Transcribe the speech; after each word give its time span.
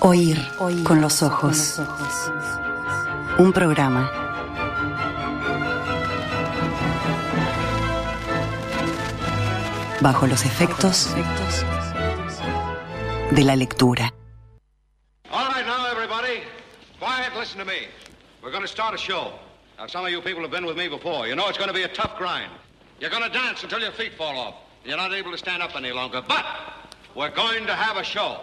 Oír, 0.00 0.38
con 0.84 1.00
los 1.00 1.22
ojos. 1.22 1.80
Un 3.38 3.52
programa. 3.52 4.10
Bajo 10.00 10.26
los 10.26 10.44
efectos 10.44 11.14
de 13.30 13.42
la 13.42 13.56
lectura. 13.56 14.12
All 15.32 15.48
right, 15.48 15.66
now, 15.66 15.86
everybody, 15.90 16.42
quiet, 17.00 17.34
listen 17.36 17.58
to 17.58 17.64
me. 17.64 17.88
We're 18.42 18.52
going 18.52 18.62
to 18.62 18.68
start 18.68 18.94
a 18.94 18.98
show. 18.98 19.32
Now, 19.78 19.86
some 19.86 20.04
of 20.04 20.10
you 20.10 20.20
people 20.20 20.42
have 20.42 20.50
been 20.50 20.66
with 20.66 20.76
me 20.76 20.88
before. 20.88 21.26
You 21.26 21.34
know 21.34 21.48
it's 21.48 21.58
going 21.58 21.68
to 21.68 21.74
be 21.74 21.82
a 21.82 21.88
tough 21.88 22.16
grind. 22.18 22.50
You're 23.00 23.10
going 23.10 23.24
to 23.24 23.30
dance 23.30 23.62
until 23.62 23.80
your 23.80 23.92
feet 23.92 24.12
fall 24.16 24.38
off. 24.38 24.54
You're 24.84 24.98
not 24.98 25.12
able 25.12 25.32
to 25.32 25.38
stand 25.38 25.62
up 25.62 25.74
any 25.74 25.92
longer. 25.92 26.22
But 26.26 26.44
we're 27.14 27.34
going 27.34 27.66
to 27.66 27.74
have 27.74 27.96
a 27.96 28.04
show. 28.04 28.40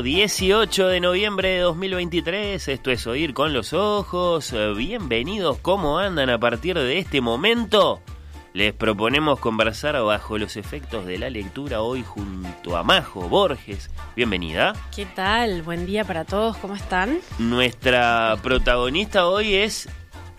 Sábado 0.00 0.14
18 0.14 0.88
de 0.88 1.00
noviembre 1.00 1.48
de 1.50 1.58
2023, 1.58 2.68
esto 2.68 2.90
es 2.90 3.06
Oír 3.06 3.34
con 3.34 3.52
los 3.52 3.74
Ojos. 3.74 4.54
Bienvenidos, 4.74 5.58
¿cómo 5.58 5.98
andan 5.98 6.30
a 6.30 6.40
partir 6.40 6.78
de 6.78 6.98
este 6.98 7.20
momento? 7.20 8.00
Les 8.54 8.72
proponemos 8.72 9.38
conversar 9.40 10.02
bajo 10.02 10.38
los 10.38 10.56
efectos 10.56 11.04
de 11.04 11.18
la 11.18 11.28
lectura 11.28 11.82
hoy 11.82 12.02
junto 12.02 12.78
a 12.78 12.82
Majo 12.82 13.28
Borges. 13.28 13.90
Bienvenida. 14.16 14.72
¿Qué 14.96 15.04
tal? 15.04 15.60
Buen 15.60 15.84
día 15.84 16.02
para 16.04 16.24
todos, 16.24 16.56
¿cómo 16.56 16.76
están? 16.76 17.18
Nuestra 17.38 18.38
protagonista 18.42 19.26
hoy 19.26 19.52
es 19.52 19.86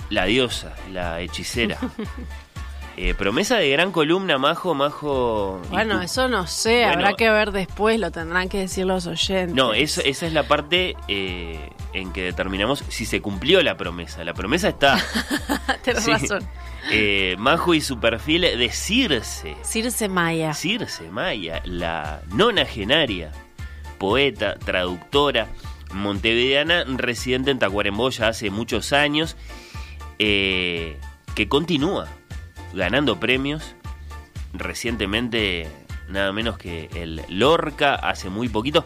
la 0.10 0.26
diosa, 0.26 0.76
la 0.92 1.22
hechicera. 1.22 1.78
Eh, 2.98 3.14
promesa 3.14 3.58
de 3.58 3.70
gran 3.70 3.92
columna, 3.92 4.38
Majo, 4.38 4.76
Majo. 4.76 5.62
Bueno, 5.70 5.98
tú. 5.98 6.02
eso 6.04 6.28
no 6.28 6.46
sé, 6.46 6.82
Bueno. 6.84 6.94
habrá 6.94 7.14
que 7.14 7.30
ver 7.30 7.52
después, 7.52 8.00
lo 8.00 8.12
tendrán 8.12 8.50
que 8.50 8.60
decir 8.60 8.86
los 8.86 9.08
oyentes. 9.08 9.56
No, 9.56 9.74
eso- 9.74 10.02
esa 10.04 10.28
es 10.28 10.34
la 10.34 10.44
parte 10.44 10.96
eh, 11.08 11.70
en 11.94 12.12
que 12.12 12.22
determinamos 12.22 12.84
si 12.90 13.06
se 13.06 13.22
cumplió 13.22 13.62
la 13.64 13.78
promesa. 13.78 14.24
La 14.24 14.34
promesa 14.34 14.70
está. 14.70 14.98
Sí. 15.84 16.12
razón. 16.12 16.48
Eh, 16.92 17.36
Majo 17.40 17.74
y 17.74 17.82
su 17.82 18.00
perfil 18.00 18.42
de 18.42 18.70
Circe. 18.72 19.56
Circe 19.64 20.08
Maya. 20.10 20.54
Circe 20.54 21.10
Maya, 21.10 21.62
la 21.66 22.22
nonagenaria, 22.34 23.32
poeta, 23.98 24.56
traductora, 24.64 25.48
montevideana, 25.94 26.84
residente 26.86 27.50
en 27.52 27.58
Tacuarembó 27.60 28.10
ya 28.12 28.28
hace 28.28 28.50
muchos 28.52 28.94
años, 28.94 29.36
que 30.20 30.98
continúa 31.50 32.08
ganando 32.74 33.20
premios. 33.20 33.76
Recientemente, 34.54 35.68
nada 36.10 36.32
menos 36.32 36.58
que 36.58 36.90
el 36.94 37.22
Lorca, 37.30 37.96
hace 37.96 38.30
muy 38.30 38.50
poquito, 38.50 38.86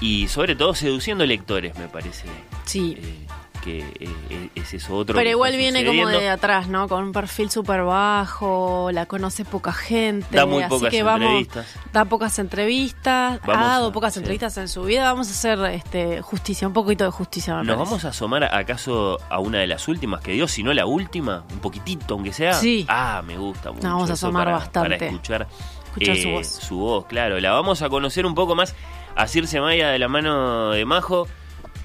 y 0.00 0.28
sobre 0.28 0.56
todo 0.56 0.74
seduciendo 0.74 1.24
lectores, 1.26 1.76
me 1.78 1.88
parece. 1.88 2.26
Sí. 2.64 2.96
eh, 3.00 3.26
que 3.68 4.08
eh, 4.30 4.50
es 4.54 4.72
eso 4.74 4.96
otro. 4.96 5.14
Pero 5.14 5.28
igual 5.28 5.56
viene 5.56 5.84
como 5.84 6.08
de 6.08 6.28
atrás, 6.30 6.68
¿no? 6.68 6.88
Con 6.88 7.04
un 7.04 7.12
perfil 7.12 7.50
súper 7.50 7.82
bajo, 7.82 8.90
la 8.92 9.06
conoce 9.06 9.44
poca 9.44 9.72
gente. 9.72 10.36
Da 10.36 10.46
muy 10.46 10.62
así 10.62 10.70
pocas 10.70 10.90
que 10.90 11.02
vamos, 11.02 11.22
entrevistas. 11.28 11.66
Da 11.92 12.04
pocas 12.06 12.38
entrevistas, 12.38 13.40
Vamos 13.46 13.56
ha 13.62 13.68
dado 13.68 13.88
a- 13.88 13.92
pocas 13.92 14.14
sí. 14.14 14.20
entrevistas 14.20 14.56
en 14.58 14.68
su 14.68 14.82
vida. 14.84 15.04
Vamos 15.12 15.28
a 15.28 15.30
hacer 15.32 15.58
este 15.74 16.22
justicia, 16.22 16.66
un 16.66 16.72
poquito 16.72 17.04
de 17.04 17.10
justicia. 17.10 17.54
me 17.56 17.64
¿Nos 17.64 17.76
parece. 17.76 17.84
vamos 17.90 18.04
a 18.04 18.08
asomar 18.08 18.44
acaso 18.44 19.18
a 19.28 19.38
una 19.38 19.58
de 19.58 19.66
las 19.66 19.86
últimas 19.88 20.20
que 20.22 20.32
dio, 20.32 20.48
si 20.48 20.62
no 20.62 20.72
la 20.72 20.86
última? 20.86 21.44
Un 21.52 21.58
poquitito, 21.58 22.14
aunque 22.14 22.32
sea. 22.32 22.54
Sí. 22.54 22.86
Ah, 22.88 23.22
me 23.26 23.36
gusta 23.36 23.70
mucho. 23.72 23.86
vamos 23.86 24.08
a 24.10 24.14
asomar 24.14 24.44
para, 24.44 24.56
bastante. 24.58 24.96
Para 24.96 25.06
escuchar, 25.06 25.46
Escuchar 25.86 26.16
su 26.16 26.28
eh, 26.28 26.32
voz. 26.32 26.46
Su 26.46 26.76
voz, 26.78 27.06
claro. 27.06 27.38
La 27.40 27.52
vamos 27.52 27.82
a 27.82 27.88
conocer 27.88 28.24
un 28.26 28.34
poco 28.34 28.54
más 28.54 28.74
a 29.16 29.26
Circe 29.26 29.60
Maya 29.60 29.88
de 29.88 29.98
la 29.98 30.08
mano 30.08 30.70
de 30.70 30.84
Majo. 30.84 31.26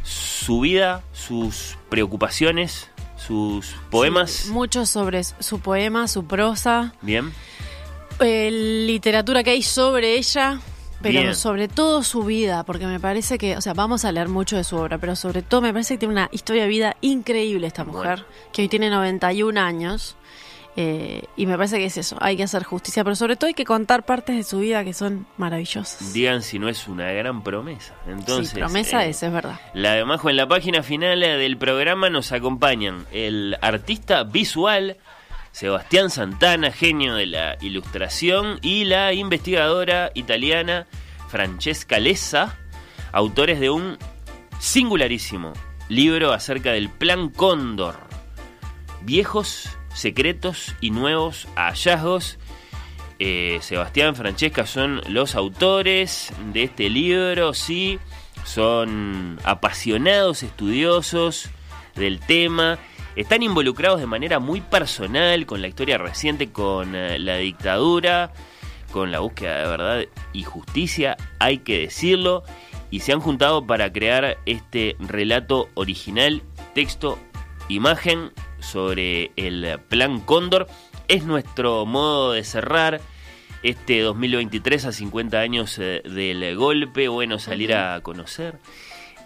Su 0.03 0.59
vida, 0.59 1.01
sus 1.13 1.77
preocupaciones, 1.89 2.89
sus 3.17 3.75
poemas. 3.89 4.31
Sí, 4.31 4.51
mucho 4.51 4.85
sobre 4.85 5.23
su 5.23 5.59
poema, 5.59 6.07
su 6.07 6.25
prosa. 6.25 6.93
Bien. 7.01 7.31
eh, 8.19 8.51
literatura 8.85 9.43
que 9.43 9.51
hay 9.51 9.63
sobre 9.63 10.17
ella, 10.17 10.59
pero 11.01 11.21
Bien. 11.21 11.35
sobre 11.35 11.67
todo 11.67 12.03
su 12.03 12.23
vida, 12.23 12.63
porque 12.63 12.85
me 12.85 12.99
parece 12.99 13.37
que, 13.37 13.57
o 13.57 13.61
sea, 13.61 13.73
vamos 13.73 14.05
a 14.05 14.11
leer 14.11 14.29
mucho 14.29 14.55
de 14.57 14.63
su 14.63 14.75
obra, 14.77 14.97
pero 14.97 15.15
sobre 15.15 15.41
todo 15.41 15.61
me 15.61 15.71
parece 15.73 15.95
que 15.95 15.99
tiene 15.99 16.13
una 16.13 16.29
historia 16.31 16.63
de 16.63 16.69
vida 16.69 16.95
increíble 17.01 17.67
esta 17.67 17.83
mujer, 17.85 18.19
Bueno. 18.19 18.25
que 18.51 18.61
hoy 18.63 18.67
tiene 18.69 18.89
91 18.89 19.57
años. 19.59 20.15
Eh, 20.75 21.23
y 21.35 21.45
me 21.45 21.55
parece 21.55 21.77
que 21.77 21.85
es 21.85 21.97
eso, 21.97 22.17
hay 22.19 22.37
que 22.37 22.43
hacer 22.43 22.63
justicia, 22.63 23.03
pero 23.03 23.15
sobre 23.15 23.35
todo 23.35 23.47
hay 23.47 23.53
que 23.53 23.65
contar 23.65 24.05
partes 24.05 24.35
de 24.35 24.43
su 24.43 24.59
vida 24.59 24.83
que 24.83 24.93
son 24.93 25.27
maravillosas. 25.37 26.13
Digan 26.13 26.41
si 26.41 26.59
no 26.59 26.69
es 26.69 26.87
una 26.87 27.11
gran 27.11 27.43
promesa. 27.43 27.93
Entonces, 28.07 28.49
sí, 28.49 28.55
promesa 28.55 29.05
eh, 29.05 29.09
es, 29.09 29.23
es 29.23 29.31
verdad. 29.31 29.59
La 29.73 29.93
de 29.93 30.05
Majo 30.05 30.29
en 30.29 30.37
la 30.37 30.47
página 30.47 30.83
final 30.83 31.19
del 31.19 31.57
programa 31.57 32.09
nos 32.09 32.31
acompañan 32.31 33.05
el 33.11 33.57
artista 33.61 34.23
visual 34.23 34.97
Sebastián 35.53 36.09
Santana, 36.09 36.71
genio 36.71 37.13
de 37.13 37.27
la 37.27 37.57
ilustración, 37.61 38.57
y 38.63 38.85
la 38.85 39.13
investigadora 39.13 40.09
italiana 40.15 40.87
Francesca 41.29 41.99
Lessa, 41.99 42.57
autores 43.11 43.59
de 43.59 43.69
un 43.69 43.99
singularísimo 44.59 45.53
libro 45.89 46.33
acerca 46.33 46.71
del 46.71 46.89
Plan 46.89 47.29
Cóndor. 47.29 47.95
Viejos, 49.01 49.69
secretos 49.93 50.75
y 50.81 50.91
nuevos 50.91 51.47
hallazgos. 51.55 52.37
Eh, 53.19 53.59
Sebastián, 53.61 54.15
Francesca 54.15 54.65
son 54.65 55.01
los 55.07 55.35
autores 55.35 56.33
de 56.51 56.63
este 56.63 56.89
libro, 56.89 57.53
sí, 57.53 57.99
son 58.43 59.39
apasionados 59.43 60.43
estudiosos 60.43 61.49
del 61.95 62.19
tema, 62.19 62.79
están 63.15 63.43
involucrados 63.43 63.99
de 63.99 64.07
manera 64.07 64.39
muy 64.39 64.61
personal 64.61 65.45
con 65.45 65.61
la 65.61 65.67
historia 65.67 65.97
reciente, 65.97 66.51
con 66.51 66.95
eh, 66.95 67.19
la 67.19 67.37
dictadura, 67.37 68.33
con 68.91 69.11
la 69.11 69.19
búsqueda 69.19 69.59
de 69.59 69.67
verdad 69.67 70.05
y 70.33 70.43
justicia, 70.43 71.15
hay 71.39 71.59
que 71.59 71.79
decirlo, 71.79 72.43
y 72.89 72.99
se 72.99 73.13
han 73.13 73.21
juntado 73.21 73.65
para 73.65 73.91
crear 73.91 74.37
este 74.45 74.95
relato 74.99 75.69
original, 75.73 76.43
texto, 76.75 77.17
imagen 77.69 78.31
sobre 78.63 79.31
el 79.35 79.79
Plan 79.89 80.19
Cóndor. 80.21 80.67
Es 81.07 81.25
nuestro 81.25 81.85
modo 81.85 82.31
de 82.31 82.43
cerrar 82.43 83.01
este 83.61 84.01
2023 84.01 84.85
a 84.85 84.91
50 84.91 85.39
años 85.39 85.77
eh, 85.79 86.01
del 86.03 86.55
golpe. 86.55 87.07
Bueno, 87.07 87.39
salir 87.39 87.73
a 87.75 87.99
conocer 88.01 88.57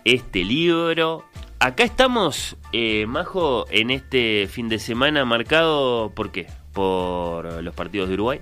este 0.05 0.43
libro. 0.43 1.25
Acá 1.59 1.83
estamos, 1.83 2.55
eh, 2.71 3.05
Majo, 3.07 3.65
en 3.71 3.89
este 3.91 4.47
fin 4.47 4.69
de 4.69 4.77
semana 4.79 5.25
marcado, 5.25 6.11
¿por 6.13 6.31
qué? 6.31 6.47
Por 6.73 7.63
los 7.63 7.73
partidos 7.73 8.09
de 8.09 8.13
Uruguay. 8.15 8.41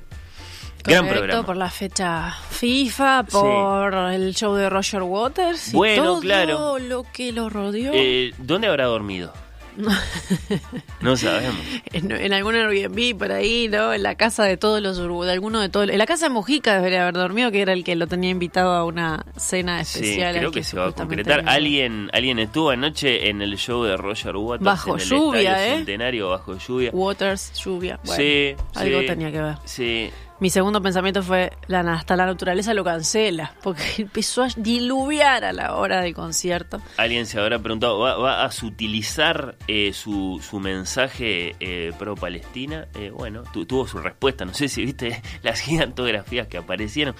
Gran 0.84 1.00
Correcto, 1.06 1.20
programa. 1.22 1.46
por 1.48 1.58
la 1.58 1.70
fecha 1.72 2.32
FIFA, 2.52 3.24
por 3.24 3.94
el 4.12 4.36
show 4.36 4.54
de 4.54 4.70
Roger 4.70 5.02
Waters 5.02 5.70
y 5.74 5.78
Bueno, 5.78 6.04
todo 6.04 6.20
claro. 6.20 6.78
lo 6.78 7.06
que 7.12 7.32
lo 7.32 7.50
rodeó. 7.50 7.92
Eh, 7.96 8.34
¿Dónde 8.38 8.68
habrá 8.68 8.86
dormido? 8.86 9.34
no 11.02 11.18
sabemos. 11.18 11.56
En, 11.94 12.12
en 12.12 12.34
algún 12.34 12.56
Airbnb 12.56 13.18
por 13.18 13.32
ahí, 13.32 13.68
¿no? 13.68 13.94
En 13.94 14.04
la 14.04 14.16
casa 14.16 14.44
de 14.44 14.58
todos 14.58 14.82
los 14.82 14.98
de 14.98 15.32
alguno 15.32 15.60
de 15.62 15.70
todos. 15.70 15.90
En 15.90 15.98
la 15.98 16.06
casa 16.06 16.28
de 16.28 16.30
Mujica 16.34 16.76
debería 16.76 17.04
haber 17.04 17.16
dormido, 17.16 17.52
que 17.52 17.62
era 17.62 17.74
el 17.74 17.84
que 17.84 17.96
lo 17.96 18.08
tenía 18.08 18.30
invitado 18.30 18.72
a 18.74 18.86
una 18.86 19.26
cena 19.38 19.84
Sí, 19.84 20.00
especial. 20.00 20.38
creo 20.38 20.52
que 20.52 20.64
se 20.64 20.78
va 20.78 20.88
a 20.88 20.92
concretar. 20.92 21.44
Alguien, 21.48 22.10
alguien 22.14 22.40
estuvo 22.40 22.70
anoche 22.70 23.30
en 23.30 23.42
el 23.42 23.58
show 23.58 23.84
de 23.84 23.98
Roger 23.98 24.36
Waters 24.36 24.64
Bajo 24.66 24.96
en 24.96 25.02
el 25.02 25.08
lluvia, 25.08 25.68
¿eh? 25.68 25.76
Centenario 25.78 26.30
bajo 26.30 26.58
lluvia. 26.58 26.92
Waters, 26.94 27.54
lluvia. 27.54 28.00
Bueno, 28.04 28.22
sí, 28.24 28.56
algo 28.76 29.00
sí, 29.02 29.06
tenía 29.08 29.32
que 29.32 29.42
ver. 29.42 29.56
Sí, 29.66 30.10
Mi 30.38 30.50
segundo 30.50 30.82
pensamiento 30.82 31.24
fue, 31.24 31.54
la, 31.68 31.80
hasta 31.94 32.18
la 32.18 32.26
naturaleza 32.26 32.74
lo 32.74 32.84
cancela, 32.84 33.54
porque 33.64 33.82
empezó 34.00 34.44
a 34.44 34.48
diluviar 34.58 35.46
a 35.46 35.54
la 35.54 35.76
hora 35.76 36.02
del 36.02 36.14
concierto. 36.14 36.82
Alguien 36.98 37.26
se 37.26 37.40
habrá 37.40 37.58
preguntado, 37.60 38.00
¿va, 38.00 38.44
a 38.44 38.52
sutilizar 38.52 39.56
eh, 39.68 39.94
su, 39.94 40.42
mensaje 40.62 41.56
eh, 41.62 41.94
pro-Palestina? 41.98 42.88
Eh, 42.96 43.12
bueno, 43.12 43.44
tu- 43.54 43.66
tuvo 43.66 43.88
su 43.88 43.98
respuesta. 44.00 44.44
No 44.44 44.54
sé 44.54 44.68
si 44.68 44.84
viste 44.84 45.22
las 45.42 45.62
gigantografías 45.62 46.48
que 46.48 46.58
aparecieron. 46.58 47.16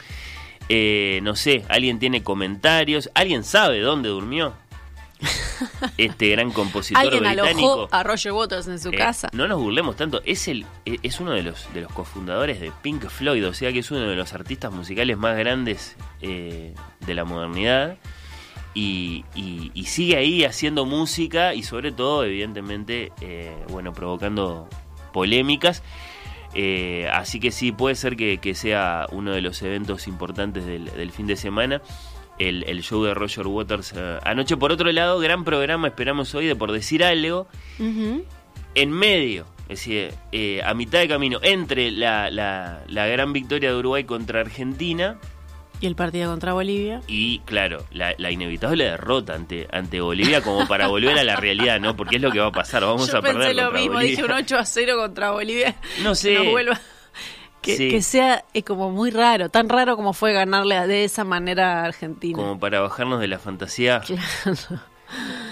Eh, 0.68 1.20
no 1.24 1.36
sé, 1.36 1.64
¿alguien 1.70 2.00
tiene 2.00 2.22
comentarios? 2.24 3.10
¿Alguien 3.14 3.44
sabe 3.46 3.80
dónde 3.80 4.10
durmió? 4.10 4.56
este 5.98 6.30
gran 6.30 6.52
compositor 6.52 7.02
Alguien 7.02 7.24
británico. 7.24 7.74
alojó 7.74 7.88
a 7.92 8.04
Roger 8.04 8.32
Waters 8.34 8.68
en 8.68 8.80
su 8.80 8.90
Eh, 8.90 8.98
casa. 8.98 9.30
No 9.34 9.48
nos 9.48 9.60
burlemos 9.60 9.96
tanto. 9.96 10.22
Es 10.26 10.48
el 10.48 10.66
eh, 10.86 10.98
es 11.04 11.20
uno 11.20 11.32
de 11.32 11.44
los 11.44 11.72
de 11.74 11.82
los 11.82 11.92
cofundadores 11.92 12.60
de 12.60 12.72
Pink 12.82 13.08
Floyd, 13.08 13.48
o 13.48 13.54
sea 13.54 13.72
que 13.72 13.80
es 13.80 13.92
uno 13.92 14.02
de 14.02 14.16
los 14.16 14.34
artistas 14.34 14.72
musicales 14.74 15.18
más 15.18 15.38
grandes 15.38 15.96
eh, 16.22 16.74
de 17.06 17.14
la 17.14 17.24
modernidad. 17.26 17.98
Y, 18.74 19.24
y- 19.36 19.72
y 19.74 19.86
sigue 19.86 20.18
ahí 20.18 20.44
haciendo 20.44 20.86
música 20.86 21.54
y 21.54 21.64
sobre 21.64 21.94
todo, 21.94 22.26
evidentemente, 22.26 23.14
eh, 23.22 23.56
bueno, 23.70 23.94
provocando 23.94 24.68
polémicas. 25.14 25.82
Eh, 26.54 27.08
así 27.14 27.40
que 27.40 27.52
sí, 27.52 27.72
puede 27.72 27.96
ser 27.96 28.18
que, 28.18 28.38
que 28.40 28.54
sea 28.54 29.08
uno 29.12 29.32
de 29.32 29.42
los 29.42 29.62
eventos 29.62 30.08
importantes 30.10 30.66
del, 30.66 30.86
del 30.86 31.12
fin 31.12 31.26
de 31.26 31.38
semana. 31.38 31.82
El, 32.38 32.64
el 32.68 32.82
show 32.84 33.04
de 33.04 33.14
Roger 33.14 33.48
Waters 33.48 33.94
eh, 33.96 34.20
anoche. 34.24 34.58
Por 34.58 34.72
otro 34.72 34.92
lado, 34.92 35.20
gran 35.20 35.44
programa 35.46 35.88
esperamos 35.88 36.34
hoy 36.36 36.46
de 36.48 36.56
Por 36.56 36.72
Decir 36.72 37.04
Algo 37.04 37.48
en 38.76 38.92
medio, 38.92 39.46
es 39.70 39.80
decir, 39.80 40.14
eh, 40.32 40.62
a 40.64 40.74
mitad 40.74 41.00
de 41.00 41.08
camino, 41.08 41.40
entre 41.42 41.92
la, 41.92 42.30
la- 42.30 42.84
la 42.88 43.08
gran 43.08 43.32
victoria 43.34 43.72
de 43.72 43.78
Uruguay 43.78 44.04
contra 44.04 44.42
Argentina 44.42 45.18
Y 45.80 45.88
el 45.88 45.96
partido 45.96 46.30
contra 46.30 46.52
Bolivia. 46.54 47.00
y, 47.08 47.40
claro, 47.40 47.86
la, 47.92 48.14
la 48.18 48.32
inevitable 48.32 48.84
derrota 48.84 49.34
ante, 49.34 49.68
ante 49.72 50.02
Bolivia 50.02 50.42
como 50.42 50.68
para 50.68 50.88
volver 50.88 51.18
a 51.18 51.24
la 51.24 51.38
realidad, 51.38 51.80
¿no? 51.80 51.96
Porque 51.96 52.18
es 52.18 52.22
lo 52.22 52.32
que 52.32 52.40
va 52.40 52.48
a 52.48 52.52
pasar, 52.52 52.82
vamos 52.84 53.10
Yo 53.10 53.18
a 53.18 53.22
perder 53.22 53.48
pensé 53.48 53.54
lo 53.62 53.72
mismo, 53.72 53.94
Bolivia. 53.94 54.10
dije 54.12 54.24
un 54.26 54.32
8 54.32 54.58
a 54.58 54.66
0 54.66 54.94
contra 54.98 55.32
Bolivia. 55.32 55.76
No 56.04 56.16
sé. 56.16 56.34
No 56.36 56.52
vuelva. 56.52 56.80
Que, 57.66 57.76
Sí. 57.78 57.90
que 57.90 58.02
sea 58.02 58.46
eh, 58.54 58.64
como 58.64 58.92
muy 58.92 59.10
raro, 59.12 59.50
tan 59.50 59.68
raro 59.70 59.96
como 59.96 60.14
fue 60.14 60.32
ganarle 60.34 60.76
a- 60.78 60.88
de 60.88 61.04
esa 61.04 61.24
manera 61.24 61.82
a 61.82 61.86
Argentina. 61.86 62.38
Como 62.38 62.60
para 62.60 62.80
bajarnos 62.80 63.20
de 63.20 63.28
la 63.28 63.40
fantasía, 63.40 64.00
Claro. 64.06 64.82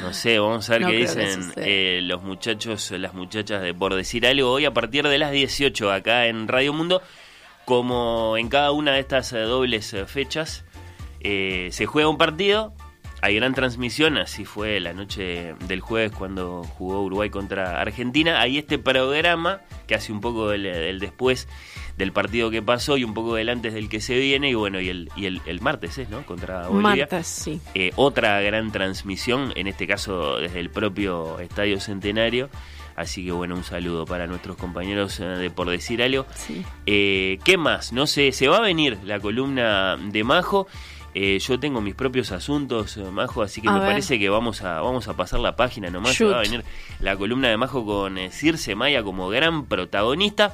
no 0.01 0.13
sé, 0.13 0.39
vamos 0.39 0.69
a 0.69 0.73
ver 0.73 0.81
No 0.81 0.87
qué 0.89 0.97
dicen 0.97 1.53
eh, 1.57 1.99
los 2.03 2.23
muchachos, 2.23 2.91
las 2.91 3.13
muchachas 3.13 3.61
de 3.61 3.73
Por 3.73 3.95
Decir 3.95 4.25
Algo 4.27 4.51
hoy 4.51 4.65
a 4.65 4.73
partir 4.73 5.07
de 5.07 5.17
las 5.17 5.31
18 5.31 5.91
acá 5.91 6.27
en 6.27 6.47
Radio 6.47 6.73
Mundo, 6.73 7.01
como 7.65 8.35
en 8.37 8.49
cada 8.49 8.71
una 8.71 8.93
de 8.93 8.99
estas 8.99 9.31
eh, 9.33 9.39
dobles 9.39 9.93
eh, 9.93 10.05
fechas. 10.05 10.65
Eh, 11.21 11.69
se 11.71 11.85
juega 11.85 12.09
un 12.09 12.17
partido, 12.17 12.73
hay 13.21 13.35
gran 13.35 13.53
transmisión, 13.53 14.17
así 14.17 14.43
fue 14.43 14.79
la 14.81 14.91
noche 14.93 15.55
del 15.67 15.79
jueves 15.79 16.11
cuando 16.11 16.63
jugó 16.63 17.01
Uruguay 17.03 17.29
contra 17.29 17.79
Argentina. 17.79 18.41
Hay 18.41 18.57
este 18.57 18.77
programa 18.77 19.61
que 19.87 19.95
hace 19.95 20.11
un 20.11 20.19
poco 20.19 20.49
del, 20.49 20.63
del 20.63 20.99
después 20.99 21.47
del 21.97 22.11
partido 22.11 22.49
que 22.49 22.61
pasó 22.61 22.97
y 22.97 23.03
un 23.03 23.13
poco 23.13 23.35
del 23.35 23.49
antes 23.49 23.73
del 23.73 23.89
que 23.89 24.01
se 24.01 24.17
viene. 24.17 24.49
Y 24.49 24.53
bueno, 24.55 24.79
y 24.81 24.89
el, 24.89 25.09
y 25.15 25.25
el, 25.25 25.41
el 25.45 25.61
martes 25.61 25.97
es, 25.97 26.09
¿no? 26.09 26.25
Contra 26.25 26.67
Bolivia. 26.67 27.07
Martes, 27.09 27.27
sí. 27.27 27.61
Eh, 27.75 27.91
otra 27.95 28.41
gran 28.41 28.71
transmisión, 28.71 29.53
en 29.55 29.67
este 29.67 29.85
caso 29.87 30.37
desde 30.37 30.59
el 30.59 30.69
propio 30.69 31.39
Estadio 31.39 31.79
Centenario. 31.79 32.49
Así 32.95 33.25
que 33.25 33.31
bueno, 33.31 33.55
un 33.55 33.63
saludo 33.63 34.05
para 34.05 34.27
nuestros 34.27 34.55
compañeros 34.55 35.19
eh, 35.19 35.23
de 35.23 35.49
Por 35.49 35.69
Decir 35.69 36.03
Algo. 36.03 36.25
sí. 36.35 36.63
Eh, 36.85 37.39
¿Qué 37.43 37.57
más? 37.57 37.91
No 37.91 38.05
sé, 38.05 38.31
se 38.31 38.47
va 38.47 38.57
a 38.57 38.61
venir 38.61 38.99
la 39.03 39.19
columna 39.19 39.97
de 39.97 40.23
Majo. 40.23 40.67
Eh, 41.15 41.37
yo 41.39 41.59
tengo 41.59 41.79
mis 41.81 41.93
propios 41.95 42.31
asuntos, 42.31 42.97
Majo, 42.97 43.43
así 43.43 43.61
que 43.61 43.67
A 43.69 43.73
me 43.73 43.79
ver. 43.79 43.87
parece 43.89 44.17
que 44.17 44.29
vamos 44.29 44.61
a, 44.63 44.81
vamos 44.81 45.07
a 45.07 45.15
pasar 45.15 45.39
la 45.39 45.55
página 45.55 45.89
nomás. 45.91 46.19
Va 46.21 46.37
a 46.37 46.41
venir 46.41 46.63
la 46.99 47.15
columna 47.15 47.49
de 47.49 47.57
Majo 47.57 47.85
con 47.85 48.17
Circe 48.31 48.73
Maya 48.75 49.03
como 49.03 49.29
gran 49.29 49.65
protagonista. 49.65 50.53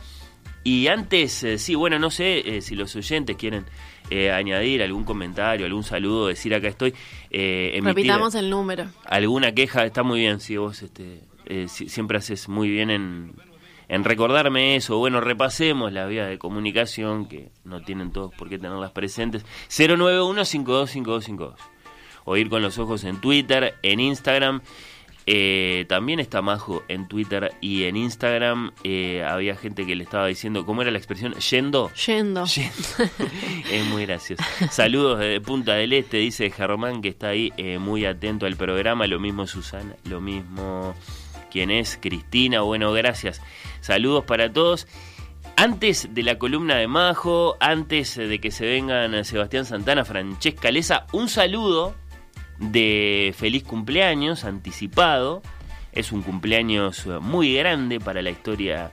Y 0.72 0.88
antes, 0.88 1.44
eh, 1.44 1.58
sí, 1.58 1.74
bueno, 1.74 1.98
no 1.98 2.12
sé 2.12 2.40
eh, 2.58 2.62
si 2.62 2.76
los 2.76 2.96
oyentes 2.96 3.36
quieren 3.38 3.66
eh, 4.12 4.30
añadir 4.32 4.84
algún 4.84 5.04
comentario, 5.04 5.66
algún 5.66 5.84
saludo, 5.84 6.28
decir 6.28 6.54
acá 6.54 6.68
estoy. 6.68 6.94
Eh, 7.32 7.80
Repitamos 7.82 8.36
el 8.36 8.50
número. 8.52 8.86
alguna 9.06 9.52
queja, 9.54 9.84
está 9.86 10.04
muy 10.04 10.20
bien, 10.20 10.40
si 10.40 10.58
vos 10.58 10.82
este, 10.84 11.22
si- 11.68 11.90
siempre 11.90 12.18
haces 12.20 12.48
muy 12.50 12.70
bien 12.70 12.90
en, 12.92 13.34
en 13.88 14.04
recordarme 14.04 14.76
eso. 14.76 14.98
Bueno, 15.00 15.22
repasemos 15.22 15.92
las 15.92 16.08
vías 16.08 16.30
de 16.30 16.38
comunicación 16.38 17.26
que 17.28 17.50
no 17.64 17.82
tienen 17.82 18.12
todos 18.12 18.32
por 18.36 18.48
qué 18.50 18.60
tenerlas 18.60 18.92
presentes. 18.92 19.44
091-525252. 19.70 21.54
O 22.26 22.38
ir 22.38 22.50
con 22.50 22.62
los 22.62 22.78
ojos 22.78 23.04
en 23.06 23.20
Twitter, 23.22 23.76
en 23.82 24.00
Instagram. 24.00 24.62
Eh, 25.32 25.86
también 25.88 26.20
está 26.20 26.42
Majo 26.42 26.84
en 26.88 27.08
Twitter 27.08 27.54
y 27.62 27.84
en 27.84 27.98
Instagram. 27.98 28.72
Eh, 28.84 29.24
había 29.24 29.56
gente 29.56 29.86
que 29.86 29.96
le 29.96 30.04
estaba 30.04 30.26
diciendo, 30.26 30.66
¿cómo 30.66 30.82
era 30.82 30.90
la 30.90 30.98
expresión? 30.98 31.36
Yendo. 31.36 31.92
Yendo. 31.94 32.46
Yendo. 32.46 32.74
es 33.72 33.86
muy 33.90 34.08
gracioso. 34.08 34.44
Saludos 34.72 35.20
desde 35.20 35.40
Punta 35.40 35.76
del 35.76 35.94
Este, 35.94 36.18
dice 36.18 36.50
Germán, 36.50 37.04
que 37.04 37.10
está 37.10 37.28
ahí 37.28 37.54
eh, 37.58 37.78
muy 37.78 38.06
atento 38.06 38.48
al 38.48 38.56
programa. 38.56 39.06
Lo 39.06 39.20
mismo 39.20 39.46
Susana, 39.46 39.96
lo 40.06 40.20
mismo 40.20 40.96
quien 41.52 41.70
es 41.70 42.00
Cristina. 42.02 42.62
Bueno, 42.62 42.92
gracias. 42.92 43.40
Saludos 43.82 44.26
para 44.26 44.52
todos. 44.52 44.88
Antes 45.56 46.08
de 46.12 46.24
la 46.24 46.40
columna 46.40 46.78
de 46.78 46.88
Majo, 46.88 47.56
antes 47.60 48.16
de 48.16 48.42
que 48.42 48.50
se 48.50 48.66
vengan 48.66 49.24
Sebastián 49.24 49.66
Santana, 49.66 50.06
Francesca 50.06 50.72
Lesa, 50.72 51.06
un 51.12 51.30
saludo 51.30 51.94
de 52.60 53.34
feliz 53.38 53.64
cumpleaños 53.64 54.44
anticipado. 54.44 55.42
Es 55.92 56.12
un 56.12 56.22
cumpleaños 56.22 57.06
eh, 57.06 57.20
muy 57.20 57.56
grande 57.56 58.00
para 58.00 58.22
la 58.22 58.30
historia 58.30 58.92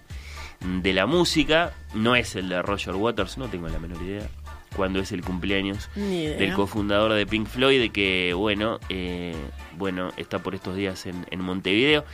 de 0.60 0.92
la 0.92 1.06
música. 1.06 1.74
No 1.94 2.16
es 2.16 2.34
el 2.36 2.48
de 2.48 2.62
Roger 2.62 2.94
Waters, 2.94 3.38
no 3.38 3.48
tengo 3.48 3.68
la 3.68 3.78
menor 3.78 4.02
idea 4.02 4.28
cuándo 4.76 5.00
es 5.00 5.10
el 5.10 5.22
cumpleaños 5.22 5.88
del 5.94 6.52
cofundador 6.52 7.14
de 7.14 7.26
Pink 7.26 7.48
Floyd, 7.48 7.90
que 7.90 8.34
bueno, 8.34 8.78
eh, 8.90 9.34
bueno, 9.76 10.12
está 10.18 10.40
por 10.40 10.54
estos 10.54 10.76
días 10.76 11.06
en, 11.06 11.26
en 11.30 11.40
Montevideo. 11.40 12.04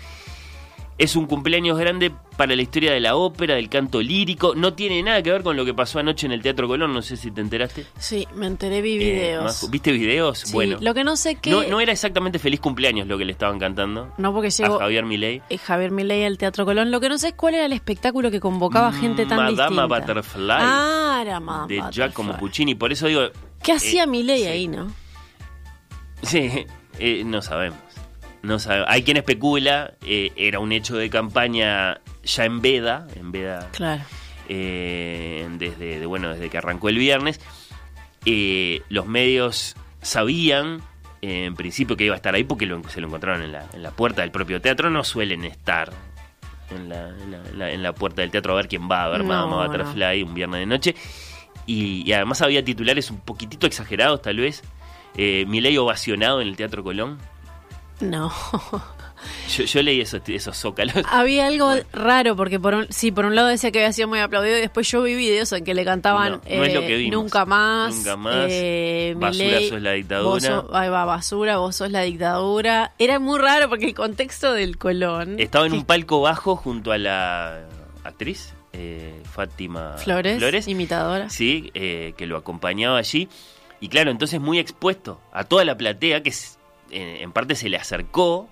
Es 0.98 1.16
un 1.16 1.26
cumpleaños 1.26 1.78
grande 1.78 2.12
para 2.36 2.54
la 2.54 2.62
historia 2.62 2.92
de 2.92 3.00
la 3.00 3.16
ópera, 3.16 3.54
del 3.54 3.68
canto 3.68 4.00
lírico. 4.02 4.54
No 4.54 4.74
tiene 4.74 5.02
nada 5.02 5.22
que 5.22 5.32
ver 5.32 5.42
con 5.42 5.56
lo 5.56 5.64
que 5.64 5.72
pasó 5.74 5.98
anoche 5.98 6.26
en 6.26 6.32
el 6.32 6.42
Teatro 6.42 6.68
Colón. 6.68 6.92
No 6.92 7.02
sé 7.02 7.16
si 7.16 7.30
te 7.30 7.40
enteraste. 7.40 7.86
Sí, 7.98 8.28
me 8.34 8.46
enteré, 8.46 8.82
vi 8.82 8.94
Eh, 8.94 8.98
videos. 8.98 9.68
¿Viste 9.70 9.90
videos? 9.90 10.40
Sí, 10.40 10.52
bueno, 10.52 10.76
Lo 10.80 10.92
que 10.94 11.02
no 11.02 11.16
sé 11.16 11.36
qué. 11.36 11.50
no, 11.50 11.62
no 11.64 11.80
era 11.80 11.92
exactamente 11.92 12.38
feliz 12.38 12.60
cumpleaños 12.60 13.06
lo 13.08 13.16
que 13.18 13.24
le 13.24 13.32
estaban 13.32 13.58
cantando 13.58 14.12
No, 14.18 14.32
porque 14.34 14.50
llegó 14.50 14.76
a 14.76 14.80
Javier 14.80 15.04
Milei. 15.06 15.42
eh, 15.48 15.58
Javier 15.58 15.90
Milei 15.90 16.24
al 16.24 16.36
Teatro 16.38 16.64
Colón. 16.66 16.90
Lo 16.90 17.00
que 17.00 17.08
no 17.08 17.16
sé 17.18 17.28
es 17.28 17.34
cuál 17.34 17.54
era 17.54 17.66
el 17.66 17.72
espectáculo 17.72 18.30
que 18.30 18.38
convocaba 18.38 18.92
gente 18.92 19.24
tan 19.26 19.38
Madama 19.38 19.48
distinta. 19.86 19.86
Butterfly, 19.86 20.50
Ah, 20.60 21.18
era 21.22 21.40
Madama 21.40 21.66
de 21.66 21.76
Butterfly. 21.76 21.94
Giacomo 21.94 22.36
Puccini. 22.36 22.74
Por 22.74 22.92
eso 22.92 23.06
digo, 23.08 23.22
¿Qué 23.62 23.72
hacía 23.72 24.04
Eh, 24.04 24.06
Milei 24.08 24.42
sí. 24.42 24.46
ahí, 24.46 24.68
no? 24.68 24.92
Sí, 26.22 26.66
eh, 26.98 27.22
no 27.24 27.40
sabemos. 27.42 27.78
No 28.42 28.58
sabe- 28.58 28.84
Hay 28.88 29.02
quien 29.04 29.16
especula, 29.16 29.94
eh, 30.04 30.32
era 30.36 30.58
un 30.58 30.72
hecho 30.72 30.96
de 30.96 31.08
campaña 31.10 32.00
ya 32.24 32.44
en 32.44 32.60
veda, 32.60 33.06
en 33.16 33.30
veda 33.32 33.68
Claro. 33.72 34.02
eh, 34.48 35.46
desde, 35.58 36.00
de- 36.00 36.06
bueno, 36.06 36.30
desde 36.30 36.50
que 36.50 36.58
arrancó 36.58 36.88
el 36.88 36.98
viernes. 36.98 37.40
Eh, 38.24 38.82
los 38.88 39.06
medios 39.06 39.74
sabían 40.00 40.80
en 41.20 41.54
principio 41.54 41.96
que 41.96 42.04
iba 42.04 42.14
a 42.14 42.16
estar 42.16 42.34
ahí 42.34 42.42
porque 42.44 42.66
lo- 42.66 42.82
se 42.88 43.00
lo 43.00 43.06
encontraron 43.06 43.42
en 43.42 43.52
la, 43.52 43.64
en 43.72 43.82
la 43.82 43.92
puerta 43.92 44.22
del 44.22 44.30
propio 44.32 44.60
teatro. 44.60 44.90
No 44.90 45.04
suelen 45.04 45.44
estar 45.44 45.92
en 46.70 46.88
la, 46.88 47.08
en 47.10 47.58
la- 47.58 47.70
en 47.70 47.82
la- 47.82 47.92
puerta 47.94 48.22
del 48.22 48.30
teatro 48.32 48.52
a 48.54 48.56
ver 48.56 48.66
quién 48.68 48.90
va 48.90 49.04
a 49.04 49.08
ver 49.08 49.18
No, 49.20 49.26
Madama 49.26 49.62
no. 49.64 49.68
Butterfly 49.68 50.22
un 50.24 50.34
viernes 50.34 50.60
de 50.60 50.66
noche. 50.66 50.94
Y, 51.66 52.02
y 52.04 52.12
además 52.12 52.42
había 52.42 52.64
titulares 52.64 53.08
un 53.12 53.20
poquitito 53.20 53.68
exagerados 53.68 54.20
tal 54.22 54.38
vez. 54.38 54.62
Eh, 55.16 55.44
Milei 55.46 55.76
ovacionado 55.78 56.40
en 56.40 56.48
el 56.48 56.56
Teatro 56.56 56.82
Colón. 56.82 57.18
No. 58.02 58.30
Yo, 59.56 59.62
yo 59.64 59.82
leí 59.82 60.00
esos, 60.00 60.20
esos 60.26 60.56
zócalos. 60.56 60.94
Había 61.08 61.46
algo 61.46 61.72
raro 61.92 62.34
porque 62.34 62.58
por 62.58 62.74
un, 62.74 62.86
sí, 62.90 63.12
por 63.12 63.24
un 63.24 63.36
lado 63.36 63.46
decía 63.46 63.70
que 63.70 63.78
había 63.78 63.92
sido 63.92 64.08
muy 64.08 64.18
aplaudido 64.18 64.58
y 64.58 64.60
después 64.60 64.90
yo 64.90 65.00
vi 65.02 65.14
videos 65.14 65.52
en 65.52 65.62
que 65.64 65.74
le 65.74 65.84
cantaban 65.84 66.32
No, 66.32 66.36
no 66.38 66.64
es 66.64 66.74
lo 66.74 66.80
eh, 66.80 66.86
que 66.88 66.96
vimos. 66.96 67.22
Nunca 67.22 67.44
más. 67.44 67.94
Nunca 67.94 68.16
más. 68.16 68.46
eh, 68.48 69.14
Basura 69.16 69.60
sos 69.68 69.80
la 69.80 69.92
dictadura. 69.92 70.40
sos- 70.40 70.64
ahí 70.72 70.88
va, 70.88 71.04
basura, 71.04 71.58
vos 71.58 71.76
sos 71.76 71.90
la 71.92 72.00
dictadura. 72.02 72.94
Era 72.98 73.20
muy 73.20 73.38
raro 73.38 73.68
porque 73.68 73.84
el 73.86 73.94
contexto 73.94 74.52
del 74.54 74.76
Colón. 74.76 75.36
Estaba 75.38 75.66
en 75.66 75.72
un 75.74 75.84
palco 75.84 76.20
bajo 76.20 76.56
junto 76.56 76.90
a 76.90 76.98
la 76.98 77.68
actriz 78.02 78.54
eh, 78.72 79.22
Fátima 79.30 79.98
Flores, 79.98 80.66
imitadora. 80.66 81.30
Sí, 81.30 81.70
eh, 81.74 82.14
que 82.16 82.26
lo 82.26 82.36
acompañaba 82.36 82.98
allí. 82.98 83.28
Y 83.78 83.88
claro, 83.88 84.10
entonces 84.10 84.40
muy 84.40 84.58
expuesto 84.58 85.20
a 85.32 85.44
toda 85.44 85.64
la 85.64 85.76
platea 85.76 86.22
que 86.24 86.30
s- 86.30 86.56
eh, 86.56 86.61
en 86.92 87.32
parte 87.32 87.54
se 87.54 87.68
le 87.68 87.76
acercó 87.76 88.48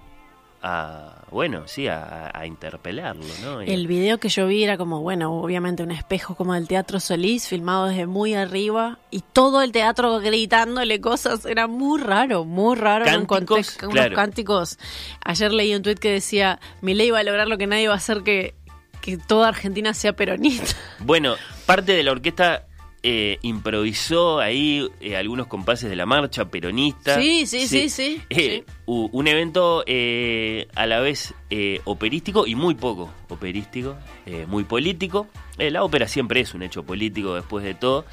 a, 0.62 1.23
bueno, 1.30 1.62
sí, 1.66 1.88
a, 1.88 2.30
a 2.35 2.44
interpelarlo, 2.47 3.25
¿no? 3.42 3.62
Y- 3.62 3.70
El 3.70 3.87
video 3.87 4.18
que 4.18 4.28
yo 4.28 4.47
vi 4.47 4.62
era 4.62 4.76
como, 4.76 5.00
bueno, 5.00 5.32
obviamente 5.40 5.82
un 5.82 5.90
espejo 5.90 6.35
como 6.35 6.52
del 6.52 6.68
Teatro 6.68 7.00
Solís, 7.00 7.49
filmado 7.49 7.87
desde 7.87 8.06
muy 8.06 8.35
arriba, 8.35 8.99
y 9.11 9.20
todo 9.32 9.62
el 9.62 9.73
teatro 9.73 10.18
gritándole 10.20 11.00
cosas, 11.00 11.47
era 11.47 11.66
muy 11.66 11.99
raro, 12.00 12.44
muy 12.44 12.76
raro. 12.76 13.06
en 13.06 13.20
un 13.20 13.26
Cánticos, 13.26 13.56
contexto- 13.56 13.85
unos 13.87 13.94
claro. 13.94 14.16
cánticos. 14.16 14.78
Ayer 15.25 15.50
leí 15.52 15.75
un 15.75 15.82
tuit 15.82 15.99
que 15.99 16.11
decía, 16.12 16.61
Milei 16.82 17.11
va 17.11 17.20
a 17.20 17.25
lograr 17.25 17.49
lo 17.49 17.56
que 17.56 17.66
nadie 17.66 17.88
va 17.88 17.94
a 17.94 17.97
hacer 17.97 18.23
que, 18.23 18.54
que 19.00 19.16
toda 19.16 19.49
Argentina 19.49 19.94
sea 19.94 20.12
peronista. 20.12 20.76
Bueno, 20.99 21.37
parte 21.64 21.92
de 21.92 22.02
la 22.02 22.12
orquesta 22.12 22.66
eh, 23.02 23.38
improvisó 23.42 24.40
ahí 24.40 24.87
eh, 25.00 25.16
algunos 25.16 25.47
compases 25.47 25.88
de 25.88 25.97
la 25.97 26.07
marcha 26.07 26.47
peronista. 26.50 27.21
Sí, 27.21 27.47
sí, 27.47 27.66
sí, 27.66 27.88
sí, 27.88 28.23
Eh, 28.30 28.64
u- 28.87 29.09
un 29.12 29.26
evento 29.28 29.83
eh, 29.87 30.69
a 30.75 30.87
la 30.87 31.00
vez 31.00 31.35
eh, 31.50 31.80
operístico 31.85 32.47
y 32.47 32.54
muy 32.54 32.75
poco 32.75 33.11
operístico, 33.28 33.97
eh, 34.26 34.45
muy 34.49 34.64
político. 34.64 35.28
Eh, 35.59 35.71
la 35.71 35.83
ópera 35.85 36.09
siempre 36.09 36.40
es 36.40 36.54
un 36.54 36.62
hecho 36.62 36.83
político 36.85 37.35
después 37.35 37.64
de 37.64 37.75
todo. 37.75 38.04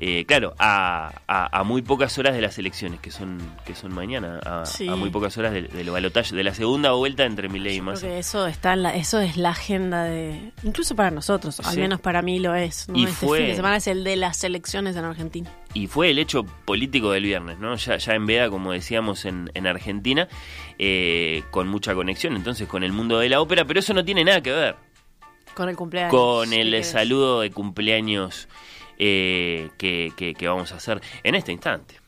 Eh, 0.00 0.24
claro, 0.26 0.54
a, 0.60 1.10
a- 1.26 1.58
a 1.58 1.64
muy 1.64 1.82
pocas 1.82 2.16
horas 2.18 2.32
de 2.36 2.40
las 2.40 2.56
elecciones, 2.56 3.00
que 3.00 3.10
son 3.10 3.38
que 3.66 3.74
son 3.74 3.92
mañana, 3.92 4.38
a, 4.46 4.64
Sí. 4.64 4.86
a 4.86 4.94
muy 4.94 5.10
pocas 5.10 5.36
horas 5.38 5.52
del, 5.52 5.66
del 5.68 5.90
balotaje, 5.90 6.36
de 6.36 6.44
la 6.44 6.54
segunda 6.54 6.92
vuelta 6.92 7.24
entre 7.24 7.48
Milei 7.48 7.76
y 7.78 7.80
Massa. 7.80 8.08
eso 8.16 8.46
está 8.46 8.74
en 8.74 8.84
la, 8.84 8.94
eso 8.94 9.18
es 9.18 9.36
la 9.36 9.50
agenda 9.50 10.04
de 10.04 10.52
incluso 10.62 10.94
para 10.94 11.10
nosotros, 11.10 11.58
al 11.60 11.76
menos 11.78 12.00
para 12.00 12.22
mí 12.22 12.38
lo 12.38 12.54
es. 12.54 12.88
¿no? 12.88 12.96
Y 12.96 13.04
este 13.06 13.26
fue- 13.26 13.38
fin 13.38 13.46
de 13.48 13.56
semana 13.56 13.76
es 13.78 13.88
el 13.88 14.04
de 14.04 14.14
las 14.14 14.44
elecciones 14.44 14.94
en 14.94 15.04
Argentina. 15.04 15.50
y 15.74 15.88
fue 15.88 16.10
el 16.10 16.20
hecho 16.20 16.44
político 16.64 17.10
del 17.10 17.24
viernes, 17.24 17.58
¿no? 17.58 17.74
Ya, 17.74 17.96
ya 17.96 18.14
en 18.14 18.24
veda, 18.24 18.48
como 18.50 18.70
decíamos, 18.72 19.24
en, 19.24 19.50
en 19.54 19.66
Argentina, 19.66 20.28
eh, 20.78 21.42
con 21.50 21.66
mucha 21.66 21.94
conexión 21.96 22.36
entonces 22.36 22.68
con 22.68 22.84
el 22.84 22.92
mundo 22.92 23.18
de 23.18 23.28
la 23.28 23.40
ópera, 23.40 23.64
pero 23.64 23.80
eso 23.80 23.92
no 23.94 24.04
tiene 24.04 24.24
nada 24.24 24.40
que 24.42 24.52
ver 24.52 24.76
Con 25.54 25.68
el 25.68 25.74
cumpleaños. 25.76 26.12
con 26.12 26.50
¿Qué 26.50 26.60
el 26.60 26.84
saludo 26.84 27.40
de 27.40 27.50
cumpleaños 27.50 28.48
eh, 28.98 29.70
que, 29.78 30.12
que- 30.16 30.34
que 30.34 30.48
vamos 30.48 30.72
a 30.72 30.76
hacer 30.76 31.00
en 31.22 31.34
este 31.34 31.52
instante. 31.52 32.00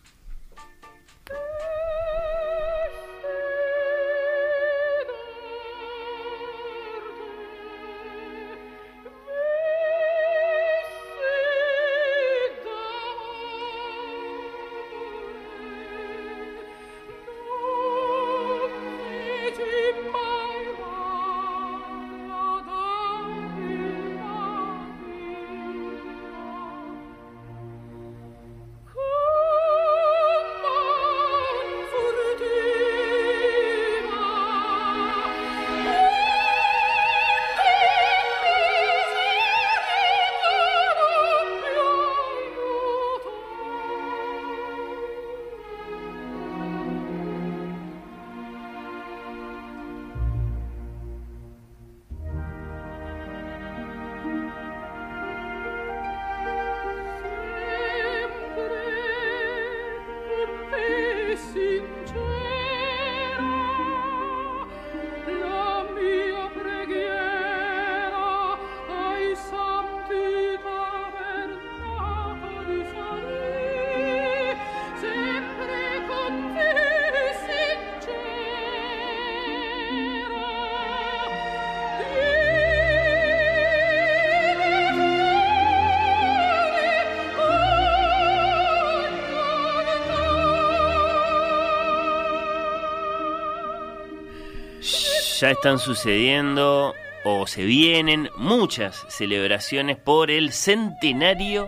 Ya 95.41 95.53
están 95.53 95.79
sucediendo 95.79 96.93
o 97.25 97.47
se 97.47 97.65
vienen 97.65 98.29
muchas 98.37 99.07
celebraciones 99.09 99.97
por 99.97 100.31
el 100.31 100.53
centenario 100.53 101.67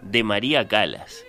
de 0.00 0.24
María 0.24 0.66
Calas, 0.66 1.26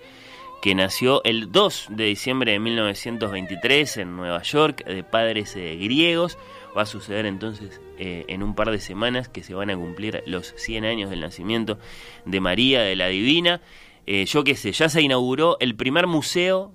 que 0.61 0.73
nació 0.73 1.21
el 1.25 1.51
2 1.51 1.87
de 1.89 2.05
diciembre 2.05 2.53
de 2.53 2.59
1923 2.59 3.97
en 3.97 4.15
Nueva 4.15 4.41
York, 4.41 4.85
de 4.85 5.03
padres 5.03 5.53
eh, 5.57 5.75
griegos. 5.75 6.37
Va 6.77 6.83
a 6.83 6.85
suceder 6.85 7.25
entonces 7.25 7.81
eh, 7.97 8.23
en 8.29 8.41
un 8.41 8.55
par 8.55 8.71
de 8.71 8.79
semanas 8.79 9.27
que 9.27 9.43
se 9.43 9.53
van 9.53 9.69
a 9.69 9.75
cumplir 9.75 10.23
los 10.27 10.53
100 10.55 10.85
años 10.85 11.09
del 11.09 11.19
nacimiento 11.19 11.77
de 12.23 12.39
María 12.39 12.83
de 12.83 12.95
la 12.95 13.07
Divina. 13.07 13.59
Eh, 14.05 14.23
yo 14.27 14.45
qué 14.45 14.55
sé, 14.55 14.71
ya 14.71 14.87
se 14.87 15.01
inauguró 15.01 15.57
el 15.59 15.75
primer 15.75 16.07
museo 16.07 16.71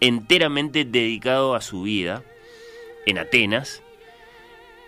enteramente 0.00 0.86
dedicado 0.86 1.54
a 1.54 1.60
su 1.60 1.82
vida 1.82 2.24
en 3.04 3.18
Atenas, 3.18 3.81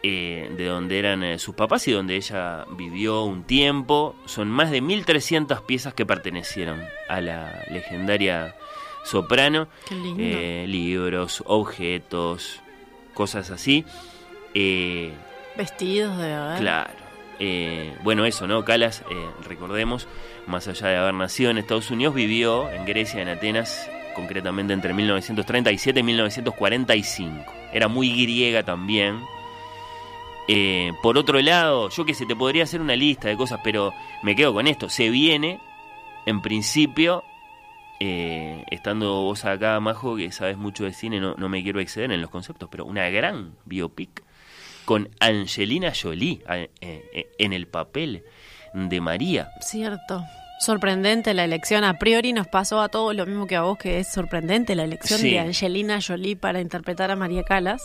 eh, 0.06 0.50
de 0.54 0.66
donde 0.66 0.98
eran 0.98 1.24
eh, 1.24 1.38
sus 1.38 1.54
papás 1.54 1.88
y 1.88 1.92
donde 1.92 2.14
ella 2.16 2.66
vivió 2.76 3.24
un 3.24 3.44
tiempo. 3.44 4.14
Son 4.26 4.50
más 4.50 4.70
de 4.70 4.82
1.300 4.82 5.64
piezas 5.64 5.94
que 5.94 6.04
pertenecieron 6.04 6.84
a 7.08 7.22
la 7.22 7.64
legendaria 7.70 8.54
soprano. 9.02 9.66
Qué 9.88 9.94
lindo. 9.94 10.22
Eh, 10.22 10.66
libros, 10.68 11.42
objetos, 11.46 12.60
cosas 13.14 13.50
así. 13.50 13.86
Eh, 14.52 15.10
Vestidos 15.56 16.18
de 16.18 16.34
haber. 16.34 16.60
Claro. 16.60 16.90
Eh, 17.38 17.96
bueno, 18.02 18.26
eso, 18.26 18.46
¿no? 18.46 18.62
Calas, 18.62 19.02
eh, 19.10 19.26
recordemos, 19.48 20.06
más 20.46 20.68
allá 20.68 20.88
de 20.88 20.96
haber 20.98 21.14
nacido 21.14 21.50
en 21.50 21.56
Estados 21.56 21.90
Unidos, 21.90 22.14
vivió 22.14 22.70
en 22.70 22.84
Grecia, 22.84 23.22
en 23.22 23.28
Atenas, 23.28 23.88
concretamente 24.14 24.74
entre 24.74 24.92
1937 24.92 26.00
y 26.00 26.02
1945. 26.02 27.52
Era 27.72 27.88
muy 27.88 28.10
griega 28.10 28.64
también. 28.64 29.18
Eh, 30.46 30.92
por 31.02 31.16
otro 31.16 31.40
lado, 31.40 31.88
yo 31.88 32.04
que 32.04 32.14
sé, 32.14 32.26
te 32.26 32.36
podría 32.36 32.64
hacer 32.64 32.80
una 32.80 32.96
lista 32.96 33.28
de 33.28 33.36
cosas, 33.36 33.60
pero 33.64 33.92
me 34.22 34.36
quedo 34.36 34.52
con 34.52 34.66
esto. 34.66 34.88
Se 34.88 35.08
viene, 35.08 35.60
en 36.26 36.42
principio, 36.42 37.24
eh, 38.00 38.64
estando 38.70 39.22
vos 39.22 39.44
acá, 39.44 39.78
Majo, 39.80 40.16
que 40.16 40.30
sabes 40.32 40.58
mucho 40.58 40.84
de 40.84 40.92
cine, 40.92 41.20
no, 41.20 41.34
no 41.36 41.48
me 41.48 41.62
quiero 41.62 41.80
exceder 41.80 42.12
en 42.12 42.20
los 42.20 42.30
conceptos, 42.30 42.68
pero 42.70 42.84
una 42.84 43.08
gran 43.08 43.54
biopic 43.64 44.22
con 44.84 45.08
Angelina 45.20 45.92
Jolie 45.94 46.42
eh, 46.48 46.70
eh, 46.80 47.32
en 47.38 47.52
el 47.52 47.66
papel 47.66 48.24
de 48.74 49.00
María. 49.00 49.50
Cierto. 49.60 50.24
Sorprendente 50.60 51.34
la 51.34 51.44
elección. 51.44 51.84
A 51.84 51.98
priori 51.98 52.32
nos 52.32 52.46
pasó 52.46 52.80
a 52.80 52.88
todos 52.88 53.14
lo 53.14 53.26
mismo 53.26 53.46
que 53.46 53.56
a 53.56 53.62
vos, 53.62 53.76
que 53.76 53.98
es 53.98 54.08
sorprendente 54.08 54.74
la 54.74 54.84
elección 54.84 55.20
Sí. 55.20 55.30
de 55.32 55.40
Angelina 55.40 55.98
Jolie 56.00 56.36
para 56.36 56.60
interpretar 56.60 57.10
a 57.10 57.16
María 57.16 57.42
Calas. 57.42 57.82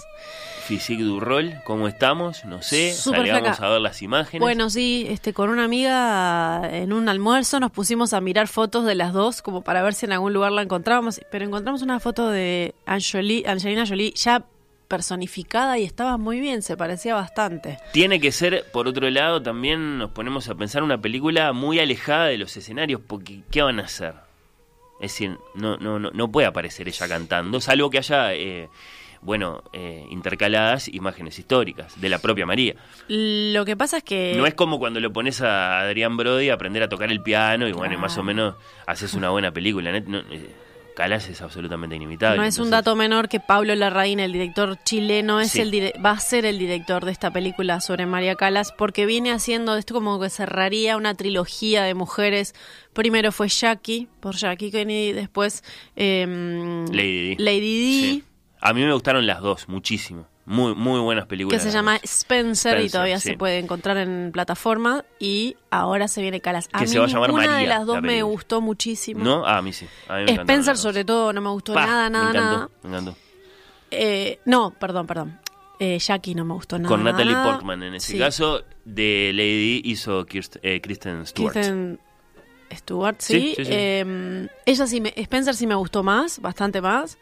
Physique 0.67 1.01
du 1.03 1.19
rol, 1.19 1.55
¿cómo 1.65 1.87
estamos? 1.87 2.45
No 2.45 2.61
sé, 2.61 2.93
salgamos 2.93 3.59
a 3.59 3.69
ver 3.69 3.81
las 3.81 4.01
imágenes. 4.03 4.39
Bueno, 4.39 4.69
sí, 4.69 5.07
este, 5.09 5.33
con 5.33 5.49
una 5.49 5.63
amiga 5.63 6.61
en 6.71 6.93
un 6.93 7.09
almuerzo 7.09 7.59
nos 7.59 7.71
pusimos 7.71 8.13
a 8.13 8.21
mirar 8.21 8.47
fotos 8.47 8.85
de 8.85 8.93
las 8.93 9.11
dos 9.11 9.41
como 9.41 9.63
para 9.63 9.81
ver 9.81 9.95
si 9.95 10.05
en 10.05 10.11
algún 10.13 10.31
lugar 10.33 10.51
la 10.51 10.61
encontrábamos, 10.61 11.19
pero 11.31 11.43
encontramos 11.45 11.81
una 11.81 11.99
foto 11.99 12.29
de 12.29 12.75
Angelina 12.85 13.85
Jolie 13.87 14.13
ya 14.15 14.45
personificada 14.89 15.77
y 15.77 15.85
estaba 15.85 16.17
muy 16.17 16.41
bien, 16.41 16.61
se 16.61 16.75
parecía 16.75 17.13
bastante. 17.15 17.77
Tiene 17.93 18.19
que 18.19 18.33
ser, 18.33 18.65
por 18.73 18.87
otro 18.87 19.09
lado, 19.09 19.41
también 19.41 19.99
nos 19.99 20.09
ponemos 20.11 20.49
a 20.49 20.55
pensar 20.55 20.83
una 20.83 20.99
película 20.99 21.53
muy 21.53 21.79
alejada 21.79 22.25
de 22.25 22.37
los 22.37 22.57
escenarios, 22.57 22.99
porque 23.07 23.43
¿qué 23.51 23.61
van 23.61 23.79
a 23.79 23.83
hacer? 23.83 24.15
Es 24.99 25.13
decir, 25.13 25.37
no, 25.55 25.77
no, 25.77 25.99
no, 25.99 26.09
no 26.11 26.31
puede 26.31 26.47
aparecer 26.47 26.89
ella 26.89 27.07
cantando, 27.07 27.61
salvo 27.61 27.89
que 27.89 27.99
haya, 27.99 28.33
eh, 28.33 28.67
bueno, 29.21 29.63
eh, 29.73 30.05
intercaladas 30.09 30.87
imágenes 30.87 31.37
históricas 31.37 32.01
de 32.01 32.09
la 32.09 32.17
propia 32.17 32.45
María. 32.45 32.73
Lo 33.07 33.63
que 33.65 33.77
pasa 33.77 33.97
es 33.97 34.03
que 34.03 34.33
No 34.35 34.47
es 34.47 34.55
como 34.55 34.79
cuando 34.79 34.99
lo 34.99 35.13
pones 35.13 35.41
a 35.41 35.81
Adrián 35.81 36.17
Brody 36.17 36.49
a 36.49 36.55
aprender 36.55 36.81
a 36.83 36.89
tocar 36.89 37.11
el 37.11 37.21
piano 37.21 37.67
y 37.67 37.73
bueno, 37.73 37.97
más 37.99 38.17
o 38.17 38.23
menos 38.23 38.55
haces 38.87 39.13
una 39.13 39.29
buena 39.29 39.51
película. 39.51 39.97
¿no? 39.99 40.23
No, 40.99 41.05
eh, 41.05 41.07
Calas 41.09 41.29
es 41.29 41.41
absolutamente 41.41 41.95
inimitable. 41.95 42.37
No 42.37 42.43
es 42.43 42.59
un 42.59 42.69
dato 42.69 42.95
menor 42.95 43.29
que 43.29 43.39
Pablo 43.39 43.73
Larraín, 43.75 44.19
el 44.19 44.33
director 44.33 44.77
chileno, 44.83 45.39
es 45.39 45.51
Sí. 45.51 45.61
el 45.61 45.71
dire- 45.71 45.93
va 46.03 46.11
a 46.11 46.19
ser 46.19 46.45
el 46.45 46.59
director 46.59 47.05
de 47.05 47.11
esta 47.11 47.31
película 47.31 47.79
sobre 47.79 48.05
María 48.05 48.35
Calas 48.35 48.71
porque 48.71 49.05
viene 49.05 49.31
haciendo 49.31 49.75
esto 49.77 49.93
como 49.93 50.19
que 50.19 50.29
cerraría 50.29 50.97
una 50.97 51.13
trilogía 51.15 51.83
de 51.83 51.93
mujeres. 51.93 52.53
Primero 52.93 53.31
fue 53.31 53.47
Jackie, 53.47 54.07
por 54.19 54.35
Jackie 54.35 54.71
Kennedy, 54.71 55.13
después 55.13 55.63
em, 55.95 56.85
Lady 56.87 57.35
Di. 57.35 57.35
Lady 57.37 57.59
Di, 57.59 58.01
Sí. 58.01 58.23
A 58.61 58.73
mí 58.73 58.83
me 58.83 58.91
gustaron 58.93 59.25
las 59.25 59.39
dos, 59.39 59.69
muchísimo. 59.69 60.27
Muy, 60.51 60.73
muy 60.73 60.99
buenas 60.99 61.25
que 61.25 61.29
películas. 61.29 61.61
se 61.61 61.67
las 61.67 61.75
llama 61.75 61.93
dos. 61.93 62.03
Spencer, 62.03 62.73
y 62.73 62.85
Spencer, 62.85 62.91
todavía 62.91 63.19
sí. 63.19 63.29
se 63.29 63.37
puede 63.37 63.59
encontrar 63.59 63.97
en 63.97 64.31
plataforma 64.33 65.05
y 65.19 65.55
ahora 65.69 66.07
se 66.07 66.21
viene 66.23 66.41
Calas. 66.41 66.67
A 66.73 66.79
Que 66.79 66.85
mí 66.85 66.91
se 66.91 66.97
va 66.99 67.05
a 67.05 67.07
llamar 67.07 67.29
ninguna 67.29 67.43
de 67.43 67.49
María, 67.51 67.67
las 67.69 67.79
la 67.79 67.85
dos 67.85 67.95
me 67.97 68.01
película. 68.07 68.23
gustó 68.31 68.59
muchísimo. 68.61 69.23
¿No? 69.23 69.45
Ah, 69.45 69.57
a 69.59 69.61
mí 69.61 69.71
sí. 69.73 69.85
A 70.07 70.17
mí 70.17 70.25
me 70.25 70.31
Spencer 70.33 70.75
sobre 70.75 71.05
todo 71.05 71.31
no 71.33 71.41
me 71.41 71.49
gustó 71.51 71.73
Pa, 71.75 71.85
nada, 71.85 72.09
nada, 72.09 72.23
me 72.25 72.29
encantó, 72.39 72.55
nada. 72.57 72.69
Me 72.81 72.89
encantó. 72.89 73.15
Eh, 73.91 74.39
no, 74.45 74.71
perdón, 74.71 75.05
perdón. 75.07 75.39
Eh, 75.79 75.97
Jackie 75.99 76.33
no 76.35 76.43
me 76.45 76.53
gustó 76.55 76.77
nada. 76.77 76.89
Con 76.89 77.03
Natalie 77.03 77.35
Portman 77.35 77.83
en 77.83 77.93
ese 77.93 78.13
Sí. 78.13 78.17
caso. 78.19 78.63
De 78.85 79.31
Lady 79.33 79.81
hizo 79.85 80.25
Kirst- 80.25 80.59
eh, 80.63 80.81
Kristen 80.81 81.27
Stewart. 81.27 81.53
Kristen 81.53 81.99
Stewart, 82.73 83.15
Sí, 83.19 83.39
sí. 83.39 83.53
sí, 83.57 83.65
sí. 83.65 83.71
Eh, 83.71 84.47
ella 84.65 84.87
sí, 84.87 84.99
me, 84.99 85.13
Spencer 85.15 85.55
sí 85.55 85.67
me 85.67 85.75
gustó 85.75 86.01
más, 86.03 86.39
bastante 86.41 86.81
más. 86.81 87.17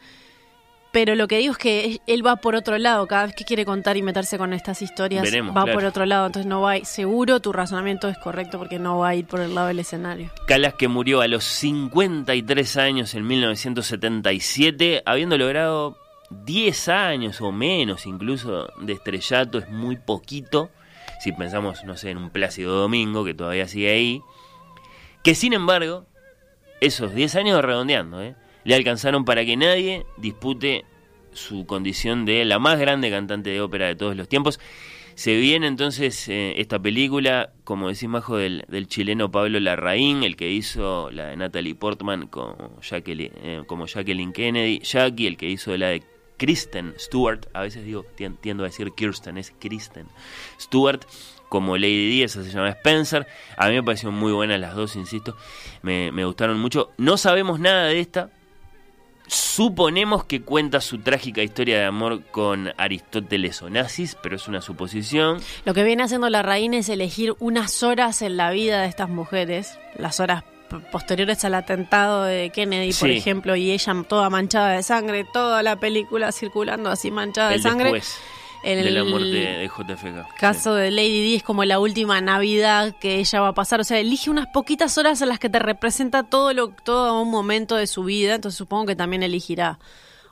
Pero 0.98 1.14
lo 1.14 1.28
que 1.28 1.38
digo 1.38 1.52
es 1.52 1.58
que 1.58 2.00
él 2.08 2.26
va 2.26 2.34
por 2.34 2.56
otro 2.56 2.76
lado. 2.76 3.06
Cada 3.06 3.26
vez 3.26 3.34
que 3.36 3.44
quiere 3.44 3.64
contar 3.64 3.96
y 3.96 4.02
meterse 4.02 4.36
con 4.36 4.52
estas 4.52 4.82
historias, 4.82 5.22
Veremos, 5.22 5.56
va 5.56 5.62
claro. 5.62 5.78
por 5.78 5.84
otro 5.84 6.06
lado. 6.06 6.26
Entonces 6.26 6.48
no 6.48 6.60
va 6.60 6.72
a 6.72 6.78
ir. 6.78 6.86
Seguro 6.86 7.38
tu 7.38 7.52
razonamiento 7.52 8.08
es 8.08 8.18
correcto 8.18 8.58
porque 8.58 8.80
no 8.80 8.98
va 8.98 9.10
a 9.10 9.14
ir 9.14 9.24
por 9.24 9.38
el 9.38 9.54
lado 9.54 9.68
del 9.68 9.78
escenario. 9.78 10.28
Calas 10.48 10.74
que 10.74 10.88
murió 10.88 11.20
a 11.20 11.28
los 11.28 11.44
53 11.44 12.76
años 12.78 13.14
en 13.14 13.28
1977, 13.28 15.04
habiendo 15.06 15.38
logrado 15.38 15.96
10 16.30 16.88
años 16.88 17.40
o 17.42 17.52
menos 17.52 18.04
incluso 18.04 18.66
de 18.80 18.94
estrellato, 18.94 19.58
es 19.58 19.68
muy 19.68 19.98
poquito, 19.98 20.68
si 21.20 21.30
pensamos, 21.30 21.84
no 21.84 21.96
sé, 21.96 22.10
en 22.10 22.18
un 22.18 22.30
Plácido 22.30 22.74
Domingo, 22.74 23.24
que 23.24 23.34
todavía 23.34 23.68
sigue 23.68 23.92
ahí, 23.92 24.20
que 25.22 25.36
sin 25.36 25.52
embargo, 25.52 26.06
esos 26.80 27.14
10 27.14 27.36
años 27.36 27.64
redondeando, 27.64 28.20
¿eh? 28.20 28.34
Le 28.68 28.74
alcanzaron 28.74 29.24
para 29.24 29.46
que 29.46 29.56
nadie 29.56 30.04
dispute 30.18 30.84
su 31.32 31.64
condición 31.64 32.26
de 32.26 32.44
la 32.44 32.58
más 32.58 32.78
grande 32.78 33.08
cantante 33.10 33.48
de 33.48 33.62
ópera 33.62 33.86
de 33.86 33.96
todos 33.96 34.14
los 34.14 34.28
tiempos. 34.28 34.60
Se 35.14 35.34
viene 35.36 35.66
entonces 35.68 36.28
eh, 36.28 36.52
esta 36.58 36.78
película, 36.78 37.50
como 37.64 37.88
decís 37.88 38.10
Majo, 38.10 38.36
del, 38.36 38.66
del 38.68 38.86
chileno 38.86 39.30
Pablo 39.30 39.58
Larraín, 39.58 40.22
el 40.22 40.36
que 40.36 40.50
hizo 40.50 41.10
la 41.10 41.28
de 41.28 41.36
Natalie 41.38 41.74
Portman 41.74 42.26
como 42.26 42.78
Jacqueline, 42.82 43.32
eh, 43.42 43.62
como 43.66 43.86
Jacqueline 43.86 44.34
Kennedy, 44.34 44.80
Jackie, 44.80 45.26
el 45.26 45.38
que 45.38 45.48
hizo 45.48 45.74
la 45.78 45.88
de 45.88 46.02
Kristen 46.36 46.92
Stewart, 46.98 47.46
a 47.54 47.62
veces 47.62 47.86
digo, 47.86 48.04
tien- 48.18 48.36
tiendo 48.38 48.64
a 48.64 48.66
decir 48.66 48.92
Kirsten, 48.94 49.38
es 49.38 49.52
Kristen 49.58 50.06
Stewart, 50.60 51.00
como 51.48 51.78
Lady 51.78 52.10
Di, 52.10 52.28
se 52.28 52.44
llama 52.44 52.68
Spencer. 52.68 53.26
A 53.56 53.68
mí 53.68 53.74
me 53.76 53.82
parecieron 53.82 54.14
muy 54.14 54.32
buenas 54.32 54.60
las 54.60 54.76
dos, 54.76 54.94
insisto, 54.94 55.36
me, 55.80 56.12
me 56.12 56.26
gustaron 56.26 56.60
mucho. 56.60 56.90
No 56.98 57.16
sabemos 57.16 57.58
nada 57.58 57.86
de 57.86 57.98
esta, 58.00 58.30
Suponemos 59.28 60.24
que 60.24 60.42
cuenta 60.42 60.80
su 60.80 60.98
trágica 60.98 61.42
historia 61.42 61.78
de 61.78 61.84
amor 61.84 62.22
con 62.24 62.72
Aristóteles 62.76 63.60
Onassis, 63.62 64.16
pero 64.22 64.36
es 64.36 64.48
una 64.48 64.62
suposición. 64.62 65.40
Lo 65.64 65.74
que 65.74 65.84
viene 65.84 66.02
haciendo 66.02 66.30
la 66.30 66.42
reina 66.42 66.78
es 66.78 66.88
elegir 66.88 67.34
unas 67.38 67.82
horas 67.82 68.22
en 68.22 68.36
la 68.36 68.50
vida 68.50 68.82
de 68.82 68.88
estas 68.88 69.10
mujeres, 69.10 69.78
las 69.96 70.18
horas 70.20 70.44
posteriores 70.92 71.44
al 71.44 71.54
atentado 71.54 72.24
de 72.24 72.50
Kennedy, 72.50 72.92
por 72.92 73.10
ejemplo, 73.10 73.56
y 73.56 73.70
ella 73.70 73.94
toda 74.08 74.30
manchada 74.30 74.72
de 74.72 74.82
sangre, 74.82 75.24
toda 75.32 75.62
la 75.62 75.76
película 75.76 76.32
circulando 76.32 76.90
así 76.90 77.10
manchada 77.10 77.50
de 77.50 77.58
sangre. 77.58 77.92
después 77.92 78.18
El 78.64 78.84
de 78.84 78.90
la 78.90 79.04
muerte 79.04 79.28
de 79.28 79.68
JFK. 79.68 80.34
caso 80.38 80.74
de 80.74 80.90
Lady 80.90 81.22
Di 81.22 81.34
es 81.36 81.42
como 81.42 81.64
la 81.64 81.78
última 81.78 82.20
Navidad 82.20 82.96
que 83.00 83.16
ella 83.16 83.40
va 83.40 83.48
a 83.48 83.54
pasar. 83.54 83.80
O 83.80 83.84
sea, 83.84 83.98
elige 83.98 84.30
unas 84.30 84.46
poquitas 84.48 84.98
horas 84.98 85.20
en 85.22 85.28
las 85.28 85.38
que 85.38 85.48
te 85.48 85.58
representa 85.58 86.24
todo 86.24 86.52
lo 86.52 86.68
todo 86.70 87.20
un 87.22 87.30
momento 87.30 87.76
de 87.76 87.86
su 87.86 88.04
vida. 88.04 88.34
Entonces 88.34 88.58
supongo 88.58 88.86
que 88.86 88.96
también 88.96 89.22
elegirá 89.22 89.78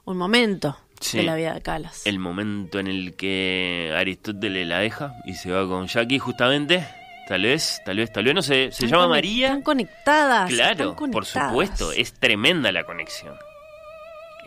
un 0.05 0.17
momento 0.17 0.77
Sí. 1.01 1.19
de 1.19 1.25
la 1.25 1.35
vida 1.37 1.53
de 1.55 1.61
Calas. 1.61 2.07
El 2.07 2.19
momento 2.19 2.79
en 2.79 2.87
el 2.87 3.15
que 3.17 3.93
Aristóteles 3.97 4.67
la 4.67 4.79
deja 4.79 5.13
y 5.27 5.35
se 5.35 5.51
va 5.53 5.67
con 5.69 5.87
Jackie, 5.87 6.19
justamente. 6.19 6.87
Tal 7.29 7.43
vez, 7.43 7.81
tal 7.85 7.97
vez, 7.97 8.13
tal 8.13 8.25
vez, 8.25 8.35
no 8.35 8.41
sé. 8.43 8.71
Se 8.71 8.85
Están 8.85 8.89
llama 8.91 9.09
María. 9.09 9.49
Están 9.49 9.63
conectadas. 9.63 10.49
Claro, 10.49 10.91
están 10.93 11.11
por 11.11 11.27
supuesto. 11.27 11.91
Es 11.93 12.13
tremenda 12.15 12.71
la 12.73 12.85
conexión. 12.85 13.35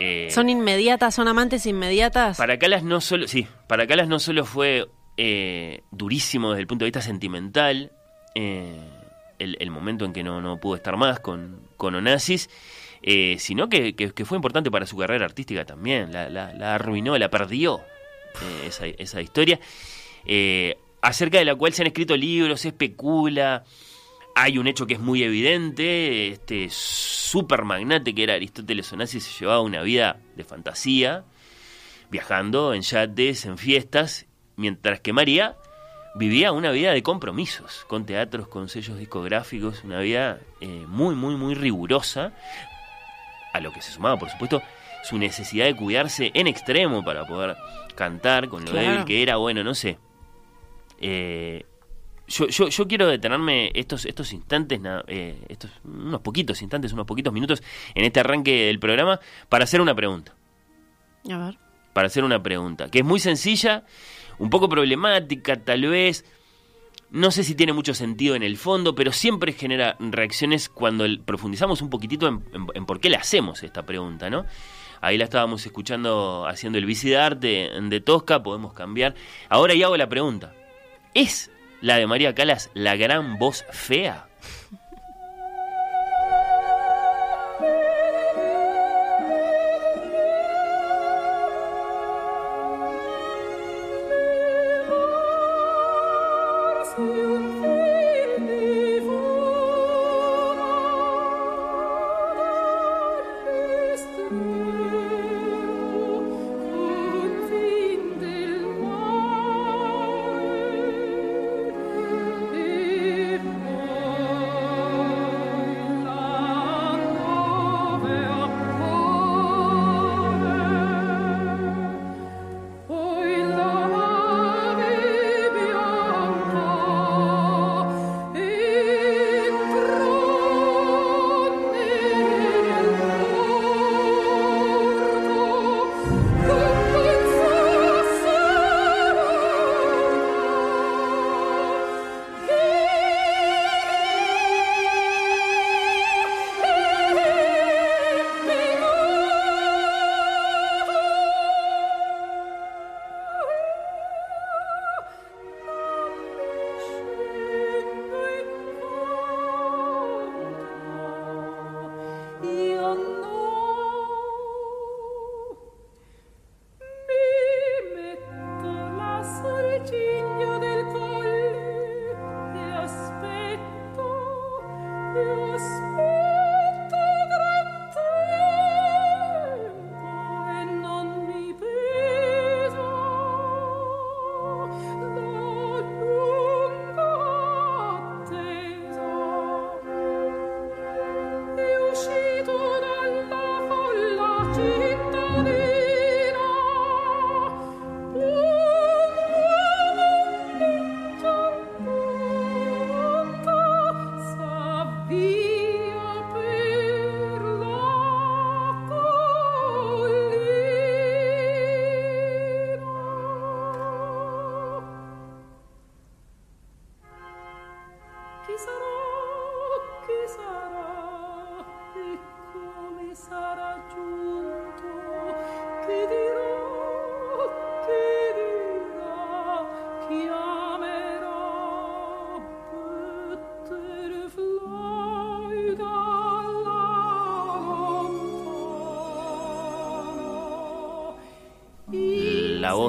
Eh, 0.01 0.29
Son 0.31 0.49
inmediatas, 0.49 1.13
son 1.13 1.27
amantes 1.27 1.65
inmediatas. 1.65 2.37
Para 2.37 2.57
Calas 2.57 2.83
no 2.83 3.01
solo, 3.01 3.27
sí, 3.27 3.45
para 3.67 3.85
Calas 3.85 4.07
no 4.07 4.17
solo 4.19 4.45
fue 4.45 4.87
eh, 5.17 5.81
durísimo 5.91 6.51
desde 6.51 6.61
el 6.61 6.67
punto 6.67 6.85
de 6.85 6.87
vista 6.87 7.01
sentimental, 7.01 7.91
eh, 8.33 8.79
el, 9.39 9.57
el 9.59 9.69
momento 9.71 10.05
en 10.05 10.13
que 10.13 10.23
no, 10.23 10.39
no 10.41 10.57
pudo 10.57 10.77
estar 10.77 10.95
más 10.95 11.19
con, 11.19 11.59
con 11.75 11.95
Onassis, 11.95 12.49
eh, 13.01 13.35
sino 13.39 13.67
que, 13.67 13.93
que- 13.95 14.11
que 14.13 14.23
fue 14.25 14.37
importante 14.37 14.71
para 14.71 14.85
su 14.85 14.95
carrera 14.95 15.25
artística 15.25 15.65
también. 15.65 16.13
La, 16.13 16.29
la- 16.29 16.53
la 16.53 16.75
arruinó, 16.75 17.17
la 17.17 17.29
perdió 17.29 17.81
esa, 18.65 18.85
esa 18.87 19.21
historia, 19.21 19.59
acerca 21.01 21.39
de 21.39 21.45
la 21.45 21.55
cual 21.55 21.73
se 21.73 21.81
han 21.81 21.87
escrito 21.87 22.15
libros, 22.15 22.61
se 22.61 22.69
especula. 22.69 23.63
Hay 24.35 24.57
un 24.57 24.67
hecho 24.67 24.87
que 24.87 24.93
es 24.93 24.99
muy 24.99 25.23
evidente, 25.23 26.29
este 26.29 26.67
super 26.69 27.63
magnate 27.65 28.15
que 28.15 28.23
era 28.23 28.35
Aristóteles 28.35 28.91
Onassis 28.93 29.23
se 29.23 29.39
llevaba 29.39 29.61
una 29.61 29.81
vida 29.81 30.17
de 30.35 30.43
fantasía, 30.45 31.25
viajando 32.09 32.73
en 32.73 32.81
yates, 32.81 33.45
en 33.45 33.57
fiestas, 33.57 34.27
mientras 34.55 35.01
que 35.01 35.11
María 35.13 35.57
vivía 36.15 36.51
una 36.53 36.71
vida 36.71 36.91
de 36.91 37.03
compromisos, 37.03 37.85
con 37.87 38.05
teatros, 38.05 38.47
con 38.47 38.69
sellos 38.69 38.97
discográficos, 38.97 39.83
una 39.83 39.99
vida 39.99 40.39
eh, 40.61 40.85
muy, 40.87 41.15
muy, 41.15 41.35
muy 41.35 41.53
rigurosa, 41.53 42.31
a 43.53 43.59
lo 43.59 43.71
que 43.73 43.81
se 43.81 43.91
sumaba, 43.91 44.17
por 44.17 44.29
supuesto, 44.29 44.61
su 45.03 45.17
necesidad 45.17 45.65
de 45.65 45.75
cuidarse 45.75 46.31
en 46.33 46.47
extremo 46.47 47.03
para 47.03 47.25
poder 47.25 47.57
cantar, 47.95 48.47
con 48.47 48.63
lo 48.63 48.71
Claro. 48.71 48.87
débil 48.89 49.05
que 49.05 49.21
era, 49.21 49.35
bueno, 49.37 49.63
no 49.63 49.73
sé. 49.75 49.97
Eh, 51.01 51.65
yo, 52.29 52.47
yo, 52.47 52.69
yo 52.69 52.87
quiero 52.87 53.07
detenerme 53.07 53.71
estos, 53.73 54.05
estos 54.05 54.31
instantes, 54.33 54.79
eh, 55.07 55.37
estos, 55.49 55.69
unos 55.83 56.21
poquitos 56.21 56.61
instantes, 56.61 56.93
unos 56.93 57.05
poquitos 57.05 57.33
minutos 57.33 57.61
en 57.95 58.05
este 58.05 58.21
arranque 58.21 58.65
del 58.67 58.79
programa 58.79 59.19
para 59.49 59.65
hacer 59.65 59.81
una 59.81 59.93
pregunta 59.95 60.33
A 61.29 61.37
ver. 61.37 61.57
para 61.93 62.07
hacer 62.07 62.23
una 62.23 62.41
pregunta, 62.41 62.89
que 62.89 62.99
es 62.99 63.05
muy 63.05 63.19
sencilla, 63.19 63.83
un 64.37 64.49
poco 64.49 64.69
problemática 64.69 65.57
tal 65.57 65.81
vez, 65.87 66.23
no 67.11 67.31
sé 67.31 67.43
si 67.43 67.55
tiene 67.55 67.73
mucho 67.73 67.93
sentido 67.93 68.35
en 68.35 68.43
el 68.43 68.55
fondo, 68.57 68.93
pero 68.95 69.11
siempre 69.11 69.51
genera 69.53 69.97
reacciones 69.99 70.69
cuando 70.69 71.05
el- 71.05 71.19
profundizamos 71.21 71.81
un 71.81 71.89
poquitito 71.89 72.27
en, 72.27 72.43
en- 72.53 72.67
en 72.73 72.85
por 72.85 72.99
qué 72.99 73.09
le 73.09 73.17
hacemos 73.17 73.63
esta 73.63 73.83
pregunta, 73.85 74.29
¿no? 74.29 74.45
Ahí 75.01 75.17
la 75.17 75.23
estábamos 75.23 75.65
escuchando 75.65 76.45
haciendo 76.45 76.77
el 76.77 76.85
bici 76.85 77.09
de 77.09 77.17
arte 77.17 77.69
de 77.81 78.01
Tosca, 78.01 78.43
podemos 78.43 78.73
cambiar. 78.73 79.15
Ahora 79.47 79.73
ya 79.73 79.85
hago 79.85 79.95
la 79.97 80.09
pregunta. 80.09 80.53
¿Es 81.13 81.49
la 81.81 81.97
de 81.97 82.07
María 82.07 82.35
Calas 82.35 82.69
la 82.73 82.95
gran 82.95 83.37
voz 83.37 83.65
fea? 83.71 84.28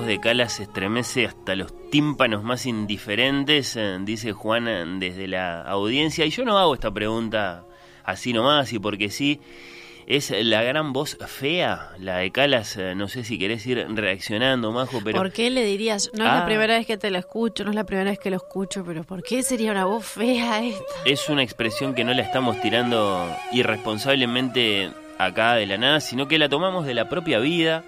Voz 0.00 0.06
de 0.06 0.18
Cala 0.20 0.48
se 0.48 0.62
estremece 0.64 1.26
hasta 1.26 1.54
los 1.54 1.72
tímpanos 1.90 2.42
más 2.42 2.64
indiferentes, 2.66 3.76
eh, 3.76 3.98
dice 4.00 4.32
Juan 4.32 4.66
eh, 4.68 4.84
desde 4.98 5.28
la 5.28 5.62
audiencia. 5.62 6.24
Y 6.24 6.30
yo 6.30 6.44
no 6.44 6.58
hago 6.58 6.74
esta 6.74 6.90
pregunta 6.90 7.64
así 8.04 8.32
nomás 8.32 8.72
y 8.72 8.78
porque 8.78 9.10
sí. 9.10 9.40
Es 10.06 10.32
la 10.32 10.62
gran 10.64 10.92
voz 10.92 11.16
fea, 11.28 11.90
la 11.98 12.16
de 12.16 12.32
Calas. 12.32 12.76
eh, 12.76 12.94
No 12.96 13.06
sé 13.06 13.22
si 13.22 13.38
querés 13.38 13.64
ir 13.66 13.86
reaccionando, 13.94 14.72
Majo, 14.72 14.98
pero. 15.04 15.16
¿Por 15.16 15.30
qué 15.30 15.50
le 15.50 15.64
dirías? 15.64 16.10
No 16.14 16.24
es 16.24 16.30
Ah. 16.30 16.38
la 16.40 16.46
primera 16.46 16.78
vez 16.78 16.86
que 16.86 16.96
te 16.96 17.10
la 17.10 17.18
escucho, 17.20 17.62
no 17.62 17.70
es 17.70 17.76
la 17.76 17.84
primera 17.84 18.10
vez 18.10 18.18
que 18.18 18.30
lo 18.30 18.36
escucho, 18.36 18.82
pero 18.84 19.04
¿por 19.04 19.22
qué 19.22 19.42
sería 19.44 19.70
una 19.70 19.84
voz 19.84 20.04
fea 20.06 20.64
esta? 20.64 20.82
es 21.04 21.28
una 21.28 21.42
expresión 21.44 21.94
que 21.94 22.02
no 22.02 22.12
la 22.12 22.22
estamos 22.22 22.60
tirando 22.60 23.24
irresponsablemente 23.52 24.90
acá 25.18 25.54
de 25.54 25.66
la 25.66 25.76
nada, 25.78 26.00
sino 26.00 26.26
que 26.26 26.38
la 26.38 26.48
tomamos 26.48 26.86
de 26.86 26.94
la 26.94 27.08
propia 27.08 27.38
vida, 27.38 27.84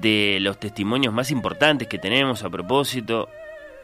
de 0.00 0.38
los 0.40 0.58
testimonios 0.58 1.12
más 1.14 1.30
importantes 1.30 1.88
que 1.88 1.98
tenemos 1.98 2.42
a 2.42 2.50
propósito 2.50 3.28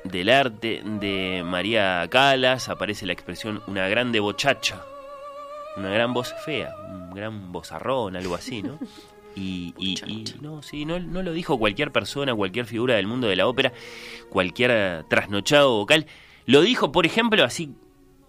del 0.05 0.31
arte 0.31 0.83
de 0.85 1.43
María 1.45 2.07
Calas, 2.11 2.69
aparece 2.69 3.07
la 3.07 3.13
expresión 3.13 3.63
una 3.67 3.87
grande 3.89 4.19
bochacha, 4.21 4.83
una 5.77 5.91
gran 5.91 6.13
voz 6.13 6.35
fea, 6.45 6.75
un 6.91 7.11
gran 7.15 7.53
vozarrón, 7.53 8.17
algo 8.17 8.35
así, 8.35 8.63
¿no? 8.63 8.79
Y, 9.37 9.73
y- 9.79 9.95
y 10.09 10.25
no, 10.41 10.61
sí, 10.61 10.85
no, 10.85 10.99
no 10.99 11.23
lo 11.23 11.33
dijo 11.33 11.57
cualquier 11.57 11.93
persona, 11.93 12.35
cualquier 12.35 12.67
figura 12.67 12.97
del 12.97 13.07
mundo 13.07 13.29
de 13.29 13.37
la 13.37 13.47
ópera, 13.47 13.73
cualquier 14.29 15.05
trasnochado 15.05 15.77
vocal. 15.77 16.07
Lo 16.47 16.63
dijo, 16.63 16.91
por 16.91 17.07
ejemplo, 17.07 17.45
así, 17.45 17.71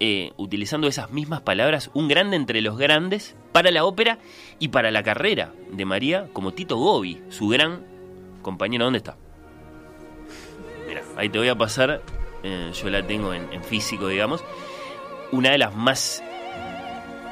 eh, 0.04 0.32
utilizando 0.36 0.88
esas 0.88 1.12
mismas 1.12 1.42
palabras, 1.42 1.88
un 1.94 2.08
grande 2.08 2.34
entre 2.34 2.60
los 2.60 2.76
grandes 2.76 3.36
para 3.52 3.70
la 3.70 3.84
ópera 3.84 4.18
y 4.58 4.66
para 4.66 4.90
la 4.90 5.04
carrera 5.04 5.52
de 5.70 5.84
María, 5.84 6.26
como 6.32 6.52
Tito 6.52 6.76
Gobi, 6.76 7.22
su 7.28 7.46
gran 7.46 7.86
compañero. 8.42 8.82
¿Dónde 8.82 8.96
está? 8.96 9.16
Mira, 10.88 11.02
ahí 11.16 11.28
te 11.28 11.38
voy 11.38 11.46
a 11.46 11.54
pasar, 11.54 12.02
eh, 12.42 12.72
yo 12.74 12.90
la 12.90 13.06
tengo 13.06 13.32
en, 13.32 13.62
físico, 13.62 14.08
digamos, 14.08 14.42
una 15.30 15.50
de 15.50 15.58
las 15.58 15.72
más 15.72 16.20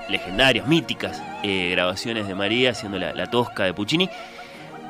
legendarias, 0.09 0.69
míticas 0.69 1.21
eh, 1.43 1.71
grabaciones 1.73 2.29
de 2.29 2.37
María, 2.37 2.71
haciendo 2.71 3.01
la 3.01 3.27
tosca 3.33 3.65
de 3.65 3.75
Puccini, 3.75 4.09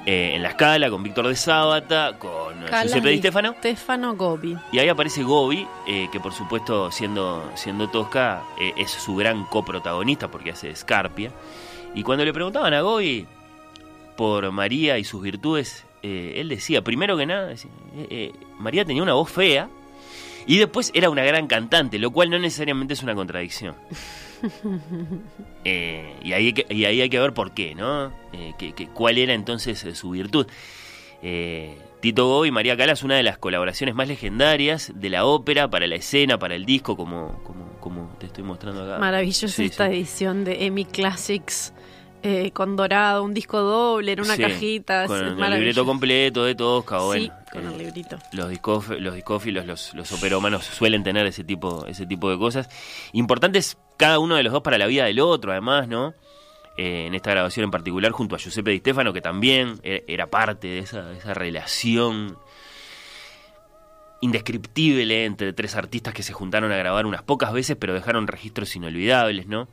eh, 0.07 0.33
en 0.35 0.43
la 0.43 0.51
escala, 0.51 0.89
con 0.89 1.03
Víctor 1.03 1.29
de 1.29 1.37
Sábata, 1.37 2.17
con 2.19 2.55
Calas 2.67 2.85
Giuseppe 2.85 3.11
Di 3.11 3.19
Stefano. 3.19 3.55
Stefano 3.59 4.17
Gobi. 4.17 4.57
Y 4.73 4.79
ahí 4.79 4.89
aparece 4.89 5.23
Gobi, 5.23 5.67
eh, 5.87 6.09
que 6.11 6.21
por 6.21 6.33
supuesto 6.33 6.91
siendo, 6.91 7.51
siendo 7.55 7.89
Tosca 7.89 8.43
eh, 8.59 8.73
es 8.77 8.91
su 8.91 9.15
gran 9.17 9.45
coprotagonista 9.45 10.31
porque 10.31 10.53
hace 10.53 10.75
Scarpia. 10.75 11.31
Y 11.95 12.03
cuando 12.03 12.25
le 12.25 12.33
preguntaban 12.33 12.73
a 12.73 12.81
Gobi 12.81 13.27
por 14.17 14.51
María 14.53 14.97
y 14.99 15.05
sus 15.05 15.23
virtudes, 15.23 15.85
eh, 16.03 16.35
él 16.37 16.49
decía, 16.49 16.83
primero 16.83 17.17
que 17.17 17.27
nada, 17.27 17.49
decía, 17.49 17.71
María 18.59 18.85
tenía 18.85 19.03
una 19.03 19.15
voz 19.15 19.31
fea 19.31 19.69
y 20.47 20.59
después 20.59 20.91
era 20.95 21.11
una 21.11 21.25
gran 21.25 21.47
cantante, 21.47 21.99
lo 21.99 22.11
cual 22.11 22.31
no 22.31 22.39
necesariamente 22.39 22.95
es 22.95 23.03
una 23.03 23.15
contradicción. 23.15 23.75
Eh, 25.65 26.15
y, 26.23 26.33
ahí 26.33 26.47
hay 26.47 26.53
que, 26.55 26.67
y 26.75 26.85
ahí 26.87 27.01
hay 27.03 27.11
que 27.11 27.19
ver 27.21 27.35
por 27.35 27.53
qué, 27.53 27.75
¿no? 27.75 28.13
Eh, 28.33 28.55
que- 28.59 28.73
que- 28.73 28.89
¿Cuál 28.89 29.19
era 29.19 29.35
entonces 29.35 29.85
eh, 29.85 29.95
su 29.95 30.11
virtud? 30.11 30.47
Eh, 31.23 31.77
Tito 32.01 32.27
Gobi 32.27 32.49
y 32.49 32.51
María 32.51 32.77
Calas, 32.79 33.03
una 33.03 33.17
de 33.17 33.23
las 33.23 33.37
colaboraciones 33.37 33.95
más 33.95 34.09
legendarias 34.09 34.91
de 34.95 35.11
la 35.11 35.27
ópera, 35.27 35.69
para 35.69 35.87
la 35.87 35.97
escena, 35.97 36.39
para 36.39 36.55
el 36.55 36.65
disco, 36.65 36.97
como, 36.97 37.43
como, 37.45 37.73
como 37.79 38.17
te 38.19 38.25
estoy 38.27 38.43
mostrando 38.43 38.85
acá. 38.85 38.99
Maravillosa 38.99 39.49
Sí, 39.49 39.67
esta 39.67 39.87
sí. 39.89 39.97
edición 39.97 40.45
de 40.45 40.65
Emmy 40.65 40.87
Classics 40.87 41.75
eh, 42.23 42.51
con 42.53 42.77
dorado, 42.77 43.23
un 43.23 43.35
disco 43.35 43.61
doble 43.61 44.13
en 44.13 44.21
una 44.21 44.37
Sí, 44.37 44.43
cajita. 44.43 45.05
es 45.05 45.09
Con 45.11 45.43
el 45.43 45.51
libreto 45.53 45.85
completo 45.85 46.45
de 46.45 46.55
Tosca, 46.55 47.01
bueno. 47.01 47.23
Sí, 47.25 47.31
con 47.53 47.67
eh, 47.67 47.71
el 47.73 47.79
librito. 47.79 48.19
los, 48.33 48.51
discof- 48.53 48.99
los 48.99 49.15
discófilos, 49.15 49.67
los, 49.67 49.95
los 49.95 50.13
operómanos 50.13 50.65
suelen 50.65 51.03
tener 51.03 51.27
ese 51.27 51.45
tipo, 51.45 51.87
ese 51.87 52.07
tipo 52.07 52.31
de 52.31 52.39
cosas. 52.39 52.69
Importantes 53.13 53.77
cada 53.97 54.19
uno 54.19 54.37
de 54.37 54.43
los 54.43 54.53
dos 54.53 54.63
para 54.63 54.79
la 54.79 54.87
vida 54.87 55.05
del 55.05 55.21
otro, 55.21 55.53
además, 55.53 55.89
¿no? 55.89 56.15
Eh, 56.77 57.07
en 57.07 57.15
esta 57.15 57.31
grabación 57.31 57.65
en 57.65 57.71
particular, 57.71 58.13
junto 58.13 58.35
a 58.37 58.39
Giuseppe 58.39 58.71
Di 58.71 58.79
Stefano, 58.79 59.13
que 59.13 59.21
también 59.21 59.81
e- 59.83 60.05
era 60.07 60.29
parte 60.29 60.69
de 60.69 60.79
esa, 60.79 61.03
de 61.03 61.19
esa 61.19 61.35
relación 61.35 62.39
indescriptible 64.23 65.25
entre 65.25 65.53
tres 65.53 65.77
artistas 65.77 66.13
que 66.15 66.23
se 66.23 66.33
juntaron 66.33 66.71
a 66.73 66.77
grabar 66.77 67.07
unas 67.07 67.23
pocas 67.23 67.53
veces, 67.53 67.77
pero 67.79 67.95
dejaron 67.95 68.27
registros 68.27 68.75
inolvidables, 68.77 69.47
¿no? 69.47 69.69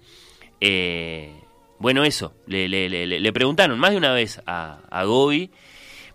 Eh, 0.61 1.33
bueno, 1.79 2.03
eso, 2.03 2.33
le, 2.47 2.67
le- 2.67 2.89
le- 2.89 3.05
le- 3.07 3.19
le 3.19 3.33
preguntaron 3.33 3.77
más 3.77 3.91
de 3.91 3.97
una 3.97 4.13
vez 4.13 4.41
a, 4.47 4.79
a 4.89 5.03
Gobi 5.03 5.51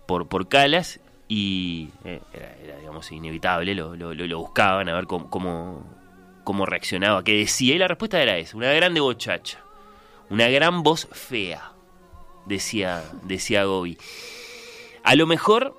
por, 0.07 0.27
por 0.27 0.49
Calas 0.49 0.99
y 1.35 1.89
eh, 2.05 2.21
era, 2.31 2.77
digamos, 2.77 3.11
inevitable, 3.11 3.73
lo, 3.73 4.37
buscaban 4.37 4.87
a 4.87 4.93
ver 4.93 5.07
cómo, 5.07 5.31
cómo, 6.43 6.65
reaccionaba, 6.67 7.23
qué 7.23 7.37
decía, 7.37 7.73
y 7.73 7.79
la 7.79 7.87
respuesta 7.87 8.21
era 8.21 8.37
esa, 8.37 8.55
una 8.55 8.71
grande 8.71 8.99
bochacha, 8.99 9.59
una 10.29 10.47
gran 10.49 10.83
voz 10.83 11.07
fea, 11.11 11.71
decía, 12.45 13.03
decía 13.23 13.63
Gobi. 13.63 13.97
A 15.03 15.15
lo 15.15 15.25
mejor 15.25 15.75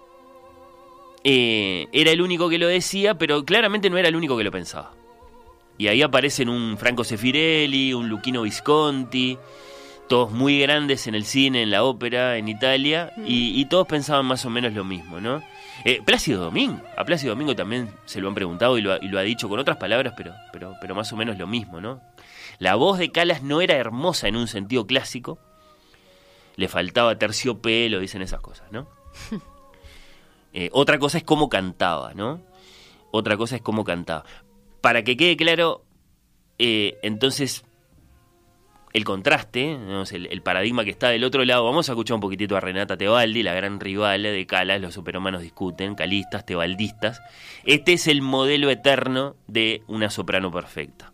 eh, 1.23 1.87
era 1.93 2.11
el 2.11 2.21
único 2.21 2.49
que 2.49 2.59
lo 2.59 2.67
decía, 2.67 3.17
pero 3.17 3.45
claramente 3.45 3.88
no 3.90 3.97
era 3.97 4.09
el 4.09 4.17
único 4.17 4.37
que 4.37 4.43
lo 4.43 4.51
pensaba. 4.51 4.90
Y 5.79 5.87
ahí 5.87 6.03
aparecen 6.03 6.49
un 6.49 6.77
Franco 6.79 7.05
Sefirelli, 7.05 7.95
un 7.95 8.09
Luchino 8.09 8.43
Visconti, 8.43 9.38
todos 10.09 10.31
muy 10.31 10.61
grandes 10.61 11.07
en 11.07 11.14
el 11.14 11.25
cine, 11.25 11.62
en 11.62 11.71
la 11.71 11.85
ópera, 11.85 12.37
en 12.37 12.49
Italia, 12.49 13.12
y, 13.25 13.61
y 13.61 13.64
todos 13.67 13.87
pensaban 13.87 14.27
más 14.27 14.45
o 14.45 14.51
menos 14.51 14.73
lo 14.73 14.85
mismo, 14.85 15.21
¿no? 15.21 15.43
Eh, 15.85 16.01
Plácido 16.05 16.43
Domingo, 16.43 16.81
a 16.97 17.05
Plácido 17.05 17.35
Domingo 17.35 17.55
también 17.57 17.90
se 18.05 18.21
lo 18.21 18.29
han 18.29 18.35
preguntado 18.35 18.79
y 18.79 18.83
lo, 18.83 18.93
ha, 18.93 18.99
y 19.03 19.09
lo 19.09 19.19
ha 19.19 19.23
dicho 19.23 19.49
con 19.49 19.59
otras 19.59 19.77
palabras, 19.77 20.14
pero, 20.17 20.33
pero, 20.53 20.75
pero 20.81 20.95
más 20.95 21.12
o 21.12 21.17
menos 21.17 21.37
lo 21.37 21.47
mismo, 21.47 21.81
¿no? 21.81 22.01
La 22.59 22.75
voz 22.77 22.99
de 22.99 23.11
Calas 23.11 23.43
no 23.43 23.61
era 23.61 23.75
hermosa 23.75 24.29
en 24.29 24.37
un 24.37 24.47
sentido 24.47 24.87
clásico, 24.87 25.38
le 26.57 26.69
faltaba 26.69 27.19
terciopelo, 27.19 27.99
dicen 27.99 28.23
esas 28.23 28.40
cosas, 28.40 28.71
¿no? 28.73 28.88
Eh, 30.57 30.71
otra 30.73 31.01
cosa 31.01 31.19
es 31.19 31.25
cómo 31.25 31.49
cantaba, 31.49 32.14
¿no? 32.14 32.40
Otra 33.11 33.37
cosa 33.37 33.57
es 33.57 33.62
cómo 33.62 33.83
cantaba. 33.83 34.25
Para 34.81 35.03
que 35.03 35.17
quede 35.17 35.37
claro, 35.37 35.85
eh, 36.61 36.97
entonces, 37.03 37.64
el 38.94 39.04
contraste, 39.04 39.72
el, 39.72 40.28
el 40.30 40.42
paradigma 40.42 40.85
que 40.85 40.90
está 40.90 41.09
del 41.09 41.24
otro 41.24 41.44
lado, 41.44 41.64
vamos 41.64 41.88
a 41.88 41.92
escuchar 41.92 42.14
un 42.14 42.20
poquitito 42.20 42.57
a 42.57 42.61
Renata 42.61 42.96
Tebaldi, 42.96 43.42
la 43.42 43.52
gran 43.52 43.80
rival 43.80 44.22
de 44.22 44.46
Calas, 44.46 44.80
los 44.80 44.94
superhumanos 44.94 45.42
discuten, 45.42 45.96
calistas, 45.96 46.46
tebaldistas. 46.46 47.20
Este 47.64 47.94
es 47.94 48.07
el 48.07 48.22
modelo 48.22 48.70
eterno 48.70 49.35
de 49.48 49.83
una 49.88 50.11
soprano 50.11 50.52
perfecta. 50.52 51.13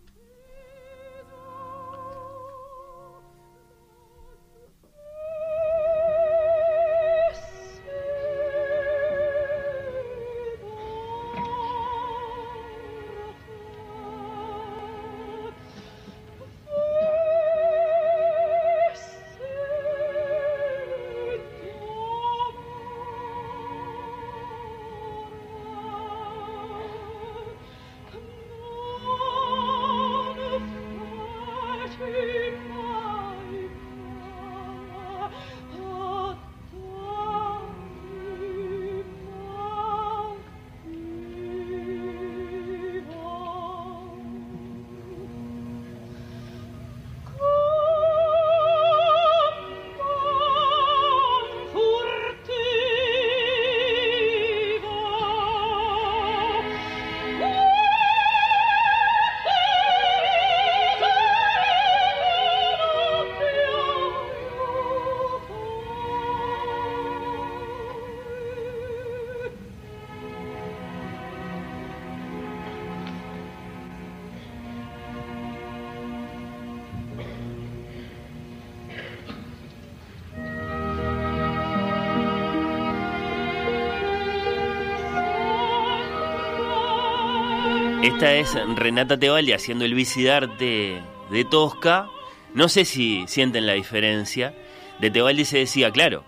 Esta 88.20 88.34
es 88.34 88.54
Renata 88.76 89.16
Tebaldi 89.16 89.54
haciendo 89.54 89.86
el 89.86 89.94
bicidarte 89.94 91.00
de 91.30 91.44
Tosca. 91.46 92.06
No 92.52 92.68
sé 92.68 92.84
si 92.84 93.24
sienten 93.26 93.64
la 93.66 93.72
diferencia. 93.72 94.52
De 94.98 95.10
Tebaldi 95.10 95.46
se 95.46 95.56
decía, 95.56 95.90
claro, 95.90 96.22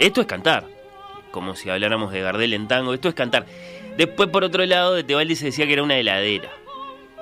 esto 0.00 0.22
es 0.22 0.26
cantar. 0.26 0.64
Como 1.30 1.54
si 1.54 1.70
habláramos 1.70 2.10
de 2.10 2.20
Gardel 2.20 2.52
en 2.52 2.66
tango, 2.66 2.94
esto 2.94 3.08
es 3.08 3.14
cantar. 3.14 3.46
Después, 3.96 4.28
por 4.30 4.42
otro 4.42 4.66
lado, 4.66 4.92
de 4.96 5.04
Tebaldi 5.04 5.36
se 5.36 5.44
decía 5.44 5.68
que 5.68 5.74
era 5.74 5.84
una 5.84 5.96
heladera, 5.96 6.50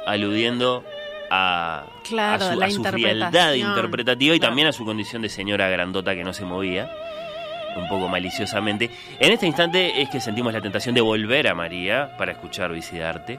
aludiendo 0.07 0.83
a, 1.31 1.85
Claro, 2.03 2.47
a 2.47 2.53
su, 2.55 2.59
la 2.59 2.67
a 2.67 2.71
su 2.71 2.83
frialdad 2.83 3.53
interpretativa 3.53 4.35
y 4.35 4.39
Claro. 4.39 4.49
también 4.53 4.69
a 4.69 4.73
su 4.73 4.87
condición 4.87 5.21
de 5.21 5.29
señora 5.29 5.69
grandota 5.69 6.15
que 6.15 6.25
no 6.25 6.33
se 6.33 6.47
movía, 6.47 6.91
un 7.77 7.87
poco 7.91 8.09
maliciosamente. 8.09 8.89
En 9.21 9.33
este 9.33 9.47
instante 9.47 10.01
es 10.01 10.09
que 10.09 10.23
sentimos 10.23 10.55
la 10.55 10.63
tentación 10.63 10.95
de 10.95 11.03
volver 11.03 11.47
a 11.47 11.55
María 11.55 12.17
para 12.17 12.33
escuchar 12.33 12.73
Vicidarte. 12.73 13.39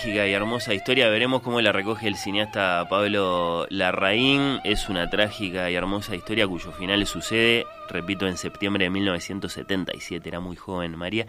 Trágica 0.00 0.26
y 0.26 0.32
hermosa 0.32 0.72
historia. 0.72 1.10
Veremos 1.10 1.42
cómo 1.42 1.60
la 1.60 1.72
recoge 1.72 2.08
el 2.08 2.16
cineasta 2.16 2.86
Pablo 2.88 3.66
Larraín. 3.68 4.58
Es 4.64 4.88
una 4.88 5.10
trágica 5.10 5.70
y 5.70 5.74
hermosa 5.74 6.16
historia 6.16 6.48
cuyo 6.48 6.72
final 6.72 7.06
sucede, 7.06 7.66
repito, 7.90 8.26
en 8.26 8.38
septiembre 8.38 8.84
de 8.84 8.90
1977. 8.90 10.26
Era 10.26 10.40
muy 10.40 10.56
joven 10.56 10.96
María. 10.96 11.26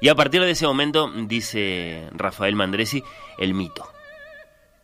Y 0.00 0.08
a 0.08 0.16
partir 0.16 0.42
de 0.42 0.50
ese 0.50 0.66
momento, 0.66 1.08
dice 1.08 2.08
Rafael 2.10 2.56
Mandresi, 2.56 3.00
el 3.38 3.54
mito. 3.54 3.88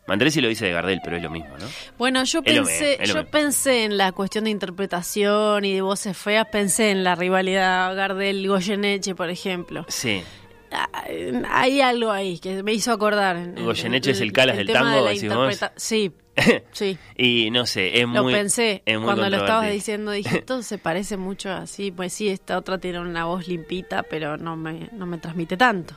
Mandresi 0.07 0.41
lo 0.41 0.47
dice 0.47 0.67
de 0.67 0.73
Gardel, 0.73 1.01
pero 1.03 1.17
es 1.17 1.23
lo 1.25 1.31
mismo, 1.31 1.59
¿no? 1.59 1.67
Bueno, 1.99 2.23
yo 2.23 2.43
pensé, 2.43 2.97
yo 3.05 3.15
mismo. 3.15 3.31
pensé 3.33 3.83
en 3.83 3.97
la 3.97 4.13
cuestión 4.13 4.45
de 4.45 4.51
interpretación 4.51 5.65
y 5.65 5.75
de 5.75 5.81
voces 5.81 6.17
feas, 6.17 6.47
pensé 6.53 6.93
en 6.93 7.03
la 7.03 7.17
rivalidad 7.17 7.93
Gardel-Goyeneche, 7.97 9.17
por 9.17 9.31
ejemplo. 9.31 9.85
Sí. 9.89 10.23
Hay 11.51 11.81
algo 11.81 12.11
ahí 12.11 12.39
que 12.39 12.63
me 12.63 12.73
hizo 12.73 12.93
acordar. 12.93 13.37
en- 13.37 13.57
en- 13.59 13.65
Goyeneche 13.65 14.11
es 14.13 14.21
el 14.21 14.33
Calas 14.33 14.57
del 14.57 14.67
tango, 14.69 15.05
de 15.05 15.15
decís 15.15 15.35
vos. 15.35 15.61
Sí, 15.77 16.13
sí. 16.73 16.99
Y 17.17 17.51
no 17.51 17.67
sé, 17.67 18.01
es 18.01 18.09
Lo 18.09 18.23
muy. 18.25 18.33
pensé 18.33 18.83
es 18.85 18.97
muy 18.99 19.05
cuando 19.07 19.29
lo 19.31 19.37
estabas 19.39 19.71
diciendo. 19.71 20.11
Dije, 20.13 20.39
esto 20.39 20.63
se 20.63 20.79
parece 20.79 21.17
mucho 21.17 21.51
así. 21.53 21.91
Pues 21.91 22.13
sí, 22.13 22.29
esta 22.29 22.59
otra 22.59 22.79
tiene 22.79 23.01
una 23.01 23.25
voz 23.25 23.49
limpita, 23.49 24.03
pero 24.03 24.37
no 24.37 24.57
me, 24.57 24.89
no 24.93 25.07
me 25.07 25.19
transmite 25.19 25.57
tanto. 25.57 25.95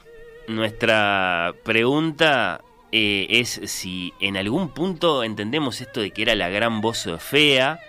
Nuestra 0.47 1.53
pregunta 1.63 2.61
eh, 2.91 3.27
es 3.29 3.61
si 3.65 4.13
en 4.19 4.35
algún 4.35 4.69
punto 4.69 5.23
entendemos 5.23 5.79
esto 5.79 6.01
de 6.01 6.11
que 6.11 6.23
era 6.23 6.35
la 6.35 6.49
gran 6.49 6.81
voz 6.81 7.07
fea. 7.19 7.79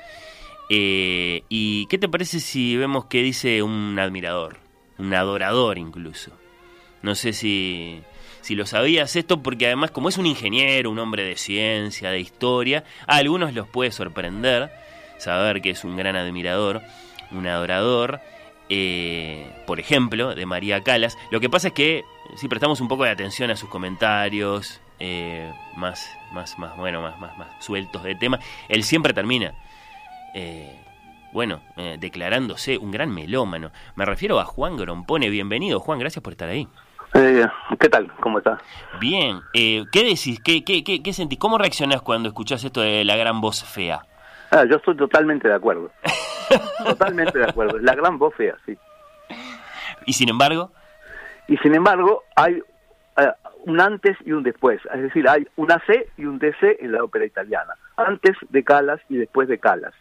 eh, 0.68 1.42
¿Y 1.48 1.86
qué 1.86 1.98
te 1.98 2.08
parece 2.08 2.38
si 2.40 2.76
vemos 2.76 3.06
qué 3.06 3.22
dice 3.22 3.62
un 3.62 3.98
admirador? 3.98 4.58
Un 4.98 5.14
adorador 5.14 5.78
incluso. 5.78 6.32
No 7.02 7.14
sé 7.14 7.32
si, 7.32 8.02
si 8.40 8.54
lo 8.54 8.66
sabías 8.66 9.16
esto, 9.16 9.42
porque 9.42 9.66
además 9.66 9.90
como 9.90 10.08
es 10.08 10.18
un 10.18 10.26
ingeniero, 10.26 10.90
un 10.90 10.98
hombre 10.98 11.24
de 11.24 11.36
ciencia, 11.36 12.10
de 12.10 12.20
historia, 12.20 12.84
a 13.06 13.16
algunos 13.16 13.54
los 13.54 13.68
puede 13.68 13.90
sorprender 13.90 14.70
saber 15.18 15.60
que 15.60 15.70
es 15.70 15.84
un 15.84 15.96
gran 15.96 16.16
admirador, 16.16 16.82
un 17.30 17.46
adorador, 17.46 18.20
eh, 18.68 19.46
por 19.66 19.78
ejemplo, 19.80 20.34
de 20.34 20.46
María 20.46 20.82
Calas. 20.82 21.18
Lo 21.30 21.40
que 21.40 21.50
pasa 21.50 21.68
es 21.68 21.74
que 21.74 22.04
si 22.36 22.48
prestamos 22.48 22.80
un 22.80 22.88
poco 22.88 23.04
de 23.04 23.10
atención 23.10 23.50
a 23.50 23.56
sus 23.56 23.68
comentarios, 23.68 24.80
eh, 24.98 25.52
más, 25.76 26.10
más, 26.32 26.58
más, 26.58 26.76
bueno, 26.76 27.02
más, 27.02 27.18
más, 27.18 27.36
más 27.36 27.48
sueltos 27.64 28.02
de 28.02 28.14
tema, 28.14 28.38
él 28.68 28.82
siempre 28.84 29.12
termina, 29.12 29.54
eh, 30.34 30.80
bueno, 31.32 31.60
eh, 31.76 31.96
declarándose 31.98 32.78
un 32.78 32.90
gran 32.90 33.10
melómano. 33.10 33.70
Me 33.94 34.04
refiero 34.04 34.40
a 34.40 34.44
Juan 34.44 34.76
Grompone. 34.76 35.30
Bienvenido, 35.30 35.80
Juan, 35.80 35.98
gracias 35.98 36.22
por 36.22 36.32
estar 36.32 36.48
ahí. 36.48 36.66
Eh, 37.14 37.46
¿Qué 37.78 37.88
tal? 37.88 38.10
¿Cómo 38.20 38.38
está? 38.38 38.58
Bien, 39.00 39.40
eh, 39.52 39.84
¿qué 39.90 40.04
decís? 40.04 40.40
¿Qué, 40.44 40.64
qué, 40.64 40.84
qué, 40.84 41.02
qué 41.02 41.12
sentís? 41.12 41.38
¿Cómo 41.38 41.58
reaccionás 41.58 42.02
cuando 42.02 42.28
escuchás 42.28 42.62
esto 42.62 42.80
de 42.80 43.04
la 43.04 43.16
gran 43.16 43.40
voz 43.40 43.64
fea? 43.64 44.02
Ah, 44.50 44.64
yo 44.64 44.76
estoy 44.76 44.96
totalmente 44.96 45.48
de 45.48 45.54
acuerdo. 45.54 45.90
totalmente 46.84 47.38
de 47.38 47.44
acuerdo. 47.44 47.78
La 47.78 47.94
gran 47.94 48.18
voz 48.18 48.34
fea, 48.34 48.56
sí. 48.66 48.76
Y 50.06 50.12
sin 50.12 50.28
embargo, 50.28 50.72
Y 51.48 51.56
sin 51.58 51.74
embargo, 51.74 52.22
hay 52.36 52.62
eh, 53.16 53.32
un 53.64 53.80
antes 53.80 54.16
y 54.24 54.32
un 54.32 54.42
después. 54.42 54.80
Es 54.94 55.02
decir, 55.02 55.28
hay 55.28 55.46
un 55.56 55.70
AC 55.70 56.08
y 56.16 56.24
un 56.24 56.38
DC 56.38 56.78
en 56.80 56.92
la 56.92 57.04
ópera 57.04 57.24
italiana. 57.24 57.74
Antes 57.96 58.36
de 58.48 58.64
Calas 58.64 59.00
y 59.08 59.16
después 59.16 59.48
de 59.48 59.58
Calas. 59.58 59.94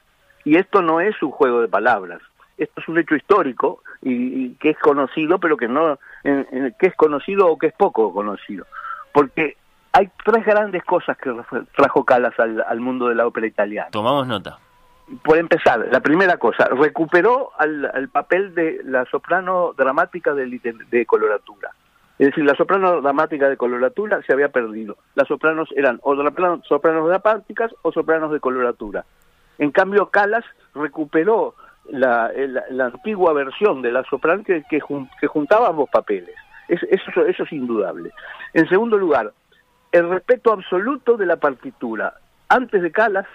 Y 0.45 0.57
esto 0.57 0.81
no 0.81 1.01
es 1.01 1.21
un 1.21 1.31
juego 1.31 1.61
de 1.61 1.67
palabras. 1.67 2.21
Esto 2.59 2.81
es 2.81 2.87
un 2.87 2.97
hecho 2.99 3.15
histórico 3.15 3.81
y, 4.01 4.11
y 4.45 4.49
que 4.55 4.69
es 4.71 4.77
conocido, 4.79 5.39
pero 5.39 5.57
que 5.57 5.67
no 5.67 5.97
en- 6.23 6.47
en- 6.51 6.75
que 6.79 6.87
es 6.87 6.95
conocido 6.95 7.47
o 7.47 7.57
que 7.57 7.67
es 7.67 7.73
poco 7.73 8.13
conocido. 8.13 8.65
Porque 9.13 9.57
hay 9.93 10.09
tres 10.23 10.45
grandes 10.45 10.83
cosas 10.83 11.17
que 11.17 11.33
trajo 11.75 12.03
Calas 12.03 12.39
al- 12.39 12.63
al 12.67 12.79
mundo 12.79 13.07
de 13.07 13.15
la 13.15 13.25
ópera 13.25 13.47
italiana. 13.47 13.89
tomamos 13.91 14.27
nota. 14.27 14.57
Por 15.23 15.37
empezar, 15.39 15.87
la 15.91 16.01
primera 16.01 16.37
cosa, 16.37 16.65
recuperó 16.65 17.49
al, 17.57 17.89
al 17.91 18.09
papel 18.09 18.53
de 18.53 18.81
la 18.83 19.05
soprano 19.05 19.73
dramática 19.75 20.35
de, 20.35 20.45
de 20.91 21.05
coloratura. 21.07 21.71
Es 22.19 22.27
decir, 22.27 22.43
la 22.45 22.53
soprano 22.53 23.01
dramática 23.01 23.49
de 23.49 23.57
coloratura 23.57 24.21
se 24.27 24.33
había 24.33 24.49
perdido. 24.49 24.97
Las 25.15 25.27
sopranos 25.27 25.69
eran 25.75 25.99
o 26.03 26.13
sopranos 26.67 27.07
dramáticas 27.07 27.73
o 27.81 27.91
sopranos 27.91 28.31
de 28.31 28.39
coloratura. 28.39 29.05
En 29.57 29.71
cambio, 29.71 30.09
Calas 30.09 30.45
recuperó 30.75 31.55
la, 31.89 32.27
el- 32.35 32.61
la 32.71 32.85
antigua 32.85 33.33
versión 33.33 33.81
de 33.81 33.91
la 33.91 34.03
soprano 34.03 34.43
que, 34.43 34.63
que, 34.69 34.79
jun- 34.79 35.09
que 35.19 35.27
juntaba 35.27 35.67
ambos 35.69 35.89
papeles. 35.89 36.35
Es- 36.67 36.83
eso, 36.83 37.25
eso 37.25 37.43
es 37.43 37.51
indudable. 37.51 38.11
En 38.53 38.67
segundo 38.69 38.97
lugar, 38.97 39.31
el 39.91 40.09
respeto 40.09 40.51
absoluto 40.53 41.17
de 41.17 41.25
la 41.25 41.37
partitura. 41.37 42.13
Antes 42.47 42.81
de 42.81 42.91
Calas, 42.91 43.27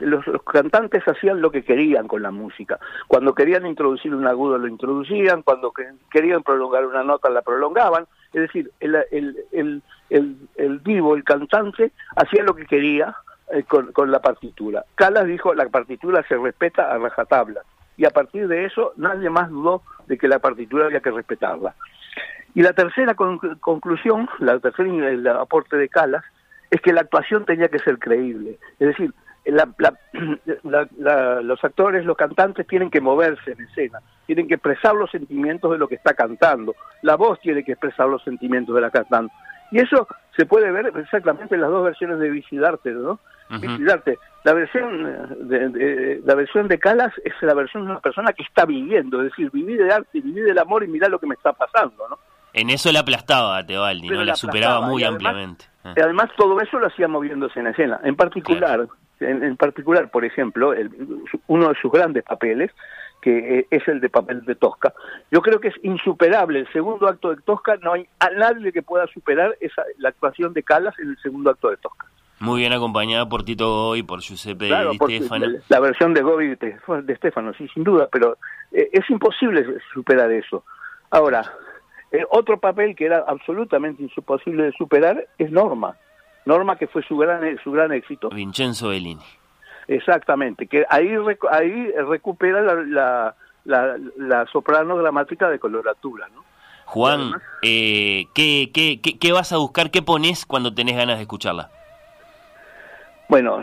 los, 0.00 0.24
cantantes 0.52 1.02
hacían 1.06 1.40
lo 1.40 1.50
que 1.50 1.62
querían 1.64 2.06
con 2.06 2.22
la 2.22 2.30
música. 2.30 2.78
Cuando 3.06 3.34
querían 3.34 3.66
introducir 3.66 4.14
un 4.14 4.26
agudo 4.26 4.58
lo 4.58 4.66
introducían, 4.68 5.42
cuando 5.42 5.70
que- 5.72 5.88
querían 6.10 6.42
prolongar 6.42 6.86
una 6.86 7.02
nota 7.02 7.30
la 7.30 7.42
prolongaban. 7.42 8.06
Es 8.32 8.42
decir, 8.42 8.70
el, 8.80 8.94
el, 9.10 9.36
el, 9.52 9.82
el, 10.10 10.36
el 10.56 10.78
vivo, 10.80 11.14
el 11.14 11.24
cantante, 11.24 11.92
hacía 12.16 12.42
lo 12.42 12.54
que 12.54 12.66
quería 12.66 13.14
eh, 13.50 13.62
con, 13.62 13.92
con 13.92 14.10
la 14.10 14.20
partitura. 14.20 14.84
Calas 14.94 15.24
dijo, 15.26 15.54
la 15.54 15.66
partitura 15.68 16.22
se 16.28 16.36
respeta 16.36 16.92
a 16.92 16.98
rajatabla. 16.98 17.62
Y 17.98 18.06
a 18.06 18.10
partir 18.10 18.48
de 18.48 18.64
eso, 18.64 18.94
nadie 18.96 19.28
más 19.28 19.50
dudó 19.50 19.82
de 20.06 20.16
que 20.16 20.28
la 20.28 20.38
partitura 20.38 20.86
había 20.86 21.00
que 21.00 21.10
respetarla. 21.10 21.74
Y 22.54 22.62
la 22.62 22.72
tercera 22.72 23.14
con- 23.14 23.38
conclusión, 23.58 24.28
la 24.38 24.58
tercera 24.58 24.88
el 24.88 25.26
aporte 25.28 25.76
de 25.76 25.90
Calas, 25.90 26.24
es 26.70 26.80
que 26.80 26.92
la 26.92 27.02
actuación 27.02 27.44
tenía 27.44 27.68
que 27.68 27.78
ser 27.80 27.98
creíble. 27.98 28.58
Es 28.78 28.88
decir, 28.88 29.12
los 30.64 31.64
actores, 31.64 32.04
los 32.04 32.16
cantantes 32.16 32.66
tienen 32.66 32.90
que 32.90 33.00
moverse 33.00 33.52
en 33.52 33.62
escena, 33.62 34.00
tienen 34.26 34.46
que 34.46 34.54
expresar 34.54 34.94
los 34.94 35.10
sentimientos 35.10 35.72
de 35.72 35.78
lo 35.78 35.88
que 35.88 35.94
está 35.96 36.14
cantando, 36.14 36.74
la 37.02 37.16
voz 37.16 37.40
tiene 37.40 37.64
que 37.64 37.72
expresar 37.72 38.08
los 38.08 38.22
sentimientos 38.22 38.74
de 38.74 38.80
la 38.80 38.90
cantante. 38.90 39.34
Y 39.70 39.80
eso 39.80 40.06
se 40.36 40.46
puede 40.46 40.70
ver 40.70 40.92
exactamente 40.96 41.54
en 41.54 41.60
las 41.60 41.70
dos 41.70 41.84
versiones 41.84 42.18
de 42.18 42.30
Vicidarte, 42.30 42.90
¿no? 42.92 43.18
Vicidarte, 43.50 44.18
la 44.44 44.52
versión 44.52 45.06
eh, 45.06 45.18
de, 45.40 45.68
de- 45.70 46.20
la 46.24 46.34
versión 46.34 46.68
de 46.68 46.78
Calas 46.78 47.12
es 47.24 47.32
la 47.40 47.54
versión 47.54 47.84
de 47.86 47.92
una 47.92 48.00
persona 48.00 48.32
que 48.34 48.42
está 48.42 48.66
viviendo, 48.66 49.22
es 49.22 49.30
decir, 49.30 49.50
viví 49.50 49.74
de 49.74 49.90
arte, 49.90 50.20
viví 50.20 50.40
del 50.42 50.58
amor 50.58 50.84
y 50.84 50.88
mirá 50.88 51.08
lo 51.08 51.18
que 51.18 51.26
me 51.26 51.34
está 51.34 51.52
pasando, 51.54 52.06
¿no? 52.10 52.18
En 52.52 52.68
eso 52.68 52.92
la 52.92 53.00
aplastaba 53.00 53.56
a 53.58 53.64
Tebaldi, 53.66 54.08
¿no? 54.08 54.16
la 54.16 54.24
La 54.24 54.36
superaba 54.36 54.82
muy 54.82 55.02
además- 55.02 55.22
ampliamente. 55.24 55.64
Ah. 55.84 55.94
Y 55.96 56.00
además 56.00 56.28
todo 56.36 56.60
eso 56.60 56.78
lo 56.78 56.88
hacía 56.88 57.08
moviéndose 57.08 57.58
en 57.60 57.68
escena. 57.68 58.00
En 58.04 58.16
particular, 58.16 58.86
en, 59.20 59.42
en 59.44 59.56
particular, 59.56 60.10
por 60.10 60.24
ejemplo, 60.26 60.74
el- 60.74 60.90
uno 61.46 61.68
de 61.70 61.74
sus 61.80 61.90
grandes 61.90 62.24
papeles, 62.24 62.70
que 63.20 63.58
eh, 63.60 63.66
es 63.70 63.86
el 63.88 64.00
de 64.00 64.08
papel 64.08 64.44
de 64.44 64.54
Tosca. 64.54 64.94
Yo 65.30 65.42
creo 65.42 65.60
que 65.60 65.68
es 65.68 65.74
insuperable. 65.82 66.60
El 66.60 66.72
segundo 66.72 67.08
acto 67.08 67.30
de 67.30 67.42
Tosca, 67.42 67.76
no 67.82 67.92
hay 67.92 68.06
a 68.20 68.30
nadie 68.30 68.72
que 68.72 68.82
pueda 68.82 69.06
superar 69.08 69.56
esa, 69.60 69.82
la 69.98 70.10
actuación 70.10 70.52
de 70.52 70.62
Calas 70.62 70.98
en 70.98 71.10
el 71.10 71.18
segundo 71.18 71.50
acto 71.50 71.70
de 71.70 71.76
Tosca. 71.78 72.06
Muy 72.40 72.60
bien 72.60 72.72
acompañada 72.72 73.28
por 73.28 73.42
Tito 73.42 73.68
Goy, 73.68 74.04
por 74.04 74.20
Giuseppe 74.20 74.68
Claro, 74.68 74.92
Di 74.92 74.98
Stefano. 74.98 75.46
la, 75.68 75.80
versión 75.80 76.14
de 76.14 76.22
Gobi 76.22 76.54
de, 76.54 76.76
de 77.02 77.16
Stefano, 77.16 77.52
sí, 77.54 77.66
sin 77.74 77.82
duda, 77.82 78.08
pero 78.12 78.38
eh, 78.70 78.88
es 78.92 79.10
imposible 79.10 79.66
superar 79.92 80.30
eso. 80.30 80.64
Ahora, 81.10 81.42
eh, 82.12 82.24
otro 82.30 82.60
papel 82.60 82.94
que 82.94 83.06
era 83.06 83.24
absolutamente 83.26 84.02
imposible 84.02 84.64
de 84.64 84.72
superar 84.72 85.26
es 85.36 85.50
Norma. 85.50 85.96
Norma 86.44 86.76
que 86.76 86.86
fue 86.86 87.02
su 87.02 87.16
gran 87.16 87.58
su 87.62 87.72
gran 87.72 87.92
éxito. 87.92 88.30
Vincenzo 88.30 88.88
Bellini. 88.88 89.24
Exactamente, 89.88 90.66
que 90.66 90.84
ahí 90.90 91.10
ahí 91.50 91.92
recupera 92.08 92.60
la, 92.60 92.74
la, 92.74 93.34
la, 93.64 93.96
la 94.18 94.46
soprano 94.46 94.96
dramática 94.98 95.48
de 95.48 95.58
coloratura, 95.58 96.28
¿no? 96.34 96.44
Juan, 96.84 97.20
además- 97.20 97.42
eh, 97.62 98.26
¿qué, 98.34 98.70
qué, 98.72 99.00
qué, 99.02 99.18
qué 99.18 99.32
vas 99.32 99.52
a 99.52 99.56
buscar? 99.58 99.90
¿Qué 99.90 100.02
pones 100.02 100.44
cuando 100.46 100.72
tenés 100.74 100.96
ganas 100.96 101.16
de 101.16 101.22
escucharla? 101.22 101.70
Bueno, 103.28 103.62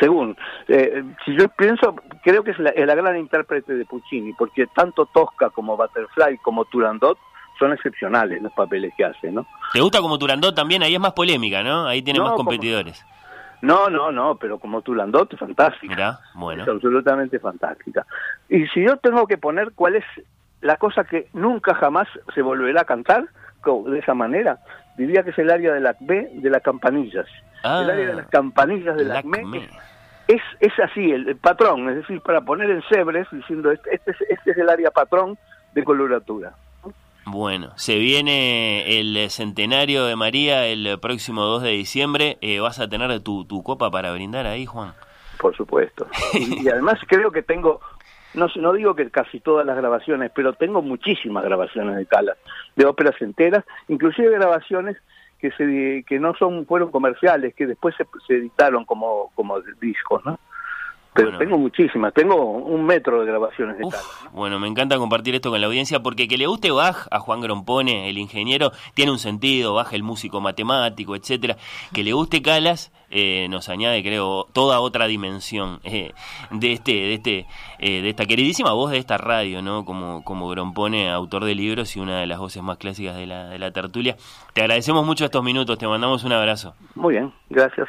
según, 0.00 0.36
eh, 0.66 1.04
si 1.24 1.36
yo 1.36 1.48
pienso, 1.50 1.94
creo 2.24 2.42
que 2.42 2.50
es 2.50 2.58
la, 2.58 2.70
es 2.70 2.84
la 2.84 2.96
gran 2.96 3.16
intérprete 3.16 3.74
de 3.74 3.84
Puccini, 3.84 4.32
porque 4.32 4.66
tanto 4.74 5.06
Tosca 5.06 5.50
como 5.50 5.76
Butterfly 5.76 6.38
como 6.38 6.64
Turandot 6.64 7.16
son 7.60 7.72
excepcionales 7.72 8.42
los 8.42 8.52
papeles 8.54 8.92
que 8.96 9.04
hace, 9.04 9.30
¿no? 9.30 9.46
¿Te 9.72 9.80
gusta 9.80 10.00
como 10.00 10.18
Turandot 10.18 10.52
también? 10.52 10.82
Ahí 10.82 10.94
es 10.94 11.00
más 11.00 11.12
polémica, 11.12 11.62
¿no? 11.62 11.86
Ahí 11.86 12.02
tiene 12.02 12.18
No, 12.18 12.24
más 12.24 12.32
como- 12.32 12.48
competidores. 12.50 13.06
No, 13.62 13.88
no, 13.88 14.12
no, 14.12 14.36
pero 14.36 14.58
como 14.58 14.82
Turandot 14.82 15.36
fantástica. 15.36 15.94
Mirá, 15.94 16.18
bueno. 16.34 16.62
Es 16.62 16.68
absolutamente 16.68 17.38
fantástica. 17.38 18.06
Y 18.48 18.66
si 18.68 18.84
yo 18.84 18.96
tengo 18.98 19.26
que 19.26 19.38
poner 19.38 19.72
cuál 19.72 19.96
es 19.96 20.04
la 20.60 20.76
cosa 20.76 21.04
que 21.04 21.28
nunca 21.32 21.74
jamás 21.74 22.08
se 22.34 22.42
volverá 22.42 22.82
a 22.82 22.84
cantar 22.84 23.26
de 23.86 23.98
esa 23.98 24.14
manera, 24.14 24.58
diría 24.96 25.22
que 25.22 25.30
es 25.30 25.38
el 25.38 25.50
área 25.50 25.72
de 25.72 25.80
la 25.80 25.96
B 26.00 26.30
de 26.34 26.50
las 26.50 26.62
campanillas. 26.62 27.26
Ah, 27.62 27.80
el 27.82 27.90
área 27.90 28.06
de 28.08 28.14
las 28.14 28.26
campanillas 28.28 28.96
de 28.96 29.04
la 29.04 29.14
Lacme. 29.14 29.68
es, 30.28 30.42
es 30.60 30.72
así, 30.80 31.12
el, 31.12 31.28
el 31.28 31.36
patrón, 31.36 31.88
es 31.88 31.96
decir, 31.96 32.20
para 32.20 32.42
poner 32.42 32.70
en 32.70 32.82
cebres, 32.90 33.26
diciendo, 33.32 33.70
este, 33.70 33.94
este, 33.94 34.10
es, 34.10 34.20
este 34.28 34.50
es 34.50 34.58
el 34.58 34.68
área 34.68 34.90
patrón 34.90 35.38
de 35.72 35.82
coloratura. 35.82 36.54
Bueno, 37.26 37.72
se 37.76 37.98
viene 37.98 39.00
el 39.00 39.30
centenario 39.30 40.04
de 40.04 40.14
María 40.14 40.66
el 40.66 40.98
próximo 41.00 41.42
2 41.44 41.62
de 41.62 41.70
diciembre. 41.70 42.38
Eh, 42.42 42.60
¿Vas 42.60 42.80
a 42.80 42.88
tener 42.88 43.20
tu, 43.20 43.44
tu 43.44 43.62
copa 43.62 43.90
para 43.90 44.12
brindar 44.12 44.46
ahí, 44.46 44.66
Juan? 44.66 44.92
Por 45.38 45.56
supuesto. 45.56 46.06
Y, 46.34 46.64
y 46.64 46.68
además 46.68 46.98
creo 47.06 47.30
que 47.30 47.42
tengo, 47.42 47.80
no 48.34 48.48
no 48.56 48.72
digo 48.72 48.94
que 48.94 49.10
casi 49.10 49.40
todas 49.40 49.64
las 49.64 49.76
grabaciones, 49.76 50.32
pero 50.34 50.52
tengo 50.52 50.82
muchísimas 50.82 51.44
grabaciones 51.44 51.96
de 51.96 52.06
Calas, 52.06 52.36
de 52.76 52.84
óperas 52.84 53.20
enteras, 53.20 53.64
inclusive 53.88 54.30
grabaciones 54.30 54.96
que 55.38 55.50
se 55.52 56.04
que 56.06 56.18
no 56.18 56.34
son 56.34 56.66
fueron 56.66 56.90
comerciales, 56.90 57.54
que 57.54 57.66
después 57.66 57.94
se, 57.96 58.06
se 58.26 58.34
editaron 58.36 58.84
como 58.84 59.30
como 59.34 59.60
discos, 59.80 60.24
¿no? 60.24 60.38
Pero 61.14 61.28
Bueno. 61.28 61.38
tengo 61.38 61.58
muchísimas, 61.58 62.12
tengo 62.12 62.34
un 62.34 62.84
metro 62.84 63.20
de 63.20 63.26
grabaciones 63.26 63.78
de 63.78 63.84
Uf. 63.84 63.94
¿no? 64.24 64.30
bueno, 64.32 64.58
me 64.58 64.66
encanta 64.66 64.98
compartir 64.98 65.34
esto 65.36 65.50
con 65.50 65.60
la 65.60 65.68
audiencia 65.68 66.00
porque 66.00 66.26
que 66.26 66.36
le 66.36 66.46
guste 66.46 66.72
Bach 66.72 67.06
a 67.10 67.20
Juan 67.20 67.40
Grompone, 67.40 68.10
el 68.10 68.18
ingeniero, 68.18 68.72
tiene 68.94 69.12
un 69.12 69.18
sentido, 69.18 69.74
Bach 69.74 69.92
el 69.92 70.02
músico 70.02 70.40
matemático, 70.40 71.14
etcétera. 71.14 71.56
Que 71.92 72.02
le 72.02 72.12
guste 72.12 72.42
Calas 72.42 72.92
eh, 73.16 73.46
nos 73.48 73.68
añade, 73.68 74.02
creo, 74.02 74.48
toda 74.52 74.80
otra 74.80 75.06
dimensión 75.06 75.78
eh, 75.84 76.12
de 76.50 76.72
este, 76.72 76.92
de 76.92 77.14
este, 77.14 77.46
eh, 77.78 78.02
de 78.02 78.08
esta 78.08 78.26
queridísima 78.26 78.72
voz 78.72 78.90
de 78.90 78.98
esta 78.98 79.16
radio, 79.16 79.62
¿no? 79.62 79.84
Como, 79.84 80.24
como 80.24 80.48
Grompone, 80.48 81.12
autor 81.12 81.44
de 81.44 81.54
libros 81.54 81.94
y 81.94 82.00
una 82.00 82.18
de 82.18 82.26
las 82.26 82.40
voces 82.40 82.60
más 82.64 82.76
clásicas 82.76 83.14
de 83.16 83.26
la, 83.26 83.50
de 83.50 83.58
la 83.60 83.70
tertulia. 83.70 84.16
Te 84.52 84.62
agradecemos 84.62 85.06
mucho 85.06 85.24
estos 85.24 85.44
minutos, 85.44 85.78
te 85.78 85.86
mandamos 85.86 86.24
un 86.24 86.32
abrazo. 86.32 86.74
Muy 86.96 87.14
bien, 87.14 87.32
gracias. 87.50 87.88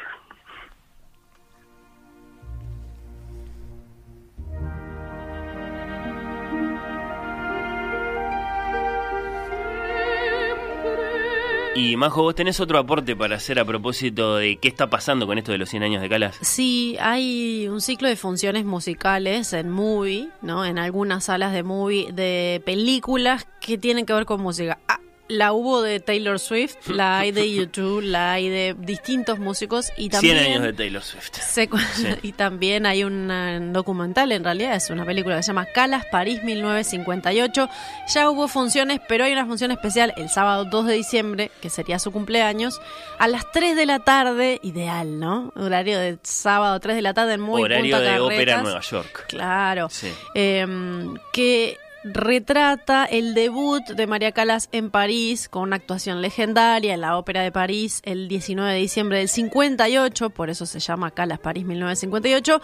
Y 11.76 11.94
Majo, 11.98 12.22
vos 12.22 12.34
tenés 12.34 12.58
otro 12.58 12.78
aporte 12.78 13.14
para 13.14 13.36
hacer 13.36 13.58
a 13.58 13.64
propósito 13.66 14.36
de 14.36 14.56
qué 14.56 14.68
está 14.68 14.88
pasando 14.88 15.26
con 15.26 15.36
esto 15.36 15.52
de 15.52 15.58
los 15.58 15.68
100 15.68 15.82
años 15.82 16.00
de 16.00 16.08
Calas. 16.08 16.38
Sí, 16.40 16.96
hay 16.98 17.68
un 17.68 17.82
ciclo 17.82 18.08
de 18.08 18.16
funciones 18.16 18.64
musicales 18.64 19.52
en 19.52 19.68
movie, 19.68 20.30
¿no? 20.40 20.64
En 20.64 20.78
algunas 20.78 21.24
salas 21.24 21.52
de 21.52 21.62
movie 21.62 22.12
de 22.12 22.62
películas 22.64 23.46
que 23.60 23.76
tienen 23.76 24.06
que 24.06 24.14
ver 24.14 24.24
con 24.24 24.40
música. 24.40 24.78
Ah, 24.88 25.00
la 25.28 25.52
hubo 25.52 25.82
de 25.82 25.98
Taylor 26.00 26.38
Swift, 26.38 26.76
la 26.88 27.18
hay 27.18 27.32
de 27.32 27.52
YouTube, 27.52 28.00
la 28.02 28.32
hay 28.32 28.48
de 28.48 28.74
distintos 28.78 29.38
músicos 29.38 29.90
y 29.96 30.08
100 30.08 30.10
también 30.10 30.38
años 30.38 30.62
de 30.62 30.72
Taylor 30.72 31.02
Swift. 31.02 31.32
se 31.34 31.68
cu- 31.68 31.78
Sí. 31.94 32.06
y 32.22 32.32
también 32.32 32.86
hay 32.86 33.02
un 33.04 33.30
eh, 33.30 33.58
documental, 33.72 34.30
en 34.32 34.44
realidad 34.44 34.74
es 34.76 34.88
una 34.90 35.04
película 35.04 35.36
que 35.36 35.42
se 35.42 35.48
llama 35.48 35.66
Calas 35.66 36.04
París 36.10 36.42
1958. 36.44 37.68
Ya 38.14 38.30
hubo 38.30 38.48
funciones, 38.48 39.00
pero 39.08 39.24
hay 39.24 39.32
una 39.32 39.46
función 39.46 39.70
especial 39.70 40.14
el 40.16 40.28
sábado 40.28 40.64
2 40.64 40.86
de 40.86 40.94
diciembre, 40.94 41.50
que 41.60 41.70
sería 41.70 41.98
su 41.98 42.12
cumpleaños, 42.12 42.80
a 43.18 43.28
las 43.28 43.50
3 43.52 43.76
de 43.76 43.86
la 43.86 43.98
tarde, 44.00 44.60
ideal, 44.62 45.18
¿no? 45.18 45.52
Horario 45.56 45.98
de 45.98 46.18
sábado 46.22 46.78
3 46.80 46.96
de 46.96 47.02
la 47.02 47.14
tarde 47.14 47.38
muy 47.38 47.62
Horario 47.62 47.96
Punta 47.96 48.00
de 48.12 48.20
ópera 48.20 48.36
Carretas. 48.38 48.58
en 48.58 48.62
Nueva 48.64 48.80
York. 48.80 49.24
Claro. 49.28 49.88
Sí. 49.90 50.12
Em, 50.34 51.16
que 51.32 51.78
retrata 52.12 53.04
el 53.04 53.34
debut 53.34 53.84
de 53.84 54.06
María 54.06 54.32
Calas 54.32 54.68
en 54.72 54.90
París 54.90 55.48
con 55.48 55.62
una 55.62 55.76
actuación 55.76 56.22
legendaria 56.22 56.94
en 56.94 57.00
la 57.00 57.16
Ópera 57.16 57.42
de 57.42 57.52
París 57.52 58.00
el 58.04 58.28
19 58.28 58.72
de 58.72 58.78
diciembre 58.78 59.18
del 59.18 59.28
58, 59.28 60.30
por 60.30 60.50
eso 60.50 60.66
se 60.66 60.80
llama 60.80 61.10
Calas 61.10 61.38
París 61.38 61.64
1958, 61.64 62.60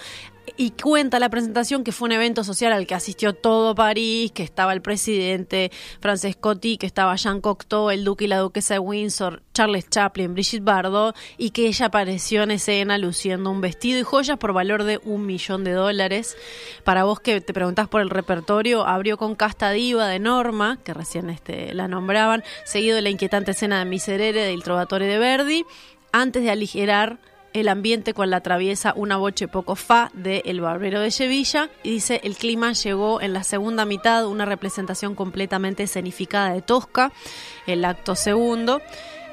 y 0.57 0.71
cuenta 0.71 1.19
la 1.19 1.29
presentación 1.29 1.85
que 1.85 1.93
fue 1.93 2.07
un 2.07 2.13
evento 2.13 2.45
social 2.45 2.73
al 2.73 2.87
que 2.87 2.95
asistió 2.95 3.33
todo 3.33 3.75
París, 3.75 4.33
que 4.33 4.43
estaba 4.43 4.73
el 4.73 4.83
presidente 4.83 5.71
Francescotti, 6.01 6.77
que 6.77 6.87
estaba 6.87 7.17
Jean 7.17 7.41
Cocteau, 7.41 7.91
el 7.91 8.05
duque 8.05 8.25
y 8.25 8.29
la 8.29 8.39
duquesa 8.39 8.75
de 8.75 8.81
Windsor, 8.81 9.43
Charles 9.55 9.89
Chaplin, 9.89 10.35
Brigitte 10.35 10.65
Bardot, 10.65 11.17
y 11.39 11.51
que 11.51 11.67
ella 11.67 11.87
apareció 11.87 12.43
en 12.43 12.53
escena 12.53 12.99
luciendo 12.99 13.51
un 13.51 13.61
vestido 13.61 13.99
y 13.99 14.03
joyas 14.03 14.39
por 14.39 14.53
valor 14.53 14.85
de 14.85 15.01
un 15.05 15.27
millón 15.27 15.65
de 15.65 15.73
dólares. 15.73 16.37
Para 16.85 17.05
vos 17.05 17.21
que 17.21 17.41
te 17.41 17.53
preguntás 17.53 17.89
por 17.89 18.01
el 18.01 18.11
repertorio, 18.11 18.87
abrió 18.87 19.17
con 19.17 19.35
Casta 19.35 19.71
Diva 19.71 20.07
de 20.09 20.19
Norma, 20.19 20.79
que 20.85 20.95
recién 20.95 21.31
este, 21.31 21.75
la 21.75 21.89
nombraban, 21.89 22.43
seguido 22.65 22.97
de 22.97 23.03
la 23.03 23.11
inquietante 23.11 23.53
escena 23.53 23.79
de 23.79 23.85
Miserere 23.85 24.43
del 24.43 24.63
Trovatore 24.63 25.07
de 25.07 25.19
Verdi, 25.19 25.65
antes 26.13 26.43
de 26.43 26.51
aligerar 26.51 27.19
el 27.53 27.69
ambiente 27.69 28.15
con 28.15 28.31
la 28.31 28.41
traviesa 28.41 28.93
Una 28.97 29.17
boche 29.17 29.49
poco 29.49 29.77
fa 29.77 30.11
de 30.15 30.43
El 30.45 30.61
Barbero 30.61 31.01
de 31.01 31.11
Sevilla 31.11 31.71
y 31.83 31.91
dice 31.91 32.21
el 32.25 32.37
clima 32.37 32.73
llegó 32.73 33.21
en 33.21 33.33
la 33.33 33.45
segunda 33.45 33.85
mitad, 33.85 34.27
una 34.27 34.45
representación 34.45 35.15
completamente 35.15 35.83
escenificada 35.85 36.53
de 36.53 36.63
Tosca, 36.63 37.13
el 37.67 37.85
acto 37.85 38.15
segundo. 38.15 38.81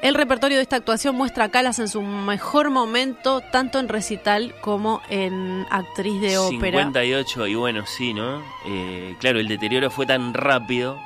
El 0.02 0.14
repertorio 0.14 0.56
de 0.56 0.62
esta 0.62 0.76
actuación 0.76 1.14
muestra 1.14 1.44
a 1.44 1.48
Calas 1.50 1.78
en 1.78 1.88
su 1.88 2.00
mejor 2.00 2.70
momento, 2.70 3.42
tanto 3.52 3.78
en 3.78 3.88
recital 3.88 4.54
como 4.62 5.02
en 5.10 5.66
actriz 5.70 6.22
de 6.22 6.38
ópera. 6.38 6.78
58, 6.78 7.46
y 7.48 7.54
bueno, 7.54 7.84
sí, 7.86 8.14
¿no? 8.14 8.42
Eh, 8.66 9.14
claro, 9.20 9.40
el 9.40 9.48
deterioro 9.48 9.90
fue 9.90 10.06
tan 10.06 10.32
rápido 10.32 10.98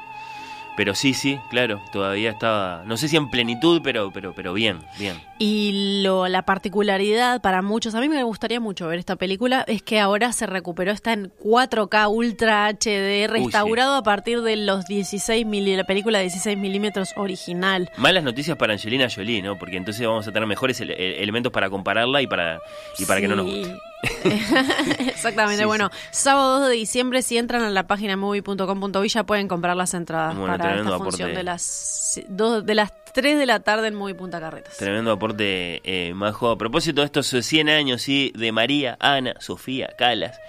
Pero 0.77 0.95
sí, 0.97 1.15
sí, 1.15 1.39
claro, 1.51 1.81
todavía 1.93 2.31
estaba, 2.31 2.83
no 2.85 2.97
sé 2.97 3.07
si 3.09 3.17
en 3.17 3.31
plenitud, 3.31 3.81
pero, 3.85 4.11
pero, 4.13 4.33
pero 4.35 4.53
bien, 4.53 4.81
bien. 4.99 5.21
Y 5.39 6.01
lo, 6.03 6.27
la 6.27 6.43
particularidad 6.43 7.41
para 7.41 7.63
muchos, 7.63 7.95
a 7.95 8.01
mí 8.01 8.09
me 8.09 8.23
gustaría 8.25 8.59
mucho 8.59 8.89
ver 8.89 8.99
esta 8.99 9.15
película, 9.15 9.65
es 9.69 9.83
que 9.83 10.01
ahora 10.01 10.33
se 10.33 10.47
recuperó, 10.47 10.91
está 10.91 11.13
en 11.13 11.31
4K 11.43 12.09
Ultra 12.11 12.67
HD, 12.67 13.29
restaurado 13.29 13.95
a 13.95 14.03
partir 14.03 14.43
de 14.43 14.57
los 14.57 14.87
16 14.87 15.47
mil, 15.47 15.77
la 15.77 15.85
película 15.85 16.19
de 16.19 16.25
16 16.25 16.59
milímetros 16.59 17.11
original. 17.17 17.91
Malas 17.97 18.25
noticias 18.25 18.57
para 18.57 18.73
Angelina 18.73 19.07
Jolie, 19.15 19.43
¿no? 19.43 19.57
Porque 19.59 19.77
entonces 19.77 20.05
vamos 20.05 20.27
a 20.27 20.33
tener 20.33 20.49
mejores 20.49 20.81
ele- 20.81 20.95
ele- 20.95 21.23
elementos 21.23 21.53
para 21.53 21.71
compararla 21.71 22.21
y 22.21 22.27
para, 22.27 22.59
y 22.99 23.05
para 23.05 23.21
que 23.21 23.29
no 23.29 23.37
nos 23.37 23.47
guste. 23.47 23.77
Exactamente, 25.07 25.63
Sí, 25.63 25.67
bueno, 25.67 25.91
sábado 26.11 26.61
2 26.61 26.69
de 26.69 26.75
diciembre, 26.75 27.23
si 27.23 27.39
entran 27.39 27.63
a 27.63 27.71
la 27.71 27.87
página 27.87 28.17
movie.com.uy 28.17 29.09
ya 29.09 29.25
pueden 29.25 29.49
comprar 29.49 29.77
las 29.77 29.95
entradas 29.95 30.37
Bueno, 30.37 30.57
para 30.57 30.77
esta 30.77 30.99
función 30.99 31.35
de 31.35 31.43
las, 31.43 32.21
dos, 32.29 32.65
de 32.65 32.75
las 32.75 32.93
3 33.15 33.39
de 33.39 33.47
la 33.47 33.61
tarde 33.61 33.89
en 33.89 33.95
Movie 33.95 34.15
Punta 34.15 34.41
Carretas. 34.41 34.77
Tremendo 34.77 35.13
aporte, 35.13 35.81
eh, 35.85 36.13
Majo. 36.15 36.51
A 36.51 36.59
propósito 36.59 37.01
de 37.01 37.07
estos 37.07 37.29
100 37.29 37.69
años, 37.69 38.03
sí, 38.03 38.33
de 38.35 38.51
María 38.51 38.97
Ana 38.99 39.35
Sofía 39.39 39.89
Calas, 39.97 40.41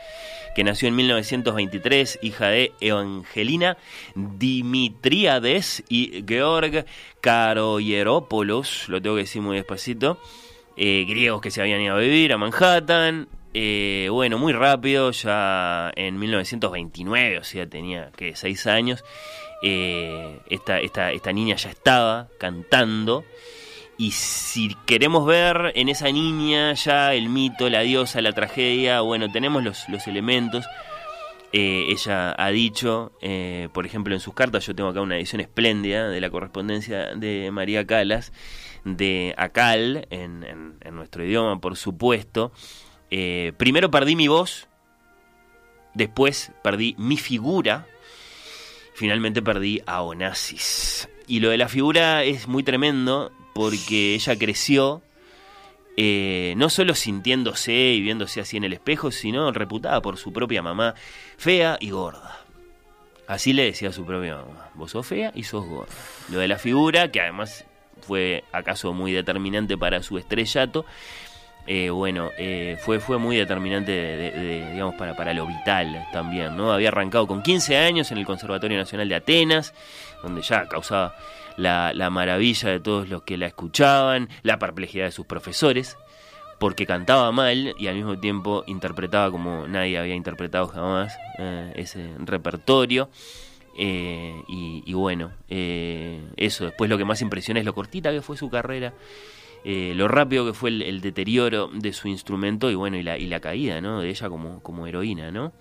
que 0.55 0.63
nació 0.63 0.87
en 0.87 0.95
1923, 0.95 2.19
hija 2.23 2.47
de 2.47 2.73
Evangelina 2.81 3.77
Dimitriades 4.15 5.83
y 5.89 6.23
Georg 6.27 6.85
Karoyeropoulos, 7.21 8.89
lo 8.89 9.01
tengo 9.01 9.15
que 9.17 9.23
decir 9.23 9.43
muy 9.43 9.57
despacito, 9.57 10.17
eh, 10.75 11.05
griegos 11.07 11.41
que 11.41 11.51
se 11.51 11.61
habían 11.61 11.81
ido 11.81 11.95
a 11.95 11.99
vivir 11.99 12.33
a 12.33 12.37
Manhattan. 12.37 13.27
Eh, 13.57 14.09
bueno, 14.11 14.37
muy 14.37 14.51
rápido, 14.51 15.11
ya 15.11 15.89
en 15.95 16.19
1929, 16.19 17.37
o 17.39 17.43
sea, 17.45 17.65
tenía 17.67 18.11
que 18.17 18.35
6 18.35 18.67
años. 18.67 19.03
eh, 19.63 20.39
esta, 20.49 21.31
niña 21.31 21.55
ya 21.55 21.69
estaba 21.69 22.27
cantando. 22.37 23.23
Y 23.97 24.11
si 24.11 24.75
queremos 24.85 25.25
ver 25.25 25.71
en 25.75 25.87
esa 25.87 26.11
niña 26.11 26.73
ya 26.73 27.13
el 27.13 27.29
mito, 27.29 27.69
la 27.69 27.79
diosa, 27.79 28.21
la 28.21 28.33
tragedia, 28.33 28.99
bueno, 29.01 29.31
tenemos 29.31 29.63
los, 29.63 30.07
elementos. 30.07 30.65
Eh, 31.53 31.85
ella 31.89 32.35
ha 32.37 32.49
dicho, 32.49 33.13
eh, 33.21 33.69
por 33.73 33.85
ejemplo, 33.85 34.13
en 34.13 34.19
sus 34.19 34.33
cartas, 34.33 34.65
yo 34.67 34.75
tengo 34.75 34.89
acá 34.89 34.99
una 34.99 35.15
edición 35.15 35.39
espléndida 35.39 36.09
de 36.09 36.19
la 36.19 36.29
correspondencia 36.29 37.15
de 37.15 37.49
María 37.51 37.87
Calas, 37.87 38.33
de 38.83 39.33
Acal, 39.37 40.05
en- 40.09 40.77
en 40.81 40.95
nuestro 40.95 41.23
idioma, 41.23 41.61
por 41.61 41.77
supuesto. 41.77 42.51
Eh, 43.17 43.53
primero 43.55 43.89
perdí 43.89 44.13
mi 44.17 44.27
voz, 44.27 44.67
después 45.93 46.51
perdí 46.61 46.95
mi 46.97 47.15
figura, 47.15 47.87
finalmente 48.93 49.41
perdí 49.41 49.81
a 49.85 50.01
Onassis. 50.01 51.07
Y 51.25 51.39
lo 51.39 51.49
de 51.49 51.57
la 51.57 51.69
figura 51.69 52.25
es 52.25 52.49
muy 52.49 52.61
tremendo 52.61 53.31
porque 53.53 54.15
ella 54.15 54.37
creció 54.37 55.01
eh, 55.95 56.55
no 56.57 56.69
solo 56.69 56.93
sintiéndose 56.93 57.71
y 57.71 58.01
viéndose 58.01 58.41
así 58.41 58.57
en 58.57 58.65
el 58.65 58.73
espejo, 58.73 59.11
sino 59.11 59.49
reputada 59.53 60.01
por 60.01 60.17
su 60.17 60.33
propia 60.33 60.61
mamá, 60.61 60.93
fea 61.37 61.77
y 61.79 61.91
gorda. 61.91 62.41
Así 63.27 63.53
le 63.53 63.63
decía 63.63 63.89
a 63.89 63.93
su 63.93 64.05
propia 64.05 64.35
mamá, 64.35 64.71
vos 64.73 64.91
sos 64.91 65.07
fea 65.07 65.31
y 65.33 65.43
sos 65.43 65.65
gorda. 65.65 65.93
Lo 66.29 66.39
de 66.39 66.49
la 66.49 66.57
figura, 66.57 67.09
que 67.13 67.21
además 67.21 67.63
fue 68.01 68.43
acaso 68.51 68.91
muy 68.91 69.13
determinante 69.13 69.77
para 69.77 70.03
su 70.03 70.17
estrellato, 70.17 70.85
eh, 71.67 71.89
bueno, 71.89 72.29
eh, 72.37 72.77
fue, 72.79 72.99
fue 72.99 73.17
muy 73.17 73.35
determinante, 73.37 73.91
de- 73.91 74.31
de- 74.31 74.71
digamos, 74.73 74.95
para, 74.95 75.15
para 75.15 75.33
lo 75.33 75.47
vital 75.47 76.05
también, 76.13 76.55
¿no? 76.55 76.71
Había 76.71 76.89
arrancado 76.89 77.25
con 77.27 77.41
15 77.41 77.77
años 77.77 78.11
en 78.11 78.17
el 78.19 78.25
Conservatorio 78.25 78.77
Nacional 78.77 79.09
de 79.09 79.15
Atenas, 79.15 79.73
donde 80.21 80.41
ya 80.41 80.67
causaba 80.67 81.15
la, 81.57 81.91
la 81.93 82.09
maravilla 82.09 82.69
de 82.69 82.79
todos 82.79 83.09
los 83.09 83.23
que 83.23 83.37
la 83.37 83.47
escuchaban, 83.47 84.29
la 84.43 84.59
perplejidad 84.59 85.05
de 85.05 85.11
sus 85.11 85.25
profesores, 85.25 85.97
porque 86.59 86.85
cantaba 86.85 87.31
mal 87.31 87.75
y 87.77 87.87
al 87.87 87.95
mismo 87.95 88.17
tiempo 88.19 88.63
interpretaba 88.67 89.29
como 89.31 89.67
nadie 89.67 89.97
había 89.97 90.15
interpretado 90.15 90.67
jamás 90.67 91.17
eh, 91.39 91.73
ese 91.75 92.09
repertorio. 92.19 93.09
Eh, 93.77 94.41
y, 94.47 94.83
y 94.85 94.93
bueno, 94.93 95.31
eh, 95.49 96.21
eso, 96.37 96.63
después 96.63 96.89
lo 96.89 96.97
que 96.97 97.03
más 97.03 97.21
impresiona 97.21 97.59
es 97.59 97.65
lo 97.65 97.73
cortita 97.73 98.11
que 98.11 98.21
fue 98.21 98.37
su 98.37 98.49
carrera, 98.49 98.93
eh, 99.67 99.93
lo 99.95 100.07
rápido 100.07 100.45
que 100.45 100.53
fue 100.53 100.69
el, 100.69 101.01
deterioro 101.01 101.71
de 101.73 101.91
su 101.91 102.07
instrumento 102.07 102.69
y 102.69 102.75
bueno, 102.75 102.97
y 102.97 103.01
la, 103.01 103.17
y 103.17 103.25
la 103.25 103.39
caída 103.39 103.81
¿no? 103.81 104.01
de 104.01 104.09
ella 104.09 104.29
como, 104.29 104.61
como 104.61 104.85
heroína, 104.85 105.31
¿no? 105.31 105.53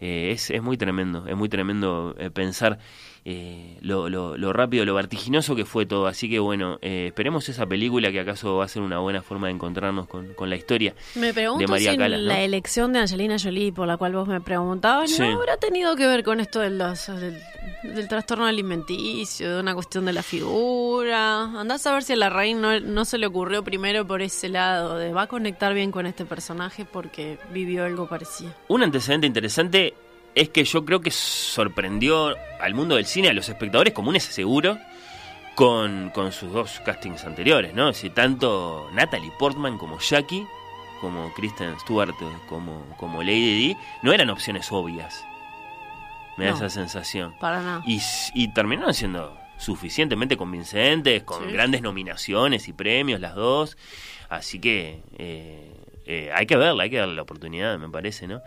Eh, 0.00 0.32
es, 0.32 0.50
es 0.50 0.60
muy 0.60 0.76
tremendo, 0.76 1.28
es 1.28 1.36
muy 1.36 1.48
tremendo 1.48 2.16
eh, 2.18 2.30
pensar 2.30 2.80
eh, 3.26 3.78
lo, 3.80 4.08
lo, 4.08 4.36
lo 4.36 4.52
rápido, 4.52 4.84
lo 4.84 4.94
vertiginoso 4.94 5.56
que 5.56 5.64
fue 5.64 5.86
todo. 5.86 6.06
Así 6.06 6.28
que 6.28 6.38
bueno, 6.38 6.78
eh, 6.82 7.06
esperemos 7.08 7.48
esa 7.48 7.66
película 7.66 8.12
que 8.12 8.20
acaso 8.20 8.56
va 8.56 8.64
a 8.66 8.68
ser 8.68 8.82
una 8.82 8.98
buena 8.98 9.22
forma 9.22 9.46
de 9.46 9.54
encontrarnos 9.54 10.06
con, 10.06 10.34
con 10.34 10.50
la 10.50 10.56
historia. 10.56 10.94
Me 11.14 11.32
pregunto 11.32 11.60
de 11.62 11.66
María 11.68 11.92
si 11.92 11.96
Calas, 11.98 12.20
¿no? 12.20 12.26
la 12.26 12.42
elección 12.42 12.92
de 12.92 12.98
Angelina 13.00 13.36
Jolie 13.42 13.72
por 13.72 13.86
la 13.86 13.96
cual 13.96 14.12
vos 14.14 14.28
me 14.28 14.40
preguntabas 14.40 15.10
Sí. 15.10 15.22
no 15.22 15.36
habrá 15.40 15.56
tenido 15.56 15.96
que 15.96 16.06
ver 16.06 16.22
con 16.22 16.40
esto 16.40 16.60
de 16.60 16.70
los- 16.70 17.06
del, 17.06 17.40
del 17.82 18.08
trastorno 18.08 18.46
alimenticio, 18.46 19.54
de 19.54 19.60
una 19.60 19.74
cuestión 19.74 20.04
de 20.04 20.12
la 20.12 20.22
figura. 20.22 21.44
Andás 21.58 21.86
a 21.86 21.92
ver 21.94 22.02
si 22.02 22.12
a 22.12 22.16
la 22.16 22.30
reina 22.30 22.78
no, 22.78 22.86
no 22.86 23.04
se 23.04 23.18
le 23.18 23.26
ocurrió 23.26 23.62
primero 23.64 24.06
por 24.06 24.22
ese 24.22 24.48
lado, 24.48 24.96
de 24.98 25.12
va 25.12 25.22
a 25.22 25.26
conectar 25.26 25.72
bien 25.74 25.90
con 25.90 26.06
este 26.06 26.24
personaje 26.24 26.84
porque 26.84 27.38
vivió 27.52 27.84
algo 27.84 28.06
parecido. 28.08 28.52
Un 28.68 28.82
antecedente 28.82 29.26
interesante 29.26 29.94
es 30.34 30.48
que 30.50 30.64
yo 30.64 30.84
creo 30.84 31.00
que 31.00 31.10
sorprendió 31.10 32.34
al 32.60 32.74
mundo 32.74 32.96
del 32.96 33.06
cine, 33.06 33.28
a 33.28 33.32
los 33.32 33.48
espectadores 33.48 33.92
comunes 33.94 34.24
seguro, 34.24 34.78
con, 35.54 36.10
con 36.10 36.32
sus 36.32 36.52
dos 36.52 36.80
castings 36.84 37.24
anteriores, 37.24 37.74
¿no? 37.74 37.88
Es 37.90 37.96
decir, 37.96 38.12
tanto 38.14 38.88
Natalie 38.92 39.30
Portman 39.38 39.78
como 39.78 39.98
Jackie, 40.00 40.44
como 41.00 41.32
Kristen 41.34 41.78
Stewart, 41.80 42.14
eh, 42.20 42.24
como, 42.48 42.84
como 42.96 43.22
Lady 43.22 43.68
Di, 43.68 43.76
no 44.02 44.12
eran 44.12 44.30
opciones 44.30 44.70
obvias. 44.72 45.24
Me 46.36 46.46
da 46.46 46.50
No. 46.52 46.56
esa 46.56 46.70
sensación. 46.70 47.34
Para 47.38 47.60
nada. 47.62 47.82
Y, 47.86 48.00
y 48.34 48.52
terminaron 48.52 48.92
siendo 48.94 49.38
suficientemente 49.56 50.36
convincentes, 50.36 51.22
con 51.22 51.44
Sí. 51.46 51.52
grandes 51.52 51.80
nominaciones 51.82 52.66
y 52.66 52.72
premios 52.72 53.20
las 53.20 53.36
dos. 53.36 53.76
Así 54.28 54.58
que 54.60 55.02
eh, 55.18 55.73
eh, 56.06 56.30
hay 56.34 56.46
que 56.46 56.56
verla, 56.56 56.82
hay 56.84 56.90
que 56.90 56.98
darle 56.98 57.14
la 57.14 57.22
oportunidad, 57.22 57.78
me 57.78 57.88
parece, 57.88 58.26
¿no? 58.26 58.42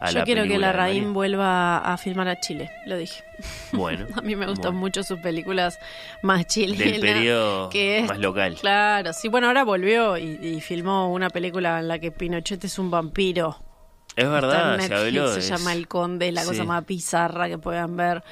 A 0.00 0.10
Yo 0.10 0.24
quiero 0.24 0.44
que 0.44 0.58
la 0.58 0.72
Raín 0.72 1.12
vuelva 1.12 1.78
a 1.78 1.96
filmar 1.98 2.28
a 2.28 2.38
Chile, 2.40 2.70
lo 2.86 2.96
dije. 2.96 3.22
Bueno. 3.72 4.06
A 4.16 4.20
mí 4.22 4.36
me 4.36 4.46
gustan 4.46 4.72
bueno. 4.72 4.78
mucho 4.80 5.02
sus 5.02 5.18
películas 5.18 5.78
más 6.22 6.46
chilenas. 6.46 6.78
Del 6.92 7.00
periodo 7.00 7.68
que 7.70 7.98
es- 8.00 8.08
más 8.08 8.18
local. 8.18 8.56
Claro, 8.60 9.12
sí, 9.12 9.28
bueno, 9.28 9.48
ahora 9.48 9.64
volvió 9.64 10.16
y, 10.18 10.38
y 10.40 10.60
filmó 10.60 11.12
una 11.12 11.30
película 11.30 11.80
en 11.80 11.88
la 11.88 11.98
que 11.98 12.10
Pinochet 12.12 12.62
es 12.64 12.78
un 12.78 12.90
vampiro. 12.90 13.56
Es 14.16 14.28
verdad, 14.28 14.74
en 14.74 14.80
se 14.82 14.88
Netflix, 14.88 15.20
habló. 15.20 15.32
se 15.32 15.38
es- 15.40 15.48
llama 15.48 15.72
El 15.72 15.86
Conde, 15.88 16.28
es 16.28 16.34
la 16.34 16.44
cosa 16.44 16.62
Sí. 16.62 16.66
más 16.66 16.84
bizarra 16.86 17.48
que 17.48 17.58
puedan 17.58 17.96
ver 17.96 18.22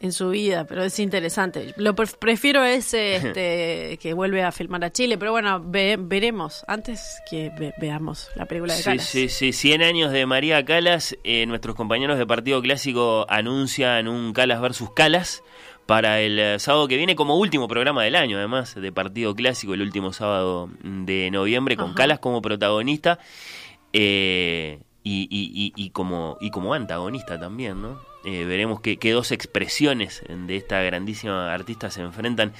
en 0.00 0.12
su 0.12 0.30
vida, 0.30 0.64
pero 0.64 0.84
es 0.84 0.98
interesante. 1.00 1.74
Lo 1.76 1.94
pref- 1.96 2.16
prefiero 2.18 2.62
ese 2.64 3.16
este, 3.16 3.98
que 4.00 4.12
vuelve 4.14 4.42
a 4.42 4.52
filmar 4.52 4.84
a 4.84 4.92
Chile, 4.92 5.18
pero 5.18 5.32
bueno, 5.32 5.60
ve- 5.64 5.96
veremos 5.98 6.64
antes 6.68 7.20
que 7.28 7.50
ve- 7.58 7.74
veamos 7.80 8.28
la 8.36 8.46
película 8.46 8.74
de 8.74 8.78
Sí, 8.78 8.84
Calas. 8.84 9.04
sí, 9.06 9.28
sí, 9.28 9.52
100 9.52 9.82
años 9.82 10.12
de 10.12 10.24
María 10.26 10.64
Calas. 10.64 11.16
eh, 11.24 11.46
nuestros 11.46 11.74
compañeros 11.74 12.16
de 12.18 12.26
Partido 12.26 12.62
Clásico 12.62 13.26
anuncian 13.28 14.06
un 14.08 14.32
Calas 14.32 14.60
versus 14.60 14.90
Calas 14.94 15.42
para 15.86 16.20
el 16.20 16.38
eh, 16.38 16.58
sábado 16.58 16.86
que 16.86 16.96
viene 16.96 17.16
como 17.16 17.36
último 17.36 17.66
programa 17.66 18.04
del 18.04 18.14
año, 18.14 18.36
además 18.38 18.74
de 18.74 18.92
Partido 18.92 19.34
Clásico, 19.34 19.74
el 19.74 19.82
último 19.82 20.12
sábado 20.12 20.68
de 20.82 21.30
noviembre, 21.32 21.76
con 21.76 21.86
Ajá. 21.86 21.94
Calas 21.94 22.18
como 22.20 22.40
protagonista 22.42 23.18
eh, 23.92 24.80
y, 25.02 25.22
y- 25.30 25.72
y- 25.74 25.84
y 25.86 25.90
como, 25.90 26.36
y 26.40 26.50
como 26.50 26.74
antagonista 26.74 27.40
también, 27.40 27.80
¿no? 27.80 27.98
Eh, 28.24 28.44
veremos 28.44 28.80
qué, 28.80 28.96
qué 28.96 29.12
dos 29.12 29.30
expresiones 29.30 30.22
de 30.28 30.56
esta 30.56 30.82
grandísima 30.82 31.52
artista 31.54 31.88
se 31.90 32.00
enfrentan 32.02 32.52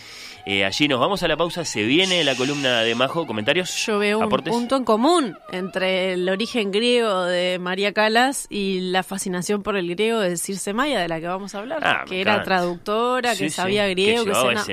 eh, 0.47 0.65
allí. 0.65 0.87
Nos 0.89 1.01
vamos 1.01 1.23
a 1.25 1.29
la 1.29 1.37
pausa, 1.37 1.65
se 1.65 1.83
viene 1.83 2.23
la 2.25 2.37
columna 2.37 2.81
de 2.83 2.95
Majo, 2.95 3.27
comentarios. 3.27 3.75
Yo 3.85 3.99
veo 3.99 4.21
un 4.21 4.29
punto 4.31 4.77
en 4.77 4.85
común 4.85 5.37
entre 5.51 6.13
el 6.13 6.29
origen 6.29 6.71
griego 6.71 7.25
de 7.25 7.59
María 7.59 7.93
Calas 7.93 8.47
y 8.49 8.81
la 8.93 9.03
fascinación 9.03 9.63
por 9.63 9.77
el 9.77 9.89
griego 9.91 10.21
de 10.21 10.37
Circe 10.37 10.73
Maya, 10.73 11.01
de 11.01 11.09
la 11.09 11.21
que 11.21 11.27
vamos 11.27 11.55
a 11.55 11.59
hablar, 11.59 11.81
Ah, 11.83 12.05
que 12.09 12.21
era 12.21 12.35
encanta. 12.35 12.45
traductora, 12.57 13.35
Sí, 13.35 13.45
que 13.45 13.51
sí, 13.51 13.57
sabía 13.57 13.87
griego, 13.89 14.25
que, 14.25 14.35
se, 14.35 14.53
ese 14.53 14.65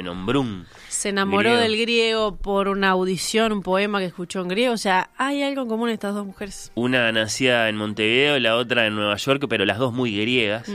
se 0.90 1.10
enamoró 1.10 1.50
griego. 1.50 1.58
del 1.62 1.78
griego 1.78 2.36
por 2.38 2.68
una 2.68 2.90
audición, 2.92 3.52
un 3.52 3.64
poema 3.64 4.00
que 4.00 4.06
escuchó 4.06 4.42
en 4.42 4.48
griego. 4.48 4.74
O 4.74 4.78
sea, 4.78 5.10
hay 5.18 5.42
algo 5.44 5.64
en 5.64 5.68
común 5.68 5.90
en 5.90 5.96
estas 5.96 6.14
dos 6.14 6.26
mujeres. 6.26 6.72
Una 6.76 7.12
nacida 7.12 7.68
en 7.70 7.76
Montevideo, 7.76 8.40
la 8.40 8.56
otra 8.56 8.86
en 8.88 8.96
Nueva 8.96 9.16
York, 9.18 9.44
pero 9.50 9.66
las 9.66 9.78
dos 9.80 9.92
muy 9.94 10.16
griegas. 10.18 10.70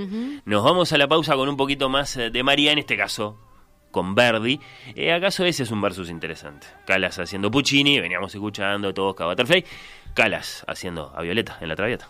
Nos 0.44 0.64
vamos 0.64 0.92
a 0.92 0.98
la 0.98 1.08
pausa 1.08 1.34
con 1.34 1.48
un 1.48 1.56
poquito 1.56 1.88
más 1.88 2.16
eh, 2.16 2.30
de 2.30 2.42
María, 2.42 2.72
en 2.72 2.78
este 2.78 2.96
caso 2.96 3.38
con 3.90 4.14
Verdi. 4.14 4.60
Eh, 4.94 5.12
¿Acaso 5.12 5.44
ese 5.44 5.64
es 5.64 5.70
un 5.70 5.80
versus 5.80 6.10
interesante? 6.10 6.66
Calas 6.86 7.18
haciendo 7.18 7.50
Puccini, 7.50 8.00
veníamos 8.00 8.34
escuchando 8.34 8.94
todos 8.94 9.16
Butterfly. 9.16 9.64
Calas 10.14 10.64
haciendo 10.66 11.12
a 11.14 11.22
Violeta 11.22 11.58
en 11.60 11.68
la 11.68 11.76
Traviata. 11.76 12.08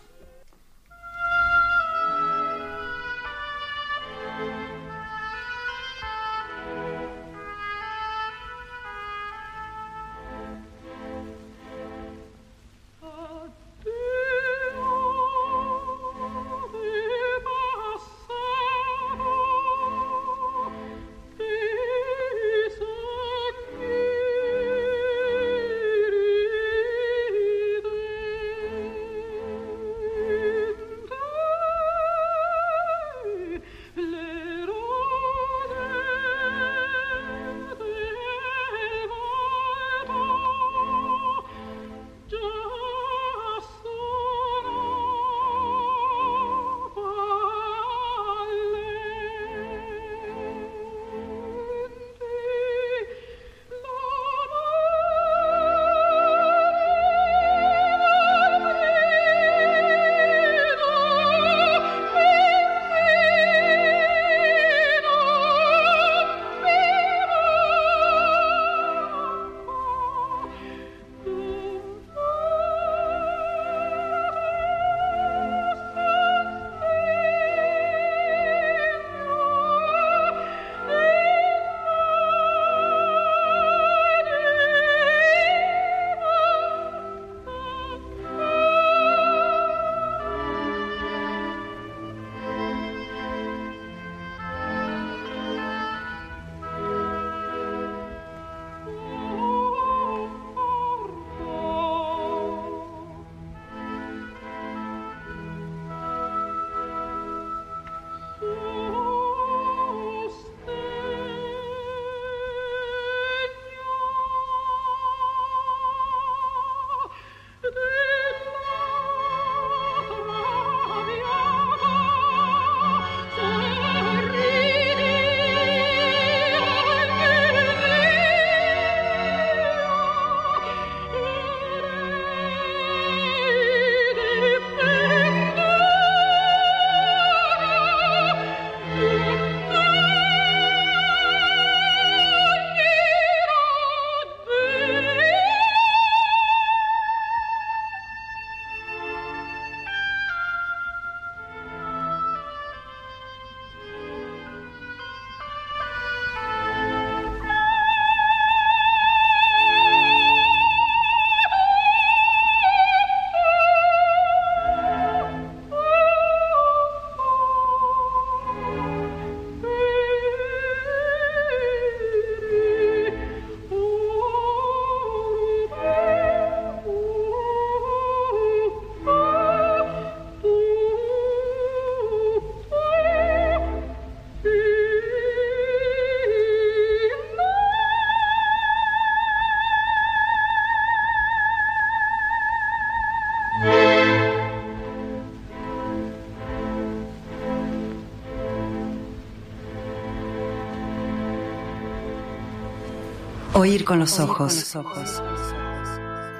Oír 203.61 203.84
con 203.84 203.98
los 203.98 204.18
ojos. 204.18 204.72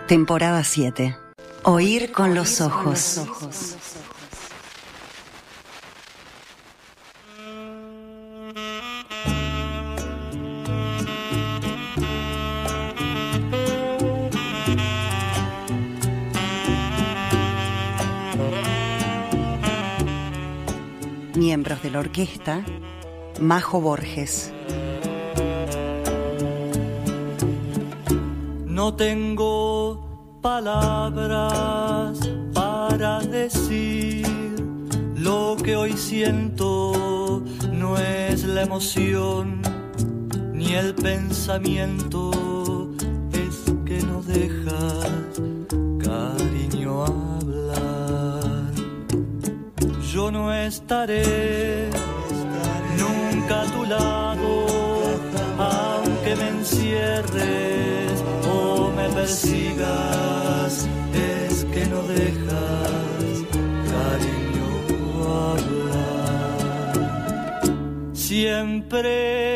Temporada 0.09 0.65
7. 0.65 1.19
Oír 1.65 2.13
con 2.13 2.35
los 2.35 2.63
ojos. 2.63 3.21
Miembros 21.37 21.83
de 21.83 21.91
la 21.91 21.99
orquesta, 21.99 22.65
Majo 23.39 23.83
Borges. 23.83 24.50
Tengo 28.97 30.39
palabras 30.43 32.19
para 32.53 33.21
decir 33.21 34.27
lo 35.17 35.57
que 35.63 35.75
hoy 35.75 35.95
siento, 35.97 37.43
no 37.73 37.97
es 37.97 38.45
la 38.45 38.63
emoción 38.63 39.63
ni 40.53 40.75
el 40.75 40.95
pensamiento, 40.95 42.91
es 43.33 43.73
que 43.87 44.03
no 44.03 44.23
dejas 44.23 45.41
cariño 45.99 47.05
hablar. 47.07 48.73
Yo 50.13 50.31
no 50.31 50.53
estaré 50.53 51.50
persigas, 59.31 60.89
es 61.15 61.65
que 61.67 61.87
no 61.87 62.03
dejas 62.03 63.45
cariño 63.93 64.69
hablar. 65.53 66.57
Siempre 68.13 69.50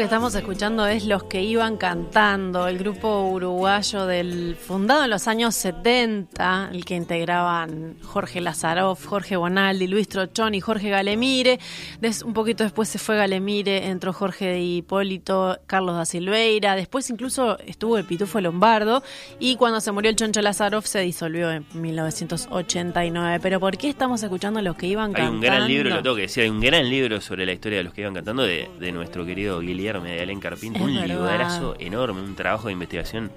que 0.00 0.04
estamos 0.04 0.34
escuchando 0.34 0.86
es 0.86 1.04
Los 1.04 1.24
que 1.24 1.42
iban 1.42 1.76
cantando, 1.76 2.66
el 2.68 2.78
grupo 2.78 3.28
uruguayo 3.28 4.06
del 4.06 4.56
fundado 4.56 5.04
en 5.04 5.10
los 5.10 5.28
años 5.28 5.54
70, 5.54 6.70
el 6.72 6.86
que 6.86 6.94
integraban 6.96 7.96
Jorge 8.02 8.40
Lazaroff, 8.40 9.04
Jorge 9.04 9.36
Bonaldi, 9.36 9.86
Luis 9.88 10.08
Trochón 10.08 10.54
y 10.54 10.60
Jorge 10.62 10.88
Galemire. 10.88 11.58
Des- 12.00 12.22
un 12.22 12.32
poquito 12.32 12.64
después 12.64 12.88
se 12.88 12.98
fue 12.98 13.16
Galemire, 13.18 13.88
entró 13.88 14.14
Jorge 14.14 14.46
de 14.46 14.60
Hipólito, 14.62 15.58
Carlos 15.66 15.94
da 15.96 16.06
Silveira, 16.06 16.76
después 16.76 17.10
incluso 17.10 17.58
estuvo 17.66 17.98
el 17.98 18.04
Pitufo 18.06 18.40
Lombardo 18.40 19.02
y 19.38 19.56
cuando 19.56 19.80
se 19.82 19.92
murió 19.92 20.08
el 20.10 20.16
Choncho 20.16 20.40
Lazaroff 20.40 20.86
se 20.86 21.00
disolvió 21.00 21.50
en 21.50 21.66
1989. 21.74 23.38
Pero 23.42 23.60
¿por 23.60 23.76
qué 23.76 23.90
estamos 23.90 24.22
escuchando 24.22 24.62
Los 24.62 24.76
que 24.76 24.86
iban 24.86 25.10
Hay 25.10 25.14
cantando? 25.14 25.34
un 25.34 25.40
gran 25.42 25.68
libro, 25.68 25.90
lo 25.90 26.02
tengo 26.02 26.16
que 26.16 26.22
decir, 26.22 26.44
hay 26.44 26.48
un 26.50 26.60
gran 26.60 26.88
libro 26.88 27.20
sobre 27.20 27.44
la 27.44 27.52
historia 27.52 27.78
de 27.78 27.84
los 27.84 27.92
que 27.92 28.00
iban 28.00 28.14
cantando 28.14 28.44
de, 28.44 28.70
de 28.80 28.92
nuestro 28.92 29.26
querido 29.26 29.60
Guillermo 29.60 29.89
de 29.98 30.20
Alén 30.22 30.38
Carpinto. 30.40 30.78
Es 30.78 30.84
un 30.84 30.94
verdad. 30.94 31.06
librazo 31.08 31.74
enorme, 31.80 32.20
un 32.22 32.36
trabajo 32.36 32.68
de 32.68 32.74
investigación 32.74 33.30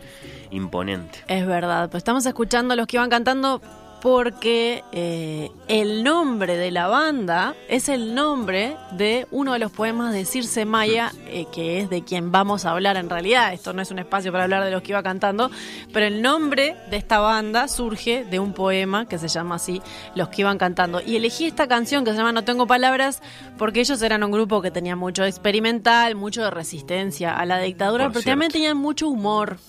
imponente. 0.52 1.20
Es 1.28 1.46
verdad, 1.48 1.90
pues 1.90 2.02
estamos 2.02 2.26
escuchando 2.26 2.76
los 2.76 2.86
que 2.86 2.98
iban 2.98 3.10
cantando 3.10 3.62
porque 4.04 4.84
eh, 4.92 5.50
el 5.70 6.04
nombre 6.04 6.58
de 6.58 6.72
la 6.72 6.88
banda 6.88 7.56
es 7.70 7.88
el 7.88 8.14
nombre 8.14 8.76
de 8.92 9.28
uno 9.32 9.54
de 9.54 9.60
los 9.60 9.72
poemas 9.72 10.14
de 10.14 10.26
Circe 10.26 10.66
Maya, 10.66 11.14
eh, 11.26 11.46
que 11.54 11.80
es 11.80 11.90
de 11.90 12.04
quien 12.04 12.30
vamos 12.30 12.66
a 12.66 12.72
hablar 12.72 12.98
en 12.98 13.10
realidad. 13.10 13.54
Esto 13.54 13.72
no 13.72 13.82
es 13.82 13.92
un 13.92 14.00
espacio 14.00 14.34
para 14.34 14.44
hablar 14.44 14.66
de 14.66 14.72
los 14.72 14.82
que 14.82 14.92
iba 14.92 15.02
cantando, 15.04 15.50
pero 15.94 16.06
el 16.06 16.22
nombre 16.22 16.76
de 16.92 16.98
esta 16.98 17.20
banda 17.20 17.70
surge 17.70 18.26
de 18.26 18.40
un 18.40 18.52
poema 18.52 19.08
que 19.08 19.18
se 19.18 19.30
llama 19.30 19.56
así, 19.56 19.82
Los 20.16 20.28
que 20.28 20.42
iban 20.42 20.58
cantando. 20.58 21.00
Y 21.00 21.16
elegí 21.16 21.46
esta 21.46 21.70
canción 21.70 22.04
que 22.04 22.12
se 22.12 22.18
llama 22.18 22.34
No 22.34 22.44
tengo 22.44 22.68
palabras 22.68 23.22
porque 23.58 23.80
ellos 23.80 24.02
eran 24.02 24.22
un 24.26 24.32
grupo 24.32 24.62
que 24.62 24.70
tenía 24.70 24.98
mucho 24.98 25.24
experimental, 25.24 26.16
mucho 26.16 26.44
de 26.44 26.52
resistencia 26.52 27.34
a 27.38 27.46
la 27.46 27.58
dictadura, 27.60 28.08
Por 28.08 28.16
pero 28.16 28.26
también 28.26 28.52
tenían 28.52 28.76
mucho 28.76 29.08
humor. 29.08 29.60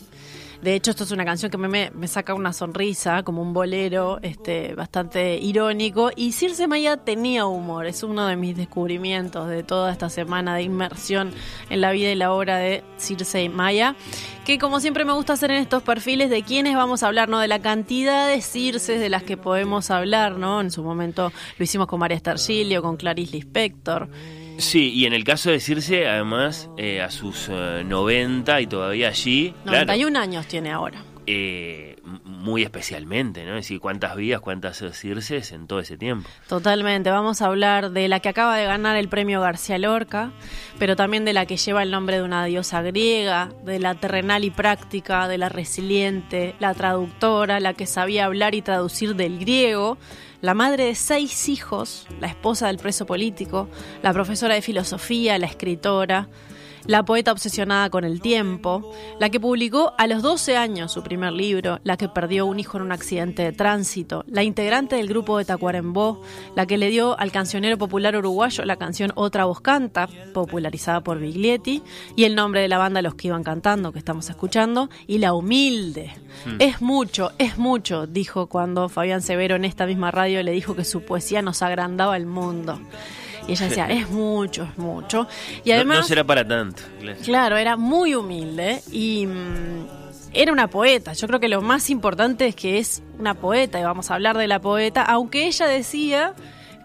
De 0.65 0.75
hecho, 0.75 0.93
esto 0.93 1.05
es 1.05 1.11
una 1.11 1.27
canción 1.27 1.51
que 1.51 1.59
me, 1.59 1.91
me, 1.91 2.09
saca 2.09 2.33
una 2.33 2.55
sonrisa, 2.55 3.23
como 3.23 3.43
un 3.43 3.53
bolero 3.53 4.19
este, 4.23 4.75
bastante 4.75 5.37
irónico. 5.37 6.11
Y 6.17 6.33
Circe 6.33 6.67
Maya 6.67 6.97
tenía 6.97 7.45
humor, 7.45 7.85
es 7.85 8.03
uno 8.03 8.27
de 8.27 8.37
mis 8.37 8.57
descubrimientos 8.57 9.47
de 9.51 9.63
toda 9.63 9.93
esta 9.93 10.09
semana 10.09 10.57
de 10.57 10.63
inmersión 10.63 11.35
en 11.69 11.83
la 11.83 11.93
vida 11.93 12.11
y 12.13 12.15
la 12.15 12.33
obra 12.33 12.57
de 12.57 12.83
Circe 12.97 13.51
Maya. 13.51 13.95
Que 14.47 14.59
como 14.59 14.81
siempre 14.81 15.05
me 15.05 15.13
gusta 15.13 15.35
hacer 15.35 15.51
en 15.51 15.59
estos 15.59 15.83
perfiles 15.83 16.31
de 16.31 16.43
quiénes 16.43 16.75
vamos 16.75 17.03
a 17.03 17.09
hablar, 17.09 17.29
¿no? 17.29 17.41
De 17.41 17.49
la 17.49 17.59
cantidad 17.59 18.27
de 18.27 18.41
Circes 18.41 19.01
de 19.01 19.11
las 19.11 19.23
que 19.23 19.37
podemos 19.37 19.91
hablar, 19.91 20.39
¿no? 20.39 20.63
En 20.63 20.71
su 20.71 20.83
momento 20.83 21.31
lo 21.59 21.63
hicimos 21.63 21.89
con 21.89 22.01
María 22.01 22.19
Stargilio, 22.19 22.81
con 22.81 22.97
Clarice 22.97 23.33
Lispector. 23.33 24.09
Sí, 24.59 24.93
y 24.93 25.07
en 25.07 25.13
el 25.13 25.25
caso 25.25 25.51
de 25.51 25.61
Circe, 25.61 26.07
además, 26.09 26.71
eh, 26.77 27.01
a 27.03 27.11
sus 27.11 27.49
eh, 27.51 27.83
90 27.85 28.61
y 28.61 28.67
todavía 28.67 29.09
allí, 29.09 29.55
claro, 29.65 29.87
91 29.87 30.19
años 30.19 30.47
tiene 30.47 30.71
ahora. 30.71 31.03
eh, 31.27 31.97
muy 32.25 32.63
especialmente, 32.63 33.45
¿no? 33.45 33.53
Es 33.53 33.65
decir, 33.65 33.81
cuántas 33.81 34.15
vidas, 34.15 34.41
cuántas 34.43 34.83
Circes 34.93 35.53
en 35.53 35.67
todo 35.67 35.81
ese 35.81 35.97
tiempo. 35.97 36.29
Totalmente, 36.49 37.09
vamos 37.11 37.41
a 37.41 37.47
hablar 37.47 37.93
de 37.93 38.09
la 38.09 38.21
que 38.21 38.29
acaba 38.29 38.57
de 38.59 38.67
ganar 38.67 38.97
el 38.97 39.09
premio 39.09 39.41
García 39.41 39.79
Lorca, 39.79 40.31
pero 40.79 40.97
también 40.97 41.25
de 41.25 41.33
la 41.33 41.47
que 41.47 41.57
lleva 41.57 41.83
el 41.83 41.91
nombre 41.91 42.19
de 42.19 42.23
una 42.23 42.45
diosa 42.45 42.83
griega, 42.83 43.49
de 43.65 43.79
la 43.79 43.95
terrenal 43.95 44.45
y 44.45 44.51
práctica, 44.51 45.27
de 45.27 45.39
la 45.39 45.49
resiliente, 45.49 46.55
la 46.61 46.75
traductora, 46.75 47.59
la 47.61 47.73
que 47.73 47.87
sabía 47.87 48.27
hablar 48.27 48.55
y 48.55 48.61
traducir 48.61 49.17
del 49.17 49.39
griego, 49.39 49.97
la 50.45 50.53
madre 50.53 50.85
de 50.85 50.95
seis 50.95 51.49
hijos, 51.49 52.07
la 52.21 52.27
esposa 52.27 52.67
del 52.67 52.77
preso 52.77 53.07
político, 53.07 53.67
la 54.03 54.13
profesora 54.13 54.55
de 54.55 54.61
filosofía, 54.61 55.39
la 55.39 55.47
escritora, 55.47 56.29
la 56.87 57.05
poeta 57.05 57.33
obsesionada 57.33 57.91
con 57.91 58.05
el 58.05 58.21
tiempo, 58.21 58.93
la 59.19 59.31
que 59.31 59.41
publicó 59.41 59.95
a 59.99 60.07
los 60.07 60.23
12 60.23 60.57
años 60.57 60.93
su 60.93 61.03
primer 61.03 61.33
libro, 61.33 61.81
la 61.85 61.97
que 61.97 62.09
perdió 62.09 62.47
un 62.47 62.61
hijo 62.61 62.77
en 62.77 62.85
un 62.85 62.93
accidente 62.93 63.43
de 63.43 63.53
tránsito, 63.53 64.25
la 64.27 64.43
integrante 64.43 64.97
del 64.97 65.09
grupo 65.09 65.39
de 65.39 65.45
Tacuarembó, 65.45 66.23
la 66.55 66.67
que 66.67 66.79
le 66.79 66.91
dio 66.91 67.19
al 67.19 67.33
cancionero 67.33 67.79
popular 67.79 68.17
uruguayo 68.17 68.65
la 68.65 68.77
canción 68.77 69.13
Otra 69.15 69.45
voz 69.45 69.61
canta, 69.61 70.09
popularizada 70.33 71.03
por 71.03 71.19
Biglietti, 71.19 71.83
y 72.17 72.25
el 72.25 72.35
nombre 72.35 72.61
de 72.61 72.69
la 72.69 72.79
banda 72.79 73.03
Los 73.03 73.15
que 73.15 73.29
iban 73.29 73.45
cantando, 73.45 73.93
que 73.93 73.99
estamos 73.99 74.29
escuchando, 74.29 74.91
y 75.07 75.19
La 75.19 75.35
Humilde. 75.35 76.13
Es 76.59 76.83
mucho, 76.83 77.33
es 77.39 77.59
mucho, 77.59 78.07
dijo 78.07 78.49
cuando 78.49 78.89
Fabián 78.89 79.23
Severo 79.23 79.57
en 79.57 79.65
esta 79.65 79.87
misma 79.87 80.11
radio 80.11 80.43
le 80.43 80.53
dijo 80.53 80.75
que 80.75 80.85
su 80.85 81.03
poesía 81.03 81.43
nos 81.43 81.63
agrandaba 81.63 82.17
el 82.17 82.27
mundo. 82.27 82.79
Y 83.49 83.53
ella 83.53 83.69
decía, 83.69 83.87
es 83.89 84.09
mucho, 84.11 84.65
es 84.65 84.79
mucho. 84.79 85.27
Y 85.65 85.71
No- 85.71 85.75
además... 85.77 85.99
no, 85.99 86.03
será 86.05 86.25
para 86.25 86.47
tanto. 86.47 86.83
claro. 87.01 87.19
Claro, 87.25 87.57
era 87.57 87.77
muy 87.77 88.15
humilde 88.15 88.81
y 88.91 89.27
mm, 89.27 89.87
era 90.33 90.53
una 90.53 90.69
poeta. 90.69 91.13
Yo 91.13 91.27
creo 91.27 91.41
que 91.41 91.49
lo 91.49 91.61
más 91.61 91.91
importante 91.91 92.47
es 92.47 92.57
que 92.57 92.79
es 92.79 93.03
una 93.19 93.35
poeta 93.35 93.79
y 93.79 93.83
vamos 93.85 94.11
a 94.11 94.15
hablar 94.15 94.37
de 94.39 94.49
la 94.49 94.61
poeta, 94.61 95.03
aunque 95.03 95.47
ella 95.47 95.67
decía 95.67 96.35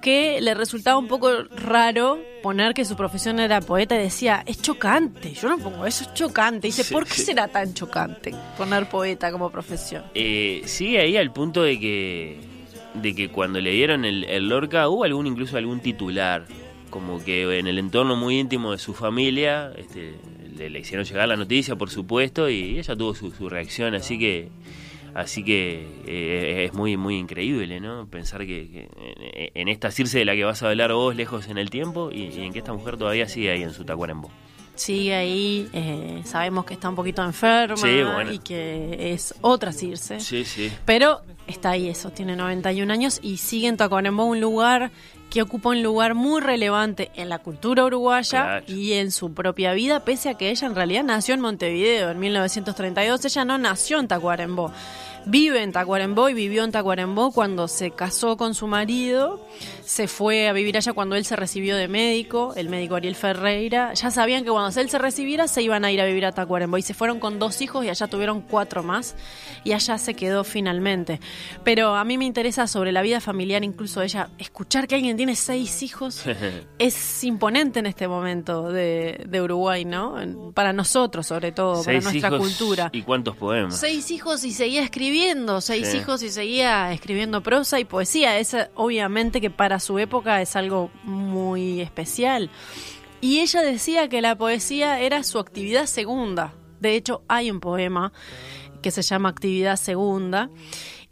que 0.02 0.40
le 0.40 0.54
resultaba 0.54 0.98
un 0.98 1.08
poco 1.10 1.30
raro 1.58 2.20
poner 2.42 2.74
que 2.74 2.86
su 2.86 2.96
profesión 2.96 3.38
era 3.40 3.60
poeta 3.60 3.96
y 3.96 4.00
decía, 4.00 4.44
es 4.46 4.62
chocante, 4.62 5.34
yo 5.34 5.50
no 5.50 5.58
pongo 5.58 5.86
eso, 5.86 6.04
es 6.06 6.14
chocante. 6.14 6.68
Y 6.68 6.72
dice, 6.72 6.86
Sí, 6.86 6.94
¿por 6.94 7.06
qué 7.06 7.16
sí. 7.16 7.22
será 7.24 7.50
tan 7.50 7.74
chocante 7.74 8.34
poner 8.58 8.88
poeta 8.88 9.30
como 9.32 9.50
profesión? 9.50 10.04
Eh, 10.16 10.62
sigue 10.66 11.00
ahí 11.02 11.18
al 11.18 11.34
punto 11.34 11.64
de 11.64 11.78
que 11.80 12.40
de 13.02 13.16
que 13.16 13.30
cuando 13.30 13.60
le 13.60 13.72
dieron 13.72 14.06
el, 14.06 14.24
el 14.26 14.50
Lorca 14.50 14.88
hubo 14.90 15.04
algún 15.04 15.28
incluso 15.28 15.58
algún 15.58 15.80
titular 15.80 16.46
como 16.90 17.24
que 17.24 17.60
en 17.60 17.68
el 17.68 17.78
entorno 17.78 18.16
muy 18.16 18.40
íntimo 18.40 18.72
de 18.72 18.78
su 18.78 18.94
familia 18.94 19.72
este, 19.78 20.16
le, 20.56 20.80
hicieron 20.80 21.06
llegar 21.06 21.28
la 21.28 21.36
noticia 21.36 21.76
por 21.76 21.90
supuesto 21.90 22.50
y 22.50 22.80
ella 22.80 22.96
tuvo 22.96 23.16
su, 23.16 23.32
su 23.32 23.50
reacción 23.50 23.96
así 23.96 24.18
que 24.18 24.50
así 25.14 25.44
que 25.44 25.88
eh, 26.06 26.66
es 26.66 26.74
muy 26.74 26.98
muy 26.98 27.18
increíble 27.18 27.80
no 27.80 28.08
pensar 28.08 28.46
que, 28.46 28.90
en, 29.54 29.68
esta 29.68 29.92
Circe 29.92 30.20
de 30.20 30.26
la 30.26 30.36
que 30.36 30.44
vas 30.44 30.64
a 30.64 30.70
hablar 30.70 30.94
vos 30.94 31.16
lejos 31.16 31.48
en 31.48 31.58
el 31.58 31.70
tiempo 31.70 32.10
y, 32.12 32.26
y 32.26 32.42
en 32.42 32.54
que 32.54 32.60
esta 32.60 32.74
mujer 32.74 32.98
todavía 32.98 33.28
sigue 33.28 33.52
ahí 33.52 33.64
en 33.64 33.74
su 33.74 33.86
tacuarembó 33.86 34.32
Sigue 34.80 35.14
ahí, 35.14 35.70
eh, 35.74 36.22
sabemos 36.24 36.64
que 36.66 36.74
está 36.76 36.88
un 36.90 36.96
poquito 36.96 37.22
enferma 37.24 37.76
Sí, 37.76 38.02
bueno. 38.02 38.32
y 38.32 38.40
que 38.40 39.12
es 39.14 39.36
otra 39.42 39.74
Circe. 39.74 40.22
sí 40.22 40.46
sí 40.46 40.72
Pero 40.86 41.22
está 41.48 41.72
ahí 41.72 41.90
eso, 41.90 42.12
tiene 42.12 42.36
91 42.38 42.90
años 42.94 43.20
y 43.22 43.38
sigue 43.38 43.68
en 43.68 43.76
Tacuarembó 43.76 44.24
un 44.24 44.40
lugar 44.40 44.92
que 45.30 45.42
ocupa 45.42 45.70
un 45.70 45.84
lugar 45.84 46.16
muy 46.16 46.40
relevante 46.42 47.12
en 47.16 47.28
la 47.30 47.40
cultura 47.40 47.84
uruguaya 47.86 48.42
Claro. 48.62 48.66
y 48.68 48.94
en 48.94 49.12
su 49.12 49.34
propia 49.34 49.74
vida, 49.74 50.00
pese 50.06 50.30
a 50.30 50.34
que 50.36 50.50
ella 50.50 50.66
en 50.66 50.76
realidad 50.76 51.04
nació 51.04 51.34
en 51.36 51.42
Montevideo 51.42 52.10
en 52.12 52.20
1932, 52.20 53.26
ella 53.26 53.46
no 53.46 53.58
nació 53.58 54.00
en 54.00 54.08
Tacuarembó. 54.08 54.72
vive 55.26 55.62
en 55.62 55.74
Tacuarembó 55.74 56.30
y 56.30 56.34
vivió 56.34 56.64
en 56.64 56.72
Tacuarembó 56.72 57.32
cuando 57.32 57.68
se 57.68 57.92
casó 57.92 58.38
con 58.38 58.56
su 58.56 58.66
marido, 58.68 59.46
se 59.90 60.08
fue 60.08 60.48
a 60.48 60.54
vivir 60.54 60.78
allá 60.78 60.94
cuando 60.94 61.16
él 61.16 61.26
se 61.26 61.36
recibió 61.36 61.76
de 61.76 61.88
médico, 61.88 62.54
el 62.56 62.70
médico 62.70 62.94
Ariel 62.94 63.16
Ferreira, 63.16 63.92
ya 63.96 64.12
sabían 64.12 64.44
que 64.44 64.52
cuando 64.52 64.80
él 64.80 64.88
se 64.88 65.00
recibiera 65.00 65.48
se 65.48 65.64
iban 65.64 65.84
a 65.84 65.92
ir 65.92 66.00
a 66.00 66.06
vivir 66.06 66.28
a 66.28 66.32
Tacuarembó 66.32 66.78
y 66.78 66.84
se 66.84 66.94
fueron 66.94 67.20
con 67.20 67.40
dos 67.40 67.60
hijos 67.60 67.84
y 67.84 67.90
allá 67.90 68.06
tuvieron 68.06 68.42
cuatro 68.42 68.84
más 68.84 69.16
y 69.64 69.72
allá 69.72 69.98
se 69.98 70.14
quedó 70.14 70.44
finalmente. 70.44 71.20
Pero 71.64 71.96
a 71.96 72.04
mí 72.04 72.20
me 72.20 72.26
interesa 72.26 72.68
sobre 72.68 72.92
la 72.92 73.02
vida 73.02 73.20
familiar, 73.20 73.64
incluso 73.64 74.04
ella, 74.04 74.30
escuchar 74.38 74.88
que 74.88 74.94
alguien 74.94 75.18
tiene 75.18 75.36
seis 75.36 75.82
hijos 75.82 76.22
es 76.78 77.24
imponente 77.24 77.80
en 77.80 77.88
este 77.88 78.08
momento 78.08 78.72
de, 78.72 79.26
de 79.28 79.42
Uruguay, 79.42 79.86
¿no? 79.86 80.52
Para 80.54 80.72
nosotros 80.72 81.26
sobre 81.26 81.52
todo, 81.52 81.78
Seis 81.82 82.04
para 82.04 82.12
nuestra 82.12 82.30
hijos 82.30 82.40
cultura. 82.42 82.90
¿Y 82.94 83.02
cuántos 83.02 83.36
poemas? 83.36 83.80
Seis 83.80 84.12
hijos 84.12 84.44
y 84.44 84.52
seguía 84.52 84.84
escribiendo, 84.84 85.62
seis 85.62 85.88
Sí. 85.90 85.98
hijos 85.98 86.22
y 86.22 86.30
seguía 86.30 86.94
escribiendo 86.94 87.42
prosa 87.42 87.80
y 87.80 87.86
poesía. 87.86 88.38
Es 88.38 88.56
obviamente 88.76 89.42
que 89.42 89.50
para 89.50 89.79
su 89.80 90.00
época 90.00 90.42
es 90.42 90.56
algo 90.56 90.90
muy 91.04 91.82
especial. 91.82 92.50
Y 93.22 93.40
ella 93.40 93.62
decía 93.62 94.08
que 94.08 94.22
la 94.22 94.38
poesía 94.38 95.00
era 95.00 95.24
su 95.24 95.40
actividad 95.40 95.86
segunda. 95.86 96.54
De 96.80 96.96
hecho, 96.96 97.24
hay 97.28 97.52
un 97.52 97.60
poema 97.60 98.14
que 98.82 98.92
se 98.92 99.02
llama 99.02 99.30
Actividad 99.30 99.76
Segunda. 99.76 100.50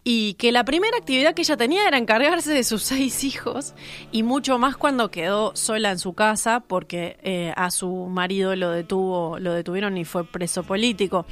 Y 0.09 0.36
que 0.36 0.53
la 0.53 0.63
primera 0.63 0.95
actividad 0.95 1.34
que 1.34 1.41
ella 1.41 1.57
tenía 1.57 1.86
era 1.86 1.97
encargarse 1.97 2.53
de 2.53 2.63
sus 2.63 2.82
seis 2.84 3.26
hijos 3.26 3.74
y 4.13 4.24
mucho 4.24 4.57
más 4.57 4.78
cuando 4.78 5.11
quedó 5.11 5.53
sola 5.53 5.91
en 5.91 5.99
su 5.99 6.13
casa 6.13 6.61
porque 6.61 7.18
eh, 7.24 7.51
a 7.57 7.72
su 7.72 7.91
marido 8.05 8.55
lo 8.55 8.72
detuvo, 8.72 9.38
lo 9.38 9.51
detuvieron 9.51 9.97
y 9.97 10.05
fue 10.05 10.24
preso 10.24 10.63
político. 10.63 11.26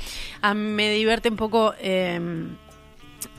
Me 0.54 0.92
divierte 0.92 1.30
un 1.30 1.38
poco 1.38 1.74
eh, 1.80 2.20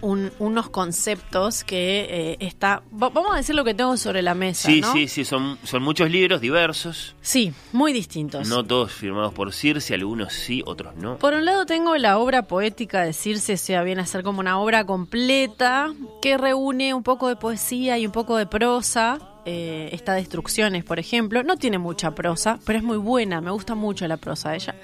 un- 0.01 0.31
unos 0.39 0.69
conceptos 0.71 1.65
que 1.65 2.07
eh, 2.11 2.37
está. 2.41 2.83
va- 2.93 3.09
Vamos 3.09 3.33
a 3.33 3.37
decir 3.37 3.55
lo 3.55 3.65
que 3.65 3.75
tengo 3.75 3.97
sobre 3.97 4.23
la 4.23 4.35
mesa. 4.35 4.69
Sí, 4.69 4.81
¿no? 4.81 4.93
sí, 4.93 5.09
sí, 5.09 5.25
son, 5.25 5.59
son 5.65 5.83
muchos 5.83 6.11
libros 6.11 6.41
diversos, 6.41 7.15
Sí, 7.21 7.53
muy 7.73 7.93
distintos. 7.93 8.49
no 8.49 8.65
todos 8.65 8.93
firmados 8.93 9.33
por 9.35 9.53
Circe, 9.53 9.95
algunos 9.95 10.33
sí, 10.33 10.63
otros 10.67 10.95
no. 10.97 11.17
Por 11.19 11.35
un 11.35 11.45
lado 11.45 11.67
tengo 11.67 11.97
la 11.97 12.19
obra 12.19 12.43
poética 12.43 13.03
de 13.03 13.13
Circe, 13.13 13.55
o 13.55 13.57
sea, 13.57 13.83
viene 13.83 14.03
a 14.03 14.07
ser 14.07 14.23
como 14.23 14.41
una 14.41 14.59
obra 14.59 14.85
completa 14.85 15.93
que 16.23 16.37
reúne 16.39 16.95
un 16.95 17.03
poco 17.03 17.29
de 17.29 17.37
poesía 17.37 17.99
y 17.99 18.07
un 18.07 18.13
poco 18.13 18.37
de 18.37 18.47
prosa. 18.47 19.19
Eh, 19.49 19.91
está 19.93 20.15
Destrucciones, 20.15 20.83
por 20.85 20.99
ejemplo. 20.99 21.43
No 21.45 21.57
tiene 21.57 21.79
mucha 21.79 22.15
prosa, 22.17 22.59
pero 22.67 22.79
es 22.79 22.85
muy 22.85 22.97
buena. 22.97 23.41
Me 23.41 23.53
gusta 23.53 23.77
mucho 23.77 24.07
la 24.09 24.17
prosa 24.17 24.51
de 24.51 24.57
ella. 24.57 24.75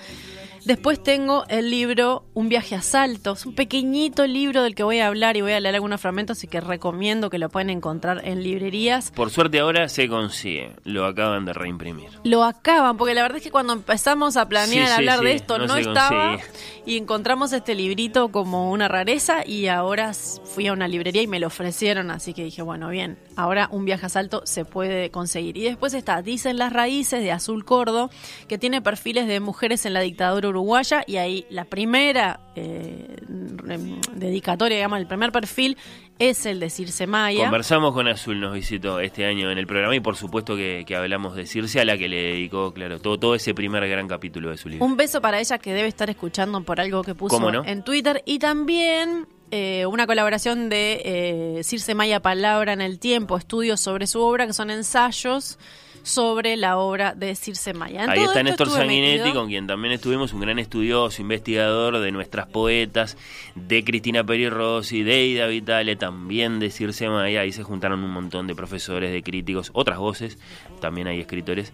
Después 0.64 1.02
tengo 1.02 1.44
el 1.48 1.70
libro 1.72 2.24
Un 2.34 2.48
viaje 2.48 2.76
a 2.76 2.82
saltos, 2.82 3.46
un 3.46 3.54
pequeñito 3.54 4.26
libro 4.28 4.62
del 4.62 4.76
que 4.76 4.84
voy 4.84 5.00
a 5.00 5.08
hablar 5.08 5.36
y 5.36 5.40
voy 5.40 5.52
a 5.52 5.58
leer 5.60 5.74
algunos 5.74 6.00
fragmentos 6.00 6.44
y 6.44 6.46
que 6.46 6.60
recomiendo 6.60 7.30
que 7.30 7.38
lo 7.38 7.48
pueden 7.48 7.68
encontrar 7.68 8.20
en 8.24 8.44
librerías. 8.44 9.10
Por 9.10 9.30
suerte 9.30 9.58
ahora 9.58 9.88
se 9.88 10.08
consigue, 10.08 10.76
lo 10.84 11.04
acaban 11.04 11.44
de 11.46 11.52
reimprimir. 11.52 12.10
Lo 12.22 12.44
acaban, 12.44 12.96
porque 12.96 13.12
la 13.14 13.22
verdad 13.22 13.38
es 13.38 13.42
que 13.42 13.50
cuando 13.50 13.72
empezamos 13.72 14.36
a 14.36 14.48
planear 14.48 14.86
Sí, 14.86 14.92
hablar 14.94 15.18
sí, 15.18 15.24
de 15.24 15.32
esto 15.34 15.58
no 15.58 15.76
estaba 15.76 16.36
consigue. 16.36 16.52
y 16.86 16.96
encontramos 16.96 17.52
este 17.52 17.74
librito 17.74 18.28
como 18.30 18.70
una 18.70 18.86
rareza 18.86 19.44
y 19.44 19.66
ahora 19.66 20.12
fui 20.14 20.68
a 20.68 20.72
una 20.72 20.86
librería 20.86 21.22
y 21.22 21.26
me 21.26 21.40
lo 21.40 21.48
ofrecieron, 21.48 22.12
así 22.12 22.34
que 22.34 22.44
dije, 22.44 22.62
bueno, 22.62 22.88
bien, 22.88 23.18
ahora 23.34 23.68
un 23.72 23.84
viaje 23.84 24.06
a 24.06 24.08
salto 24.08 24.42
se 24.44 24.64
puede 24.64 25.10
conseguir. 25.10 25.56
Y 25.56 25.62
después 25.64 25.92
está 25.94 26.22
Dicen 26.22 26.56
las 26.56 26.72
raíces 26.72 27.20
de 27.20 27.32
Azul 27.32 27.64
Cordo, 27.64 28.10
que 28.46 28.58
tiene 28.58 28.80
perfiles 28.80 29.26
de 29.26 29.40
mujeres 29.40 29.84
en 29.86 29.92
la 29.94 30.00
dictadura 30.00 30.51
uruguaya 30.52 31.02
y 31.06 31.16
ahí 31.16 31.46
la 31.50 31.64
primera 31.64 32.40
eh, 32.54 33.16
rem- 33.28 34.00
dedicatoria, 34.14 34.76
digamos, 34.76 34.98
el 35.00 35.06
primer 35.06 35.32
perfil 35.32 35.76
es 36.18 36.46
el 36.46 36.60
de 36.60 36.70
Circe 36.70 37.06
Maya. 37.06 37.42
Conversamos 37.44 37.92
con 37.92 38.06
Azul, 38.06 38.38
nos 38.38 38.54
visitó 38.54 39.00
este 39.00 39.26
año 39.26 39.50
en 39.50 39.58
el 39.58 39.66
programa 39.66 39.96
y 39.96 40.00
por 40.00 40.14
supuesto 40.16 40.54
que, 40.56 40.84
que 40.86 40.94
hablamos 40.94 41.34
de 41.34 41.46
Circe, 41.46 41.80
a 41.80 41.84
la 41.84 41.98
que 41.98 42.08
le 42.08 42.22
dedicó, 42.22 42.72
claro, 42.72 43.00
todo, 43.00 43.18
todo 43.18 43.34
ese 43.34 43.54
primer 43.54 43.88
gran 43.88 44.06
capítulo 44.06 44.50
de 44.50 44.56
su 44.56 44.68
libro. 44.68 44.84
Un 44.84 44.96
beso 44.96 45.20
para 45.20 45.40
ella 45.40 45.58
que 45.58 45.72
debe 45.72 45.88
estar 45.88 46.08
escuchando 46.10 46.62
por 46.62 46.80
algo 46.80 47.02
que 47.02 47.14
puso 47.14 47.36
en 47.64 47.82
Twitter. 47.82 48.22
Y 48.24 48.38
también 48.38 49.26
eh, 49.50 49.84
una 49.86 50.06
colaboración 50.06 50.68
de 50.68 51.02
eh, 51.04 51.64
Circe 51.64 51.94
Maya 51.94 52.20
Palabra 52.20 52.72
en 52.72 52.80
el 52.80 52.98
Tiempo, 52.98 53.36
estudios 53.36 53.80
sobre 53.80 54.06
su 54.06 54.20
obra, 54.20 54.46
que 54.46 54.52
son 54.52 54.70
ensayos 54.70 55.58
sobre 56.02 56.56
la 56.56 56.78
obra 56.78 57.14
de 57.14 57.34
Circe 57.34 57.74
Maya. 57.74 58.04
En 58.04 58.10
Ahí 58.10 58.22
está 58.22 58.42
Néstor 58.42 58.70
Sanguinetti, 58.70 59.18
metido. 59.18 59.34
con 59.34 59.48
quien 59.48 59.66
también 59.66 59.92
estuvimos, 59.92 60.32
un 60.32 60.40
gran 60.40 60.58
estudioso, 60.58 61.22
investigador 61.22 61.98
de 61.98 62.12
nuestras 62.12 62.46
poetas, 62.46 63.16
de 63.54 63.84
Cristina 63.84 64.24
Peri 64.24 64.48
Rossi, 64.48 65.02
de 65.02 65.26
Ida 65.26 65.46
Vitale, 65.46 65.96
también 65.96 66.58
de 66.58 66.70
Circe 66.70 67.08
Maya. 67.08 67.40
Ahí 67.42 67.52
se 67.52 67.62
juntaron 67.62 68.02
un 68.02 68.10
montón 68.10 68.46
de 68.46 68.54
profesores, 68.54 69.12
de 69.12 69.22
críticos, 69.22 69.70
otras 69.74 69.98
voces, 69.98 70.38
también 70.80 71.06
hay 71.06 71.20
escritores, 71.20 71.72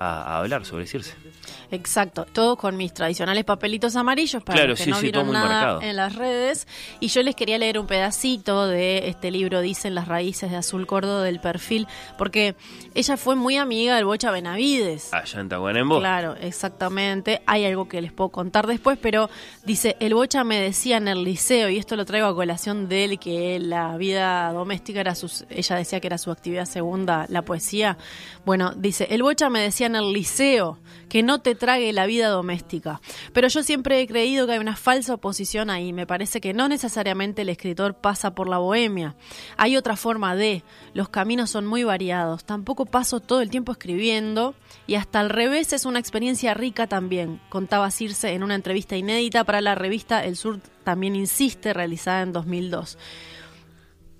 a, 0.00 0.22
a 0.22 0.38
hablar 0.38 0.64
sobre 0.64 0.86
Circe. 0.86 1.14
Exacto, 1.70 2.24
todo 2.32 2.56
con 2.56 2.76
mis 2.76 2.92
tradicionales 2.92 3.44
papelitos 3.44 3.94
amarillos 3.94 4.42
para 4.42 4.56
Claro, 4.56 4.70
los 4.70 4.78
que 4.78 4.84
sí, 4.86 4.90
no 4.90 4.96
sí, 4.96 5.02
vieron 5.02 5.30
nada 5.30 5.48
marcado. 5.48 5.82
en 5.82 5.94
las 5.94 6.16
redes. 6.16 6.66
Y 6.98 7.08
yo 7.08 7.22
les 7.22 7.36
quería 7.36 7.58
leer 7.58 7.78
un 7.78 7.86
pedacito 7.86 8.66
de 8.66 9.08
este 9.08 9.30
libro, 9.30 9.60
Dicen 9.60 9.94
las 9.94 10.08
raíces 10.08 10.50
de 10.50 10.56
Azul 10.56 10.86
Cordo 10.86 11.22
del 11.22 11.38
perfil, 11.38 11.86
porque 12.18 12.56
ella 12.94 13.16
fue 13.18 13.36
muy 13.36 13.56
amiga 13.58 13.94
del 13.94 14.06
Bocha 14.06 14.30
Benavides. 14.30 15.12
Allá 15.12 15.40
en 15.40 15.48
Tacuarembó. 15.50 15.98
Claro, 16.00 16.34
exactamente. 16.40 17.42
Hay 17.46 17.64
algo 17.66 17.86
que 17.88 18.00
les 18.00 18.12
puedo 18.12 18.30
contar 18.30 18.66
después, 18.66 18.98
pero 19.00 19.28
dice, 19.64 19.96
el 20.00 20.14
Bocha 20.14 20.44
me 20.44 20.58
decía 20.60 20.96
en 20.96 21.08
el 21.08 21.22
liceo, 21.24 21.68
y 21.68 21.76
esto 21.76 21.94
lo 21.96 22.06
traigo 22.06 22.26
a 22.26 22.34
colación 22.34 22.88
de 22.88 23.04
él, 23.04 23.18
que 23.18 23.58
la 23.60 23.96
vida 23.98 24.50
doméstica 24.52 25.00
era 25.00 25.14
su, 25.14 25.30
ella 25.50 25.76
decía 25.76 26.00
que 26.00 26.06
era 26.06 26.16
su 26.18 26.30
actividad 26.30 26.64
segunda, 26.64 27.26
la 27.28 27.42
poesía. 27.42 27.98
Bueno, 28.46 28.72
dice, 28.74 29.06
el 29.10 29.22
Bocha 29.22 29.50
me 29.50 29.60
decía 29.60 29.89
en 29.90 29.96
el 29.96 30.12
liceo 30.12 30.78
que 31.10 31.22
no 31.22 31.40
te 31.40 31.54
trague 31.54 31.92
la 31.92 32.06
vida 32.06 32.28
doméstica. 32.28 33.00
Pero 33.32 33.48
yo 33.48 33.62
siempre 33.62 34.00
he 34.00 34.06
creído 34.06 34.46
que 34.46 34.54
hay 34.54 34.58
una 34.58 34.76
falsa 34.76 35.14
oposición 35.14 35.68
ahí. 35.68 35.92
Me 35.92 36.06
parece 36.06 36.40
que 36.40 36.54
no 36.54 36.68
necesariamente 36.68 37.42
el 37.42 37.48
escritor 37.48 37.94
pasa 37.94 38.34
por 38.34 38.48
la 38.48 38.58
bohemia. 38.58 39.16
Hay 39.56 39.76
otra 39.76 39.96
forma 39.96 40.34
de. 40.36 40.62
Los 40.94 41.08
caminos 41.08 41.50
son 41.50 41.66
muy 41.66 41.84
variados. 41.84 42.44
Tampoco 42.44 42.86
paso 42.86 43.20
todo 43.20 43.40
el 43.40 43.50
tiempo 43.50 43.72
escribiendo. 43.72 44.54
Y 44.86 44.94
hasta 44.94 45.20
al 45.20 45.30
revés 45.30 45.72
es 45.72 45.84
una 45.84 45.98
experiencia 45.98 46.54
rica 46.54 46.86
también. 46.86 47.40
Contaba 47.48 47.90
Circe 47.90 48.32
en 48.32 48.44
una 48.44 48.54
entrevista 48.54 48.96
inédita 48.96 49.44
para 49.44 49.60
la 49.60 49.74
revista 49.74 50.24
El 50.24 50.36
Sur 50.36 50.60
también 50.84 51.16
insiste, 51.16 51.72
realizada 51.72 52.22
en 52.22 52.32
2002. 52.32 52.96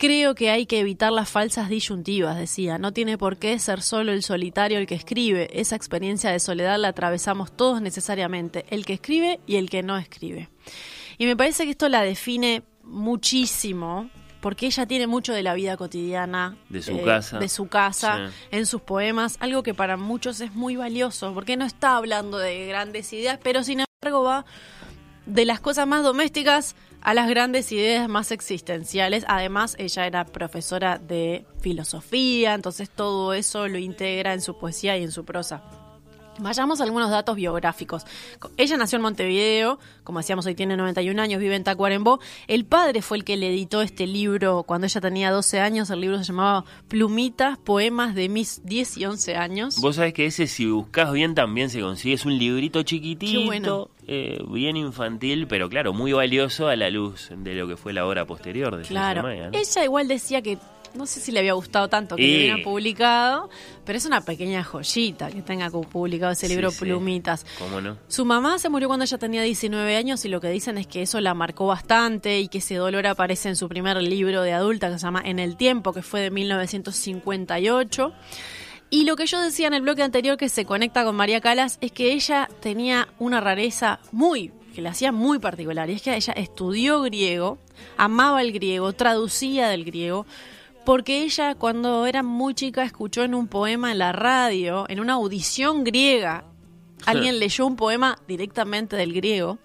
Creo 0.01 0.35
que 0.35 0.49
hay 0.49 0.65
que 0.65 0.81
evitar 0.81 1.13
las 1.13 1.29
falsas 1.29 1.69
disyuntivas, 1.69 2.39
decía. 2.39 2.79
No 2.79 2.91
tiene 2.91 3.19
por 3.19 3.37
qué 3.37 3.59
ser 3.59 3.83
solo 3.83 4.13
el 4.13 4.23
solitario 4.23 4.79
el 4.79 4.87
que 4.87 4.95
escribe. 4.95 5.51
Esa 5.53 5.77
experiencia 5.77 6.31
de 6.31 6.41
soledad 6.41 6.79
la 6.79 6.89
atravesamos 6.89 7.53
todos 7.55 7.83
necesariamente, 7.83 8.65
el 8.71 8.87
que 8.87 8.95
escribe 8.95 9.41
y 9.47 9.57
el 9.57 9.69
que 9.69 9.83
no 9.83 9.99
escribe. 9.99 10.49
Y 11.19 11.27
me 11.27 11.37
parece 11.37 11.65
que 11.65 11.73
esto 11.73 11.87
la 11.91 12.01
define 12.01 12.63
muchísimo, 12.83 14.09
porque 14.41 14.65
ella 14.65 14.87
tiene 14.87 15.07
mucho 15.07 15.35
de 15.35 15.43
la 15.43 15.53
vida 15.53 15.77
cotidiana. 15.77 16.57
eh, 16.71 16.73
De 16.73 16.81
su 16.83 17.03
casa. 17.03 17.39
De 17.39 17.49
su 17.51 17.69
casa, 17.69 18.31
Sí. 18.31 18.35
en 18.53 18.65
sus 18.65 18.81
poemas, 18.81 19.37
algo 19.41 19.63
que 19.63 19.75
para 19.75 19.99
muchos 19.99 20.41
es 20.41 20.55
muy 20.55 20.77
valioso, 20.77 21.35
porque 21.35 21.59
no 21.59 21.67
está 21.67 21.99
hablando 21.99 22.39
de 22.39 22.67
grandes 22.69 23.13
ideas, 23.13 23.39
pero 23.43 23.63
sin 23.65 23.81
embargo 24.03 24.23
va 24.25 24.47
de 25.27 25.45
las 25.45 25.61
cosas 25.61 25.87
más 25.87 26.03
domésticas 26.03 26.75
a 27.03 27.15
las 27.15 27.29
grandes 27.29 27.73
ideas 27.73 28.09
más 28.09 28.31
existenciales. 28.31 29.25
Además, 29.29 29.77
ella 29.79 30.07
era 30.07 30.25
profesora 30.25 30.99
de 30.99 31.45
filosofía, 31.61 32.55
entonces 32.55 32.91
todo 32.91 33.35
eso 33.35 33.69
lo 33.69 33.79
integra 33.79 34.33
en 34.33 34.41
su 34.41 34.59
poesía 34.59 34.97
y 34.97 35.05
en 35.05 35.13
su 35.13 35.25
prosa. 35.25 35.80
Vayamos 36.39 36.81
a 36.81 36.85
algunos 36.85 37.11
datos 37.11 37.37
biográficos. 37.37 38.05
Ella 38.57 38.77
nació 38.79 38.97
en 38.97 39.03
Montevideo, 39.03 39.79
como 40.05 40.21
decíamos, 40.21 40.47
hoy 40.47 40.55
tiene 40.55 40.77
91 40.77 41.21
años, 41.21 41.39
vive 41.41 41.55
en 41.55 41.65
Tacuarembó. 41.65 42.19
El 42.47 42.65
padre 42.65 43.03
fue 43.03 43.19
el 43.19 43.25
que 43.25 43.37
le 43.37 43.49
editó 43.49 43.83
este 43.83 44.07
libro 44.07 44.63
cuando 44.63 44.87
ella 44.87 45.01
tenía 45.03 45.31
12 45.33 45.61
años. 45.61 45.91
El 45.91 46.01
libro 46.01 46.17
se 46.19 46.25
llamaba 46.25 46.65
Plumitas, 46.89 47.59
poemas 47.59 48.15
de 48.15 48.29
mis 48.31 48.63
10 48.65 48.97
y 48.99 49.05
11 49.07 49.37
años. 49.37 49.77
Vos 49.81 49.97
sabés 49.97 50.15
que 50.15 50.27
ese, 50.27 50.47
si 50.47 50.67
buscas 50.67 51.13
bien, 51.13 51.35
también 51.35 51.69
se 51.69 51.81
consigue. 51.81 52.15
Es 52.15 52.25
un 52.25 52.39
librito 52.39 52.83
chiquitito, 52.85 53.45
bueno. 53.45 53.89
eh, 54.07 54.43
bien 54.49 54.77
infantil, 54.79 55.47
pero 55.47 55.69
claro, 55.69 55.93
muy 55.93 56.13
valioso 56.13 56.69
a 56.69 56.77
la 56.77 56.89
luz 56.89 57.29
de 57.37 57.55
lo 57.55 57.69
que 57.69 57.77
fue 57.77 57.93
la 57.93 58.07
obra 58.07 58.25
posterior 58.25 58.77
de 58.77 58.85
Claro. 58.85 59.23
Circe 59.23 59.37
Maya, 59.37 59.51
¿no? 59.51 59.59
Ella 59.59 59.85
igual 59.85 60.09
decía 60.09 60.41
que 60.41 60.59
no 60.95 61.07
sé 61.07 61.21
si 61.21 61.33
le 61.33 61.41
había 61.41 61.53
gustado 61.55 61.89
tanto 61.89 62.17
que 62.17 62.23
Y- 62.23 62.27
le 62.31 62.37
hubieran 62.39 62.63
publicado, 62.63 63.49
pero 63.85 63.97
es 63.99 64.05
una 64.07 64.21
pequeña 64.23 64.63
joyita 64.65 65.31
que 65.31 65.43
tenga 65.43 65.71
publicado 65.71 66.33
ese 66.33 66.49
libro 66.49 66.71
sí. 66.71 66.81
Plumitas. 66.81 67.47
¿Cómo 67.59 67.81
no? 67.81 67.97
Su 68.09 68.25
mamá 68.25 68.59
se 68.59 68.69
murió 68.69 68.89
cuando 68.89 69.05
ella 69.05 69.19
tenía 69.19 69.43
19 69.43 69.97
años 69.97 70.25
y 70.25 70.29
lo 70.29 70.41
que 70.41 70.49
dicen 70.51 70.79
es 70.79 70.87
que 70.87 71.03
eso 71.03 71.21
la 71.21 71.35
marcó 71.35 71.67
bastante 71.67 72.41
y 72.41 72.49
que 72.49 72.59
ese 72.59 72.75
dolor 72.77 73.07
aparece 73.07 73.49
en 73.49 73.57
su 73.57 73.69
primer 73.69 73.97
libro 74.03 74.43
de 74.43 74.53
adulta 74.53 74.89
que 74.91 74.99
se 74.99 75.05
llama 75.07 75.23
En 75.25 75.39
el 75.39 75.57
tiempo, 75.57 75.93
que 75.93 76.03
fue 76.03 76.21
de 76.21 76.31
1958. 76.31 78.13
Y 78.93 79.05
lo 79.05 79.15
que 79.17 79.27
yo 79.27 79.41
decía 79.41 79.69
en 79.69 79.75
el 79.75 79.83
bloque 79.83 80.03
anterior 80.03 80.37
que 80.37 80.49
se 80.49 80.65
conecta 80.65 81.05
con 81.05 81.15
María 81.15 81.41
Calas 81.41 81.79
es 81.81 81.93
que 81.93 82.13
ella 82.13 82.49
tenía 82.61 83.09
una 83.19 83.41
rareza 83.41 84.01
muy 84.11 84.53
que 84.75 84.83
le 84.83 84.89
hacía 84.89 85.11
muy 85.11 85.41
particular, 85.41 85.91
y 85.91 85.95
es 85.95 86.03
que 86.03 86.15
ella 86.15 86.33
estudió 86.33 87.03
griego, 87.03 87.59
amaba 87.97 88.41
el 88.41 88.53
griego, 88.53 88.93
traducía 88.93 89.69
del 89.69 89.85
griego, 89.85 90.27
porque 90.85 91.23
ella 91.23 91.55
cuando 91.55 92.07
era 92.07 92.23
muy 92.23 92.55
chica 92.55 92.85
escuchó 92.85 93.23
en 93.23 93.35
un 93.35 93.49
poema 93.49 93.93
en 93.93 93.99
la 93.99 94.13
radio, 94.13 94.87
en 94.89 95.01
una 95.01 95.15
audición 95.15 95.85
griega, 95.85 96.45
alguien 97.07 97.39
leyó 97.39 97.67
un 97.67 97.77
poema 97.77 98.19
directamente 98.27 98.97
del 98.97 99.13
griego 99.13 99.59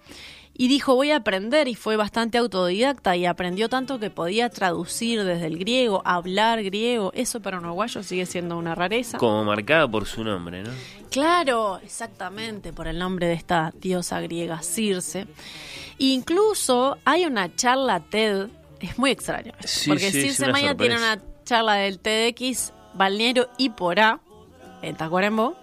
y 0.58 0.68
dijo 0.68 0.94
voy 0.94 1.10
a 1.10 1.16
aprender 1.16 1.68
y 1.68 1.74
fue 1.74 1.96
bastante 1.96 2.38
autodidacta 2.38 3.14
y 3.16 3.26
aprendió 3.26 3.68
tanto 3.68 3.98
que 3.98 4.10
podía 4.10 4.48
traducir 4.48 5.22
desde 5.24 5.46
el 5.46 5.58
griego, 5.58 6.02
hablar 6.04 6.62
griego, 6.62 7.12
eso 7.14 7.40
para 7.40 7.58
un 7.58 7.66
uruguayo 7.66 8.02
sigue 8.02 8.26
siendo 8.26 8.56
una 8.56 8.74
rareza. 8.74 9.18
Como 9.18 9.44
marcada 9.44 9.86
por 9.88 10.06
su 10.06 10.24
nombre, 10.24 10.62
¿no? 10.62 10.70
Claro, 11.10 11.78
exactamente, 11.82 12.72
por 12.72 12.88
el 12.88 12.98
nombre 12.98 13.26
de 13.26 13.34
esta 13.34 13.72
diosa 13.80 14.20
griega, 14.20 14.62
Circe. 14.62 15.26
Incluso 15.98 16.98
hay 17.04 17.26
una 17.26 17.54
charla 17.54 18.00
TED, 18.00 18.48
es 18.80 18.98
muy 18.98 19.10
extraño, 19.10 19.52
esto, 19.58 19.68
Sí, 19.68 19.88
porque 19.90 20.10
sí, 20.10 20.22
Circe 20.22 20.48
Maya 20.52 20.74
tiene 20.76 20.96
una 20.96 21.18
charla 21.44 21.74
del 21.74 21.98
TEDx 21.98 22.72
Balneario 22.94 23.48
y 23.58 23.70
Porá, 23.70 24.20
en 24.82 24.96
Tacuarembó, 24.96 25.54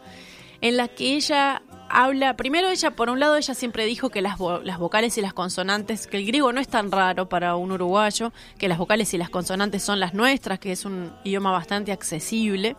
en 0.61 0.78
la 0.78 0.88
que 0.88 1.16
ella 1.16 1.61
habla, 1.89 2.36
primero 2.36 2.70
ella, 2.70 2.91
por 2.91 3.09
un 3.09 3.20
lado, 3.20 3.36
ella 3.36 3.53
siempre 3.53 3.86
dijo 3.86 4.09
que 4.09 4.22
las, 4.22 4.38
vo- 4.39 4.61
las 4.64 4.80
vocales 4.80 5.16
y 5.18 5.22
las 5.22 5.34
consonantes, 5.34 6.07
que 6.07 6.18
el 6.18 6.26
griego 6.26 6.51
no 6.51 6.59
es 6.59 6.68
tan 6.68 6.91
raro 6.91 7.30
para 7.30 7.55
un 7.55 7.72
uruguayo, 7.72 8.32
que 8.57 8.68
las 8.68 8.78
vocales 8.80 9.14
y 9.14 9.18
las 9.20 9.30
consonantes 9.30 9.84
son 9.84 9.99
las 9.99 10.14
nuestras, 10.16 10.57
que 10.59 10.72
es 10.72 10.86
un 10.86 11.14
idioma 11.24 11.51
bastante 11.51 11.91
accesible. 11.91 12.76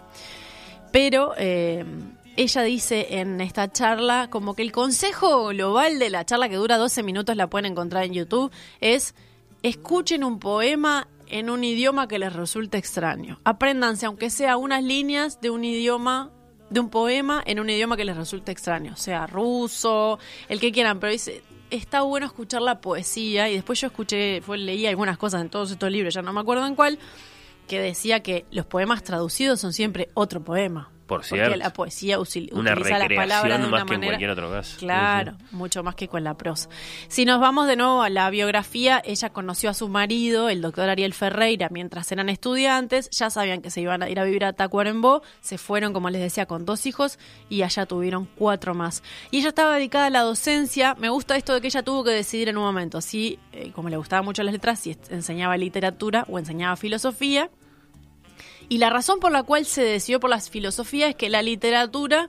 Pero 0.90 1.34
eh, 1.36 1.84
ella 2.36 2.62
dice 2.62 3.18
en 3.20 3.40
esta 3.40 3.70
charla, 3.70 4.28
como 4.30 4.54
que 4.54 4.62
el 4.62 4.72
consejo 4.72 5.46
global 5.48 5.98
de 5.98 6.10
la 6.10 6.24
charla 6.24 6.48
que 6.48 6.56
dura 6.56 6.76
12 6.78 7.02
minutos, 7.02 7.36
la 7.36 7.48
pueden 7.48 7.70
encontrar 7.72 8.04
en 8.04 8.14
YouTube, 8.14 8.50
es 8.80 9.14
escuchen 9.64 10.24
un 10.24 10.38
poema 10.38 11.08
en 11.26 11.48
un 11.48 11.64
idioma 11.64 12.06
que 12.06 12.18
les 12.18 12.34
resulte 12.34 12.76
extraño. 12.76 13.40
Apréndanse, 13.44 14.04
aunque 14.04 14.28
sea 14.28 14.58
unas 14.58 14.84
líneas 14.84 15.40
de 15.40 15.48
un 15.48 15.64
idioma, 15.64 16.30
de 16.68 16.80
un 16.80 16.90
poema 16.90 17.42
en 17.46 17.58
un 17.58 17.70
idioma 17.70 17.96
que 17.96 18.04
les 18.04 18.14
resulte 18.14 18.52
extraño, 18.52 18.94
sea 18.96 19.26
ruso, 19.26 20.18
el 20.50 20.60
que 20.60 20.70
quieran, 20.70 21.00
pero 21.00 21.12
dice, 21.12 21.42
está 21.70 22.02
bueno 22.02 22.26
escuchar 22.26 22.60
la 22.60 22.82
poesía 22.82 23.48
y 23.48 23.54
después 23.54 23.80
yo 23.80 23.86
escuché, 23.86 24.42
fue, 24.42 24.58
leí 24.58 24.86
algunas 24.86 25.16
cosas 25.16 25.40
en 25.40 25.48
todos 25.48 25.70
estos 25.70 25.90
libros, 25.90 26.12
ya 26.12 26.20
no 26.20 26.34
me 26.34 26.40
acuerdo 26.40 26.66
en 26.66 26.74
cuál, 26.74 26.98
que 27.66 27.80
decía 27.80 28.22
que 28.22 28.44
los 28.50 28.66
poemas 28.66 29.02
traducidos 29.02 29.60
son 29.60 29.72
siempre 29.72 30.10
otro 30.12 30.44
poema. 30.44 30.93
Por 31.06 31.20
Porque 31.20 31.34
cierto. 31.34 31.56
la 31.56 31.70
poesía 31.70 32.18
usil- 32.18 32.48
Una 32.52 32.72
utiliza 32.72 32.98
las 32.98 33.08
palabras 33.08 33.60
de 33.60 33.66
más 33.68 33.82
una 33.82 33.84
que 33.84 33.94
en 33.94 34.00
manera. 34.00 34.12
cualquier 34.12 34.30
otro 34.30 34.50
caso. 34.50 34.76
Claro, 34.78 35.34
mucho 35.50 35.82
más 35.82 35.94
que 35.96 36.08
con 36.08 36.24
la 36.24 36.34
prosa. 36.34 36.70
Si 37.08 37.26
nos 37.26 37.40
vamos 37.40 37.66
de 37.66 37.76
nuevo 37.76 38.00
a 38.02 38.08
la 38.08 38.30
biografía, 38.30 39.02
ella 39.04 39.28
conoció 39.28 39.68
a 39.68 39.74
su 39.74 39.88
marido, 39.90 40.48
el 40.48 40.62
doctor 40.62 40.88
Ariel 40.88 41.12
Ferreira, 41.12 41.68
mientras 41.70 42.10
eran 42.10 42.30
estudiantes. 42.30 43.10
Ya 43.10 43.28
sabían 43.28 43.60
que 43.60 43.70
se 43.70 43.82
iban 43.82 44.02
a 44.02 44.08
ir 44.08 44.18
a 44.18 44.24
vivir 44.24 44.46
a 44.46 44.54
Tacuarembó. 44.54 45.22
Se 45.42 45.58
fueron, 45.58 45.92
como 45.92 46.08
les 46.08 46.22
decía, 46.22 46.46
con 46.46 46.64
dos 46.64 46.86
hijos 46.86 47.18
y 47.50 47.60
allá 47.62 47.84
tuvieron 47.84 48.26
cuatro 48.34 48.74
más. 48.74 49.02
Y 49.30 49.40
ella 49.40 49.48
estaba 49.48 49.74
dedicada 49.76 50.06
a 50.06 50.10
la 50.10 50.20
docencia. 50.22 50.94
Me 50.98 51.10
gusta 51.10 51.36
esto 51.36 51.52
de 51.52 51.60
que 51.60 51.66
ella 51.66 51.82
tuvo 51.82 52.02
que 52.04 52.12
decidir 52.12 52.48
en 52.48 52.56
un 52.56 52.64
momento 52.64 53.02
si, 53.02 53.38
eh, 53.52 53.72
como 53.74 53.90
le 53.90 53.98
gustaban 53.98 54.24
mucho 54.24 54.42
las 54.42 54.54
letras, 54.54 54.80
si 54.80 54.96
enseñaba 55.10 55.58
literatura 55.58 56.24
o 56.30 56.38
enseñaba 56.38 56.76
filosofía. 56.76 57.50
Y 58.68 58.78
la 58.78 58.90
razón 58.90 59.20
por 59.20 59.32
la 59.32 59.42
cual 59.42 59.66
se 59.66 59.82
decidió 59.82 60.20
por 60.20 60.30
la 60.30 60.40
filosofía 60.40 61.08
es 61.08 61.16
que 61.16 61.28
la 61.28 61.42
literatura 61.42 62.28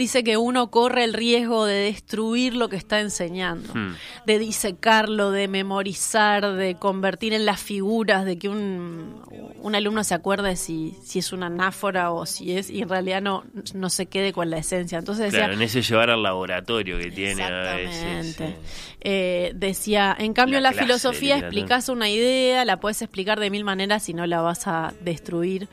dice 0.00 0.24
que 0.24 0.36
uno 0.38 0.70
corre 0.70 1.04
el 1.04 1.12
riesgo 1.12 1.66
de 1.66 1.74
destruir 1.74 2.54
lo 2.54 2.68
que 2.70 2.76
está 2.76 3.00
enseñando, 3.00 3.72
Hmm. 3.74 3.94
de 4.26 4.38
disecarlo, 4.38 5.30
de 5.30 5.46
memorizar, 5.46 6.54
de 6.54 6.76
convertir 6.76 7.34
en 7.34 7.44
las 7.44 7.60
figuras, 7.60 8.24
de 8.24 8.38
que 8.38 8.48
un, 8.48 9.20
un 9.62 9.74
alumno 9.74 10.02
se 10.02 10.14
acuerde 10.14 10.56
si, 10.56 10.96
si 11.04 11.18
es 11.18 11.32
una 11.34 11.46
anáfora 11.46 12.12
o 12.12 12.24
si 12.24 12.56
es, 12.56 12.70
y 12.70 12.80
en 12.80 12.88
realidad 12.88 13.20
no, 13.20 13.44
no 13.74 13.90
se 13.90 14.06
quede 14.06 14.32
con 14.32 14.48
la 14.48 14.56
esencia. 14.56 14.98
Entonces 14.98 15.26
decía, 15.26 15.40
Claro, 15.40 15.52
en 15.54 15.62
ese 15.62 15.82
llevar 15.82 16.08
al 16.08 16.22
laboratorio 16.22 16.98
que 16.98 17.10
tiene 17.10 17.42
a 17.42 17.76
veces. 17.76 18.02
Exactamente. 18.30 18.56
eh, 19.02 19.52
decía, 19.54 20.16
en 20.18 20.32
cambio 20.32 20.60
La 20.60 20.72
filosofía 20.72 21.36
explicás 21.38 21.88
una 21.90 22.08
idea, 22.08 22.64
la 22.64 22.80
puedes 22.80 23.02
explicar 23.02 23.38
de 23.38 23.50
mil 23.50 23.64
maneras 23.64 24.08
y 24.08 24.14
no 24.14 24.26
la 24.26 24.40
vas 24.40 24.66
a 24.66 24.94
destruir. 25.02 25.68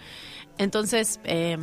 Entonces, 0.57 1.19
eh, 1.23 1.57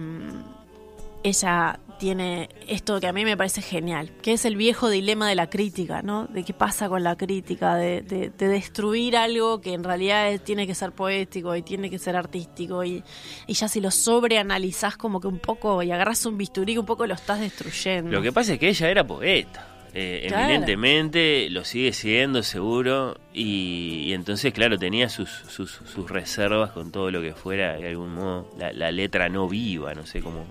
ella 1.24 1.80
tiene 1.98 2.48
esto 2.68 3.00
que 3.00 3.06
a 3.06 3.12
mí 3.12 3.24
me 3.24 3.36
parece 3.36 3.62
genial, 3.62 4.10
que 4.20 4.32
es 4.32 4.44
el 4.44 4.56
viejo 4.56 4.90
dilema 4.90 5.28
de 5.28 5.34
la 5.36 5.48
crítica, 5.48 6.02
¿no? 6.02 6.26
De 6.26 6.44
qué 6.44 6.52
pasa 6.52 6.88
con 6.88 7.02
la 7.02 7.16
crítica, 7.16 7.76
de, 7.76 8.02
de- 8.02 8.30
de 8.30 8.48
destruir 8.48 9.16
algo 9.16 9.60
que 9.60 9.72
en 9.74 9.82
realidad 9.84 10.40
tiene 10.44 10.66
que 10.66 10.74
ser 10.74 10.92
poético 10.92 11.54
y 11.56 11.62
tiene 11.62 11.88
que 11.90 11.98
ser 11.98 12.16
artístico 12.16 12.84
y, 12.84 13.02
y 13.46 13.54
ya 13.54 13.68
si 13.68 13.80
lo 13.80 13.90
sobreanalizás 13.90 14.96
como 14.96 15.20
que 15.20 15.28
un 15.28 15.38
poco 15.38 15.82
y 15.82 15.90
agarras 15.92 16.26
un 16.26 16.36
bisturí 16.36 16.76
un 16.76 16.84
poco 16.86 17.06
lo 17.06 17.14
estás 17.14 17.40
destruyendo. 17.40 18.10
Lo 18.10 18.20
que 18.22 18.32
pasa 18.32 18.54
es 18.54 18.58
que 18.58 18.68
ella 18.68 18.90
era 18.90 19.06
poeta. 19.06 19.68
eh, 19.94 20.24
Claro. 20.28 20.44
Eminentemente, 20.44 21.48
lo 21.50 21.64
sigue 21.64 21.92
siendo 21.92 22.42
seguro. 22.42 23.16
Y, 23.32 24.02
y 24.06 24.12
entonces, 24.14 24.52
claro, 24.52 24.76
tenía 24.78 25.08
sus, 25.08 25.30
sus, 25.48 25.70
sus 25.70 26.10
reservas 26.10 26.72
con 26.72 26.90
todo 26.90 27.10
lo 27.12 27.22
que 27.22 27.32
fuera, 27.34 27.76
de 27.76 27.88
algún 27.88 28.14
modo, 28.14 28.50
la, 28.58 28.72
la 28.72 28.90
letra 28.90 29.28
no 29.28 29.48
viva, 29.48 29.94
no 29.94 30.04
sé 30.06 30.20
cómo, 30.20 30.44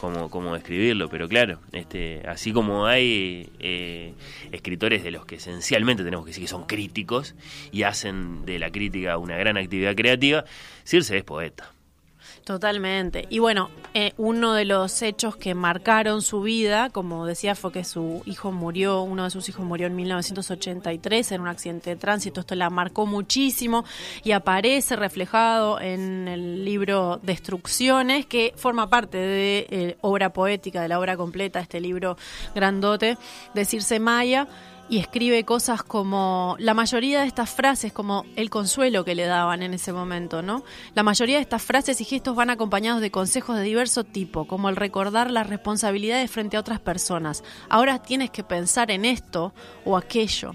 cómo, 0.00 0.30
cómo 0.30 0.54
describirlo. 0.54 1.08
Pero 1.08 1.28
claro, 1.28 1.60
este 1.72 2.22
así 2.26 2.52
como 2.52 2.86
hay 2.86 3.50
eh, 3.58 4.14
escritores 4.52 5.02
de 5.02 5.10
los 5.10 5.26
que 5.26 5.36
esencialmente 5.36 6.04
tenemos 6.04 6.24
que 6.24 6.30
decir 6.30 6.44
que 6.44 6.48
son 6.48 6.66
críticos 6.66 7.34
y 7.72 7.82
hacen 7.82 8.44
de 8.44 8.58
la 8.58 8.70
crítica 8.70 9.16
una 9.18 9.36
gran 9.36 9.56
actividad 9.56 9.94
creativa, 9.94 10.44
Circe 10.84 11.18
es 11.18 11.24
poeta. 11.24 11.70
Totalmente. 12.44 13.26
Y 13.30 13.38
bueno, 13.38 13.70
eh, 13.94 14.12
uno 14.18 14.52
de 14.52 14.66
los 14.66 15.00
hechos 15.00 15.34
que 15.34 15.54
marcaron 15.54 16.20
su 16.20 16.42
vida, 16.42 16.90
como 16.90 17.24
decía, 17.24 17.54
fue 17.54 17.72
que 17.72 17.84
su 17.84 18.22
hijo 18.26 18.52
murió, 18.52 19.00
uno 19.00 19.24
de 19.24 19.30
sus 19.30 19.48
hijos 19.48 19.64
murió 19.64 19.86
en 19.86 19.96
1983 19.96 21.32
en 21.32 21.40
un 21.40 21.48
accidente 21.48 21.88
de 21.88 21.96
tránsito. 21.96 22.40
Esto 22.40 22.54
la 22.54 22.68
marcó 22.68 23.06
muchísimo 23.06 23.86
y 24.24 24.32
aparece 24.32 24.94
reflejado 24.94 25.80
en 25.80 26.28
el 26.28 26.66
libro 26.66 27.18
Destrucciones, 27.22 28.26
que 28.26 28.52
forma 28.56 28.90
parte 28.90 29.16
de 29.16 29.66
eh, 29.70 29.96
obra 30.02 30.34
poética, 30.34 30.82
de 30.82 30.88
la 30.88 30.98
obra 30.98 31.16
completa, 31.16 31.60
este 31.60 31.80
libro 31.80 32.18
grandote 32.54 33.16
de 33.54 33.64
Circe 33.64 33.98
Maya 34.00 34.48
y 34.88 34.98
escribe 34.98 35.44
cosas 35.44 35.82
como 35.82 36.56
la 36.58 36.74
mayoría 36.74 37.20
de 37.20 37.26
estas 37.26 37.50
frases, 37.50 37.92
como 37.92 38.24
el 38.36 38.50
consuelo 38.50 39.04
que 39.04 39.14
le 39.14 39.24
daban 39.24 39.62
en 39.62 39.74
ese 39.74 39.92
momento, 39.92 40.42
¿no? 40.42 40.62
La 40.94 41.02
mayoría 41.02 41.36
de 41.36 41.42
estas 41.42 41.62
frases 41.62 42.00
y 42.00 42.04
gestos 42.04 42.36
van 42.36 42.50
acompañados 42.50 43.00
de 43.00 43.10
consejos 43.10 43.56
de 43.56 43.62
diverso 43.62 44.04
tipo, 44.04 44.46
como 44.46 44.68
el 44.68 44.76
recordar 44.76 45.30
las 45.30 45.48
responsabilidades 45.48 46.30
frente 46.30 46.56
a 46.56 46.60
otras 46.60 46.80
personas. 46.80 47.42
Ahora 47.68 48.02
tienes 48.02 48.30
que 48.30 48.44
pensar 48.44 48.90
en 48.90 49.04
esto 49.04 49.54
o 49.84 49.96
aquello. 49.96 50.52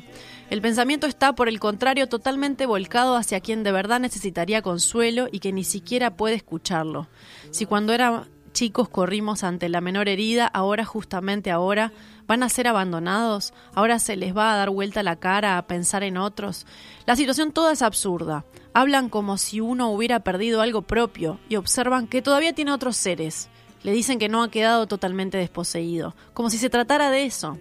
El 0.50 0.62
pensamiento 0.62 1.06
está, 1.06 1.34
por 1.34 1.48
el 1.48 1.60
contrario, 1.60 2.08
totalmente 2.08 2.66
volcado 2.66 3.16
hacia 3.16 3.40
quien 3.40 3.64
de 3.64 3.72
verdad 3.72 4.00
necesitaría 4.00 4.64
consuelo 4.64 5.28
y 5.32 5.40
que 5.40 5.54
ni 5.54 5.64
siquiera 5.64 6.16
puede 6.16 6.36
escucharlo. 6.36 7.08
Si 7.52 7.68
cuando 7.68 7.94
era 7.94 8.28
chicos 8.52 8.90
corrimos 8.90 9.44
ante 9.44 9.70
la 9.70 9.82
menor 9.82 10.10
herida, 10.10 10.48
ahora 10.48 10.86
justamente 10.86 11.52
ahora 11.52 11.92
van 12.28 12.44
a 12.44 12.50
ser 12.50 12.68
abandonados, 12.68 13.54
ahora 13.74 13.98
se 14.00 14.16
les 14.16 14.36
va 14.36 14.54
a 14.54 14.58
dar 14.58 14.70
vuelta 14.70 15.02
la 15.04 15.16
cara 15.16 15.58
a 15.58 15.68
pensar 15.68 16.04
en 16.04 16.18
otros. 16.18 16.66
La 17.06 17.16
situación 17.16 17.52
toda 17.52 17.72
es 17.72 17.82
absurda. 17.82 18.46
Hablan 18.74 19.10
como 19.10 19.38
si 19.38 19.62
uno 19.62 19.90
hubiera 19.90 20.20
perdido 20.20 20.62
algo 20.62 20.84
propio 20.84 21.40
y 21.50 21.56
observan 21.56 22.08
que 22.08 22.22
todavía 22.22 22.54
tiene 22.54 22.72
otros 22.72 22.98
seres. 22.98 23.50
Le 23.82 23.94
dicen 23.94 24.20
que 24.20 24.30
no 24.30 24.44
ha 24.44 24.52
quedado 24.52 24.88
totalmente 24.88 25.38
desposeído, 25.38 26.16
como 26.34 26.50
si 26.50 26.58
se 26.58 26.70
tratara 26.70 27.10
de 27.10 27.26
eso. 27.26 27.58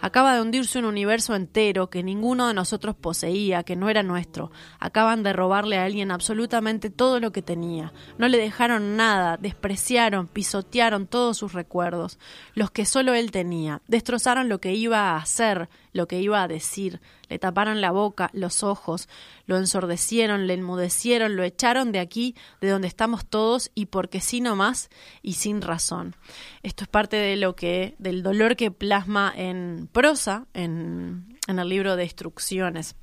Acaba 0.00 0.34
de 0.34 0.40
hundirse 0.40 0.78
un 0.78 0.86
universo 0.86 1.34
entero 1.34 1.90
que 1.90 2.02
ninguno 2.02 2.48
de 2.48 2.54
nosotros 2.54 2.96
poseía, 2.96 3.62
que 3.62 3.76
no 3.76 3.90
era 3.90 4.02
nuestro. 4.02 4.50
Acaban 4.78 5.22
de 5.22 5.32
robarle 5.32 5.78
a 5.78 5.84
alguien 5.84 6.10
absolutamente 6.10 6.90
todo 6.90 7.20
lo 7.20 7.32
que 7.32 7.42
tenía. 7.42 7.92
No 8.18 8.28
le 8.28 8.38
dejaron 8.38 8.96
nada, 8.96 9.36
despreciaron, 9.36 10.26
pisotearon 10.26 11.06
todos 11.06 11.36
sus 11.36 11.52
recuerdos, 11.52 12.18
los 12.54 12.70
que 12.70 12.86
solo 12.86 13.14
él 13.14 13.30
tenía. 13.30 13.82
Destrozaron 13.88 14.48
lo 14.48 14.60
que 14.60 14.74
iba 14.74 15.10
a 15.10 15.16
hacer, 15.16 15.68
lo 15.92 16.06
que 16.06 16.20
iba 16.20 16.42
a 16.42 16.48
decir. 16.48 17.00
Le 17.28 17.38
taparon 17.38 17.80
la 17.80 17.90
boca, 17.90 18.30
los 18.32 18.62
ojos, 18.62 19.08
lo 19.46 19.56
ensordecieron, 19.56 20.46
le 20.46 20.54
enmudecieron, 20.54 21.36
lo 21.36 21.42
echaron 21.42 21.92
de 21.92 22.00
aquí, 22.00 22.34
de 22.60 22.70
donde 22.70 22.88
estamos 22.88 23.26
todos, 23.26 23.70
y 23.74 23.86
porque 23.86 24.20
sí 24.20 24.40
no 24.40 24.56
más 24.56 24.90
y 25.22 25.34
sin 25.34 25.62
razón. 25.62 26.16
Esto 26.62 26.84
es 26.84 26.88
parte 26.88 27.16
de 27.16 27.36
lo 27.36 27.56
que, 27.56 27.94
del 27.98 28.22
dolor 28.22 28.56
que 28.56 28.70
plasma 28.70 29.32
en 29.36 29.88
prosa, 29.92 30.46
en, 30.54 31.38
en 31.46 31.58
el 31.58 31.68
libro 31.68 31.96
de 31.96 32.04
Instrucciones. 32.04 32.96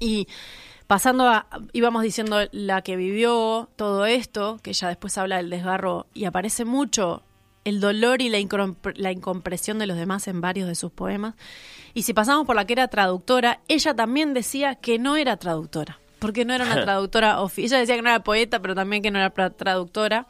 Y 0.00 0.28
pasando 0.86 1.28
a, 1.28 1.46
íbamos 1.72 2.02
diciendo 2.02 2.38
la 2.50 2.82
que 2.82 2.96
vivió 2.96 3.68
todo 3.76 4.06
esto, 4.06 4.58
que 4.62 4.70
ella 4.70 4.88
después 4.88 5.18
habla 5.18 5.36
del 5.36 5.50
desgarro 5.50 6.06
y 6.14 6.24
aparece 6.24 6.64
mucho 6.64 7.22
el 7.64 7.80
dolor 7.80 8.22
y 8.22 8.28
la, 8.28 8.38
incompre- 8.38 8.96
la 8.96 9.12
incompresión 9.12 9.78
de 9.78 9.86
los 9.86 9.96
demás 9.96 10.28
en 10.28 10.40
varios 10.40 10.68
de 10.68 10.74
sus 10.74 10.90
poemas. 10.92 11.34
Y 11.94 12.02
si 12.02 12.14
pasamos 12.14 12.46
por 12.46 12.56
la 12.56 12.64
que 12.66 12.72
era 12.74 12.88
traductora, 12.88 13.60
ella 13.68 13.94
también 13.94 14.34
decía 14.34 14.74
que 14.76 14.98
no 14.98 15.16
era 15.16 15.36
traductora, 15.36 15.98
porque 16.18 16.44
no 16.44 16.54
era 16.54 16.64
una 16.64 16.82
traductora 16.84 17.40
oficial. 17.40 17.66
Ella 17.72 17.80
decía 17.80 17.96
que 17.96 18.02
no 18.02 18.08
era 18.10 18.22
poeta, 18.24 18.60
pero 18.60 18.74
también 18.74 19.02
que 19.02 19.10
no 19.10 19.18
era 19.18 19.30
traductora. 19.30 20.26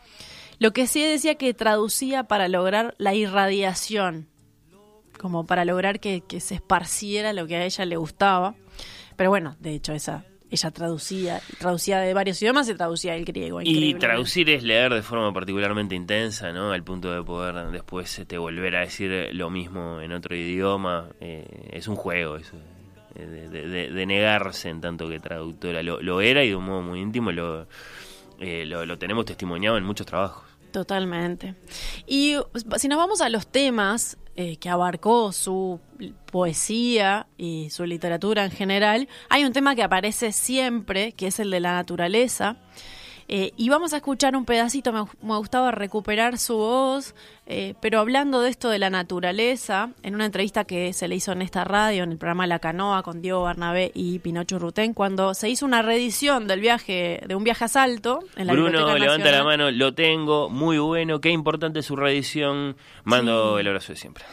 Lo 0.59 0.73
que 0.73 0.87
sí 0.87 1.03
decía 1.03 1.37
que 1.37 1.55
traducía 1.55 2.25
para 2.25 2.49
lograr 2.49 2.95
la 2.99 3.15
irradiación, 3.15 4.29
como 5.19 5.47
para 5.47 5.65
lograr 5.65 6.01
que, 6.01 6.21
que 6.21 6.41
se 6.41 6.55
esparciera 6.57 7.33
lo 7.33 7.47
que 7.47 7.57
a 7.57 7.65
ella 7.65 7.85
le 7.85 7.97
gustaba. 7.97 8.55
Pero 9.17 9.31
bueno, 9.31 9.57
de 9.61 9.75
hecho, 9.75 9.93
esa 9.93 10.25
ella 10.51 10.71
traducía, 10.71 11.41
traducía 11.59 11.99
de 12.01 12.15
varios 12.15 12.41
idiomas 12.43 12.69
y 12.69 12.75
traducía 12.75 13.15
el 13.15 13.25
griego. 13.25 13.61
Y 13.63 13.95
traducir 13.95 14.49
es 14.51 14.63
leer 14.63 14.93
de 14.95 15.03
forma 15.03 15.33
particularmente 15.33 15.95
intensa, 15.95 16.53
¿no? 16.53 16.73
Al 16.73 16.83
punto 16.83 17.13
de 17.13 17.23
poder 17.23 17.71
después 17.71 18.19
este, 18.19 18.39
volver 18.39 18.77
a 18.77 18.81
decir 18.81 19.29
lo 19.33 19.51
mismo 19.51 20.01
en 20.01 20.13
otro 20.13 20.35
idioma. 20.37 21.09
Eh, 21.21 21.71
es 21.73 21.87
un 21.89 21.97
juego 21.97 22.37
eso, 22.37 22.57
eh, 23.15 23.27
de, 23.27 23.49
de- 23.49 23.69
de- 23.69 23.91
de 23.91 24.07
negarse 24.07 24.69
en 24.71 24.81
tanto 24.81 25.09
que 25.09 25.21
traductora. 25.21 25.83
Lo, 25.83 26.01
lo 26.01 26.21
era 26.21 26.43
y 26.45 26.49
de 26.51 26.57
un 26.57 26.65
modo 26.65 26.83
muy 26.83 27.01
íntimo 27.01 27.31
lo, 27.33 27.67
eh, 28.41 28.65
lo, 28.67 28.87
lo 28.87 28.99
tenemos 28.99 29.25
testimoniado 29.27 29.77
en 29.77 29.85
muchos 29.85 30.07
trabajos. 30.07 30.45
Totalmente. 30.73 31.55
Y 32.07 32.37
si 32.77 32.89
nos 32.89 32.99
vamos 32.99 33.21
a 33.21 33.29
los 33.29 33.47
temas 33.47 34.17
eh, 34.41 34.57
que 34.59 34.69
abarcó 34.69 35.33
su 35.33 35.81
poesía 36.31 37.27
y 37.37 37.71
su 37.71 37.85
literatura 37.85 38.45
en 38.45 38.53
general, 38.53 39.09
hay 39.29 39.45
un 39.45 39.53
tema 39.53 39.75
que 39.75 39.83
aparece 39.83 40.31
siempre, 40.31 41.11
que 41.11 41.27
es 41.27 41.41
el 41.41 41.51
de 41.51 41.59
la 41.59 41.73
naturaleza. 41.73 42.57
Eh, 43.31 43.53
y 43.59 43.69
vamos 43.69 43.93
a 43.93 43.99
escuchar 43.99 44.35
un 44.37 44.47
pedacito, 44.47 44.91
me, 44.91 45.05
me 45.21 45.37
gustaba 45.37 45.71
recuperar 45.71 46.39
su 46.39 46.57
voz, 46.57 47.15
eh, 47.47 47.75
pero 47.81 48.01
hablando 48.01 48.41
de 48.41 48.49
esto 48.49 48.71
de 48.71 48.79
la 48.79 48.89
naturaleza, 48.89 49.91
en 50.03 50.15
una 50.15 50.25
entrevista 50.25 50.65
que 50.65 50.95
se 50.95 51.09
le 51.09 51.17
hizo 51.17 51.33
en 51.33 51.43
esta 51.43 51.63
radio, 51.65 52.05
en 52.05 52.13
el 52.13 52.17
programa 52.17 52.47
La 52.47 52.59
Canoa, 52.59 53.03
con 53.03 53.21
Diego 53.21 53.43
Barnabé 53.43 53.91
y 53.95 54.19
Pinocho 54.21 54.59
Rutén, 54.59 54.95
cuando 54.95 55.35
se 55.35 55.51
hizo 55.51 55.67
una 55.67 55.83
reedición 55.83 56.47
del 56.47 56.61
viaje, 56.61 57.21
de 57.27 57.35
un 57.35 57.45
viaje 57.45 57.67
a 57.67 57.69
Salto, 57.69 58.21
en 58.35 58.47
la 58.47 58.55
Bruno 58.55 58.69
Biblioteca 58.69 58.99
levanta 58.99 59.25
Nacional. 59.31 59.39
la 59.39 59.45
mano, 59.45 59.71
lo 59.73 59.93
tengo, 59.93 60.49
muy 60.49 60.79
bueno, 60.79 61.21
qué 61.21 61.29
importante 61.29 61.83
su 61.83 61.97
reedición. 61.97 62.77
Mando 63.05 63.59
el 63.59 63.67
abrazo 63.69 63.93
de 63.93 63.97
siempre. 63.97 64.25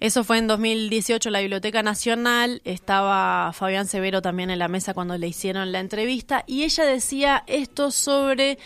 Eso 0.00 0.24
fue 0.24 0.38
en 0.38 0.46
2018 0.46 1.28
en 1.28 1.32
la 1.34 1.40
Biblioteca 1.40 1.82
Nacional. 1.82 2.62
Estaba 2.64 3.52
Fabián 3.52 3.86
Severo 3.86 4.22
también 4.22 4.48
en 4.48 4.58
la 4.58 4.68
mesa 4.68 4.94
cuando 4.94 5.18
le 5.18 5.28
hicieron 5.28 5.72
la 5.72 5.80
entrevista. 5.80 6.42
Y 6.46 6.64
ella 6.64 6.84
decía 6.84 7.44
esto 7.46 7.90
sobre 7.90 8.58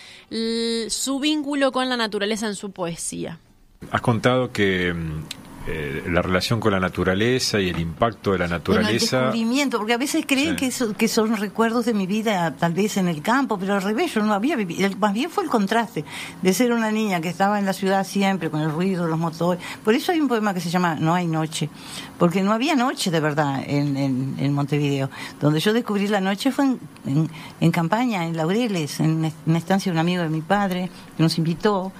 su 0.88 1.18
vínculo 1.18 1.72
con 1.72 1.88
la 1.88 1.96
naturaleza 1.96 2.46
en 2.46 2.54
su 2.54 2.70
poesía. 2.70 3.40
Has 3.90 4.00
contado 4.00 4.52
que 4.52 4.94
mm, 4.94 5.24
eh, 5.66 6.04
la 6.10 6.20
relación 6.20 6.60
con 6.60 6.72
la 6.72 6.80
naturaleza 6.80 7.58
y 7.58 7.70
el 7.70 7.80
impacto 7.80 8.32
de 8.32 8.38
la 8.38 8.44
Bueno, 8.46 8.56
el 8.56 8.60
naturaleza. 8.82 9.16
descubrimiento, 9.20 9.78
porque 9.78 9.94
a 9.94 9.96
veces 9.98 10.24
creen 10.26 10.50
Sí. 10.50 10.56
que, 10.56 10.66
eso- 10.66 10.92
que 10.94 11.08
son 11.08 11.36
recuerdos 11.36 11.86
de 11.86 11.94
mi 11.94 12.06
vida, 12.06 12.54
tal 12.58 12.74
vez 12.74 12.98
en 12.98 13.08
el 13.08 13.22
campo, 13.22 13.58
pero 13.58 13.74
al 13.74 13.82
revés, 13.82 14.12
yo 14.14 14.22
no 14.22 14.34
había 14.34 14.56
vivido. 14.56 14.90
Más 14.98 15.14
bien 15.14 15.30
fue 15.30 15.44
el 15.44 15.50
contraste 15.50 16.04
de 16.42 16.52
ser 16.52 16.72
una 16.72 16.90
niña 16.90 17.20
que 17.22 17.30
estaba 17.30 17.58
en 17.58 17.64
la 17.64 17.72
ciudad 17.72 18.06
siempre 18.06 18.50
con 18.50 18.60
el 18.60 18.70
ruido, 18.70 19.06
los 19.06 19.18
motores. 19.18 19.62
Por 19.82 19.94
eso 19.94 20.12
hay 20.12 20.20
un 20.20 20.28
poema 20.28 20.52
que 20.52 20.60
se 20.60 20.68
llama 20.68 20.96
No 20.96 21.14
hay 21.14 21.26
noche, 21.26 21.70
porque 22.18 22.42
no 22.42 22.52
había 22.52 22.76
noche 22.76 23.10
de 23.10 23.20
verdad 23.20 23.62
en, 23.66 23.96
en- 23.96 24.34
en 24.38 24.52
Montevideo. 24.52 25.08
Donde 25.40 25.60
yo 25.60 25.72
descubrí 25.72 26.08
la 26.08 26.20
noche 26.20 26.52
fue 26.52 26.66
en, 26.66 26.80
en- 27.06 27.30
en 27.60 27.70
campaña, 27.70 28.26
en 28.26 28.36
Laureles, 28.36 29.00
en 29.00 29.32
una 29.46 29.58
estancia 29.58 29.90
de 29.90 29.96
un 29.96 30.00
amigo 30.00 30.22
de 30.22 30.28
mi 30.28 30.42
padre 30.42 30.90
que 31.16 31.22
nos 31.22 31.38
invitó. 31.38 31.92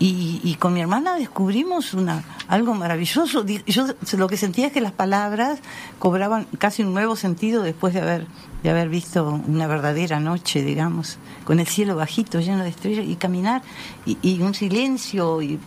Y, 0.00 0.40
y 0.44 0.54
con 0.54 0.74
mi 0.74 0.80
hermana 0.80 1.16
descubrimos 1.16 1.92
una 1.92 2.22
algo 2.46 2.74
maravilloso. 2.74 3.44
Yo 3.44 3.86
lo 4.16 4.28
que 4.28 4.36
sentía 4.36 4.68
es 4.68 4.72
que 4.72 4.80
las 4.80 4.92
palabras 4.92 5.58
cobraban 5.98 6.46
casi 6.58 6.82
un 6.82 6.94
nuevo 6.94 7.16
sentido 7.16 7.62
después 7.62 7.94
de 7.94 8.00
haber 8.00 8.26
de 8.62 8.70
haber 8.70 8.88
visto 8.88 9.40
una 9.46 9.66
verdadera 9.66 10.18
noche, 10.18 10.62
digamos, 10.62 11.18
con 11.44 11.60
el 11.60 11.66
cielo 11.66 11.94
bajito, 11.94 12.40
lleno 12.40 12.64
de 12.64 12.70
estrellas 12.70 13.06
y 13.06 13.14
caminar 13.16 13.62
y, 14.04 14.18
y 14.20 14.42
un 14.42 14.54
silencio 14.54 15.42
y 15.42 15.60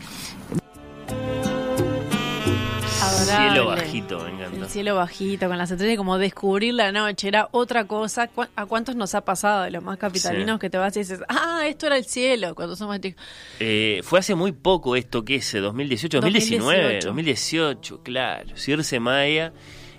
Adorable. 3.21 3.51
Cielo 3.53 3.65
bajito, 3.67 4.19
me 4.19 4.29
encanta. 4.31 4.57
El 4.57 4.69
cielo 4.69 4.95
bajito 4.95 5.47
con 5.47 5.57
las 5.57 5.71
estrellas, 5.71 5.97
como 5.97 6.17
descubrir 6.17 6.73
la 6.73 6.91
noche, 6.91 7.27
era 7.27 7.47
otra 7.51 7.85
cosa. 7.85 8.27
¿Cu- 8.27 8.45
¿A 8.55 8.65
cuántos 8.65 8.95
nos 8.95 9.13
ha 9.15 9.21
pasado 9.21 9.63
de 9.63 9.71
los 9.71 9.83
más 9.83 9.97
capitalinos 9.97 10.55
Sí. 10.55 10.59
que 10.61 10.69
te 10.69 10.77
vas 10.77 10.95
y 10.95 10.99
dices, 10.99 11.19
ah, 11.29 11.61
esto 11.65 11.87
era 11.87 11.97
el 11.97 12.05
cielo 12.05 12.55
cuando 12.55 12.75
somos? 12.75 12.99
Eh, 13.59 14.01
fue 14.03 14.19
hace 14.19 14.35
muy 14.35 14.51
poco 14.51 14.95
esto, 14.95 15.23
¿qué 15.23 15.35
es? 15.35 15.53
¿2018? 15.55 16.19
¿2019? 16.21 17.03
2018. 17.03 17.07
2018, 17.07 18.01
claro. 18.03 18.57
Circe 18.57 18.99
Maya, 18.99 19.53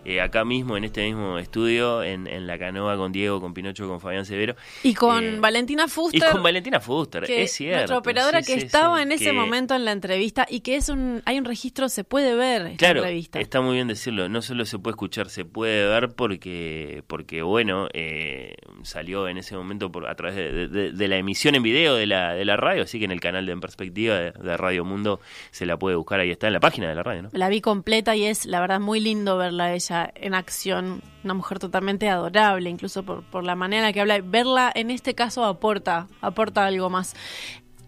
eh, 0.04 0.20
acá 0.20 0.44
mismo, 0.44 0.76
en 0.76 0.84
este 0.84 1.04
mismo 1.04 1.38
estudio, 1.38 2.02
en, 2.02 2.26
en 2.26 2.46
La 2.46 2.58
Canoa, 2.58 2.96
con 2.96 3.12
Diego, 3.12 3.40
con 3.40 3.54
Pinocho, 3.54 3.86
con 3.88 4.00
Fabián 4.00 4.24
Severo. 4.26 4.56
Y 4.82 4.94
con 4.94 5.22
Eh, 5.24 5.36
Valentina 5.40 5.84
Y 5.86 5.88
Fuster. 5.88 6.30
con 6.32 6.42
Valentina 6.42 6.80
Fuster, 6.80 7.24
es 7.30 7.52
cierto. 7.52 7.76
Nuestra 7.78 7.98
operadora 7.98 8.42
sí, 8.42 8.52
que 8.54 8.60
sí, 8.60 8.66
estaba 8.66 8.96
sí, 8.98 9.02
en 9.04 9.12
ese 9.12 9.24
que- 9.26 9.32
momento 9.32 9.74
en 9.74 9.84
la 9.84 9.92
entrevista 9.92 10.46
y 10.48 10.60
que 10.60 10.76
es 10.76 10.88
un 10.88 11.22
hay 11.24 11.38
un 11.38 11.44
registro, 11.44 11.88
se 11.88 12.04
puede 12.04 12.34
ver 12.34 12.62
esta 12.62 12.76
Claro, 12.78 13.00
entrevista. 13.00 13.40
está 13.40 13.60
muy 13.60 13.74
bien 13.74 13.88
decirlo. 13.88 14.28
No 14.28 14.42
solo 14.42 14.64
se 14.64 14.78
puede 14.78 14.92
escuchar, 14.92 15.28
se 15.30 15.44
puede 15.44 15.86
ver 15.86 16.10
porque, 16.14 17.02
porque 17.06 17.42
bueno, 17.42 17.88
eh, 17.92 18.54
salió 18.82 19.28
en 19.28 19.38
ese 19.38 19.56
momento 19.56 19.92
por, 19.92 20.08
a 20.08 20.14
través 20.14 20.36
de, 20.36 20.68
de- 20.68 20.92
de 20.92 21.08
la 21.08 21.16
emisión 21.16 21.54
en 21.54 21.62
video 21.62 21.94
de 21.94 22.06
la, 22.06 22.34
de 22.34 22.44
la 22.44 22.56
radio, 22.56 22.82
así 22.82 22.98
que 22.98 23.04
en 23.04 23.10
el 23.12 23.20
canal 23.20 23.46
de 23.46 23.52
En 23.52 23.60
Perspectiva 23.60 24.16
de, 24.16 24.32
de 24.32 24.56
Radio 24.56 24.84
Mundo 24.84 25.20
se 25.50 25.66
la 25.66 25.78
puede 25.78 25.96
buscar, 25.96 26.20
ahí 26.20 26.30
está 26.30 26.46
en 26.46 26.54
la 26.54 26.60
página 26.60 26.88
de 26.88 26.94
la 26.94 27.02
radio, 27.02 27.22
¿no? 27.22 27.28
La 27.32 27.48
vi 27.48 27.60
completa 27.60 28.16
y 28.16 28.24
es 28.24 28.46
la 28.46 28.60
verdad 28.60 28.80
muy 28.80 28.98
lindo 29.00 29.36
verla 29.36 29.64
a 29.66 29.74
ella 29.74 29.91
en 30.14 30.34
acción, 30.34 31.02
una 31.24 31.34
mujer 31.34 31.58
totalmente 31.58 32.08
adorable, 32.08 32.70
incluso 32.70 33.02
por, 33.02 33.22
por 33.24 33.44
la 33.44 33.54
manera 33.54 33.82
en 33.82 33.88
la 33.88 33.92
que 33.92 34.00
habla. 34.00 34.20
Verla 34.22 34.70
en 34.74 34.90
este 34.90 35.14
caso 35.14 35.44
aporta, 35.44 36.06
aporta 36.20 36.64
algo 36.66 36.88
más. 36.90 37.14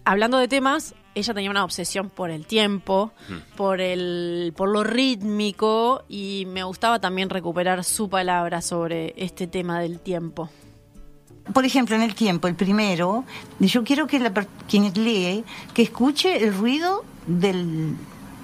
Hablando 0.04 0.36
de 0.38 0.48
temas, 0.48 0.94
ella 1.14 1.32
tenía 1.32 1.50
una 1.50 1.64
obsesión 1.64 2.10
por 2.10 2.30
el 2.30 2.46
tiempo, 2.46 3.12
por 3.56 3.80
el, 3.80 4.52
por 4.56 4.68
lo 4.68 4.84
rítmico 4.84 6.04
y 6.08 6.44
me 6.48 6.62
gustaba 6.64 6.98
también 7.00 7.30
recuperar 7.30 7.84
su 7.84 8.08
palabra 8.10 8.60
sobre 8.60 9.14
este 9.16 9.46
tema 9.46 9.80
del 9.80 10.00
tiempo. 10.00 10.50
por 11.52 11.64
ejemplo, 11.64 11.94
en 11.96 12.02
el 12.02 12.14
tiempo, 12.14 12.48
el 12.48 12.54
primero, 12.54 13.24
yo 13.60 13.84
quiero 13.84 14.06
que 14.06 14.18
la, 14.18 14.32
per- 14.32 14.46
quien 14.68 14.92
lee, 14.94 15.44
que 15.72 15.82
escuche 15.82 16.42
el 16.42 16.54
ruido 16.54 17.04
del, 17.26 17.94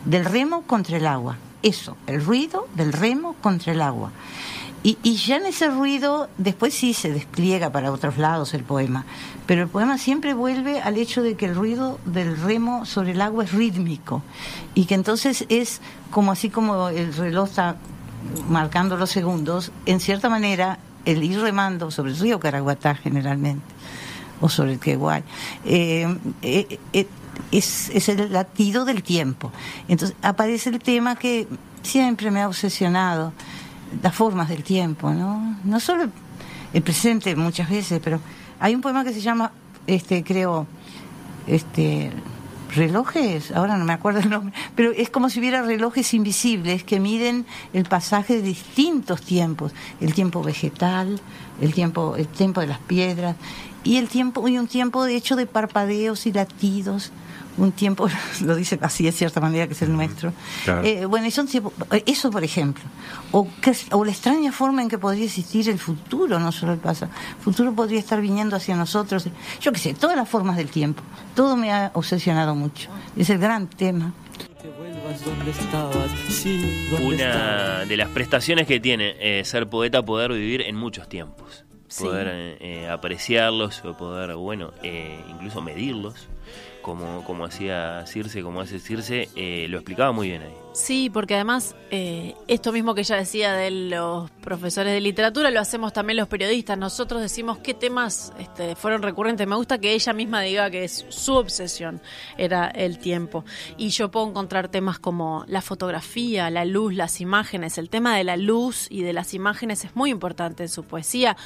del 0.04 0.24
remo 0.24 0.62
contra 0.66 0.96
el 0.96 1.06
agua. 1.06 1.36
Eso, 1.62 1.96
el 2.06 2.24
ruido 2.24 2.66
del 2.74 2.92
remo 2.92 3.34
contra 3.40 3.72
el 3.72 3.82
agua. 3.82 4.12
Y, 4.82 4.96
y 5.02 5.16
ya 5.16 5.36
en 5.36 5.44
ese 5.44 5.68
ruido, 5.68 6.30
después 6.38 6.72
sí 6.72 6.94
se 6.94 7.12
despliega 7.12 7.70
para 7.70 7.92
otros 7.92 8.16
lados 8.16 8.54
el 8.54 8.64
poema, 8.64 9.04
pero 9.46 9.62
el 9.62 9.68
poema 9.68 9.98
siempre 9.98 10.32
vuelve 10.32 10.80
al 10.80 10.96
hecho 10.96 11.22
de 11.22 11.34
que 11.34 11.44
el 11.46 11.54
ruido 11.54 11.98
del 12.06 12.40
remo 12.40 12.86
sobre 12.86 13.10
el 13.10 13.20
agua 13.20 13.44
es 13.44 13.52
rítmico 13.52 14.22
y 14.74 14.86
que 14.86 14.94
entonces 14.94 15.44
es 15.50 15.82
como 16.10 16.32
así 16.32 16.48
como 16.48 16.88
el 16.88 17.12
reloj 17.14 17.50
está 17.50 17.76
marcando 18.48 18.96
los 18.96 19.10
segundos, 19.10 19.72
en 19.86 20.00
cierta 20.00 20.28
manera 20.28 20.78
el 21.04 21.22
ir 21.22 21.40
remando 21.40 21.90
sobre 21.90 22.12
el 22.12 22.18
río 22.18 22.40
Caraguatá 22.40 22.94
generalmente, 22.94 23.64
o 24.40 24.48
sobre 24.48 24.74
el 24.74 24.78
Queguay, 24.78 25.22
eh, 25.64 26.16
eh, 26.42 26.78
eh, 26.92 27.06
es, 27.50 27.90
es 27.90 28.08
el 28.08 28.32
latido 28.32 28.84
del 28.84 29.02
tiempo. 29.02 29.52
Entonces 29.88 30.16
aparece 30.22 30.70
el 30.70 30.78
tema 30.78 31.16
que 31.16 31.46
siempre 31.82 32.30
me 32.30 32.40
ha 32.42 32.48
obsesionado, 32.48 33.32
las 34.02 34.14
formas 34.14 34.48
del 34.48 34.62
tiempo, 34.62 35.10
¿no? 35.10 35.56
No 35.64 35.80
solo 35.80 36.08
el, 36.72 36.82
presente 36.82 37.34
muchas 37.34 37.68
veces, 37.68 38.00
pero 38.02 38.20
hay 38.60 38.74
un 38.74 38.80
poema 38.80 39.04
que 39.04 39.12
se 39.12 39.20
llama, 39.20 39.52
este 39.86 40.22
creo, 40.22 40.66
este 41.46 42.12
relojes, 42.72 43.50
ahora 43.50 43.76
no 43.76 43.84
me 43.84 43.92
acuerdo 43.92 44.20
el 44.20 44.30
nombre, 44.30 44.54
pero 44.76 44.92
es 44.92 45.10
como 45.10 45.28
si 45.28 45.40
hubiera 45.40 45.62
relojes 45.62 46.14
invisibles 46.14 46.84
que 46.84 47.00
miden 47.00 47.44
el 47.72 47.84
pasaje 47.84 48.36
de 48.36 48.42
distintos 48.42 49.22
tiempos, 49.22 49.72
el 50.00 50.14
tiempo 50.14 50.40
vegetal, 50.40 51.20
el 51.60 51.74
tiempo, 51.74 52.14
el 52.16 52.28
tiempo 52.28 52.60
de 52.60 52.68
las 52.68 52.78
piedras, 52.78 53.34
y 53.82 53.96
el 53.96 54.08
tiempo, 54.08 54.46
y 54.46 54.56
un 54.56 54.68
tiempo 54.68 55.04
de 55.04 55.16
hecho 55.16 55.34
de 55.34 55.46
parpadeos 55.46 56.26
y 56.26 56.32
latidos, 56.32 57.10
un 57.56 57.72
tiempo, 57.72 58.08
lo 58.44 58.54
dice 58.54 58.78
así 58.82 59.04
de 59.04 59.12
cierta 59.12 59.40
manera 59.40 59.66
que 59.66 59.74
es 59.74 59.82
el 59.82 59.92
nuestro. 59.92 60.32
claro. 60.64 60.84
Eh, 60.84 61.04
bueno, 61.06 61.26
y 61.26 61.30
son 61.30 61.48
eso 62.06 62.30
por 62.30 62.44
ejemplo, 62.44 62.84
o, 63.32 63.48
que, 63.60 63.74
o 63.92 64.04
la 64.04 64.12
extraña 64.12 64.52
forma 64.52 64.82
en 64.82 64.88
que 64.88 64.98
podría 64.98 65.24
existir 65.24 65.68
el 65.68 65.78
futuro, 65.78 66.38
no 66.38 66.52
solo 66.52 66.72
el 66.72 66.78
pasado. 66.78 67.12
El 67.38 67.42
futuro 67.42 67.72
podría 67.74 67.98
estar 67.98 68.20
viniendo 68.20 68.56
hacia 68.56 68.76
nosotros, 68.76 69.26
yo 69.60 69.72
qué 69.72 69.78
sé, 69.78 69.94
todas 69.94 70.16
las 70.16 70.28
formas 70.28 70.56
del 70.56 70.68
tiempo. 70.68 71.02
Todo 71.34 71.56
me 71.56 71.72
ha 71.72 71.90
obsesionado 71.94 72.54
mucho. 72.54 72.88
Es 73.16 73.30
el 73.30 73.38
gran 73.38 73.68
tema. 73.68 74.12
Una 77.02 77.84
de 77.84 77.96
las 77.96 78.08
prestaciones 78.10 78.66
que 78.66 78.80
tiene 78.80 79.16
eh, 79.18 79.44
ser 79.44 79.68
poeta, 79.68 80.04
poder 80.04 80.32
vivir 80.32 80.62
en 80.62 80.76
muchos 80.76 81.08
tiempos. 81.08 81.64
Poder 81.98 82.28
eh, 82.30 82.56
eh, 82.60 82.88
apreciarlos, 82.88 83.84
o 83.84 83.96
poder, 83.96 84.36
bueno, 84.36 84.72
eh, 84.82 85.18
incluso 85.28 85.60
medirlos. 85.60 86.28
Como, 86.82 87.24
como 87.24 87.44
hacía 87.44 88.04
Circe, 88.06 88.42
como 88.42 88.60
hace 88.60 88.78
Circe, 88.78 89.28
eh, 89.36 89.66
lo 89.68 89.78
explicaba 89.78 90.12
muy 90.12 90.28
bien 90.28 90.42
ahí. 90.42 90.54
Sí, 90.72 91.10
porque 91.10 91.34
además 91.34 91.74
eh, 91.90 92.34
esto 92.46 92.70
mismo 92.70 92.94
que 92.94 93.00
ella 93.00 93.16
decía 93.16 93.52
de 93.54 93.72
los 93.72 94.30
profesores 94.40 94.92
de 94.92 95.00
literatura 95.00 95.50
lo 95.50 95.58
hacemos 95.60 95.92
también 95.92 96.16
los 96.16 96.28
periodistas. 96.28 96.78
Nosotros 96.78 97.20
decimos 97.20 97.58
qué 97.58 97.74
temas 97.74 98.32
este, 98.38 98.76
fueron 98.76 99.02
recurrentes. 99.02 99.48
Me 99.48 99.56
gusta 99.56 99.78
que 99.78 99.94
ella 99.94 100.12
misma 100.12 100.40
diga 100.42 100.70
que 100.70 100.84
es 100.84 101.04
su 101.08 101.34
obsesión 101.34 102.00
era 102.38 102.68
el 102.68 102.98
tiempo. 103.00 103.44
Y 103.76 103.88
yo 103.88 104.12
puedo 104.12 104.28
encontrar 104.28 104.68
temas 104.68 105.00
como 105.00 105.44
la 105.48 105.60
fotografía, 105.60 106.48
la 106.50 106.64
luz, 106.64 106.94
las 106.94 107.20
imágenes. 107.20 107.76
El 107.76 107.90
tema 107.90 108.16
de 108.16 108.22
la 108.22 108.36
luz 108.36 108.86
y 108.90 109.02
de 109.02 109.12
las 109.12 109.34
imágenes 109.34 109.84
es 109.84 109.96
muy 109.96 110.10
importante 110.10 110.62
en 110.62 110.68
su 110.68 110.84
poesía. 110.84 111.36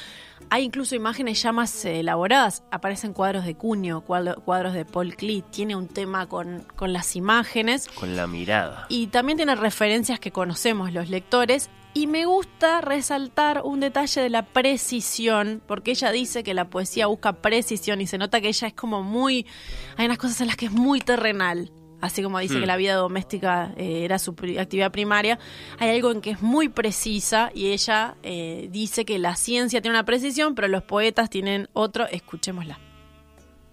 Hay 0.51 0.65
incluso 0.65 0.95
imágenes 0.95 1.43
ya 1.43 1.53
más 1.53 1.87
eh, 1.87 2.01
elaboradas. 2.01 2.63
Aparecen 2.71 3.15
cuadros 3.15 3.47
de 3.47 3.57
cuadro- 3.57 4.43
cuadros 4.45 4.75
de 4.75 4.85
Paul 4.85 5.17
Klee. 5.17 5.43
Tiene 5.51 5.75
un 5.75 5.89
tema 5.89 6.27
con, 6.29 6.67
con 6.77 6.93
las 6.93 7.17
imágenes. 7.17 7.89
Con 7.89 8.15
la 8.15 8.27
mirada. 8.27 8.85
Y 8.91 9.07
también 9.07 9.24
tiene 9.37 9.55
referencias 9.55 10.21
que 10.21 10.31
conocemos 10.31 10.93
los 10.93 11.09
lectores. 11.09 11.71
Y 11.97 12.07
me 12.09 12.27
gusta 12.27 12.81
resaltar 12.81 13.63
un 13.65 13.79
detalle 13.81 14.21
de 14.21 14.29
la 14.29 14.45
precisión, 14.45 15.63
porque 15.67 15.93
ella 15.93 16.11
dice 16.11 16.43
que 16.43 16.53
la 16.53 16.69
poesía 16.69 17.07
busca 17.07 17.35
precisión 17.35 18.01
y 18.01 18.07
se 18.07 18.19
nota 18.19 18.41
que 18.41 18.49
ella 18.49 18.67
es 18.69 18.75
como 18.75 19.03
muy... 19.03 19.47
Hay 19.97 20.07
unas 20.07 20.19
cosas 20.19 20.41
en 20.41 20.49
las 20.49 20.57
que 20.57 20.67
es 20.67 20.73
muy 20.73 21.01
terrenal. 21.01 21.71
Así 22.01 22.23
como 22.23 22.39
dice 22.41 22.57
Hmm. 22.57 22.61
que 22.61 22.67
la 22.67 22.77
vida 22.77 22.95
doméstica 22.97 23.73
eh, 23.77 24.05
era 24.05 24.19
su 24.19 24.35
pri- 24.35 24.59
actividad 24.59 24.91
primaria, 24.93 25.39
hay 25.79 25.91
algo 25.91 26.11
en 26.11 26.21
que 26.21 26.31
es 26.33 26.43
muy 26.43 26.69
precisa 26.69 27.51
y 27.55 27.69
ella 27.69 28.17
eh, 28.23 28.69
dice 28.71 29.05
que 29.07 29.19
la 29.19 29.37
ciencia 29.37 29.81
tiene 29.81 29.97
una 29.97 30.05
precisión, 30.05 30.55
pero 30.55 30.69
los 30.69 30.83
poetas 30.83 31.31
tienen 31.31 31.69
otro. 31.73 32.07
Escuchémosla. 32.07 32.79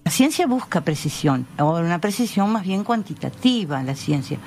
La 0.06 0.12
ciencia 0.12 0.48
busca 0.48 0.82
precisión, 0.82 1.46
o 1.60 1.72
una 1.78 2.00
precisión 2.00 2.52
más 2.52 2.64
bien 2.64 2.84
cuantitativa 2.84 3.84
la 3.84 3.96
ciencia. 3.96 4.40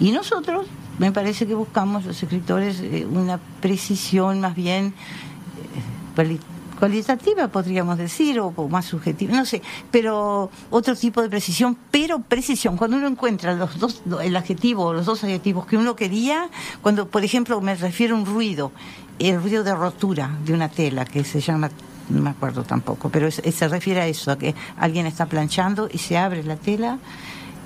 Y 0.00 0.12
nosotros, 0.12 0.66
me 0.98 1.12
parece 1.12 1.46
que 1.46 1.54
buscamos, 1.54 2.04
los 2.06 2.22
escritores, 2.22 2.80
eh, 2.80 3.06
una 3.10 3.38
precisión 3.60 4.40
más 4.40 4.54
bien 4.56 4.86
eh, 4.86 6.16
cuali- 6.16 6.40
cualitativa, 6.78 7.48
podríamos 7.48 7.98
decir, 7.98 8.40
o, 8.40 8.50
más 8.68 8.86
subjetiva, 8.86 9.36
no 9.36 9.44
sé, 9.44 9.60
pero 9.90 10.50
otro 10.70 10.96
tipo 10.96 11.20
de 11.20 11.28
precisión, 11.28 11.76
pero 11.90 12.20
precisión. 12.20 12.78
Cuando 12.78 12.96
uno 12.96 13.06
encuentra 13.08 13.54
los 13.54 13.78
dos, 13.78 14.02
el 14.22 14.34
adjetivo 14.36 14.94
los 14.94 15.04
dos 15.04 15.22
adjetivos 15.22 15.66
que 15.66 15.76
uno 15.76 15.94
quería, 15.94 16.48
cuando, 16.80 17.06
por 17.08 17.22
ejemplo, 17.22 17.60
me 17.60 17.74
refiero 17.74 18.16
a 18.16 18.18
un 18.18 18.24
ruido, 18.24 18.72
el 19.18 19.42
ruido 19.42 19.62
de 19.62 19.74
rotura 19.74 20.30
de 20.46 20.54
una 20.54 20.70
tela 20.70 21.04
que 21.04 21.22
se 21.24 21.40
llama 21.42 21.70
no 22.08 22.22
me 22.22 22.30
acuerdo 22.30 22.64
tampoco, 22.64 23.08
pero 23.10 23.30
se 23.30 23.68
refiere 23.68 24.00
a 24.00 24.06
eso, 24.08 24.32
a 24.32 24.38
que 24.38 24.54
alguien 24.78 25.06
está 25.06 25.26
planchando 25.26 25.88
y 25.92 25.98
se 25.98 26.16
abre 26.18 26.42
la 26.42 26.56
tela 26.56 26.98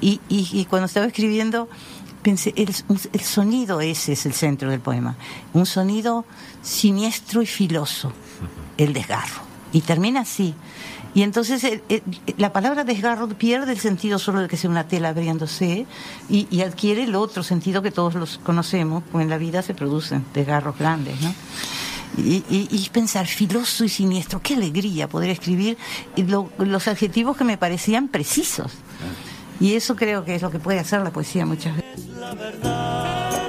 y, 0.02 0.20
y- 0.28 0.48
y 0.52 0.64
cuando 0.66 0.84
estaba 0.86 1.06
escribiendo 1.06 1.66
pensé, 2.24 2.52
el, 2.56 2.74
el 3.12 3.20
sonido 3.20 3.80
ese 3.80 4.12
es 4.14 4.26
el 4.26 4.32
centro 4.32 4.70
del 4.70 4.80
poema, 4.80 5.14
un 5.52 5.66
sonido 5.66 6.24
siniestro 6.62 7.42
y 7.42 7.46
filoso, 7.46 8.12
el 8.76 8.92
desgarro. 8.92 9.42
Y 9.72 9.80
termina 9.82 10.20
así. 10.20 10.54
Y 11.14 11.22
entonces 11.22 11.64
la 12.38 12.52
palabra 12.52 12.82
desgarro 12.84 13.28
pierde 13.28 13.72
el 13.72 13.78
sentido 13.78 14.18
solo 14.18 14.40
de 14.40 14.48
que 14.48 14.56
sea 14.56 14.68
una 14.70 14.88
tela 14.88 15.10
abriéndose 15.10 15.86
y, 16.28 16.60
adquiere 16.62 17.04
el 17.04 17.14
otro 17.14 17.42
sentido 17.44 17.82
que 17.82 17.90
todos 17.92 18.14
los 18.14 18.38
conocemos, 18.38 19.02
porque 19.10 19.22
en 19.24 19.30
la 19.30 19.38
vida 19.38 19.62
se 19.62 19.74
producen 19.74 20.24
desgarros 20.34 20.76
grandes, 20.78 21.20
¿no? 21.20 21.32
Y, 22.16 22.88
pensar 22.92 23.26
filoso 23.26 23.84
y 23.84 23.88
siniestro, 23.88 24.40
qué 24.40 24.54
alegría 24.54 25.08
poder 25.08 25.30
escribir 25.30 25.76
lo- 26.16 26.50
los 26.58 26.86
adjetivos 26.88 27.36
que 27.36 27.44
me 27.44 27.58
parecían 27.58 28.08
precisos. 28.08 28.72
Y 29.64 29.76
eso 29.76 29.96
creo 29.96 30.26
que 30.26 30.34
es 30.34 30.42
lo 30.42 30.50
que 30.50 30.58
puede 30.58 30.78
hacer 30.78 31.00
la 31.00 31.10
poesía 31.10 31.46
muchas 31.46 31.76
veces. 31.76 32.06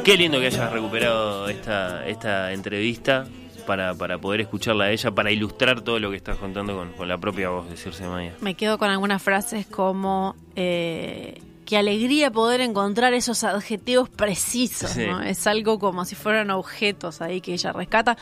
Qué 0.05 0.15
lindo 0.15 0.39
que 0.39 0.45
hayas 0.47 0.71
recuperado 0.71 1.49
esta, 1.49 2.07
esta 2.07 2.53
entrevista 2.53 3.27
para, 3.67 3.93
para 3.95 4.17
poder 4.17 4.39
escucharla 4.39 4.85
a 4.85 4.91
ella, 4.91 5.11
para 5.11 5.29
ilustrar 5.31 5.81
todo 5.81 5.99
lo 5.99 6.11
que 6.11 6.15
estás 6.17 6.37
contando 6.37 6.73
con, 6.77 6.93
con 6.93 7.07
la 7.09 7.17
propia 7.17 7.49
voz 7.49 7.69
de 7.69 7.75
Circe 7.75 8.07
Maya. 8.07 8.33
Me 8.39 8.53
quedo 8.53 8.77
con 8.77 8.89
algunas 8.89 9.21
frases 9.21 9.65
como 9.65 10.37
eh, 10.55 11.41
qué 11.65 11.75
alegría 11.77 12.31
poder 12.31 12.61
encontrar 12.61 13.13
esos 13.13 13.43
adjetivos 13.43 14.07
precisos, 14.07 14.91
Sí. 14.91 15.05
¿no? 15.07 15.21
Es 15.21 15.47
algo 15.47 15.79
como 15.79 16.05
si 16.05 16.15
fueran 16.15 16.49
objetos 16.51 17.21
ahí 17.21 17.41
que 17.41 17.53
ella 17.53 17.73
rescata, 17.73 18.15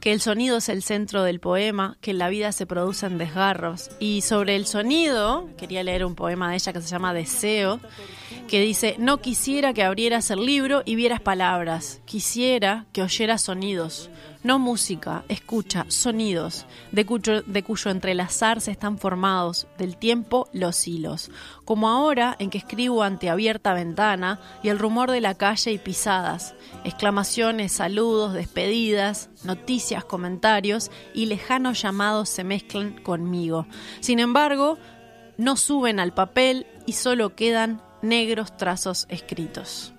que 0.00 0.12
el 0.12 0.20
sonido 0.20 0.58
es 0.58 0.68
el 0.68 0.82
centro 0.82 1.22
del 1.22 1.40
poema, 1.40 1.96
que 2.00 2.12
en 2.12 2.18
la 2.18 2.28
vida 2.28 2.52
se 2.52 2.66
producen 2.66 3.18
desgarros. 3.18 3.90
Y 3.98 4.20
sobre 4.22 4.56
el 4.56 4.66
sonido, 4.66 5.48
quería 5.56 5.82
leer 5.82 6.04
un 6.04 6.14
poema 6.14 6.50
de 6.50 6.56
ella 6.56 6.72
que 6.72 6.80
se 6.80 6.88
llama 6.88 7.14
Deseo, 7.14 7.80
que 8.46 8.60
dice, 8.60 8.96
no 8.98 9.18
quisiera 9.18 9.72
que 9.72 9.82
abrieras 9.82 10.30
el 10.30 10.46
libro 10.46 10.82
y 10.84 10.94
vieras 10.94 11.20
palabras, 11.20 12.00
quisiera 12.04 12.86
que 12.92 13.02
oyeras 13.02 13.42
sonidos, 13.42 14.10
no 14.42 14.58
música, 14.58 15.24
escucha, 15.28 15.84
sonidos, 15.88 16.66
de 16.92 17.04
cuyo, 17.04 17.42
de 17.42 17.62
cuyo 17.62 17.90
entrelazar 17.90 18.60
se 18.60 18.70
están 18.70 18.98
formados 18.98 19.66
del 19.78 19.96
tiempo 19.96 20.48
los 20.52 20.86
hilos, 20.86 21.30
como 21.64 21.88
ahora 21.88 22.36
en 22.38 22.50
que 22.50 22.58
escribo 22.58 23.02
ante 23.02 23.30
abierta 23.30 23.74
ventana 23.74 24.40
y 24.62 24.68
el 24.68 24.78
rumor 24.78 25.10
de 25.10 25.20
la 25.20 25.34
calle 25.34 25.72
y 25.72 25.78
pisadas, 25.78 26.54
exclamaciones, 26.84 27.72
saludos, 27.72 28.34
despedidas, 28.34 29.30
noticias, 29.44 30.04
comentarios 30.04 30.90
y 31.14 31.26
lejanos 31.26 31.82
llamados 31.82 32.28
se 32.28 32.44
mezclan 32.44 33.02
conmigo. 33.02 33.66
Sin 34.00 34.18
embargo, 34.18 34.78
no 35.36 35.56
suben 35.56 36.00
al 36.00 36.14
papel 36.14 36.66
y 36.86 36.92
solo 36.92 37.34
quedan 37.34 37.82
negros 38.02 38.56
trazos 38.56 39.06
escritos. 39.08 39.92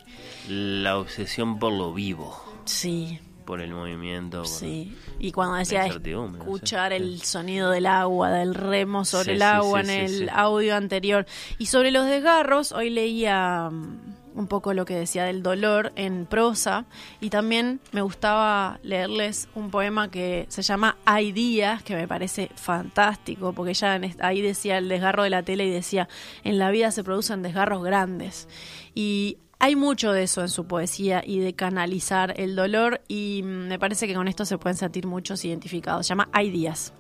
La 0.48 0.98
obsesión 0.98 1.60
por 1.60 1.74
lo 1.74 1.94
vivo, 1.94 2.36
Sí, 2.70 3.20
por 3.50 3.62
el 3.62 3.74
movimiento. 3.74 4.44
por- 4.44 4.48
sí. 4.48 4.96
Y 5.18 5.32
cuando 5.32 5.56
decía 5.56 5.88
escuchar 5.88 6.92
sí. 6.92 6.98
el 6.98 7.22
sonido 7.24 7.72
del 7.72 7.88
agua, 7.88 8.30
del 8.30 8.54
remo 8.54 9.06
sobre 9.06 9.26
Sí, 9.26 9.32
el 9.32 9.42
agua 9.42 9.82
en 9.82 9.90
el 9.90 10.30
audio 10.30 10.76
anterior. 10.76 11.26
Y 11.58 11.66
sobre 11.66 11.90
los 11.90 12.06
desgarros, 12.06 12.72
hoy 12.74 12.92
leía 12.92 13.70
mm, 13.72 14.20
un 14.36 14.48
poco 14.48 14.76
lo 14.76 14.86
que 14.86 14.94
decía 14.94 15.24
del 15.24 15.42
dolor 15.42 15.92
en 15.96 16.28
prosa 16.28 16.86
y 17.22 17.32
también 17.32 17.80
me 17.92 18.04
gustaba 18.04 18.80
leerles 18.84 19.50
un 19.56 19.72
poema 19.72 20.12
que 20.12 20.46
se 20.50 20.62
llama 20.62 20.98
Hay 21.06 21.32
días, 21.32 21.82
que 21.82 21.96
me 21.96 22.08
parece 22.08 22.52
fantástico, 22.56 23.52
porque 23.54 23.74
ya 23.74 23.96
en 23.96 24.16
ahí 24.22 24.42
decía 24.42 24.78
el 24.78 24.90
desgarro 24.90 25.24
de 25.24 25.32
la 25.32 25.42
tele 25.42 25.66
y 25.66 25.72
decía, 25.72 26.08
en 26.44 26.60
la 26.60 26.70
vida 26.70 26.92
se 26.92 27.04
producen 27.04 27.42
desgarros 27.42 27.84
grandes. 27.84 28.48
Y 28.94 29.40
hay 29.60 29.76
mucho 29.76 30.14
de 30.14 30.24
eso 30.24 30.42
en 30.42 30.50
su 30.50 30.66
poesía 30.66 31.22
y 31.26 31.40
de 31.40 31.54
canalizar 31.54 32.34
el 32.38 32.56
dolor 32.56 33.02
y 33.10 33.42
mm, 33.44 33.68
me 33.68 33.78
parece 33.78 34.08
que 34.08 34.16
con 34.16 34.28
esto 34.30 34.46
se 34.46 34.58
pueden 34.58 34.78
sentir 34.78 35.06
muchos 35.06 35.44
identificados. 35.44 36.08
Se 36.08 36.12
llama 36.12 36.30
Hay 36.32 36.50
días. 36.50 36.94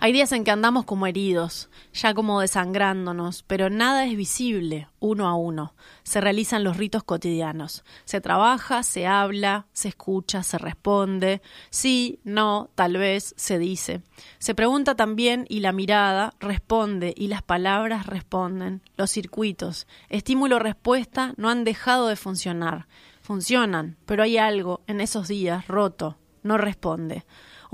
Hay 0.00 0.12
días 0.12 0.32
en 0.32 0.44
que 0.44 0.50
andamos 0.50 0.84
como 0.84 1.06
heridos, 1.06 1.70
ya 1.92 2.14
como 2.14 2.40
desangrándonos, 2.40 3.42
pero 3.44 3.70
nada 3.70 4.04
es 4.06 4.16
visible, 4.16 4.88
uno 4.98 5.28
a 5.28 5.34
uno. 5.34 5.74
Se 6.02 6.20
realizan 6.20 6.64
los 6.64 6.76
ritos 6.76 7.04
cotidianos. 7.04 7.84
Se 8.04 8.20
trabaja, 8.20 8.82
se 8.82 9.06
habla, 9.06 9.66
se 9.72 9.88
escucha, 9.88 10.42
se 10.42 10.58
responde. 10.58 11.42
Sí, 11.70 12.20
no, 12.24 12.70
tal 12.74 12.96
vez, 12.96 13.34
se 13.36 13.58
dice. 13.58 14.02
Se 14.38 14.54
pregunta 14.54 14.94
también 14.94 15.46
y 15.48 15.60
la 15.60 15.72
mirada 15.72 16.34
responde 16.40 17.14
y 17.16 17.28
las 17.28 17.42
palabras 17.42 18.06
responden. 18.06 18.82
Los 18.96 19.10
circuitos, 19.10 19.86
estímulo-respuesta, 20.08 21.34
no 21.36 21.48
han 21.48 21.64
dejado 21.64 22.08
de 22.08 22.16
funcionar. 22.16 22.88
Funcionan, 23.22 23.96
pero 24.04 24.22
hay 24.22 24.36
algo 24.36 24.82
en 24.86 25.00
esos 25.00 25.28
días 25.28 25.66
roto, 25.66 26.18
no 26.42 26.58
responde. 26.58 27.24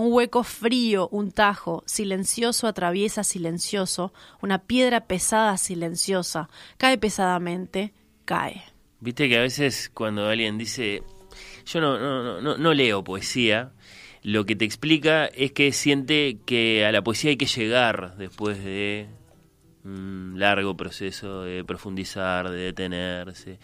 Un 0.00 0.14
hueco 0.14 0.44
frío, 0.44 1.10
un 1.12 1.30
tajo, 1.30 1.82
silencioso 1.84 2.66
atraviesa 2.66 3.22
silencioso, 3.22 4.14
una 4.40 4.56
piedra 4.56 5.02
pesada 5.02 5.58
silenciosa, 5.58 6.48
cae 6.78 6.96
pesadamente, 6.96 7.92
cae. 8.24 8.64
Viste 9.00 9.28
que 9.28 9.36
a 9.36 9.42
veces 9.42 9.90
cuando 9.92 10.26
alguien 10.26 10.56
dice, 10.56 11.02
yo 11.66 11.82
no, 11.82 11.98
no, 11.98 12.40
no, 12.40 12.56
no, 12.56 12.72
leo 12.72 13.04
poesía, 13.04 13.72
lo 14.22 14.46
que 14.46 14.56
te 14.56 14.64
explica 14.64 15.26
es 15.26 15.52
que 15.52 15.70
siente 15.70 16.38
que 16.46 16.86
a 16.86 16.92
la 16.92 17.04
poesía 17.04 17.32
hay 17.32 17.36
que 17.36 17.44
llegar 17.44 18.16
después 18.16 18.64
de 18.64 19.06
un 19.84 20.36
largo 20.38 20.78
proceso 20.78 21.42
de 21.42 21.62
profundizar, 21.62 22.48
de 22.48 22.58
detenerse. 22.58 23.58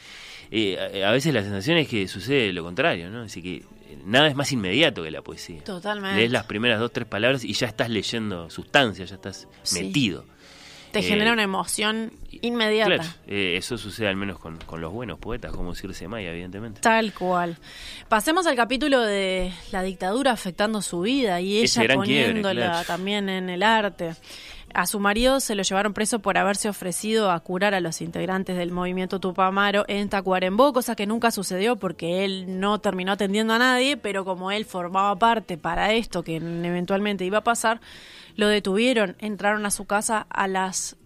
Eh, 0.50 1.02
a, 1.02 1.10
veces 1.12 1.32
la 1.32 1.42
sensación 1.42 1.78
es 1.78 1.88
que 1.88 2.06
sucede 2.08 2.52
lo 2.52 2.62
contrario, 2.62 3.08
¿no? 3.08 3.22
Así 3.22 3.42
que 3.42 3.64
nada 4.04 4.28
es 4.28 4.34
más 4.36 4.52
inmediato 4.52 5.02
que 5.02 5.10
la 5.10 5.22
poesía. 5.22 5.62
Totalmente. 5.64 6.16
Lees 6.18 6.30
las 6.32 6.44
primeras 6.44 6.78
dos, 6.80 6.92
tres 6.92 7.06
palabras 7.06 7.44
y 7.44 7.52
ya 7.52 7.66
estás 7.66 7.88
leyendo 7.90 8.48
sustancia, 8.50 9.04
ya 9.04 9.14
estás 9.16 9.48
Sí. 9.62 9.82
metido. 9.82 10.24
Te 10.92 11.00
Eh, 11.00 11.02
genera 11.02 11.32
una 11.32 11.42
emoción 11.42 12.12
inmediata. 12.42 12.94
Claro, 12.94 13.08
eh, 13.26 13.56
eso 13.58 13.76
sucede 13.76 14.08
al 14.08 14.16
menos 14.16 14.38
con, 14.38 14.56
con 14.58 14.80
los 14.80 14.92
buenos 14.92 15.18
poetas, 15.18 15.52
como 15.52 15.74
Circe 15.74 16.08
Maya, 16.08 16.30
evidentemente. 16.30 16.80
Tal 16.80 17.12
cual. 17.12 17.58
Pasemos 18.08 18.46
al 18.46 18.56
capítulo 18.56 19.00
de 19.02 19.52
la 19.72 19.82
dictadura 19.82 20.30
afectando 20.30 20.80
su 20.80 21.00
vida 21.02 21.40
y 21.40 21.58
ella 21.58 21.80
quiebre, 21.80 21.94
poniéndola 21.96 22.66
claro. 22.70 22.86
también 22.86 23.28
en 23.28 23.50
el 23.50 23.62
arte. 23.62 24.14
A 24.74 24.86
su 24.86 25.00
marido 25.00 25.40
se 25.40 25.54
lo 25.54 25.62
llevaron 25.62 25.94
preso 25.94 26.18
por 26.18 26.36
haberse 26.36 26.68
ofrecido 26.68 27.30
a 27.30 27.40
curar 27.40 27.74
a 27.74 27.80
los 27.80 28.02
integrantes 28.02 28.56
del 28.56 28.72
movimiento 28.72 29.20
Tupamaro 29.20 29.84
en 29.88 30.08
Tacuarembó, 30.08 30.72
cosa 30.72 30.96
que 30.96 31.06
nunca 31.06 31.30
sucedió 31.30 31.76
porque 31.76 32.24
él 32.24 32.60
no 32.60 32.78
terminó 32.80 33.12
atendiendo 33.12 33.54
a 33.54 33.58
nadie, 33.58 33.96
pero 33.96 34.24
como 34.24 34.50
él 34.50 34.64
formaba 34.64 35.16
parte 35.18 35.56
para 35.56 35.94
esto 35.94 36.22
que 36.22 36.36
eventualmente 36.36 37.24
iba 37.24 37.38
a 37.38 37.44
pasar, 37.44 37.80
lo 38.34 38.48
detuvieron, 38.48 39.16
entraron 39.18 39.64
a 39.64 39.70
su 39.70 39.86
casa 39.86 40.26
a 40.28 40.46
las 40.46 40.96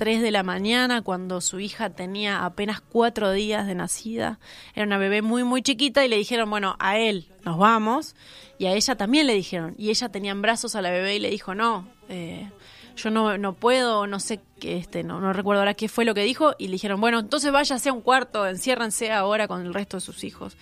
3 0.00 0.22
de 0.22 0.30
la 0.30 0.42
mañana 0.42 1.02
cuando 1.02 1.42
su 1.42 1.60
hija 1.60 1.90
tenía 1.90 2.46
apenas 2.46 2.80
cuatro 2.80 3.32
días 3.32 3.66
de 3.66 3.74
nacida. 3.74 4.40
Era 4.74 4.86
una 4.86 4.96
bebé 4.96 5.20
muy, 5.20 5.44
muy 5.44 5.60
chiquita 5.60 6.02
y 6.04 6.08
le 6.08 6.16
dijeron, 6.16 6.48
bueno, 6.48 6.74
a 6.78 6.96
él 6.96 7.28
nos 7.44 7.58
vamos. 7.58 8.16
Y 8.56 8.64
a 8.64 8.72
ella 8.72 8.96
también 8.96 9.26
le 9.26 9.34
dijeron. 9.34 9.74
Y 9.76 9.90
ella 9.90 10.08
tenía 10.08 10.32
en 10.32 10.40
brazos 10.40 10.74
a 10.74 10.80
la 10.80 10.90
bebé 10.90 11.16
y 11.16 11.18
le 11.18 11.28
dijo, 11.28 11.54
no, 11.54 11.86
eh, 12.08 12.48
yo 12.96 13.10
no, 13.10 13.38
no 13.38 13.54
puedo, 13.54 14.06
no 14.06 14.20
sé 14.20 14.40
qué, 14.58 14.76
este, 14.76 15.02
no, 15.02 15.20
no 15.20 15.32
recuerdo 15.32 15.60
ahora 15.60 15.74
qué 15.74 15.88
fue 15.88 16.04
lo 16.04 16.14
que 16.14 16.22
dijo. 16.22 16.54
Y 16.58 16.66
le 16.66 16.72
dijeron, 16.72 17.00
bueno, 17.00 17.18
entonces 17.20 17.52
váyase 17.52 17.88
a 17.88 17.92
un 17.92 18.00
cuarto, 18.00 18.46
enciérrense 18.46 19.12
ahora 19.12 19.48
con 19.48 19.64
el 19.64 19.74
resto 19.74 19.96
de 19.96 20.00
sus 20.00 20.24
hijos. 20.24 20.56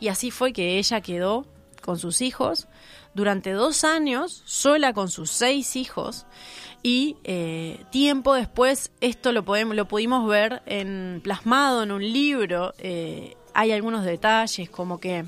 Y 0.00 0.08
así 0.08 0.30
fue 0.30 0.52
que 0.52 0.78
ella 0.78 1.00
quedó 1.00 1.46
con 1.82 1.98
sus 1.98 2.20
hijos 2.20 2.66
durante 3.14 3.52
dos 3.52 3.84
años, 3.84 4.42
sola 4.44 4.92
con 4.92 5.08
sus 5.10 5.30
seis 5.30 5.76
hijos 5.76 6.26
y 6.84 7.16
eh, 7.24 7.82
tiempo 7.90 8.34
después 8.34 8.92
esto 9.00 9.32
lo 9.32 9.42
podemos 9.42 9.74
lo 9.74 9.88
pudimos 9.88 10.28
ver 10.28 10.62
en 10.66 11.22
plasmado 11.24 11.82
en 11.82 11.90
un 11.90 12.02
libro 12.02 12.74
eh, 12.76 13.38
hay 13.54 13.72
algunos 13.72 14.04
detalles 14.04 14.68
como 14.68 15.00
que 15.00 15.24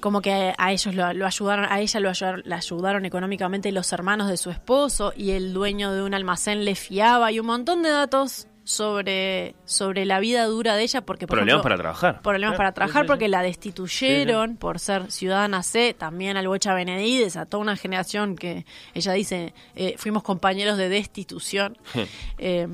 como 0.00 0.20
que 0.22 0.54
a 0.56 0.72
ellos 0.72 0.94
lo, 0.94 1.12
lo 1.12 1.26
ayudaron 1.26 1.66
a 1.68 1.80
ella 1.80 2.00
lo 2.00 2.10
ayudaron, 2.10 2.42
la 2.44 2.56
ayudaron 2.56 3.04
económicamente 3.04 3.72
los 3.72 3.92
hermanos 3.92 4.28
de 4.28 4.36
su 4.36 4.50
esposo 4.50 5.12
y 5.16 5.30
el 5.30 5.52
dueño 5.52 5.92
de 5.92 6.02
un 6.02 6.14
almacén 6.14 6.64
le 6.64 6.74
fiaba 6.74 7.30
y 7.32 7.40
un 7.40 7.46
montón 7.46 7.82
de 7.82 7.90
datos 7.90 8.48
sobre, 8.64 9.56
sobre 9.64 10.04
la 10.04 10.20
vida 10.20 10.44
dura 10.44 10.76
de 10.76 10.82
ella 10.82 11.00
porque 11.00 11.26
por 11.26 11.38
Problemas 11.38 11.60
ejemplo, 11.60 11.62
para 11.62 11.76
trabajar. 11.76 12.22
problemas 12.22 12.54
Eh, 12.54 12.56
para 12.56 12.72
trabajar 12.72 13.02
sí, 13.02 13.08
porque 13.08 13.24
sí. 13.24 13.30
la 13.30 13.42
destituyeron 13.42 14.56
por 14.56 14.78
ser 14.78 15.10
ciudadana 15.10 15.62
C, 15.62 15.94
también 15.94 16.36
al 16.36 16.46
Bocha 16.46 16.72
Benevides, 16.72 17.36
a 17.36 17.46
toda 17.46 17.62
una 17.62 17.76
generación 17.76 18.36
que 18.36 18.64
ella 18.94 19.12
dice, 19.12 19.54
eh, 19.74 19.94
fuimos 19.98 20.22
compañeros 20.22 20.78
de 20.78 20.88
destitución. 20.88 21.76
Eh, 22.42 22.66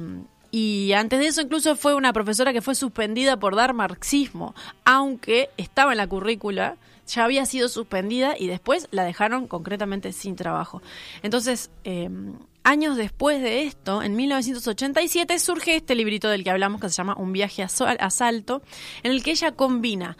y 0.53 0.93
antes 0.93 1.19
de 1.19 1.27
eso 1.27 1.41
incluso 1.41 1.75
fue 1.77 1.95
una 1.95 2.13
profesora 2.13 2.53
que 2.53 2.63
fue 2.63 2.75
suspendida 2.75 3.37
por 3.37 3.57
dar 3.57 3.75
marxismo, 3.75 4.55
aunque 4.85 5.51
estaba 5.57 5.93
en 5.93 5.99
la 5.99 6.07
currícula, 6.07 6.77
ya 7.07 7.25
había 7.25 7.47
sido 7.47 7.69
suspendida 7.69 8.37
y 8.39 8.47
después 8.47 8.89
la 8.91 9.05
dejaron 9.05 9.47
concretamente 9.47 10.13
sin 10.13 10.37
trabajo. 10.37 10.83
Entonces, 11.23 11.71
eh, 11.85 12.11
años 12.65 12.97
después 12.97 13.41
de 13.43 13.63
esto, 13.63 14.03
en 14.03 14.17
1987, 14.17 15.39
surge 15.39 15.77
este 15.77 15.95
librito 15.95 16.29
del 16.29 16.43
que 16.45 16.51
hablamos 16.51 16.81
que 16.81 16.89
se 16.89 16.97
llama 16.97 17.15
Un 17.17 17.33
viaje 17.33 17.63
a, 17.63 17.69
Sol- 17.69 17.97
a 18.01 18.11
Salto, 18.11 18.63
en 19.03 19.13
el 19.13 19.23
que 19.23 19.31
ella 19.33 19.53
combina 19.53 20.17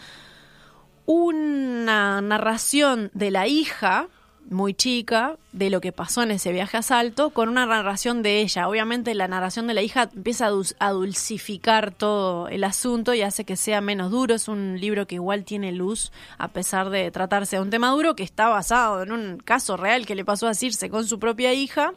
una 1.07 2.21
narración 2.21 3.11
de 3.15 3.31
la 3.31 3.47
hija 3.47 4.09
muy 4.51 4.75
chica 4.75 5.37
de 5.53 5.71
lo 5.71 5.81
que 5.81 5.93
pasó 5.93 6.23
en 6.23 6.31
ese 6.31 6.53
viaje 6.53 6.77
a 6.77 6.83
Salto 6.83 7.31
con 7.31 7.49
una 7.49 7.67
narración 7.67 8.23
de 8.23 8.41
ella. 8.41 8.69
Obviamente 8.69 9.15
la 9.15 9.29
narración 9.29 9.67
de 9.67 9.75
la 9.75 9.83
hija 9.83 10.11
empieza 10.15 10.47
a, 10.47 10.51
dulc- 10.53 10.77
a 10.79 10.91
dulcificar 10.91 11.93
todo 11.93 12.49
el 12.49 12.63
asunto 12.65 13.15
y 13.15 13.23
hace 13.23 13.45
que 13.45 13.57
sea 13.57 13.81
menos 13.81 14.11
duro. 14.11 14.35
Es 14.35 14.49
un 14.49 14.79
libro 14.81 15.07
que 15.07 15.17
igual 15.17 15.45
tiene 15.45 15.73
luz 15.73 16.13
a 16.39 16.49
pesar 16.49 16.91
de 16.91 17.11
tratarse 17.11 17.57
de 17.57 17.63
un 17.63 17.71
tema 17.71 17.91
duro 17.91 18.15
que 18.15 18.23
está 18.23 18.49
basado 18.49 19.03
en 19.03 19.13
un 19.13 19.39
caso 19.39 19.77
real 19.77 20.07
que 20.07 20.15
le 20.15 20.25
pasó 20.25 20.47
a 20.47 20.55
Circe 20.55 20.91
con 20.91 21.07
su 21.07 21.19
propia 21.19 21.53
hija 21.53 21.93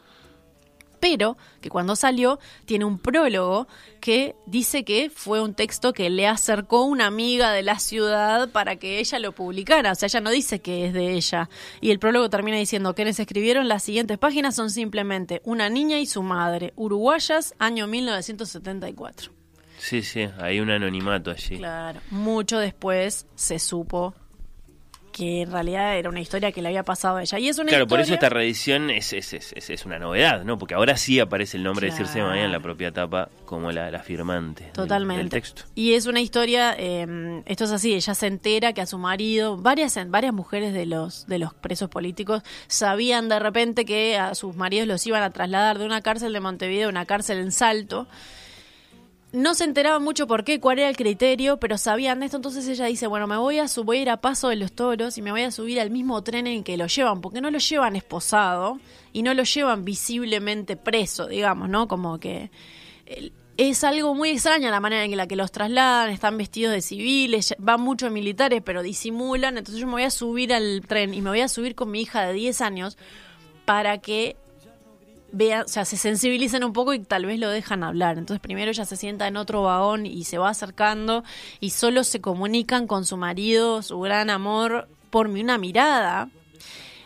pero 1.00 1.36
que 1.60 1.70
cuando 1.70 1.96
salió 1.96 2.38
tiene 2.66 2.84
un 2.84 2.98
prólogo 2.98 3.66
que 4.00 4.36
dice 4.46 4.84
que 4.84 5.10
fue 5.10 5.40
un 5.40 5.54
texto 5.54 5.92
que 5.92 6.10
le 6.10 6.26
acercó 6.26 6.84
una 6.84 7.06
amiga 7.06 7.52
de 7.52 7.62
la 7.62 7.78
ciudad 7.78 8.50
para 8.50 8.76
que 8.76 8.98
ella 8.98 9.18
lo 9.18 9.32
publicara. 9.32 9.92
O 9.92 9.94
sea, 9.94 10.06
ella 10.06 10.20
no 10.20 10.30
dice 10.30 10.60
que 10.60 10.86
es 10.86 10.92
de 10.92 11.14
ella. 11.14 11.48
Y 11.80 11.90
el 11.90 11.98
prólogo 11.98 12.30
termina 12.30 12.56
diciendo 12.56 12.94
que 12.94 13.04
les 13.04 13.18
escribieron 13.18 13.68
las 13.68 13.82
siguientes 13.82 14.18
páginas 14.18 14.54
son 14.54 14.70
simplemente 14.70 15.40
una 15.44 15.68
niña 15.68 15.98
y 15.98 16.06
su 16.06 16.22
madre, 16.22 16.72
uruguayas, 16.76 17.54
año 17.58 17.86
1974. 17.86 19.32
Sí, 19.78 20.02
sí, 20.02 20.28
hay 20.38 20.60
un 20.60 20.70
anonimato 20.70 21.30
allí. 21.30 21.56
Claro. 21.56 22.00
Mucho 22.10 22.58
después 22.58 23.26
se 23.34 23.58
supo 23.58 24.14
que 25.20 25.42
en 25.42 25.52
realidad 25.52 25.98
era 25.98 26.08
una 26.08 26.20
historia 26.20 26.50
que 26.50 26.62
le 26.62 26.68
había 26.68 26.82
pasado 26.82 27.18
a 27.18 27.22
ella. 27.22 27.38
Y 27.38 27.48
es 27.48 27.58
una 27.58 27.68
Claro, 27.68 27.86
por 27.86 28.00
eso 28.00 28.14
esta 28.14 28.30
reedición 28.30 28.88
es, 28.88 29.12
es, 29.12 29.34
es, 29.34 29.52
es- 29.54 29.68
es 29.68 29.84
una 29.84 29.98
novedad, 29.98 30.44
¿no? 30.44 30.56
Porque 30.56 30.72
ahora 30.72 30.96
sí 30.96 31.20
aparece 31.20 31.58
el 31.58 31.62
nombre 31.62 31.88
de 31.88 31.92
Circe. 31.92 32.22
Maya 32.22 32.44
en 32.46 32.52
la 32.52 32.60
propia 32.60 32.90
tapa 32.90 33.28
como 33.44 33.70
la, 33.70 33.90
la 33.90 33.98
firmante 33.98 34.64
del- 34.64 34.72
Totalmente. 34.72 35.18
del 35.22 35.28
texto. 35.30 35.64
Y 35.74 35.92
es 35.92 36.06
una 36.06 36.20
historia, 36.20 36.74
eh, 36.78 37.42
esto 37.44 37.64
es 37.64 37.70
así, 37.72 37.92
ella 37.94 38.14
se 38.14 38.26
entera 38.28 38.72
que 38.72 38.80
a 38.80 38.86
su 38.86 38.96
marido, 38.98 39.58
varias, 39.58 39.98
varias 40.08 40.32
mujeres 40.32 40.72
de 40.72 40.86
los, 40.86 41.26
de 41.26 41.38
los 41.38 41.52
presos 41.52 41.90
políticos 41.90 42.42
sabían 42.66 43.28
de 43.28 43.38
repente 43.38 43.84
que 43.84 44.16
a 44.16 44.34
sus 44.34 44.56
maridos 44.56 44.88
los 44.88 45.06
iban 45.06 45.22
a 45.22 45.30
trasladar 45.30 45.78
de 45.78 45.84
una 45.84 46.00
cárcel 46.00 46.32
de 46.32 46.40
Montevideo 46.40 46.86
a 46.86 46.90
una 46.90 47.04
cárcel 47.04 47.38
en 47.38 47.52
Salto. 47.52 48.08
No 49.32 49.54
se 49.54 49.62
enteraban 49.62 50.02
mucho 50.02 50.26
por 50.26 50.42
qué, 50.42 50.58
cuál 50.58 50.80
era 50.80 50.88
el 50.88 50.96
criterio, 50.96 51.58
pero 51.58 51.78
sabían 51.78 52.18
de 52.18 52.26
esto, 52.26 52.36
entonces 52.38 52.66
ella 52.66 52.86
dice, 52.86 53.06
bueno, 53.06 53.28
me 53.28 53.36
voy 53.36 53.58
a, 53.60 53.68
su- 53.68 53.84
voy 53.84 54.06
a 54.08 54.16
Paso 54.16 54.48
de 54.48 54.56
los 54.56 54.72
Toros 54.72 55.18
y 55.18 55.22
me 55.22 55.30
voy 55.30 55.42
a 55.42 55.52
subir 55.52 55.78
al 55.80 55.90
mismo 55.90 56.20
tren 56.24 56.48
en 56.48 56.64
que 56.64 56.76
lo 56.76 56.88
llevan, 56.88 57.20
porque 57.20 57.40
no 57.40 57.48
lo 57.52 57.58
llevan 57.58 57.94
esposado 57.94 58.80
y 59.12 59.22
no 59.22 59.32
lo 59.34 59.44
llevan 59.44 59.84
visiblemente 59.84 60.76
preso, 60.76 61.28
digamos, 61.28 61.68
¿no? 61.68 61.86
Como 61.86 62.18
que 62.18 62.50
es 63.56 63.84
algo 63.84 64.14
muy 64.16 64.30
extraño 64.30 64.68
la 64.68 64.80
manera 64.80 65.04
en 65.04 65.16
la 65.16 65.28
que 65.28 65.36
los 65.36 65.52
trasladan, 65.52 66.10
están 66.10 66.36
vestidos 66.36 66.72
de 66.72 66.82
civiles, 66.82 67.54
van 67.58 67.80
muchos 67.82 68.10
militares, 68.10 68.62
pero 68.64 68.82
disimulan, 68.82 69.58
entonces 69.58 69.80
yo 69.80 69.86
me 69.86 69.92
voy 69.92 70.02
a 70.04 70.10
subir 70.10 70.52
al 70.52 70.82
tren 70.88 71.14
y 71.14 71.20
me 71.20 71.30
voy 71.30 71.40
a 71.42 71.48
subir 71.48 71.76
con 71.76 71.90
mi 71.92 72.00
hija 72.00 72.26
de 72.26 72.32
10 72.32 72.60
años 72.62 72.98
para 73.64 73.98
que 73.98 74.36
vean, 75.32 75.64
o 75.64 75.68
sea, 75.68 75.84
se 75.84 75.96
sensibilicen 75.96 76.64
un 76.64 76.72
poco 76.72 76.94
y 76.94 77.00
tal 77.00 77.26
vez 77.26 77.38
lo 77.38 77.48
dejan 77.48 77.82
hablar. 77.84 78.18
Entonces 78.18 78.40
primero 78.40 78.70
ella 78.70 78.84
se 78.84 78.96
sienta 78.96 79.28
en 79.28 79.36
otro 79.36 79.62
vagón 79.62 80.06
y 80.06 80.24
se 80.24 80.38
va 80.38 80.50
acercando 80.50 81.24
y 81.60 81.70
solo 81.70 82.04
se 82.04 82.20
comunican 82.20 82.86
con 82.86 83.04
su 83.04 83.16
marido, 83.16 83.82
su 83.82 84.00
gran 84.00 84.30
amor, 84.30 84.88
por 85.10 85.26
una 85.26 85.58
mirada. 85.58 86.28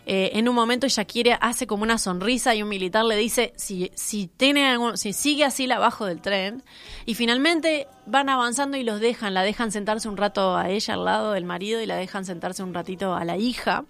Eh, 0.07 0.33
en 0.35 0.49
un 0.51 0.55
momento 0.55 0.87
ella 0.87 1.05
quiere, 1.07 1.39
hace 1.41 1.67
como 1.67 1.83
una 1.83 1.97
sonrisa 1.97 2.55
y 2.55 2.63
un 2.63 2.69
militar 2.69 3.07
le 3.07 3.17
dice 3.17 3.55
si, 3.57 3.91
si 3.95 4.27
tiene 4.27 4.69
algún, 4.69 4.99
si 4.99 5.15
sigue 5.15 5.45
así 5.45 5.67
la 5.67 5.79
bajo 5.79 6.05
del 6.05 6.21
tren. 6.21 6.63
Y 7.07 7.15
finalmente 7.15 7.89
van 8.07 8.29
avanzando 8.29 8.77
y 8.77 8.85
los 8.85 9.01
dejan, 9.01 9.35
la 9.35 9.43
dejan 9.43 9.73
sentarse 9.73 10.09
un 10.09 10.17
rato 10.17 10.57
a 10.57 10.69
ella 10.69 10.95
al 10.95 11.05
lado 11.05 11.33
del 11.33 11.45
marido 11.45 11.81
y 11.81 11.87
la 11.87 11.97
dejan 11.97 12.25
sentarse 12.25 12.63
un 12.63 12.75
ratito 12.75 13.15
a 13.15 13.25
la 13.25 13.37
hija. 13.37 13.85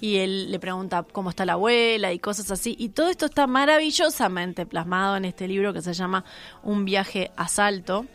Y 0.00 0.16
él 0.16 0.50
le 0.50 0.58
pregunta 0.58 1.04
cómo 1.12 1.30
está 1.30 1.44
la 1.44 1.54
abuela 1.54 2.12
y 2.12 2.18
cosas 2.18 2.50
así. 2.50 2.76
Y 2.78 2.90
todo 2.90 3.08
esto 3.08 3.26
está 3.26 3.46
maravillosamente 3.46 4.66
plasmado 4.66 5.16
en 5.16 5.24
este 5.24 5.48
libro 5.48 5.72
que 5.72 5.82
se 5.82 5.92
llama 5.92 6.24
Un 6.62 6.84
viaje 6.84 7.30
a 7.36 7.48
salto. 7.48 8.06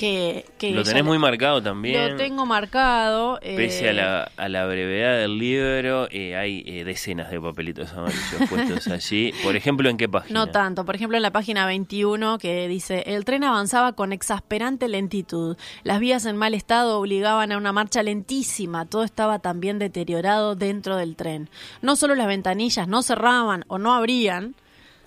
Que, 0.00 0.46
que 0.56 0.70
Lo 0.70 0.82
tenés 0.82 1.04
muy 1.04 1.18
marcado 1.18 1.62
también. 1.62 2.12
Lo 2.12 2.16
tengo 2.16 2.46
marcado. 2.46 3.38
Pese 3.42 3.84
eh, 3.84 3.90
a 3.90 3.92
la, 3.92 4.32
a 4.38 4.48
la 4.48 4.64
brevedad 4.64 5.18
del 5.18 5.36
libro, 5.36 6.08
eh, 6.10 6.36
hay 6.36 6.62
eh, 6.64 6.84
decenas 6.84 7.30
de 7.30 7.38
papelitos 7.38 7.92
amarillos 7.92 8.48
puestos 8.48 8.88
allí. 8.88 9.34
Por 9.44 9.56
ejemplo, 9.56 9.90
¿en 9.90 9.98
qué 9.98 10.08
página? 10.08 10.40
No 10.40 10.50
tanto. 10.50 10.86
Por 10.86 10.94
ejemplo, 10.94 11.18
en 11.18 11.22
la 11.22 11.32
página 11.32 11.66
21 11.66 12.38
que 12.38 12.66
dice, 12.66 13.02
el 13.08 13.26
tren 13.26 13.44
avanzaba 13.44 13.92
con 13.92 14.14
exasperante 14.14 14.88
lentitud. 14.88 15.58
Las 15.82 16.00
vías 16.00 16.24
en 16.24 16.38
mal 16.38 16.54
estado 16.54 16.98
obligaban 16.98 17.52
a 17.52 17.58
una 17.58 17.72
marcha 17.72 18.02
lentísima. 18.02 18.86
Todo 18.86 19.04
estaba 19.04 19.40
también 19.40 19.78
deteriorado 19.78 20.54
dentro 20.54 20.96
del 20.96 21.14
tren. 21.14 21.50
No 21.82 21.94
solo 21.96 22.14
las 22.14 22.26
ventanillas 22.26 22.88
no 22.88 23.02
cerraban 23.02 23.66
o 23.68 23.76
no 23.76 23.92
abrían, 23.92 24.54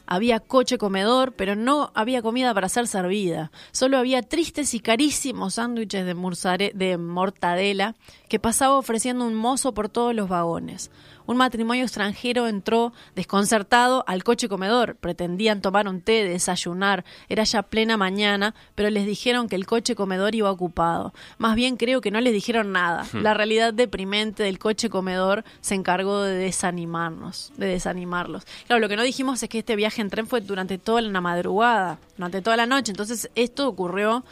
había 0.06 0.40
coche 0.40 0.78
comedor, 0.78 1.34
pero 1.34 1.56
no 1.56 1.92
había 1.96 2.22
comida 2.22 2.54
para 2.54 2.70
ser 2.70 2.88
servida. 2.88 3.52
Solo 3.72 3.98
había 3.98 4.22
tristes 4.22 4.74
y 4.74 4.80
carísimos 4.80 5.56
sándwiches 5.56 6.06
de, 6.06 6.72
de 6.74 6.98
mortadela 6.98 7.96
que 8.30 8.40
pasaba 8.40 8.78
ofreciendo 8.78 9.26
un 9.26 9.36
mozo 9.36 9.74
por 9.74 9.90
todos 9.90 10.14
los 10.14 10.30
vagones. 10.30 10.92
Un 11.26 11.38
matrimonio 11.38 11.84
extranjero 11.84 12.48
entró 12.48 12.94
desconcertado 13.16 14.04
al 14.08 14.24
coche 14.24 14.50
comedor. 14.50 14.96
Pretendían 14.96 15.62
tomar 15.62 15.88
un 15.88 16.02
té, 16.02 16.24
desayunar. 16.24 17.06
Era 17.30 17.44
ya 17.44 17.64
plena 17.64 17.98
mañana, 17.98 18.56
pero 18.76 18.90
les 18.90 19.06
dijeron 19.06 19.48
que 19.48 19.56
el 19.56 19.66
coche 19.66 19.96
comedor 19.96 20.36
iba 20.36 20.52
ocupado. 20.52 21.14
Más 21.38 21.56
bien 21.56 21.78
creo 21.78 22.02
que 22.02 22.12
no 22.12 22.22
les 22.22 22.34
dijeron 22.34 22.72
nada. 22.72 23.06
Hmm. 23.12 23.22
La 23.22 23.34
realidad 23.34 23.74
deprimente 23.74 24.44
del 24.44 24.60
coche 24.60 24.90
comedor 24.90 25.44
se 25.62 25.76
encargó 25.76 26.22
de 26.22 26.36
desanimarnos, 26.36 27.52
de 27.58 27.68
desanimarlos. 27.68 28.46
Claro, 28.68 28.80
lo 28.80 28.90
que 28.90 28.96
no 28.96 29.04
dijimos 29.04 29.42
es 29.44 29.50
que 29.50 29.60
este 29.60 29.76
viaje 29.76 30.02
en 30.02 30.10
tren 30.10 30.28
fue 30.28 30.42
durante 30.42 30.78
toda 30.78 31.02
la 31.02 31.22
madrugada, 31.22 32.00
durante 32.18 32.42
toda 32.42 32.58
la 32.58 32.66
noche. 32.66 32.92
Entonces 32.92 33.30
esto 33.36 33.68
ocurrió 33.68 34.24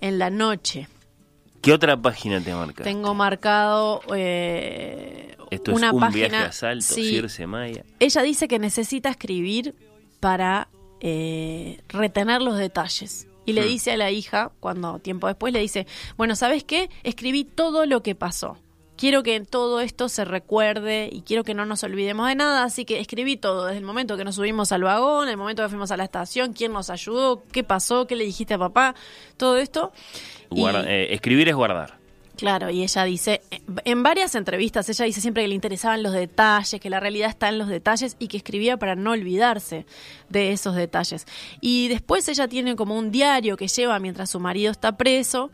en 0.00 0.18
la 0.18 0.30
noche. 0.30 0.88
¿Qué 1.62 1.72
otra 1.72 1.96
página 2.00 2.40
te 2.40 2.54
marca? 2.54 2.82
Tengo 2.84 3.14
marcado 3.14 4.00
eh, 4.14 5.36
Esto 5.50 5.72
una 5.74 5.88
es 5.88 5.92
un 5.92 6.00
página. 6.00 6.28
viaje 6.28 6.44
a 6.44 6.52
Salto, 6.52 6.94
sí. 6.94 7.10
Circe 7.10 7.46
Maya. 7.46 7.84
Ella 7.98 8.22
dice 8.22 8.48
que 8.48 8.58
necesita 8.58 9.10
escribir 9.10 9.74
para 10.20 10.68
eh, 11.00 11.80
retener 11.88 12.42
los 12.42 12.56
detalles. 12.58 13.26
Y 13.46 13.52
le 13.54 13.62
Hmm. 13.62 13.68
dice 13.68 13.92
a 13.92 13.96
la 13.96 14.10
hija, 14.10 14.52
cuando 14.60 14.98
tiempo 14.98 15.26
después 15.26 15.52
le 15.52 15.60
dice, 15.60 15.86
bueno, 16.16 16.36
¿sabes 16.36 16.62
qué? 16.64 16.90
Escribí 17.02 17.44
todo 17.44 17.86
lo 17.86 18.02
que 18.02 18.14
pasó. 18.14 18.58
Quiero 18.96 19.22
que 19.22 19.40
todo 19.40 19.80
esto 19.80 20.10
se 20.10 20.26
recuerde 20.26 21.08
y 21.10 21.22
quiero 21.22 21.42
que 21.42 21.54
no 21.54 21.64
nos 21.64 21.82
olvidemos 21.84 22.28
de 22.28 22.34
nada, 22.34 22.64
así 22.64 22.84
que 22.84 23.00
escribí 23.00 23.38
todo, 23.38 23.64
desde 23.64 23.78
el 23.78 23.84
momento 23.84 24.18
que 24.18 24.24
nos 24.24 24.34
subimos 24.34 24.72
al 24.72 24.82
vagón, 24.82 25.30
el 25.30 25.38
momento 25.38 25.62
que 25.62 25.70
fuimos 25.70 25.90
a 25.90 25.96
la 25.96 26.04
estación, 26.04 26.52
quién 26.52 26.72
nos 26.74 26.90
ayudó, 26.90 27.42
qué 27.50 27.64
pasó, 27.64 28.06
qué 28.06 28.14
le 28.14 28.24
dijiste 28.24 28.52
a 28.54 28.58
papá, 28.58 28.94
todo 29.38 29.56
esto. 29.56 29.90
Y- 30.50 30.64
eh, 30.66 31.14
escribir 31.14 31.48
es 31.48 31.54
guardar. 31.54 31.98
Claro, 32.36 32.70
y 32.70 32.82
ella 32.82 33.04
dice, 33.04 33.42
en 33.84 34.02
varias 34.02 34.34
entrevistas, 34.34 34.88
ella 34.88 35.04
dice 35.04 35.20
siempre 35.20 35.42
que 35.42 35.48
le 35.48 35.54
interesaban 35.54 36.02
los 36.02 36.12
detalles, 36.14 36.80
que 36.80 36.88
la 36.88 36.98
realidad 36.98 37.28
está 37.28 37.50
en 37.50 37.58
los 37.58 37.68
detalles 37.68 38.16
y 38.18 38.28
que 38.28 38.38
escribía 38.38 38.78
para 38.78 38.94
no 38.94 39.10
olvidarse 39.10 39.84
de 40.30 40.52
esos 40.52 40.74
detalles. 40.74 41.26
Y 41.60 41.88
después 41.88 42.26
ella 42.28 42.48
tiene 42.48 42.76
como 42.76 42.96
un 42.96 43.10
diario 43.10 43.58
que 43.58 43.68
lleva 43.68 43.98
mientras 43.98 44.30
su 44.30 44.40
marido 44.40 44.70
está 44.72 44.96
preso 44.96 45.50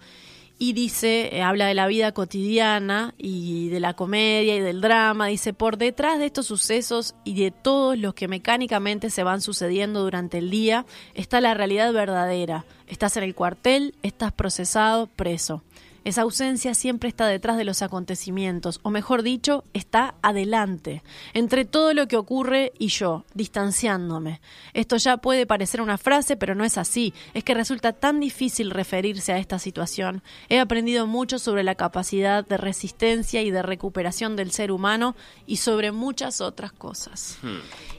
y 0.59 0.73
dice, 0.73 1.37
eh, 1.37 1.43
habla 1.43 1.66
de 1.66 1.74
la 1.74 1.87
vida 1.87 2.12
cotidiana 2.12 3.15
y 3.19 3.69
de 3.69 3.81
la 3.81 3.95
comedia 3.95 4.57
y 4.57 4.61
del 4.61 4.81
drama, 4.81 5.27
dice, 5.27 5.53
por 5.53 5.77
detrás 5.77 6.19
de 6.19 6.27
estos 6.27 6.47
sucesos 6.47 7.15
y 7.24 7.35
de 7.35 7.51
todos 7.51 7.99
los 7.99 8.15
que 8.15 8.28
mecánicamente 8.28 9.11
se 9.11 9.23
van 9.23 9.43
sucediendo 9.43 10.03
durante 10.03 10.39
el 10.39 10.51
día, 10.51 10.87
está 11.15 11.41
la 11.41 11.55
realidad 11.55 11.93
verdadera. 11.93 12.65
Estás 12.87 13.16
en 13.16 13.24
el 13.24 13.35
cuartel, 13.35 13.95
estás 14.03 14.33
procesado, 14.33 15.09
preso. 15.09 15.62
Esa 16.07 16.23
ausencia 16.23 16.73
siempre 16.74 17.09
está 17.09 17.27
detrás 17.27 17.57
de 17.57 17.65
los 17.65 17.83
acontecimientos, 17.83 18.78
o 18.85 18.91
mejor 18.91 19.24
dicho, 19.24 19.65
está 19.74 20.15
adelante, 20.23 21.03
entre 21.35 21.65
todo 21.65 21.95
lo 21.95 22.07
que 22.07 22.16
ocurre 22.16 22.73
y 22.78 22.87
yo, 22.91 23.24
distanciándome. 23.35 24.41
Esto 24.73 24.99
ya 24.99 25.16
puede 25.16 25.47
parecer 25.47 25.81
una 25.81 25.99
frase, 25.99 26.37
pero 26.37 26.55
no 26.55 26.65
es 26.65 26.78
así. 26.78 27.12
Es 27.35 27.43
que 27.43 27.55
resulta 27.55 27.93
tan 27.93 28.20
difícil 28.20 28.70
referirse 28.70 29.33
a 29.33 29.39
esta 29.39 29.59
situación. 29.59 30.23
He 30.49 30.61
aprendido 30.61 31.09
mucho 31.09 31.41
sobre 31.41 31.65
la 31.65 31.74
capacidad 31.74 32.47
de 32.47 32.57
resistencia 32.57 33.43
y 33.43 33.51
de 33.51 33.62
recuperación 33.62 34.37
del 34.37 34.53
ser 34.53 34.70
humano 34.70 35.16
y 35.45 35.57
sobre 35.57 35.91
muchas 35.91 36.41
otras 36.41 36.70
cosas. 36.70 37.39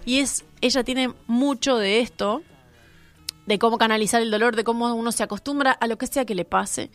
Y 0.05 0.19
es, 0.19 0.45
ella 0.61 0.85
tiene 0.85 1.13
mucho 1.27 1.75
de 1.75 1.99
esto, 1.99 2.41
de 3.47 3.57
cómo 3.57 3.77
canalizar 3.77 4.21
el 4.21 4.29
dolor, 4.29 4.55
de 4.55 4.63
cómo 4.63 4.93
uno 4.93 5.11
se 5.11 5.23
acostumbra 5.23 5.71
a 5.71 5.87
lo 5.87 5.97
que 5.97 6.05
sea 6.05 6.25
que 6.25 6.35
le 6.35 6.45
pase. 6.45 6.91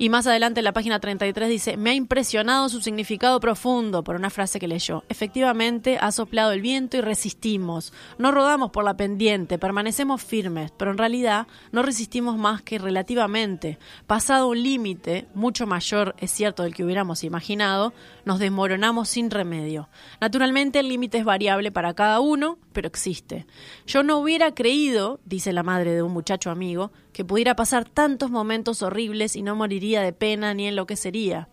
Y 0.00 0.08
más 0.08 0.26
adelante 0.26 0.60
en 0.60 0.64
la 0.64 0.72
página 0.72 0.98
33 0.98 1.50
dice, 1.50 1.76
me 1.76 1.90
ha 1.90 1.94
impresionado 1.94 2.70
su 2.70 2.80
significado 2.80 3.38
profundo 3.38 4.02
por 4.02 4.16
una 4.16 4.30
frase 4.30 4.58
que 4.58 4.66
leyó. 4.66 5.04
Efectivamente, 5.10 5.98
ha 6.00 6.10
soplado 6.10 6.52
el 6.52 6.62
viento 6.62 6.96
y 6.96 7.02
resistimos. 7.02 7.92
No 8.16 8.32
rodamos 8.32 8.70
por 8.70 8.82
la 8.82 8.96
pendiente, 8.96 9.58
permanecemos 9.58 10.22
firmes, 10.22 10.72
pero 10.74 10.90
en 10.90 10.96
realidad 10.96 11.48
no 11.70 11.82
resistimos 11.82 12.38
más 12.38 12.62
que 12.62 12.78
relativamente. 12.78 13.78
Pasado 14.06 14.48
un 14.48 14.62
límite, 14.62 15.28
mucho 15.34 15.66
mayor, 15.66 16.14
es 16.18 16.30
cierto, 16.30 16.62
del 16.62 16.74
que 16.74 16.82
hubiéramos 16.82 17.22
imaginado, 17.22 17.92
nos 18.24 18.38
desmoronamos 18.38 19.06
sin 19.06 19.30
remedio. 19.30 19.90
Naturalmente 20.18 20.80
el 20.80 20.88
límite 20.88 21.18
es 21.18 21.26
variable 21.26 21.72
para 21.72 21.92
cada 21.92 22.20
uno, 22.20 22.56
pero 22.72 22.88
existe. 22.88 23.44
Yo 23.86 24.02
no 24.02 24.16
hubiera 24.16 24.54
creído, 24.54 25.20
dice 25.26 25.52
la 25.52 25.62
madre 25.62 25.92
de 25.92 26.02
un 26.02 26.12
muchacho 26.14 26.50
amigo, 26.50 26.90
que 27.12 27.24
pudiera 27.24 27.56
pasar 27.56 27.88
tantos 27.88 28.30
momentos 28.30 28.82
horribles 28.82 29.36
y 29.36 29.42
no 29.42 29.56
moriría 29.56 30.02
de 30.02 30.12
pena 30.12 30.54
ni 30.54 30.66
enloquecería. 30.66 31.48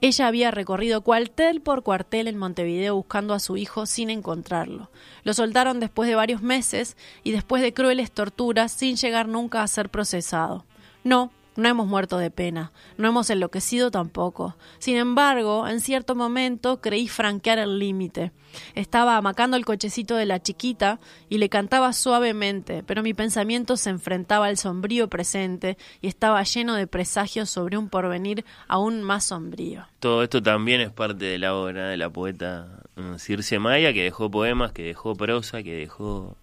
Ella 0.00 0.26
había 0.26 0.50
recorrido 0.50 1.02
cuartel 1.02 1.60
por 1.60 1.84
cuartel 1.84 2.26
en 2.26 2.36
Montevideo 2.36 2.96
buscando 2.96 3.34
a 3.34 3.38
su 3.38 3.56
hijo 3.56 3.86
sin 3.86 4.10
encontrarlo. 4.10 4.90
Lo 5.22 5.32
soltaron 5.32 5.78
después 5.78 6.08
de 6.08 6.16
varios 6.16 6.42
meses 6.42 6.96
y 7.22 7.30
después 7.30 7.62
de 7.62 7.72
crueles 7.72 8.10
torturas 8.10 8.72
sin 8.72 8.96
llegar 8.96 9.28
nunca 9.28 9.62
a 9.62 9.68
ser 9.68 9.90
procesado. 9.90 10.64
No, 11.04 11.30
no 11.56 11.68
hemos 11.68 11.86
muerto 11.86 12.18
de 12.18 12.30
pena, 12.30 12.72
no 12.96 13.08
hemos 13.08 13.30
enloquecido 13.30 13.90
tampoco. 13.90 14.56
Sin 14.78 14.96
embargo, 14.96 15.66
en 15.68 15.80
cierto 15.80 16.14
momento 16.14 16.80
creí 16.80 17.08
franquear 17.08 17.58
el 17.58 17.78
límite. 17.78 18.32
Estaba 18.74 19.16
amacando 19.16 19.56
el 19.56 19.64
cochecito 19.64 20.16
de 20.16 20.26
la 20.26 20.42
chiquita 20.42 21.00
y 21.28 21.38
le 21.38 21.48
cantaba 21.48 21.92
suavemente, 21.92 22.82
pero 22.86 23.02
mi 23.02 23.14
pensamiento 23.14 23.76
se 23.76 23.90
enfrentaba 23.90 24.46
al 24.46 24.58
sombrío 24.58 25.08
presente 25.08 25.78
y 26.00 26.08
estaba 26.08 26.42
lleno 26.42 26.74
de 26.74 26.86
presagios 26.86 27.50
sobre 27.50 27.78
un 27.78 27.88
porvenir 27.88 28.44
aún 28.68 29.02
más 29.02 29.24
sombrío. 29.24 29.86
Todo 30.00 30.22
esto 30.22 30.42
también 30.42 30.80
es 30.80 30.90
parte 30.90 31.24
de 31.24 31.38
la 31.38 31.54
obra 31.54 31.88
de 31.88 31.96
la 31.96 32.10
poeta 32.10 32.82
mm, 32.96 33.16
Circe 33.16 33.58
Maya, 33.58 33.92
que 33.92 34.04
dejó 34.04 34.30
poemas, 34.30 34.72
que 34.72 34.82
dejó 34.82 35.14
prosa, 35.14 35.62
que 35.62 35.74
dejó 35.74 36.36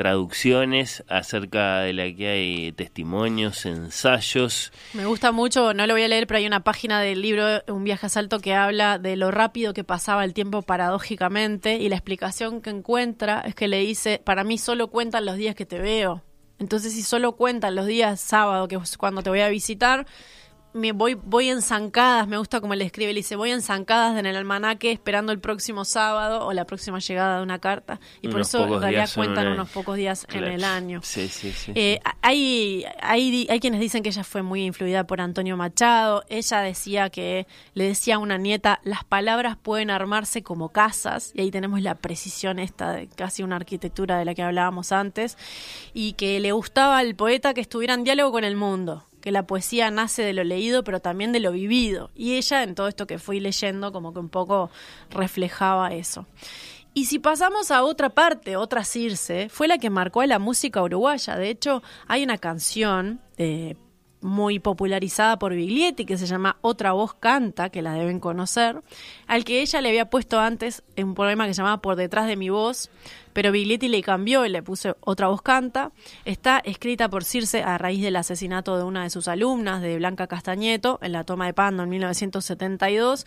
traducciones 0.00 1.04
acerca 1.08 1.80
de 1.80 1.92
la 1.92 2.04
que 2.10 2.26
hay 2.26 2.72
testimonios, 2.72 3.66
ensayos. 3.66 4.72
Me 4.94 5.04
gusta 5.04 5.30
mucho, 5.30 5.74
no 5.74 5.86
lo 5.86 5.92
voy 5.92 6.04
a 6.04 6.08
leer, 6.08 6.26
pero 6.26 6.38
hay 6.38 6.46
una 6.46 6.64
página 6.64 7.02
del 7.02 7.20
libro 7.20 7.44
Un 7.68 7.84
viaje 7.84 8.06
a 8.06 8.08
salto 8.08 8.40
que 8.40 8.54
habla 8.54 8.98
de 8.98 9.16
lo 9.16 9.30
rápido 9.30 9.74
que 9.74 9.84
pasaba 9.84 10.24
el 10.24 10.32
tiempo 10.32 10.62
paradójicamente 10.62 11.76
y 11.76 11.90
la 11.90 11.96
explicación 11.96 12.62
que 12.62 12.70
encuentra 12.70 13.42
es 13.42 13.54
que 13.54 13.68
le 13.68 13.80
dice, 13.80 14.22
para 14.24 14.42
mí 14.42 14.56
solo 14.56 14.88
cuentan 14.88 15.26
los 15.26 15.36
días 15.36 15.54
que 15.54 15.66
te 15.66 15.78
veo. 15.78 16.22
Entonces 16.58 16.94
si 16.94 17.02
solo 17.02 17.32
cuentan 17.32 17.74
los 17.74 17.84
días 17.84 18.22
sábado, 18.22 18.68
que 18.68 18.76
es 18.76 18.96
cuando 18.96 19.22
te 19.22 19.28
voy 19.28 19.40
a 19.40 19.50
visitar, 19.50 20.06
me 20.72 20.92
voy, 20.92 21.14
voy 21.14 21.48
en 21.48 21.62
zancadas, 21.62 22.28
me 22.28 22.38
gusta 22.38 22.60
como 22.60 22.74
le 22.74 22.84
escribe, 22.84 23.12
le 23.12 23.18
dice, 23.20 23.36
voy 23.36 23.50
en 23.50 23.62
zancadas 23.62 24.18
en 24.18 24.26
el 24.26 24.36
almanaque 24.36 24.92
esperando 24.92 25.32
el 25.32 25.40
próximo 25.40 25.84
sábado 25.84 26.46
o 26.46 26.52
la 26.52 26.64
próxima 26.64 26.98
llegada 27.00 27.38
de 27.38 27.42
una 27.42 27.58
carta. 27.58 27.98
Y 28.22 28.28
por 28.28 28.36
Unos 28.36 28.48
eso 28.48 28.64
en 28.64 28.80
realidad 28.80 29.10
cuentan 29.14 29.48
unos 29.48 29.68
pocos 29.70 29.96
días 29.96 30.26
Claro. 30.28 30.46
en 30.46 30.52
el 30.52 30.64
año. 30.64 31.00
Sí, 31.02 31.28
sí, 31.28 31.52
sí. 31.52 31.72
Eh, 31.74 32.00
hay, 32.22 32.84
hay, 33.02 33.46
hay 33.50 33.60
quienes 33.60 33.80
dicen 33.80 34.02
que 34.02 34.10
ella 34.10 34.24
fue 34.24 34.42
muy 34.42 34.64
influida 34.64 35.04
por 35.04 35.20
Antonio 35.20 35.56
Machado. 35.56 36.24
Ella 36.28 36.60
decía 36.60 37.10
que 37.10 37.46
le 37.74 37.84
decía 37.84 38.16
a 38.16 38.18
una 38.18 38.38
nieta, 38.38 38.80
las 38.84 39.04
palabras 39.04 39.56
pueden 39.56 39.90
armarse 39.90 40.42
como 40.42 40.70
casas, 40.70 41.32
y 41.34 41.40
ahí 41.40 41.50
tenemos 41.50 41.80
la 41.82 41.96
precisión 41.96 42.58
esta 42.58 42.92
de 42.92 43.08
casi 43.08 43.42
una 43.42 43.56
arquitectura 43.56 44.18
de 44.18 44.24
la 44.24 44.34
que 44.34 44.42
hablábamos 44.42 44.92
antes, 44.92 45.36
y 45.94 46.12
que 46.12 46.38
le 46.40 46.52
gustaba 46.52 46.98
al 46.98 47.14
poeta 47.14 47.54
que 47.54 47.60
estuviera 47.60 47.94
en 47.94 48.04
diálogo 48.04 48.32
con 48.32 48.44
el 48.44 48.56
mundo 48.56 49.04
que 49.20 49.32
la 49.32 49.46
poesía 49.46 49.90
nace 49.90 50.22
de 50.22 50.32
lo 50.32 50.44
leído, 50.44 50.84
pero 50.84 51.00
también 51.00 51.32
de 51.32 51.40
lo 51.40 51.52
vivido. 51.52 52.10
Y 52.14 52.36
ella, 52.36 52.62
en 52.62 52.74
todo 52.74 52.88
esto 52.88 53.06
que 53.06 53.18
fui 53.18 53.40
leyendo, 53.40 53.92
como 53.92 54.12
que 54.12 54.20
un 54.20 54.28
poco 54.28 54.70
reflejaba 55.10 55.92
eso. 55.92 56.26
Y 56.92 57.04
si 57.04 57.18
pasamos 57.18 57.70
a 57.70 57.84
otra 57.84 58.10
parte, 58.10 58.56
otra 58.56 58.84
Circe, 58.84 59.48
fue 59.48 59.68
la 59.68 59.78
que 59.78 59.90
marcó 59.90 60.22
a 60.22 60.26
la 60.26 60.38
música 60.38 60.82
uruguaya. 60.82 61.36
De 61.36 61.48
hecho, 61.48 61.82
hay 62.08 62.24
una 62.24 62.38
canción 62.38 63.20
eh, 63.36 63.76
muy 64.20 64.58
popularizada 64.58 65.38
por 65.38 65.54
Biglietti 65.54 66.04
que 66.04 66.18
se 66.18 66.26
llama 66.26 66.56
Otra 66.60 66.92
voz 66.92 67.14
canta, 67.14 67.70
que 67.70 67.82
la 67.82 67.94
deben 67.94 68.20
conocer, 68.20 68.82
al 69.26 69.44
que 69.44 69.62
ella 69.62 69.80
le 69.80 69.88
había 69.88 70.10
puesto 70.10 70.40
antes 70.40 70.82
un 70.96 71.14
poema 71.14 71.46
que 71.46 71.54
se 71.54 71.58
llamaba 71.58 71.80
Por 71.80 71.96
detrás 71.96 72.26
de 72.26 72.36
mi 72.36 72.50
voz, 72.50 72.90
pero 73.32 73.52
Biglietti 73.52 73.88
le 73.88 74.02
cambió 74.02 74.44
y 74.44 74.48
le 74.48 74.62
puso 74.62 74.96
Otra 75.00 75.28
voz 75.28 75.42
canta. 75.42 75.92
Está 76.24 76.58
escrita 76.58 77.08
por 77.08 77.24
Circe 77.24 77.62
a 77.62 77.78
raíz 77.78 78.02
del 78.02 78.16
asesinato 78.16 78.76
de 78.76 78.84
una 78.84 79.04
de 79.04 79.10
sus 79.10 79.28
alumnas, 79.28 79.82
de 79.82 79.96
Blanca 79.96 80.26
Castañeto, 80.26 80.98
en 81.02 81.12
la 81.12 81.24
toma 81.24 81.46
de 81.46 81.54
Pando 81.54 81.82
en 81.82 81.88
1972. 81.88 83.26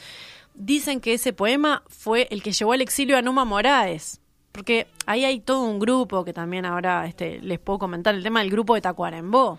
Dicen 0.55 0.99
que 0.99 1.13
ese 1.13 1.33
poema 1.33 1.83
fue 1.87 2.27
el 2.29 2.43
que 2.43 2.51
llevó 2.51 2.73
al 2.73 2.81
exilio 2.81 3.17
a 3.17 3.21
Numa 3.21 3.45
Moraes. 3.45 4.19
Porque 4.51 4.85
ahí 5.07 5.25
hay 5.25 5.39
todo 5.39 5.61
un 5.61 5.79
grupo 5.79 6.23
que 6.23 6.31
también 6.31 6.65
ahora 6.65 7.07
este, 7.07 7.39
les 7.41 7.59
puedo 7.59 7.79
comentar, 7.79 8.13
el 8.13 8.21
tema 8.21 8.41
del 8.41 8.51
grupo 8.51 8.75
de 8.75 8.81
Tacuarembó. 8.81 9.57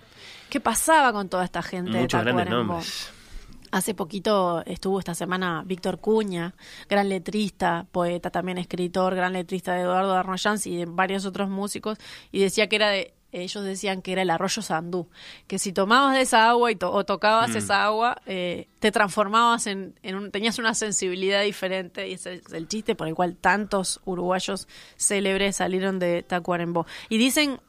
¿Qué 0.54 0.60
pasaba 0.60 1.12
con 1.12 1.28
toda 1.28 1.44
esta 1.44 1.62
gente 1.62 1.90
Muchos 1.98 2.20
de 2.20 2.24
grandes 2.26 2.44
Tacuarembó? 2.44 2.74
nombres. 2.74 3.10
Hace 3.72 3.92
poquito 3.92 4.62
estuvo 4.66 5.00
esta 5.00 5.12
semana 5.12 5.64
Víctor 5.66 5.98
Cuña, 5.98 6.54
gran 6.88 7.08
letrista, 7.08 7.86
poeta, 7.90 8.30
también 8.30 8.58
escritor, 8.58 9.16
gran 9.16 9.32
letrista 9.32 9.74
de 9.74 9.80
Eduardo 9.80 10.14
Arnoyanz 10.14 10.68
y 10.68 10.76
de 10.76 10.84
varios 10.86 11.26
otros 11.26 11.50
músicos, 11.50 11.98
y 12.30 12.38
decía 12.38 12.68
que 12.68 12.76
era 12.76 12.88
de, 12.90 13.14
ellos 13.32 13.64
decían 13.64 14.00
que 14.00 14.12
era 14.12 14.22
el 14.22 14.30
arroyo 14.30 14.62
Sandú, 14.62 15.08
que 15.48 15.58
si 15.58 15.72
tomabas 15.72 16.14
de 16.14 16.20
esa 16.20 16.48
agua 16.48 16.70
y 16.70 16.76
to- 16.76 16.92
o 16.92 17.04
tocabas 17.04 17.50
Mm. 17.50 17.56
esa 17.56 17.84
agua, 17.84 18.18
eh, 18.26 18.68
te 18.78 18.92
transformabas 18.92 19.66
en, 19.66 19.98
en 20.04 20.14
un, 20.14 20.30
tenías 20.30 20.60
una 20.60 20.74
sensibilidad 20.74 21.42
diferente, 21.42 22.08
y 22.08 22.12
ese 22.12 22.34
es 22.34 22.52
el 22.52 22.68
chiste 22.68 22.94
por 22.94 23.08
el 23.08 23.16
cual 23.16 23.34
tantos 23.34 24.00
uruguayos 24.04 24.68
célebres 24.96 25.56
salieron 25.56 25.98
de 25.98 26.22
Tacuarembó. 26.22 26.86
Y 27.08 27.18
dicen 27.18 27.50
Dice- 27.54 27.60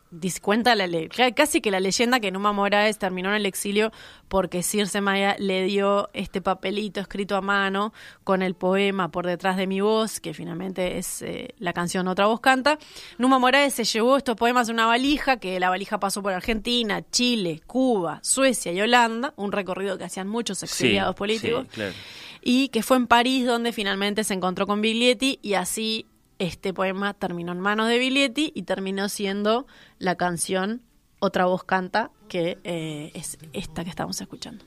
Cuenta 0.41 0.75
la 0.75 0.87
le- 0.87 1.09
ca- 1.09 1.31
casi 1.33 1.61
que 1.61 1.71
la 1.71 1.79
leyenda 1.79 2.19
que 2.19 2.31
Numa 2.31 2.51
Moraes 2.53 2.97
terminó 2.97 3.29
en 3.29 3.35
el 3.35 3.45
exilio 3.45 3.91
porque 4.27 4.63
Circe 4.63 5.01
Maya 5.01 5.35
le 5.39 5.63
dio 5.65 6.09
este 6.13 6.41
papelito 6.41 6.99
escrito 6.99 7.35
a 7.35 7.41
mano 7.41 7.93
con 8.23 8.41
el 8.41 8.55
poema 8.55 9.11
por 9.11 9.25
detrás 9.27 9.57
de 9.57 9.67
mi 9.67 9.81
voz, 9.81 10.19
que 10.19 10.33
finalmente 10.33 10.97
es 10.97 11.21
eh, 11.21 11.53
la 11.59 11.73
canción 11.73 12.07
Otra 12.07 12.25
voz 12.27 12.39
canta. 12.39 12.77
Numa 13.17 13.39
Moraes 13.39 13.73
se 13.73 13.83
llevó 13.83 14.17
estos 14.17 14.35
poemas 14.35 14.69
en 14.69 14.75
una 14.75 14.85
valija, 14.87 15.37
que 15.37 15.59
la 15.59 15.69
valija 15.69 15.99
pasó 15.99 16.21
por 16.23 16.33
Argentina, 16.33 17.03
Chile, 17.11 17.61
Cuba, 17.67 18.19
Suecia 18.23 18.71
y 18.71 18.81
Holanda, 18.81 19.33
un 19.35 19.51
recorrido 19.51 19.97
que 19.97 20.05
hacían 20.05 20.27
muchos 20.27 20.63
exiliados 20.63 21.13
Sí, 21.13 21.17
políticos 21.17 21.65
sí, 21.69 21.75
claro. 21.75 21.93
y 22.41 22.69
que 22.69 22.83
fue 22.83 22.97
en 22.97 23.07
París 23.07 23.45
donde 23.45 23.71
finalmente 23.73 24.23
se 24.23 24.33
encontró 24.33 24.65
con 24.65 24.81
Biglietti 24.81 25.39
y 25.41 25.53
así 25.55 26.05
este 26.39 26.73
poema 26.73 27.13
terminó 27.13 27.51
en 27.51 27.59
manos 27.59 27.87
de 27.87 27.97
Biglietti 27.97 28.51
y 28.55 28.63
terminó 28.63 29.09
siendo 29.09 29.67
la 29.99 30.15
canción 30.15 30.81
Otra 31.19 31.45
voz 31.45 31.63
canta, 31.63 32.11
que 32.27 32.59
eh, 32.63 33.11
es 33.15 33.37
esta 33.53 33.83
que 33.83 33.89
estamos 33.89 34.19
escuchando. 34.19 34.65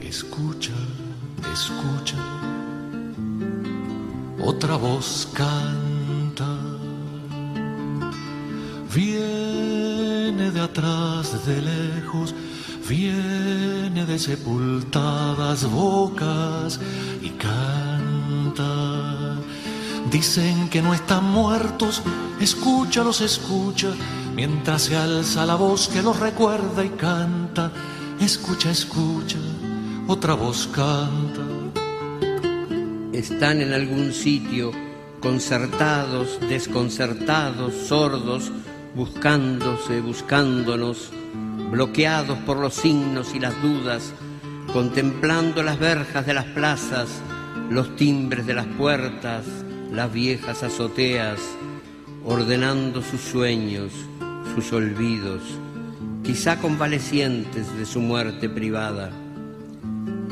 Escucha, 0.00 0.74
escucha, 1.52 2.18
otra 4.44 4.76
voz 4.76 5.26
canta. 5.34 6.58
Viene 8.94 10.50
de 10.50 10.60
atrás, 10.60 11.46
de 11.46 11.62
lejos, 11.62 12.34
viene 12.88 14.04
de 14.04 14.18
sepultadas 14.18 15.68
bocas 15.68 16.78
y 17.22 17.30
canta. 17.30 19.23
Dicen 20.14 20.68
que 20.68 20.80
no 20.80 20.94
están 20.94 21.24
muertos, 21.24 22.00
escúchalos, 22.38 23.20
escucha, 23.20 23.88
mientras 24.36 24.82
se 24.82 24.96
alza 24.96 25.44
la 25.44 25.56
voz 25.56 25.88
que 25.88 26.02
los 26.02 26.20
recuerda 26.20 26.84
y 26.84 26.90
canta. 26.90 27.72
Escucha, 28.20 28.70
escucha, 28.70 29.38
otra 30.06 30.34
voz 30.34 30.68
canta. 30.68 31.42
Están 33.12 33.60
en 33.60 33.72
algún 33.72 34.12
sitio, 34.12 34.70
concertados, 35.18 36.38
desconcertados, 36.48 37.74
sordos, 37.74 38.52
buscándose, 38.94 40.00
buscándonos, 40.00 41.10
bloqueados 41.72 42.38
por 42.46 42.58
los 42.58 42.74
signos 42.74 43.34
y 43.34 43.40
las 43.40 43.60
dudas, 43.60 44.12
contemplando 44.72 45.64
las 45.64 45.80
verjas 45.80 46.24
de 46.24 46.34
las 46.34 46.44
plazas, 46.44 47.08
los 47.68 47.96
timbres 47.96 48.46
de 48.46 48.54
las 48.54 48.66
puertas, 48.66 49.44
las 49.94 50.12
viejas 50.12 50.64
azoteas, 50.64 51.38
ordenando 52.24 53.00
sus 53.00 53.20
sueños, 53.20 53.92
sus 54.54 54.72
olvidos, 54.72 55.40
quizá 56.24 56.58
convalecientes 56.58 57.76
de 57.78 57.86
su 57.86 58.00
muerte 58.00 58.48
privada. 58.48 59.12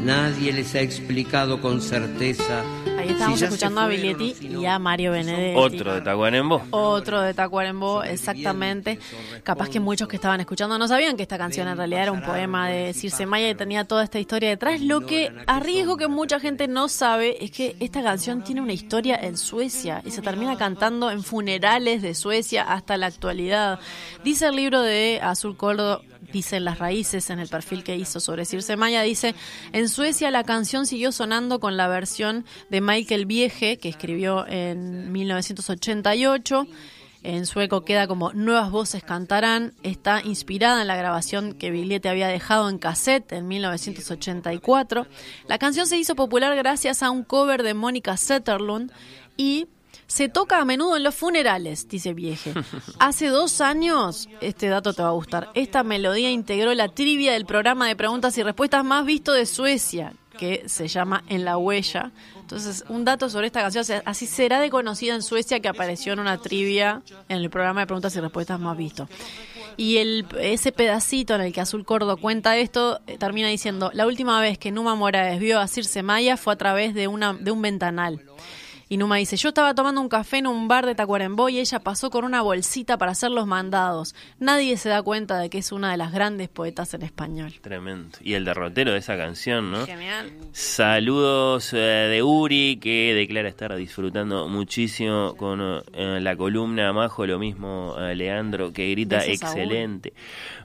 Nadie 0.03 0.53
les 0.53 0.75
ha 0.75 0.81
explicado 0.81 1.61
con 1.61 1.81
certeza. 1.81 2.65
Ahí 2.99 3.11
estábamos 3.11 3.39
si 3.39 3.45
escuchando 3.45 3.81
a 3.81 3.85
fueron 3.85 4.03
Biglietti 4.03 4.33
o 4.33 4.35
si 4.35 4.49
no. 4.49 4.61
y 4.63 4.67
a 4.67 4.79
Mario 4.81 5.13
Benedetti. 5.13 5.57
Otro 5.57 5.95
de 5.95 6.01
Tacuarembó. 6.01 6.63
Otro 6.71 7.21
de 7.21 7.35
Tacuarembó, 7.35 8.03
exactamente. 8.03 8.99
Capaz 9.45 9.69
que 9.69 9.79
muchos 9.79 10.09
que 10.09 10.17
estaban 10.17 10.41
escuchando 10.41 10.77
no 10.77 10.89
sabían 10.89 11.17
que 11.17 11.23
esta 11.23 11.39
canción 11.39 11.69
en 11.69 11.77
realidad 11.77 12.03
era 12.03 12.13
un 12.13 12.23
poema 12.23 12.69
de 12.69 12.93
Circe 12.95 13.27
Maya 13.27 13.49
y 13.51 13.55
tenía 13.55 13.85
toda 13.85 14.03
esta 14.03 14.19
historia 14.19 14.49
detrás. 14.49 14.81
Lo 14.81 15.07
que 15.07 15.33
arriesgo 15.47 15.97
que 15.97 16.09
mucha 16.09 16.41
gente 16.41 16.67
no 16.67 16.89
sabe 16.89 17.45
es 17.45 17.53
que 17.53 17.77
esta 17.79 18.03
canción 18.03 18.43
tiene 18.43 18.61
una 18.61 18.73
historia 18.73 19.17
en 19.17 19.37
Suecia 19.37 20.03
y 20.05 20.11
se 20.11 20.21
termina 20.21 20.57
cantando 20.57 21.13
en 21.13 21.23
funerales 21.23 22.03
de 22.03 22.15
Suecia 22.15 22.65
hasta 22.65 22.97
la 22.97 23.07
actualidad. 23.07 23.79
Dice 24.25 24.47
el 24.47 24.57
libro 24.57 24.81
de 24.81 25.21
Azul 25.23 25.57
Cordo 25.57 26.03
dice 26.33 26.57
en 26.57 26.65
las 26.65 26.79
raíces, 26.79 27.31
en 27.31 27.39
el 27.39 27.49
perfil 27.49 27.85
que 27.85 27.97
hizo 27.97 28.21
sobre 28.21 28.45
Circe 28.45 28.77
Maya, 28.77 29.03
dice, 29.03 29.35
en 29.73 29.89
Suecia 29.89 30.31
la 30.31 30.45
canción 30.45 30.87
siguió 30.87 31.13
sonando 31.13 31.61
con 31.61 31.77
la 31.77 31.89
versión 31.89 32.45
de 32.71 32.81
Michael 32.81 33.27
Vieje, 33.27 33.79
que 33.79 33.89
escribió 33.89 34.47
en 34.49 35.13
1988. 35.13 36.67
En 37.25 37.47
sueco 37.47 37.85
queda 37.85 38.09
como 38.09 38.33
Nuevas 38.33 38.73
voces 38.73 39.05
cantarán. 39.05 39.75
Está 39.85 40.23
inspirada 40.25 40.83
en 40.83 40.89
la 40.89 40.97
grabación 40.97 41.53
que 41.53 41.71
Biglietti 41.71 42.09
había 42.09 42.27
dejado 42.27 42.69
en 42.69 42.79
cassette 42.79 43.33
en 43.33 43.47
1984. 43.47 45.07
La 45.47 45.59
canción 45.59 45.87
se 45.87 45.99
hizo 45.99 46.17
popular 46.17 46.57
gracias 46.57 47.03
a 47.03 47.11
un 47.11 47.23
cover 47.23 47.63
de 47.63 47.75
Mónica 47.75 48.17
Zetterlund 48.17 48.91
y 49.37 49.69
se 50.13 50.29
toca 50.29 50.59
a 50.59 50.67
menudo 50.67 50.99
en 50.99 51.05
los 51.05 51.15
funerales, 51.15 51.89
dice 51.89 52.13
Vieje. 52.13 52.53
Hace 52.99 53.29
dos 53.29 53.63
años, 53.63 54.29
este 54.43 54.69
dato 54.69 54.93
te 54.93 55.01
va 55.01 55.09
a 55.09 55.13
gustar, 55.13 55.49
esta 55.55 55.83
melodía 55.85 56.31
integró 56.31 56.75
la 56.75 56.89
trivia 56.89 57.33
del 57.33 57.47
programa 57.47 57.89
de 57.89 57.97
preguntas 57.97 58.37
y 58.37 58.43
respuestas 58.43 58.85
más 58.85 59.07
visto 59.07 59.33
de 59.33 59.47
Suecia, 59.47 60.13
que 60.37 60.65
se 60.67 60.87
llama 60.87 61.25
En 61.29 61.47
la 61.47 61.57
Huella. 61.57 62.13
Entonces, 62.39 62.85
un 62.91 63.07
dato 63.07 63.31
sobre 63.31 63.47
esta 63.47 63.63
canción, 63.63 63.81
o 63.81 63.85
sea, 63.85 64.03
así 64.05 64.27
será 64.27 64.61
de 64.61 64.69
conocida 64.69 65.15
en 65.15 65.23
Suecia 65.23 65.61
que 65.61 65.69
apareció 65.69 66.13
en 66.13 66.21
una 66.21 66.37
trivia 66.37 67.01
en 67.31 67.39
el 67.39 67.49
programa 67.49 67.81
de 67.81 67.87
preguntas 67.87 68.15
y 68.15 68.21
respuestas 68.21 68.61
más 68.61 68.77
visto. 68.77 69.09
Y 69.79 69.97
el, 69.97 70.27
ese 70.39 70.73
pedacito 70.73 71.35
en 71.37 71.41
el 71.41 71.55
que 71.55 71.63
Azul 71.63 71.87
Cordo 71.87 72.19
cuenta 72.19 72.59
esto 72.59 73.01
eh, 73.07 73.17
termina 73.17 73.49
diciendo, 73.49 73.91
la 73.95 74.07
última 74.07 74.39
vez 74.43 74.59
que 74.59 74.73
Numa 74.73 74.95
Moraes 74.95 75.41
vio 75.41 75.59
a 75.59 75.69
Circe 75.69 76.03
Maya 76.03 76.37
fue 76.37 76.53
a 76.53 76.57
través 76.57 76.93
de, 76.93 77.09
una, 77.09 77.33
de 77.33 77.51
un 77.51 77.63
ventanal. 77.63 78.21
Y 78.93 78.99
Numa 78.99 79.17
dice, 79.17 79.39
yo 79.39 79.49
estaba 79.49 79.75
tomando 79.75 80.03
un 80.03 80.11
café 80.11 80.37
en 80.37 80.47
un 80.47 80.69
bar 80.69 80.85
de 80.85 80.95
Tacuarembó 80.95 81.49
y 81.49 81.61
ella 81.61 81.79
pasó 81.79 82.11
con 82.11 82.27
una 82.27 82.43
bolsita 82.43 82.99
para 82.99 83.13
hacer 83.13 83.31
los 83.31 83.47
mandados. 83.47 84.15
Nadie 84.39 84.77
se 84.77 84.91
da 84.91 85.03
cuenta 85.03 85.39
de 85.39 85.49
que 85.49 85.57
es 85.57 85.73
una 85.73 85.93
de 85.93 85.97
las 85.97 86.13
grandes 86.13 86.51
poetas 86.51 86.93
en 86.93 87.01
español. 87.01 87.55
Tremendo. 87.63 88.19
Y 88.21 88.35
el 88.35 88.45
derrotero 88.45 88.93
de 88.93 88.99
esa 88.99 89.17
canción, 89.17 89.71
¿no? 89.71 89.87
Genial. 89.87 90.31
Saludos 90.53 91.73
eh, 91.73 91.79
de 91.79 92.23
Uri, 92.23 92.77
que 92.83 93.15
declara 93.15 93.49
estar 93.49 93.75
disfrutando 93.77 94.47
muchísimo 94.47 95.37
con 95.39 95.63
eh, 95.95 96.19
la 96.21 96.37
columna 96.37 96.93
Majo, 96.93 97.25
lo 97.25 97.39
mismo 97.39 97.97
eh, 97.99 98.15
Leandro, 98.15 98.75
que 98.75 98.91
grita 98.91 99.25
excelente. 99.25 100.13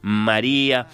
María, 0.02 0.88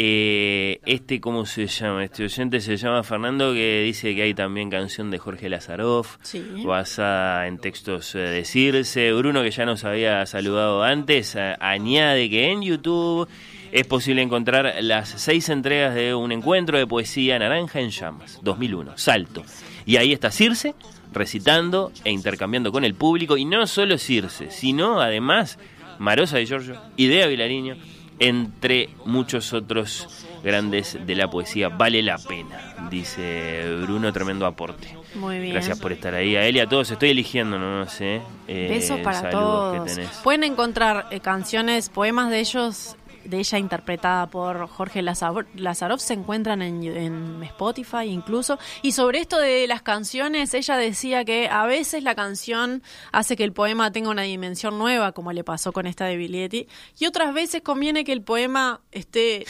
eh, 0.00 0.78
este, 0.86 1.20
¿cómo 1.20 1.44
se 1.44 1.66
llama? 1.66 2.04
Este 2.04 2.22
oyente 2.22 2.60
se 2.60 2.76
llama 2.76 3.02
Fernando, 3.02 3.52
que 3.52 3.82
dice 3.82 4.14
que 4.14 4.22
hay 4.22 4.32
también 4.32 4.70
canción 4.70 5.10
de 5.10 5.18
Jorge 5.18 5.48
Lazaroff, 5.48 6.18
Sí. 6.22 6.40
basada 6.64 7.48
en 7.48 7.58
textos 7.58 8.14
eh, 8.14 8.18
de 8.18 8.44
Circe. 8.44 9.12
Bruno, 9.12 9.42
que 9.42 9.50
ya 9.50 9.66
nos 9.66 9.82
había 9.84 10.24
saludado 10.26 10.84
antes, 10.84 11.34
a- 11.34 11.56
añade 11.58 12.30
que 12.30 12.52
en 12.52 12.62
YouTube 12.62 13.28
es 13.72 13.86
posible 13.88 14.22
encontrar 14.22 14.72
las 14.82 15.08
seis 15.08 15.48
entregas 15.48 15.96
de 15.96 16.14
un 16.14 16.30
encuentro 16.30 16.78
de 16.78 16.86
poesía 16.86 17.36
Naranja 17.40 17.80
en 17.80 17.90
Llamas, 17.90 18.38
2001, 18.42 18.96
Salto. 18.96 19.42
Y 19.84 19.96
ahí 19.96 20.12
está 20.12 20.30
Circe 20.30 20.76
recitando 21.12 21.90
e 22.04 22.12
intercambiando 22.12 22.70
con 22.70 22.84
el 22.84 22.94
público, 22.94 23.36
y 23.36 23.44
no 23.44 23.66
solo 23.66 23.98
Circe, 23.98 24.52
sino 24.52 25.00
además 25.00 25.58
Marosa 25.98 26.36
de 26.36 26.46
Giorgio, 26.46 26.80
Idea 26.96 27.26
Vilariño, 27.26 27.76
entre 28.18 28.90
muchos 29.04 29.52
otros 29.52 30.26
grandes 30.42 30.98
de 31.06 31.14
la 31.14 31.28
poesía. 31.30 31.68
Vale 31.68 32.02
la 32.02 32.18
pena, 32.18 32.74
dice 32.90 33.76
Bruno, 33.82 34.12
tremendo 34.12 34.46
aporte. 34.46 34.96
Muy 35.14 35.38
bien. 35.38 35.52
Gracias 35.54 35.78
por 35.80 35.90
estar 35.92 36.14
ahí. 36.14 36.36
A 36.36 36.46
él 36.46 36.56
y 36.56 36.60
a 36.60 36.66
todos, 36.68 36.90
estoy 36.90 37.10
eligiendo, 37.10 37.58
no, 37.58 37.78
no 37.78 37.88
sé. 37.88 38.20
eh, 38.46 38.66
Besos 38.68 39.00
para 39.00 39.30
todos. 39.30 39.98
Pueden 40.22 40.44
encontrar 40.44 41.06
eh, 41.10 41.20
canciones, 41.20 41.88
poemas 41.88 42.30
de 42.30 42.40
ellos, 42.40 42.96
de 43.28 43.38
ella 43.38 43.58
interpretada 43.58 44.28
por 44.30 44.66
Jorge 44.68 45.02
Lazar- 45.02 45.46
Lazaroff, 45.54 46.00
se 46.00 46.14
encuentran 46.14 46.62
en, 46.62 46.82
en 46.84 47.42
Spotify 47.42 48.04
incluso. 48.06 48.58
Y 48.82 48.92
sobre 48.92 49.18
esto 49.20 49.38
de 49.38 49.66
las 49.66 49.82
canciones, 49.82 50.54
ella 50.54 50.76
decía 50.76 51.24
que 51.24 51.48
a 51.48 51.66
veces 51.66 52.02
la 52.02 52.14
canción 52.14 52.82
hace 53.12 53.36
que 53.36 53.44
el 53.44 53.52
poema 53.52 53.92
tenga 53.92 54.10
una 54.10 54.22
dimensión 54.22 54.78
nueva, 54.78 55.12
como 55.12 55.32
le 55.32 55.44
pasó 55.44 55.72
con 55.72 55.86
esta 55.86 56.06
de 56.06 56.16
Biglietti, 56.16 56.66
y 56.98 57.06
otras 57.06 57.34
veces 57.34 57.62
conviene 57.62 58.04
que 58.04 58.12
el 58.12 58.22
poema 58.22 58.80
esté 58.92 59.44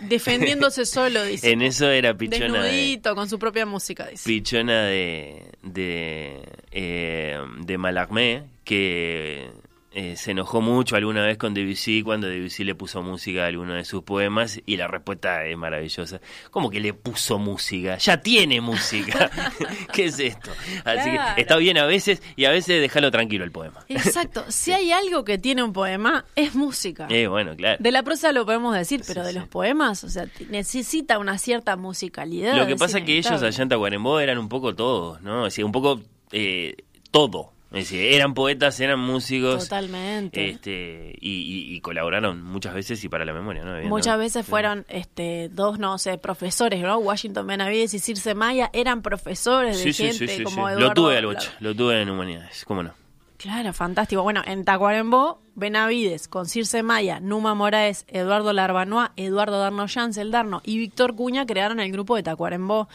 defendiéndose 0.00 0.86
solo, 0.86 1.22
dice. 1.24 1.50
En 1.50 1.62
eso 1.62 1.90
era 1.90 2.16
pichona 2.16 2.62
de, 2.62 3.00
con 3.14 3.28
su 3.28 3.38
propia 3.38 3.66
música, 3.66 4.06
dice. 4.06 4.24
pichona 4.28 4.84
de, 4.84 5.50
de, 5.62 6.42
eh, 6.70 7.38
de 7.60 7.78
Mallarmé, 7.78 8.44
que 8.64 9.50
eh, 9.96 10.16
se 10.16 10.32
enojó 10.32 10.60
mucho 10.60 10.96
alguna 10.96 11.22
vez 11.24 11.38
con 11.38 11.54
Debussy 11.54 12.02
cuando 12.02 12.26
Debussy 12.26 12.64
le 12.64 12.74
puso 12.74 13.00
música 13.00 13.44
a 13.44 13.46
alguno 13.46 13.74
de 13.74 13.84
sus 13.84 14.02
poemas 14.02 14.60
y 14.66 14.76
la 14.76 14.88
respuesta 14.88 15.46
es 15.46 15.56
maravillosa. 15.56 16.20
¿Cómo 16.50 16.68
que 16.68 16.80
le 16.80 16.92
puso 16.94 17.38
música? 17.38 17.96
Ya 17.98 18.20
tiene 18.20 18.60
música. 18.60 19.30
¿Qué 19.92 20.06
es 20.06 20.18
esto? 20.18 20.50
Así 20.84 21.10
Claro. 21.10 21.34
que 21.36 21.40
está 21.42 21.56
bien 21.58 21.78
a 21.78 21.86
veces 21.86 22.20
y 22.34 22.44
a 22.44 22.50
veces 22.50 22.80
déjalo 22.80 23.12
tranquilo 23.12 23.44
el 23.44 23.52
poema. 23.52 23.84
Exacto. 23.88 24.44
Si 24.48 24.72
hay 24.72 24.90
algo 24.92 25.24
que 25.24 25.38
tiene 25.38 25.62
un 25.62 25.72
poema, 25.72 26.24
es 26.34 26.54
música. 26.56 27.06
Eh, 27.08 27.28
bueno, 27.28 27.54
claro. 27.54 27.76
De 27.80 27.92
la 27.92 28.02
prosa 28.02 28.32
lo 28.32 28.44
podemos 28.44 28.74
decir, 28.74 29.02
pero 29.06 29.22
de 29.24 29.32
los 29.32 29.46
poemas, 29.46 30.02
o 30.02 30.08
sea, 30.08 30.26
necesita 30.48 31.18
una 31.18 31.38
cierta 31.38 31.76
musicalidad. 31.76 32.56
Lo 32.56 32.66
que 32.66 32.74
pasa 32.76 32.98
es 32.98 33.04
que 33.04 33.16
ellos 33.18 33.42
allá 33.42 33.62
en 33.62 33.68
Tacuarembó 33.68 34.18
eran 34.18 34.38
un 34.38 34.48
poco 34.48 34.74
todos, 34.74 35.22
¿no? 35.22 35.44
O 35.44 35.50
sea, 35.50 35.64
un 35.64 35.70
poco 35.72 36.00
eh, 36.32 36.74
todo. 37.12 37.53
Decir, 37.74 38.00
eran 38.12 38.34
poetas, 38.34 38.78
eran 38.80 38.98
músicos. 39.00 39.64
Totalmente. 39.64 40.48
Este, 40.50 41.14
y, 41.20 41.30
y- 41.30 41.74
y 41.76 41.80
colaboraron 41.80 42.42
muchas 42.42 42.74
veces 42.74 43.02
y 43.04 43.08
para 43.08 43.24
la 43.24 43.32
memoria, 43.32 43.62
¿no? 43.62 43.70
Evidentemente. 43.70 43.88
Muchas 43.90 44.18
veces 44.18 44.46
fueron 44.46 44.84
este, 44.88 45.48
dos, 45.52 45.78
no 45.78 45.98
sé, 45.98 46.18
profesores, 46.18 46.80
¿no? 46.80 46.98
Washington 46.98 47.46
Benavides 47.46 47.94
y 47.94 47.98
Circe 47.98 48.34
Maya 48.34 48.70
eran 48.72 49.02
profesores 49.02 49.76
de 49.78 49.82
Sí, 49.82 49.92
sí, 49.92 50.04
gente 50.06 50.28
sí, 50.28 50.36
sí, 50.38 50.42
como 50.44 50.68
sí. 50.68 50.72
Eduardo. 50.74 50.80
Lo 50.80 50.94
tuve 50.94 51.16
al 51.18 51.26
bocha, 51.26 51.52
lo 51.60 51.74
tuve 51.74 52.00
en 52.02 52.10
humanidades, 52.10 52.64
cómo 52.64 52.82
no. 52.82 52.94
Claro, 53.44 53.74
fantástico. 53.74 54.22
Bueno, 54.22 54.40
en 54.46 54.64
Tacuarembó, 54.64 55.38
Benavides, 55.54 56.28
con 56.28 56.46
Circe 56.46 56.82
Maya, 56.82 57.20
Numa 57.20 57.54
Moraes, 57.54 58.06
Eduardo 58.08 58.54
Larbanois, 58.54 59.10
Eduardo 59.16 59.60
Darno 59.60 59.84
Jans, 59.86 60.16
el 60.16 60.30
Darno 60.30 60.62
y 60.64 60.78
Víctor 60.78 61.14
Cuña 61.14 61.44
crearon 61.44 61.78
el 61.78 61.92
grupo 61.92 62.16
de 62.16 62.22
Tacuarembó. 62.22 62.88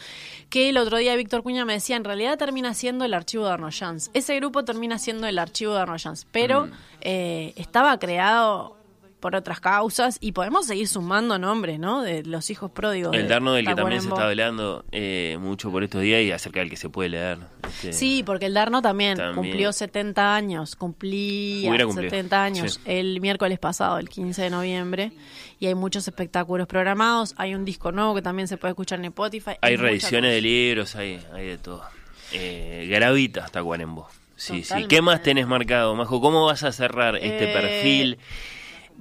Que 0.48 0.68
el 0.70 0.76
otro 0.76 0.96
día 0.98 1.14
Víctor 1.14 1.44
Cuña 1.44 1.64
me 1.64 1.74
decía, 1.74 1.94
en 1.94 2.02
realidad 2.02 2.36
termina 2.36 2.74
siendo 2.74 3.04
el 3.04 3.14
archivo 3.14 3.44
de 3.44 3.50
Darno 3.50 3.68
Jans. 3.70 4.10
Ese 4.12 4.34
grupo 4.34 4.64
termina 4.64 4.98
siendo 4.98 5.28
el 5.28 5.38
archivo 5.38 5.70
de 5.70 5.78
Darno 5.78 5.96
Jans, 6.02 6.26
pero 6.32 6.66
Mm. 6.66 6.70
eh, 7.02 7.52
estaba 7.54 7.96
creado 8.00 8.76
por 9.20 9.36
otras 9.36 9.60
causas 9.60 10.16
y 10.20 10.32
podemos 10.32 10.66
seguir 10.66 10.88
sumando 10.88 11.38
nombres, 11.38 11.78
¿no? 11.78 12.02
De 12.02 12.24
los 12.24 12.50
hijos 12.50 12.70
pródigos. 12.70 13.14
El 13.14 13.28
Darno 13.28 13.52
del 13.52 13.66
que 13.66 13.74
también 13.74 14.00
se 14.00 14.08
está 14.08 14.26
hablando 14.28 14.84
eh, 14.90 15.36
mucho 15.40 15.70
por 15.70 15.84
estos 15.84 16.02
días 16.02 16.22
y 16.22 16.32
acerca 16.32 16.60
del 16.60 16.70
que 16.70 16.76
se 16.76 16.88
puede 16.88 17.10
leer. 17.10 17.38
Este, 17.68 17.92
Sí, 17.92 18.22
porque 18.24 18.46
el 18.46 18.54
Darno 18.54 18.82
también, 18.82 19.16
También. 19.18 19.36
cumplió 19.36 19.72
70 19.72 20.34
años, 20.34 20.74
cumplía 20.76 21.68
Hubiera 21.68 21.84
cumplido, 21.84 22.10
70 22.10 22.42
años 22.42 22.74
sí. 22.74 22.80
el 22.86 23.20
miércoles 23.20 23.58
pasado, 23.58 23.98
el 23.98 24.08
15 24.08 24.42
de 24.42 24.50
noviembre, 24.50 25.12
y 25.60 25.66
hay 25.66 25.74
muchos 25.74 26.08
espectáculos 26.08 26.66
programados, 26.66 27.34
hay 27.36 27.54
un 27.54 27.64
disco 27.64 27.92
nuevo 27.92 28.14
que 28.14 28.22
también 28.22 28.48
se 28.48 28.56
puede 28.56 28.72
escuchar 28.72 28.98
en 28.98 29.06
Spotify. 29.06 29.52
Hay 29.60 29.76
reediciones 29.76 30.32
de 30.32 30.40
libros, 30.40 30.96
hay, 30.96 31.20
hay 31.34 31.46
de 31.46 31.58
todo. 31.58 31.82
Eh, 32.32 32.86
Gravita 32.90 33.44
hasta 33.44 33.60
Guarembo. 33.60 34.08
Sí, 34.36 34.54
sí. 34.54 34.62
Totalmente. 34.62 34.94
¿Qué 34.96 35.02
más 35.02 35.22
tenés 35.22 35.46
marcado, 35.46 35.94
Majo? 35.94 36.20
¿Cómo 36.20 36.46
vas 36.46 36.62
a 36.62 36.72
cerrar 36.72 37.16
este 37.16 37.50
Eh, 37.50 37.52
perfil, 37.52 38.18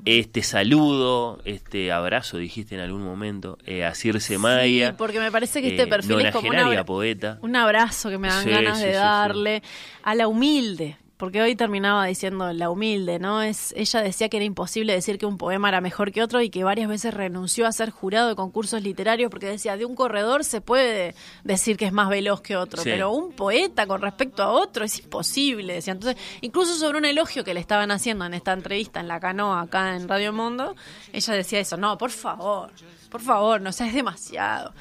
este 0.05 0.43
saludo, 0.43 1.39
este 1.45 1.91
abrazo, 1.91 2.37
dijiste 2.37 2.75
en 2.75 2.81
algún 2.81 3.03
momento, 3.03 3.57
eh, 3.65 3.83
a 3.85 3.93
Circe 3.95 4.37
Maya? 4.37 4.89
Sí, 4.89 4.95
porque 4.97 5.19
me 5.19 5.31
parece 5.31 5.61
que 5.61 5.69
este 5.69 5.83
eh, 5.83 5.87
perfil 5.87 6.21
es 6.21 6.31
como 6.33 6.49
una 6.49 6.85
poeta. 6.85 7.37
un 7.41 7.55
abrazo 7.55 8.09
que 8.09 8.17
me 8.17 8.27
dan 8.27 8.43
Sí, 8.43 8.49
ganas 8.49 8.79
sí, 8.79 8.85
de 8.85 8.93
darle 8.93 9.63
a 10.03 10.15
la 10.15 10.27
humilde. 10.27 10.97
Porque 11.19 11.41
hoy 11.41 11.53
terminaba 11.53 12.05
diciendo 12.05 12.53
la 12.53 12.69
humilde, 12.69 13.19
¿no? 13.19 13.41
Es, 13.41 13.73
ella 13.75 14.01
decía 14.01 14.29
que 14.29 14.37
era 14.37 14.45
imposible 14.45 14.93
decir 14.93 15.17
que 15.17 15.25
un 15.25 15.37
poema 15.37 15.67
era 15.67 15.81
mejor 15.81 16.13
que 16.13 16.23
otro 16.23 16.41
y 16.41 16.49
que 16.49 16.63
varias 16.63 16.87
veces 16.87 17.13
renunció 17.13 17.67
a 17.67 17.73
ser 17.73 17.89
jurado 17.89 18.29
de 18.29 18.35
concursos 18.35 18.81
literarios 18.81 19.29
porque 19.29 19.47
decía, 19.47 19.75
de 19.75 19.83
un 19.83 19.95
corredor 19.95 20.45
se 20.45 20.61
puede 20.61 21.15
decir 21.43 21.75
que 21.75 21.83
es 21.83 21.91
más 21.91 22.07
veloz 22.07 22.39
que 22.39 22.55
otro, 22.55 22.81
Sí. 22.83 22.89
pero 22.89 23.11
un 23.11 23.33
poeta 23.33 23.85
con 23.85 24.01
respecto 24.01 24.43
a 24.43 24.49
otro 24.51 24.85
es 24.85 24.97
imposible, 24.97 25.73
decía. 25.73 25.91
Entonces, 25.91 26.21
incluso 26.39 26.73
sobre 26.75 26.99
un 26.99 27.03
elogio 27.03 27.43
que 27.43 27.53
le 27.53 27.59
estaban 27.59 27.91
haciendo 27.91 28.25
en 28.25 28.33
esta 28.33 28.53
entrevista 28.53 29.01
en 29.01 29.09
la 29.09 29.19
canoa 29.19 29.59
acá 29.59 29.97
en 29.97 30.07
Radio 30.07 30.31
Mundo, 30.31 30.73
ella 31.11 31.33
decía 31.33 31.59
eso, 31.59 31.75
no, 31.75 31.97
por 31.97 32.11
favor, 32.11 32.71
por 33.11 33.19
favor, 33.19 33.59
no 33.59 33.73
seas 33.73 33.93
demasiado. 33.93 34.73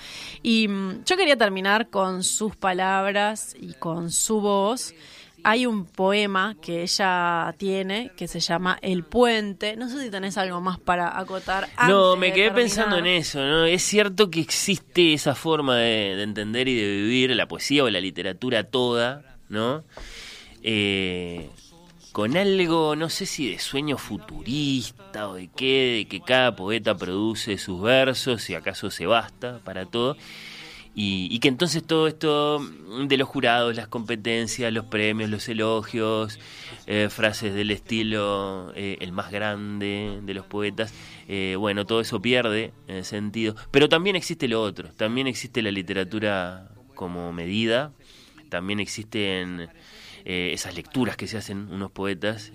Y 0.44 0.68
mm, 0.68 1.02
yo 1.04 1.16
quería 1.16 1.36
terminar 1.36 1.90
con 1.90 2.22
sus 2.22 2.54
palabras 2.54 3.56
y 3.58 3.74
con 3.74 4.12
su 4.12 4.40
voz. 4.40 4.94
Hay 5.50 5.64
un 5.64 5.86
poema 5.86 6.56
que 6.60 6.82
ella 6.82 7.54
tiene 7.56 8.12
que 8.18 8.28
se 8.28 8.38
llama 8.38 8.78
El 8.82 9.02
Puente. 9.02 9.76
No 9.76 9.88
sé 9.88 9.98
si 10.02 10.10
tenés 10.10 10.36
algo 10.36 10.60
más 10.60 10.78
para 10.78 11.18
acotar. 11.18 11.70
No, 11.88 12.16
me 12.16 12.34
quedé 12.34 12.50
pensando 12.50 12.98
en 12.98 13.06
eso, 13.06 13.40
¿no? 13.40 13.64
Es 13.64 13.82
cierto 13.82 14.30
que 14.30 14.40
existe 14.40 15.14
esa 15.14 15.34
forma 15.34 15.78
de, 15.78 16.16
de 16.16 16.22
entender 16.22 16.68
y 16.68 16.76
de 16.76 16.86
vivir 16.86 17.34
la 17.34 17.48
poesía 17.48 17.82
o 17.82 17.88
la 17.88 17.98
literatura 17.98 18.64
toda, 18.64 19.38
¿no? 19.48 19.84
Eh, 20.62 21.48
con 22.12 22.36
algo, 22.36 22.94
no 22.94 23.08
sé 23.08 23.24
si 23.24 23.50
de 23.50 23.58
sueño 23.58 23.96
futurista 23.96 25.30
o 25.30 25.34
de 25.34 25.48
qué, 25.48 25.94
de 25.96 26.08
que 26.08 26.20
cada 26.20 26.56
poeta 26.56 26.94
produce 26.94 27.56
sus 27.56 27.80
versos 27.80 28.50
y 28.50 28.54
acaso 28.54 28.90
se 28.90 29.06
basta 29.06 29.60
para 29.64 29.86
todo. 29.86 30.18
Y, 31.00 31.28
y 31.30 31.38
que 31.38 31.46
entonces 31.46 31.84
todo 31.84 32.08
esto 32.08 32.58
de 32.58 33.16
los 33.16 33.28
jurados, 33.28 33.76
las 33.76 33.86
competencias, 33.86 34.72
los 34.72 34.86
premios, 34.86 35.30
los 35.30 35.48
elogios, 35.48 36.40
eh, 36.88 37.08
frases 37.08 37.54
del 37.54 37.70
estilo 37.70 38.72
eh, 38.74 38.98
el 39.00 39.12
más 39.12 39.30
grande 39.30 40.18
de 40.20 40.34
los 40.34 40.44
poetas, 40.44 40.92
eh, 41.28 41.54
bueno, 41.56 41.86
todo 41.86 42.00
eso 42.00 42.20
pierde 42.20 42.72
eh, 42.88 43.04
sentido. 43.04 43.54
Pero 43.70 43.88
también 43.88 44.16
existe 44.16 44.48
lo 44.48 44.60
otro, 44.60 44.90
también 44.94 45.28
existe 45.28 45.62
la 45.62 45.70
literatura 45.70 46.68
como 46.96 47.32
medida, 47.32 47.92
también 48.48 48.80
existen 48.80 49.68
eh, 50.24 50.50
esas 50.52 50.74
lecturas 50.74 51.16
que 51.16 51.28
se 51.28 51.36
hacen 51.36 51.70
unos 51.70 51.92
poetas 51.92 52.50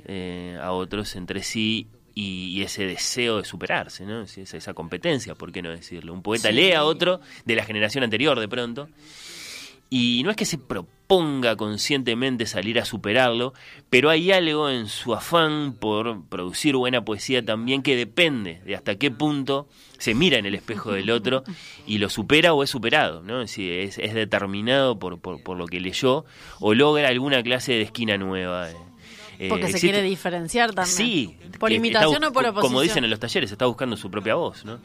a 0.62 0.72
otros 0.74 1.16
entre 1.16 1.44
sí 1.44 1.88
y, 2.16 2.62
ese 2.62 2.86
deseo 2.86 3.38
de 3.38 3.46
superarse, 3.46 4.06
¿no? 4.06 4.22
Esa, 4.22 4.58
esa 4.58 4.74
competencia, 4.74 5.36
¿por 5.36 5.52
qué 5.52 5.62
no 5.62 5.70
decirlo? 5.72 6.14
Un 6.14 6.22
poeta 6.22 6.50
Sí. 6.50 6.56
lee 6.56 6.72
a 6.74 6.84
otro 6.84 7.20
de 7.46 7.56
la 7.56 7.66
generación 7.66 8.04
anterior 8.04 8.40
de 8.40 8.48
pronto 8.48 8.88
y 9.90 10.22
no 10.24 10.32
es 10.32 10.36
que 10.38 10.46
se 10.46 10.58
proponga 10.58 11.56
conscientemente 11.56 12.48
salir 12.48 12.80
a 12.80 12.86
superarlo, 12.86 13.54
pero 13.92 14.10
hay 14.10 14.32
algo 14.32 14.70
en 14.70 14.88
su 14.88 15.14
afán 15.14 15.74
por 15.80 16.24
producir 16.30 16.76
buena 16.76 17.06
poesía 17.06 17.46
también 17.46 17.84
que 17.84 17.96
depende 17.96 18.62
de 18.66 18.76
hasta 18.76 18.96
qué 18.96 19.12
punto 19.12 19.68
se 20.00 20.16
mira 20.16 20.40
en 20.40 20.48
el 20.48 20.56
espejo 20.56 20.94
del 20.94 21.12
otro 21.12 21.44
y 21.86 22.00
lo 22.00 22.10
supera 22.10 22.54
o 22.54 22.64
es 22.64 22.72
superado, 22.72 23.22
¿no? 23.22 23.42
Es, 23.42 23.52
decir, 23.52 23.72
es, 23.72 24.00
es 24.00 24.14
determinado 24.16 24.98
por, 24.98 25.20
por, 25.20 25.44
por 25.44 25.58
lo 25.58 25.68
que 25.68 25.80
leyó 25.80 26.26
o 26.60 26.74
logra 26.74 27.10
alguna 27.10 27.44
clase 27.44 27.74
de 27.74 27.84
esquina 27.84 28.18
nueva. 28.18 28.72
eh. 28.72 28.76
Eh, 29.46 29.50
Porque 29.50 29.72
se 29.72 29.80
quiere 29.80 30.02
diferenciar 30.02 30.74
también. 30.74 30.96
Sí. 30.96 31.38
Por 31.60 31.72
imitación 31.72 32.14
está 32.16 32.28
o 32.30 32.34
por 32.34 32.44
oposición. 32.46 32.62
Como 32.72 32.82
dicen 32.82 33.04
en 33.04 33.10
los 33.10 33.20
talleres, 33.20 33.52
está 33.52 33.66
buscando 33.66 33.98
su 33.98 34.10
propia 34.12 34.36
voz, 34.36 34.64
¿no? 34.66 34.80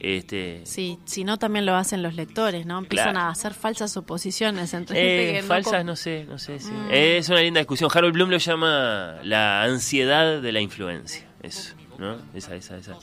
Este, 0.00 0.62
Sí, 0.64 0.98
si 1.04 1.24
no 1.24 1.38
también 1.38 1.66
lo 1.66 1.74
hacen 1.76 2.02
los 2.02 2.14
lectores, 2.14 2.66
¿no? 2.66 2.78
Empiezan 2.78 3.12
Claro. 3.12 3.28
a 3.28 3.30
hacer 3.30 3.54
falsas 3.54 3.96
oposiciones 3.96 4.72
entre 4.74 4.96
gente 4.96 5.30
Eh, 5.30 5.32
que 5.34 5.42
no 5.42 5.48
falsas, 5.48 5.84
no 5.84 5.96
sé, 5.96 6.24
no 6.28 6.38
sé. 6.38 6.58
sí. 6.58 6.70
Mm. 6.70 6.88
Es 6.90 7.28
una 7.28 7.40
linda 7.40 7.60
discusión. 7.60 7.90
Harold 7.92 8.14
Bloom 8.14 8.30
lo 8.30 8.38
llama 8.38 9.16
la 9.22 9.62
ansiedad 9.64 10.40
de 10.40 10.52
la 10.52 10.60
influencia. 10.60 11.26
Eso, 11.42 11.74
¿no? 11.98 12.16
Esa, 12.34 12.54
esa, 12.56 12.76
esa, 12.78 12.96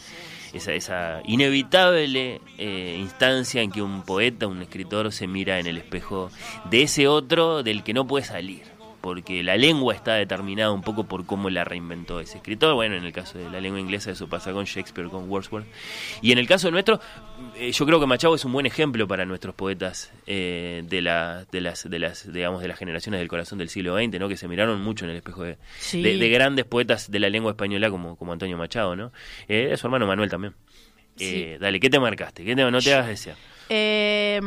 esa, 0.53 0.73
esa 0.73 1.21
inevitable 1.25 2.41
eh, 2.57 2.97
instancia 2.99 3.61
en 3.61 3.71
que 3.71 3.81
un 3.81 4.03
poeta, 4.03 4.47
un 4.47 4.61
escritor 4.61 5.11
se 5.11 5.27
mira 5.27 5.59
en 5.59 5.67
el 5.67 5.77
espejo 5.77 6.29
de 6.69 6.83
ese 6.83 7.07
otro 7.07 7.63
del 7.63 7.83
que 7.83 7.93
no 7.93 8.05
puede 8.07 8.25
salir. 8.25 8.63
Porque 9.07 9.41
la 9.41 9.55
lengua 9.55 9.93
está 9.95 10.15
determinada 10.15 10.69
un 10.73 10.81
poco 10.81 11.05
por 11.05 11.25
cómo 11.25 11.49
la 11.49 11.63
reinventó 11.63 12.19
ese 12.19 12.35
escritor. 12.39 12.75
Bueno, 12.75 12.95
en 12.97 13.05
el 13.05 13.13
caso 13.13 13.37
de 13.37 13.49
la 13.49 13.61
lengua 13.61 13.79
inglesa 13.79 14.11
eso 14.11 14.27
pasa 14.27 14.51
con 14.51 14.65
Shakespeare, 14.65 15.07
con 15.09 15.29
Wordsworth. 15.29 15.65
Y 16.21 16.33
en 16.33 16.37
el 16.39 16.45
caso 16.45 16.69
nuestro, 16.71 16.99
eh, 17.55 17.71
yo 17.71 17.85
creo 17.85 18.01
que 18.01 18.05
Machado 18.05 18.35
es 18.35 18.43
un 18.43 18.51
buen 18.51 18.65
ejemplo 18.65 19.07
para 19.07 19.23
nuestros 19.25 19.55
poetas 19.55 20.11
eh, 20.25 20.83
de, 20.89 21.01
la, 21.01 21.45
de 21.49 21.61
las, 21.61 21.89
de 21.89 21.99
las, 21.99 22.29
digamos, 22.33 22.61
de 22.61 22.67
las 22.67 22.77
generaciones 22.77 23.19
del 23.21 23.29
corazón 23.29 23.57
del 23.59 23.69
siglo 23.69 23.95
XX, 23.97 24.19
¿no? 24.19 24.27
Que 24.27 24.35
se 24.35 24.49
miraron 24.49 24.81
mucho 24.81 25.05
en 25.05 25.11
el 25.11 25.17
espejo 25.17 25.43
de, 25.43 25.57
Sí. 25.79 26.01
de, 26.01 26.17
de 26.17 26.29
grandes 26.29 26.65
poetas 26.65 27.09
de 27.09 27.19
la 27.19 27.29
lengua 27.29 27.51
española 27.51 27.89
como, 27.89 28.17
como 28.17 28.33
Antonio 28.33 28.57
Machado, 28.57 28.93
¿no? 28.97 29.13
Eh, 29.47 29.73
su 29.77 29.87
hermano 29.87 30.05
Manuel 30.05 30.29
también. 30.29 30.53
Dale, 31.59 31.79
¿qué 31.79 31.89
te 31.89 31.99
marcaste? 31.99 32.43
¿Qué 32.43 32.55
te- 32.55 32.69
no 32.69 32.81
te 32.81 32.93
hagas 32.93 33.07
desear. 33.07 33.37
Eh, 33.69 34.39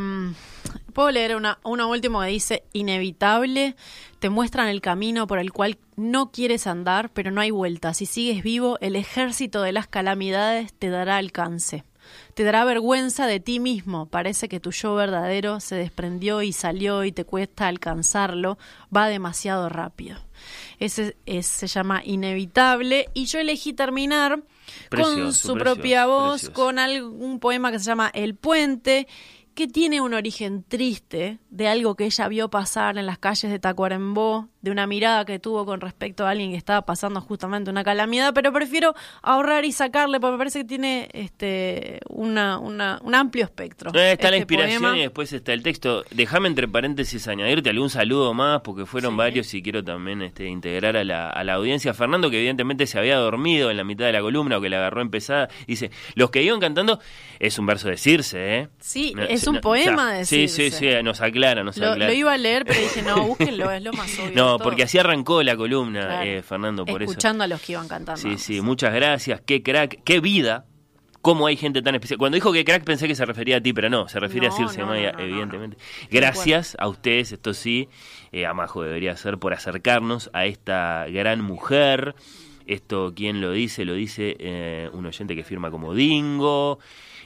Puedo 0.90 1.10
leer 1.10 1.36
una, 1.36 1.58
una 1.64 1.86
última 1.86 2.24
que 2.24 2.32
dice, 2.32 2.62
inevitable, 2.72 3.76
te 4.18 4.30
muestran 4.30 4.68
el 4.68 4.80
camino 4.80 5.26
por 5.26 5.38
el 5.38 5.52
cual 5.52 5.78
no 5.96 6.30
quieres 6.30 6.66
andar, 6.66 7.10
pero 7.12 7.30
no 7.30 7.40
hay 7.40 7.50
vuelta. 7.50 7.94
Si 7.94 8.06
sigues 8.06 8.42
vivo, 8.42 8.78
el 8.80 8.96
ejército 8.96 9.62
de 9.62 9.72
las 9.72 9.86
calamidades 9.86 10.72
te 10.74 10.88
dará 10.90 11.16
alcance. 11.16 11.84
Te 12.34 12.42
dará 12.42 12.64
vergüenza 12.64 13.26
de 13.26 13.38
ti 13.38 13.60
mismo. 13.60 14.06
Parece 14.06 14.48
que 14.48 14.58
tu 14.58 14.72
yo 14.72 14.94
verdadero 14.96 15.60
se 15.60 15.76
desprendió 15.76 16.42
y 16.42 16.52
salió 16.52 17.04
y 17.04 17.12
te 17.12 17.24
cuesta 17.24 17.68
alcanzarlo. 17.68 18.58
Va 18.94 19.06
demasiado 19.08 19.68
rápido. 19.68 20.18
Ese 20.80 21.16
es- 21.26 21.46
se 21.46 21.66
llama 21.68 22.02
Inevitable. 22.04 23.08
Y 23.14 23.26
yo 23.26 23.38
elegí 23.38 23.74
terminar 23.74 24.42
con 24.90 25.04
su 25.04 25.48
precioso, 25.48 25.54
propia 25.54 26.06
voz, 26.06 26.40
precioso. 26.42 26.52
con 26.52 26.78
algún 26.78 27.38
poema 27.38 27.70
que 27.70 27.78
se 27.78 27.84
llama 27.84 28.10
El 28.12 28.34
Puente, 28.34 29.06
que 29.55 29.68
tiene 29.68 30.01
un 30.01 30.14
origen 30.14 30.62
triste 30.62 31.39
de 31.51 31.68
algo 31.68 31.94
que 31.94 32.05
ella 32.05 32.28
vio 32.28 32.51
pasar 32.51 32.98
en 32.98 33.06
las 33.06 33.18
calles 33.18 33.51
de 33.51 33.59
Tacuarembó, 33.59 34.48
de 34.62 34.70
una 34.70 34.86
mirada 34.86 35.24
que 35.24 35.38
tuvo 35.38 35.64
con 35.64 35.80
respecto 35.80 36.26
a 36.26 36.30
alguien 36.30 36.50
que 36.50 36.56
estaba 36.56 36.82
pasando 36.82 37.20
justamente 37.20 37.70
una 37.70 37.82
calamidad, 37.84 38.34
pero 38.34 38.52
prefiero 38.52 38.94
ahorrar 39.22 39.64
y 39.64 39.72
sacarle 39.72 40.20
porque 40.20 40.32
me 40.32 40.38
parece 40.38 40.58
que 40.60 40.64
tiene 40.66 41.08
este 41.14 42.00
una, 42.08 42.58
una- 42.58 42.98
un 43.02 43.14
amplio 43.14 43.44
espectro. 43.44 43.88
Está 43.90 43.98
la 44.00 44.10
este 44.12 44.36
inspiración 44.38 44.82
poema. 44.82 44.98
y 44.98 45.00
después 45.02 45.32
está 45.32 45.52
el 45.52 45.62
texto. 45.62 46.04
Déjame 46.10 46.48
entre 46.48 46.68
paréntesis 46.68 47.26
añadirte 47.28 47.70
algún 47.70 47.90
saludo 47.90 48.34
más, 48.34 48.60
porque 48.62 48.86
fueron 48.86 49.16
varios 49.16 49.52
y 49.54 49.62
quiero 49.62 49.82
también 49.82 50.22
este, 50.22 50.46
integrar 50.46 50.96
a 50.96 51.04
la, 51.04 51.30
a 51.30 51.44
la 51.44 51.54
audiencia. 51.54 51.94
Fernando, 51.94 52.30
que 52.30 52.38
evidentemente 52.38 52.86
se 52.86 52.98
había 52.98 53.16
dormido 53.16 53.70
en 53.70 53.76
la 53.76 53.84
mitad 53.84 54.04
de 54.06 54.12
la 54.12 54.20
columna 54.20 54.58
o 54.58 54.60
que 54.60 54.68
la 54.68 54.78
agarró 54.78 55.00
empezada, 55.00 55.48
dice, 55.66 55.90
los 56.14 56.30
que 56.30 56.42
iban 56.42 56.60
cantando, 56.60 57.00
es 57.38 57.58
un 57.58 57.66
verso 57.66 57.88
de 57.88 57.96
Circe, 57.96 58.58
¿eh? 58.58 58.68
Sí, 58.78 59.12
No, 59.16 59.22
es 59.22 59.46
un 59.46 59.60
poema 59.60 60.12
de 60.14 60.24
Sí, 60.24 60.48
Circe. 60.48 60.70
sí, 60.78 60.90
sí, 60.90 61.02
nos 61.02 61.20
aclara, 61.20 61.64
nos 61.64 61.76
Lo, 61.78 61.86
aclara. 61.92 62.06
lo 62.10 62.12
iba 62.12 62.32
a 62.32 62.38
leer, 62.38 62.64
pero 62.64 62.80
dije, 62.80 63.02
no, 63.02 63.22
búsquenlo, 63.26 63.70
es 63.70 63.82
lo 63.82 63.92
más 63.92 64.10
obvio. 64.18 64.32
No, 64.34 64.49
No, 64.52 64.59
todo. 64.59 64.64
porque 64.68 64.82
así 64.85 64.98
arrancó 64.98 65.43
la 65.43 65.56
columna, 65.56 66.01
Claro. 66.06 66.22
eh, 66.31 66.43
Fernando, 66.43 66.85
por 66.85 67.02
eso. 67.02 67.12
Escuchando 67.12 67.44
a 67.44 67.47
los 67.47 67.60
que 67.60 67.72
iban 67.72 67.89
cantando. 67.89 68.20
Sí, 68.20 68.39
sí, 68.39 68.60
muchas 68.60 68.93
gracias. 68.94 69.40
Qué 69.40 69.62
crack, 69.62 70.02
qué 70.05 70.20
vida. 70.20 70.66
¿Cómo 71.22 71.47
hay 71.47 71.56
gente 71.56 71.82
tan 71.82 71.94
especial? 71.94 72.16
Cuando 72.18 72.36
dijo 72.36 72.51
que 72.51 72.64
crack 72.64 72.82
pensé 72.82 73.06
que 73.06 73.14
se 73.14 73.27
refería 73.27 73.59
a 73.59 73.60
ti, 73.60 73.74
pero 73.74 73.90
no, 73.90 74.09
se 74.09 74.18
refiere 74.18 74.47
a 74.47 74.52
Circe 74.52 74.81
no, 74.81 74.86
Maya, 74.86 75.12
no, 75.12 75.20
evidentemente. 75.20 75.77
Gracias 76.10 76.77
a 76.81 76.89
ustedes, 76.89 77.32
esto 77.32 77.52
sí, 77.52 77.90
eh, 78.32 78.47
a 78.47 78.55
Majo 78.55 78.82
debería 78.82 79.14
ser, 79.18 79.36
por 79.36 79.52
acercarnos 79.52 80.31
a 80.32 80.47
esta 80.47 81.05
gran 81.10 81.43
mujer. 81.43 82.14
Esto, 82.66 83.12
¿quién 83.14 83.43
lo 83.43 83.52
dice? 83.52 83.85
Lo 83.85 83.93
dice 83.93 84.35
eh, 84.39 84.89
un 84.94 85.05
oyente 85.05 85.36
que 85.36 85.44
firma 85.44 85.70
como 85.70 85.93
Dingo. 85.93 86.78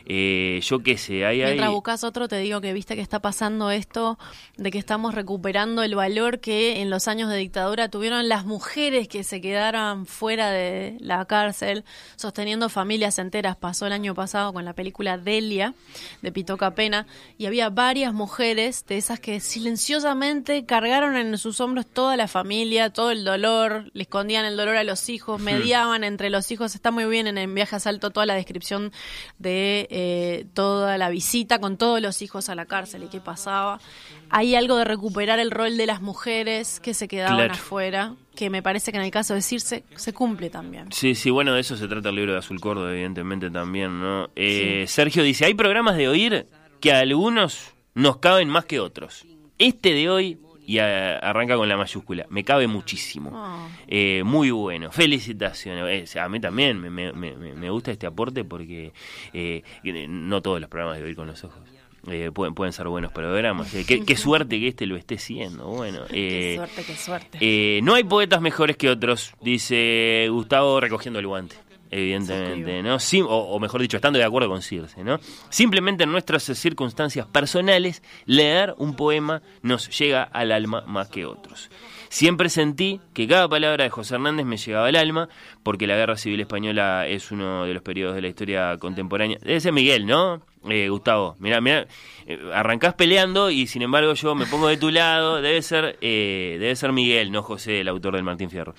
Eh, 0.06 0.60
yo 0.62 0.82
qué 0.82 0.98
sé, 0.98 1.24
hay 1.24 1.40
ahí. 1.40 1.52
Mientras 1.52 1.70
buscas 1.70 2.04
otro, 2.04 2.28
te 2.28 2.36
digo 2.38 2.60
que 2.60 2.72
viste 2.74 2.94
que 2.94 3.00
está 3.00 3.20
pasando 3.20 3.70
esto 3.70 4.18
de 4.56 4.70
que 4.70 4.78
estamos 4.78 5.14
recuperando 5.14 5.82
el 5.82 5.94
valor 5.94 6.40
que 6.40 6.82
en 6.82 6.90
los 6.90 7.08
años 7.08 7.30
de 7.30 7.36
dictadura 7.38 7.88
tuvieron 7.88 8.28
las 8.28 8.44
mujeres 8.44 9.08
que 9.08 9.24
se 9.24 9.40
quedaron 9.40 10.04
fuera 10.04 10.50
de 10.50 10.98
la 11.00 11.24
cárcel, 11.24 11.84
sosteniendo 12.16 12.68
familias 12.68 13.18
enteras. 13.18 13.56
Pasó 13.56 13.86
el 13.86 13.92
año 13.92 14.14
pasado 14.14 14.52
con 14.52 14.64
la 14.66 14.74
película 14.74 15.16
Delia 15.16 15.72
de 16.20 16.32
Pitoca 16.32 16.74
Pena 16.74 17.06
y 17.38 17.46
había 17.46 17.70
varias 17.70 18.12
mujeres 18.12 18.84
de 18.86 18.98
esas 18.98 19.20
que 19.20 19.40
silenciosamente 19.40 20.66
cargaron 20.66 21.16
en 21.16 21.38
sus 21.38 21.60
hombros 21.60 21.86
toda 21.86 22.16
la 22.16 22.28
familia, 22.28 22.90
todo 22.90 23.10
el 23.10 23.24
dolor, 23.24 23.90
le 23.94 24.02
escondían 24.02 24.44
el 24.44 24.56
dolor 24.56 24.76
a 24.76 24.84
los 24.84 25.08
hijos, 25.08 25.40
mediaban 25.40 26.04
entre 26.04 26.28
los 26.28 26.50
hijos. 26.50 26.74
Está 26.74 26.90
muy 26.90 27.06
bien 27.06 27.26
en, 27.26 27.38
en 27.38 27.54
Viaje 27.54 27.76
a 27.76 27.80
Salto 27.80 28.10
toda 28.10 28.26
la 28.26 28.34
descripción 28.34 28.92
de 29.38 29.88
eh, 29.96 30.46
toda 30.54 30.98
la 30.98 31.08
visita 31.08 31.60
con 31.60 31.76
todos 31.76 32.00
los 32.02 32.20
hijos 32.20 32.48
a 32.48 32.56
la 32.56 32.66
cárcel 32.66 33.04
y 33.04 33.06
qué 33.06 33.20
pasaba. 33.20 33.78
Hay 34.28 34.56
algo 34.56 34.76
de 34.76 34.84
recuperar 34.84 35.38
el 35.38 35.52
rol 35.52 35.76
de 35.76 35.86
las 35.86 36.02
mujeres 36.02 36.80
que 36.80 36.94
se 36.94 37.06
quedaban 37.06 37.36
Claro. 37.36 37.52
afuera, 37.52 38.14
que 38.34 38.50
me 38.50 38.60
parece 38.60 38.90
que 38.90 38.98
en 38.98 39.04
el 39.04 39.12
caso 39.12 39.34
de 39.34 39.42
Circe 39.42 39.84
se 39.94 40.12
cumple 40.12 40.50
también. 40.50 40.90
Sí, 40.90 41.14
sí, 41.14 41.30
bueno, 41.30 41.54
de 41.54 41.60
eso 41.60 41.76
se 41.76 41.86
trata 41.86 42.08
el 42.08 42.16
libro 42.16 42.32
de 42.32 42.38
Azul 42.38 42.58
Córdoba, 42.60 42.90
evidentemente 42.90 43.50
también, 43.52 44.00
¿no? 44.00 44.30
Eh, 44.34 44.84
Sergio 44.88 45.22
dice, 45.22 45.44
hay 45.44 45.54
programas 45.54 45.96
de 45.96 46.08
oír 46.08 46.46
que 46.80 46.92
a 46.92 46.98
algunos 46.98 47.72
nos 47.94 48.16
caben 48.16 48.48
más 48.48 48.64
que 48.64 48.80
otros. 48.80 49.24
Este 49.58 49.92
de 49.92 50.10
hoy, 50.10 50.38
y 50.66 50.78
a- 50.78 51.18
arranca 51.18 51.56
con 51.56 51.68
la 51.68 51.76
mayúscula, 51.76 52.26
me 52.30 52.44
cabe 52.44 52.66
muchísimo. 52.66 53.30
Ah. 53.34 53.68
Eh, 53.86 54.22
muy 54.24 54.50
bueno, 54.50 54.90
felicitaciones. 54.92 56.14
Eh, 56.14 56.20
a 56.20 56.28
mí 56.28 56.40
también 56.40 56.80
me, 56.80 56.90
me- 56.90 57.12
me- 57.12 57.34
me 57.36 57.70
gusta 57.70 57.90
este 57.92 58.06
aporte 58.06 58.44
porque 58.44 58.92
eh, 59.32 59.62
no 60.08 60.40
todos 60.42 60.60
los 60.60 60.68
programas 60.70 60.98
de 60.98 61.04
oír 61.04 61.16
con 61.16 61.26
los 61.26 61.42
ojos. 61.44 61.60
eh, 62.10 62.30
pueden, 62.34 62.54
pueden 62.54 62.72
ser 62.74 62.86
buenos 62.88 63.12
programas. 63.12 63.72
Eh, 63.74 63.84
qué, 63.86 64.04
qué 64.04 64.14
suerte 64.16 64.60
que 64.60 64.68
este 64.68 64.84
lo 64.86 64.94
esté 64.96 65.16
siendo. 65.16 65.66
Bueno, 65.68 66.00
qué 66.10 66.52
eh, 66.52 66.56
suerte, 66.56 66.84
qué 66.86 66.94
suerte. 66.96 67.38
eh, 67.40 67.80
no 67.82 67.94
hay 67.94 68.04
poetas 68.04 68.42
mejores 68.42 68.76
que 68.76 68.90
otros, 68.90 69.32
dice 69.40 70.26
Gustavo 70.30 70.80
recogiendo 70.80 71.18
el 71.18 71.26
guante. 71.26 71.56
Evidentemente, 71.96 72.82
¿no? 72.82 72.98
Sim- 72.98 73.26
o, 73.26 73.36
o 73.36 73.60
mejor 73.60 73.80
dicho, 73.80 73.96
estando 73.96 74.18
de 74.18 74.24
acuerdo 74.24 74.48
con 74.48 74.62
Circe, 74.62 75.04
¿no? 75.04 75.20
Simplemente 75.48 76.02
en 76.04 76.10
nuestras 76.10 76.42
circunstancias 76.42 77.26
personales, 77.26 78.02
leer 78.26 78.74
un 78.78 78.96
poema 78.96 79.42
nos 79.62 79.96
llega 79.96 80.24
al 80.24 80.50
alma 80.50 80.82
más 80.86 81.08
que 81.08 81.24
otros. 81.24 81.70
Siempre 82.08 82.48
sentí 82.48 83.00
que 83.12 83.26
cada 83.28 83.48
palabra 83.48 83.84
de 83.84 83.90
José 83.90 84.14
Hernández 84.14 84.44
me 84.46 84.56
llegaba 84.56 84.88
al 84.88 84.96
alma, 84.96 85.28
porque 85.62 85.86
la 85.86 85.96
Guerra 85.96 86.16
Civil 86.16 86.40
Española 86.40 87.06
es 87.06 87.30
uno 87.30 87.64
de 87.64 87.74
los 87.74 87.82
periodos 87.82 88.14
de 88.16 88.22
la 88.22 88.28
historia 88.28 88.76
contemporánea. 88.78 89.38
Debe 89.40 89.60
ser 89.60 89.72
Miguel, 89.72 90.06
¿no? 90.06 90.42
Eh, 90.68 90.88
Gustavo, 90.88 91.36
mira, 91.38 91.60
mira, 91.60 91.86
arrancás 92.54 92.94
peleando 92.94 93.50
y 93.50 93.66
sin 93.66 93.82
embargo 93.82 94.14
yo 94.14 94.34
me 94.34 94.46
pongo 94.46 94.68
de 94.68 94.76
tu 94.76 94.90
lado. 94.90 95.42
Debe 95.42 95.60
ser, 95.62 95.98
eh, 96.00 96.56
debe 96.58 96.74
ser 96.76 96.92
Miguel, 96.92 97.30
no 97.32 97.42
José, 97.42 97.80
el 97.80 97.88
autor 97.88 98.14
del 98.14 98.24
Martín 98.24 98.50
Fierro. 98.50 98.74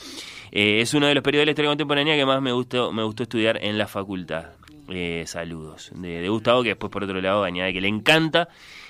Eh, 0.51 0.81
es 0.81 0.93
uno 0.93 1.07
de 1.07 1.15
los 1.15 1.23
periodos 1.23 1.41
de 1.41 1.45
la 1.47 1.51
historia 1.51 1.71
contemporánea 1.71 2.15
que 2.15 2.25
más 2.25 2.41
me 2.41 2.51
gustó, 2.51 2.91
me 2.91 3.03
gustó 3.03 3.23
estudiar 3.23 3.59
en 3.63 3.77
la 3.77 3.87
facultad. 3.87 4.45
Eh, 4.89 5.23
saludos 5.25 5.91
de, 5.95 6.21
de 6.21 6.29
Gustavo, 6.29 6.63
que 6.63 6.69
después 6.69 6.91
por 6.91 7.03
otro 7.03 7.19
lado 7.19 7.43
añade 7.43 7.73
que 7.73 7.81
le 7.81 7.87
encanta 7.87 8.49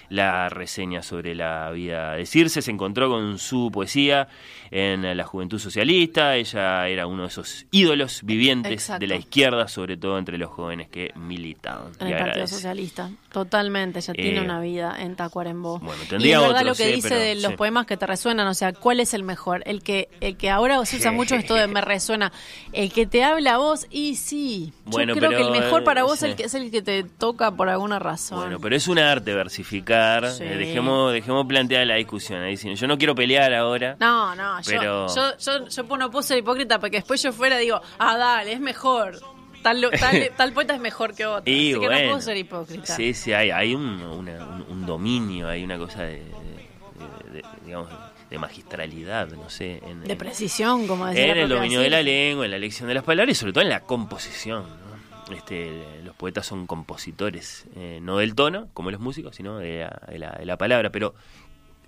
la 0.10 0.50
reseña 0.50 1.02
sobre 1.02 1.36
la 1.36 1.72
vida 1.72 2.14
de 2.14 2.26
Circe. 2.26 2.62
Se 2.62 2.72
encontró 2.72 3.10
con 3.10 3.40
su 3.40 3.72
poesía 3.72 4.28
en 4.72 5.16
la 5.18 5.24
Juventud 5.24 5.60
Socialista. 5.60 6.36
Ella 6.36 6.88
era 6.88 7.08
uno 7.08 7.24
de 7.24 7.28
esos 7.30 7.66
ídolos 7.72 8.22
vivientes 8.24 8.72
Exacto. 8.72 9.00
de 9.02 9.08
la 9.08 9.16
izquierda, 9.16 9.68
sobre 9.68 9.98
todo 9.98 10.18
entre 10.18 10.38
los 10.38 10.50
jóvenes 10.50 10.88
que 10.90 11.12
militaban. 11.16 11.92
En 12.00 12.08
Y 12.10 12.12
el 12.14 12.20
Partido. 12.20 12.48
Socialista, 12.48 13.10
totalmente, 13.32 14.00
ella 14.00 14.14
tiene 14.14 14.38
Eh, 14.38 14.42
una 14.42 14.60
vida 14.60 14.96
en 15.00 15.16
Tacuarembó. 15.16 15.80
bueno, 15.80 16.02
y 16.04 16.08
tendría 16.08 16.36
es 16.38 16.42
verdad 16.42 16.62
otros, 16.62 16.68
lo 16.80 16.84
que 16.84 16.92
eh, 16.92 16.96
dice 16.96 17.10
pero 17.10 17.22
de 17.22 17.36
los 17.36 17.52
sí. 17.52 17.58
poemas 17.58 17.86
que 17.86 17.98
te 17.98 18.06
resuenan, 18.06 18.48
o 18.48 18.54
sea, 18.54 18.74
¿cuál 18.74 19.00
es 19.00 19.14
el 19.14 19.24
mejor? 19.24 19.64
El 19.66 19.84
que 19.84 20.10
el 20.22 20.38
que 20.38 20.50
ahora 20.50 20.84
se 20.86 20.98
usa 20.98 21.12
mucho 21.12 21.36
esto 21.36 21.56
de 21.56 21.68
me 21.68 21.82
resuena, 21.82 22.32
el 22.74 22.92
que 22.92 23.06
te 23.06 23.24
habla 23.24 23.56
a 23.56 23.58
vos 23.58 23.88
y 23.90 24.16
sí, 24.16 24.74
Bueno, 24.86 25.14
yo 25.14 25.20
creo 25.20 25.32
pero, 25.32 25.42
que 25.42 25.48
el 25.58 25.62
mejor 25.64 25.84
para 25.84 26.02
eh, 26.02 26.04
vos 26.04 26.20
sí. 26.20 26.26
el 26.26 26.36
que 26.36 26.44
es 26.44 26.54
el 26.54 26.72
que 26.72 26.82
te 26.82 27.04
toca 27.04 27.52
por 27.52 27.70
alguna 27.70 28.00
razón. 28.00 28.40
Bueno, 28.40 28.60
pero 28.60 28.76
es 28.76 28.88
un 28.88 29.00
arte 29.00 29.34
versificar. 29.34 30.30
Sí. 30.32 30.44
Eh, 30.44 30.58
dejemos, 30.58 31.12
dejemos 31.14 31.46
planteada 31.46 31.86
la 31.86 31.96
discusión. 31.96 32.42
Ahí. 32.42 32.56
Yo 32.56 32.88
no 32.88 32.98
quiero 32.98 33.16
pelear 33.16 33.54
ahora. 33.54 33.96
No, 34.00 34.36
no, 34.36 34.64
Pero- 34.66 35.08
yo, 35.14 35.38
yo, 35.38 35.68
yo, 35.68 35.84
no 35.98 36.12
puedo 36.12 36.24
ser 36.24 36.38
hipócrita 36.38 36.80
porque 36.80 36.98
después 36.98 37.22
yo 37.22 37.32
fuera 37.32 37.58
digo, 37.58 37.82
ah, 38.00 38.18
dale, 38.18 38.54
es 38.54 38.60
mejor. 38.60 39.20
Tal, 39.64 39.82
tal, 40.00 40.30
tal 40.38 40.54
poeta 40.54 40.76
es 40.76 40.80
mejor 40.82 41.16
que 41.16 41.26
otro. 41.26 41.52
Y 41.52 41.72
así 41.72 41.80
que 41.80 41.88
no 41.90 41.98
puedo 42.10 42.22
ser 42.22 42.38
hipócrita. 42.38 42.86
Sí, 42.96 43.14
sí, 43.14 43.34
hay, 43.34 43.50
hay 43.52 43.74
un, 43.74 43.84
una- 44.02 44.46
un- 44.46 44.66
un 44.70 44.86
dominio, 44.86 45.48
hay 45.50 45.64
una 45.64 45.78
cosa 45.78 46.04
de, 46.04 46.20
de- 46.20 47.32
de- 47.34 47.44
digamos, 47.66 47.90
de 48.30 48.38
magistralidad, 48.40 49.28
no 49.30 49.50
sé. 49.50 49.82
En, 49.86 50.04
De 50.04 50.16
precisión, 50.16 50.88
como 50.88 51.08
decía 51.08 51.32
en 51.32 51.38
el 51.38 51.50
dominio 51.50 51.80
de 51.82 51.90
la 51.90 52.02
lengua, 52.04 52.46
en 52.46 52.52
la 52.52 52.58
elección 52.58 52.88
de 52.88 52.94
las 52.96 53.04
palabras 53.04 53.36
y 53.36 53.40
sobre 53.40 53.54
todo 53.54 53.64
en 53.64 53.70
la 53.70 53.82
composición. 53.82 54.64
¿no? 54.64 55.34
Este, 55.36 55.82
los 56.04 56.16
poetas 56.16 56.46
son 56.46 56.68
compositores, 56.68 57.66
eh, 57.76 57.98
no 58.02 58.18
del 58.18 58.36
tono, 58.36 58.68
como 58.74 58.92
los 58.92 59.00
músicos, 59.00 59.36
sino 59.36 59.58
de 59.58 59.80
la, 59.80 60.02
de 60.08 60.20
la- 60.20 60.32
de 60.34 60.46
la 60.46 60.58
palabra. 60.58 60.92
Pero, 60.92 61.16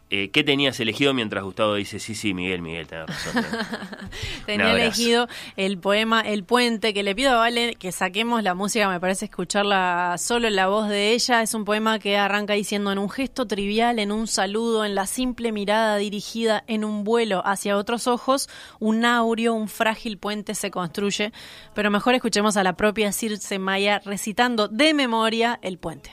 eh, 0.09 0.29
¿qué 0.31 0.41
tenías 0.41 0.79
elegido 0.79 1.13
mientras 1.13 1.43
Gustavo 1.43 1.75
dice, 1.75 1.99
sí, 1.99 2.15
sí, 2.15 2.33
Miguel, 2.33 2.61
Miguel, 2.61 2.87
tenés 2.87 3.07
razón? 3.07 3.43
Tenía 4.45 4.71
elegido 4.71 5.27
el 5.57 5.77
poema 5.77 6.21
El 6.21 6.45
Puente, 6.45 6.93
que 6.93 7.03
le 7.03 7.13
pido 7.13 7.31
a 7.31 7.35
Vale 7.35 7.75
que 7.75 7.91
saquemos 7.91 8.41
la 8.41 8.53
música, 8.53 8.87
me 8.87 9.01
parece 9.01 9.25
escucharla 9.25 10.15
solo 10.17 10.47
en 10.47 10.55
la 10.55 10.67
voz 10.67 10.87
de 10.87 11.11
ella. 11.11 11.41
Es 11.41 11.53
un 11.53 11.65
poema 11.65 11.99
que 11.99 12.17
arranca 12.17 12.53
diciendo 12.53 12.91
en 12.93 12.99
un 12.99 13.09
gesto 13.09 13.47
trivial, 13.47 13.99
en 13.99 14.13
un 14.13 14.27
saludo, 14.27 14.85
en 14.85 14.95
la 14.95 15.07
simple 15.07 15.51
mirada 15.51 15.97
dirigida 15.97 16.63
en 16.67 16.85
un 16.85 17.03
vuelo 17.03 17.45
hacia 17.45 17.75
otros 17.75 18.07
ojos, 18.07 18.47
un 18.79 19.03
aureo, 19.03 19.53
un 19.53 19.67
frágil 19.67 20.17
puente 20.17 20.55
se 20.55 20.71
construye. 20.71 21.33
Pero 21.73 21.91
mejor 21.91 22.15
escuchemos 22.15 22.55
a 22.55 22.63
la 22.63 22.77
propia 22.77 23.11
Circe 23.11 23.59
Maya 23.59 23.99
recitando 24.05 24.69
de 24.69 24.93
memoria 24.93 25.59
El 25.61 25.77
Puente. 25.77 26.11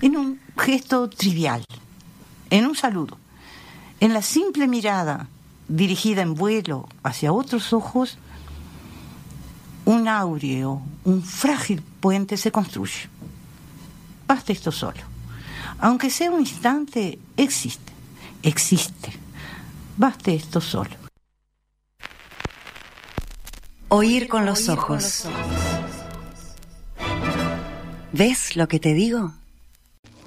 en 0.00 0.16
un 0.16 0.41
gesto 0.56 1.08
trivial, 1.08 1.64
en 2.50 2.66
un 2.66 2.76
saludo, 2.76 3.18
en 4.00 4.12
la 4.12 4.22
simple 4.22 4.68
mirada 4.68 5.28
dirigida 5.68 6.22
en 6.22 6.34
vuelo 6.34 6.88
hacia 7.02 7.32
otros 7.32 7.72
ojos, 7.72 8.18
un 9.84 10.08
áureo, 10.08 10.82
un 11.04 11.22
frágil 11.22 11.82
puente 12.00 12.36
se 12.36 12.52
construye. 12.52 13.08
Basta 14.26 14.52
esto 14.52 14.70
solo. 14.70 15.00
Aunque 15.78 16.10
sea 16.10 16.30
un 16.30 16.40
instante, 16.40 17.18
existe, 17.36 17.92
existe. 18.42 19.12
Basta 19.96 20.30
esto 20.30 20.60
solo. 20.60 20.90
Oír 23.88 24.28
con 24.28 24.46
los 24.46 24.68
ojos. 24.68 25.24
¿Ves 28.12 28.56
lo 28.56 28.68
que 28.68 28.78
te 28.78 28.94
digo? 28.94 29.32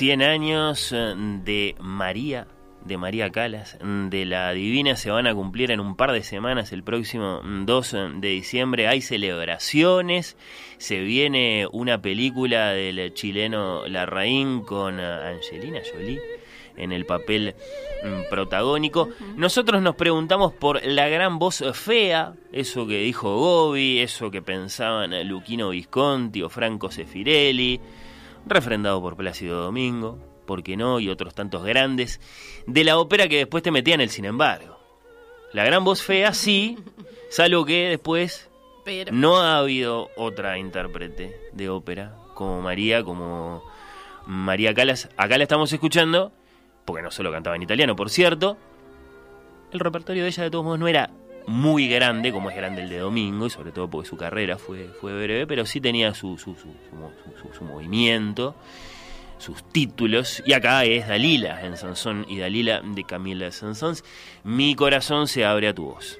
100 0.00 0.22
años 0.22 0.92
eh, 0.92 1.12
de 1.44 1.76
María, 1.78 2.46
de 2.86 2.96
María 2.96 3.28
Calas, 3.28 3.76
de 3.82 4.24
la 4.24 4.50
Divina, 4.52 4.96
se 4.96 5.10
van 5.10 5.26
a 5.26 5.34
cumplir 5.34 5.70
en 5.72 5.78
un 5.78 5.94
par 5.94 6.12
de 6.12 6.22
semanas, 6.22 6.72
el 6.72 6.82
próximo 6.82 7.42
2 7.44 7.96
de 8.14 8.28
diciembre. 8.28 8.88
Hay 8.88 9.02
celebraciones, 9.02 10.38
se 10.78 11.00
viene 11.00 11.68
una 11.70 12.00
película 12.00 12.70
del 12.70 13.12
chileno 13.12 13.86
Larraín 13.88 14.62
con 14.62 14.98
eh, 14.98 15.04
Angelina 15.04 15.80
Jolie 15.92 16.18
en 16.78 16.92
el 16.92 17.04
papel 17.04 17.54
mm, 18.02 18.30
protagónico. 18.30 19.10
Nosotros 19.36 19.82
nos 19.82 19.96
preguntamos 19.96 20.54
por 20.54 20.82
la 20.82 21.08
gran 21.08 21.38
voz 21.38 21.62
fea, 21.74 22.32
eso 22.52 22.86
que 22.86 23.02
dijo 23.02 23.36
Gobi, 23.36 23.98
eso 23.98 24.30
que 24.30 24.40
pensaban 24.40 25.28
Luquino 25.28 25.68
Visconti 25.68 26.40
o 26.40 26.48
Franco 26.48 26.90
Sefirelli, 26.90 27.78
refrendado 28.46 29.00
por 29.00 29.16
Plácido 29.16 29.62
Domingo, 29.62 30.18
¿por 30.46 30.62
qué 30.62 30.76
no? 30.76 31.00
Y 31.00 31.08
otros 31.08 31.34
tantos 31.34 31.64
grandes, 31.64 32.20
de 32.66 32.84
la 32.84 32.98
ópera 32.98 33.28
que 33.28 33.38
después 33.38 33.62
te 33.62 33.70
metían 33.70 34.00
el 34.00 34.10
sin 34.10 34.24
embargo. 34.24 34.78
La 35.52 35.64
gran 35.64 35.84
voz 35.84 36.02
fea 36.02 36.32
sí, 36.32 36.78
salvo 37.28 37.64
que 37.64 37.88
después 37.88 38.48
Pero. 38.84 39.12
no 39.12 39.38
ha 39.40 39.58
habido 39.58 40.10
otra 40.16 40.58
intérprete 40.58 41.36
de 41.52 41.68
ópera 41.68 42.14
como 42.34 42.62
María, 42.62 43.02
como 43.02 43.62
María 44.26 44.72
Calas. 44.74 45.08
Acá 45.16 45.36
la 45.38 45.44
estamos 45.44 45.72
escuchando, 45.72 46.32
porque 46.84 47.02
no 47.02 47.10
solo 47.10 47.32
cantaba 47.32 47.56
en 47.56 47.62
italiano, 47.62 47.96
por 47.96 48.10
cierto. 48.10 48.56
El 49.72 49.80
repertorio 49.80 50.22
de 50.22 50.28
ella, 50.30 50.44
de 50.44 50.50
todos 50.50 50.64
modos, 50.64 50.78
no 50.78 50.88
era 50.88 51.10
muy 51.46 51.88
grande, 51.88 52.32
como 52.32 52.50
es 52.50 52.56
grande 52.56 52.82
el 52.82 52.88
de 52.88 52.98
Domingo, 52.98 53.46
y 53.46 53.50
sobre 53.50 53.72
todo 53.72 53.88
porque 53.88 54.08
su 54.08 54.16
carrera 54.16 54.56
fue, 54.58 54.88
fue 55.00 55.12
breve, 55.12 55.46
pero 55.46 55.66
sí 55.66 55.80
tenía 55.80 56.14
su, 56.14 56.38
su, 56.38 56.54
su, 56.54 56.68
su- 57.56 57.64
movimiento, 57.64 58.54
sus 59.38 59.62
títulos. 59.64 60.42
Y 60.46 60.52
acá 60.52 60.84
es 60.84 61.08
Dalila 61.08 61.64
en 61.64 61.76
Sansón 61.76 62.24
y 62.28 62.38
Dalila 62.38 62.80
de 62.84 63.04
Camila 63.04 63.50
Sansons. 63.50 64.04
Mi 64.44 64.74
corazón 64.74 65.28
se 65.28 65.44
abre 65.44 65.68
a 65.68 65.74
tu 65.74 65.86
voz. 65.86 66.18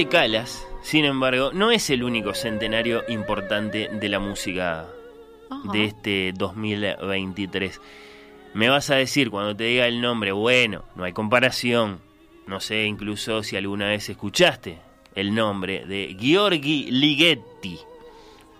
De 0.00 0.08
Calas, 0.08 0.66
sin 0.80 1.04
embargo, 1.04 1.50
no 1.52 1.70
es 1.70 1.90
el 1.90 2.02
único 2.02 2.32
centenario 2.32 3.02
importante 3.08 3.90
de 3.92 4.08
la 4.08 4.18
música 4.18 4.86
de 5.74 5.84
este 5.84 6.32
2023. 6.34 7.78
Me 8.54 8.70
vas 8.70 8.88
a 8.88 8.94
decir 8.94 9.28
cuando 9.30 9.54
te 9.54 9.64
diga 9.64 9.86
el 9.86 10.00
nombre, 10.00 10.32
bueno, 10.32 10.84
no 10.94 11.04
hay 11.04 11.12
comparación. 11.12 12.00
No 12.46 12.60
sé 12.60 12.84
incluso 12.84 13.42
si 13.42 13.56
alguna 13.56 13.88
vez 13.88 14.08
escuchaste 14.08 14.78
el 15.14 15.34
nombre 15.34 15.84
de 15.84 16.16
Giorgi 16.18 16.90
Ligeti. 16.90 17.78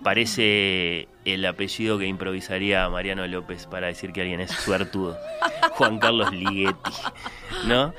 Parece 0.03 1.07
el 1.25 1.45
apellido 1.45 1.99
que 1.99 2.07
improvisaría 2.07 2.89
Mariano 2.89 3.27
López 3.27 3.67
para 3.67 3.87
decir 3.87 4.11
que 4.11 4.21
alguien 4.21 4.39
es 4.41 4.51
suertudo. 4.51 5.17
Juan 5.73 5.99
Carlos 5.99 6.31
Ligeti, 6.33 6.91
¿no? 7.67 7.93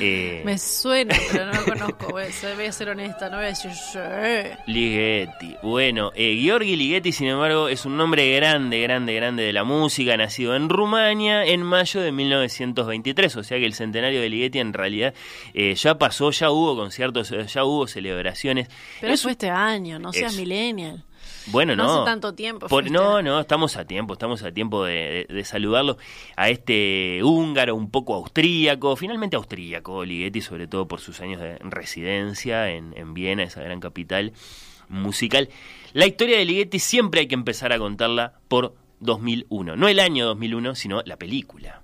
Eh, 0.00 0.42
Me 0.44 0.58
suena, 0.58 1.14
pero 1.32 1.46
no 1.46 1.52
lo 1.52 1.64
conozco. 1.64 2.08
Voy 2.10 2.24
a 2.24 2.72
ser, 2.72 2.88
honesta, 2.88 3.28
no 3.28 3.36
voy 3.36 3.46
a 3.46 3.48
decir. 3.48 3.70
Ligeti. 4.66 5.56
Bueno, 5.62 6.12
eh, 6.14 6.36
Giorgi 6.36 6.76
Ligeti, 6.76 7.12
sin 7.12 7.28
embargo, 7.28 7.68
es 7.68 7.84
un 7.84 7.96
nombre 7.96 8.30
grande, 8.36 8.80
grande, 8.80 9.14
grande 9.14 9.42
de 9.42 9.52
la 9.52 9.64
música, 9.64 10.16
nacido 10.16 10.54
en 10.54 10.68
Rumania 10.68 11.44
en 11.44 11.62
mayo 11.62 12.00
de 12.00 12.12
1923. 12.12 13.36
O 13.36 13.42
sea 13.42 13.58
que 13.58 13.66
el 13.66 13.74
centenario 13.74 14.20
de 14.20 14.28
Ligeti 14.28 14.58
en 14.58 14.72
realidad 14.72 15.14
eh, 15.54 15.74
ya 15.74 15.96
pasó, 15.96 16.30
ya 16.30 16.50
hubo 16.50 16.76
conciertos, 16.76 17.32
eh, 17.32 17.46
ya 17.46 17.64
hubo 17.64 17.86
celebraciones. 17.86 18.68
Pero 19.00 19.14
Es 19.14 19.22
fue 19.22 19.32
este 19.32 19.50
año, 19.50 19.98
no 19.98 20.12
seas 20.12 20.36
millennial. 20.36 21.04
Bueno, 21.50 21.74
No 21.76 21.84
no. 21.84 21.94
hace 22.02 22.04
tanto 22.04 22.34
tiempo, 22.34 22.66
Por- 22.68 22.90
no, 22.90 23.22
no, 23.22 23.40
estamos 23.40 23.76
a 23.76 23.84
tiempo, 23.86 24.12
estamos 24.14 24.42
a 24.42 24.52
tiempo 24.52 24.84
de, 24.84 25.26
de- 25.28 25.34
de 25.34 25.44
saludarlo 25.44 25.96
a 26.36 26.48
este 26.50 27.20
húngaro 27.22 27.74
un 27.74 27.90
poco 27.90 28.14
austríaco, 28.14 28.96
finalmente 28.96 29.36
austríaco, 29.36 30.04
Ligeti, 30.04 30.40
sobre 30.40 30.66
todo 30.66 30.86
por 30.88 31.00
sus 31.00 31.20
años 31.20 31.40
de 31.40 31.56
residencia 31.60 32.70
en, 32.70 32.92
en 32.96 33.14
Viena, 33.14 33.42
esa 33.42 33.62
gran 33.62 33.80
capital 33.80 34.32
musical. 34.88 35.48
La 35.92 36.06
historia 36.06 36.38
de 36.38 36.44
Ligeti 36.44 36.78
siempre 36.78 37.20
hay 37.20 37.28
que 37.28 37.34
empezar 37.34 37.72
a 37.72 37.78
contarla 37.78 38.34
por 38.48 38.74
2001. 39.00 39.76
No 39.76 39.88
el 39.88 40.00
año 40.00 40.26
2001, 40.26 40.74
sino 40.74 41.02
la 41.04 41.16
película 41.16 41.82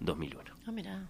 2001. 0.00 0.50
Ah, 0.66 0.72
mira. 0.72 1.08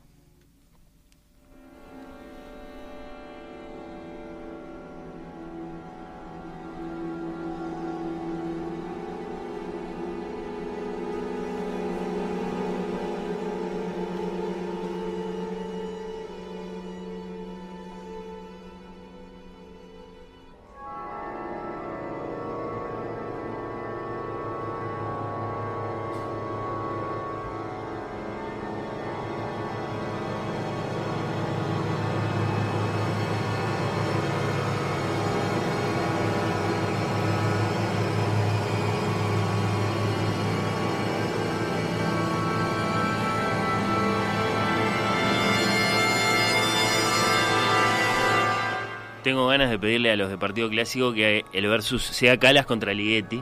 Tengo 49.31 49.47
ganas 49.47 49.70
de 49.70 49.78
pedirle 49.78 50.11
a 50.11 50.16
los 50.16 50.28
de 50.28 50.36
Partido 50.39 50.69
Clásico 50.69 51.12
que 51.12 51.44
el 51.52 51.69
versus 51.69 52.02
sea 52.02 52.36
Calas 52.40 52.66
contra 52.66 52.93
Ligeti 52.93 53.40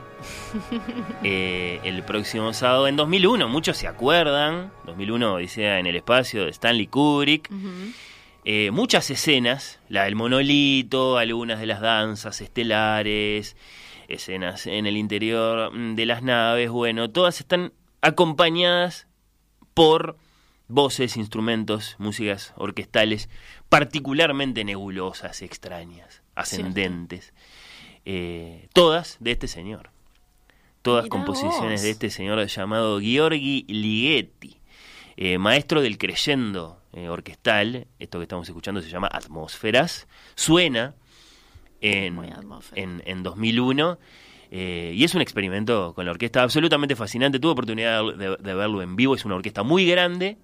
eh, 1.24 1.80
el 1.82 2.02
próximo 2.02 2.52
sábado 2.52 2.88
en 2.88 2.96
2001. 2.96 3.48
Muchos 3.48 3.78
se 3.78 3.88
acuerdan. 3.88 4.70
2001, 4.84 5.32
Odisea 5.32 5.78
en 5.78 5.86
el 5.86 5.96
espacio 5.96 6.44
de 6.44 6.50
Stanley 6.50 6.88
Kubrick. 6.88 7.48
Eh, 8.44 8.70
muchas 8.70 9.08
escenas, 9.08 9.80
la 9.88 10.04
del 10.04 10.14
monolito, 10.14 11.16
algunas 11.16 11.58
de 11.58 11.64
las 11.64 11.80
danzas 11.80 12.42
estelares, 12.42 13.56
escenas 14.08 14.66
en 14.66 14.86
el 14.86 14.98
interior 14.98 15.72
mm, 15.72 15.94
de 15.94 16.04
las 16.04 16.22
naves, 16.22 16.68
bueno, 16.68 17.08
todas 17.08 17.40
están 17.40 17.72
acompañadas 18.02 19.06
por 19.72 20.18
voces, 20.68 21.16
instrumentos, 21.16 21.96
músicas 21.98 22.52
orquestales 22.56 23.28
particularmente 23.68 24.64
nebulosas, 24.64 25.42
extrañas, 25.42 26.22
ascendentes, 26.34 27.32
eh, 28.04 28.68
todas 28.74 29.16
de 29.20 29.32
este 29.32 29.48
señor, 29.48 29.90
todas 30.82 31.04
Mirá 31.04 31.10
composiciones 31.10 31.80
vos. 31.80 31.82
de 31.82 31.90
este 31.90 32.10
señor 32.10 32.46
llamado 32.46 33.00
Giorgi 33.00 33.64
Ligeti, 33.68 34.60
eh, 35.16 35.38
maestro 35.38 35.80
del 35.80 35.98
creyendo 35.98 36.80
eh, 36.92 37.08
orquestal, 37.08 37.86
esto 37.98 38.18
que 38.18 38.24
estamos 38.24 38.48
escuchando 38.48 38.80
se 38.82 38.90
llama 38.90 39.08
Atmósferas, 39.10 40.06
suena 40.34 40.94
en, 41.80 42.18
en, 42.74 43.02
en 43.04 43.22
2001 43.22 43.98
eh, 44.50 44.92
y 44.94 45.04
es 45.04 45.14
un 45.14 45.20
experimento 45.20 45.92
con 45.94 46.06
la 46.06 46.12
orquesta 46.12 46.42
absolutamente 46.42 46.96
fascinante. 46.96 47.38
Tuve 47.38 47.52
oportunidad 47.52 48.02
de, 48.16 48.36
de 48.36 48.54
verlo 48.54 48.82
en 48.82 48.96
vivo, 48.96 49.14
es 49.14 49.24
una 49.24 49.34
orquesta 49.34 49.62
muy 49.62 49.86
grande 49.86 50.38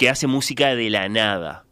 que 0.00 0.08
hace 0.08 0.26
música 0.26 0.74
de 0.74 0.88
la 0.88 1.08
nada. 1.10 1.64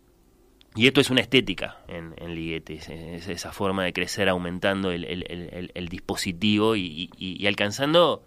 Y 0.77 0.87
esto 0.87 1.01
es 1.01 1.09
una 1.09 1.23
estética 1.23 1.79
en, 1.89 2.15
en 2.19 2.35
Ligeti, 2.35 2.75
es, 2.75 2.89
es 2.91 3.27
esa 3.29 3.53
forma 3.53 3.85
de 3.85 3.93
crecer 3.95 4.29
aumentando 4.29 4.93
el, 4.93 5.05
el- 5.05 5.25
el- 5.29 5.49
el- 5.53 5.71
el 5.75 5.89
dispositivo 5.89 6.77
y, 6.77 7.11
y- 7.19 7.43
y 7.43 7.47
alcanzando 7.47 8.23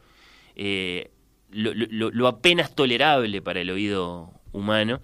eh, 0.55 1.11
lo, 1.51 1.73
lo- 1.75 2.09
lo 2.09 2.27
apenas 2.27 2.73
tolerable 2.73 3.41
para 3.43 3.61
el 3.61 3.69
oído 3.69 4.31
humano. 4.51 5.01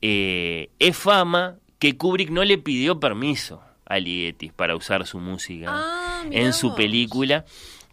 Eh, 0.00 0.70
es 0.78 0.96
fama 0.96 1.56
que 1.78 1.96
Kubrick 1.96 2.30
no 2.30 2.42
le 2.42 2.56
pidió 2.58 2.98
permiso 2.98 3.62
a 3.84 3.98
Ligeti 3.98 4.50
para 4.50 4.74
usar 4.74 5.06
su 5.06 5.18
música 5.20 5.66
Ah, 5.70 6.24
en 6.30 6.52
su 6.52 6.74
película. 6.74 7.44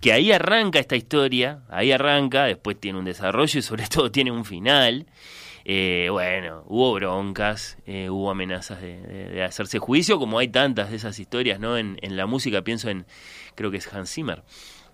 Que 0.01 0.13
ahí 0.13 0.31
arranca 0.31 0.79
esta 0.79 0.95
historia, 0.95 1.63
ahí 1.69 1.91
arranca, 1.91 2.45
después 2.45 2.79
tiene 2.79 2.97
un 2.97 3.03
desarrollo 3.05 3.59
y 3.59 3.61
sobre 3.61 3.85
todo 3.93 4.09
tiene 4.09 4.31
un 4.31 4.45
final. 4.45 5.05
Eh, 5.65 6.07
bueno, 6.11 6.63
hubo 6.67 6.93
broncas, 6.93 7.77
eh, 7.85 8.09
hubo 8.09 8.31
amenazas 8.31 8.81
de, 8.81 8.99
de- 9.01 9.29
de 9.29 9.43
hacerse 9.43 9.79
juicio, 9.79 10.17
como 10.19 10.39
hay 10.39 10.47
tantas 10.47 10.89
de 10.89 10.95
esas 10.95 11.19
historias, 11.19 11.59
¿no? 11.59 11.77
En, 11.77 11.97
en 12.01 12.15
la 12.17 12.25
música 12.25 12.61
pienso 12.61 12.89
en, 12.89 13.05
creo 13.55 13.69
que 13.71 13.77
es 13.77 13.93
Hans 13.93 14.11
Zimmer, 14.13 14.43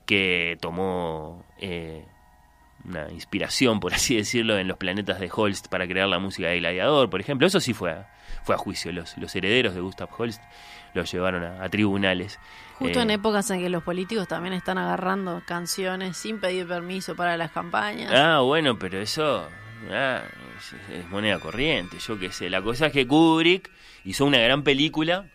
que 0.06 0.58
tomó 0.62 1.46
eh, 1.60 2.06
una 2.84 3.12
inspiración, 3.12 3.80
por 3.80 3.94
así 3.94 4.16
decirlo, 4.16 4.58
en 4.58 4.68
los 4.68 4.78
planetas 4.78 5.20
de 5.20 5.30
Holst 5.34 5.68
para 5.68 5.88
crear 5.88 6.08
la 6.08 6.20
música 6.20 6.50
de 6.50 6.60
Gladiador, 6.60 7.10
por 7.10 7.20
ejemplo. 7.22 7.48
Eso 7.48 7.60
sí 7.60 7.74
fue 7.74 7.92
a, 7.92 8.12
fue 8.44 8.56
a 8.56 8.58
juicio. 8.58 8.92
Los, 8.92 9.18
los 9.18 9.36
herederos 9.36 9.74
de 9.74 9.82
Gustav 9.82 10.10
Holst 10.18 10.42
los 10.94 11.12
llevaron 11.12 11.44
a, 11.44 11.64
a 11.64 11.70
tribunales. 11.70 12.40
Justo 12.76 13.00
Eh, 13.00 13.02
en 13.04 13.10
épocas 13.12 13.50
en 13.52 13.62
que 13.62 13.70
los 13.70 13.84
políticos 13.84 14.28
también 14.28 14.54
están 14.54 14.78
agarrando 14.78 15.42
canciones 15.46 16.18
sin 16.18 16.40
pedir 16.40 16.68
permiso 16.68 17.16
para 17.16 17.38
las 17.38 17.52
campañas. 17.52 18.12
Ah, 18.14 18.42
bueno, 18.42 18.78
pero 18.78 19.00
eso 19.00 19.48
ah, 19.92 20.22
es, 20.74 21.00
es 21.00 21.10
moneda 21.10 21.40
corriente, 21.40 21.98
yo 22.00 22.18
qué 22.20 22.32
sé. 22.32 22.50
La 22.50 22.62
cosa 22.62 22.88
es 22.88 22.94
que 22.94 23.06
Kubrick 23.08 23.70
hizo 24.04 24.26
una 24.26 24.40
gran 24.40 24.64
película, 24.64 25.30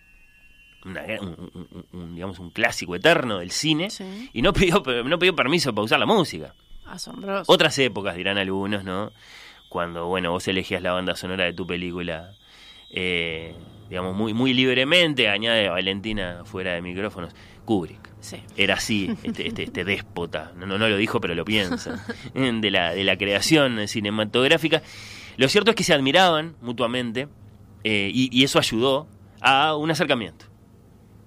una 0.85 1.03
un, 1.21 1.51
un- 1.55 1.69
un- 1.73 1.87
un, 1.93 2.15
digamos 2.15 2.39
un 2.39 2.51
clásico 2.51 2.95
eterno 2.97 3.39
del 3.39 3.51
cine, 3.51 3.89
y 4.33 4.43
no 4.43 4.53
pidió, 4.53 4.83
no 5.05 5.19
pidió 5.19 5.35
permiso 5.37 5.75
para 5.75 5.85
usar 5.85 5.99
la 5.99 6.07
música. 6.07 6.55
Asombroso. 6.87 7.53
Otras 7.53 7.79
épocas, 7.79 8.17
dirán 8.17 8.39
algunos, 8.39 8.83
¿no? 8.85 9.13
Cuando, 9.69 10.07
bueno, 10.07 10.33
vos 10.33 10.49
elegías 10.49 10.83
la 10.83 10.93
banda 10.93 11.15
sonora 11.15 11.45
de 11.45 11.53
tu 11.53 11.65
película, 11.67 12.35
eh, 12.91 13.55
digamos, 13.89 14.17
muy, 14.17 14.35
muy 14.35 14.53
libremente, 14.53 15.29
añade 15.29 15.69
Valentina 15.69 16.43
fuera 16.45 16.73
de 16.75 16.83
micrófonos, 16.83 17.33
Kubrick. 17.65 18.11
Sí. 18.21 18.43
Era 18.57 18.75
así, 18.75 19.15
este, 19.23 19.47
este, 19.47 19.63
este 19.63 19.85
déspota, 19.85 20.53
no, 20.57 20.67
no, 20.67 20.77
no 20.79 20.89
lo 20.89 20.97
dijo, 20.97 21.21
pero 21.21 21.35
lo 21.37 21.45
piensa, 21.45 22.05
de 22.35 22.71
la, 22.73 22.93
de 22.93 23.05
la 23.05 23.17
creación 23.17 23.87
cinematográfica. 23.87 24.83
Lo 25.37 25.49
cierto 25.49 25.71
es 25.71 25.77
que 25.77 25.85
se 25.85 25.95
admiraban 25.95 26.57
mutuamente 26.61 27.29
eh, 27.85 28.11
y, 28.13 28.29
y 28.37 28.45
eso 28.45 28.59
ayudó 28.59 29.07
a 29.41 29.75
un 29.77 29.91
acercamiento. 29.91 30.47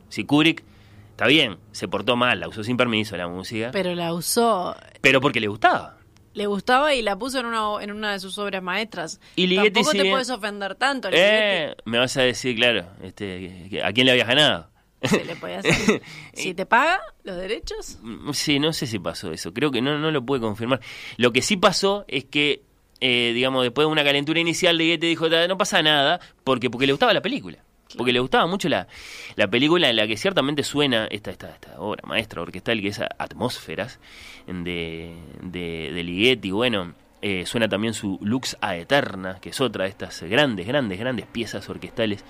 Si 0.10 0.24
Kubrick, 0.26 0.64
está 1.12 1.26
bien, 1.28 1.58
se 1.72 1.88
portó 1.88 2.16
mal, 2.16 2.40
la 2.40 2.48
usó 2.48 2.64
sin 2.64 2.78
permiso 2.78 3.18
la 3.18 3.28
música, 3.28 3.70
Pero 3.72 3.96
la 3.96 4.14
usó, 4.14 4.76
pero 5.02 5.20
porque 5.22 5.40
le 5.40 5.48
gustaba. 5.48 5.98
le 6.36 6.46
gustaba 6.46 6.94
y 6.94 7.02
la 7.02 7.18
puso 7.18 7.40
en 7.40 7.48
una, 7.48 7.82
en 7.84 7.92
una 7.92 8.12
de 8.14 8.20
sus 8.20 8.38
obras 8.38 8.62
maestras. 8.62 9.20
Y 9.36 9.48
Ligeti 9.48 9.72
Tampoco 9.72 9.92
te 9.92 9.98
sigue- 10.00 10.12
puedes 10.12 10.30
ofender 10.30 10.76
tanto. 10.76 11.10
Eh, 11.12 11.76
me 11.86 11.98
vas 11.98 12.16
a 12.18 12.22
decir, 12.22 12.56
claro, 12.56 12.86
este, 13.02 13.82
¿a 13.84 13.92
quién 13.94 14.06
le 14.06 14.12
habías 14.12 14.28
ganado? 14.28 14.70
Se 15.04 15.26
le 15.26 15.36
podía 15.36 15.60
hacer. 15.60 16.02
si 16.34 16.54
te 16.54 16.66
paga 16.66 17.02
los 17.24 17.36
derechos, 17.36 17.98
Mm, 18.02 18.32
Sí, 18.32 18.60
no 18.60 18.72
sé 18.72 18.88
si 18.88 19.00
pasó 19.00 19.32
eso. 19.34 19.52
Creo 19.54 19.70
que 19.72 19.82
no, 19.82 19.98
no 20.00 20.12
lo 20.12 20.24
pude 20.26 20.40
confirmar. 20.40 20.80
Lo 21.18 21.34
que 21.34 21.42
sí 21.42 21.58
pasó 21.58 22.06
es 22.08 22.24
que, 22.26 22.62
eh, 23.06 23.34
digamos, 23.34 23.64
después 23.64 23.86
de 23.86 23.92
una 23.92 24.04
calentura 24.06 24.40
inicial, 24.40 24.78
Ligeti 24.78 25.08
dijo, 25.08 25.30
"Ta, 25.30 25.46
no 25.46 25.58
pasa 25.58 25.82
nada, 25.84 26.22
porque, 26.46 26.70
porque 26.70 26.86
le 26.86 26.94
gustaba 26.94 27.14
la 27.14 27.22
película. 27.22 27.58
Porque 27.98 28.14
le 28.14 28.22
gustaba 28.22 28.48
mucho 28.48 28.70
la, 28.70 28.88
la 29.36 29.50
película 29.50 29.90
en 29.90 29.98
la 29.98 30.08
que 30.08 30.16
ciertamente 30.16 30.64
suena 30.64 31.08
esta, 31.12 31.30
esta, 31.30 31.50
esta 31.50 31.82
obra 31.82 32.02
maestra 32.08 32.42
orquestal 32.42 32.80
que 32.80 32.88
es 32.88 33.02
Atmósferas 33.20 34.00
de, 34.48 35.14
de, 35.42 35.92
de 35.94 36.04
Ligeti. 36.04 36.52
Bueno, 36.52 36.94
eh, 37.22 37.46
suena 37.46 37.68
también 37.68 37.94
su 37.94 38.20
Lux 38.22 38.56
Aeterna, 38.62 39.40
que 39.42 39.50
es 39.50 39.60
otra 39.60 39.84
de 39.84 39.90
estas 39.90 40.24
grandes, 40.24 40.66
grandes, 40.66 40.98
grandes 40.98 41.26
piezas 41.28 41.68
orquestales 41.70 42.24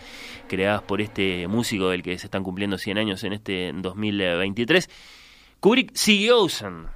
creadas 0.48 0.82
por 0.82 1.02
este 1.02 1.48
músico 1.48 1.90
del 1.90 2.02
que 2.02 2.18
se 2.18 2.26
están 2.26 2.44
cumpliendo 2.44 2.80
100 2.80 2.98
años 2.98 3.24
en 3.24 3.34
este 3.34 3.72
2023. 3.76 4.90
Kubrick 5.60 5.94
siguió 5.94 6.42
usando 6.42 6.90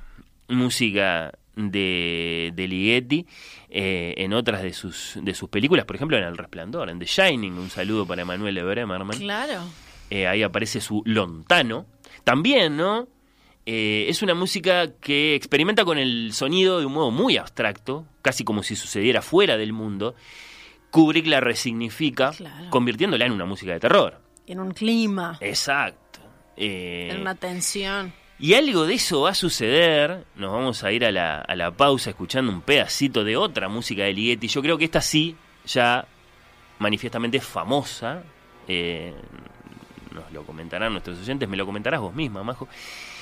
música 0.47 1.31
de, 1.57 2.53
de 2.55 2.67
Ligeti 2.67 3.25
eh, 3.69 4.13
en 4.17 4.33
otras 4.33 4.61
de 4.61 4.71
sus, 4.73 5.17
de 5.21 5.33
sus 5.33 5.49
películas, 5.49 5.85
por 5.85 5.95
ejemplo 5.95 6.17
en 6.17 6.23
El 6.23 6.37
Resplandor, 6.37 6.89
en 6.89 6.99
The 6.99 7.05
Shining, 7.05 7.53
un 7.53 7.69
saludo 7.69 8.05
para 8.05 8.21
Emanuele 8.21 8.63
Bremerman. 8.63 9.17
claro. 9.17 9.61
Eh, 10.09 10.25
ahí 10.25 10.41
aparece 10.41 10.79
su 10.79 11.01
lontano. 11.05 11.85
También, 12.23 12.77
¿no? 12.77 13.09
Eh, 13.65 14.05
es 14.07 14.21
una 14.21 14.33
música 14.33 14.93
que 15.01 15.35
experimenta 15.35 15.83
con 15.83 15.97
el 15.97 16.31
sonido 16.31 16.79
de 16.79 16.85
un 16.85 16.93
modo 16.93 17.11
muy 17.11 17.35
abstracto, 17.35 18.05
casi 18.21 18.45
como 18.45 18.63
si 18.63 18.77
sucediera 18.77 19.21
fuera 19.21 19.57
del 19.57 19.73
mundo. 19.73 20.15
Kubrick 20.91 21.27
la 21.27 21.41
resignifica, 21.41 22.31
convirtiéndola 22.69 23.25
en 23.25 23.33
una 23.33 23.43
música 23.43 23.73
de 23.73 23.81
terror. 23.81 24.21
En 24.45 24.61
un 24.61 24.71
clima, 24.71 25.37
Exacto. 25.41 26.21
En 26.55 27.19
una 27.19 27.35
tensión. 27.35 28.13
Y 28.39 28.53
algo 28.53 28.85
de 28.85 28.95
eso 28.95 29.21
va 29.21 29.31
a 29.31 29.35
suceder. 29.35 30.25
Nos 30.35 30.51
vamos 30.51 30.83
a 30.83 30.91
ir 30.91 31.05
a 31.05 31.11
la, 31.11 31.39
a 31.39 31.55
la 31.55 31.71
pausa 31.71 32.11
escuchando 32.11 32.51
un 32.51 32.61
pedacito 32.61 33.23
de 33.23 33.37
otra 33.37 33.67
música 33.67 34.03
de 34.03 34.13
Ligeti. 34.13 34.47
Yo 34.47 34.61
creo 34.61 34.77
que 34.77 34.85
esta 34.85 35.01
sí, 35.01 35.35
ya 35.65 36.07
manifiestamente 36.79 37.39
famosa. 37.39 38.23
Eh, 38.67 39.13
nos 40.13 40.31
lo 40.31 40.43
comentarán 40.43 40.91
nuestros 40.91 41.19
oyentes, 41.19 41.47
me 41.47 41.57
lo 41.57 41.65
comentarás 41.65 42.01
vos 42.01 42.13
misma, 42.13 42.43
Majo. 42.43 42.67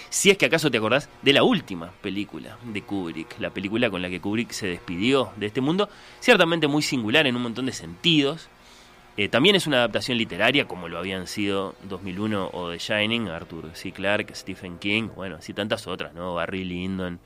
Si 0.09 0.29
es 0.29 0.37
que 0.37 0.45
acaso 0.45 0.71
te 0.71 0.77
acordás 0.77 1.09
de 1.21 1.33
la 1.33 1.43
última 1.43 1.91
película 2.01 2.57
de 2.63 2.81
Kubrick, 2.83 3.39
la 3.39 3.49
película 3.49 3.89
con 3.89 4.01
la 4.01 4.09
que 4.09 4.21
Kubrick 4.21 4.51
se 4.51 4.67
despidió 4.67 5.31
de 5.35 5.47
este 5.47 5.61
mundo, 5.61 5.89
ciertamente 6.19 6.67
muy 6.67 6.81
singular 6.81 7.27
en 7.27 7.35
un 7.35 7.41
montón 7.41 7.65
de 7.65 7.73
sentidos. 7.73 8.49
Eh, 9.17 9.29
también 9.29 9.55
es 9.55 9.65
una 9.65 9.77
adaptación 9.77 10.17
literaria, 10.17 10.65
como 10.67 10.89
lo 10.89 10.97
habían 10.97 11.25
sido 11.27 11.75
2001 11.87 12.49
o 12.51 12.71
The 12.71 12.77
Shining, 12.79 13.29
Arthur 13.29 13.71
C. 13.73 13.93
Clarke, 13.93 14.35
Stephen 14.35 14.77
King, 14.77 15.07
bueno, 15.15 15.37
así 15.37 15.53
tantas 15.53 15.87
otras, 15.87 16.13
¿no? 16.13 16.33
Barry 16.35 16.65
Lyndon, 16.65 17.21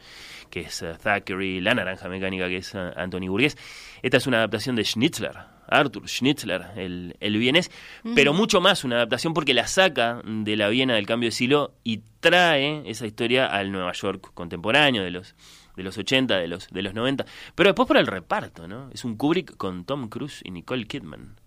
que 0.51 0.61
es 0.61 0.83
eh, 0.83 0.93
Thackeray, 1.01 1.61
La 1.61 1.73
Naranja 1.73 2.07
Mecánica, 2.07 2.47
que 2.47 2.57
es 2.57 2.75
eh, 2.75 2.91
Anthony 2.95 3.27
Burgess. 3.27 3.57
Esta 4.03 4.17
es 4.17 4.27
una 4.27 4.37
adaptación 4.37 4.75
de 4.75 4.83
Schnitzler, 4.83 5.35
Arthur 5.67 6.07
Schnitzler, 6.07 6.67
el, 6.75 7.15
el 7.19 7.37
vienés, 7.39 7.71
Mm. 8.03 8.13
pero 8.13 8.33
mucho 8.33 8.61
más 8.61 8.83
una 8.83 8.97
adaptación 8.97 9.33
porque 9.33 9.55
la 9.55 9.65
saca 9.65 10.21
de 10.23 10.55
la 10.55 10.69
Viena 10.69 10.93
del 10.93 11.07
cambio 11.07 11.27
de 11.29 11.31
siglo 11.31 11.73
y 11.83 12.01
trae 12.19 12.83
esa 12.85 13.07
historia 13.07 13.47
al 13.47 13.71
Nueva 13.71 13.93
York 13.93 14.31
contemporáneo 14.35 15.03
de 15.03 15.09
los 15.11 15.35
de 15.75 15.83
los 15.83 15.97
80, 15.97 16.37
de 16.37 16.47
los 16.49 16.67
de 16.69 16.81
los 16.81 16.93
90, 16.93 17.25
pero 17.55 17.69
después 17.69 17.87
por 17.87 17.97
el 17.97 18.05
reparto, 18.05 18.67
¿no? 18.67 18.89
Es 18.93 19.05
un 19.05 19.15
Kubrick 19.15 19.55
con 19.57 19.85
Tom 19.85 20.09
Cruise 20.09 20.41
y 20.43 20.51
Nicole 20.51 20.85
Kidman. 20.85 21.37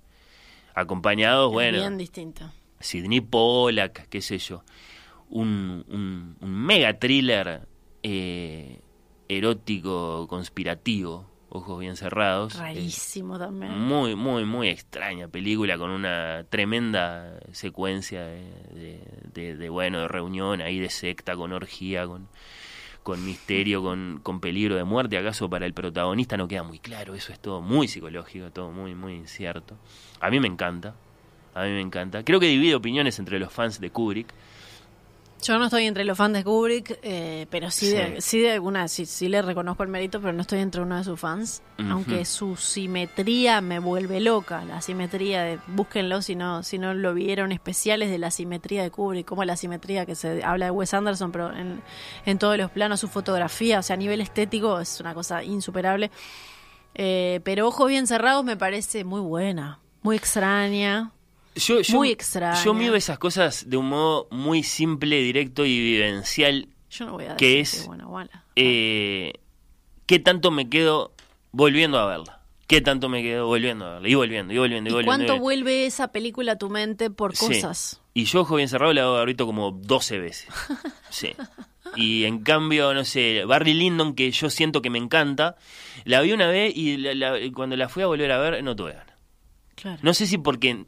Acompañados, 0.75 1.51
bueno, 1.53 1.79
Bien 1.79 1.99
distinto. 1.99 2.51
Sidney 2.81 3.21
Pollack, 3.21 4.09
qué 4.09 4.21
sé 4.21 4.39
yo. 4.39 4.63
Un, 5.29 5.85
un, 5.89 6.37
un 6.41 6.51
mega 6.51 6.99
thriller 6.99 7.67
eh, 8.03 8.81
erótico, 9.29 10.27
conspirativo, 10.29 11.27
ojos 11.49 11.81
bien 11.81 11.97
cerrados. 11.97 12.57
Rarísimo 12.57 13.39
también. 13.39 13.73
Muy, 13.79 14.15
muy, 14.15 14.45
muy 14.45 14.69
extraña 14.69 15.29
película 15.29 15.79
con 15.79 15.91
una 15.91 16.45
tremenda 16.51 17.39
secuencia 17.53 18.25
de, 18.25 18.43
de- 18.75 19.01
de- 19.33 19.57
de, 19.57 19.69
bueno, 19.69 20.01
de 20.01 20.09
reunión 20.09 20.61
ahí 20.61 20.79
de 20.79 20.91
secta, 20.91 21.35
con 21.37 21.53
orgía, 21.53 22.07
con, 22.07 22.29
con 23.03 23.25
misterio, 23.25 23.83
con, 23.83 24.21
con 24.23 24.41
peligro 24.41 24.77
de 24.77 24.85
muerte. 24.85 25.17
¿Acaso 25.19 25.49
para 25.51 25.67
el 25.67 25.75
protagonista 25.75 26.37
no 26.37 26.49
queda 26.49 26.63
muy 26.63 26.79
claro? 26.79 27.15
Eso 27.15 27.33
es 27.33 27.41
todo 27.41 27.61
muy 27.61 27.89
psicológico, 27.89 28.51
todo 28.51 28.71
muy, 28.71 28.95
muy 28.95 29.15
incierto. 29.15 29.77
A 30.21 30.31
mí 30.31 30.41
me 30.41 30.49
encanta, 30.49 30.95
a 31.55 31.65
mí 31.65 31.71
me 31.71 31.81
encanta. 31.81 32.25
Creo 32.25 32.41
que 32.41 32.47
divide 32.47 32.75
opiniones 32.75 33.19
entre 33.19 33.39
los 33.39 33.53
fans 33.53 33.81
de 33.81 33.91
Kubrick. 33.91 34.29
Yo 35.43 35.59
no 35.59 35.65
estoy 35.65 35.87
entre 35.87 36.05
los 36.05 36.17
fans 36.17 36.35
de 36.35 36.45
Kubrick, 36.45 37.01
eh, 37.03 37.47
pero 37.51 37.69
sí, 37.73 37.91
De, 37.91 38.21
sí 38.21 38.41
de 38.41 38.53
alguna, 38.53 38.87
sí, 38.87 39.07
sí 39.07 39.29
le 39.29 39.43
reconozco 39.43 39.83
el 39.83 39.89
mérito, 39.89 40.21
pero 40.21 40.33
no 40.33 40.43
estoy 40.43 40.61
entre 40.61 40.83
uno 40.83 40.97
de 40.97 41.03
sus 41.03 41.19
fans. 41.19 41.63
Aunque 41.91 42.25
su 42.25 42.55
simetría 42.55 43.61
me 43.61 43.81
vuelve 43.81 44.21
loca, 44.21 44.65
la 44.65 44.81
simetría 44.81 45.43
de, 45.43 45.59
búsquenlo 45.67 46.23
si 46.23 46.37
no, 46.37 46.63
si 46.63 46.79
no 46.79 46.95
lo 46.95 47.13
vieron, 47.13 47.51
especiales 47.51 48.09
de 48.09 48.19
la 48.19 48.31
simetría 48.31 48.85
de 48.85 48.93
Kubrick, 48.93 49.27
como 49.27 49.43
la 49.45 49.57
simetría 49.57 50.07
que 50.07 50.15
se 50.15 50.45
habla 50.45 50.67
de 50.67 50.71
Wes 50.71 50.95
Anderson, 50.95 51.33
pero 51.33 51.53
en, 51.53 51.83
en 52.25 52.39
todos 52.39 52.57
los 52.57 52.71
planos, 52.71 53.01
su 53.01 53.09
fotografía, 53.09 53.81
o 53.81 53.83
sea, 53.83 53.95
a 53.95 53.97
nivel 53.97 54.21
estético 54.21 54.79
es 54.79 55.01
una 55.01 55.13
cosa 55.13 55.43
insuperable. 55.43 56.13
Eh, 56.95 57.41
pero 57.43 57.67
Ojos 57.67 57.89
Bien 57.89 58.07
Cerrados 58.07 58.45
me 58.45 58.57
parece 58.57 59.03
muy 59.03 59.21
buena, 59.21 59.81
muy 60.03 60.15
extraña. 60.15 61.11
Yo, 61.55 61.81
yo, 61.81 61.97
Muy 61.97 62.11
extraña. 62.11 62.63
Yo 62.65 62.73
miro 62.75 62.95
esas 62.95 63.19
cosas 63.19 63.69
de 63.69 63.77
un 63.77 63.89
modo 63.89 64.27
muy 64.31 64.63
simple, 64.63 65.17
directo 65.21 65.65
y 65.67 65.79
vivencial. 65.79 66.69
Yo 66.91 67.07
no 67.07 67.13
voy 67.13 67.25
a 67.25 67.35
decir 67.35 67.37
que 67.39 67.47
que 67.55 67.61
es 67.61 67.87
buena 67.87 68.07
o 68.09 68.13
mala. 68.13 68.45
eh, 68.57 69.33
qué 70.07 70.19
tanto 70.19 70.51
me 70.51 70.69
quedo 70.69 71.13
volviendo 71.53 71.99
a 71.99 72.07
verla. 72.07 72.41
Qué 72.67 72.81
tanto 72.81 73.11
me 73.11 73.23
quedo 73.23 73.47
volviendo 73.47 73.85
a 73.85 73.93
verla. 73.95 74.09
Y 74.09 74.15
volviendo, 74.15 74.55
y 74.55 74.59
volviendo, 74.59 74.89
y 74.89 74.93
¿Y 74.93 74.95
volviendo. 74.95 75.07
cuánto 75.09 75.25
y 75.25 75.39
volviendo. 75.39 75.43
vuelve 75.43 75.87
esa 75.87 76.09
película 76.09 76.53
a 76.53 76.57
tu 76.59 76.71
mente 76.71 77.11
por 77.11 77.37
Sí. 77.37 77.47
cosas? 77.47 78.01
Y 78.15 78.25
yo, 78.25 78.41
ojo 78.43 78.57
bien 78.57 78.69
cerrado, 78.69 78.93
la 78.95 79.03
hago 79.03 79.17
ahorita 79.19 79.45
como 79.45 79.73
12 79.73 80.19
veces. 80.19 80.49
Sí. 81.11 81.35
Y 81.97 82.25
en 82.25 82.39
cambio, 82.43 82.95
no 82.95 83.05
sé, 83.05 83.45
Barry 83.45 83.75
Lyndon, 83.75 84.15
que 84.15 84.31
yo 84.31 84.49
siento 84.49 84.81
que 84.81 84.89
me 84.89 84.97
encanta, 84.99 85.57
la 86.05 86.23
vi 86.23 86.33
una 86.33 86.47
vez 86.47 86.75
y 86.75 86.97
la- 86.97 87.13
la- 87.15 87.39
cuando 87.53 87.77
la 87.77 87.91
fui 87.91 88.03
a 88.03 88.07
volver 88.07 88.33
a 88.33 88.39
ver, 88.39 88.65
no 88.65 88.75
tuve 88.75 88.95
ganas. 88.95 89.15
Claro. 89.75 89.99
No 90.03 90.15
sé 90.15 90.27
si 90.27 90.39
porque 90.39 90.87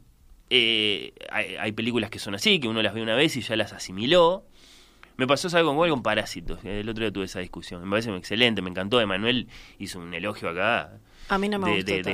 eh, 0.49 1.13
hay, 1.31 1.55
hay 1.55 1.71
películas 1.71 2.09
que 2.09 2.19
son 2.19 2.35
así, 2.35 2.59
que 2.59 2.67
uno 2.67 2.81
las 2.81 2.93
ve 2.93 3.01
una 3.01 3.15
vez 3.15 3.35
y 3.37 3.41
ya 3.41 3.55
las 3.55 3.73
asimiló, 3.73 4.43
Me 5.17 5.27
pasó 5.27 5.47
algo 5.57 5.75
con, 5.75 5.89
con 5.89 6.03
Parásitos. 6.03 6.59
El 6.65 6.89
otro 6.89 7.03
día 7.03 7.11
tuve 7.11 7.25
esa 7.25 7.39
discusión. 7.39 7.81
Me 7.83 7.89
parece 7.89 8.13
excelente, 8.15 8.61
me 8.61 8.69
encantó. 8.69 8.99
Emanuel 8.99 9.47
hizo 9.79 9.99
un 9.99 10.13
elogio 10.13 10.49
acá 10.49 10.99
A 11.29 11.37
mí 11.37 11.47
no 11.47 11.57
me 11.57 11.69
de, 11.83 11.97
gustó 11.97 12.09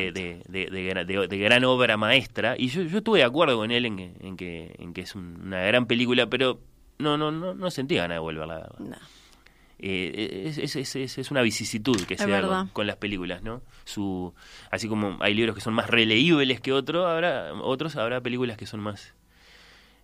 de, 0.48 1.38
gran 1.40 1.64
obra 1.66 1.98
maestra. 1.98 2.56
Y 2.58 2.68
yo, 2.68 2.84
yo 2.84 3.00
estuve 3.00 3.20
de 3.20 3.26
acuerdo 3.26 3.58
con 3.58 3.72
él 3.72 3.86
en 3.88 3.98
que, 3.98 4.14
en 4.22 4.38
que, 4.38 4.76
en 4.78 4.94
que 4.94 5.02
es 5.02 5.16
un- 5.16 5.42
una 5.48 5.62
gran 5.64 5.88
película, 5.88 6.28
pero 6.28 6.60
no, 7.00 7.18
no, 7.18 7.32
no, 7.32 7.54
no 7.56 7.72
sentí 7.72 7.96
ganas 7.96 8.16
de 8.16 8.20
volverla 8.20 8.56
a 8.56 8.60
ver. 8.60 8.82
No. 8.82 8.98
Eh, 9.84 10.44
es, 10.48 10.76
es, 10.76 10.96
es, 10.96 11.18
es- 11.18 11.32
una 11.32 11.42
vicisitud 11.42 12.00
que 12.06 12.16
se 12.18 12.28
da 12.28 12.42
con, 12.42 12.68
con 12.70 12.86
las 12.88 12.98
películas, 12.98 13.42
¿no? 13.42 13.62
Su, 13.84 14.32
así 14.70 14.88
como 14.88 15.18
hay 15.22 15.34
libros 15.34 15.56
que 15.56 15.62
son 15.62 15.74
más 15.74 15.90
releíbles 15.90 16.62
que 16.62 16.72
otros, 16.72 17.08
habrá, 17.08 17.52
otros 17.54 17.96
habrá 17.96 18.22
películas 18.22 18.58
que 18.58 18.68
son 18.68 18.80
más 18.80 19.14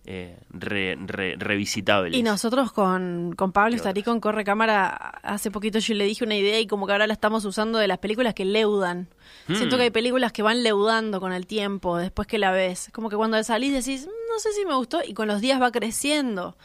eh, 0.04 0.36
re- 0.50 0.96
re- 1.06 1.36
revisitables. 1.38 2.18
Y 2.18 2.22
nosotros 2.22 2.72
con, 2.72 3.34
con 3.36 3.52
Pablo 3.52 3.72
¿Qué 3.72 3.76
Estarí 3.76 4.02
con 4.02 4.20
Corre 4.20 4.42
Cámara, 4.42 4.88
hace 5.22 5.50
poquito 5.50 5.78
yo 5.80 5.94
le 5.94 6.04
dije 6.06 6.24
una 6.24 6.34
idea 6.36 6.58
y 6.58 6.66
como 6.66 6.86
que 6.86 6.92
ahora 6.92 7.06
la 7.06 7.12
estamos 7.12 7.44
usando 7.44 7.78
de 7.78 7.86
las 7.88 7.98
películas 7.98 8.34
que 8.34 8.44
leudan. 8.44 9.08
Siento 9.46 9.76
Hmm. 9.76 9.78
que 9.78 9.82
hay 9.84 9.90
películas 9.90 10.32
que 10.32 10.42
van 10.42 10.62
leudando 10.62 11.20
con 11.20 11.32
el 11.32 11.46
tiempo, 11.46 11.98
después 11.98 12.26
que 12.26 12.38
la 12.38 12.50
ves. 12.52 12.90
Como 12.92 13.10
que 13.10 13.16
cuando 13.16 13.42
salís 13.44 13.72
decís, 13.72 14.06
"Mm, 14.06 14.32
no 14.32 14.38
sé 14.40 14.52
si 14.54 14.64
me 14.64 14.74
gustó, 14.74 15.00
y 15.06 15.14
con 15.14 15.28
los 15.28 15.40
días 15.40 15.60
va 15.60 15.70
creciendo. 15.70 16.56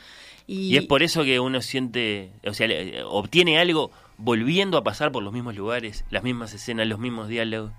Y, 0.47 0.73
Y 0.73 0.77
es 0.77 0.85
por 0.85 1.03
eso 1.03 1.23
que 1.23 1.39
uno 1.39 1.61
siente, 1.61 2.31
o 2.45 2.53
sea, 2.53 2.67
obtiene 3.05 3.59
algo 3.59 3.91
volviendo 4.17 4.77
a 4.77 4.83
pasar 4.83 5.11
por 5.11 5.23
los 5.23 5.33
mismos 5.33 5.55
lugares, 5.55 6.03
las 6.09 6.23
mismas 6.23 6.53
escenas, 6.53 6.87
los 6.87 6.99
mismos 6.99 7.27
diálogos. 7.29 7.71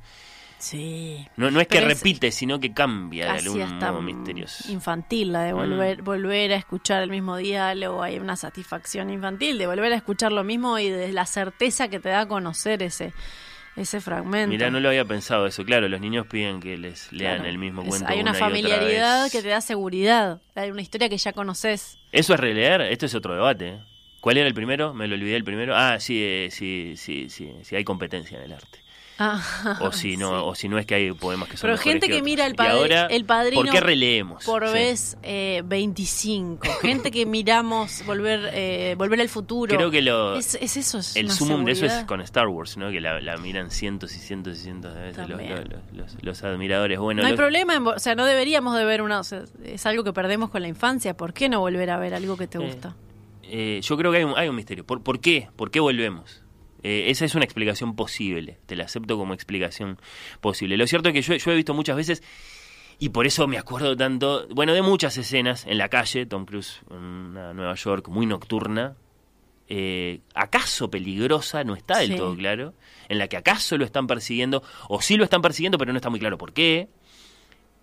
Sí. 0.58 1.26
No, 1.36 1.50
no 1.50 1.60
es 1.60 1.68
que 1.68 1.78
es- 1.78 1.84
repite, 1.84 2.30
sino 2.32 2.58
que 2.58 2.72
cambia 2.72 3.26
de 3.26 3.38
algún 3.40 3.78
modo 3.78 4.00
misterioso. 4.00 4.70
infantil 4.72 5.32
la 5.32 5.42
de 5.42 5.52
Mm. 5.52 5.56
volver, 5.56 6.02
volver 6.02 6.52
a 6.52 6.56
escuchar 6.56 7.02
el 7.02 7.10
mismo 7.10 7.36
diálogo, 7.36 8.02
hay 8.02 8.18
una 8.18 8.36
satisfacción 8.36 9.10
infantil 9.10 9.58
de 9.58 9.66
volver 9.66 9.92
a 9.92 9.96
escuchar 9.96 10.32
lo 10.32 10.42
mismo 10.42 10.78
y 10.78 10.88
de 10.88 11.12
la 11.12 11.26
certeza 11.26 11.88
que 11.88 12.00
te 12.00 12.08
da 12.08 12.26
conocer 12.26 12.82
ese, 12.82 13.12
ese 13.76 14.00
fragmento. 14.00 14.48
Mirá, 14.50 14.70
no 14.70 14.80
lo 14.80 14.88
había 14.88 15.04
pensado 15.04 15.46
eso. 15.46 15.64
Claro, 15.64 15.88
los 15.88 16.00
niños 16.00 16.26
piden 16.26 16.60
que 16.60 16.76
les 16.76 17.12
lean 17.12 17.36
Claro. 17.36 17.50
el 17.50 17.58
mismo 17.58 17.82
Es- 17.82 17.88
cuento. 17.88 18.06
hay 18.08 18.20
una 18.20 18.30
una 18.30 18.30
y 18.30 18.34
otra 18.42 18.46
familiaridad 18.48 19.30
que 19.32 19.42
te 19.42 19.48
da 19.48 19.60
seguridad, 19.60 20.40
hay 20.54 20.70
una 20.70 20.82
historia 20.82 21.08
que 21.08 21.16
ya 21.18 21.32
conoces. 21.32 21.98
¿Eso 22.12 22.34
es 22.34 22.40
releer? 22.40 22.80
Esto 22.82 23.06
es 23.06 23.14
otro 23.14 23.34
debate. 23.34 23.68
¿eh? 23.68 23.78
¿Cuál 24.20 24.38
era 24.38 24.46
el 24.46 24.54
primero? 24.54 24.94
Me 24.94 25.06
lo 25.08 25.14
olvidé 25.16 25.36
el 25.36 25.44
primero. 25.44 25.74
Ah, 25.76 25.98
sí, 26.00 26.22
eh, 26.22 26.48
sí, 26.50 26.94
sí, 26.96 27.28
sí, 27.28 27.52
sí, 27.62 27.76
hay 27.76 27.84
competencia 27.84 28.38
en 28.38 28.44
el 28.44 28.52
arte. 28.52 28.78
Ah, 29.16 29.78
O 29.80 29.92
si 29.92 30.16
no, 30.16 30.28
sí. 30.30 30.34
o 30.44 30.54
si 30.56 30.68
no 30.68 30.76
es 30.76 30.86
que 30.86 30.96
hay 30.96 31.12
poemas 31.12 31.48
que 31.48 31.56
son 31.56 31.68
Pero 31.68 31.78
gente 31.78 32.08
que 32.08 32.14
otros. 32.14 32.24
mira 32.24 32.46
el, 32.46 32.56
padre, 32.56 32.72
ahora, 32.72 33.06
el 33.06 33.24
padrino 33.24 33.62
¿Por 33.62 33.70
qué 33.70 33.80
releemos? 33.80 34.44
por 34.44 34.66
Sí. 34.66 34.72
vez 34.74 35.16
eh, 35.22 35.62
25. 35.66 36.66
Gente 36.82 37.10
que 37.12 37.24
miramos 37.24 38.04
volver 38.06 38.50
eh, 38.52 38.96
volver 38.98 39.20
al 39.20 39.28
futuro. 39.28 39.76
Creo 39.76 39.90
que 39.92 40.02
lo, 40.02 40.34
es, 40.36 40.56
es 40.60 40.76
eso. 40.76 40.98
es 40.98 41.14
el 41.14 41.30
sumum 41.30 41.64
de 41.64 41.72
eso 41.72 41.86
es 41.86 42.04
con 42.04 42.20
Star 42.22 42.48
Wars, 42.48 42.76
¿no? 42.76 42.90
Que 42.90 43.00
la, 43.00 43.20
la 43.20 43.36
miran 43.36 43.70
cientos 43.70 44.16
y 44.16 44.18
cientos 44.18 44.58
y 44.58 44.62
cientos 44.62 44.92
de 44.94 45.00
veces 45.02 45.28
los, 46.22 46.42
admiradores. 46.42 46.98
Bueno, 46.98 47.22
no 47.22 47.28
hay 47.28 47.36
problema, 47.36 47.74
en 47.76 47.86
o 47.86 47.98
sea, 48.00 48.16
no 48.16 48.24
deberíamos 48.24 48.76
de 48.76 48.84
ver 48.84 49.00
una, 49.00 49.20
o 49.20 49.24
sea, 49.24 49.42
es 49.64 49.86
algo 49.86 50.02
que 50.02 50.12
perdemos 50.12 50.50
con 50.50 50.62
la 50.62 50.68
infancia. 50.68 51.16
¿Por 51.16 51.32
qué 51.32 51.48
no 51.48 51.60
volver 51.60 51.90
a 51.90 51.98
ver 51.98 52.14
algo 52.14 52.36
que 52.36 52.46
te 52.48 52.58
Eh, 52.58 52.60
gusta? 52.66 52.96
eh, 53.44 53.80
yo 53.82 53.96
creo 53.96 54.10
que 54.10 54.18
hay 54.18 54.24
un, 54.24 54.34
hay 54.36 54.48
un 54.48 54.56
misterio. 54.56 54.84
¿Por, 54.84 55.02
por 55.02 55.20
qué? 55.20 55.48
¿Por 55.54 55.70
qué 55.70 55.78
volvemos? 55.78 56.40
Eh, 56.84 57.10
esa 57.10 57.24
es 57.24 57.34
una 57.34 57.44
explicación 57.44 57.96
posible. 57.96 58.58
Te 58.66 58.76
la 58.76 58.84
acepto 58.84 59.16
como 59.16 59.32
explicación 59.34 59.98
posible. 60.40 60.76
Lo 60.76 60.86
cierto 60.86 61.08
es 61.08 61.14
que 61.14 61.22
yo, 61.22 61.34
yo 61.34 61.50
he 61.50 61.56
visto 61.56 61.72
muchas 61.74 61.96
veces, 61.96 62.22
y 62.98 63.08
por 63.08 63.26
eso 63.26 63.46
me 63.48 63.56
acuerdo 63.58 63.96
tanto, 63.96 64.46
bueno, 64.50 64.74
de 64.74 64.82
muchas 64.82 65.16
escenas 65.16 65.66
en 65.66 65.78
la 65.78 65.88
calle, 65.88 66.26
Tom 66.26 66.44
Cruise 66.44 66.80
en 66.90 66.96
una 66.96 67.54
Nueva 67.54 67.74
York 67.74 68.08
muy 68.08 68.26
nocturna, 68.26 68.96
eh, 69.68 70.20
acaso 70.34 70.90
peligrosa, 70.90 71.64
no 71.64 71.74
está 71.74 71.98
del 71.98 72.10
Sí. 72.12 72.16
todo 72.16 72.36
claro, 72.36 72.74
en 73.08 73.18
la 73.18 73.28
que 73.28 73.38
acaso 73.38 73.78
lo 73.78 73.84
están 73.86 74.06
persiguiendo, 74.06 74.62
o 74.88 75.00
sí 75.00 75.16
lo 75.16 75.24
están 75.24 75.40
persiguiendo, 75.40 75.78
pero 75.78 75.90
no 75.92 75.96
está 75.96 76.10
muy 76.10 76.20
claro 76.20 76.36
por 76.36 76.52
qué. 76.52 76.88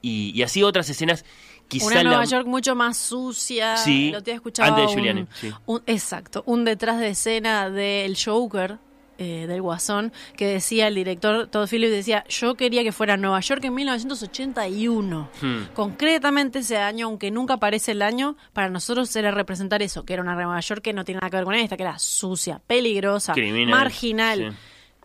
Y, 0.04 0.32
y 0.36 0.44
así 0.44 0.62
otras 0.64 0.90
escenas, 0.90 1.26
quizá 1.68 1.88
Una 1.88 2.04
Nueva 2.04 2.20
la- 2.20 2.26
York 2.26 2.46
mucho 2.48 2.76
más 2.76 2.98
sucia. 2.98 3.78
Sí, 3.78 4.10
el 4.10 4.16
otro 4.16 4.26
día 4.26 4.36
escuchaba 4.36 4.70
antes 4.70 4.84
de 4.84 4.88
un- 4.90 4.94
Giuliani, 4.94 5.28
sí. 5.34 5.52
un- 5.66 5.82
exacto, 5.88 6.44
un 6.46 6.66
detrás 6.66 7.00
de 7.00 7.10
escena 7.10 7.70
del 7.72 8.16
Joker, 8.16 8.78
eh, 9.22 9.46
del 9.46 9.62
Guasón, 9.62 10.12
que 10.36 10.48
decía 10.48 10.88
el 10.88 10.96
director 10.96 11.46
Todd 11.46 11.68
Phillips, 11.70 11.92
decía, 11.92 12.24
yo 12.28 12.56
quería 12.56 12.82
que 12.82 12.92
fuera 12.92 13.18
Nueva 13.18 13.40
York 13.40 13.64
en 13.66 13.76
1981. 13.76 15.30
Hmm. 15.40 15.58
Concretamente 15.76 16.60
ese 16.60 16.78
año, 16.78 17.06
aunque 17.06 17.30
nunca 17.30 17.54
aparece 17.54 17.92
el 17.92 18.02
año, 18.02 18.36
para 18.52 18.70
nosotros 18.70 19.16
era 19.16 19.30
representar 19.30 19.84
eso, 19.84 20.06
que 20.06 20.14
era 20.14 20.24
una 20.24 20.34
Nueva 20.34 20.60
York 20.60 20.82
que 20.82 20.92
no 20.94 21.06
tiene 21.06 21.20
nada 21.20 21.30
que 21.30 21.38
ver 21.38 21.46
con 21.46 21.54
esta, 21.54 21.78
que 21.78 21.84
era 21.84 22.00
sucia, 22.00 22.64
peligrosa, 22.66 23.34
Criminal, 23.34 23.70
marginal, 23.70 24.58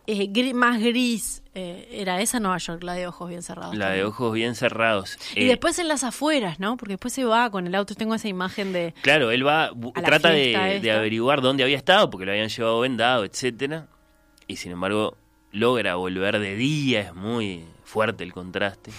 sí. 0.07 0.31
eh, 0.33 0.53
más 0.55 0.79
gris. 0.81 1.43
Eh, 1.53 1.87
era 1.91 2.19
esa 2.19 2.39
Nueva 2.39 2.57
York, 2.57 2.81
la 2.81 2.93
de 2.93 3.05
ojos 3.05 3.29
bien 3.29 3.43
cerrados. 3.43 3.75
La 3.75 3.91
de 3.91 4.03
ojos 4.03 4.33
bien 4.33 4.55
cerrados. 4.55 5.19
Y 5.35 5.43
Eh, 5.43 5.47
después 5.47 5.77
en 5.77 5.87
las 5.87 6.03
afueras, 6.03 6.59
¿no? 6.59 6.75
Porque 6.75 6.93
después 6.93 7.13
se 7.13 7.23
va 7.23 7.51
con 7.51 7.67
el 7.67 7.75
auto. 7.75 7.93
Tengo 7.93 8.15
esa 8.15 8.27
imagen 8.27 8.73
de. 8.73 8.95
Claro, 9.03 9.29
él 9.29 9.45
va, 9.45 9.71
trata 9.93 10.31
de, 10.31 10.91
averiguar 10.91 11.41
dónde 11.41 11.63
había 11.63 11.77
estado, 11.77 12.09
porque 12.09 12.25
lo 12.25 12.31
habían 12.31 12.49
llevado 12.49 12.79
vendado, 12.79 13.23
etcétera 13.23 13.85
Y 14.47 14.55
sin 14.57 14.71
embargo, 14.71 15.17
logra 15.51 15.95
volver 15.95 16.39
de 16.39 16.55
día, 16.55 17.01
es 17.01 17.13
muy 17.13 17.65
fuerte 17.83 18.23
el 18.23 18.33
contraste, 18.33 18.91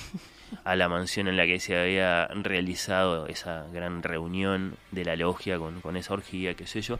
a 0.65 0.77
la 0.77 0.89
mansión 0.89 1.29
en 1.29 1.37
la 1.37 1.47
que 1.47 1.61
se 1.61 1.79
había 1.79 2.27
realizado 2.29 3.27
esa 3.27 3.67
gran 3.73 4.03
reunión 4.03 4.77
de 4.91 5.05
la 5.05 5.17
logia 5.17 5.59
con, 5.59 5.81
con 5.81 5.97
esa 5.97 6.15
orgía, 6.15 6.55
qué 6.55 6.67
sé 6.67 6.81
yo. 6.83 6.99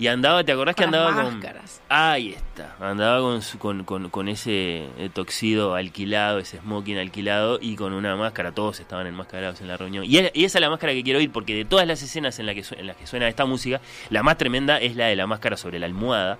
Y 0.00 0.06
andaba, 0.06 0.44
¿te 0.44 0.52
acordás 0.52 0.76
que 0.76 0.84
Con 0.84 0.94
andaba 0.94 1.12
con... 1.12 1.34
máscaras. 1.34 1.82
Ahí 1.88 2.30
está, 2.32 2.76
andaba 2.78 3.18
con, 3.20 3.42
su- 3.42 3.58
con, 3.58 3.82
con, 3.82 4.10
con 4.10 4.28
ese 4.28 4.84
eh, 4.96 5.10
toxido 5.12 5.74
alquilado, 5.74 6.38
ese 6.38 6.58
smoking 6.58 6.98
alquilado 6.98 7.58
y 7.60 7.74
con 7.74 7.92
una 7.92 8.14
máscara, 8.14 8.52
todos 8.52 8.78
estaban 8.78 9.08
enmascarados 9.08 9.60
en 9.60 9.66
la 9.66 9.76
reunión. 9.76 10.04
Y, 10.04 10.18
es- 10.18 10.30
y 10.34 10.44
esa 10.44 10.58
es 10.58 10.62
la 10.62 10.70
máscara 10.70 10.92
que 10.92 11.02
quiero 11.02 11.18
oír 11.18 11.32
porque 11.32 11.52
de 11.56 11.64
todas 11.64 11.84
las 11.84 12.00
escenas 12.00 12.38
en, 12.38 12.46
la 12.46 12.54
que 12.54 12.62
en 12.76 12.86
las 12.86 12.96
que 12.96 13.08
suena 13.08 13.26
esta 13.26 13.44
música, 13.44 13.80
la 14.10 14.22
más 14.22 14.38
tremenda 14.38 14.78
es 14.78 14.94
la 14.94 15.06
de 15.06 15.16
la 15.16 15.26
máscara 15.26 15.56
sobre 15.56 15.80
la 15.80 15.86
almohada 15.86 16.38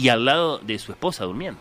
y 0.00 0.08
al 0.08 0.24
lado 0.24 0.58
de 0.58 0.78
su 0.78 0.92
esposa 0.92 1.24
durmiendo. 1.24 1.60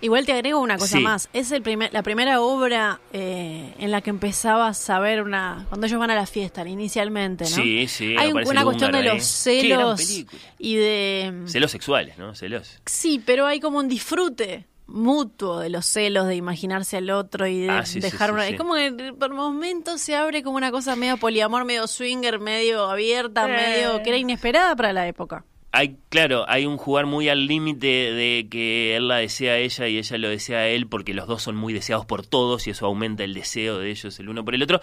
Igual 0.00 0.26
te 0.26 0.32
agrego 0.32 0.60
una 0.60 0.76
cosa 0.78 0.98
Sí. 0.98 1.02
más. 1.02 1.28
Es 1.32 1.52
el 1.52 1.62
primer, 1.62 1.92
la 1.92 2.02
primera 2.02 2.40
obra 2.40 3.00
eh, 3.12 3.72
en 3.78 3.90
la 3.90 4.00
que 4.00 4.10
empezabas 4.10 4.90
a 4.90 4.98
ver 4.98 5.22
una. 5.22 5.64
Cuando 5.68 5.86
ellos 5.86 5.98
van 5.98 6.10
a 6.10 6.14
la 6.14 6.26
fiesta, 6.26 6.66
inicialmente, 6.68 7.44
¿no? 7.44 7.50
Sí, 7.50 7.86
sí, 7.88 8.14
Hay 8.18 8.32
una 8.32 8.64
cuestión 8.64 8.92
de 8.92 9.02
los 9.04 9.22
celos 9.24 10.24
y 10.58 10.74
de. 10.74 11.44
Celos 11.46 11.70
sexuales, 11.70 12.18
¿no? 12.18 12.34
Celos. 12.34 12.80
Sí, 12.84 13.22
pero 13.24 13.46
hay 13.46 13.60
como 13.60 13.78
un 13.78 13.88
disfrute 13.88 14.66
mutuo 14.88 15.58
de 15.60 15.68
los 15.70 15.86
celos, 15.86 16.26
de 16.26 16.36
imaginarse 16.36 16.96
al 16.98 17.10
otro 17.10 17.46
y 17.46 17.60
de 17.60 17.70
Ah, 17.70 17.86
sí, 17.86 17.94
sí, 17.94 18.00
dejar 18.00 18.30
sí, 18.30 18.34
una... 18.34 18.44
sí. 18.46 18.52
Es 18.52 18.58
como 18.58 18.74
que 18.74 19.14
por 19.18 19.32
momentos 19.34 20.00
se 20.00 20.14
abre 20.14 20.42
como 20.42 20.56
una 20.56 20.70
cosa 20.70 20.94
medio 20.96 21.16
poliamor, 21.16 21.64
medio 21.64 21.86
swinger, 21.86 22.38
medio 22.38 22.84
abierta, 22.90 23.46
Eh. 23.48 23.56
medio... 23.56 24.02
que 24.02 24.10
era 24.10 24.18
inesperada 24.18 24.76
para 24.76 24.92
la 24.92 25.06
época. 25.08 25.44
Hay, 25.78 25.98
claro, 26.08 26.46
hay 26.48 26.64
un 26.64 26.78
jugar 26.78 27.04
muy 27.04 27.28
al 27.28 27.46
límite 27.46 27.86
de 27.86 28.46
que 28.50 28.96
él 28.96 29.08
la 29.08 29.16
desea 29.16 29.52
a 29.52 29.58
ella 29.58 29.86
y 29.88 29.98
ella 29.98 30.16
lo 30.16 30.30
desea 30.30 30.58
a 30.60 30.68
él 30.68 30.86
porque 30.86 31.12
los 31.12 31.26
dos 31.26 31.42
son 31.42 31.54
muy 31.54 31.74
deseados 31.74 32.06
por 32.06 32.26
todos 32.26 32.66
y 32.66 32.70
eso 32.70 32.86
aumenta 32.86 33.24
el 33.24 33.34
deseo 33.34 33.78
de 33.78 33.90
ellos 33.90 34.18
el 34.18 34.30
uno 34.30 34.42
por 34.42 34.54
el 34.54 34.62
otro. 34.62 34.80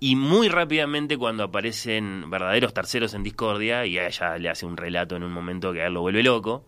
Y 0.00 0.16
muy 0.16 0.48
rápidamente 0.48 1.16
cuando 1.16 1.44
aparecen 1.44 2.28
verdaderos 2.28 2.74
terceros 2.74 3.14
en 3.14 3.22
discordia 3.22 3.86
y 3.86 3.98
a 3.98 4.08
ella 4.08 4.36
le 4.36 4.48
hace 4.48 4.66
un 4.66 4.76
relato 4.76 5.14
en 5.14 5.22
un 5.22 5.32
momento 5.32 5.72
que 5.72 5.82
a 5.82 5.86
él 5.86 5.94
lo 5.94 6.00
vuelve 6.00 6.24
loco, 6.24 6.64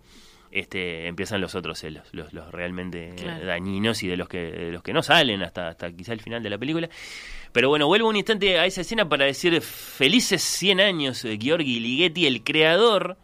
este, 0.53 1.09
empiezan 1.09 1.41
los 1.41 1.57
otros 1.57 1.81
celos, 1.81 2.07
los, 2.13 2.33
los 2.33 2.53
realmente 2.53 3.13
Claro. 3.17 3.45
dañinos 3.45 4.05
y 4.05 4.07
de 4.07 4.17
los 4.17 4.29
que 4.29 4.39
de 4.53 4.71
los 4.71 4.85
que 4.85 4.93
no 4.93 5.03
salen 5.03 5.43
hasta, 5.43 5.67
hasta 5.71 5.91
quizá 5.91 6.13
el 6.13 6.21
final 6.21 6.45
de 6.45 6.51
la 6.51 6.59
película. 6.59 6.89
Pero 7.51 7.71
bueno, 7.71 7.89
vuelvo 7.89 8.09
un 8.09 8.15
instante 8.15 8.57
a 8.57 8.67
esa 8.67 8.83
escena 8.83 9.09
para 9.09 9.25
decir 9.25 9.61
felices 9.61 10.43
100 10.45 10.81
años, 10.81 11.25
eh, 11.25 11.37
Gheorghi 11.39 11.81
Ligeti, 11.81 12.29
el 12.29 12.45
creador 12.45 13.17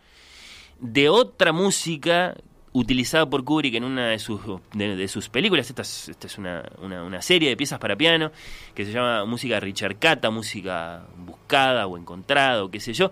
de 0.80 1.08
otra 1.08 1.52
música 1.52 2.36
utilizada 2.72 3.28
por 3.28 3.44
Kubrick 3.44 3.74
en 3.74 3.84
una 3.84 4.08
de 4.08 4.18
sus, 4.18 4.40
de, 4.74 5.08
sus 5.08 5.28
películas. 5.28 5.68
Esta 5.68 5.82
es, 5.82 6.08
esta 6.08 6.26
es 6.28 6.38
una, 6.38 6.62
una- 6.80 7.20
serie 7.22 7.48
de 7.48 7.56
piezas 7.56 7.78
para 7.80 7.96
piano 7.96 8.30
que 8.74 8.84
se 8.84 8.92
llama 8.92 9.24
música 9.24 9.58
ricercata, 9.58 10.30
música 10.30 11.04
buscada 11.16 11.86
o 11.86 11.96
encontrada 11.98 12.62
o 12.64 12.70
qué 12.70 12.78
sé 12.80 12.92
yo. 12.92 13.10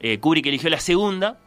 Eh, 0.00 0.18
Kubrick 0.18 0.46
eligió 0.46 0.68
la 0.70 0.80
segunda 0.80 1.38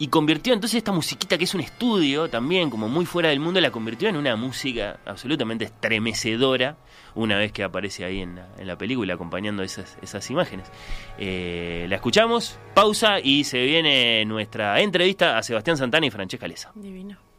y 0.00 0.08
convirtió 0.08 0.54
entonces 0.54 0.78
esta 0.78 0.92
musiquita 0.92 1.36
que 1.36 1.44
es 1.44 1.54
un 1.54 1.60
estudio 1.60 2.30
también 2.30 2.70
como 2.70 2.88
muy 2.88 3.04
fuera 3.04 3.28
del 3.28 3.38
mundo, 3.38 3.60
la 3.60 3.70
convirtió 3.70 4.08
en 4.08 4.16
una 4.16 4.34
música 4.34 4.98
absolutamente 5.04 5.66
estremecedora 5.66 6.78
una 7.14 7.36
vez 7.36 7.52
que 7.52 7.62
aparece 7.62 8.06
ahí 8.06 8.20
en 8.20 8.36
la, 8.36 8.48
en 8.58 8.66
la 8.66 8.78
película 8.78 9.12
acompañando 9.12 9.62
esas, 9.62 9.98
esas 10.00 10.30
imágenes. 10.30 10.72
Eh, 11.18 11.84
la 11.90 11.96
escuchamos, 11.96 12.58
pausa 12.72 13.20
y 13.20 13.44
se 13.44 13.62
viene 13.62 14.24
nuestra 14.24 14.80
entrevista 14.80 15.36
a 15.36 15.42
Sebastián 15.42 15.76
Santana 15.76 16.06
y 16.06 16.10
Francesca 16.10 16.48
Leza. 16.48 16.72
Divino. 16.74 17.29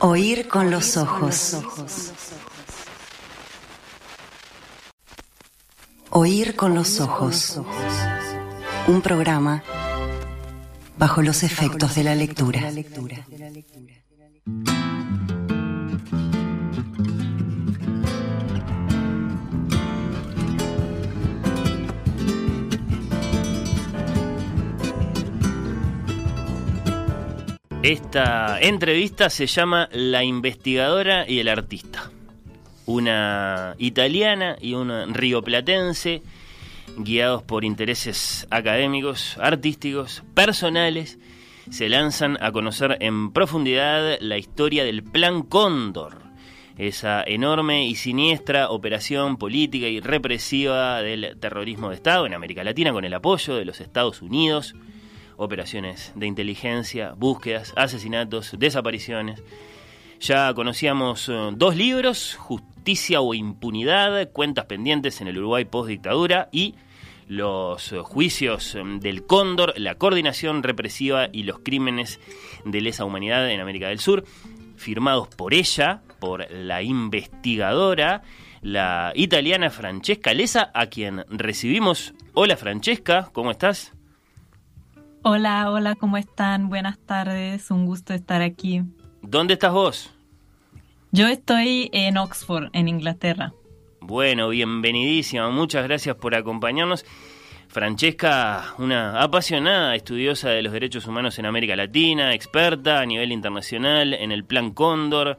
Oír 0.00 0.46
con 0.46 0.70
los 0.70 0.96
ojos. 0.96 1.56
Oír 6.10 6.54
con 6.54 6.74
los 6.76 7.00
ojos. 7.00 7.60
Un 8.86 9.02
programa 9.02 9.64
bajo 10.96 11.22
los 11.22 11.42
efectos 11.42 11.96
de 11.96 12.04
la 12.04 12.14
lectura. 12.14 12.72
Esta 27.88 28.60
entrevista 28.60 29.30
se 29.30 29.46
llama 29.46 29.88
La 29.92 30.22
investigadora 30.22 31.26
y 31.26 31.38
el 31.38 31.48
artista. 31.48 32.10
Una 32.84 33.76
italiana 33.78 34.58
y 34.60 34.74
una 34.74 35.06
rioplatense, 35.06 36.20
guiados 36.98 37.44
por 37.44 37.64
intereses 37.64 38.46
académicos, 38.50 39.38
artísticos, 39.38 40.22
personales, 40.34 41.18
se 41.70 41.88
lanzan 41.88 42.36
a 42.42 42.52
conocer 42.52 42.98
en 43.00 43.32
profundidad 43.32 44.18
la 44.20 44.36
historia 44.36 44.84
del 44.84 45.02
Plan 45.02 45.40
Cóndor, 45.40 46.18
esa 46.76 47.22
enorme 47.22 47.86
y 47.86 47.94
siniestra 47.94 48.68
operación 48.68 49.38
política 49.38 49.86
y 49.86 50.00
represiva 50.00 51.00
del 51.00 51.38
terrorismo 51.40 51.88
de 51.88 51.94
Estado 51.94 52.26
en 52.26 52.34
América 52.34 52.62
Latina 52.62 52.92
con 52.92 53.06
el 53.06 53.14
apoyo 53.14 53.56
de 53.56 53.64
los 53.64 53.80
Estados 53.80 54.20
Unidos 54.20 54.74
operaciones 55.38 56.12
de 56.14 56.26
inteligencia, 56.26 57.14
búsquedas, 57.16 57.72
asesinatos, 57.76 58.54
desapariciones. 58.58 59.42
Ya 60.20 60.52
conocíamos 60.52 61.28
eh, 61.28 61.50
dos 61.54 61.76
libros, 61.76 62.34
Justicia 62.34 63.20
o 63.20 63.32
Impunidad, 63.34 64.30
Cuentas 64.32 64.66
pendientes 64.66 65.20
en 65.20 65.28
el 65.28 65.38
Uruguay 65.38 65.64
post-dictadura 65.64 66.48
y 66.52 66.74
los 67.28 67.94
juicios 68.02 68.74
eh, 68.74 68.82
del 69.00 69.24
Cóndor, 69.24 69.74
la 69.76 69.94
coordinación 69.94 70.62
represiva 70.62 71.28
y 71.32 71.44
los 71.44 71.60
crímenes 71.60 72.20
de 72.64 72.80
lesa 72.80 73.04
humanidad 73.04 73.48
en 73.50 73.60
América 73.60 73.88
del 73.88 74.00
Sur, 74.00 74.24
firmados 74.76 75.28
por 75.28 75.54
ella, 75.54 76.02
por 76.18 76.50
la 76.50 76.82
investigadora, 76.82 78.22
la 78.60 79.12
italiana 79.14 79.70
Francesca 79.70 80.34
Lesa, 80.34 80.70
a 80.74 80.86
quien 80.86 81.24
recibimos. 81.28 82.12
Hola 82.34 82.56
Francesca, 82.56 83.30
¿cómo 83.32 83.52
estás? 83.52 83.97
Hola, 85.30 85.70
hola, 85.70 85.94
¿cómo 85.94 86.16
están? 86.16 86.70
Buenas 86.70 86.98
tardes, 87.00 87.70
un 87.70 87.84
gusto 87.84 88.14
estar 88.14 88.40
aquí. 88.40 88.80
¿Dónde 89.20 89.52
estás 89.52 89.74
vos? 89.74 90.10
Yo 91.12 91.28
estoy 91.28 91.90
en 91.92 92.16
Oxford, 92.16 92.70
en 92.72 92.88
Inglaterra. 92.88 93.52
Bueno, 94.00 94.48
bienvenidísima, 94.48 95.50
muchas 95.50 95.84
gracias 95.84 96.16
por 96.16 96.34
acompañarnos. 96.34 97.04
Francesca, 97.68 98.72
una 98.78 99.20
apasionada 99.20 99.94
estudiosa 99.94 100.48
de 100.48 100.62
los 100.62 100.72
derechos 100.72 101.06
humanos 101.06 101.38
en 101.38 101.44
América 101.44 101.76
Latina, 101.76 102.32
experta 102.32 103.00
a 103.00 103.04
nivel 103.04 103.30
internacional 103.30 104.14
en 104.14 104.32
el 104.32 104.46
Plan 104.46 104.70
Cóndor. 104.70 105.36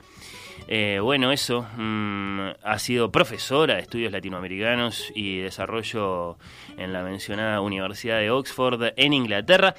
Eh, 0.72 1.00
bueno, 1.02 1.32
eso, 1.32 1.66
mm, 1.78 2.50
ha 2.62 2.78
sido 2.78 3.12
profesora 3.12 3.74
de 3.74 3.82
estudios 3.82 4.12
latinoamericanos 4.12 5.12
y 5.16 5.40
desarrollo 5.40 6.38
en 6.78 6.94
la 6.94 7.02
mencionada 7.02 7.60
Universidad 7.62 8.20
de 8.20 8.30
Oxford 8.30 8.94
en 8.96 9.14
Inglaterra. 9.14 9.74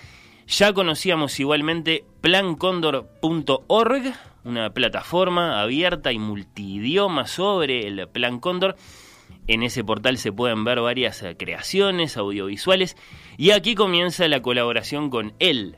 Ya 0.48 0.72
conocíamos 0.72 1.38
igualmente 1.38 2.04
plancondor.org, 2.20 4.02
una 4.42 4.70
plataforma 4.70 5.62
abierta 5.62 6.10
y 6.10 6.18
multidioma 6.18 7.28
sobre 7.28 7.86
el 7.86 8.08
Plan 8.08 8.40
Cóndor. 8.40 8.74
En 9.46 9.62
ese 9.62 9.84
portal 9.84 10.18
se 10.18 10.32
pueden 10.32 10.64
ver 10.64 10.80
varias 10.80 11.24
creaciones 11.38 12.16
audiovisuales 12.16 12.96
y 13.38 13.52
aquí 13.52 13.76
comienza 13.76 14.26
la 14.26 14.42
colaboración 14.42 15.08
con 15.08 15.34
él, 15.38 15.76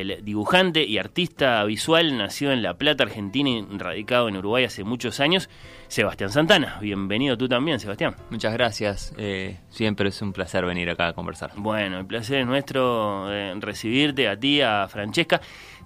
el 0.00 0.24
dibujante 0.24 0.84
y 0.84 0.98
artista 0.98 1.64
visual 1.64 2.16
nació 2.18 2.52
en 2.52 2.62
La 2.62 2.74
Plata, 2.74 3.04
Argentina 3.04 3.48
y 3.48 3.62
radicado 3.78 4.28
en 4.28 4.36
Uruguay 4.36 4.64
hace 4.64 4.84
muchos 4.84 5.20
años, 5.20 5.48
Sebastián 5.88 6.30
Santana. 6.30 6.78
Bienvenido 6.80 7.38
tú 7.38 7.48
también, 7.48 7.80
Sebastián. 7.80 8.14
Muchas 8.30 8.52
gracias. 8.52 9.14
Eh, 9.16 9.58
siempre 9.70 10.10
es 10.10 10.20
un 10.20 10.32
placer 10.32 10.66
venir 10.66 10.90
acá 10.90 11.08
a 11.08 11.12
conversar. 11.14 11.52
Bueno, 11.56 11.98
el 11.98 12.06
placer 12.06 12.40
es 12.40 12.46
nuestro 12.46 13.32
eh, 13.32 13.54
recibirte 13.58 14.28
a 14.28 14.38
ti, 14.38 14.60
a 14.60 14.86
Francesca. 14.88 15.40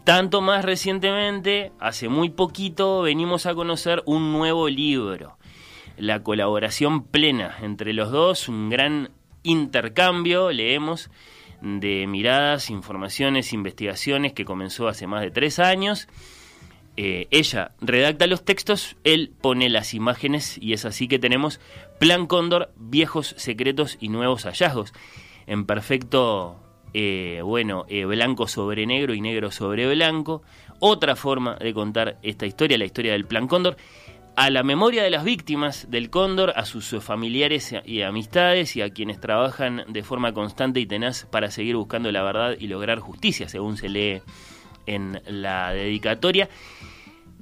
Tanto 0.04 0.40
más 0.40 0.64
recientemente, 0.64 1.72
hace 1.78 2.08
muy 2.08 2.30
poquito, 2.30 3.02
venimos 3.02 3.46
a 3.46 3.54
conocer 3.54 4.02
un 4.06 4.32
nuevo 4.32 4.68
libro. 4.68 5.36
La 5.96 6.22
colaboración 6.22 7.04
plena 7.04 7.56
entre 7.62 7.92
los 7.92 8.10
dos, 8.10 8.48
un 8.48 8.70
gran 8.70 9.10
intercambio, 9.42 10.50
leemos 10.50 11.10
de 11.62 12.06
miradas, 12.06 12.70
informaciones, 12.70 13.52
investigaciones 13.52 14.32
que 14.32 14.44
comenzó 14.44 14.88
hace 14.88 15.06
más 15.06 15.22
de 15.22 15.30
tres 15.30 15.58
años. 15.58 16.08
Eh, 16.96 17.28
ella 17.30 17.72
redacta 17.80 18.26
los 18.26 18.44
textos, 18.44 18.96
él 19.04 19.32
pone 19.40 19.68
las 19.68 19.94
imágenes 19.94 20.58
y 20.60 20.72
es 20.72 20.84
así 20.84 21.08
que 21.08 21.18
tenemos 21.18 21.60
Plan 21.98 22.26
Cóndor, 22.26 22.72
viejos 22.76 23.34
secretos 23.38 23.96
y 24.00 24.08
nuevos 24.08 24.44
hallazgos. 24.44 24.92
En 25.46 25.64
perfecto, 25.66 26.60
eh, 26.92 27.40
bueno, 27.44 27.86
eh, 27.88 28.04
blanco 28.04 28.48
sobre 28.48 28.86
negro 28.86 29.14
y 29.14 29.20
negro 29.20 29.50
sobre 29.50 29.88
blanco. 29.92 30.42
Otra 30.80 31.14
forma 31.14 31.56
de 31.56 31.72
contar 31.74 32.18
esta 32.22 32.46
historia, 32.46 32.78
la 32.78 32.86
historia 32.86 33.12
del 33.12 33.26
Plan 33.26 33.46
Cóndor 33.46 33.76
a 34.36 34.50
la 34.50 34.62
memoria 34.62 35.02
de 35.02 35.10
las 35.10 35.24
víctimas 35.24 35.90
del 35.90 36.10
cóndor, 36.10 36.52
a 36.56 36.64
sus 36.64 36.96
familiares 37.02 37.74
y 37.84 38.02
amistades 38.02 38.76
y 38.76 38.82
a 38.82 38.90
quienes 38.90 39.20
trabajan 39.20 39.84
de 39.88 40.02
forma 40.02 40.32
constante 40.32 40.80
y 40.80 40.86
tenaz 40.86 41.26
para 41.26 41.50
seguir 41.50 41.76
buscando 41.76 42.10
la 42.10 42.22
verdad 42.22 42.56
y 42.58 42.66
lograr 42.66 43.00
justicia, 43.00 43.48
según 43.48 43.76
se 43.76 43.88
lee 43.88 44.22
en 44.86 45.20
la 45.26 45.72
dedicatoria. 45.72 46.48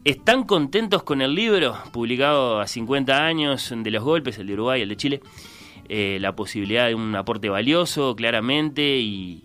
¿Están 0.04 0.44
contentos 0.44 1.02
con 1.02 1.20
el 1.22 1.34
libro, 1.34 1.76
publicado 1.92 2.60
a 2.60 2.66
50 2.66 3.24
años 3.26 3.72
de 3.76 3.90
los 3.90 4.02
golpes, 4.02 4.38
el 4.38 4.46
de 4.46 4.54
Uruguay, 4.54 4.82
el 4.82 4.88
de 4.88 4.96
Chile? 4.96 5.20
Eh, 5.88 6.18
la 6.20 6.36
posibilidad 6.36 6.86
de 6.86 6.94
un 6.94 7.14
aporte 7.14 7.48
valioso, 7.48 8.14
claramente, 8.14 8.98
y, 9.00 9.44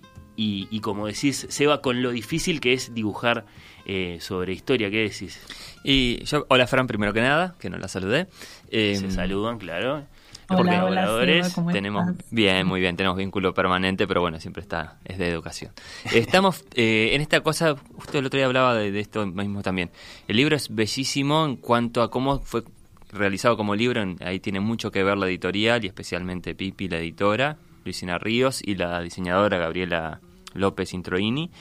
como 0.82 1.08
decís, 1.08 1.48
se 1.50 1.68
va 1.68 1.82
con 1.82 2.02
lo 2.02 2.12
difícil 2.12 2.60
que 2.60 2.74
es 2.74 2.94
dibujar 2.94 3.46
eh, 3.86 4.18
sobre 4.20 4.54
historia. 4.54 4.90
¿Qué 4.90 5.10
decís? 5.10 5.73
Y 5.84 6.24
yo, 6.24 6.46
hola 6.50 6.68
Fran, 6.68 6.88
primero 6.88 7.14
que 7.14 7.22
nada, 7.22 7.56
que 7.60 7.70
no 7.70 7.78
la 7.78 7.88
saludé. 7.88 8.28
Se 8.70 8.96
em, 8.96 9.12
saludan, 9.12 9.58
claro. 9.58 10.04
Hola, 10.50 10.86
hola, 10.86 11.50
tenemos 11.72 12.06
bien, 12.30 12.68
muy 12.68 12.80
bien, 12.80 12.96
tenemos 12.96 13.18
vínculo 13.18 13.54
permanente, 13.54 14.08
pero 14.08 14.22
bueno, 14.22 14.40
siempre 14.40 14.62
está, 14.62 14.98
es 15.06 15.18
de 15.18 15.30
educación. 15.30 15.72
Estamos 16.14 16.66
eh, 16.76 17.12
en 17.14 17.22
esta 17.22 17.42
cosa, 17.42 17.76
usted 17.96 18.20
el 18.20 18.26
otro 18.26 18.38
día 18.38 18.46
hablaba 18.46 18.76
de, 18.76 19.00
esto 19.00 19.26
mismo 19.26 19.62
también. 19.62 19.90
El 20.28 20.38
libro 20.38 20.56
es 20.56 20.74
bellísimo 20.74 21.46
en 21.46 21.56
cuanto 21.56 22.02
a 22.02 22.12
cómo 22.12 22.40
fue 22.40 22.64
realizado 23.12 23.56
como 23.58 23.76
libro, 23.76 24.04
ahí 24.22 24.40
tiene 24.40 24.60
mucho 24.60 24.92
que 24.92 25.04
ver 25.04 25.18
la 25.18 25.28
editorial 25.28 25.84
y 25.84 25.88
especialmente 25.88 26.56
Pipi, 26.56 26.88
la 26.88 26.98
editora, 26.98 27.58
Luisina 27.86 28.18
Ríos 28.18 28.62
y 28.64 28.76
la 28.76 29.02
diseñadora 29.02 29.58
Gabriela 29.58 30.20
López 30.54 30.94
Introini 30.94 31.52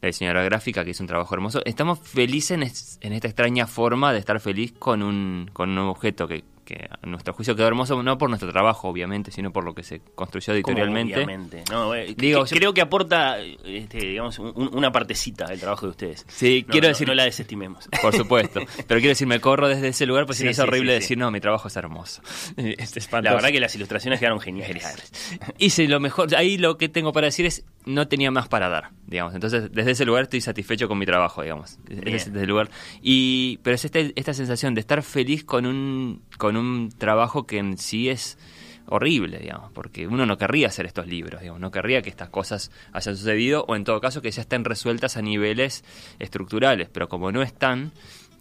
la 0.00 0.06
diseñadora 0.06 0.44
gráfica, 0.44 0.84
que 0.84 0.90
hizo 0.90 1.02
un 1.02 1.08
trabajo 1.08 1.34
hermoso. 1.34 1.60
Estamos 1.64 1.98
felices 1.98 2.98
en, 3.00 3.12
esta 3.12 3.28
extraña 3.28 3.66
forma 3.66 4.12
de 4.12 4.18
estar 4.18 4.38
feliz 4.40 4.72
con 4.78 5.02
un, 5.02 5.50
con 5.52 5.70
un 5.70 5.78
objeto 5.78 6.28
que, 6.28 6.44
que 6.68 6.86
a 6.90 7.06
nuestro 7.06 7.32
juicio 7.32 7.56
quedó 7.56 7.66
hermoso, 7.66 8.02
no 8.02 8.18
por 8.18 8.28
nuestro 8.28 8.52
trabajo, 8.52 8.88
obviamente, 8.88 9.30
sino 9.30 9.50
por 9.50 9.64
lo 9.64 9.74
que 9.74 9.82
se 9.82 10.02
construyó 10.14 10.52
editorialmente. 10.52 11.14
Obviamente. 11.14 11.64
No, 11.70 11.94
eh, 11.94 12.14
Digo, 12.14 12.44
creo 12.44 12.74
que 12.74 12.82
aporta, 12.82 13.40
este, 13.40 13.98
digamos, 13.98 14.38
una 14.38 14.92
partecita 14.92 15.46
del 15.46 15.60
trabajo 15.60 15.86
de 15.86 15.90
ustedes. 15.90 16.26
Sí, 16.28 16.66
quiero 16.68 16.88
decir. 16.88 17.08
No 17.08 17.14
la 17.14 17.24
desestimemos. 17.24 17.88
Por 18.02 18.14
supuesto. 18.14 18.60
Pero 18.86 19.00
quiero 19.00 19.08
decir, 19.08 19.26
me 19.26 19.40
corro 19.40 19.66
desde 19.66 19.88
ese 19.88 20.04
lugar, 20.04 20.26
pues 20.26 20.42
es 20.42 20.58
horrible 20.58 20.92
decir, 20.92 21.16
no, 21.16 21.30
mi 21.30 21.40
trabajo 21.40 21.68
es 21.68 21.76
hermoso. 21.76 22.20
Es 22.78 23.10
la 23.12 23.20
verdad 23.20 23.48
que 23.48 23.60
las 23.60 23.74
ilustraciones 23.74 24.18
quedaron 24.20 24.40
geniales. 24.40 24.84
Hice 25.58 25.88
lo 25.88 26.00
mejor. 26.00 26.34
Ahí 26.36 26.58
lo 26.58 26.76
que 26.76 26.88
tengo 26.88 27.12
para 27.12 27.26
decir 27.26 27.46
es, 27.46 27.64
no 27.88 28.06
tenía 28.06 28.30
más 28.30 28.48
para 28.48 28.68
dar, 28.68 28.90
digamos. 29.06 29.34
Entonces, 29.34 29.72
desde 29.72 29.92
ese 29.92 30.04
lugar 30.04 30.24
estoy 30.24 30.40
satisfecho 30.40 30.88
con 30.88 30.98
mi 30.98 31.06
trabajo, 31.06 31.42
digamos. 31.42 31.78
Desde 31.84 32.16
ese 32.16 32.46
lugar. 32.46 32.70
Y, 33.02 33.58
pero 33.62 33.74
es 33.74 33.84
esta, 33.84 33.98
esta 33.98 34.34
sensación 34.34 34.74
de 34.74 34.80
estar 34.80 35.02
feliz 35.02 35.44
con 35.44 35.66
un, 35.66 36.22
con 36.36 36.56
un 36.56 36.90
trabajo 36.90 37.46
que 37.46 37.58
en 37.58 37.78
sí 37.78 38.08
es 38.08 38.38
horrible, 38.90 39.38
digamos, 39.38 39.70
porque 39.72 40.06
uno 40.06 40.26
no 40.26 40.38
querría 40.38 40.68
hacer 40.68 40.86
estos 40.86 41.06
libros, 41.06 41.40
digamos, 41.40 41.60
no 41.60 41.70
querría 41.70 42.00
que 42.00 42.08
estas 42.08 42.30
cosas 42.30 42.70
hayan 42.92 43.16
sucedido 43.16 43.64
o 43.68 43.76
en 43.76 43.84
todo 43.84 44.00
caso 44.00 44.22
que 44.22 44.30
ya 44.30 44.42
estén 44.42 44.64
resueltas 44.64 45.16
a 45.16 45.22
niveles 45.22 45.84
estructurales, 46.18 46.88
pero 46.90 47.08
como 47.08 47.30
no 47.30 47.42
están, 47.42 47.92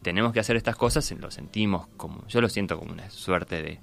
tenemos 0.02 0.32
que 0.32 0.40
hacer 0.40 0.56
estas 0.56 0.78
cosas, 0.78 1.12
lo 1.20 1.32
sentimos 1.32 1.88
como, 1.98 2.26
yo 2.28 2.40
lo 2.40 2.48
siento 2.48 2.80
como 2.80 2.94
una 2.94 3.10
suerte 3.10 3.62
de 3.62 3.80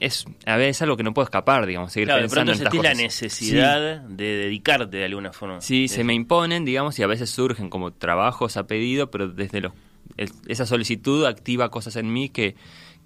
es 0.00 0.24
a 0.46 0.56
veces 0.56 0.82
algo 0.82 0.96
que 0.96 1.02
no 1.02 1.14
puedo 1.14 1.24
escapar, 1.24 1.66
digamos, 1.66 1.92
seguir 1.92 2.08
pensando 2.20 2.52
de 2.52 2.58
pronto 2.70 2.76
en 2.76 2.82
la 2.82 3.02
necesidad 3.02 4.00
de 4.02 4.24
dedicarte 4.36 4.96
de 4.98 5.04
alguna 5.04 5.32
forma. 5.32 5.60
Sí, 5.60 5.88
se 5.88 6.04
me 6.04 6.14
imponen, 6.14 6.64
digamos, 6.64 6.98
y 6.98 7.02
a 7.02 7.06
veces 7.06 7.30
surgen 7.30 7.70
como 7.70 7.92
trabajos 7.92 8.56
a 8.56 8.66
pedido, 8.66 9.10
pero 9.10 9.28
desde 9.28 9.60
los 9.60 9.72
el- 10.16 10.30
esa 10.46 10.66
solicitud 10.66 11.24
activa 11.24 11.70
cosas 11.70 11.96
en 11.96 12.12
mí 12.12 12.28
que, 12.28 12.54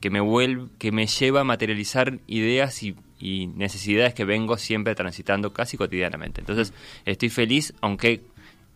que 0.00 0.10
me 0.10 0.20
vuelve, 0.20 0.68
que 0.78 0.90
me 0.92 1.06
lleva 1.06 1.40
a 1.40 1.44
materializar 1.44 2.18
ideas 2.26 2.82
y, 2.82 2.96
y 3.20 3.46
necesidades 3.46 4.14
que 4.14 4.24
vengo 4.24 4.56
siempre 4.58 4.94
transitando 4.94 5.52
casi 5.52 5.76
cotidianamente. 5.76 6.40
Entonces, 6.40 6.72
estoy 7.04 7.28
feliz, 7.30 7.72
aunque 7.80 8.22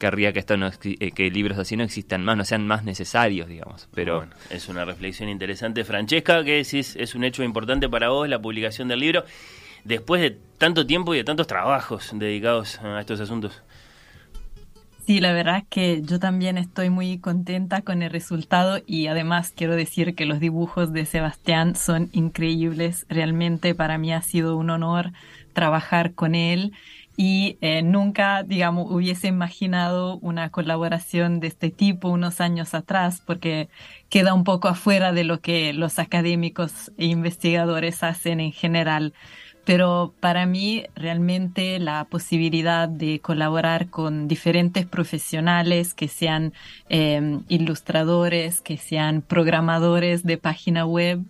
querría 0.03 0.33
que 0.33 0.41
esto 0.41 0.57
no 0.57 0.69
eh, 0.83 1.13
que 1.13 1.31
libros 1.31 1.57
así 1.59 1.77
no 1.77 1.85
existan 1.85 2.25
más, 2.25 2.37
no 2.37 2.45
sean 2.45 2.67
más 2.67 2.83
necesarios, 2.83 3.49
digamos. 3.49 3.89
Pero 3.95 4.17
Bueno, 4.17 4.33
es 4.51 4.69
una 4.69 4.85
reflexión 4.85 5.29
interesante. 5.29 5.85
Francesca, 5.85 6.43
que 6.43 6.57
decís 6.57 6.97
es 6.97 7.15
un 7.15 7.23
hecho 7.23 7.45
importante 7.45 7.89
para 7.89 8.09
vos 8.09 8.29
la 8.29 8.43
publicación 8.43 8.89
del 8.89 8.99
libro, 8.99 9.25
después 9.85 10.21
de 10.21 10.37
tanto 10.59 10.85
tiempo 10.89 11.15
y 11.15 11.19
de 11.19 11.25
tantos 11.25 11.47
trabajos 11.47 12.11
dedicados 12.15 12.81
a 12.81 12.99
estos 12.99 13.21
asuntos. 13.21 13.63
Sí, 15.07 15.21
la 15.21 15.33
verdad 15.33 15.59
es 15.59 15.65
que 15.69 16.03
yo 16.03 16.19
también 16.19 16.59
estoy 16.59 16.91
muy 16.91 17.19
contenta 17.19 17.83
con 17.83 18.03
el 18.03 18.11
resultado 18.11 18.81
y 18.85 19.07
además 19.07 19.53
quiero 19.55 19.77
decir 19.77 20.17
que 20.17 20.27
los 20.27 20.41
dibujos 20.41 20.93
de 20.93 21.07
Sebastián 21.07 21.77
son 21.77 22.09
increíbles. 22.13 23.07
Realmente 23.09 23.75
para 23.77 23.99
mí 23.99 24.13
ha 24.13 24.23
sido 24.23 24.57
un 24.57 24.71
honor 24.71 25.13
trabajar 25.53 26.15
con 26.15 26.35
él 26.35 26.73
y 27.17 27.59
eh, 27.61 27.83
nunca, 27.83 28.43
digamos, 28.43 28.91
hubiese 28.91 29.29
imaginado 29.29 30.19
una 30.19 30.51
colaboración 30.51 31.41
de 31.41 31.49
este 31.49 31.71
tipo 31.71 32.09
unos 32.09 32.41
años 32.41 32.75
atrás 32.75 33.23
porque 33.25 33.69
queda 34.09 34.35
un 34.35 34.45
poco 34.45 34.69
afuera 34.69 35.13
de 35.13 35.25
lo 35.25 35.41
que 35.41 35.73
los 35.73 35.99
académicos 35.99 36.91
e 36.97 37.07
investigadores 37.07 38.03
hacen 38.03 38.41
en 38.41 38.53
general. 38.53 39.13
Pero 39.65 40.13
para 40.19 40.45
mí 40.45 40.85
realmente 40.97 41.79
la 41.79 42.05
posibilidad 42.07 42.89
de 42.89 43.21
colaborar 43.21 43.91
con 43.91 44.27
diferentes 44.27 44.87
profesionales 44.87 45.95
que 45.95 46.09
sean 46.09 46.53
eh, 46.89 47.39
ilustradores, 47.49 48.61
que 48.61 48.77
sean 48.77 49.23
programadores 49.23 50.25
de 50.25 50.37
página 50.37 50.85
web, 50.85 51.25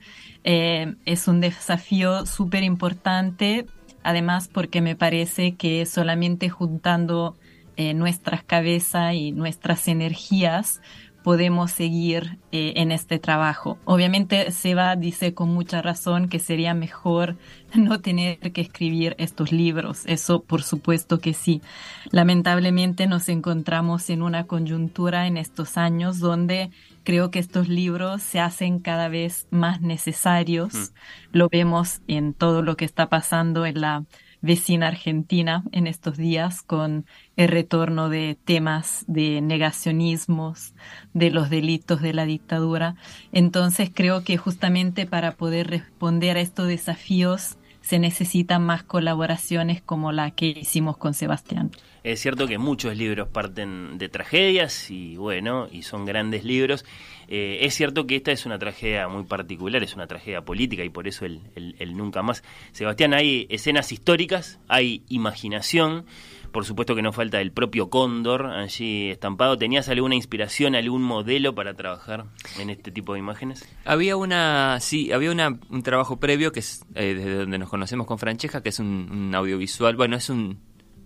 eh, 0.44 0.94
es 1.04 1.28
un 1.28 1.40
desafío 1.40 2.26
súper 2.26 2.62
importante, 2.62 3.66
además 4.02 4.48
porque 4.48 4.80
me 4.80 4.96
parece 4.96 5.54
que 5.54 5.84
solamente 5.86 6.48
juntando 6.48 7.36
eh, 7.76 7.94
nuestras 7.94 8.44
cabezas 8.44 9.14
y 9.14 9.32
nuestras 9.32 9.88
energías 9.88 10.80
podemos 11.22 11.70
seguir 11.70 12.38
eh, 12.50 12.74
en 12.76 12.92
este 12.92 13.18
trabajo. 13.18 13.78
Obviamente 13.84 14.50
Seba 14.50 14.96
dice 14.96 15.34
con 15.34 15.48
mucha 15.48 15.80
razón 15.80 16.28
que 16.28 16.38
sería 16.38 16.74
mejor 16.74 17.36
no 17.76 18.00
tener 18.00 18.38
que 18.38 18.60
escribir 18.60 19.14
estos 19.18 19.52
libros. 19.52 20.02
Eso 20.06 20.42
por 20.42 20.62
supuesto 20.62 21.20
que 21.20 21.34
sí. 21.34 21.62
Lamentablemente 22.10 23.06
nos 23.06 23.28
encontramos 23.28 24.10
en 24.10 24.22
una 24.22 24.46
coyuntura 24.46 25.26
en 25.26 25.36
estos 25.36 25.76
años 25.76 26.18
donde 26.18 26.70
creo 27.04 27.30
que 27.30 27.38
estos 27.38 27.68
libros 27.68 28.22
se 28.22 28.40
hacen 28.40 28.78
cada 28.78 29.08
vez 29.08 29.46
más 29.50 29.80
necesarios. 29.80 30.92
Lo 31.32 31.48
vemos 31.48 32.00
en 32.06 32.34
todo 32.34 32.62
lo 32.62 32.76
que 32.76 32.84
está 32.84 33.08
pasando 33.08 33.66
en 33.66 33.80
la 33.80 34.04
vecina 34.42 34.88
Argentina 34.88 35.62
en 35.70 35.86
estos 35.86 36.16
días 36.16 36.62
con 36.62 37.06
el 37.36 37.48
retorno 37.48 38.08
de 38.08 38.36
temas 38.44 39.04
de 39.06 39.40
negacionismos, 39.40 40.74
de 41.14 41.30
los 41.30 41.48
delitos 41.48 42.02
de 42.02 42.12
la 42.12 42.26
dictadura. 42.26 42.96
Entonces 43.30 43.90
creo 43.94 44.24
que 44.24 44.36
justamente 44.36 45.06
para 45.06 45.36
poder 45.36 45.68
responder 45.68 46.36
a 46.36 46.40
estos 46.40 46.66
desafíos 46.66 47.56
se 47.82 47.98
necesitan 47.98 48.64
más 48.64 48.82
colaboraciones 48.82 49.82
como 49.82 50.12
la 50.12 50.30
que 50.30 50.46
hicimos 50.46 50.96
con 50.96 51.14
Sebastián. 51.14 51.70
Es 52.04 52.20
cierto 52.20 52.48
que 52.48 52.59
muchos 52.59 52.96
libros 52.96 53.28
parten 53.28 53.96
de 53.98 54.09
tragedias 54.09 54.90
y 54.90 55.16
bueno, 55.16 55.68
y 55.70 55.82
son 55.82 56.04
grandes 56.04 56.44
libros. 56.44 56.84
Eh, 57.28 57.59
es 57.62 57.74
cierto 57.74 58.06
que 58.09 58.16
esta 58.16 58.32
es 58.32 58.44
una 58.44 58.59
tragedia 58.59 59.06
muy 59.06 59.22
particular, 59.22 59.82
es 59.84 59.94
una 59.94 60.09
tragedia 60.09 60.40
política 60.44 60.82
y 60.84 60.88
por 60.90 61.06
eso 61.06 61.24
el, 61.26 61.40
el- 61.54 61.76
el 61.78 61.96
nunca 61.96 62.22
más. 62.22 62.42
Sebastián, 62.72 63.14
hay 63.14 63.46
escenas 63.50 63.92
históricas, 63.92 64.59
hay 64.66 65.02
imaginación, 65.09 66.04
por 66.52 66.64
supuesto 66.64 66.94
que 66.94 67.02
no 67.02 67.12
falta 67.12 67.40
el 67.40 67.52
propio 67.52 67.90
cóndor 67.90 68.46
allí 68.46 69.10
estampado. 69.10 69.56
¿Tenías 69.56 69.88
alguna 69.88 70.14
inspiración, 70.14 70.74
algún 70.74 71.02
modelo 71.02 71.54
para 71.54 71.74
trabajar 71.74 72.26
en 72.58 72.70
este 72.70 72.90
tipo 72.90 73.14
de 73.14 73.18
imágenes? 73.18 73.66
Había 73.84 74.16
una, 74.16 74.78
sí, 74.80 75.12
había 75.12 75.30
una, 75.32 75.58
un 75.70 75.82
trabajo 75.82 76.20
previo 76.20 76.52
que 76.52 76.60
es 76.60 76.84
eh, 76.94 77.14
desde 77.14 77.34
donde 77.34 77.58
nos 77.58 77.68
conocemos 77.68 78.06
con 78.06 78.18
Francesca, 78.18 78.62
que 78.62 78.68
es 78.68 78.78
un, 78.78 79.08
un 79.10 79.34
audiovisual, 79.34 79.96
bueno, 79.96 80.16
es 80.16 80.28
un, 80.30 80.60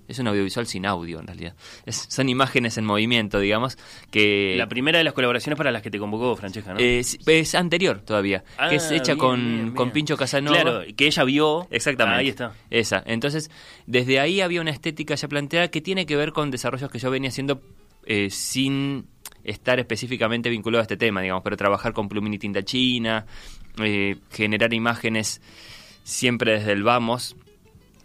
es 0.08 0.18
un 0.18 0.28
audiovisual 0.28 0.66
sin 0.66 0.86
audio 0.86 1.20
en 1.20 1.26
realidad. 1.26 1.54
Es- 1.84 2.06
son 2.08 2.28
imágenes 2.28 2.78
en 2.78 2.84
movimiento, 2.84 3.38
digamos, 3.40 3.76
que... 4.10 4.54
La 4.56 4.68
primera 4.68 4.98
de 4.98 5.04
las 5.04 5.12
colaboraciones 5.14 5.56
para 5.56 5.70
las 5.70 5.82
que 5.82 5.90
te 5.90 5.98
convocó 5.98 6.36
Francesca, 6.36 6.74
¿no? 6.74 6.80
Eh, 6.80 7.00
es 7.00 7.54
anterior 7.54 8.00
todavía, 8.00 8.44
Ah, 8.58 8.68
que 8.68 8.76
es 8.76 8.90
hecha 8.90 9.14
bien, 9.14 9.18
con, 9.18 9.40
bien, 9.40 9.70
con 9.74 9.86
bien. 9.88 9.92
Pincho 9.92 10.16
Casanova. 10.16 10.60
Claro, 10.60 10.82
que 10.96 11.06
ella 11.06 11.24
vio. 11.24 11.66
Exactamente. 11.70 12.20
Ahí 12.20 12.28
está. 12.28 12.52
Esa. 12.70 13.02
Entonces, 13.06 13.50
desde 13.86 14.20
ahí 14.20 14.40
había 14.40 14.60
una 14.60 14.70
estética 14.70 15.14
ya 15.14 15.28
planteada 15.28 15.68
que 15.68 15.80
tiene 15.80 16.06
que 16.06 16.16
ver 16.16 16.32
con 16.32 16.50
desarrollos 16.50 16.90
que 16.90 16.98
yo 16.98 17.10
venía 17.10 17.28
haciendo 17.30 17.60
eh, 18.06 18.30
sin 18.30 19.06
estar 19.44 19.78
específicamente 19.78 20.50
vinculado 20.50 20.80
a 20.80 20.82
este 20.82 20.96
tema, 20.96 21.20
digamos, 21.20 21.42
pero 21.44 21.56
trabajar 21.56 21.92
con 21.92 22.08
plumín 22.08 22.34
y 22.34 22.38
tinta 22.38 22.62
china, 22.64 23.26
eh, 23.82 24.16
generar 24.30 24.72
imágenes 24.74 25.40
siempre 26.04 26.52
desde 26.58 26.72
el 26.72 26.82
vamos, 26.82 27.36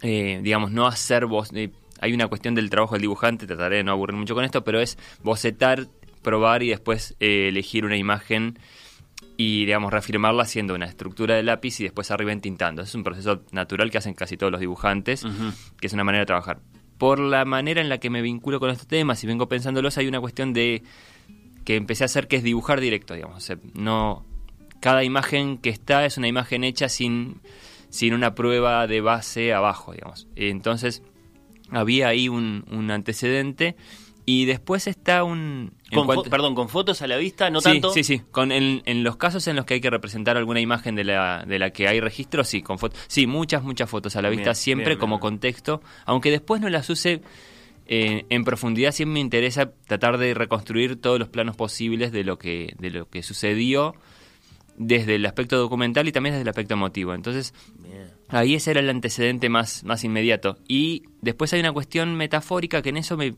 eh, 0.02 0.40
digamos, 0.42 0.70
no 0.72 0.86
hacer 0.86 1.26
voz. 1.26 1.50
eh, 1.54 1.70
hay 2.02 2.12
una 2.12 2.26
cuestión 2.26 2.56
del 2.56 2.68
trabajo 2.68 2.96
del 2.96 3.02
dibujante, 3.02 3.46
trataré 3.46 3.76
de 3.76 3.84
no 3.84 3.92
aburrir 3.92 4.16
mucho 4.16 4.34
con 4.34 4.44
esto, 4.44 4.64
pero 4.64 4.80
es 4.80 4.98
bocetar, 5.22 5.86
probar 6.20 6.64
y 6.64 6.68
después 6.68 7.14
eh, 7.20 7.46
elegir 7.48 7.84
una 7.84 7.96
imagen 7.96 8.58
y, 9.36 9.66
digamos, 9.66 9.92
reafirmarla 9.92 10.42
haciendo 10.42 10.74
una 10.74 10.86
estructura 10.86 11.36
de 11.36 11.44
lápiz 11.44 11.78
y 11.78 11.84
después 11.84 12.10
arriba 12.10 12.32
entintando. 12.32 12.82
Es 12.82 12.96
un 12.96 13.04
proceso 13.04 13.44
natural 13.52 13.92
que 13.92 13.98
hacen 13.98 14.14
casi 14.14 14.36
todos 14.36 14.50
los 14.50 14.60
dibujantes, 14.60 15.24
que 15.80 15.86
es 15.86 15.92
una 15.92 16.02
manera 16.02 16.22
de 16.22 16.26
trabajar. 16.26 16.58
Por 16.98 17.20
la 17.20 17.44
manera 17.44 17.80
en 17.80 17.88
la 17.88 17.98
que 17.98 18.10
me 18.10 18.20
vinculo 18.20 18.58
con 18.58 18.70
estos 18.70 18.88
temas 18.88 19.22
y 19.22 19.28
vengo 19.28 19.48
pensándolos, 19.48 19.96
hay 19.96 20.08
una 20.08 20.20
cuestión 20.20 20.52
de 20.52 20.82
que 21.64 21.76
empecé 21.76 22.02
a 22.02 22.06
hacer 22.06 22.26
que 22.26 22.34
es 22.34 22.42
dibujar 22.42 22.80
directo, 22.80 23.14
digamos. 23.14 23.36
O 23.36 23.40
sea, 23.40 23.58
no, 23.74 24.26
cada 24.80 25.04
imagen 25.04 25.56
que 25.58 25.70
está 25.70 26.04
es 26.04 26.18
una 26.18 26.26
imagen 26.26 26.64
hecha 26.64 26.88
sin, 26.88 27.40
sin 27.90 28.12
una 28.12 28.34
prueba 28.34 28.88
de 28.88 29.00
base 29.00 29.54
abajo, 29.54 29.92
digamos. 29.92 30.26
Entonces, 30.34 31.04
había 31.72 32.08
ahí 32.08 32.28
un, 32.28 32.64
un 32.70 32.90
antecedente 32.90 33.76
y 34.24 34.44
después 34.44 34.86
está 34.86 35.24
un... 35.24 35.72
Con 35.92 36.06
cuanto- 36.06 36.30
perdón, 36.30 36.54
con 36.54 36.68
fotos 36.68 37.02
a 37.02 37.06
la 37.08 37.16
vista, 37.16 37.50
no 37.50 37.60
sí, 37.60 37.64
tanto. 37.70 37.90
Sí, 37.92 38.04
sí, 38.04 38.22
con 38.30 38.52
en, 38.52 38.80
en 38.86 39.02
los 39.02 39.16
casos 39.16 39.46
en 39.48 39.56
los 39.56 39.64
que 39.64 39.74
hay 39.74 39.80
que 39.80 39.90
representar 39.90 40.36
alguna 40.36 40.60
imagen 40.60 40.94
de 40.94 41.02
la, 41.04 41.44
de 41.46 41.58
la 41.58 41.70
que 41.70 41.88
hay 41.88 41.98
registro, 42.00 42.44
sí, 42.44 42.62
con 42.62 42.78
fotos. 42.78 43.00
Sí, 43.08 43.26
muchas, 43.26 43.62
muchas 43.64 43.90
fotos 43.90 44.14
a 44.14 44.22
la 44.22 44.28
vista, 44.30 44.50
Bien, 44.50 44.54
siempre 44.54 44.86
bien, 44.90 44.98
como 45.00 45.16
bien. 45.16 45.20
contexto, 45.22 45.82
aunque 46.06 46.30
después 46.30 46.60
no 46.60 46.68
las 46.68 46.88
use 46.88 47.20
eh, 47.86 48.24
en 48.30 48.44
profundidad, 48.44 48.92
siempre 48.92 49.14
me 49.14 49.20
interesa 49.20 49.72
tratar 49.86 50.16
de 50.18 50.34
reconstruir 50.34 51.00
todos 51.00 51.18
los 51.18 51.28
planos 51.28 51.56
posibles 51.56 52.12
de 52.12 52.22
lo 52.22 52.38
que, 52.38 52.74
de 52.78 52.90
lo 52.90 53.08
que 53.10 53.24
sucedió 53.24 53.96
desde 54.76 55.16
el 55.16 55.26
aspecto 55.26 55.58
documental 55.58 56.08
y 56.08 56.12
también 56.12 56.34
desde 56.34 56.42
el 56.42 56.48
aspecto 56.48 56.74
emotivo. 56.74 57.14
Entonces, 57.14 57.54
ahí 58.28 58.54
ese 58.54 58.70
era 58.72 58.80
el 58.80 58.88
antecedente 58.88 59.48
más, 59.48 59.84
más 59.84 60.04
inmediato. 60.04 60.58
Y 60.66 61.04
después 61.20 61.52
hay 61.52 61.60
una 61.60 61.72
cuestión 61.72 62.16
metafórica 62.16 62.82
que 62.82 62.88
en 62.88 62.96
eso 62.96 63.16
me... 63.16 63.34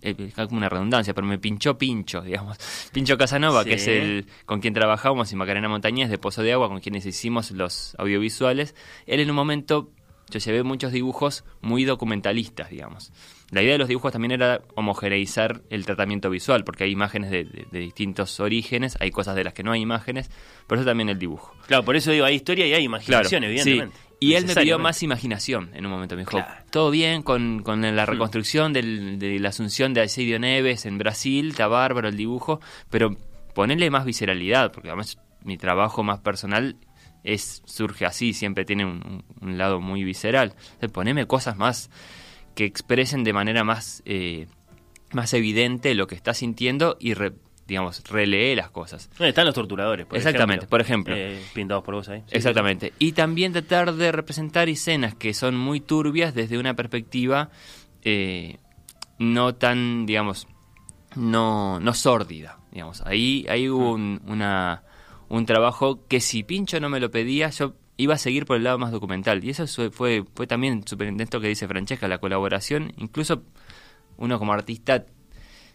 eh, 0.00 0.14
es 0.18 0.34
como 0.34 0.56
una 0.56 0.68
redundancia, 0.68 1.14
pero 1.14 1.26
me 1.26 1.38
pinchó 1.38 1.78
Pincho, 1.78 2.22
digamos. 2.22 2.58
Pincho 2.92 3.16
Casanova, 3.16 3.64
que 3.64 3.74
es 3.74 3.86
el 3.86 4.26
con 4.44 4.60
quien 4.60 4.74
trabajamos, 4.74 5.32
y 5.32 5.36
Macarena 5.36 5.68
Montañez 5.68 6.10
de 6.10 6.18
Pozo 6.18 6.42
de 6.42 6.52
Agua, 6.52 6.68
con 6.68 6.80
quienes 6.80 7.06
hicimos 7.06 7.50
los 7.52 7.94
audiovisuales. 7.98 8.74
Él 9.06 9.20
en 9.20 9.30
un 9.30 9.36
momento, 9.36 9.90
yo 10.30 10.38
llevé 10.40 10.62
muchos 10.62 10.92
dibujos 10.92 11.44
muy 11.60 11.84
documentalistas, 11.84 12.70
digamos. 12.70 13.12
La 13.52 13.62
idea 13.62 13.72
de 13.72 13.78
los 13.78 13.86
dibujos 13.88 14.10
también 14.12 14.32
era 14.32 14.62
homogeneizar 14.74 15.62
el 15.70 15.84
tratamiento 15.86 16.28
visual, 16.30 16.64
porque 16.64 16.84
hay 16.84 16.90
imágenes 16.90 17.30
de, 17.30 17.44
de- 17.44 17.66
de 17.70 17.78
distintos 17.78 18.40
orígenes, 18.40 18.96
hay 18.98 19.10
cosas 19.10 19.36
de 19.36 19.44
las 19.44 19.52
que 19.52 19.62
no 19.62 19.72
hay 19.72 19.80
imágenes, 19.82 20.30
por 20.66 20.78
eso 20.78 20.84
también 20.86 21.08
el 21.10 21.18
dibujo. 21.18 21.54
Claro, 21.66 21.84
por 21.84 21.94
eso 21.94 22.10
digo, 22.10 22.24
hay 22.24 22.34
historia 22.34 22.66
y 22.66 22.72
hay 22.74 22.82
imaginación, 22.84 23.28
Claro, 23.42 23.46
evidentemente. 23.46 23.96
sí. 23.96 24.02
Y 24.20 24.34
él 24.34 24.46
me 24.46 24.54
pidió 24.54 24.78
más 24.78 25.02
imaginación 25.02 25.70
en 25.74 25.84
un 25.84 25.90
momento. 25.92 26.14
Me 26.14 26.22
dijo, 26.22 26.38
todo 26.70 26.90
bien 26.92 27.22
con, 27.22 27.62
con 27.62 27.82
la 27.96 28.06
reconstrucción 28.06 28.72
del- 28.72 29.18
de 29.18 29.38
la 29.40 29.48
asunción 29.50 29.94
de 29.94 30.00
Alcidio 30.00 30.38
Neves 30.38 30.86
en 30.86 30.96
Brasil, 30.98 31.48
está 31.50 31.66
bárbaro 31.66 32.08
el 32.08 32.16
dibujo, 32.16 32.60
pero 32.88 33.16
ponerle 33.54 33.90
más 33.90 34.04
visceralidad, 34.04 34.72
porque 34.72 34.88
además 34.88 35.18
mi 35.42 35.58
trabajo 35.58 36.02
más 36.04 36.20
personal 36.20 36.76
es 37.24 37.62
surge 37.66 38.06
así, 38.06 38.32
siempre 38.32 38.64
tiene 38.64 38.84
un, 38.84 39.24
lado 39.58 39.80
muy 39.80 40.04
visceral. 40.04 40.54
Entonces, 40.74 40.90
poneme 40.92 41.26
cosas 41.26 41.56
más 41.56 41.90
que 42.54 42.64
expresen 42.64 43.24
de 43.24 43.32
manera 43.32 43.64
más, 43.64 44.02
eh, 44.04 44.46
más 45.12 45.32
evidente 45.34 45.94
lo 45.94 46.06
que 46.06 46.14
está 46.14 46.34
sintiendo 46.34 46.96
y, 47.00 47.14
re- 47.14 47.32
digamos, 47.66 48.02
relee 48.08 48.54
las 48.56 48.70
cosas. 48.70 49.08
Están 49.18 49.46
los 49.46 49.54
torturadores, 49.54 50.06
por 50.06 50.16
Exactamente, 50.18 50.64
ejemplo. 50.64 50.68
por 50.70 50.80
ejemplo. 50.80 51.14
Eh, 51.16 51.40
pintados 51.54 51.82
por 51.84 51.94
vos 51.94 52.08
ahí. 52.08 52.20
Sí, 52.26 52.36
Exactamente. 52.36 52.92
Y 52.98 53.12
también 53.12 53.52
tratar 53.52 53.94
de 53.94 54.12
representar 54.12 54.68
escenas 54.68 55.14
que 55.14 55.32
son 55.34 55.56
muy 55.56 55.80
turbias 55.80 56.34
desde 56.34 56.58
una 56.58 56.74
perspectiva 56.74 57.50
eh, 58.02 58.58
no 59.18 59.54
tan, 59.54 60.04
digamos, 60.06 60.48
no, 61.14 61.78
no 61.80 61.94
sórdida. 61.94 62.58
digamos. 62.72 63.02
Ahí, 63.02 63.46
ahí 63.48 63.68
hubo 63.68 63.92
un, 63.92 64.20
una, 64.26 64.82
un 65.28 65.46
trabajo 65.46 66.06
que 66.08 66.20
si 66.20 66.42
Pincho 66.42 66.80
no 66.80 66.88
me 66.88 67.00
lo 67.00 67.10
pedía, 67.10 67.48
yo 67.50 67.74
iba 68.02 68.14
a 68.14 68.18
seguir 68.18 68.46
por 68.46 68.56
el 68.56 68.64
lado 68.64 68.78
más 68.78 68.92
documental. 68.92 69.44
Y 69.44 69.50
eso 69.50 69.66
fue, 69.90 70.24
fue, 70.34 70.46
también 70.46 70.86
súper 70.86 71.12
esto 71.20 71.40
que 71.40 71.48
dice 71.48 71.68
Francesca, 71.68 72.08
la 72.08 72.18
colaboración. 72.18 72.92
Incluso 72.98 73.42
uno 74.16 74.38
como 74.38 74.52
artista 74.52 75.06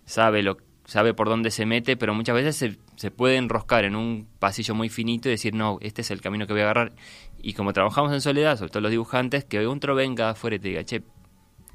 sabe 0.06 0.44
lo 0.44 0.58
sabe 0.86 1.14
por 1.14 1.28
dónde 1.28 1.52
se 1.52 1.66
mete, 1.66 1.98
pero 1.98 2.14
muchas 2.14 2.34
veces 2.34 2.56
se, 2.56 2.78
se 2.96 3.12
puede 3.12 3.36
enroscar 3.36 3.84
en 3.84 3.96
un 3.96 4.26
pasillo 4.40 4.74
muy 4.74 4.88
finito 4.88 5.28
y 5.28 5.32
decir, 5.32 5.54
no, 5.54 5.80
este 5.82 6.02
es 6.02 6.12
el 6.12 6.22
camino 6.22 6.48
que 6.48 6.54
voy 6.54 6.62
a 6.62 6.66
agarrar. 6.66 6.94
Y 7.40 7.54
como 7.54 7.74
trabajamos 7.74 8.14
en 8.14 8.22
soledad, 8.22 8.58
sobre 8.58 8.72
todo 8.72 8.82
los 8.82 8.92
dibujantes, 8.92 9.44
que 9.44 9.68
otro 9.68 9.96
venga 9.96 10.30
afuera 10.30 10.56
y 10.56 10.60
te 10.60 10.70
diga, 10.70 10.86
che, 10.86 11.04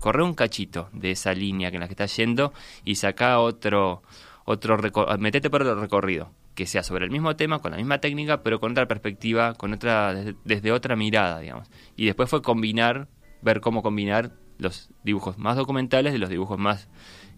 corre 0.00 0.22
un 0.22 0.32
cachito 0.32 0.88
de 0.92 1.10
esa 1.10 1.34
línea 1.34 1.68
en 1.68 1.80
la 1.80 1.88
que 1.88 1.92
estás 1.92 2.16
yendo 2.16 2.54
y 2.84 2.94
saca 2.94 3.38
otro, 3.38 4.02
otro 4.46 4.78
metete 5.18 5.50
por 5.50 5.60
el 5.62 5.78
recorrido, 5.78 6.32
que 6.54 6.66
sea 6.66 6.82
sobre 6.82 7.04
el 7.04 7.10
mismo 7.10 7.34
tema, 7.36 7.60
con 7.60 7.70
la 7.70 7.78
misma 7.78 7.98
técnica, 7.98 8.42
pero 8.42 8.60
con 8.60 8.72
otra 8.72 8.86
perspectiva, 8.86 9.54
con 9.54 9.72
otra, 9.72 10.14
desde, 10.44 10.72
otra 10.72 10.96
mirada, 10.96 11.40
digamos. 11.40 11.68
Y 11.96 12.06
después 12.06 12.28
fue 12.28 12.42
combinar, 12.42 13.08
ver 13.40 13.60
cómo 13.60 13.82
combinar 13.82 14.32
los 14.58 14.90
dibujos 15.02 15.38
más 15.38 15.56
documentales 15.56 16.12
de 16.12 16.18
los 16.18 16.28
dibujos 16.28 16.58
más, 16.58 16.88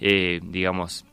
eh, 0.00 0.40
digamos, 0.42 1.04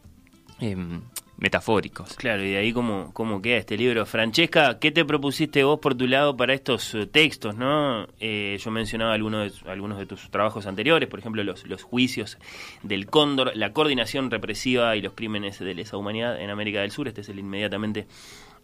em, 0.59 1.01
metafóricos. 1.41 2.13
Claro, 2.13 2.43
y 2.43 2.51
de 2.51 2.57
ahí 2.57 2.71
cómo, 2.71 3.09
cómo 3.13 3.41
queda 3.41 3.57
este 3.57 3.75
libro. 3.75 4.05
Francesca, 4.05 4.77
¿qué 4.79 4.91
te 4.91 5.03
propusiste 5.03 5.63
vos 5.63 5.79
por 5.79 5.95
tu 5.95 6.07
lado 6.07 6.37
para 6.37 6.53
estos 6.53 6.93
eh, 6.93 7.07
textos? 7.07 7.55
no 7.55 8.07
eh, 8.19 8.57
Yo 8.63 8.69
mencionaba 8.69 9.13
algunos 9.13 9.63
de, 9.63 9.71
algunos 9.71 9.97
de 9.97 10.05
tus 10.05 10.29
trabajos 10.29 10.67
anteriores, 10.67 11.09
por 11.09 11.17
ejemplo, 11.17 11.43
los, 11.43 11.65
los 11.65 11.81
juicios 11.81 12.37
del 12.83 13.07
cóndor, 13.07 13.53
la 13.55 13.73
coordinación 13.73 14.29
represiva 14.29 14.95
y 14.95 15.01
los 15.01 15.13
crímenes 15.13 15.57
de 15.57 15.73
lesa 15.73 15.97
humanidad 15.97 16.39
en 16.39 16.51
América 16.51 16.81
del 16.81 16.91
Sur. 16.91 17.07
Este 17.07 17.21
es 17.21 17.29
el 17.29 17.39
inmediatamente 17.39 18.05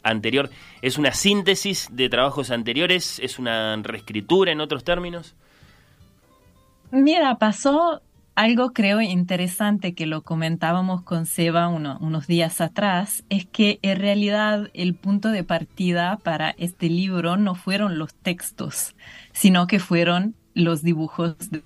anterior. 0.04 0.52
¿Es 0.84 0.99
una 0.99 1.14
síntesis 1.14 1.90
de 1.91 2.10
trabajos 2.10 2.52
anteriores? 2.52 3.20
¿Es 3.20 3.40
una 3.40 3.76
reescritura 3.78 4.52
en 4.52 4.62
otros 4.62 4.84
términos? 4.84 5.36
Mira, 6.91 7.36
pasó 7.40 8.02
algo 8.38 8.72
creo 8.72 9.01
interesante 9.01 9.95
que 9.95 10.05
lo 10.05 10.22
comentábamos 10.22 11.01
con 11.01 11.26
Seba 11.26 11.68
unos 11.69 12.27
días 12.27 12.61
atrás, 12.61 13.23
es 13.30 13.47
que 13.47 13.80
en 13.81 13.99
realidad 13.99 14.69
el 14.76 14.93
punto 14.93 15.30
de 15.30 15.43
partida 15.43 16.18
para 16.18 16.51
este 16.51 16.88
libro 16.88 17.35
no 17.35 17.55
fueron 17.55 17.97
los 17.97 18.14
textos, 18.14 18.95
sino 19.34 19.65
que 19.65 19.80
fueron 19.80 20.35
los 20.53 20.84
dibujos 20.84 21.35
de 21.49 21.64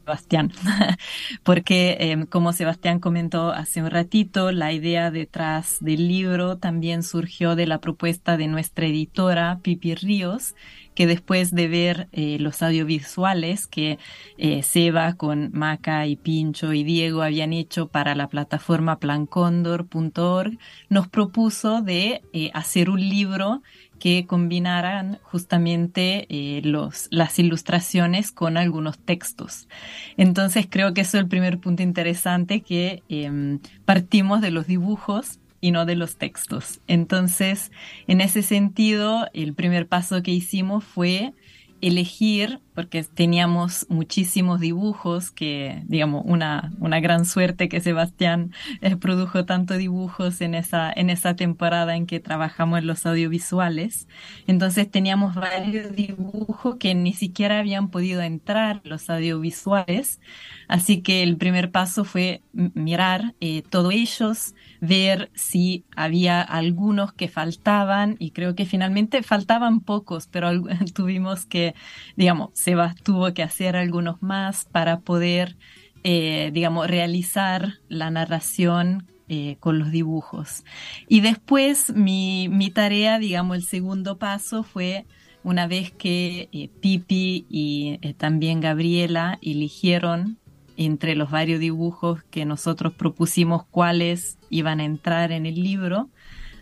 Sebastián, 0.00 0.50
porque 1.44 1.98
em, 2.00 2.26
como 2.26 2.52
Sebastián 2.52 2.98
comentó 2.98 3.52
hace 3.52 3.80
un 3.80 3.90
ratito, 3.90 4.50
la 4.50 4.72
idea 4.72 5.12
detrás 5.12 5.76
del 5.80 6.08
libro 6.08 6.58
también 6.58 7.04
surgió 7.04 7.54
de 7.54 7.66
la 7.66 7.78
propuesta 7.78 8.36
de 8.36 8.48
nuestra 8.48 8.86
editora 8.86 9.60
Pipi 9.62 9.94
Ríos, 9.94 10.56
que 10.98 11.06
después 11.06 11.54
de 11.54 11.68
ver 11.68 12.08
eh, 12.10 12.38
los 12.40 12.60
audiovisuales 12.60 13.68
que 13.68 14.00
eh, 14.36 14.64
Seba 14.64 15.14
con 15.14 15.52
Maca 15.52 16.08
y 16.08 16.16
Pincho 16.16 16.72
y 16.72 16.82
Diego 16.82 17.22
habían 17.22 17.52
hecho 17.52 17.86
para 17.86 18.16
la 18.16 18.26
plataforma 18.26 18.98
plancondor.org, 18.98 20.58
nos 20.88 21.06
propuso 21.06 21.82
de 21.82 22.22
eh, 22.32 22.50
hacer 22.52 22.90
un 22.90 22.98
libro 22.98 23.62
que 24.00 24.26
combinaran 24.26 25.20
justamente 25.22 26.26
los, 26.64 27.06
las 27.10 27.38
ilustraciones 27.38 28.32
con 28.32 28.56
algunos 28.56 28.98
textos. 28.98 29.68
Entonces 30.16 30.66
creo 30.68 30.94
que 30.94 31.02
eso 31.02 31.16
es 31.16 31.22
el 31.22 31.28
primer 31.28 31.58
punto 31.58 31.84
interesante 31.84 32.60
que 32.60 33.02
em, 33.08 33.60
partimos 33.84 34.40
de 34.40 34.50
los 34.50 34.66
dibujos 34.66 35.38
y 35.60 35.70
no 35.70 35.86
de 35.86 35.96
los 35.96 36.16
textos. 36.16 36.80
Entonces, 36.86 37.72
en 38.06 38.20
ese 38.20 38.42
sentido, 38.42 39.28
el 39.32 39.54
primer 39.54 39.88
paso 39.88 40.22
que 40.22 40.30
hicimos 40.30 40.84
fue 40.84 41.34
elegir, 41.80 42.60
porque 42.78 43.02
teníamos 43.02 43.86
muchísimos 43.88 44.60
dibujos, 44.60 45.32
que 45.32 45.82
digamos, 45.88 46.22
una, 46.24 46.70
una 46.78 47.00
gran 47.00 47.24
suerte 47.24 47.68
que 47.68 47.80
Sebastián 47.80 48.52
eh, 48.82 48.94
produjo 48.94 49.44
tantos 49.44 49.78
dibujos 49.78 50.40
en 50.40 50.54
esa, 50.54 50.92
en 50.94 51.10
esa 51.10 51.34
temporada 51.34 51.96
en 51.96 52.06
que 52.06 52.20
trabajamos 52.20 52.78
en 52.78 52.86
los 52.86 53.04
audiovisuales. 53.04 54.06
Entonces 54.46 54.88
teníamos 54.88 55.34
varios 55.34 55.92
dibujos 55.96 56.76
que 56.76 56.94
ni 56.94 57.14
siquiera 57.14 57.58
habían 57.58 57.90
podido 57.90 58.22
entrar 58.22 58.80
los 58.84 59.10
audiovisuales. 59.10 60.20
Así 60.68 61.02
que 61.02 61.24
el 61.24 61.36
primer 61.36 61.72
paso 61.72 62.04
fue 62.04 62.42
mirar 62.52 63.34
eh, 63.40 63.62
todos 63.62 63.92
ellos, 63.92 64.54
ver 64.80 65.32
si 65.34 65.84
había 65.96 66.42
algunos 66.42 67.12
que 67.12 67.26
faltaban 67.26 68.14
y 68.20 68.30
creo 68.30 68.54
que 68.54 68.66
finalmente 68.66 69.24
faltaban 69.24 69.80
pocos, 69.80 70.28
pero 70.28 70.50
tuvimos 70.94 71.44
que, 71.44 71.74
digamos, 72.14 72.50
Sebas 72.68 72.96
tuvo 72.96 73.32
que 73.32 73.42
hacer 73.42 73.76
algunos 73.76 74.20
más 74.20 74.66
para 74.66 75.00
poder, 75.00 75.56
eh, 76.04 76.50
digamos, 76.52 76.86
realizar 76.86 77.78
la 77.88 78.10
narración 78.10 79.06
eh, 79.30 79.56
con 79.58 79.78
los 79.78 79.90
dibujos. 79.90 80.64
Y 81.08 81.22
después 81.22 81.94
mi, 81.94 82.50
mi, 82.50 82.68
tarea, 82.68 83.18
digamos, 83.18 83.56
el 83.56 83.62
segundo 83.62 84.18
paso 84.18 84.64
fue 84.64 85.06
una 85.42 85.66
vez 85.66 85.92
que 85.92 86.50
eh, 86.52 86.68
Pipi 86.82 87.46
y 87.48 87.96
también 88.18 88.60
Gabriela 88.60 89.38
eligieron 89.40 90.36
entre 90.76 91.16
los 91.16 91.30
varios 91.30 91.60
dibujos 91.60 92.22
que 92.24 92.44
nosotros 92.44 92.92
propusimos 92.92 93.64
cuáles 93.70 94.36
iban 94.50 94.80
a 94.80 94.84
entrar 94.84 95.32
en 95.32 95.46
el 95.46 95.54
libro, 95.54 96.10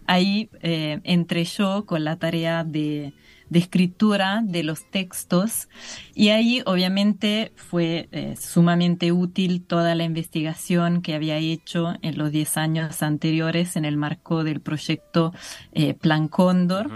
ahí 0.07 0.51
eh, 0.63 1.01
entré 1.03 1.43
yo 1.43 1.85
con 1.85 2.05
la 2.05 2.17
tarea 2.17 2.63
de, 2.63 3.13
escritura 3.53 4.43
de 4.45 4.63
los 4.63 4.91
textos 4.91 5.69
y 6.15 6.29
ahí 6.29 6.63
obviamente 6.67 7.53
fue 7.57 8.09
eh, 8.13 8.37
sumamente 8.37 9.13
útil 9.13 9.63
toda 9.63 9.95
la 9.95 10.05
investigación 10.05 11.03
que 11.03 11.15
había 11.15 11.37
hecho 11.37 11.95
en 12.03 12.19
los 12.19 12.33
10 12.33 12.57
años 12.57 13.03
anteriores 13.03 13.77
en 13.77 13.85
el 13.85 13.97
marco 13.97 14.45
del 14.45 14.61
proyecto 14.61 15.33
eh, 15.73 15.95
Plan 15.95 16.29
Cóndor. 16.29 16.91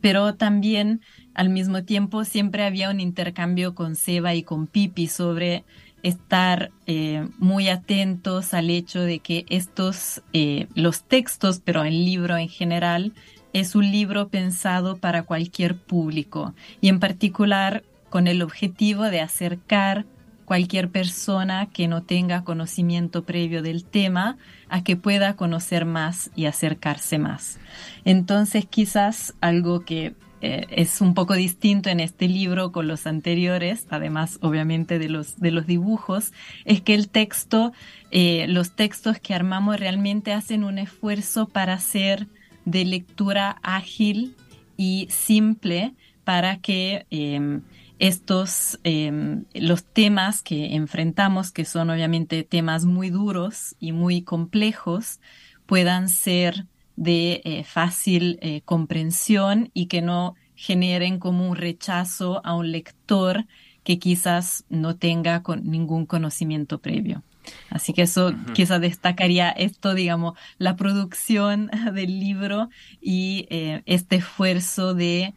pero 0.00 0.34
también 0.34 1.00
al 1.34 1.48
mismo 1.48 1.84
tiempo 1.84 2.24
siempre 2.24 2.64
había 2.64 2.90
un 2.90 3.00
intercambio 3.00 3.74
con 3.74 3.94
Seba 3.94 4.34
y 4.34 4.42
con 4.42 4.66
Pipi 4.66 5.06
sobre 5.06 5.64
estar 6.02 6.70
eh, 6.86 7.28
muy 7.38 7.68
atentos 7.68 8.54
al 8.54 8.70
hecho 8.70 9.00
de 9.00 9.20
que 9.20 9.44
estos, 9.48 10.22
eh, 10.32 10.66
los 10.74 11.04
textos, 11.04 11.60
pero 11.64 11.84
el 11.84 12.04
libro 12.04 12.36
en 12.36 12.48
general, 12.48 13.12
es 13.52 13.74
un 13.74 13.90
libro 13.90 14.28
pensado 14.28 14.96
para 14.96 15.22
cualquier 15.22 15.76
público 15.76 16.54
y 16.80 16.88
en 16.88 17.00
particular 17.00 17.82
con 18.08 18.26
el 18.26 18.42
objetivo 18.42 19.04
de 19.04 19.20
acercar 19.20 20.04
cualquier 20.44 20.90
persona 20.90 21.66
que 21.66 21.86
no 21.86 22.02
tenga 22.02 22.42
conocimiento 22.42 23.24
previo 23.24 23.62
del 23.62 23.84
tema 23.84 24.36
a 24.68 24.82
que 24.82 24.96
pueda 24.96 25.36
conocer 25.36 25.84
más 25.84 26.32
y 26.34 26.46
acercarse 26.46 27.18
más. 27.18 27.60
Entonces 28.04 28.66
quizás 28.68 29.34
algo 29.40 29.84
que 29.84 30.14
eh, 30.42 30.66
es 30.70 31.00
un 31.00 31.14
poco 31.14 31.34
distinto 31.34 31.88
en 31.90 32.00
este 32.00 32.26
libro 32.26 32.72
con 32.72 32.88
los 32.88 33.06
anteriores, 33.06 33.86
además 33.90 34.38
obviamente 34.40 34.98
de 34.98 35.08
los, 35.08 35.38
de 35.38 35.50
los 35.50 35.66
dibujos, 35.66 36.32
es 36.64 36.80
que 36.80 36.94
el 36.94 37.10
texto, 37.10 37.72
eh, 38.10 38.46
los 38.48 38.74
textos 38.74 39.20
que 39.20 39.34
armamos 39.34 39.78
realmente 39.78 40.32
hacen 40.32 40.64
un 40.64 40.78
esfuerzo 40.78 41.46
para 41.46 41.78
ser 41.78 42.26
de 42.64 42.84
lectura 42.84 43.58
ágil 43.62 44.34
y 44.76 45.08
simple 45.10 45.94
para 46.24 46.58
que 46.58 47.06
em, 47.10 47.62
estos, 47.98 48.78
em, 48.82 49.44
los 49.52 49.84
temas 49.84 50.42
que 50.42 50.74
enfrentamos, 50.74 51.52
que 51.52 51.64
son 51.64 51.90
obviamente 51.90 52.44
temas 52.44 52.84
muy 52.84 53.10
duros 53.10 53.76
y 53.78 53.92
muy 53.92 54.22
complejos, 54.22 55.20
puedan 55.66 56.08
ser 56.08 56.66
de 56.96 57.40
eh, 57.44 57.64
fácil 57.64 58.38
eh, 58.42 58.62
comprensión 58.64 59.70
y 59.74 59.86
que 59.86 60.02
no 60.02 60.34
generen 60.54 61.18
como 61.18 61.48
un 61.48 61.56
rechazo 61.56 62.40
a 62.44 62.54
un 62.54 62.72
lector 62.72 63.46
que 63.84 63.98
quizás 63.98 64.64
no 64.68 64.96
tenga 64.96 65.42
con 65.42 65.64
ningún 65.64 66.06
conocimiento 66.06 66.80
previo. 66.80 67.22
Así 67.70 67.92
que 67.92 68.02
eso 68.02 68.32
quizás 68.54 68.80
destacaría 68.80 69.50
esto, 69.50 69.94
digamos, 69.94 70.38
la 70.58 70.76
producción 70.76 71.70
del 71.94 72.20
libro 72.20 72.68
y 73.00 73.46
eh, 73.50 73.82
este 73.86 74.16
esfuerzo 74.16 74.94
de 74.94 75.34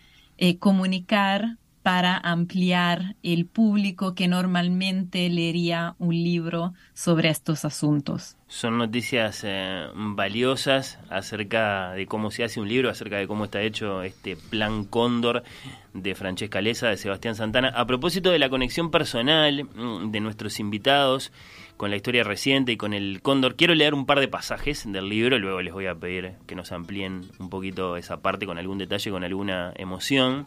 comunicar 0.59 1.57
para 1.83 2.17
ampliar 2.17 3.17
el 3.23 3.45
público 3.45 4.15
que 4.15 4.29
normalmente 4.29 5.29
leería 5.29 5.95
un 5.99 6.15
libro 6.15 6.73
sobre 6.93 7.29
estos 7.29 7.65
asuntos. 7.65 8.37
Son 8.47 8.77
noticias 8.77 9.41
eh, 9.43 9.87
valiosas 9.93 10.97
acerca 11.09 11.91
de 11.91 12.07
cómo 12.07 12.31
se 12.31 12.45
hace 12.45 12.61
un 12.61 12.69
libro, 12.69 12.89
acerca 12.89 13.17
de 13.17 13.27
cómo 13.27 13.43
está 13.43 13.61
hecho 13.61 14.01
este 14.01 14.37
plan 14.37 14.85
Cóndor 14.85 15.43
de 15.93 16.15
Francesca 16.15 16.61
Leza, 16.61 16.87
de 16.87 16.95
Sebastián 16.95 17.35
Santana. 17.35 17.67
A 17.75 17.85
propósito 17.85 18.31
de 18.31 18.39
la 18.39 18.49
conexión 18.49 18.89
personal 18.89 19.65
mm, 19.65 20.09
de 20.09 20.19
nuestros 20.21 20.61
invitados 20.61 21.33
con 21.77 21.89
la 21.89 21.95
historia 21.95 22.23
reciente 22.23 22.71
y 22.71 22.77
con 22.77 22.93
el 22.93 23.21
Cóndor, 23.21 23.55
quiero 23.55 23.75
leer 23.75 23.93
un 23.93 24.05
par 24.05 24.19
de 24.19 24.27
pasajes 24.27 24.91
del 24.91 25.09
libro, 25.09 25.37
luego 25.39 25.61
les 25.61 25.73
voy 25.73 25.87
a 25.87 25.95
pedir 25.95 26.33
que 26.45 26.55
nos 26.55 26.71
amplíen 26.71 27.29
un 27.39 27.49
poquito 27.49 27.97
esa 27.97 28.21
parte 28.21 28.45
con 28.45 28.57
algún 28.57 28.77
detalle, 28.77 29.11
con 29.11 29.23
alguna 29.23 29.73
emoción. 29.75 30.45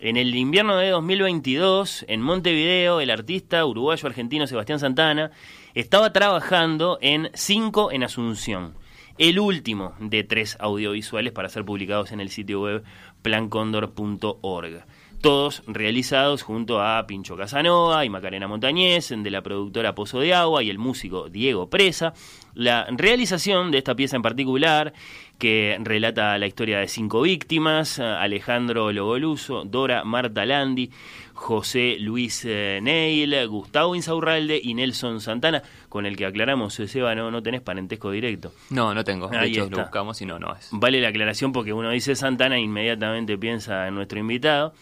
En 0.00 0.16
el 0.16 0.34
invierno 0.34 0.76
de 0.76 0.88
2022, 0.88 2.04
en 2.08 2.22
Montevideo, 2.22 3.00
el 3.00 3.10
artista 3.10 3.64
uruguayo-argentino 3.64 4.46
Sebastián 4.46 4.80
Santana 4.80 5.30
estaba 5.74 6.12
trabajando 6.12 6.98
en 7.00 7.30
Cinco 7.34 7.92
en 7.92 8.02
Asunción, 8.02 8.74
el 9.18 9.38
último 9.38 9.94
de 10.00 10.24
tres 10.24 10.56
audiovisuales 10.58 11.32
para 11.32 11.48
ser 11.48 11.64
publicados 11.64 12.10
en 12.10 12.20
el 12.20 12.30
sitio 12.30 12.62
web 12.62 12.82
plancondor.org. 13.22 14.84
Todos 15.22 15.62
realizados 15.68 16.42
junto 16.42 16.82
a 16.82 17.06
Pincho 17.06 17.36
Casanova 17.36 18.04
y 18.04 18.10
Macarena 18.10 18.48
Montañez, 18.48 19.10
de 19.16 19.30
la 19.30 19.40
productora 19.40 19.94
Pozo 19.94 20.18
de 20.18 20.34
Agua 20.34 20.64
y 20.64 20.70
el 20.70 20.80
músico 20.80 21.28
Diego 21.28 21.70
Presa. 21.70 22.12
La 22.54 22.88
realización 22.90 23.70
de 23.70 23.78
esta 23.78 23.94
pieza 23.94 24.16
en 24.16 24.22
particular 24.22 24.92
que 25.38 25.78
relata 25.80 26.36
la 26.38 26.48
historia 26.48 26.80
de 26.80 26.88
cinco 26.88 27.22
víctimas, 27.22 28.00
Alejandro 28.00 28.90
Logoluso, 28.90 29.62
Dora 29.64 30.02
Marta 30.02 30.44
Landi, 30.44 30.90
José 31.34 31.98
Luis 32.00 32.44
eh, 32.44 32.80
Neil, 32.82 33.46
Gustavo 33.46 33.94
Insaurralde 33.94 34.60
y 34.60 34.74
Nelson 34.74 35.20
Santana, 35.20 35.62
con 35.88 36.04
el 36.04 36.16
que 36.16 36.26
aclaramos, 36.26 36.78
eh, 36.80 36.88
Seba, 36.88 37.14
no, 37.14 37.30
no 37.30 37.44
tenés 37.44 37.60
parentesco 37.60 38.10
directo. 38.10 38.52
No, 38.70 38.92
no 38.92 39.04
tengo. 39.04 39.28
De 39.28 39.38
Ahí 39.38 39.52
hecho, 39.52 39.64
está. 39.64 39.76
lo 39.76 39.82
buscamos 39.82 40.20
y 40.20 40.26
no, 40.26 40.40
no 40.40 40.52
es. 40.56 40.68
Vale 40.72 41.00
la 41.00 41.08
aclaración 41.08 41.52
porque 41.52 41.72
uno 41.72 41.90
dice 41.90 42.16
Santana 42.16 42.56
e 42.56 42.60
inmediatamente 42.60 43.38
piensa 43.38 43.86
en 43.86 43.94
nuestro 43.94 44.18
invitado. 44.18 44.74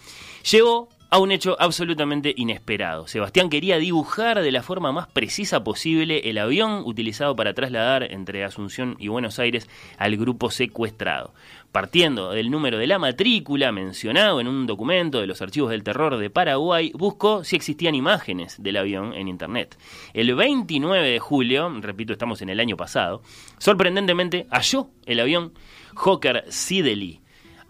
Llegó 0.48 0.88
a 1.10 1.18
un 1.18 1.32
hecho 1.32 1.56
absolutamente 1.58 2.32
inesperado. 2.36 3.08
Sebastián 3.08 3.50
quería 3.50 3.78
dibujar 3.78 4.40
de 4.40 4.52
la 4.52 4.62
forma 4.62 4.92
más 4.92 5.08
precisa 5.08 5.64
posible 5.64 6.30
el 6.30 6.38
avión 6.38 6.82
utilizado 6.84 7.34
para 7.34 7.52
trasladar 7.52 8.04
entre 8.12 8.44
Asunción 8.44 8.94
y 8.98 9.08
Buenos 9.08 9.40
Aires 9.40 9.68
al 9.98 10.16
grupo 10.16 10.50
secuestrado. 10.50 11.34
Partiendo 11.72 12.30
del 12.30 12.50
número 12.50 12.78
de 12.78 12.86
la 12.86 13.00
matrícula 13.00 13.72
mencionado 13.72 14.40
en 14.40 14.46
un 14.46 14.66
documento 14.66 15.20
de 15.20 15.26
los 15.26 15.42
archivos 15.42 15.70
del 15.70 15.82
terror 15.82 16.16
de 16.16 16.30
Paraguay, 16.30 16.92
buscó 16.94 17.42
si 17.42 17.56
existían 17.56 17.96
imágenes 17.96 18.62
del 18.62 18.76
avión 18.76 19.12
en 19.12 19.26
Internet. 19.26 19.76
El 20.14 20.34
29 20.34 21.10
de 21.10 21.18
julio, 21.18 21.70
repito, 21.80 22.12
estamos 22.12 22.40
en 22.40 22.50
el 22.50 22.60
año 22.60 22.76
pasado, 22.76 23.22
sorprendentemente 23.58 24.46
halló 24.50 24.90
el 25.06 25.20
avión 25.20 25.54
Hawker 25.96 26.44
Siddeley. 26.48 27.20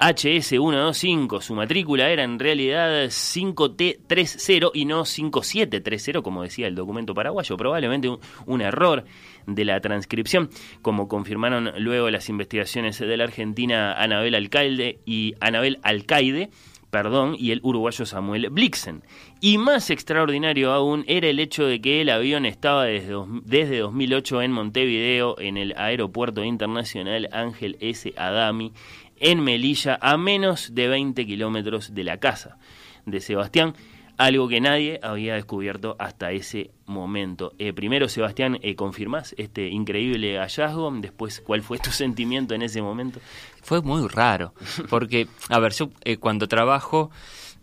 HS125, 0.01 1.43
su 1.43 1.55
matrícula 1.55 2.09
era 2.09 2.25
en 2.25 2.39
realidad 2.39 3.05
5T30 3.05 4.71
y 4.73 4.87
no 4.87 5.05
5730, 5.05 6.23
como 6.23 6.43
decía 6.43 6.67
el 6.67 6.75
documento 6.75 7.13
paraguayo, 7.13 7.55
probablemente 7.59 8.09
un, 8.47 8.61
error 8.63 9.05
de 9.47 9.65
la 9.67 9.79
transcripción, 9.81 10.49
como 10.81 11.07
confirmaron 11.07 11.73
luego 11.77 12.09
las 12.09 12.31
investigaciones 12.31 12.99
de 12.99 13.15
la 13.15 13.25
argentina 13.25 13.93
Anabel 13.93 14.35
Alcalde 14.37 15.01
y 15.05 15.35
Anabel 15.39 15.79
Alcaide, 15.83 16.49
perdón, 16.91 17.37
y 17.39 17.51
el 17.51 17.61
uruguayo 17.63 18.07
Samuel 18.07 18.49
Blixen. 18.49 19.03
Y 19.41 19.59
más 19.59 19.91
extraordinario 19.91 20.73
aún 20.73 21.05
era 21.09 21.29
el 21.29 21.39
hecho 21.39 21.67
de 21.67 21.81
que 21.81 22.01
el 22.01 22.09
avión 22.09 22.47
estaba 22.47 22.85
desde, 22.85 23.15
desde 23.45 23.79
2008 23.79 24.43
en 24.43 24.53
Montevideo, 24.53 25.39
en 25.39 25.57
el 25.57 25.75
aeropuerto 25.77 26.43
internacional 26.43 27.29
Ángel 27.33 27.77
S. 27.81 28.13
Adami, 28.17 28.73
en 29.21 29.45
Melilla, 29.45 29.99
a 30.01 30.17
menos 30.17 30.75
de 30.75 30.89
20 30.89 31.27
kilómetros 31.27 31.95
de 31.95 32.05
la 32.05 32.19
casa 32.19 32.59
de 33.07 33.21
Sebastián, 33.21 33.75
algo 34.21 34.49
que 34.49 34.61
nadie 34.61 35.01
había 35.03 35.35
descubierto 35.35 35.97
hasta 35.99 36.33
ese 36.33 36.73
momento. 36.85 37.53
Eh, 37.59 37.73
primero, 37.73 38.09
Sebastián, 38.09 38.59
eh, 38.61 38.75
¿confirmás 38.75 39.35
este 39.39 39.69
increíble 39.69 40.39
hallazgo? 40.39 40.91
Después, 40.93 41.41
¿cuál 41.41 41.63
fue 41.63 41.79
tu 41.79 41.91
sentimiento 41.91 42.55
en 42.55 42.63
ese 42.63 42.83
momento? 42.83 43.21
Fue 43.63 43.81
muy 43.81 44.07
raro, 44.09 44.53
porque, 44.91 45.27
a 45.49 45.59
ver, 45.59 45.73
yo 45.73 45.91
eh, 46.05 46.19
cuando 46.19 46.49
trabajo 46.49 47.11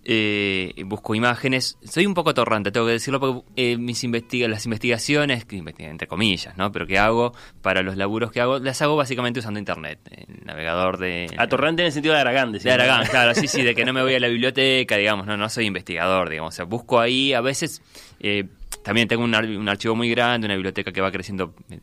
eh, 0.09 0.73
busco 0.85 1.15
imágenes, 1.15 1.77
soy 1.84 2.05
un 2.05 2.13
poco 2.13 2.34
torrante, 2.34 2.71
tengo 2.71 2.85
que 2.85 2.93
decirlo, 2.93 3.19
porque 3.19 3.41
eh, 3.57 3.77
mis 3.77 4.05
investiga 4.05 4.47
las 4.47 4.63
investigaciones, 4.63 5.45
entre 5.79 6.07
comillas, 6.07 6.57
¿no? 6.57 6.71
Pero 6.71 6.88
que 6.88 6.97
hago 6.97 7.34
para 7.61 7.81
los 7.81 7.97
laburos 7.97 8.31
que 8.31 8.39
hago, 8.39 8.57
las 8.59 8.81
hago 8.81 8.95
básicamente 8.95 9.41
usando 9.41 9.59
internet, 9.59 9.99
el 10.09 10.45
navegador 10.45 10.97
de... 10.97 11.29
Atorrante 11.38 11.81
en 11.81 11.88
el 11.88 11.91
sentido 11.91 12.15
de 12.15 12.21
Aragán, 12.21 12.53
De. 12.53 12.71
Aragán, 12.71 13.05
claro, 13.07 13.35
sí, 13.35 13.49
sí, 13.49 13.63
de 13.63 13.75
que 13.75 13.84
no 13.84 13.91
me 13.91 14.01
voy 14.01 14.15
a 14.15 14.19
la 14.21 14.27
biblioteca, 14.29 14.95
digamos, 14.95 15.27
no, 15.27 15.35
no 15.35 15.49
soy 15.49 15.65
investigador, 15.65 16.29
digamos, 16.29 16.53
o 16.53 16.55
sea, 16.55 16.63
busco 16.65 17.01
ahí, 17.01 17.34
a 17.34 17.41
veces 17.41 17.81
eh, 18.21 18.45
también 18.88 19.09
tengo 19.09 19.23
un, 19.26 19.35
ar- 19.35 19.43
un 19.45 19.68
archivo 19.68 19.95
muy 19.95 20.09
grande, 20.09 20.45
una 20.47 20.55
biblioteca 20.55 20.93
que 20.93 21.01
va 21.01 21.11
creciendo 21.11 21.53
eh, 21.69 21.80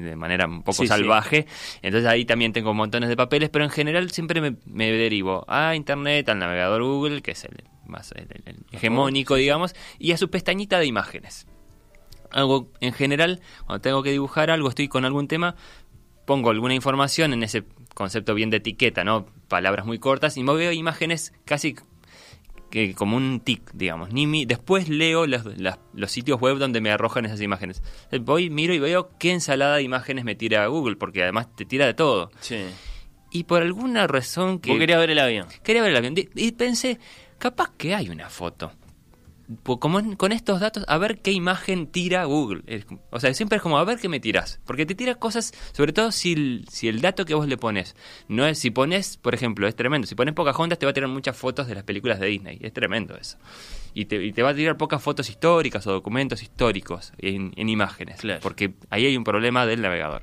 de 0.00 0.16
manera 0.16 0.46
un 0.46 0.60
poco 0.62 0.72
Sí, 0.76 0.82
sí. 0.82 0.88
salvaje, 0.88 1.46
entonces 1.80 2.06
ahí 2.06 2.26
también 2.26 2.52
tengo 2.52 2.74
montones 2.74 3.08
de 3.08 3.16
papeles, 3.16 3.48
pero 3.48 3.64
en 3.64 3.70
general 3.70 4.10
siempre 4.10 4.42
me, 4.42 4.56
me 4.66 4.92
derivo 4.92 5.46
a 5.48 5.74
Internet, 5.74 6.28
al 6.28 6.38
navegador 6.38 6.82
Google, 6.82 7.22
que 7.22 7.30
es 7.30 7.44
el 7.44 7.64
más 7.86 8.12
el 8.12 8.28
hegemónico, 8.72 9.36
digamos, 9.36 9.74
y 9.98 10.12
a 10.12 10.18
su 10.18 10.28
pestañita 10.28 10.78
de 10.78 10.84
imágenes. 10.84 11.46
Algo, 12.30 12.70
en 12.80 12.92
general, 12.92 13.40
cuando 13.64 13.80
tengo 13.80 14.02
que 14.02 14.10
dibujar 14.10 14.50
algo, 14.50 14.68
estoy 14.68 14.88
con 14.88 15.06
algún 15.06 15.28
tema, 15.28 15.56
pongo 16.26 16.50
alguna 16.50 16.74
información 16.74 17.32
en 17.32 17.42
ese 17.42 17.64
concepto 17.94 18.34
bien 18.34 18.50
de 18.50 18.58
etiqueta, 18.58 19.02
¿no? 19.02 19.24
Palabras 19.48 19.86
muy 19.86 19.98
cortas 19.98 20.36
y 20.36 20.42
me 20.42 20.52
veo 20.54 20.72
imágenes 20.72 21.32
casi 21.46 21.76
que 22.74 22.92
como 22.94 23.16
un 23.16 23.38
tic, 23.40 23.70
digamos. 23.72 24.12
Ni 24.12 24.26
mi- 24.26 24.44
después 24.46 24.88
leo 24.88 25.26
los, 25.28 25.44
las- 25.58 25.78
los 25.94 26.10
sitios 26.10 26.40
web 26.40 26.58
donde 26.58 26.80
me 26.80 26.90
arrojan 26.90 27.24
esas 27.24 27.40
imágenes. 27.40 27.82
Eh, 28.10 28.18
Voy, 28.18 28.50
miro 28.50 28.74
y 28.74 28.80
veo 28.80 29.10
qué 29.18 29.30
ensalada 29.30 29.76
de 29.76 29.82
imágenes 29.82 30.24
me 30.24 30.34
tira 30.34 30.66
Google, 30.66 30.96
porque 30.96 31.22
además 31.22 31.46
te 31.54 31.64
tira 31.64 31.86
de 31.86 31.94
todo. 31.94 32.30
Sí. 32.40 32.64
Y 33.30 33.44
por 33.44 33.62
alguna 33.62 34.06
razón 34.08 34.58
que... 34.58 34.70
Vos 34.70 34.78
querías 34.80 34.98
ver 34.98 35.10
el 35.10 35.18
avión. 35.20 35.46
Quería 35.62 35.82
ver 35.82 35.92
el 35.92 35.96
avión. 35.96 36.14
Y 36.34 36.52
pensé, 36.52 36.98
capaz 37.38 37.70
que 37.78 37.94
hay 37.94 38.08
una 38.08 38.28
foto. 38.28 38.72
Po- 39.62 39.78
Como 39.78 39.98
en- 39.98 40.16
con 40.16 40.32
estos 40.32 40.60
datos, 40.60 40.84
a 40.88 40.96
ver 40.98 41.20
qué 41.20 41.30
imagen 41.32 41.86
tira 41.86 42.24
Google. 42.24 42.62
O 43.10 43.20
sea, 43.20 43.32
siempre 43.34 43.56
es 43.56 43.62
como 43.62 43.78
a 43.78 43.84
ver 43.84 43.98
qué 43.98 44.08
me 44.08 44.20
tiras. 44.20 44.60
Porque 44.66 44.86
te 44.86 44.94
tira 44.94 45.16
cosas, 45.16 45.52
sobre 45.72 45.92
todo 45.92 46.12
si 46.12 46.32
el, 46.32 46.64
si 46.70 46.88
el 46.88 47.00
dato 47.00 47.24
que 47.24 47.34
vos 47.34 47.46
le 47.46 47.56
pones, 47.58 47.94
no 48.28 48.46
es, 48.46 48.58
si 48.58 48.70
pones, 48.70 49.16
por 49.18 49.34
ejemplo, 49.34 49.68
es 49.68 49.76
tremendo. 49.76 50.06
Si 50.06 50.14
pones 50.14 50.34
Pocahontas, 50.34 50.78
te 50.78 50.86
va 50.86 50.90
a 50.90 50.94
tirar 50.94 51.10
muchas 51.10 51.36
fotos 51.36 51.66
de 51.66 51.74
las 51.74 51.84
películas 51.84 52.20
de 52.20 52.26
Disney. 52.28 52.58
Es 52.62 52.72
tremendo 52.72 53.16
eso. 53.16 53.36
Y 53.92 54.06
te, 54.06 54.24
y 54.24 54.32
te 54.32 54.42
va 54.42 54.50
a 54.50 54.54
tirar 54.54 54.76
pocas 54.76 55.02
fotos 55.02 55.28
históricas 55.28 55.86
o 55.86 55.92
documentos 55.92 56.42
históricos 56.42 57.12
en, 57.18 57.52
en 57.56 57.68
imágenes. 57.68 58.20
Porque 58.42 58.74
ahí 58.90 59.06
hay 59.06 59.16
un 59.16 59.24
problema 59.24 59.66
del 59.66 59.82
navegador. 59.82 60.22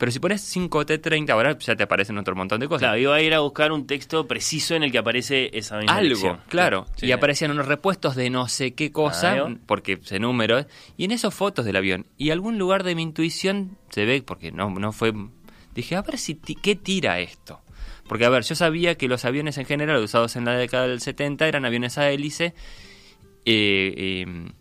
Pero 0.00 0.10
si 0.12 0.18
pones 0.18 0.56
5T30, 0.56 1.28
ahora 1.28 1.58
ya 1.58 1.76
te 1.76 1.82
aparecen 1.82 2.16
otro 2.16 2.34
montón 2.34 2.58
de 2.58 2.68
cosas. 2.68 2.80
Claro, 2.80 2.96
iba 2.96 3.14
a 3.14 3.20
ir 3.20 3.34
a 3.34 3.40
buscar 3.40 3.70
un 3.70 3.86
texto 3.86 4.26
preciso 4.26 4.74
en 4.74 4.82
el 4.82 4.90
que 4.90 4.96
aparece 4.96 5.50
esa 5.52 5.76
misma 5.76 5.92
algo, 5.94 6.08
lección. 6.08 6.40
claro. 6.48 6.86
Sí. 6.96 7.04
Y 7.04 7.12
aparecían 7.12 7.50
unos 7.50 7.66
repuestos 7.68 8.16
de 8.16 8.30
no 8.30 8.48
sé 8.48 8.72
qué 8.72 8.90
cosa, 8.92 9.34
Ah, 9.34 9.54
porque 9.66 9.98
se 10.02 10.18
número, 10.18 10.64
y 10.96 11.04
en 11.04 11.10
esos 11.10 11.34
fotos 11.34 11.66
del 11.66 11.76
avión. 11.76 12.06
Y 12.16 12.30
algún 12.30 12.56
lugar 12.56 12.82
de 12.82 12.94
mi 12.94 13.02
intuición 13.02 13.76
se 13.90 14.06
ve, 14.06 14.22
porque 14.22 14.50
no, 14.52 14.70
no 14.70 14.90
fue... 14.92 15.12
Dije, 15.74 15.96
a 15.96 16.02
ver 16.02 16.16
si 16.16 16.34
qué 16.36 16.76
tira 16.76 17.20
esto. 17.20 17.60
Porque, 18.08 18.24
a 18.24 18.30
ver, 18.30 18.42
yo 18.42 18.54
sabía 18.54 18.94
que 18.94 19.06
los 19.06 19.26
aviones 19.26 19.58
en 19.58 19.66
general 19.66 20.02
usados 20.02 20.34
en 20.34 20.46
la 20.46 20.54
década 20.54 20.88
del 20.88 21.02
70 21.02 21.46
eran 21.46 21.66
aviones 21.66 21.98
a 21.98 22.10
hélice 22.10 22.54
eh, 23.44 23.94
eh, 24.24 24.52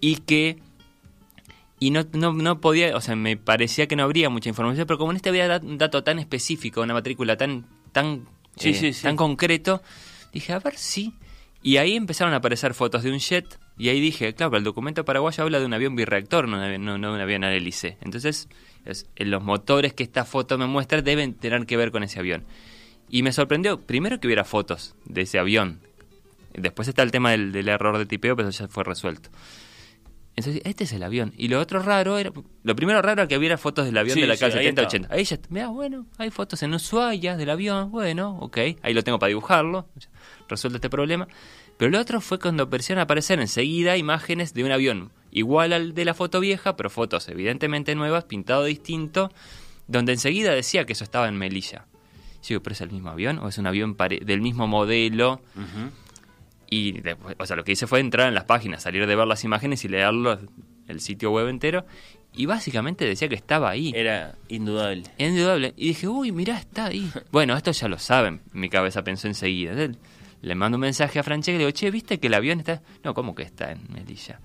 y 0.00 0.16
que 0.18 0.58
y 1.78 1.90
no, 1.90 2.04
no, 2.12 2.32
no 2.32 2.60
podía, 2.60 2.96
o 2.96 3.00
sea, 3.00 3.16
me 3.16 3.36
parecía 3.36 3.86
que 3.86 3.96
no 3.96 4.02
habría 4.04 4.30
mucha 4.30 4.48
información, 4.48 4.86
pero 4.86 4.98
como 4.98 5.10
en 5.12 5.16
este 5.16 5.28
había 5.28 5.60
un 5.62 5.78
dato 5.78 6.02
tan 6.04 6.18
específico, 6.18 6.80
una 6.82 6.94
matrícula 6.94 7.36
tan 7.36 7.66
tan 7.92 8.26
Sí, 8.56 8.70
eh, 8.70 8.74
sí, 8.74 8.92
sí. 8.94 9.02
tan 9.02 9.16
concreto, 9.16 9.82
dije, 10.32 10.52
a 10.54 10.58
ver 10.58 10.76
si. 10.76 11.12
Y 11.62 11.76
ahí 11.78 11.96
empezaron 11.96 12.32
a 12.32 12.36
aparecer 12.38 12.72
fotos 12.74 13.02
de 13.02 13.10
un 13.10 13.18
jet, 13.18 13.58
y 13.76 13.88
ahí 13.90 14.00
dije, 14.00 14.32
claro, 14.34 14.50
pero 14.52 14.58
el 14.58 14.64
documento 14.64 15.04
paraguayo 15.04 15.42
habla 15.44 15.58
de 15.60 15.66
un 15.66 15.74
avión 15.74 15.94
birreactor, 15.96 16.48
no, 16.48 16.58
de 16.58 16.62
un 16.62 16.64
avión- 16.68 16.84
no, 16.84 16.96
no 16.98 17.08
de 17.10 17.14
un 17.16 17.20
avión 17.20 17.44
a 17.44 17.52
hélice. 17.52 17.98
Entonces, 18.00 18.48
es- 18.86 19.06
en 19.16 19.30
los 19.30 19.42
motores 19.42 19.92
que 19.92 20.02
esta 20.04 20.24
foto 20.24 20.56
me 20.58 20.66
muestra 20.66 21.02
deben 21.02 21.34
tener 21.34 21.66
que 21.66 21.76
ver 21.76 21.90
con 21.90 22.02
ese 22.02 22.18
avión. 22.20 22.44
Y 23.10 23.22
me 23.22 23.32
sorprendió, 23.32 23.80
primero 23.82 24.18
que 24.20 24.26
hubiera 24.28 24.44
fotos 24.44 24.94
de 25.04 25.22
ese 25.22 25.38
avión. 25.38 25.80
Después 26.54 26.88
está 26.88 27.02
el 27.02 27.10
tema 27.10 27.32
del, 27.32 27.52
del 27.52 27.68
error 27.68 27.98
de 27.98 28.06
tipeo, 28.06 28.34
pero 28.36 28.48
eso 28.48 28.64
ya 28.64 28.68
fue 28.68 28.84
resuelto. 28.84 29.28
Entonces, 30.36 30.62
este 30.66 30.84
es 30.84 30.92
el 30.92 31.02
avión. 31.02 31.32
Y 31.36 31.48
lo 31.48 31.58
otro 31.58 31.80
raro 31.80 32.18
era. 32.18 32.30
Lo 32.62 32.76
primero 32.76 33.00
raro 33.00 33.22
era 33.22 33.28
que 33.28 33.38
hubiera 33.38 33.56
fotos 33.56 33.86
del 33.86 33.96
avión 33.96 34.14
Sí, 34.14 34.20
de 34.20 34.26
la 34.26 34.34
sí, 34.36 34.40
calle 34.40 34.58
ahí 34.58 34.64
70 34.66 34.82
está. 34.82 34.88
80. 34.96 35.14
Ahí 35.14 35.24
ya, 35.24 35.38
mira, 35.48 35.68
bueno, 35.68 36.06
hay 36.18 36.30
fotos 36.30 36.62
en 36.62 36.74
Ushuaia 36.74 37.36
del 37.36 37.48
avión. 37.48 37.90
Bueno, 37.90 38.38
ok. 38.40 38.58
Ahí 38.82 38.92
lo 38.92 39.02
tengo 39.02 39.18
para 39.18 39.28
dibujarlo. 39.28 39.88
Resuelto 40.48 40.76
este 40.76 40.90
problema. 40.90 41.26
Pero 41.78 41.90
lo 41.90 41.98
otro 42.00 42.20
fue 42.20 42.38
cuando 42.38 42.64
empezaron 42.64 43.00
a 43.00 43.02
aparecer 43.02 43.40
enseguida 43.40 43.96
imágenes 43.96 44.54
de 44.54 44.64
un 44.64 44.72
avión 44.72 45.10
igual 45.30 45.72
al 45.74 45.92
de 45.94 46.04
la 46.06 46.14
foto 46.14 46.40
vieja, 46.40 46.76
pero 46.76 46.88
fotos 46.88 47.28
evidentemente 47.28 47.94
nuevas, 47.94 48.24
pintado 48.24 48.64
distinto, 48.64 49.30
donde 49.86 50.12
enseguida 50.12 50.52
decía 50.52 50.86
que 50.86 50.94
eso 50.94 51.04
estaba 51.04 51.28
en 51.28 51.36
Melilla. 51.36 51.84
Yo 52.42 52.48
digo, 52.48 52.62
¿pero 52.62 52.72
es 52.74 52.80
el 52.80 52.90
mismo 52.90 53.10
avión 53.10 53.38
o 53.40 53.48
es 53.48 53.58
un 53.58 53.66
avión 53.66 53.96
del 53.98 54.40
mismo 54.40 54.66
modelo? 54.66 55.42
Y 56.68 57.00
después, 57.00 57.36
o 57.38 57.46
sea, 57.46 57.56
lo 57.56 57.64
que 57.64 57.72
hice 57.72 57.86
fue 57.86 58.00
entrar 58.00 58.28
en 58.28 58.34
las 58.34 58.44
páginas, 58.44 58.82
salir 58.82 59.06
de 59.06 59.16
ver 59.16 59.26
las 59.26 59.44
imágenes 59.44 59.84
y 59.84 59.88
leerlo 59.88 60.38
el 60.88 61.00
sitio 61.00 61.30
web 61.30 61.48
entero. 61.48 61.84
Y 62.34 62.46
básicamente 62.46 63.06
decía 63.06 63.28
que 63.28 63.34
estaba 63.34 63.70
ahí. 63.70 63.92
Era 63.94 64.34
indudable. 64.48 65.04
Indudable. 65.16 65.72
Y 65.76 65.88
dije, 65.88 66.06
uy, 66.06 66.32
mirá, 66.32 66.58
está 66.58 66.86
ahí. 66.86 67.10
bueno, 67.32 67.56
esto 67.56 67.72
ya 67.72 67.88
lo 67.88 67.98
saben. 67.98 68.42
Mi 68.52 68.68
cabeza 68.68 69.02
pensó 69.02 69.26
enseguida. 69.26 69.74
Le 70.42 70.54
mando 70.54 70.76
un 70.76 70.82
mensaje 70.82 71.18
a 71.18 71.22
Francesca 71.22 71.52
y 71.52 71.58
le 71.58 71.64
digo, 71.66 71.70
che, 71.70 71.90
¿viste 71.90 72.18
que 72.18 72.26
el 72.26 72.34
avión 72.34 72.58
está...? 72.60 72.82
No, 73.02 73.14
¿cómo 73.14 73.34
que 73.34 73.42
está 73.42 73.72
en 73.72 73.80
Melilla? 73.90 74.38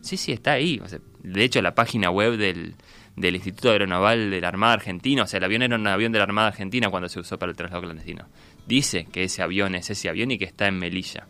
Sí, 0.00 0.16
sí, 0.16 0.32
está 0.32 0.52
ahí. 0.52 0.80
O 0.82 0.88
sea, 0.88 0.98
de 1.22 1.44
hecho, 1.44 1.62
la 1.62 1.74
página 1.74 2.10
web 2.10 2.36
del, 2.36 2.74
del 3.14 3.36
Instituto 3.36 3.70
Aeronaval 3.70 4.30
de 4.30 4.40
la 4.40 4.48
Armada 4.48 4.74
Argentina, 4.74 5.22
o 5.22 5.26
sea, 5.26 5.38
el 5.38 5.44
avión 5.44 5.62
era 5.62 5.76
un 5.76 5.86
avión 5.86 6.10
de 6.10 6.18
la 6.18 6.24
Armada 6.24 6.48
Argentina 6.48 6.90
cuando 6.90 7.08
se 7.08 7.20
usó 7.20 7.38
para 7.38 7.50
el 7.50 7.56
traslado 7.56 7.82
clandestino. 7.82 8.26
Dice 8.66 9.06
que 9.10 9.24
ese 9.24 9.42
avión 9.42 9.76
es 9.76 9.90
ese 9.90 10.08
avión 10.08 10.32
y 10.32 10.38
que 10.38 10.44
está 10.44 10.66
en 10.66 10.78
Melilla. 10.78 11.26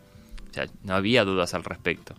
Sea, 0.59 0.67
no 0.83 0.95
había 0.95 1.25
dudas 1.25 1.55
al 1.55 1.65
respecto. 1.65 2.15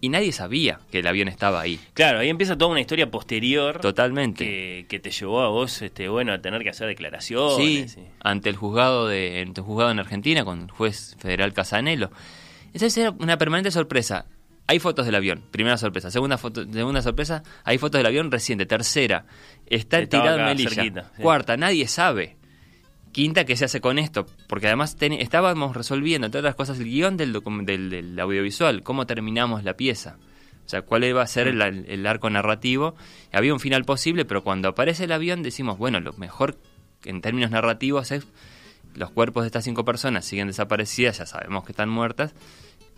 Y 0.00 0.08
nadie 0.08 0.32
sabía 0.32 0.80
que 0.90 0.98
el 0.98 1.06
avión 1.06 1.28
estaba 1.28 1.60
ahí. 1.60 1.78
Claro, 1.94 2.18
ahí 2.18 2.28
empieza 2.28 2.58
toda 2.58 2.72
una 2.72 2.80
historia 2.80 3.08
posterior. 3.08 3.78
Totalmente. 3.78 4.44
Que, 4.44 4.86
que 4.88 4.98
te 4.98 5.12
llevó 5.12 5.42
a 5.42 5.48
vos, 5.48 5.80
este, 5.80 6.08
bueno, 6.08 6.32
a 6.32 6.40
tener 6.40 6.64
que 6.64 6.70
hacer 6.70 6.88
declaraciones. 6.88 7.92
Sí, 7.92 8.02
ante 8.20 8.48
el 8.48 8.56
juzgado 8.56 9.06
de 9.06 9.44
ante 9.46 9.60
el 9.60 9.64
juzgado 9.64 9.92
en 9.92 10.00
Argentina 10.00 10.44
con 10.44 10.62
el 10.62 10.70
juez 10.72 11.16
federal 11.20 11.52
Casanelo. 11.52 12.10
Esa 12.74 13.00
era 13.00 13.10
una 13.12 13.38
permanente 13.38 13.70
sorpresa. 13.70 14.26
Hay 14.66 14.80
fotos 14.80 15.06
del 15.06 15.14
avión, 15.14 15.44
primera 15.52 15.78
sorpresa. 15.78 16.10
Segunda 16.10 16.36
foto, 16.36 16.64
segunda 16.64 17.00
sorpresa, 17.02 17.44
hay 17.62 17.78
fotos 17.78 18.00
del 18.00 18.06
avión 18.06 18.30
reciente. 18.32 18.66
Tercera, 18.66 19.26
está 19.66 20.04
tirado 20.06 20.38
en 20.38 20.44
Melilla. 20.46 20.70
cerquita, 20.70 21.12
sí. 21.16 21.22
Cuarta, 21.22 21.56
nadie 21.56 21.86
sabe. 21.86 22.36
Quinta, 23.12 23.44
¿qué 23.44 23.56
se 23.56 23.66
hace 23.66 23.80
con 23.80 23.98
esto? 23.98 24.26
Porque 24.48 24.66
además 24.66 24.96
ten- 24.96 25.12
estábamos 25.12 25.76
resolviendo, 25.76 26.26
entre 26.26 26.38
otras 26.40 26.54
cosas, 26.54 26.78
el 26.78 26.86
guion 26.86 27.16
del, 27.16 27.32
del, 27.64 27.90
del 27.90 28.18
audiovisual, 28.18 28.82
cómo 28.82 29.06
terminamos 29.06 29.64
la 29.64 29.74
pieza. 29.76 30.16
O 30.64 30.68
sea, 30.68 30.82
cuál 30.82 31.04
iba 31.04 31.22
a 31.22 31.26
ser 31.26 31.48
el, 31.48 31.60
el 31.60 32.06
arco 32.06 32.30
narrativo. 32.30 32.94
Había 33.32 33.52
un 33.52 33.60
final 33.60 33.84
posible, 33.84 34.24
pero 34.24 34.42
cuando 34.42 34.68
aparece 34.68 35.04
el 35.04 35.12
avión 35.12 35.42
decimos, 35.42 35.76
bueno, 35.76 36.00
lo 36.00 36.12
mejor 36.14 36.56
en 37.04 37.20
términos 37.20 37.50
narrativos 37.50 38.12
es 38.12 38.26
los 38.94 39.10
cuerpos 39.10 39.42
de 39.42 39.48
estas 39.48 39.64
cinco 39.64 39.84
personas 39.84 40.24
siguen 40.24 40.46
desaparecidas, 40.48 41.18
ya 41.18 41.26
sabemos 41.26 41.64
que 41.64 41.72
están 41.72 41.88
muertas, 41.88 42.34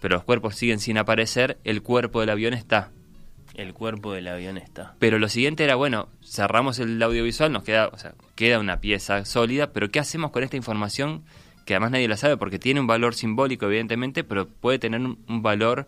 pero 0.01 0.16
los 0.16 0.24
cuerpos 0.24 0.57
siguen 0.57 0.78
sin 0.78 0.99
aparecer, 0.99 1.59
el 1.65 1.82
cuerpo 1.82 2.20
del 2.20 2.31
avión 2.31 2.53
está. 2.55 2.91
El 3.55 3.72
cuerpo 3.72 4.12
del 4.12 4.28
avión 4.28 4.59
está. 4.59 4.94
Pero 4.98 5.18
lo 5.18 5.28
siguiente 5.28 5.64
era, 5.64 5.76
bueno, 5.76 6.09
cerramos 6.24 6.78
el 6.78 7.01
audiovisual, 7.02 7.52
nos 7.52 7.62
queda, 7.62 7.89
o 7.89 7.98
sea, 7.98 8.14
queda 8.35 8.59
una 8.59 8.81
pieza 8.81 9.24
sólida, 9.24 9.72
pero 9.72 9.90
¿qué 9.90 10.01
hacemos 10.01 10.32
con 10.32 10.43
esta 10.43 10.56
información 10.56 11.22
que 11.64 11.74
además 11.74 11.93
nadie 11.93 12.09
la 12.09 12.16
sabe 12.16 12.36
porque 12.36 12.59
tiene 12.59 12.81
un 12.81 12.86
valor 12.86 13.14
simbólico 13.14 13.66
evidentemente, 13.66 14.24
pero 14.24 14.47
puede 14.47 14.78
tener 14.78 15.01
un, 15.01 15.43
valor 15.43 15.86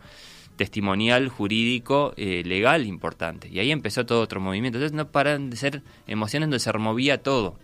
testimonial, 0.56 1.28
jurídico, 1.28 2.14
eh, 2.16 2.43
legal 2.44 2.86
importante. 2.86 3.48
Y 3.48 3.59
ahí 3.59 3.70
empezó 3.70 4.06
todo 4.06 4.22
otro 4.22 4.40
movimiento. 4.40 4.78
Entonces 4.78 4.97
no 4.97 5.10
paran 5.10 5.51
de 5.51 5.56
ser 5.56 5.82
emociones 6.06 6.48
donde 6.48 6.60
se 6.60 6.72
removía 6.72 7.22
todo 7.22 7.59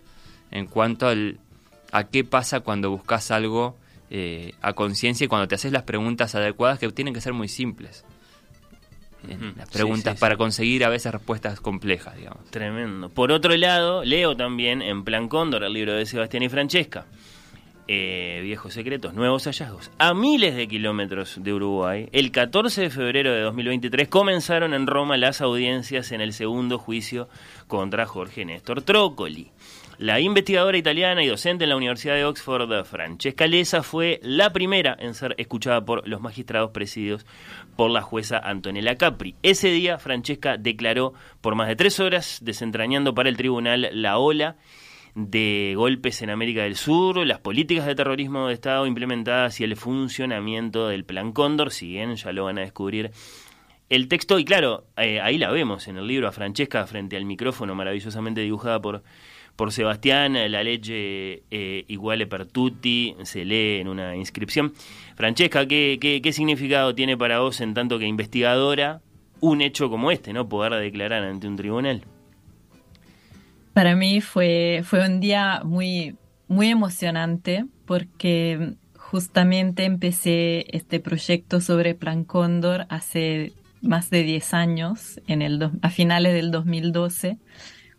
en 0.50 0.66
cuanto 0.66 1.08
al, 1.08 1.38
a 1.90 2.04
qué 2.04 2.24
pasa 2.24 2.60
cuando 2.60 2.90
buscas 2.90 3.30
algo 3.30 3.76
eh, 4.10 4.52
a 4.60 4.74
conciencia 4.74 5.24
y 5.24 5.28
cuando 5.28 5.48
te 5.48 5.54
haces 5.54 5.72
las 5.72 5.84
preguntas 5.84 6.34
adecuadas 6.34 6.78
que 6.78 6.90
tienen 6.90 7.14
que 7.14 7.22
ser 7.22 7.32
muy 7.32 7.48
simples. 7.48 8.04
Las 9.56 9.70
preguntas 9.70 10.14
sí, 10.14 10.16
sí. 10.16 10.20
para 10.20 10.36
conseguir 10.36 10.84
a 10.84 10.88
veces 10.88 11.12
respuestas 11.12 11.60
complejas, 11.60 12.16
digamos. 12.16 12.44
Tremendo. 12.50 13.08
Por 13.08 13.30
otro 13.32 13.56
lado, 13.56 14.04
leo 14.04 14.36
también 14.36 14.82
en 14.82 15.04
Plan 15.04 15.28
Cóndor 15.28 15.64
el 15.64 15.72
libro 15.72 15.94
de 15.94 16.06
Sebastián 16.06 16.42
y 16.42 16.48
Francesca. 16.48 17.06
Eh, 17.88 18.40
viejos 18.42 18.74
secretos, 18.74 19.12
nuevos 19.12 19.44
hallazgos. 19.44 19.90
A 19.98 20.14
miles 20.14 20.56
de 20.56 20.68
kilómetros 20.68 21.42
de 21.42 21.52
Uruguay, 21.52 22.08
el 22.12 22.30
14 22.30 22.82
de 22.82 22.90
febrero 22.90 23.32
de 23.32 23.40
2023 23.42 24.08
comenzaron 24.08 24.72
en 24.72 24.86
Roma 24.86 25.16
las 25.16 25.40
audiencias 25.40 26.12
en 26.12 26.20
el 26.20 26.32
segundo 26.32 26.78
juicio 26.78 27.28
contra 27.66 28.06
Jorge 28.06 28.44
Néstor 28.44 28.82
Trócoli. 28.82 29.50
La 30.02 30.18
investigadora 30.18 30.76
italiana 30.76 31.22
y 31.22 31.28
docente 31.28 31.62
en 31.62 31.70
la 31.70 31.76
Universidad 31.76 32.16
de 32.16 32.24
Oxford, 32.24 32.84
Francesca 32.84 33.46
Lesa, 33.46 33.84
fue 33.84 34.18
la 34.24 34.52
primera 34.52 34.96
en 34.98 35.14
ser 35.14 35.36
escuchada 35.38 35.84
por 35.84 36.08
los 36.08 36.20
magistrados 36.20 36.72
presididos 36.72 37.24
por 37.76 37.88
la 37.88 38.02
jueza 38.02 38.38
Antonella 38.38 38.96
Capri. 38.96 39.36
Ese 39.44 39.68
día, 39.68 39.98
Francesca 39.98 40.56
declaró 40.56 41.14
por 41.40 41.54
más 41.54 41.68
de 41.68 41.76
tres 41.76 42.00
horas, 42.00 42.40
desentrañando 42.42 43.14
para 43.14 43.28
el 43.28 43.36
tribunal 43.36 43.90
la 43.92 44.18
ola 44.18 44.56
de 45.14 45.74
golpes 45.76 46.20
en 46.22 46.30
América 46.30 46.64
del 46.64 46.74
Sur, 46.74 47.24
las 47.24 47.38
políticas 47.38 47.86
de 47.86 47.94
terrorismo 47.94 48.48
de 48.48 48.54
Estado 48.54 48.88
implementadas 48.88 49.60
y 49.60 49.62
el 49.62 49.76
funcionamiento 49.76 50.88
del 50.88 51.04
Plan 51.04 51.30
Cóndor, 51.30 51.70
si 51.70 51.86
bien 51.86 52.16
ya 52.16 52.32
lo 52.32 52.46
van 52.46 52.58
a 52.58 52.62
descubrir 52.62 53.12
el 53.88 54.08
texto, 54.08 54.40
y 54.40 54.44
claro, 54.44 54.86
eh, 54.96 55.20
ahí 55.20 55.38
la 55.38 55.52
vemos 55.52 55.86
en 55.86 55.98
el 55.98 56.08
libro 56.08 56.26
a 56.26 56.32
Francesca 56.32 56.84
frente 56.88 57.16
al 57.16 57.24
micrófono, 57.24 57.76
maravillosamente 57.76 58.40
dibujada 58.40 58.80
por, 58.80 59.04
por 59.56 59.72
Sebastián, 59.72 60.34
la 60.34 60.62
legge 60.62 61.42
eh, 61.50 61.84
iguale 61.88 62.26
per 62.26 62.46
tutti, 62.46 63.14
se 63.22 63.44
lee 63.44 63.80
en 63.80 63.88
una 63.88 64.16
inscripción. 64.16 64.72
Francesca, 65.14 65.66
¿qué, 65.66 65.98
qué, 66.00 66.20
qué 66.22 66.32
significado 66.32 66.94
tiene 66.94 67.16
para 67.16 67.40
vos 67.40 67.60
en 67.60 67.74
tanto 67.74 67.98
que 67.98 68.06
investigadora 68.06 69.00
un 69.40 69.60
hecho 69.60 69.90
como 69.90 70.10
este, 70.10 70.32
no 70.32 70.48
poder 70.48 70.74
declarar 70.74 71.24
ante 71.24 71.46
un 71.46 71.56
tribunal? 71.56 72.04
Para 73.72 73.96
mí 73.96 74.20
fue, 74.20 74.82
fue 74.84 75.04
un 75.06 75.20
día 75.20 75.62
muy, 75.64 76.16
muy 76.48 76.68
emocionante 76.68 77.64
porque 77.86 78.74
justamente 78.94 79.84
empecé 79.84 80.66
este 80.76 81.00
proyecto 81.00 81.60
sobre 81.60 81.94
Plan 81.94 82.24
Cóndor 82.24 82.86
hace 82.88 83.52
más 83.82 84.10
de 84.10 84.22
10 84.22 84.54
años, 84.54 85.20
en 85.26 85.42
el 85.42 85.70
a 85.82 85.90
finales 85.90 86.34
del 86.34 86.50
2012, 86.50 87.38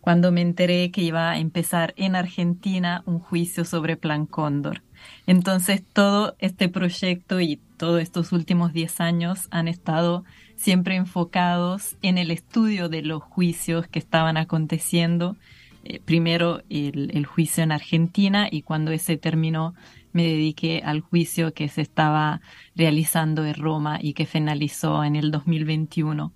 cuando 0.04 0.32
me 0.32 0.42
enteré 0.42 0.90
que 0.90 1.00
iba 1.00 1.30
a 1.30 1.38
empezar 1.38 1.94
en 1.96 2.14
Argentina 2.14 3.02
un 3.06 3.20
juicio 3.20 3.64
sobre 3.64 3.96
Plan 3.96 4.26
Cóndor. 4.26 4.82
Entonces 5.26 5.82
todo 5.82 6.36
este 6.40 6.68
proyecto 6.68 7.40
y 7.40 7.58
todos 7.78 8.02
estos 8.02 8.30
últimos 8.30 8.74
10 8.74 9.00
años 9.00 9.48
han 9.50 9.66
estado 9.66 10.24
siempre 10.56 10.96
enfocados 10.96 11.96
en 12.02 12.18
el 12.18 12.30
estudio 12.30 12.90
de 12.90 13.00
los 13.00 13.22
juicios 13.22 13.86
que 13.88 13.98
estaban 13.98 14.36
aconteciendo 14.36 15.38
eh, 15.84 16.00
primero 16.04 16.60
el, 16.68 17.10
el 17.14 17.24
juicio 17.24 17.64
en 17.64 17.72
Argentina 17.72 18.48
y 18.50 18.60
cuando 18.60 18.90
ese 18.90 19.16
terminó 19.16 19.74
me 20.12 20.24
dediqué 20.24 20.82
al 20.84 21.00
juicio 21.00 21.54
que 21.54 21.70
se 21.70 21.80
estaba 21.80 22.42
realizando 22.76 23.42
en 23.46 23.54
Roma 23.54 24.00
y 24.02 24.12
que 24.12 24.26
finalizó 24.26 25.02
en 25.02 25.16
el 25.16 25.30
2021. 25.30 26.30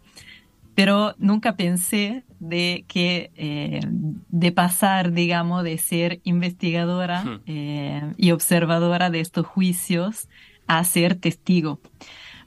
Pero 0.75 1.15
nunca 1.19 1.55
pensé 1.55 2.25
de 2.41 2.85
que 2.87 3.31
eh, 3.37 3.81
de 3.85 4.53
pasar, 4.53 5.13
digamos, 5.13 5.65
de 5.65 5.79
ser 5.79 6.21
investigadora 6.25 7.25
Hmm. 7.25 7.41
eh, 7.47 8.13
y 8.17 8.31
observadora 8.31 9.11
de 9.11 9.21
estos 9.21 9.47
juicios 9.47 10.29
a 10.67 10.83
ser 10.85 11.15
testigo. 11.17 11.81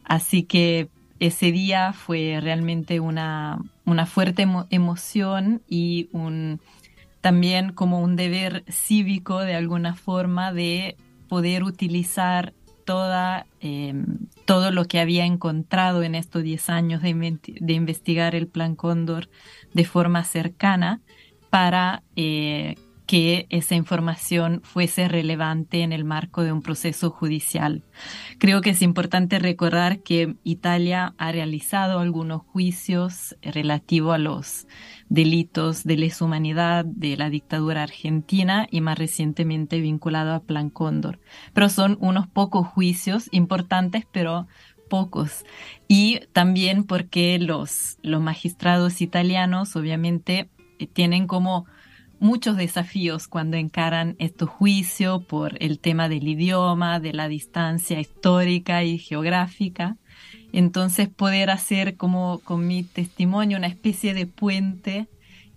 Así 0.03 0.43
que 0.43 0.89
ese 1.19 1.51
día 1.51 1.93
fue 1.93 2.39
realmente 2.41 2.99
una, 2.99 3.59
una 3.85 4.05
fuerte 4.05 4.43
emo- 4.43 4.68
emoción 4.69 5.61
y 5.68 6.09
un, 6.13 6.59
también 7.22 7.72
como 7.73 7.99
un 8.01 8.15
deber 8.15 8.63
cívico 8.68 9.39
de 9.41 9.55
alguna 9.55 9.93
forma 9.95 10.51
de 10.53 10.97
poder 11.27 11.63
utilizar 11.63 12.53
eh, 13.59 13.93
todo 14.45 14.72
lo 14.72 14.85
que 14.85 14.99
había 14.99 15.26
encontrado 15.26 16.03
en 16.03 16.15
estos 16.15 16.43
10 16.43 16.69
años 16.69 17.01
de, 17.01 17.73
investigar 17.73 18.35
el 18.35 18.47
Plan 18.47 18.76
Cóndor 18.76 19.30
de 19.73 19.85
forma 19.85 20.23
cercana 20.23 21.01
para 21.49 22.03
eh, 22.15 22.76
que 23.11 23.45
esa 23.49 23.76
información 23.76 24.61
fuese 24.63 25.09
relevante 25.09 25.81
en 25.81 25.91
el 25.91 26.05
marco 26.05 26.43
de 26.43 26.53
un 26.53 26.61
proceso 26.61 27.09
judicial. 27.09 27.84
Creo 28.38 28.61
que 28.61 28.69
es 28.69 28.81
importante 28.81 29.38
recordar 29.38 29.99
que 29.99 30.35
Italia 30.45 31.13
ha 31.18 31.31
realizado 31.34 31.99
algunos 31.99 32.41
juicios 32.41 33.35
relativos 33.41 34.15
a 34.15 34.18
los 34.18 34.65
delitos 35.12 35.84
de 35.84 35.98
lesa 35.98 36.24
humanidad 36.24 36.86
de 36.86 37.18
la 37.18 37.30
dictadura 37.30 37.84
argentina 37.84 38.66
y 38.72 38.80
más 38.80 38.98
recientemente 38.98 39.82
vinculado 39.82 40.34
a 40.34 40.40
Plan 40.40 40.70
Cóndor. 40.70 41.20
Pero 41.54 41.68
son 41.68 41.98
unos 41.99 42.28
pocos 42.28 42.65
juicios 42.65 43.28
importantes, 43.31 44.06
pero 44.14 44.48
pocos. 44.90 45.44
Y 45.90 46.22
también 46.31 46.86
porque 46.86 47.38
los, 47.40 47.98
los 48.02 48.22
magistrados 48.22 49.02
italianos 49.02 49.76
obviamente 49.76 50.49
eh, 50.80 50.88
tienen 50.88 51.28
como 51.28 51.65
muchos 52.22 52.56
desafíos 52.56 53.28
cuando 53.28 53.57
encaran 53.57 54.15
estos 54.18 54.48
juicios 54.48 55.26
por 55.26 55.62
el 55.62 55.80
tema 55.80 56.07
del 56.07 56.26
idioma, 56.26 57.02
de 57.02 57.12
la 57.12 57.28
distancia 57.28 57.99
histórica 57.99 58.86
y 58.86 58.98
geográfica. 58.98 59.98
Entonces 60.54 61.10
poder 61.10 61.49
hacer 61.49 61.96
como 61.96 62.39
con 62.44 62.68
mi 62.68 62.84
testimonio 62.84 63.57
una 63.57 63.68
especie 63.68 64.13
de 64.13 64.26
puente 64.26 65.07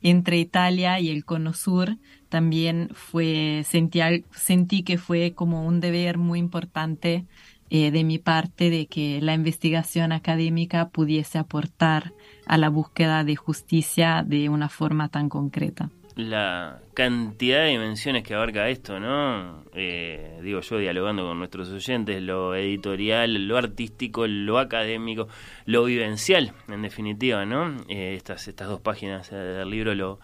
entre 0.03 0.39
Italia 0.39 1.01
y 1.01 1.09
el 1.09 1.25
Cono 1.25 1.55
Sur 1.55 1.97
también 2.29 2.91
fue 2.93 3.63
sentí, 3.65 4.01
sentí 4.33 4.83
que 4.83 4.99
fue 4.99 5.33
como 5.35 5.67
un 5.67 5.81
deber 5.81 6.19
muy 6.19 6.39
importante 6.39 7.25
eh, 7.71 7.91
de 7.91 8.05
mi 8.05 8.19
parte 8.19 8.71
de 8.71 8.87
que 8.87 9.21
la 9.23 9.35
investigación 9.35 10.13
académica 10.13 10.91
pudiese 10.91 11.39
aportar 11.39 12.13
a 12.47 12.59
la 12.59 12.69
búsqueda 12.69 13.25
de 13.25 13.37
justicia 13.37 14.23
de 14.27 14.49
una 14.49 14.69
forma 14.69 15.09
tan 15.09 15.29
concreta. 15.29 15.91
La 16.17 16.81
cantidad 16.95 17.63
de 17.65 17.71
dimensiones 17.71 18.23
que 18.23 18.35
abarca 18.35 18.69
esto, 18.69 19.01
¿no? 19.01 19.65
Eh, 19.75 20.39
digo 20.43 20.61
yo, 20.61 20.79
dialogando 20.79 21.25
con 21.25 21.39
nuestros 21.39 21.69
oyentes, 21.71 22.23
lo 22.23 22.55
editorial, 22.55 23.49
lo 23.49 23.57
artístico, 23.59 24.27
lo 24.29 24.59
académico, 24.61 25.27
lo 25.67 25.85
vivencial, 25.85 26.53
en 26.69 26.83
definitiva, 26.83 27.45
¿no? 27.45 27.77
Eh, 27.89 28.15
estas, 28.17 28.47
estas 28.47 28.69
dos 28.69 28.81
páginas 28.81 29.33
eh, 29.33 29.35
del 29.37 29.69
libro 29.71 29.93
lo, 29.97 30.21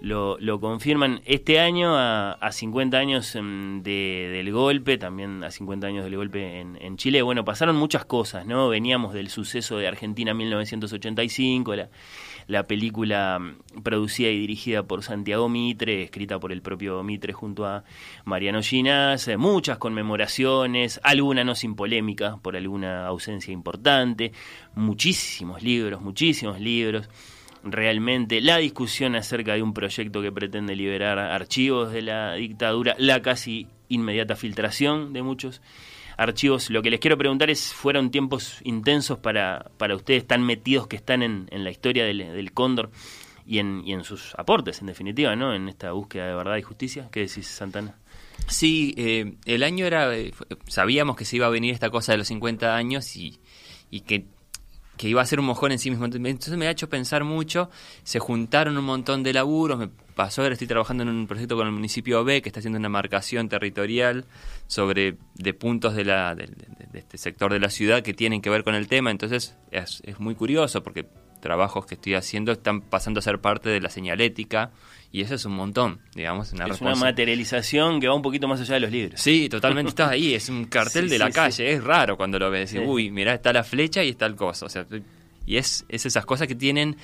lo, 0.00 0.36
lo 0.38 0.60
confirman. 0.60 1.20
Este 1.24 1.58
año, 1.58 1.96
a, 1.96 2.32
a 2.34 2.52
50 2.52 2.96
años 2.96 3.34
em, 3.34 3.82
de- 3.82 4.28
del 4.32 4.52
golpe, 4.52 4.96
también 4.98 5.42
a 5.42 5.50
50 5.50 5.86
años 5.88 6.04
del 6.04 6.16
golpe 6.16 6.60
en, 6.60 6.76
en 6.80 6.96
Chile, 6.96 7.20
bueno, 7.22 7.44
pasaron 7.44 7.74
muchas 7.76 8.04
cosas, 8.04 8.46
¿no? 8.46 8.68
Veníamos 8.68 9.12
del 9.12 9.28
suceso 9.28 9.76
de 9.78 9.88
Argentina 9.88 10.34
1985, 10.34 11.74
la, 11.74 11.88
la 12.46 12.66
película 12.66 13.38
mm, 13.38 13.82
producida 13.82 14.28
y 14.30 14.38
dirigida 14.38 14.82
por 14.82 15.02
Santiago 15.02 15.48
Mitre, 15.48 16.02
escrita 16.02 16.38
por 16.38 16.52
el 16.52 16.62
propio 16.62 17.02
Mitre 17.02 17.32
junto 17.32 17.66
a 17.66 17.84
Mariano 18.24 18.62
Ginás, 18.62 19.28
eh, 19.28 19.36
muchas 19.36 19.78
conmemoraciones, 19.78 21.00
alguna 21.02 21.44
no 21.44 21.54
sin 21.54 21.74
polémica 21.74 22.38
por 22.42 22.56
alguna 22.56 23.06
ausencia 23.06 23.52
importante, 23.52 24.32
muchísimos 24.74 25.62
libros, 25.62 26.00
muchísimos 26.00 26.60
libros. 26.60 27.08
Realmente 27.64 28.40
la 28.40 28.56
discusión 28.56 29.14
acerca 29.14 29.54
de 29.54 29.62
un 29.62 29.72
proyecto 29.72 30.20
que 30.20 30.32
pretende 30.32 30.74
liberar 30.74 31.18
archivos 31.18 31.92
de 31.92 32.02
la 32.02 32.34
dictadura, 32.34 32.96
la 32.98 33.22
casi 33.22 33.68
inmediata 33.88 34.34
filtración 34.34 35.12
de 35.12 35.22
muchos 35.22 35.62
archivos. 36.16 36.70
Lo 36.70 36.82
que 36.82 36.90
les 36.90 37.00
quiero 37.00 37.16
preguntar 37.18 37.50
es, 37.50 37.72
¿fueron 37.72 38.10
tiempos 38.10 38.58
intensos 38.64 39.18
para, 39.18 39.70
para 39.78 39.94
ustedes 39.96 40.26
tan 40.26 40.42
metidos 40.42 40.86
que 40.86 40.96
están 40.96 41.22
en, 41.22 41.48
en 41.50 41.64
la 41.64 41.70
historia 41.70 42.04
del, 42.04 42.18
del 42.18 42.52
Cóndor 42.52 42.90
y 43.46 43.58
en, 43.58 43.82
y 43.84 43.92
en 43.92 44.04
sus 44.04 44.34
aportes, 44.36 44.80
en 44.80 44.86
definitiva, 44.86 45.34
¿no? 45.36 45.54
En 45.54 45.68
esta 45.68 45.92
búsqueda 45.92 46.26
de 46.28 46.34
verdad 46.34 46.56
y 46.56 46.62
justicia. 46.62 47.08
¿Qué 47.10 47.20
decís, 47.20 47.46
Santana? 47.48 47.96
Sí, 48.46 48.94
eh, 48.96 49.34
el 49.44 49.62
año 49.62 49.86
era. 49.86 50.14
eh, 50.16 50.32
sabíamos 50.66 51.16
que 51.16 51.24
se 51.24 51.36
iba 51.36 51.46
a 51.46 51.50
venir 51.50 51.74
esta 51.74 51.90
cosa 51.90 52.12
de 52.12 52.18
los 52.18 52.28
50 52.28 52.74
años 52.74 53.16
y, 53.16 53.40
y 53.90 54.00
que, 54.00 54.26
que 54.96 55.08
iba 55.08 55.22
a 55.22 55.26
ser 55.26 55.40
un 55.40 55.46
mojón 55.46 55.72
en 55.72 55.78
sí 55.78 55.90
mismo. 55.90 56.04
Entonces 56.06 56.56
me 56.56 56.66
ha 56.66 56.70
hecho 56.70 56.88
pensar 56.88 57.24
mucho. 57.24 57.70
Se 58.04 58.18
juntaron 58.18 58.76
un 58.76 58.84
montón 58.84 59.22
de 59.22 59.32
laburos. 59.32 59.78
Me 59.78 59.90
pasó 60.14 60.42
ahora 60.42 60.52
estoy 60.54 60.68
trabajando 60.68 61.02
en 61.02 61.08
un 61.08 61.26
proyecto 61.26 61.56
con 61.56 61.66
el 61.66 61.72
municipio 61.72 62.24
B 62.24 62.42
que 62.42 62.48
está 62.48 62.60
haciendo 62.60 62.78
una 62.78 62.88
marcación 62.88 63.48
territorial 63.48 64.24
sobre 64.66 65.16
de 65.34 65.54
puntos 65.54 65.94
de, 65.94 66.04
la, 66.04 66.34
de, 66.34 66.46
de- 66.46 66.86
de 66.92 66.98
este 66.98 67.16
sector 67.18 67.52
de 67.52 67.58
la 67.60 67.70
ciudad 67.70 68.02
que 68.02 68.12
tienen 68.14 68.42
que 68.42 68.50
ver 68.50 68.64
con 68.64 68.74
el 68.74 68.86
tema. 68.88 69.10
Entonces 69.10 69.56
es, 69.70 70.02
es 70.04 70.20
muy 70.20 70.34
curioso 70.34 70.82
porque 70.82 71.06
trabajos 71.40 71.86
que 71.86 71.94
estoy 71.96 72.14
haciendo 72.14 72.52
están 72.52 72.82
pasando 72.82 73.18
a 73.18 73.22
ser 73.22 73.40
parte 73.40 73.68
de 73.68 73.80
la 73.80 73.88
señalética 73.90 74.70
y 75.10 75.22
eso 75.22 75.34
es 75.34 75.44
un 75.44 75.54
montón, 75.54 76.00
digamos. 76.14 76.52
Una 76.52 76.66
es 76.66 76.80
una 76.80 76.94
materialización 76.94 78.00
que 78.00 78.08
va 78.08 78.14
un 78.14 78.22
poquito 78.22 78.46
más 78.48 78.60
allá 78.60 78.74
de 78.74 78.80
los 78.80 78.90
libros. 78.92 79.20
Sí, 79.20 79.48
totalmente 79.48 79.88
estás 79.90 80.10
ahí, 80.10 80.34
es 80.34 80.48
un 80.48 80.66
cartel 80.66 81.04
Sí, 81.08 81.10
de 81.10 81.18
la 81.18 81.26
sí, 81.26 81.32
calle, 81.32 81.52
sí. 81.52 81.62
es 81.64 81.82
raro 81.82 82.16
cuando 82.16 82.38
lo 82.38 82.50
ves, 82.50 82.74
uy, 82.84 83.10
mirá, 83.10 83.34
está 83.34 83.52
la 83.52 83.64
flecha 83.64 84.02
y 84.04 84.10
está 84.10 84.26
el 84.26 84.36
coso, 84.36 84.66
o 84.66 84.68
sea, 84.68 84.86
y 85.44 85.56
es, 85.56 85.84
es 85.88 86.06
esas 86.06 86.24
cosas 86.24 86.46
que 86.46 86.54
tienen, 86.54 86.96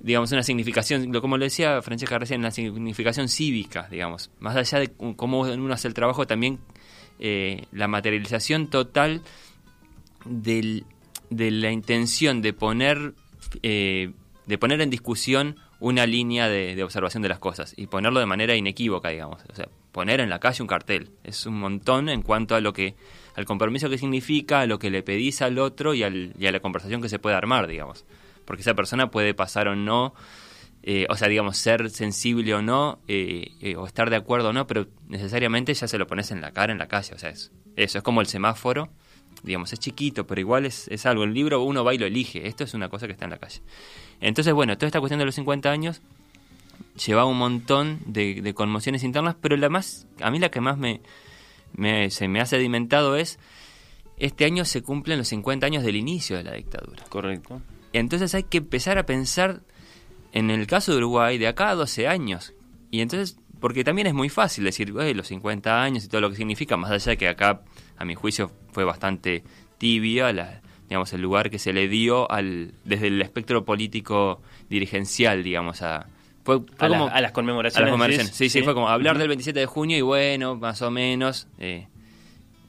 digamos, 0.00 0.30
una 0.32 0.42
significación, 0.42 1.12
como 1.20 1.36
lo 1.38 1.44
decía 1.44 1.82
Francesca 1.82 2.18
recién, 2.18 2.40
una 2.40 2.50
significación 2.50 3.28
cívica, 3.28 3.88
digamos, 3.90 4.30
más 4.40 4.56
allá 4.56 4.78
de 4.80 4.92
cómo 5.16 5.40
uno 5.40 5.74
hace 5.74 5.88
el 5.88 5.94
trabajo, 5.94 6.26
también 6.26 6.58
eh, 7.18 7.64
la 7.72 7.88
materialización 7.88 8.68
total 8.68 9.22
del- 10.24 10.84
de 11.30 11.50
la 11.50 11.70
intención 11.72 12.42
de 12.42 12.52
poner 12.52 13.14
eh, 13.62 14.12
de 14.46 14.58
poner 14.58 14.80
en 14.80 14.90
discusión 14.90 15.56
una 15.80 16.06
línea 16.06 16.48
de, 16.48 16.74
de 16.74 16.82
observación 16.82 17.22
de 17.22 17.28
las 17.28 17.38
cosas 17.38 17.74
y 17.76 17.86
ponerlo 17.86 18.18
de 18.18 18.26
manera 18.26 18.56
inequívoca, 18.56 19.10
digamos. 19.10 19.42
O 19.50 19.54
sea, 19.54 19.68
poner 19.92 20.20
en 20.20 20.28
la 20.30 20.38
calle 20.40 20.62
un 20.62 20.66
cartel. 20.68 21.10
Es 21.22 21.44
un 21.46 21.58
montón 21.60 22.08
en 22.08 22.22
cuanto 22.22 22.54
a 22.54 22.60
lo 22.60 22.72
que 22.72 22.94
al 23.36 23.44
compromiso 23.44 23.88
que 23.90 23.98
significa, 23.98 24.60
a 24.60 24.66
lo 24.66 24.78
que 24.78 24.90
le 24.90 25.02
pedís 25.02 25.40
al 25.42 25.58
otro 25.58 25.92
y, 25.94 26.02
al- 26.02 26.32
y 26.38 26.46
a 26.46 26.52
la 26.52 26.60
conversación 26.60 27.00
que 27.02 27.08
se 27.10 27.18
puede 27.18 27.36
armar, 27.36 27.66
digamos. 27.68 28.04
Porque 28.48 28.62
esa 28.62 28.72
persona 28.72 29.10
puede 29.10 29.34
pasar 29.34 29.68
o 29.68 29.76
no, 29.76 30.14
eh, 30.82 31.06
o 31.10 31.16
sea, 31.16 31.28
digamos, 31.28 31.58
ser 31.58 31.90
sensible 31.90 32.54
o 32.54 32.62
no, 32.62 32.98
eh, 33.06 33.52
eh, 33.60 33.76
o 33.76 33.86
estar 33.86 34.08
de 34.08 34.16
acuerdo 34.16 34.48
o 34.48 34.52
no, 34.54 34.66
pero 34.66 34.88
necesariamente 35.06 35.74
ya 35.74 35.86
se 35.86 35.98
lo 35.98 36.06
pones 36.06 36.30
en 36.30 36.40
la 36.40 36.52
cara, 36.52 36.72
en 36.72 36.78
la 36.78 36.88
calle. 36.88 37.14
O 37.14 37.18
sea, 37.18 37.28
es, 37.28 37.52
eso 37.76 37.98
es 37.98 38.04
como 38.04 38.22
el 38.22 38.26
semáforo 38.26 38.90
digamos, 39.42 39.72
es 39.72 39.78
chiquito, 39.78 40.26
pero 40.26 40.40
igual 40.40 40.66
es, 40.66 40.88
es 40.88 41.06
algo. 41.06 41.22
El 41.22 41.32
libro 41.32 41.62
uno 41.62 41.84
va 41.84 41.94
y 41.94 41.98
lo 41.98 42.06
elige. 42.06 42.48
Esto 42.48 42.64
es 42.64 42.74
una 42.74 42.88
cosa 42.88 43.06
que 43.06 43.12
está 43.12 43.26
en 43.26 43.30
la 43.30 43.38
calle. 43.38 43.60
Entonces, 44.20 44.52
bueno, 44.52 44.76
toda 44.76 44.88
esta 44.88 44.98
cuestión 44.98 45.20
de 45.20 45.26
los 45.26 45.34
50 45.36 45.70
años 45.70 46.00
llevaba 47.06 47.28
un 47.28 47.38
montón 47.38 48.00
de, 48.06 48.40
de 48.42 48.54
conmociones 48.54 49.04
internas, 49.04 49.36
pero 49.40 49.56
la 49.56 49.68
más, 49.68 50.08
a 50.20 50.30
mí 50.30 50.40
la 50.40 50.50
que 50.50 50.60
más 50.60 50.76
me, 50.76 51.00
se 52.10 52.26
me 52.28 52.40
ha 52.40 52.46
sedimentado 52.46 53.16
es, 53.16 53.38
este 54.16 54.44
año 54.44 54.64
se 54.64 54.82
cumplen 54.82 55.18
los 55.18 55.28
50 55.28 55.66
años 55.66 55.84
del 55.84 55.96
inicio 55.96 56.36
de 56.36 56.44
la 56.44 56.54
dictadura. 56.54 57.04
Correcto. 57.08 57.62
Entonces 57.98 58.34
hay 58.34 58.44
que 58.44 58.58
empezar 58.58 58.98
a 58.98 59.06
pensar, 59.06 59.60
en 60.32 60.50
el 60.50 60.66
caso 60.66 60.92
de 60.92 60.98
Uruguay, 60.98 61.38
de 61.38 61.48
acá 61.48 61.70
a 61.70 61.74
12 61.74 62.06
años. 62.08 62.54
Y 62.90 63.00
entonces, 63.00 63.38
porque 63.60 63.84
también 63.84 64.06
es 64.06 64.14
muy 64.14 64.28
fácil 64.28 64.64
decir, 64.64 64.92
"Güey, 64.92 65.14
los 65.14 65.28
50 65.28 65.82
años 65.82 66.04
y 66.04 66.08
todo 66.08 66.20
lo 66.20 66.30
que 66.30 66.36
significa, 66.36 66.76
más 66.76 66.90
allá 66.90 67.10
de 67.10 67.16
que 67.18 67.28
acá, 67.28 67.62
a 67.96 68.04
mi 68.04 68.14
juicio, 68.14 68.50
fue 68.72 68.84
bastante 68.84 69.42
tibia 69.78 70.32
la, 70.32 70.60
digamos, 70.88 71.12
el 71.12 71.20
lugar 71.20 71.50
que 71.50 71.58
se 71.58 71.72
le 71.72 71.88
dio 71.88 72.30
al, 72.30 72.72
desde 72.84 73.08
el 73.08 73.20
espectro 73.22 73.64
político 73.64 74.40
dirigencial, 74.70 75.42
digamos, 75.42 75.82
a... 75.82 76.06
Fue, 76.44 76.60
fue 76.60 76.86
A 76.86 76.88
la- 76.88 76.98
como- 76.98 77.10
a 77.10 77.20
las 77.20 77.32
conmemoraciones, 77.32 77.76
a 77.76 77.80
las 77.82 77.90
conmemoraciones. 77.90 78.34
¿sí? 78.34 78.48
Sí, 78.48 78.62
fue 78.62 78.72
como 78.74 78.88
hablar 78.88 79.18
del 79.18 79.28
27 79.28 79.60
de 79.60 79.66
junio 79.66 79.98
y 79.98 80.00
bueno, 80.00 80.56
más 80.56 80.80
o 80.82 80.90
menos, 80.90 81.46
eh, 81.58 81.88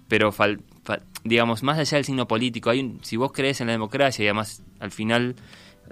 pero 0.10 0.32
fal- 0.34 0.60
fa- 0.60 0.69
digamos 1.24 1.64
más 1.64 1.78
allá 1.78 1.98
del 1.98 2.06
signo 2.06 2.28
político 2.28 2.70
hay 2.70 2.80
un, 2.80 3.00
si 3.04 3.18
vos 3.18 3.32
crees 3.32 3.62
en 3.62 3.68
la 3.68 3.74
democracia 3.74 4.24
y 4.24 4.28
además 4.28 4.64
al 4.80 4.92
final 4.92 5.36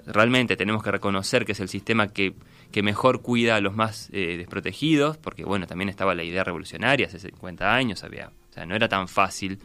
realmente 0.06 0.56
tenemos 0.56 0.82
que 0.82 0.90
reconocer 0.90 1.44
que 1.44 1.52
es 1.52 1.60
el 1.60 1.68
sistema 1.68 2.08
que, 2.08 2.34
que 2.72 2.82
mejor 2.82 3.22
cuida 3.22 3.56
a 3.56 3.60
los 3.60 3.74
más 3.74 4.08
eh, 4.12 4.36
desprotegidos 4.38 5.18
porque 5.18 5.44
bueno 5.44 5.66
también 5.66 5.88
estaba 5.88 6.14
la 6.14 6.24
idea 6.24 6.44
revolucionaria 6.44 7.06
hace 7.06 7.18
50 7.18 7.74
años 7.74 8.04
había 8.04 8.28
o 8.50 8.52
sea 8.52 8.64
no 8.64 8.74
era 8.74 8.88
tan 8.88 9.08
fácil 9.08 9.58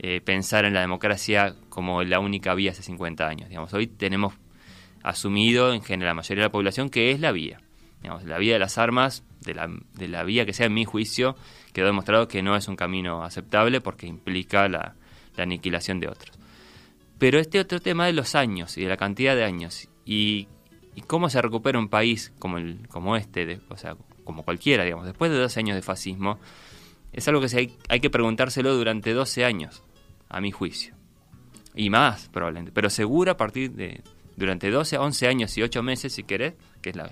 eh, 0.00 0.20
pensar 0.20 0.64
en 0.64 0.74
la 0.74 0.80
democracia 0.80 1.54
como 1.68 2.02
la 2.02 2.18
única 2.18 2.54
vía 2.54 2.72
hace 2.72 2.82
50 2.82 3.28
años 3.28 3.48
digamos. 3.48 3.72
Hoy 3.74 3.86
tenemos 3.86 4.34
asumido 5.04 5.72
en 5.72 5.82
general 5.82 6.10
la 6.10 6.14
mayoría 6.14 6.42
de 6.42 6.48
la 6.48 6.52
población 6.52 6.90
que 6.90 7.12
es 7.12 7.20
la 7.20 7.30
vía 7.30 7.60
digamos, 8.04 8.24
la 8.24 8.36
vía 8.36 8.52
de 8.52 8.58
las 8.58 8.76
armas, 8.76 9.24
de 9.40 9.54
la, 9.54 9.66
de 9.94 10.08
la 10.08 10.24
vía 10.24 10.44
que 10.44 10.52
sea, 10.52 10.66
en 10.66 10.74
mi 10.74 10.84
juicio, 10.84 11.36
quedó 11.72 11.86
demostrado 11.86 12.28
que 12.28 12.42
no 12.42 12.54
es 12.54 12.68
un 12.68 12.76
camino 12.76 13.24
aceptable 13.24 13.80
porque 13.80 14.06
implica 14.06 14.68
la, 14.68 14.94
la 15.36 15.44
aniquilación 15.44 16.00
de 16.00 16.08
otros. 16.08 16.36
Pero 17.18 17.38
este 17.38 17.60
otro 17.60 17.80
tema 17.80 18.06
de 18.06 18.12
los 18.12 18.34
años 18.34 18.76
y 18.76 18.82
de 18.82 18.88
la 18.88 18.96
cantidad 18.96 19.34
de 19.36 19.44
años 19.44 19.88
y, 20.04 20.48
y 20.94 21.00
cómo 21.02 21.28
se 21.30 21.40
recupera 21.40 21.78
un 21.78 21.88
país 21.88 22.32
como, 22.38 22.58
el, 22.58 22.88
como 22.88 23.16
este, 23.16 23.46
de- 23.46 23.60
o 23.68 23.76
sea, 23.76 23.96
como 24.24 24.42
cualquiera, 24.42 24.84
digamos, 24.84 25.06
después 25.06 25.30
de 25.30 25.38
12 25.38 25.60
años 25.60 25.76
de 25.76 25.82
fascismo, 25.82 26.38
es 27.12 27.26
algo 27.28 27.40
que 27.40 27.48
se 27.48 27.58
hay, 27.58 27.76
hay 27.88 28.00
que 28.00 28.10
preguntárselo 28.10 28.74
durante 28.74 29.12
12 29.12 29.44
años, 29.44 29.82
a 30.28 30.40
mi 30.40 30.50
juicio. 30.50 30.94
Y 31.76 31.90
más, 31.90 32.28
probablemente. 32.28 32.72
Pero 32.72 32.90
seguro 32.90 33.32
a 33.32 33.36
partir 33.36 33.72
de 33.72 34.02
durante 34.36 34.70
12, 34.70 34.98
11 34.98 35.28
años 35.28 35.56
y 35.56 35.62
8 35.62 35.82
meses, 35.82 36.12
si 36.12 36.24
querés, 36.24 36.54
que 36.82 36.90
es 36.90 36.96
la, 36.96 37.10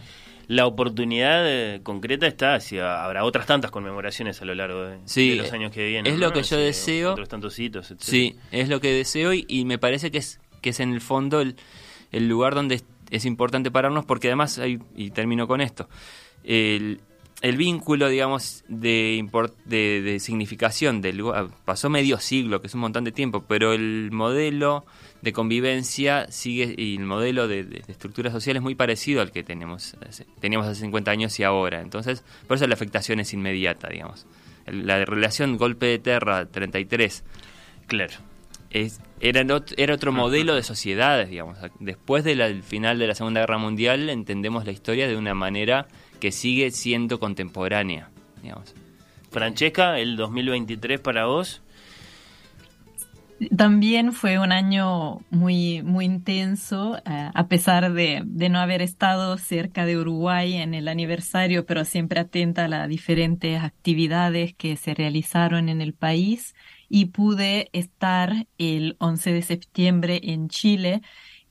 La 0.54 0.66
oportunidad 0.66 1.44
eh, 1.48 1.80
concreta 1.82 2.26
está, 2.26 2.58
habrá 3.04 3.24
otras 3.24 3.46
tantas 3.46 3.70
conmemoraciones 3.70 4.42
a 4.42 4.44
lo 4.44 4.54
largo 4.54 4.82
de, 4.84 4.98
Sí, 5.06 5.30
de 5.30 5.36
los 5.36 5.52
años 5.52 5.72
que 5.72 5.86
vienen. 5.86 6.12
es 6.12 6.18
lo 6.18 6.28
¿no? 6.28 6.32
que 6.34 6.42
yo 6.42 6.56
deseo. 6.58 7.12
Otros 7.12 7.28
tantos 7.28 7.58
hitos, 7.58 7.90
etcétera. 7.90 8.10
Sí, 8.10 8.36
es 8.50 8.68
lo 8.68 8.80
que 8.80 8.92
deseo 8.92 9.32
y, 9.32 9.44
y 9.48 9.64
me 9.64 9.78
parece 9.78 10.10
que 10.10 10.18
es, 10.18 10.40
que 10.60 10.70
es 10.70 10.80
en 10.80 10.92
el 10.92 11.00
fondo 11.00 11.40
el, 11.40 11.56
el 12.10 12.28
lugar 12.28 12.54
donde 12.54 12.74
es, 12.76 12.84
es 13.10 13.24
importante 13.24 13.70
pararnos 13.70 14.04
porque 14.04 14.28
además, 14.28 14.58
hay, 14.58 14.78
y 14.94 15.10
termino 15.10 15.46
con 15.48 15.60
esto, 15.60 15.88
el- 16.44 17.00
el 17.40 17.56
vínculo, 17.56 18.08
digamos, 18.08 18.62
de, 18.68 19.18
import- 19.20 19.56
de, 19.64 20.00
de 20.00 20.20
significación 20.20 21.00
del 21.00 21.16
lugar. 21.16 21.48
Pasó 21.64 21.90
medio 21.90 22.18
siglo, 22.20 22.60
que 22.60 22.68
es 22.68 22.74
un 22.74 22.80
montón 22.82 23.02
de 23.02 23.10
tiempo, 23.10 23.44
pero 23.48 23.72
el 23.72 24.10
modelo 24.12 24.84
de 25.22 25.32
convivencia 25.32 26.26
sigue 26.30 26.74
y 26.76 26.96
el 26.96 27.04
modelo 27.04 27.48
de, 27.48 27.64
de- 27.64 27.80
de 27.80 27.92
estructura 27.92 28.30
social 28.30 28.56
es 28.56 28.62
muy 28.62 28.74
parecido 28.74 29.22
al 29.22 29.30
que 29.32 29.42
tenemos, 29.42 29.96
hace- 30.06 30.26
teníamos 30.40 30.66
hace 30.66 30.80
50 30.82 31.10
años 31.10 31.38
y 31.40 31.44
ahora. 31.44 31.80
Entonces, 31.80 32.24
por 32.46 32.56
eso 32.56 32.66
la 32.66 32.74
afectación 32.74 33.20
es 33.20 33.32
inmediata, 33.32 33.88
digamos. 33.88 34.26
El- 34.66 34.86
La 34.86 35.04
relación 35.04 35.56
golpe 35.56 35.86
de 35.86 35.98
tierra 35.98 36.46
33 36.46 37.24
Claro. 37.86 38.14
es, 38.70 39.00
era, 39.20 39.44
era 39.76 39.94
otro 39.94 40.12
modelo 40.12 40.54
de 40.56 40.62
sociedades, 40.64 41.28
digamos. 41.30 41.56
Después 41.78 42.24
del 42.24 42.62
final 42.62 42.98
de 42.98 43.06
la 43.06 43.14
Segunda 43.14 43.40
Guerra 43.40 43.58
Mundial 43.58 44.10
entendemos 44.10 44.64
la 44.66 44.72
historia 44.72 45.06
de 45.06 45.16
una 45.16 45.34
manera 45.34 45.86
que 46.20 46.32
sigue 46.32 46.70
siendo 46.72 47.20
contemporánea, 47.20 48.10
digamos. 48.42 48.74
Francesca, 49.30 49.98
el 49.98 50.16
2023 50.16 51.00
para 51.00 51.26
vos. 51.26 51.62
También 53.56 54.12
fue 54.12 54.38
un 54.38 54.52
año 54.52 55.20
muy, 55.30 55.82
muy 55.82 56.04
intenso, 56.04 56.98
eh, 56.98 57.30
a 57.34 57.46
pesar 57.48 57.92
de, 57.92 58.22
de 58.24 58.48
no 58.48 58.58
haber 58.58 58.82
estado 58.82 59.38
cerca 59.38 59.86
de 59.86 59.96
Uruguay 59.98 60.54
en 60.54 60.74
el 60.74 60.88
aniversario, 60.88 61.64
pero 61.66 61.84
siempre 61.84 62.20
atenta 62.20 62.64
a 62.64 62.68
las 62.68 62.88
diferentes 62.88 63.62
actividades 63.62 64.54
que 64.54 64.76
se 64.76 64.94
realizaron 64.94 65.68
en 65.68 65.80
el 65.80 65.94
país. 65.94 66.54
Y 66.88 67.06
pude 67.06 67.70
estar 67.72 68.46
el 68.58 68.96
11 68.98 69.32
de 69.32 69.42
septiembre 69.42 70.20
en 70.24 70.48
Chile 70.48 71.00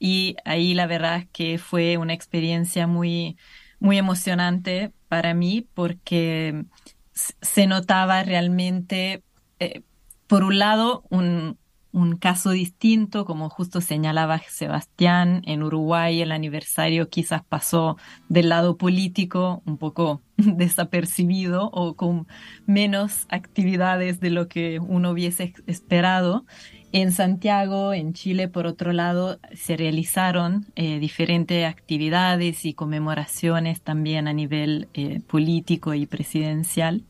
y 0.04 0.36
ahí 0.46 0.74
la 0.74 0.88
verdad 0.88 1.18
es 1.18 1.28
que 1.32 1.60
fue 1.60 1.98
una 1.98 2.14
experiencia 2.14 2.88
muy, 2.88 3.38
muy 3.80 4.00
emocionante 4.00 4.92
para 5.08 5.36
mí 5.36 5.68
porque 5.76 6.66
se 7.14 7.68
notaba 7.68 8.24
realmente, 8.24 9.22
eh, 9.60 9.84
por 10.26 10.44
un 10.44 10.58
lado, 10.58 11.04
un, 11.12 11.60
un 11.92 12.18
caso 12.18 12.52
distinto, 12.52 13.26
como 13.26 13.50
justo 13.50 13.82
señalaba 13.82 14.40
Sebastián, 14.48 15.42
en 15.46 15.64
Uruguay 15.64 16.22
el 16.22 16.32
aniversario 16.32 17.10
quizás 17.10 17.44
pasó 17.44 17.98
del 18.30 18.50
lado 18.50 18.78
político 18.78 19.62
un 19.66 19.78
poco 19.78 20.22
desapercibido 20.38 21.70
o 21.72 21.96
con 21.96 22.28
menos 22.66 23.26
actividades 23.30 24.20
de 24.20 24.30
lo 24.30 24.48
que 24.48 24.80
uno 24.80 25.12
hubiese 25.12 25.54
esperado. 25.68 26.46
En 26.94 27.14
Santiago, 27.14 27.94
en 27.94 28.14
Chile, 28.14 28.50
por 28.50 28.66
otro 28.68 28.92
lado, 28.92 29.40
se 29.54 29.78
realizaron 29.78 30.66
eh, 30.76 31.00
diferentes 31.00 31.66
actividades 31.66 32.66
y 32.66 32.74
conmemoraciones 32.74 33.82
también 33.82 34.28
a 34.28 34.34
nivel 34.34 34.90
eh, 34.94 35.22
político 35.26 35.94
y 35.94 36.06
presidencial. 36.06 37.06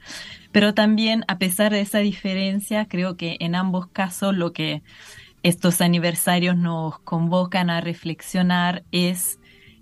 Pero 0.51 0.75
también, 0.75 1.25
a 1.27 1.39
pesar 1.39 1.71
de 1.71 1.81
esa 1.81 1.97
diferencia, 1.97 2.85
creo 2.85 3.17
que 3.17 3.37
en 3.39 3.55
ambos 3.55 3.87
casos 3.87 4.35
lo 4.35 4.53
que 4.53 4.83
estos 5.41 5.81
aniversarios 5.81 6.55
nos 6.55 6.99
convocan 6.99 7.71
a 7.71 7.81
reflexionar 7.81 8.83
es 8.91 9.39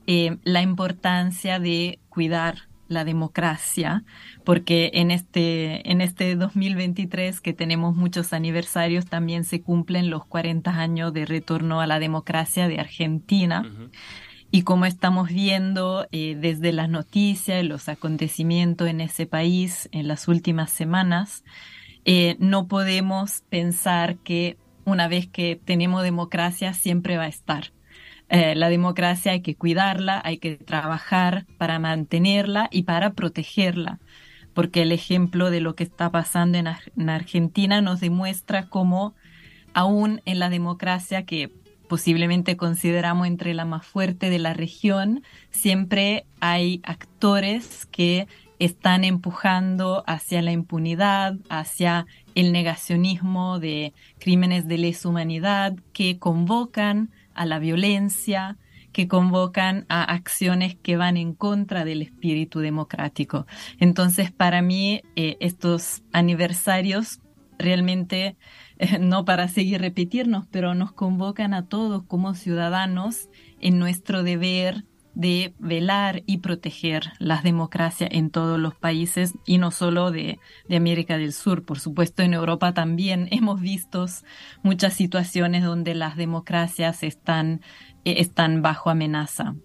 eh, 0.08 0.38
la 0.44 0.62
importancia 0.62 1.60
de 1.60 2.00
cuidar 2.08 2.69
la 2.90 3.06
democracia, 3.06 4.04
porque 4.44 4.92
en 4.96 5.12
este, 5.12 5.90
en 5.90 6.02
este 6.02 6.36
2023 6.36 7.40
que 7.40 7.54
tenemos 7.54 7.96
muchos 7.96 8.34
aniversarios 8.34 9.06
también 9.06 9.46
se 9.46 9.62
cumplen 9.62 10.10
los 10.10 10.26
40 10.26 10.72
años 10.72 11.14
de 11.14 11.26
retorno 11.26 11.80
a 11.80 11.88
la 11.88 12.00
democracia 12.00 12.68
de 12.68 12.80
Argentina. 12.80 13.64
Y 14.52 14.64
como 14.64 14.86
estamos 14.86 15.30
viendo 15.30 16.08
eh, 16.12 16.36
desde 16.36 16.74
las 16.74 16.90
noticias, 16.90 17.64
los 17.64 17.88
acontecimientos 17.88 18.88
en 18.88 19.00
ese 19.00 19.28
país 19.28 19.88
en 19.92 20.08
las 20.08 20.28
últimas 20.28 20.72
semanas, 20.72 21.44
eh, 22.06 22.36
no 22.40 22.68
podemos 22.68 23.44
pensar 23.50 24.18
que 24.18 24.58
una 24.86 25.08
vez 25.08 25.28
que 25.28 25.62
tenemos 25.64 26.02
democracia 26.02 26.74
siempre 26.74 27.18
va 27.18 27.26
a 27.26 27.28
estar. 27.28 27.72
Eh, 28.30 28.56
la 28.56 28.70
democracia 28.70 29.32
hay 29.32 29.42
que 29.42 29.56
cuidarla, 29.56 30.22
hay 30.24 30.38
que 30.38 30.56
trabajar 30.56 31.46
para 31.58 31.80
mantenerla 31.80 32.68
y 32.72 32.84
para 32.84 33.14
protegerla, 33.14 34.00
porque 34.54 34.84
el 34.84 34.92
ejemplo 34.92 35.50
de 35.50 35.62
lo 35.62 35.76
que 35.76 35.84
está 35.84 36.12
pasando 36.12 36.58
en, 36.58 36.68
en 36.68 37.10
Argentina 37.10 37.82
nos 37.82 38.00
demuestra 38.00 38.68
cómo 38.70 39.16
aún 39.74 40.22
en 40.26 40.40
la 40.40 40.50
democracia 40.50 41.26
que 41.26 41.52
posiblemente 41.88 42.56
consideramos 42.56 43.26
entre 43.26 43.56
la 43.56 43.66
más 43.66 43.86
fuerte 43.86 44.30
de 44.30 44.38
la 44.38 44.54
región, 44.54 45.24
siempre 45.50 46.26
hay 46.40 46.82
actores 46.84 47.88
que 47.88 48.28
están 48.60 49.06
empujando 49.06 50.04
hacia 50.06 50.42
la 50.44 50.52
impunidad, 50.52 51.36
hacia 51.50 52.06
el 52.36 52.52
negacionismo 52.52 53.58
de 53.60 53.94
crímenes 54.20 54.68
de 54.68 54.78
lesa 54.78 55.10
humanidad, 55.10 55.76
que 55.94 56.20
convocan 56.20 57.10
a 57.40 57.46
la 57.46 57.58
violencia, 57.58 58.58
que 58.92 59.08
convocan 59.08 59.86
a 59.88 60.04
acciones 60.04 60.76
que 60.76 60.98
van 60.98 61.16
en 61.16 61.34
contra 61.34 61.86
del 61.86 62.02
espíritu 62.02 62.60
democrático. 62.60 63.46
Entonces, 63.80 64.32
para 64.32 64.62
mí, 64.62 65.02
eh, 65.16 65.38
estos 65.40 66.04
aniversarios 66.12 67.22
realmente, 67.58 68.36
eh, 68.78 69.00
no 69.00 69.26
para 69.26 69.48
seguir 69.48 69.82
repetirnos, 69.82 70.48
pero 70.52 70.74
nos 70.74 70.92
convocan 70.92 71.54
a 71.54 71.68
todos 71.68 72.04
como 72.04 72.34
ciudadanos 72.34 73.30
en 73.62 73.80
nuestro 73.80 74.24
deber 74.24 74.86
de 75.16 75.54
velar 75.60 76.24
y 76.26 76.38
proteger 76.38 77.12
las 77.20 77.44
democracias 77.44 78.10
en 78.14 78.30
todos 78.30 78.60
los 78.60 78.76
países 78.76 79.34
y 79.46 79.58
no 79.58 79.72
solo 79.72 80.12
de, 80.12 80.40
de 80.68 80.76
América 80.76 81.18
del 81.18 81.34
Sur. 81.34 81.66
Por 81.66 81.80
supuesto, 81.80 82.24
en 82.24 82.34
Europa 82.34 82.74
también 82.74 83.28
hemos 83.32 83.62
visto 83.62 84.06
muchas 84.64 84.94
situaciones 84.94 85.64
donde 85.64 85.96
las 85.96 86.16
democracias 86.16 87.04
están, 87.04 87.62
eh, 88.06 88.16
están 88.18 88.62
bajo 88.62 88.90
amenaza. 88.90 89.56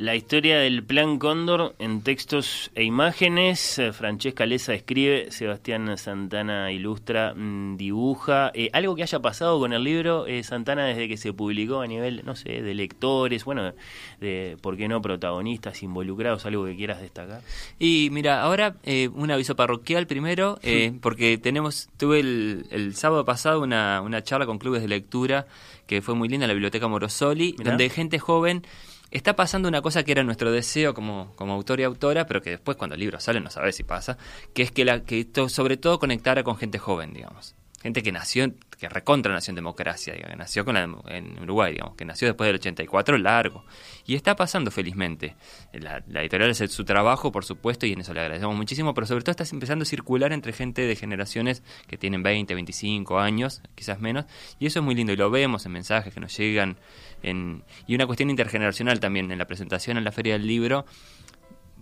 La 0.00 0.16
historia 0.16 0.58
del 0.58 0.82
Plan 0.82 1.18
Cóndor 1.18 1.74
en 1.78 2.00
textos 2.00 2.70
e 2.74 2.84
imágenes. 2.84 3.78
Eh, 3.78 3.92
Francesca 3.92 4.46
Leza 4.46 4.72
escribe, 4.72 5.30
Sebastián 5.30 5.98
Santana 5.98 6.72
ilustra, 6.72 7.34
mm, 7.36 7.76
dibuja. 7.76 8.50
Eh, 8.54 8.70
algo 8.72 8.96
que 8.96 9.02
haya 9.02 9.20
pasado 9.20 9.58
con 9.58 9.74
el 9.74 9.84
libro 9.84 10.26
eh, 10.26 10.42
Santana 10.42 10.86
desde 10.86 11.06
que 11.06 11.18
se 11.18 11.34
publicó 11.34 11.82
a 11.82 11.86
nivel, 11.86 12.22
no 12.24 12.34
sé, 12.34 12.62
de 12.62 12.72
lectores, 12.72 13.44
bueno, 13.44 13.74
de, 14.20 14.56
¿por 14.62 14.78
qué 14.78 14.88
no?, 14.88 15.02
protagonistas 15.02 15.82
involucrados, 15.82 16.46
algo 16.46 16.64
que 16.64 16.76
quieras 16.76 17.02
destacar. 17.02 17.42
Y 17.78 18.08
mira, 18.10 18.40
ahora 18.40 18.76
eh, 18.84 19.10
un 19.12 19.30
aviso 19.30 19.54
parroquial 19.54 20.06
primero, 20.06 20.58
eh, 20.62 20.94
porque 21.02 21.36
tenemos, 21.36 21.90
tuve 21.98 22.20
el, 22.20 22.64
el 22.70 22.96
sábado 22.96 23.26
pasado 23.26 23.60
una, 23.60 24.00
una 24.00 24.24
charla 24.24 24.46
con 24.46 24.58
clubes 24.58 24.80
de 24.80 24.88
lectura 24.88 25.46
que 25.86 26.00
fue 26.00 26.14
muy 26.14 26.28
linda 26.30 26.46
en 26.46 26.48
la 26.48 26.54
Biblioteca 26.54 26.88
Morosoli, 26.88 27.54
Mirá. 27.58 27.72
donde 27.72 27.90
gente 27.90 28.18
joven 28.18 28.62
está 29.10 29.36
pasando 29.36 29.68
una 29.68 29.82
cosa 29.82 30.02
que 30.02 30.12
era 30.12 30.22
nuestro 30.22 30.52
deseo 30.52 30.94
como, 30.94 31.32
como 31.36 31.52
autor 31.52 31.80
y 31.80 31.84
autora, 31.84 32.26
pero 32.26 32.42
que 32.42 32.50
después 32.50 32.76
cuando 32.76 32.94
el 32.94 33.00
libro 33.00 33.20
sale 33.20 33.40
no 33.40 33.50
sabes 33.50 33.76
si 33.76 33.82
pasa, 33.82 34.18
que 34.54 34.62
es 34.62 34.70
que, 34.70 34.84
la, 34.84 35.04
que 35.04 35.26
sobre 35.48 35.76
todo 35.76 35.98
conectara 35.98 36.42
con 36.42 36.56
gente 36.56 36.78
joven, 36.78 37.12
digamos. 37.12 37.54
Gente 37.82 38.02
que 38.02 38.12
nació, 38.12 38.52
que 38.78 38.90
recontra 38.90 39.32
nació 39.32 39.52
en 39.52 39.56
democracia, 39.56 40.12
digamos, 40.12 40.32
que 40.32 40.36
nació 40.36 40.64
con 40.66 40.74
la 40.74 40.82
en 40.82 41.42
Uruguay, 41.42 41.72
digamos, 41.72 41.96
que 41.96 42.04
nació 42.04 42.28
después 42.28 42.46
del 42.46 42.56
84 42.56 43.16
largo. 43.16 43.64
Y 44.06 44.16
está 44.16 44.36
pasando 44.36 44.70
felizmente. 44.70 45.34
La, 45.72 46.02
la 46.06 46.20
editorial 46.20 46.50
hace 46.50 46.68
su 46.68 46.84
trabajo, 46.84 47.32
por 47.32 47.46
supuesto, 47.46 47.86
y 47.86 47.92
en 47.92 48.02
eso 48.02 48.12
le 48.12 48.20
agradecemos 48.20 48.54
muchísimo, 48.54 48.92
pero 48.92 49.06
sobre 49.06 49.24
todo 49.24 49.30
está 49.30 49.44
empezando 49.50 49.84
a 49.84 49.86
circular 49.86 50.32
entre 50.32 50.52
gente 50.52 50.82
de 50.82 50.94
generaciones 50.94 51.62
que 51.86 51.96
tienen 51.96 52.22
20, 52.22 52.54
25 52.54 53.18
años, 53.18 53.62
quizás 53.74 53.98
menos, 53.98 54.26
y 54.58 54.66
eso 54.66 54.80
es 54.80 54.84
muy 54.84 54.94
lindo, 54.94 55.14
y 55.14 55.16
lo 55.16 55.30
vemos 55.30 55.64
en 55.64 55.72
mensajes 55.72 56.12
que 56.12 56.20
nos 56.20 56.36
llegan, 56.36 56.76
en, 57.22 57.64
y 57.86 57.94
una 57.94 58.06
cuestión 58.06 58.28
intergeneracional 58.28 59.00
también, 59.00 59.32
en 59.32 59.38
la 59.38 59.46
presentación 59.46 59.96
en 59.96 60.04
la 60.04 60.12
Feria 60.12 60.34
del 60.34 60.46
Libro, 60.46 60.84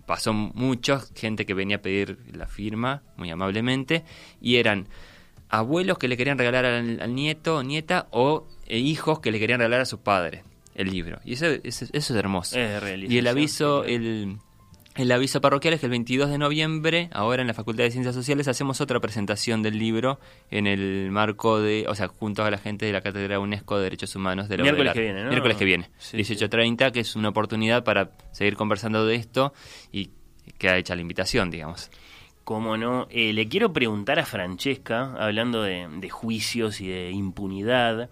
pasó 0.05 0.33
mucho, 0.33 1.01
gente 1.13 1.45
que 1.45 1.53
venía 1.53 1.75
a 1.75 1.81
pedir 1.81 2.17
la 2.33 2.47
firma, 2.47 3.03
muy 3.15 3.29
amablemente, 3.29 4.05
y 4.41 4.55
eran 4.55 4.87
abuelos 5.49 5.97
que 5.97 6.07
le 6.07 6.17
querían 6.17 6.37
regalar 6.37 6.65
al, 6.65 7.01
al 7.01 7.15
nieto 7.15 7.57
o 7.57 7.63
nieta, 7.63 8.07
o 8.11 8.47
eh, 8.67 8.77
hijos 8.77 9.19
que 9.19 9.31
le 9.31 9.39
querían 9.39 9.59
regalar 9.59 9.81
a 9.81 9.85
sus 9.85 9.99
padres 9.99 10.43
el 10.75 10.91
libro. 10.91 11.19
Y 11.25 11.33
eso, 11.33 11.47
eso, 11.47 11.85
eso 11.91 11.91
es 11.91 12.11
hermoso. 12.11 12.57
Es 12.57 12.81
y 13.09 13.17
el 13.17 13.27
aviso, 13.27 13.83
el, 13.83 14.37
el 14.95 15.11
aviso 15.11 15.41
parroquial 15.41 15.73
es 15.73 15.79
que 15.79 15.87
el 15.87 15.91
22 15.91 16.29
de 16.29 16.37
noviembre, 16.37 17.09
ahora 17.11 17.41
en 17.41 17.47
la 17.47 17.53
Facultad 17.53 17.83
de 17.83 17.91
Ciencias 17.91 18.15
Sociales, 18.15 18.47
hacemos 18.47 18.79
otra 18.79 18.99
presentación 18.99 19.61
del 19.61 19.77
libro 19.77 20.19
en 20.51 20.67
el 20.67 21.09
marco 21.11 21.59
de, 21.59 21.85
o 21.87 21.95
sea, 21.95 22.07
junto 22.07 22.43
a 22.43 22.51
la 22.51 22.57
gente 22.57 22.85
de 22.85 22.93
la 22.93 23.01
Cátedra 23.01 23.39
UNESCO 23.39 23.77
de 23.77 23.83
Derechos 23.83 24.15
Humanos 24.15 24.47
de 24.47 24.57
la 24.57 24.63
Miércoles 24.63 24.93
que 24.93 25.01
viene, 25.01 25.23
¿no? 25.23 25.29
Miércoles 25.29 25.57
que 25.57 25.65
viene, 25.65 25.89
Sí, 25.97 26.17
18.30, 26.17 26.91
que 26.91 27.01
es 27.01 27.15
una 27.15 27.29
oportunidad 27.29 27.83
para 27.83 28.11
seguir 28.31 28.55
conversando 28.55 29.05
de 29.05 29.15
esto 29.15 29.53
y 29.91 30.11
queda 30.57 30.77
hecha 30.77 30.95
la 30.95 31.01
invitación, 31.01 31.51
digamos. 31.51 31.91
Como 32.49 32.77
no, 32.77 33.07
Eh, 33.11 33.31
le 33.31 33.47
quiero 33.47 33.71
preguntar 33.73 34.17
a 34.17 34.25
Francesca, 34.25 35.13
hablando 35.19 35.61
de, 35.61 35.87
de 35.87 36.09
juicios 36.09 36.81
y 36.81 36.87
de 36.87 37.11
impunidad, 37.11 38.09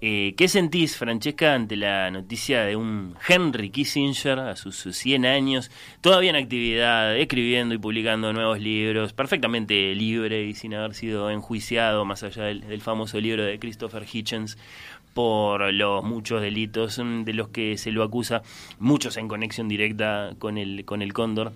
Eh, 0.00 0.34
¿Qué 0.36 0.48
sentís, 0.48 0.96
Francesca, 0.96 1.54
ante 1.54 1.76
la 1.76 2.10
noticia 2.10 2.64
de 2.64 2.74
un 2.74 3.14
Henry 3.28 3.70
Kissinger 3.70 4.40
a 4.40 4.56
sus, 4.56 4.74
sus 4.74 4.96
100 4.96 5.24
años, 5.26 5.70
todavía 6.00 6.30
en 6.30 6.36
actividad, 6.36 7.16
escribiendo 7.16 7.72
y 7.74 7.78
publicando 7.78 8.32
nuevos 8.32 8.58
libros, 8.58 9.12
perfectamente 9.12 9.94
libre 9.94 10.42
y 10.44 10.54
sin 10.54 10.74
haber 10.74 10.94
sido 10.94 11.30
enjuiciado, 11.30 12.04
más 12.04 12.24
allá 12.24 12.44
del, 12.44 12.62
del 12.62 12.80
famoso 12.80 13.20
libro 13.20 13.44
de 13.44 13.60
Christopher 13.60 14.04
Hitchens, 14.12 14.58
por 15.14 15.72
los 15.72 16.02
muchos 16.02 16.42
delitos 16.42 16.98
mm, 16.98 17.22
de 17.22 17.32
los 17.32 17.48
que 17.50 17.78
se 17.78 17.92
lo 17.92 18.02
acusa, 18.02 18.42
muchos 18.80 19.16
en 19.18 19.28
conexión 19.28 19.68
directa 19.68 20.34
con 20.40 20.58
el, 20.58 20.84
con 20.84 21.00
el 21.00 21.12
cóndor? 21.12 21.52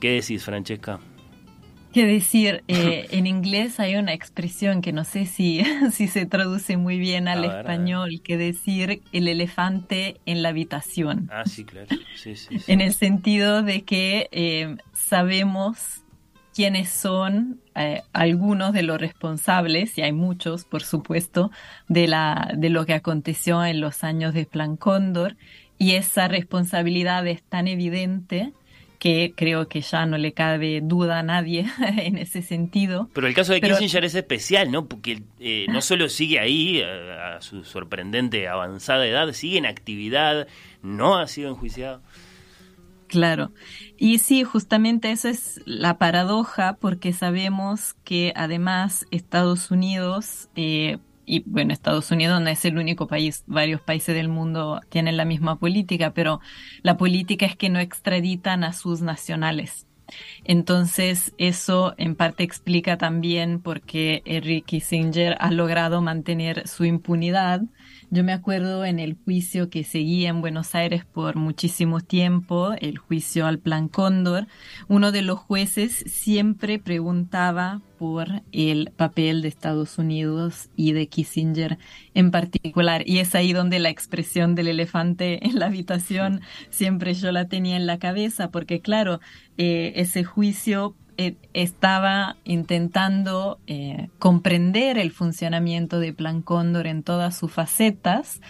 ¿Qué 0.00 0.10
decís, 0.10 0.44
Francesca? 0.44 1.00
¿Qué 1.92 2.06
decir? 2.06 2.64
Eh, 2.68 3.06
en 3.10 3.26
inglés 3.26 3.78
hay 3.80 3.96
una 3.96 4.12
expresión 4.12 4.80
que 4.80 4.92
no 4.92 5.04
sé 5.04 5.26
si, 5.26 5.62
si 5.92 6.08
se 6.08 6.26
traduce 6.26 6.76
muy 6.76 6.98
bien 6.98 7.28
al 7.28 7.42
ver. 7.42 7.60
español, 7.60 8.20
que 8.22 8.36
decir 8.36 9.02
el 9.12 9.28
elefante 9.28 10.20
en 10.26 10.42
la 10.42 10.50
habitación. 10.50 11.28
Ah, 11.32 11.44
sí, 11.46 11.64
claro. 11.64 11.88
Sí, 12.16 12.36
sí, 12.36 12.58
sí. 12.58 12.72
En 12.72 12.80
el 12.80 12.94
sentido 12.94 13.62
de 13.62 13.82
que 13.82 14.28
eh, 14.32 14.76
sabemos 14.92 16.02
quiénes 16.54 16.90
son 16.90 17.60
eh, 17.74 18.02
algunos 18.12 18.72
de 18.72 18.82
los 18.82 19.00
responsables, 19.00 19.96
y 19.96 20.02
hay 20.02 20.12
muchos, 20.12 20.64
por 20.64 20.82
supuesto, 20.82 21.50
de, 21.88 22.06
la, 22.06 22.52
de 22.56 22.70
lo 22.70 22.84
que 22.86 22.94
aconteció 22.94 23.64
en 23.64 23.80
los 23.80 24.04
años 24.04 24.34
de 24.34 24.44
Plan 24.44 24.76
Cóndor, 24.76 25.36
y 25.78 25.92
esa 25.92 26.28
responsabilidad 26.28 27.26
es 27.26 27.42
tan 27.42 27.66
evidente 27.66 28.52
que 29.02 29.34
creo 29.36 29.66
que 29.66 29.80
ya 29.80 30.06
no 30.06 30.16
le 30.16 30.32
cabe 30.32 30.80
duda 30.80 31.18
a 31.18 31.22
nadie 31.24 31.66
en 31.98 32.18
ese 32.18 32.40
sentido. 32.40 33.10
Pero 33.12 33.26
el 33.26 33.34
caso 33.34 33.52
de 33.52 33.58
Pero- 33.58 33.74
Kissinger 33.74 34.04
es 34.04 34.14
especial, 34.14 34.70
¿no? 34.70 34.86
Porque 34.86 35.24
eh, 35.40 35.66
no 35.70 35.82
solo 35.82 36.08
sigue 36.08 36.38
ahí 36.38 36.78
eh, 36.78 37.12
a, 37.12 37.40
su 37.40 37.64
sorprendente 37.64 38.46
avanzada 38.46 39.04
edad, 39.04 39.32
sigue 39.32 39.58
en 39.58 39.66
actividad, 39.66 40.46
no 40.82 41.18
ha 41.18 41.26
sido 41.26 41.50
enjuiciado. 41.50 42.00
Claro. 43.08 43.50
Y 43.98 44.18
sí, 44.18 44.44
justamente 44.44 45.10
esa 45.10 45.30
es 45.30 45.60
la 45.64 45.98
paradoja, 45.98 46.76
porque 46.80 47.12
sabemos 47.12 47.96
que 48.04 48.32
además 48.36 49.04
Estados 49.10 49.72
Unidos, 49.72 50.48
eh, 50.54 50.98
y 51.24 51.40
bueno, 51.46 51.72
Estados 51.72 52.10
Unidos 52.10 52.40
no 52.40 52.48
es 52.48 52.64
el 52.64 52.78
único 52.78 53.06
país, 53.06 53.44
varios 53.46 53.80
países 53.80 54.14
del 54.14 54.28
mundo 54.28 54.80
tienen 54.88 55.16
la 55.16 55.24
misma 55.24 55.58
política, 55.58 56.12
pero 56.12 56.40
la 56.82 56.96
política 56.96 57.46
es 57.46 57.56
que 57.56 57.70
no 57.70 57.78
extraditan 57.78 58.64
a 58.64 58.72
sus 58.72 59.02
nacionales. 59.02 59.86
Entonces, 60.44 61.32
eso 61.38 61.94
en 61.96 62.16
parte 62.16 62.42
explica 62.42 62.98
también 62.98 63.60
por 63.60 63.80
qué 63.80 64.22
Henry 64.24 64.62
Kissinger 64.62 65.36
ha 65.40 65.50
logrado 65.50 66.02
mantener 66.02 66.66
su 66.68 66.84
impunidad. 66.84 67.62
Yo 68.10 68.24
me 68.24 68.32
acuerdo 68.32 68.84
en 68.84 68.98
el 68.98 69.16
juicio 69.24 69.70
que 69.70 69.84
seguía 69.84 70.28
en 70.28 70.40
Buenos 70.40 70.74
Aires 70.74 71.04
por 71.04 71.36
muchísimo 71.36 72.00
tiempo, 72.00 72.72
el 72.78 72.98
juicio 72.98 73.46
al 73.46 73.58
Plan 73.58 73.88
Cóndor, 73.88 74.48
uno 74.88 75.12
de 75.12 75.22
los 75.22 75.38
jueces 75.38 76.04
siempre 76.06 76.78
preguntaba 76.78 77.80
por 78.02 78.42
el 78.50 78.90
papel 78.96 79.42
de 79.42 79.48
Estados 79.48 79.96
Unidos 79.96 80.70
y 80.74 80.90
de 80.90 81.06
Kissinger 81.06 81.78
en 82.14 82.32
particular. 82.32 83.04
Y 83.06 83.18
es 83.18 83.36
ahí 83.36 83.52
donde 83.52 83.78
la 83.78 83.90
expresión 83.90 84.56
del 84.56 84.66
elefante 84.66 85.46
en 85.46 85.60
la 85.60 85.66
habitación 85.66 86.40
siempre 86.68 87.14
yo 87.14 87.30
la 87.30 87.46
tenía 87.46 87.76
en 87.76 87.86
la 87.86 88.00
cabeza, 88.00 88.50
porque 88.50 88.80
claro, 88.80 89.20
eh, 89.56 89.92
ese 89.94 90.24
juicio 90.24 90.96
eh, 91.16 91.36
estaba 91.52 92.38
intentando 92.42 93.60
eh, 93.68 94.08
comprender 94.18 94.98
el 94.98 95.12
funcionamiento 95.12 96.00
de 96.00 96.12
Plan 96.12 96.42
Cóndor 96.42 96.88
en 96.88 97.04
todas 97.04 97.36
sus 97.38 97.52
facetas, 97.52 98.40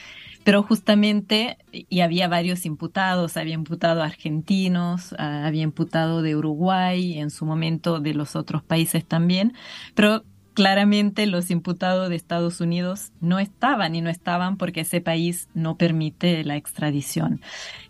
pero 0.44 0.62
justamente, 0.62 1.58
y 1.72 2.00
había 2.00 2.28
varios 2.28 2.66
imputados, 2.66 3.36
había 3.36 3.54
imputado 3.54 4.02
argentinos, 4.02 5.14
había 5.18 5.62
imputado 5.62 6.22
de 6.22 6.36
Uruguay, 6.36 7.18
en 7.18 7.30
su 7.30 7.46
momento 7.46 8.00
de 8.00 8.14
los 8.14 8.36
otros 8.36 8.62
países 8.62 9.04
también, 9.04 9.54
pero 9.94 10.24
claramente 10.54 11.26
los 11.26 11.50
imputados 11.50 12.08
de 12.08 12.16
Estados 12.16 12.60
Unidos 12.60 13.12
no 13.20 13.38
estaban 13.38 13.94
y 13.94 14.00
no 14.00 14.10
estaban 14.10 14.56
porque 14.56 14.80
ese 14.80 15.00
país 15.00 15.48
no 15.54 15.76
permite 15.76 16.44
la 16.44 16.56
extradición. 16.56 17.40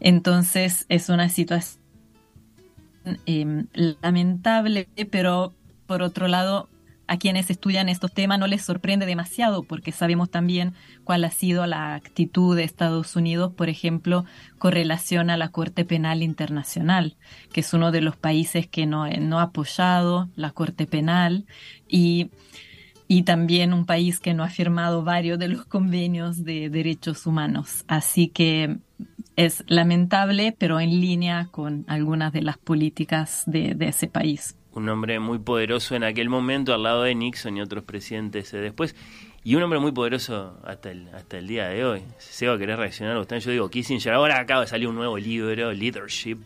Entonces 0.01 0.87
es 0.89 1.09
una 1.09 1.29
situación 1.29 1.83
eh, 3.27 3.65
lamentable, 4.03 4.89
pero 5.11 5.55
por 5.87 6.03
otro 6.03 6.29
lado, 6.29 6.69
a 7.13 7.19
quienes 7.19 7.51
estudian 7.51 7.91
estos 7.91 8.11
temas 8.11 8.39
no 8.39 8.47
les 8.47 8.63
sorprende 8.63 9.05
demasiado 9.05 9.65
porque 9.65 9.93
sabemos 9.93 10.31
también 10.31 10.73
cuál 11.05 11.25
ha 11.25 11.31
sido 11.31 11.67
la 11.67 11.95
actitud 11.95 12.57
de 12.57 12.65
Estados 12.65 13.17
Unidos, 13.17 13.53
por 13.53 13.69
ejemplo, 13.69 14.25
con 14.59 14.73
relación 14.73 15.29
a 15.29 15.37
la 15.37 15.51
Corte 15.51 15.85
Penal 15.85 16.23
Internacional, 16.23 17.19
que 17.53 17.61
es 17.61 17.75
uno 17.75 17.93
de 17.93 18.01
los 18.01 18.17
países 18.17 18.67
que 18.67 18.87
no, 18.87 19.05
ha 19.05 19.43
apoyado 19.43 20.31
la 20.37 20.53
Corte 20.53 20.87
Penal 20.87 21.45
y, 21.87 22.31
también 23.27 23.75
un 23.75 23.85
país 23.85 24.19
que 24.19 24.33
no 24.33 24.43
ha 24.43 24.49
firmado 24.49 25.05
varios 25.05 25.39
de 25.39 25.49
los 25.49 25.67
convenios 25.67 26.45
de 26.45 26.71
derechos 26.71 27.27
humanos. 27.27 27.85
Así 27.89 28.29
que 28.29 28.79
es 29.37 29.65
lamentable, 29.67 30.57
pero 30.59 30.81
en 30.81 30.99
línea 30.99 31.49
con 31.51 31.85
algunas 31.89 32.33
de 32.33 32.41
las 32.41 32.57
políticas 32.57 33.43
de 33.45 33.77
ese 33.81 34.07
país. 34.09 34.57
Un 34.75 34.89
hombre 34.89 35.20
muy 35.20 35.39
poderoso 35.39 35.94
en 35.94 36.05
aquel 36.05 36.28
momento 36.28 36.73
al 36.73 36.83
lado 36.83 37.02
de 37.02 37.15
Nixon 37.15 37.57
y 37.57 37.60
otros 37.60 37.84
presidentes 37.84 38.52
eh, 38.55 38.59
después. 38.59 38.94
Y 39.44 39.57
un 39.57 39.62
hombre 39.62 39.81
muy 39.81 39.91
poderoso 39.91 40.57
hasta 40.65 40.92
el, 40.92 41.09
hasta 41.15 41.39
el 41.39 41.49
día 41.49 41.67
de 41.67 41.84
hoy. 41.84 42.02
Seba, 42.18 42.57
¿querés 42.59 42.78
reaccionar 42.78 43.17
usted? 43.18 43.39
Yo 43.41 43.51
digo, 43.51 43.68
Kissinger, 43.68 44.12
ahora 44.12 44.39
acaba 44.39 44.60
de 44.60 44.68
salir 44.68 44.86
un 44.86 44.94
nuevo 44.94 45.18
libro, 45.18 45.73
Leadership. 45.73 46.39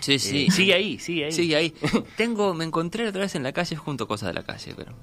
Sí, 0.00 0.18
sí. 0.18 0.46
Eh, 0.46 0.50
sigue 0.50 0.74
ahí, 0.74 0.98
sigue 0.98 1.26
ahí. 1.26 1.32
Sigue 1.32 1.56
ahí. 1.56 1.74
Tengo, 2.16 2.54
me 2.54 2.64
encontré 2.64 3.06
otra 3.06 3.22
vez 3.22 3.34
en 3.34 3.42
la 3.42 3.52
calle 3.52 3.76
junto 3.76 4.06
cosas 4.06 4.28
de 4.28 4.34
la 4.34 4.44
calle, 4.44 4.74
pero. 4.76 4.94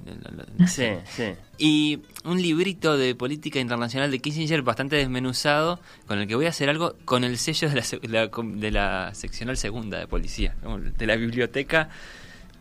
Sí, 0.67 0.87
sí. 1.07 1.33
Y 1.57 1.99
un 2.23 2.41
librito 2.41 2.97
de 2.97 3.13
política 3.13 3.59
internacional 3.59 4.09
de 4.09 4.19
Kissinger 4.19 4.61
bastante 4.61 4.95
desmenuzado, 4.95 5.79
con 6.07 6.19
el 6.19 6.27
que 6.27 6.35
voy 6.35 6.45
a 6.45 6.49
hacer 6.49 6.69
algo 6.69 6.95
con 7.05 7.23
el 7.23 7.37
sello 7.37 7.69
de 7.69 8.07
la, 8.07 8.27
de 8.27 8.71
la 8.71 9.13
seccional 9.13 9.57
segunda 9.57 9.99
de 9.99 10.07
policía, 10.07 10.55
de 10.97 11.05
la 11.05 11.15
biblioteca. 11.15 11.89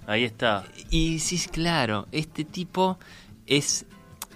Ahí 0.06 0.24
está. 0.24 0.64
Y 0.90 1.18
sí, 1.18 1.38
claro, 1.50 2.06
este 2.12 2.44
tipo 2.44 2.98
es 3.46 3.86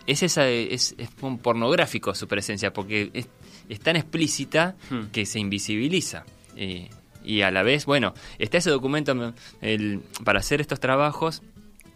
es 0.07 0.23
esa 0.23 0.49
es, 0.49 0.95
es 0.97 1.11
un 1.21 1.39
pornográfico 1.39 2.15
su 2.15 2.27
presencia 2.27 2.73
porque 2.73 3.11
es, 3.13 3.29
es 3.69 3.81
tan 3.81 3.97
explícita 3.97 4.75
Hmm. 4.91 5.09
que 5.13 5.27
se 5.27 5.39
invisibiliza 5.39 6.25
Eh, 6.57 6.89
y 7.25 7.43
a 7.43 7.51
la 7.51 7.63
vez 7.63 7.85
bueno 7.85 8.15
está 8.39 8.57
ese 8.59 8.71
documento 8.71 9.13
el, 9.61 10.01
para 10.25 10.41
hacer 10.41 10.61
estos 10.61 10.81
trabajos 10.81 11.43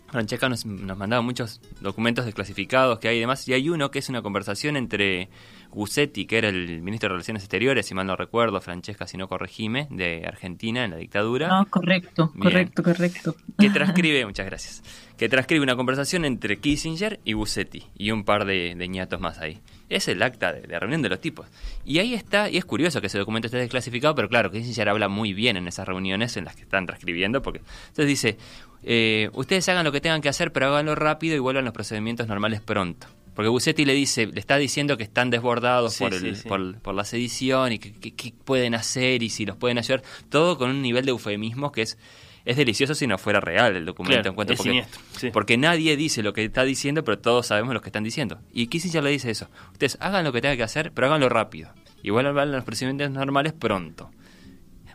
Francesca 0.09 0.49
nos, 0.51 0.67
nos 0.67 0.97
mandaba 0.99 1.23
muchos 1.23 1.62
documentos 1.81 2.26
desclasificados 2.26 2.99
que 2.99 3.09
hay 3.09 3.17
y 3.17 3.20
demás 3.20 3.49
y 3.49 3.55
hay 3.55 3.70
uno 3.70 3.91
que 3.91 3.99
es 3.99 4.10
una 4.10 4.20
conversación 4.20 4.76
entre 4.76 5.31
Gussetti 5.73 6.26
que 6.26 6.39
era 6.39 6.49
el 6.49 6.83
ministro 6.83 7.09
de 7.09 7.15
Relaciones 7.15 7.42
Exteriores 7.42 7.86
si 7.86 7.94
mal 7.94 8.07
no 8.07 8.15
recuerdo 8.15 8.60
Francesca 8.60 9.07
si 9.07 9.17
no 9.17 9.28
corregime 9.28 9.89
de 9.91 10.25
Argentina 10.26 10.84
en 10.84 10.91
la 10.92 10.97
dictadura 10.99 11.49
No, 11.49 11.67
correcto, 11.68 12.31
Bien. 12.34 12.42
correcto, 12.42 12.83
correcto. 12.83 13.36
que 13.59 13.70
transcribe, 13.75 14.25
muchas 14.26 14.47
gracias, 14.47 14.83
que 15.17 15.28
transcribe 15.28 15.62
una 15.62 15.76
conversación 15.76 16.25
entre 16.25 16.59
Kissinger 16.59 17.20
y 17.25 17.33
Bussetti 17.33 17.84
y 17.97 18.10
un 18.10 18.25
par 18.25 18.44
de, 18.44 18.75
de 18.76 18.89
ñatos 18.89 19.20
más 19.20 19.39
ahí. 19.39 19.60
Es 19.89 20.09
el 20.09 20.23
acta 20.23 20.52
de, 20.52 20.62
de 20.62 20.78
reunión 20.78 21.02
de 21.02 21.10
los 21.10 21.20
tipos. 21.20 21.47
Y 21.84 21.99
ahí 21.99 22.15
está, 22.15 22.49
y 22.49 22.57
es 22.57 22.65
curioso 22.65 23.01
que 23.02 23.09
ese 23.09 23.18
documento 23.18 23.47
esté 23.49 23.59
desclasificado, 23.59 24.15
pero 24.15 24.28
claro, 24.28 24.51
Kissinger 24.51 24.89
habla 24.89 25.09
muy 25.09 25.34
bien 25.34 25.57
en 25.59 25.68
esas 25.68 25.86
reuniones 25.86 26.36
en 26.39 26.47
las 26.47 26.57
que 26.57 26.62
están 26.62 26.86
transcribiendo, 26.86 27.42
porque 27.42 27.59
entonces 27.89 28.07
dice, 28.07 28.39
eh, 28.84 29.28
ustedes 29.34 29.68
hagan 29.68 29.84
lo 29.84 29.92
que 29.92 30.01
tengan 30.01 30.23
que 30.23 30.31
hacer, 30.31 30.51
pero 30.52 30.68
háganlo 30.68 30.94
rápido 30.94 31.36
y 31.36 31.41
vuelvan 31.41 31.65
los 31.67 31.75
procedimientos 31.75 32.26
normales 32.26 32.60
pronto. 32.62 33.07
Porque 33.34 33.48
Bussetti 33.48 33.84
le 33.84 33.94
dice, 33.94 34.26
le 34.26 34.38
está 34.40 34.56
diciendo 34.56 34.96
que 34.96 35.02
están 35.04 35.30
desbordados 35.30 35.94
Sí, 35.94 36.04
por, 36.04 36.14
el- 36.14 36.36
sí. 36.36 36.48
por, 36.48 36.78
por 36.80 36.94
la 36.94 37.04
sedición 37.04 37.72
y 37.72 37.78
que 37.78 38.34
pueden 38.44 38.74
hacer 38.74 39.22
y 39.22 39.30
si 39.30 39.46
los 39.46 39.56
pueden 39.56 39.78
ayudar, 39.78 40.02
todo 40.28 40.58
con 40.58 40.70
un 40.70 40.82
nivel 40.82 41.04
de 41.06 41.12
eufemismo 41.12 41.72
que 41.72 41.82
es, 41.82 41.96
es 42.44 42.56
delicioso 42.56 42.94
si 42.94 43.06
no 43.06 43.16
fuera 43.18 43.40
real 43.40 43.76
el 43.76 43.86
documento. 43.86 44.16
Claro, 44.20 44.30
encuentro, 44.30 44.54
es 44.54 44.58
porque, 44.58 44.70
siniestro, 44.70 45.32
porque 45.32 45.56
nadie 45.56 45.96
dice 45.96 46.22
lo 46.22 46.32
que 46.32 46.44
está 46.44 46.64
diciendo, 46.64 47.04
pero 47.04 47.18
todos 47.18 47.46
sabemos 47.46 47.72
lo 47.72 47.80
que 47.80 47.88
están 47.88 48.04
diciendo. 48.04 48.38
Y 48.52 48.66
Kissinger 48.66 49.02
le 49.02 49.10
dice 49.10 49.30
eso, 49.30 49.48
ustedes 49.72 49.96
hagan 50.00 50.24
lo 50.24 50.32
que 50.32 50.40
tengan 50.40 50.56
que 50.56 50.64
hacer, 50.64 50.92
pero 50.92 51.06
háganlo 51.06 51.28
rápido. 51.28 51.70
Vuelvan 52.04 52.36
a 52.36 52.44
los 52.46 52.64
procedimientos 52.64 53.10
normales 53.12 53.52
pronto. 53.52 54.10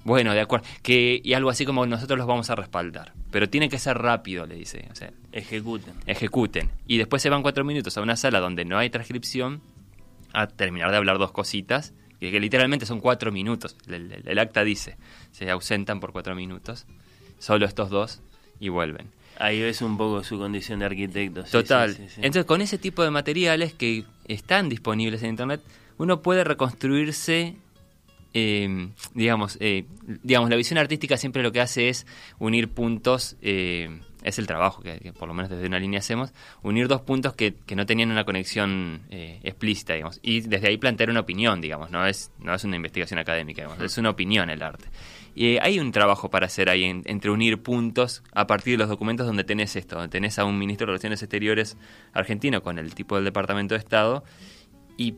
Bueno, 0.08 0.34
de 0.34 0.40
acuerdo. 0.40 0.66
Que, 0.82 1.19
y 1.22 1.34
algo 1.34 1.50
así 1.50 1.66
como 1.66 1.86
nosotros 1.86 2.18
los 2.18 2.26
vamos 2.27 2.50
a 2.50 2.56
respaldar. 2.56 3.11
Pero 3.30 3.50
tiene 3.50 3.68
que 3.68 3.77
ser 3.77 3.98
rápido, 3.98 4.45
le 4.45 4.56
dice. 4.56 4.88
O 4.90 4.95
sea, 4.95 5.11
Ejecuten. 5.34 5.94
ejecuten. 6.06 6.69
Y 6.88 6.98
después 6.98 7.22
se 7.22 7.30
van 7.30 7.42
cuatro 7.42 7.66
minutos 7.66 7.98
a 7.98 8.02
una 8.02 8.16
sala 8.16 8.40
donde 8.40 8.64
no 8.64 8.77
hay 8.77 8.90
transcripción 8.90 9.61
a 10.32 10.48
terminar 10.48 10.92
de 10.92 10.98
hablar 10.98 11.18
dos 11.18 11.34
cositas. 11.34 11.94
Que, 12.22 12.32
que 12.32 12.40
literalmente 12.40 12.86
son 12.86 13.02
cuatro 13.02 13.34
minutos. 13.34 13.76
El, 13.88 14.11
el- 14.14 14.24
el 14.27 14.40
acta 14.40 14.64
dice. 14.64 14.95
Se 15.34 15.52
ausentan 15.52 16.00
por 16.00 16.14
cuatro 16.14 16.36
minutos. 16.36 16.86
Solo 17.38 17.66
estos 17.66 17.90
dos 17.90 18.22
y 18.61 18.69
vuelven. 18.69 19.10
Ahí 19.40 19.61
ves 19.61 19.82
un 19.82 19.98
poco 19.98 20.24
su 20.24 20.38
condición 20.40 20.80
de 20.80 20.86
arquitecto. 20.86 21.44
Total. 21.44 21.94
sí, 21.94 22.03
sí, 22.03 22.10
sí. 22.10 22.22
Entonces, 22.24 22.45
con 22.45 22.61
ese 22.61 22.77
tipo 22.77 23.03
de 23.03 23.11
materiales 23.11 23.74
que 23.74 24.06
están 24.30 24.69
disponibles 24.69 25.22
en 25.22 25.32
Internet, 25.32 25.61
uno 26.00 26.22
puede 26.22 26.44
reconstruirse, 26.45 27.56
eh, 28.34 28.90
digamos, 29.14 29.58
eh, 29.60 29.86
digamos, 30.24 30.50
la 30.50 30.56
visión 30.56 30.78
artística 30.78 31.18
siempre 31.18 31.44
lo 31.44 31.52
que 31.52 31.62
hace 31.62 31.90
es 31.90 32.06
unir 32.40 32.70
puntos, 32.70 33.36
eh, 33.42 34.00
es 34.24 34.40
el 34.40 34.48
trabajo 34.48 34.82
que, 34.82 35.14
por 35.18 35.28
lo 35.28 35.34
menos 35.34 35.50
desde 35.50 35.66
una 35.68 35.80
línea 35.80 36.00
hacemos, 36.00 36.34
unir 36.64 36.88
dos 36.88 37.02
puntos 37.02 37.34
que, 37.34 37.54
que 37.66 37.76
no 37.76 37.86
tenían 37.86 38.12
una 38.12 38.26
conexión 38.26 39.02
eh, 39.10 39.40
explícita, 39.44 39.94
digamos, 39.94 40.20
y 40.22 40.42
desde 40.42 40.68
ahí 40.68 40.78
plantear 40.78 41.10
una 41.10 41.22
opinión, 41.22 41.62
digamos, 41.62 41.92
no 41.92 42.06
es, 42.06 42.32
no 42.40 42.54
es 42.54 42.64
una 42.64 42.76
investigación 42.76 43.20
académica, 43.20 43.62
digamos, 43.62 43.82
es 43.84 43.98
una 43.98 44.10
opinión 44.10 44.50
el 44.50 44.62
arte. 44.62 44.88
Y 45.36 45.56
eh, 45.56 45.60
hay 45.62 45.80
un 45.80 45.92
trabajo 45.92 46.30
para 46.30 46.48
hacer 46.48 46.68
ahí 46.70 46.84
en- 46.84 47.04
entre 47.06 47.30
unir 47.30 47.62
puntos 47.62 48.24
a 48.34 48.48
partir 48.48 48.74
de 48.74 48.78
los 48.80 48.90
documentos 48.90 49.28
donde 49.28 49.44
tenés 49.44 49.76
esto, 49.76 49.96
donde 49.96 50.10
tenés 50.10 50.40
a 50.40 50.46
un 50.46 50.58
ministro 50.58 50.86
de 50.88 50.94
Relaciones 50.94 51.22
Exteriores 51.22 51.78
argentino 52.12 52.64
con 52.64 52.80
el 52.80 52.96
tipo 52.96 53.16
del 53.16 53.24
Departamento 53.26 53.76
de 53.76 53.80
Estado 53.80 54.24
y 54.98 55.14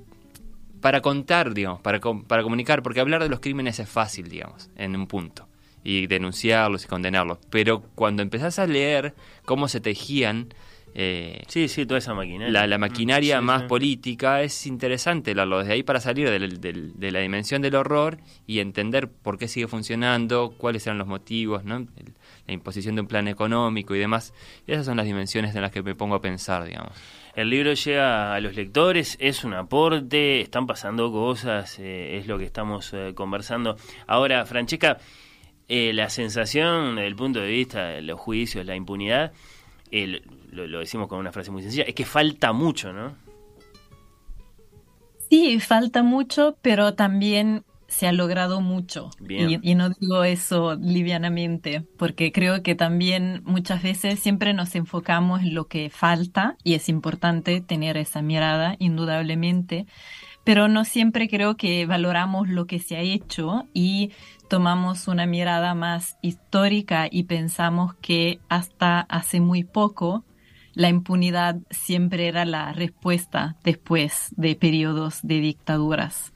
para 0.82 1.02
contar, 1.02 1.54
digamos, 1.54 1.82
para, 1.82 2.00
para 2.00 2.44
comunicar, 2.44 2.82
porque 2.84 3.00
hablar 3.00 3.22
de 3.24 3.30
los 3.30 3.40
crímenes 3.40 3.80
es 3.80 3.90
fácil, 3.90 4.30
digamos, 4.30 4.70
en 4.76 4.96
un 4.96 5.08
punto, 5.08 5.48
y 5.84 6.08
denunciarlos 6.08 6.86
y 6.86 6.88
condenarlos, 6.88 7.40
pero 7.50 7.82
cuando 7.96 8.22
empezás 8.22 8.60
a 8.60 8.68
leer 8.68 9.14
cómo 9.46 9.68
se 9.68 9.80
tejían... 9.82 10.54
eh, 10.96 11.44
Sí, 11.48 11.68
sí, 11.68 11.86
toda 11.86 12.00
esa 12.00 12.14
maquinaria. 12.14 12.52
la, 12.52 12.66
la 12.68 12.78
maquinaria 12.78 13.40
Sí, 13.40 13.46
más 13.46 13.62
sí. 13.62 13.68
política 13.68 14.42
es 14.42 14.66
interesante 14.66 15.36
leerlo 15.36 15.60
desde 15.60 15.74
ahí 15.74 15.84
para 15.84 16.00
salir 16.00 16.30
del- 16.30 16.60
del- 16.60 17.00
de 17.00 17.12
la 17.12 17.20
dimensión 17.20 17.62
del 17.62 17.76
horror 17.76 18.18
y 18.48 18.60
entender 18.60 19.08
por 19.10 19.38
qué 19.38 19.48
sigue 19.48 19.68
funcionando, 19.68 20.54
cuáles 20.58 20.86
eran 20.88 20.98
los 20.98 21.08
motivos, 21.08 21.64
¿no? 21.64 21.78
El- 21.78 22.14
la 22.48 22.54
imposición 22.54 22.96
de 22.96 23.02
un 23.02 23.08
plan 23.08 23.28
económico 23.28 23.94
y 23.96 24.00
demás. 24.00 24.34
Esas 24.66 24.86
son 24.88 24.98
las 24.98 25.06
dimensiones 25.06 25.54
en 25.56 25.62
las 25.62 25.72
que 25.72 25.84
me 25.84 25.94
pongo 25.94 26.16
a 26.16 26.22
pensar, 26.22 26.66
digamos. 26.66 26.94
El 27.40 27.52
libro 27.52 27.74
llega 27.74 28.34
a 28.34 28.42
los 28.42 28.54
lectores, 28.54 29.16
es 29.18 29.46
un 29.46 29.54
aporte, 29.54 30.42
están 30.42 30.68
pasando 30.68 31.10
cosas, 31.10 31.80
eh, 31.80 32.18
es 32.18 32.28
lo 32.28 32.38
que 32.38 32.44
estamos 32.44 32.92
eh, 32.94 33.14
conversando. 33.16 33.78
Ahora, 34.08 34.46
Francesca, 34.46 34.98
eh, 35.70 35.94
la 35.94 36.10
sensación 36.10 36.98
desde 36.98 37.08
el 37.08 37.16
punto 37.16 37.40
de 37.40 37.48
vista 37.48 37.86
de 37.86 38.02
los 38.02 38.20
juicios, 38.20 38.66
la 38.66 38.76
impunidad, 38.76 39.32
lo 40.52 40.80
decimos 40.80 41.08
con 41.08 41.18
una 41.18 41.32
frase 41.32 41.50
muy 41.50 41.62
sencilla, 41.62 41.86
es 41.86 41.96
que 41.96 42.04
falta 42.04 42.52
mucho, 42.52 42.92
¿no? 42.92 43.16
Sí, 45.30 45.62
falta 45.62 46.04
mucho, 46.04 46.58
pero 46.62 46.94
también 46.96 47.64
se 47.90 48.08
ha 48.08 48.14
logrado 48.14 48.62
mucho. 48.62 49.10
Y 49.28 49.76
no 49.76 49.90
digo 49.90 50.24
eso 50.24 50.76
livianamente, 50.76 51.86
porque 51.98 52.32
creo 52.32 52.64
que 52.64 52.76
también 52.76 53.42
muchas 53.46 53.84
veces 53.84 54.20
siempre 54.20 54.54
nos 54.54 54.76
enfocamos 54.76 55.42
en 55.42 55.54
lo 55.54 55.66
que 55.66 55.90
falta 55.90 56.56
y 56.64 56.76
es 56.76 56.88
importante 56.88 57.62
tener 57.62 57.98
esa 57.98 58.22
mirada, 58.22 58.76
indudablemente, 58.80 59.86
pero 60.44 60.68
no 60.68 60.86
siempre 60.86 61.28
creo 61.28 61.58
que 61.58 61.86
valoramos 61.86 62.48
lo 62.48 62.66
que 62.66 62.80
se 62.80 62.96
ha 62.96 63.02
hecho 63.02 63.68
y 63.74 64.12
tomamos 64.50 65.08
una 65.08 65.26
mirada 65.26 65.76
más 65.76 66.18
histórica 66.22 67.08
y 67.12 67.24
pensamos 67.24 67.96
que 67.96 68.40
hasta 68.50 69.02
hace 69.02 69.42
muy 69.42 69.64
poco 69.64 70.24
la 70.74 70.90
impunidad 70.90 71.58
siempre 71.70 72.28
era 72.28 72.46
la 72.46 72.72
respuesta 72.72 73.58
después 73.64 74.30
de 74.38 74.56
periodos 74.56 75.20
de 75.24 75.40
dictaduras. 75.40 76.34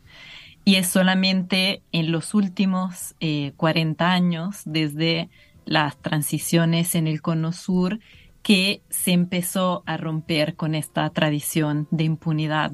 Y 0.66 0.76
es 0.76 0.88
solamente 0.88 1.84
en 1.92 2.12
los 2.12 2.34
últimos 2.34 3.16
eh, 3.20 3.54
40 3.58 4.12
años, 4.12 4.62
desde 4.66 5.30
las 5.66 5.98
transiciones 5.98 6.96
en 6.96 7.08
el 7.08 7.22
Cono 7.22 7.52
Sur, 7.52 8.00
que 8.44 8.82
se 8.90 9.12
empezó 9.12 9.84
a 9.86 9.98
romper 9.98 10.56
con 10.56 10.76
esta 10.76 11.10
tradición 11.10 11.88
de 11.92 12.04
impunidad, 12.04 12.72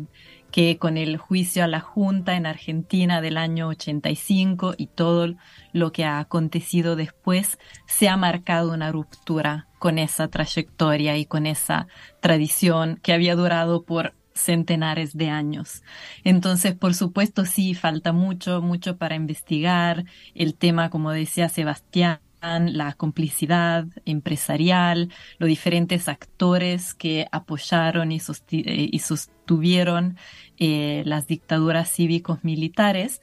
que 0.51 0.77
con 0.77 0.97
el 0.97 1.17
juicio 1.17 1.63
a 1.63 1.67
la 1.67 1.79
Junta 1.79 2.35
en 2.35 2.47
Argentina 2.47 3.21
del 3.21 3.37
año 3.37 3.67
85 3.67 4.73
y 4.77 4.87
todo 4.87 5.35
lo 5.73 5.91
que 5.91 6.05
ha 6.05 6.19
acontecido 6.19 6.95
después, 6.95 7.59
se 7.85 8.09
ha 8.09 8.17
marcado 8.17 8.73
una 8.73 8.91
ruptura 8.91 9.67
con 9.77 9.99
esa 9.99 10.27
trayectoria 10.27 11.17
y 11.17 11.25
con 11.25 11.45
esa 11.45 11.87
tradición 12.19 12.99
que 13.01 13.13
había 13.13 13.35
durado 13.35 13.83
por 13.83 14.13
centenares 14.33 15.17
de 15.17 15.29
años. 15.29 15.83
Entonces, 16.23 16.75
por 16.75 16.93
supuesto, 16.93 17.45
sí, 17.45 17.73
falta 17.73 18.13
mucho, 18.13 18.61
mucho 18.61 18.97
para 18.97 19.15
investigar 19.15 20.05
el 20.35 20.55
tema, 20.55 20.89
como 20.89 21.11
decía 21.11 21.49
Sebastián, 21.49 22.19
la 22.41 22.93
complicidad 22.93 23.85
empresarial, 24.05 25.11
los 25.39 25.49
diferentes 25.49 26.07
actores 26.07 26.93
que 26.93 27.27
apoyaron 27.31 28.11
y, 28.11 28.21
eh, 28.51 28.99
sostuvieron 28.99 30.17
eh, 30.57 31.03
las 31.05 31.27
dictaduras 31.27 31.91
cívicos 31.91 32.43
militares, 32.43 33.21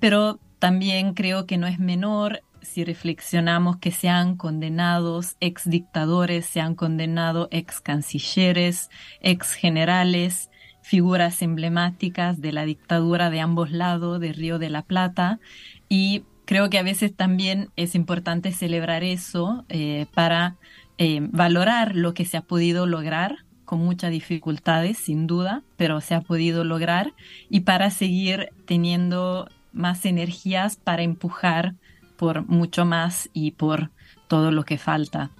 pero 0.00 0.40
también 0.58 1.14
creo 1.14 1.46
que 1.46 1.58
no 1.58 1.66
es 1.66 1.78
menor 1.78 2.42
si 2.64 2.84
reflexionamos 2.84 3.76
que 3.76 3.90
se 3.90 4.08
han 4.08 4.36
condenados 4.36 5.36
ex 5.40 5.68
dictadores, 5.68 6.46
se 6.46 6.60
han 6.60 6.74
condenado 6.74 7.48
ex 7.50 7.80
cancilleres, 7.80 8.90
ex 9.20 9.52
generales, 9.52 10.50
figuras 10.82 11.40
emblemáticas 11.42 12.40
de 12.40 12.52
la 12.52 12.64
dictadura 12.64 13.30
de 13.30 13.40
ambos 13.40 13.70
lados 13.70 14.20
de 14.20 14.32
Río 14.32 14.58
de 14.58 14.70
la 14.70 14.82
Plata. 14.82 15.40
Y 15.88 16.24
creo 16.44 16.68
que 16.70 16.78
a 16.78 16.82
veces 16.82 17.14
también 17.14 17.70
es 17.76 17.94
importante 17.94 18.52
celebrar 18.52 19.02
eso 19.02 19.64
eh, 19.68 20.06
para 20.14 20.56
eh, 20.98 21.20
valorar 21.22 21.96
lo 21.96 22.14
que 22.14 22.24
se 22.24 22.36
ha 22.36 22.42
podido 22.42 22.86
lograr 22.86 23.44
con 23.64 23.80
muchas 23.80 24.10
dificultades, 24.10 24.98
sin 24.98 25.26
duda, 25.26 25.62
pero 25.76 26.00
se 26.00 26.14
ha 26.14 26.20
podido 26.20 26.64
lograr. 26.64 27.14
Y 27.48 27.60
para 27.60 27.90
seguir 27.90 28.50
teniendo 28.66 29.48
más 29.72 30.04
energías 30.06 30.76
para 30.76 31.02
empujar 31.02 31.74
por 32.16 32.46
mucho 32.46 32.84
más 32.84 33.28
y 33.32 33.52
por 33.52 33.90
todo 34.28 34.50
lo 34.52 34.64
que 34.64 34.78
falta. 34.78 35.30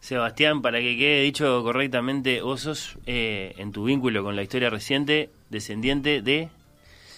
Sebastián, 0.00 0.62
para 0.62 0.80
que 0.80 0.96
quede 0.96 1.22
dicho 1.22 1.62
correctamente, 1.62 2.40
vos 2.40 2.62
sos, 2.62 2.98
eh, 3.06 3.54
en 3.58 3.70
tu 3.72 3.84
vínculo 3.84 4.22
con 4.24 4.34
la 4.34 4.42
historia 4.42 4.70
reciente, 4.70 5.30
descendiente 5.50 6.22
de 6.22 6.48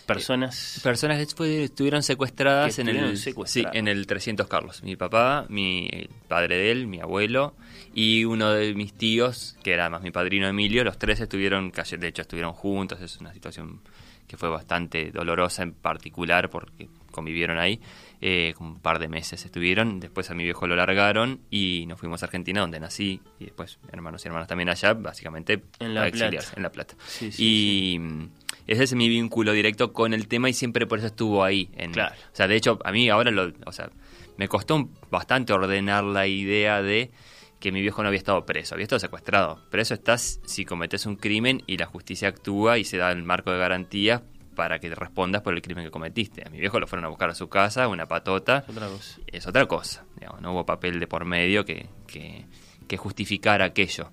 personas... 0.07 0.81
Personas 0.83 1.19
que 1.19 1.35
fue- 1.35 1.65
estuvieron 1.65 2.03
secuestradas, 2.03 2.75
Que 2.75 2.83
en, 2.83 2.89
el, 2.89 3.17
sí, 3.17 3.65
en 3.73 3.87
el 3.89 4.07
300 4.07 4.49
Carlos. 4.49 4.83
Mi 4.83 4.97
papá, 4.97 5.47
mi 5.49 5.89
padre 6.29 6.57
de 6.57 6.73
él, 6.73 6.87
mi 6.89 7.01
abuelo 7.01 7.55
y 7.95 8.25
uno 8.25 8.51
de 8.51 8.75
mis 8.75 8.93
tíos, 8.95 9.57
que 9.63 9.73
era 9.73 9.85
además 9.85 10.03
mi 10.03 10.11
padrino 10.11 10.49
Emilio, 10.49 10.83
los 10.83 10.99
tres 10.99 11.21
estuvieron, 11.21 11.71
casi- 11.71 11.97
de 11.97 12.09
hecho 12.09 12.23
estuvieron 12.23 12.53
juntos, 12.53 13.01
es 13.01 13.19
una 13.21 13.33
situación 13.33 13.81
que 14.27 14.37
fue 14.37 14.49
bastante 14.49 15.11
dolorosa 15.13 15.63
en 15.63 15.73
particular 15.73 16.51
porque 16.51 16.89
convivieron 17.11 17.59
ahí, 17.59 17.81
eh, 18.25 18.55
un 18.61 18.79
par 18.79 19.01
de 19.01 19.09
meses 19.09 19.45
estuvieron, 19.45 19.99
después 19.99 20.31
a 20.31 20.35
mi 20.35 20.45
viejo 20.45 20.69
lo 20.69 20.77
largaron 20.77 21.41
y 21.51 21.87
nos 21.89 21.99
fuimos 21.99 22.23
a 22.23 22.27
Argentina 22.27 22.61
donde 22.61 22.79
nací 22.79 23.21
y 23.41 23.47
después 23.47 23.81
hermanos 23.91 24.25
y 24.25 24.29
hermanas 24.29 24.47
también 24.47 24.69
allá, 24.69 24.95
básicamente 24.95 25.65
En 25.81 25.93
La 25.93 26.05
a 26.05 26.11
Plata. 26.11 26.39
en 26.55 26.63
La 26.63 26.71
Plata. 26.71 26.95
Sí, 27.05 27.33
sí, 27.33 27.95
y 27.95 27.99
mm, 27.99 28.29
ese 28.69 28.85
es 28.85 28.95
mi 28.95 29.09
vínculo 29.09 29.51
directo 29.51 29.93
con 29.93 30.15
el 30.15 30.29
tema 30.29 30.49
y 30.49 30.53
siempre 30.53 30.87
por 30.87 30.99
eso 30.99 31.09
estuvo 31.09 31.43
ahí. 31.43 31.69
En, 31.77 31.91
Claro. 31.91 32.15
O 32.15 32.37
sea, 32.37 32.47
de 32.47 32.55
hecho, 32.55 32.79
a 32.85 32.93
mí 32.93 33.11
ahora 33.11 33.33
lo, 33.33 33.53
o 33.67 33.73
sea, 33.73 33.91
me 34.37 34.47
costó 34.47 34.89
bastante 35.11 35.53
ordenar 35.53 36.05
la 36.05 36.29
idea 36.29 36.81
de 36.81 37.11
que 37.59 37.73
mi 37.73 37.81
viejo 37.81 38.03
no 38.03 38.09
había 38.09 38.19
estado 38.19 38.47
preso, 38.47 38.75
había 38.75 38.85
estado 38.85 39.01
secuestrado. 39.01 39.59
Preso 39.69 39.95
estás 39.95 40.41
si 40.45 40.65
cometes 40.65 41.07
un 41.07 41.17
crimen 41.17 41.65
y 41.67 41.77
la 41.77 41.87
justicia 41.87 42.29
actúa 42.29 42.79
y 42.79 42.85
se 42.85 42.99
da 42.99 43.11
el 43.11 43.25
marco 43.25 43.51
de 43.51 43.59
garantías 43.59 44.23
para 44.55 44.79
que 44.79 44.89
te 44.89 44.95
respondas 44.95 45.43
por 45.43 45.55
el 45.55 45.63
crimen 45.63 45.85
que 45.85 45.91
cometiste. 45.91 46.47
A 46.47 46.51
mi 46.51 46.59
viejo 46.59 46.79
lo 46.79 46.87
fueron 46.87 47.05
a 47.05 47.09
buscar 47.09 47.31
a 47.31 47.35
su 47.35 47.49
casa, 47.49 47.89
una 47.89 48.07
patota. 48.07 48.65
Otra 48.69 48.89
cosa. 48.89 49.21
Es 49.27 49.47
otra 49.47 49.67
cosa. 49.67 50.05
digamos, 50.19 50.41
no 50.41 50.53
hubo 50.53 50.67
papel 50.67 51.01
de 51.01 51.07
por 51.07 51.25
medio 51.25 51.65
que, 51.65 51.89
que, 52.07 52.45
que 52.87 52.97
justificara 52.97 53.65
aquello. 53.65 54.11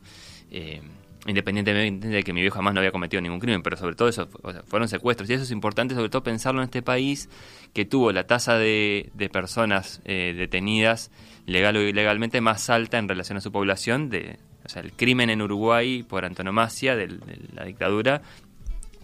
Eh, 0.52 0.82
independientemente 1.28 2.08
de 2.08 2.24
que 2.24 2.34
mi 2.34 2.42
viejo 2.42 2.56
jamás 2.56 2.74
no 2.74 2.80
había 2.80 2.92
cometido 2.92 3.22
ningún 3.22 3.40
crimen, 3.40 3.62
pero 3.62 3.76
sobre 3.78 3.96
todo 3.96 4.08
eso 4.08 4.30
o 4.42 4.52
sea, 4.52 4.64
fueron 4.64 4.88
secuestros. 4.88 5.30
Y 5.30 5.34
eso 5.34 5.44
es 5.44 5.52
importante, 5.52 5.96
sobre 5.96 6.10
todo 6.10 6.24
pensarlo 6.24 6.62
en 6.62 6.66
este 6.66 6.82
país 6.82 7.30
que 7.74 7.86
tuvo 7.86 8.12
la 8.12 8.26
tasa 8.26 8.58
de, 8.58 9.12
de 9.14 9.30
personas 9.30 10.02
eh, 10.06 10.34
detenidas 10.36 11.12
legal 11.46 11.76
o 11.76 11.82
ilegalmente 11.82 12.42
más 12.42 12.70
alta 12.70 12.98
en 12.98 13.10
relación 13.10 13.38
a 13.38 13.42
su 13.42 13.52
población. 13.52 14.10
De, 14.10 14.40
o 14.64 14.70
sea, 14.70 14.82
el 14.82 14.94
crimen 14.94 15.30
en 15.30 15.42
Uruguay 15.42 16.04
por 16.04 16.26
antonomasia 16.26 16.96
de, 16.96 17.20
la 17.54 17.66
dictadura 17.66 18.22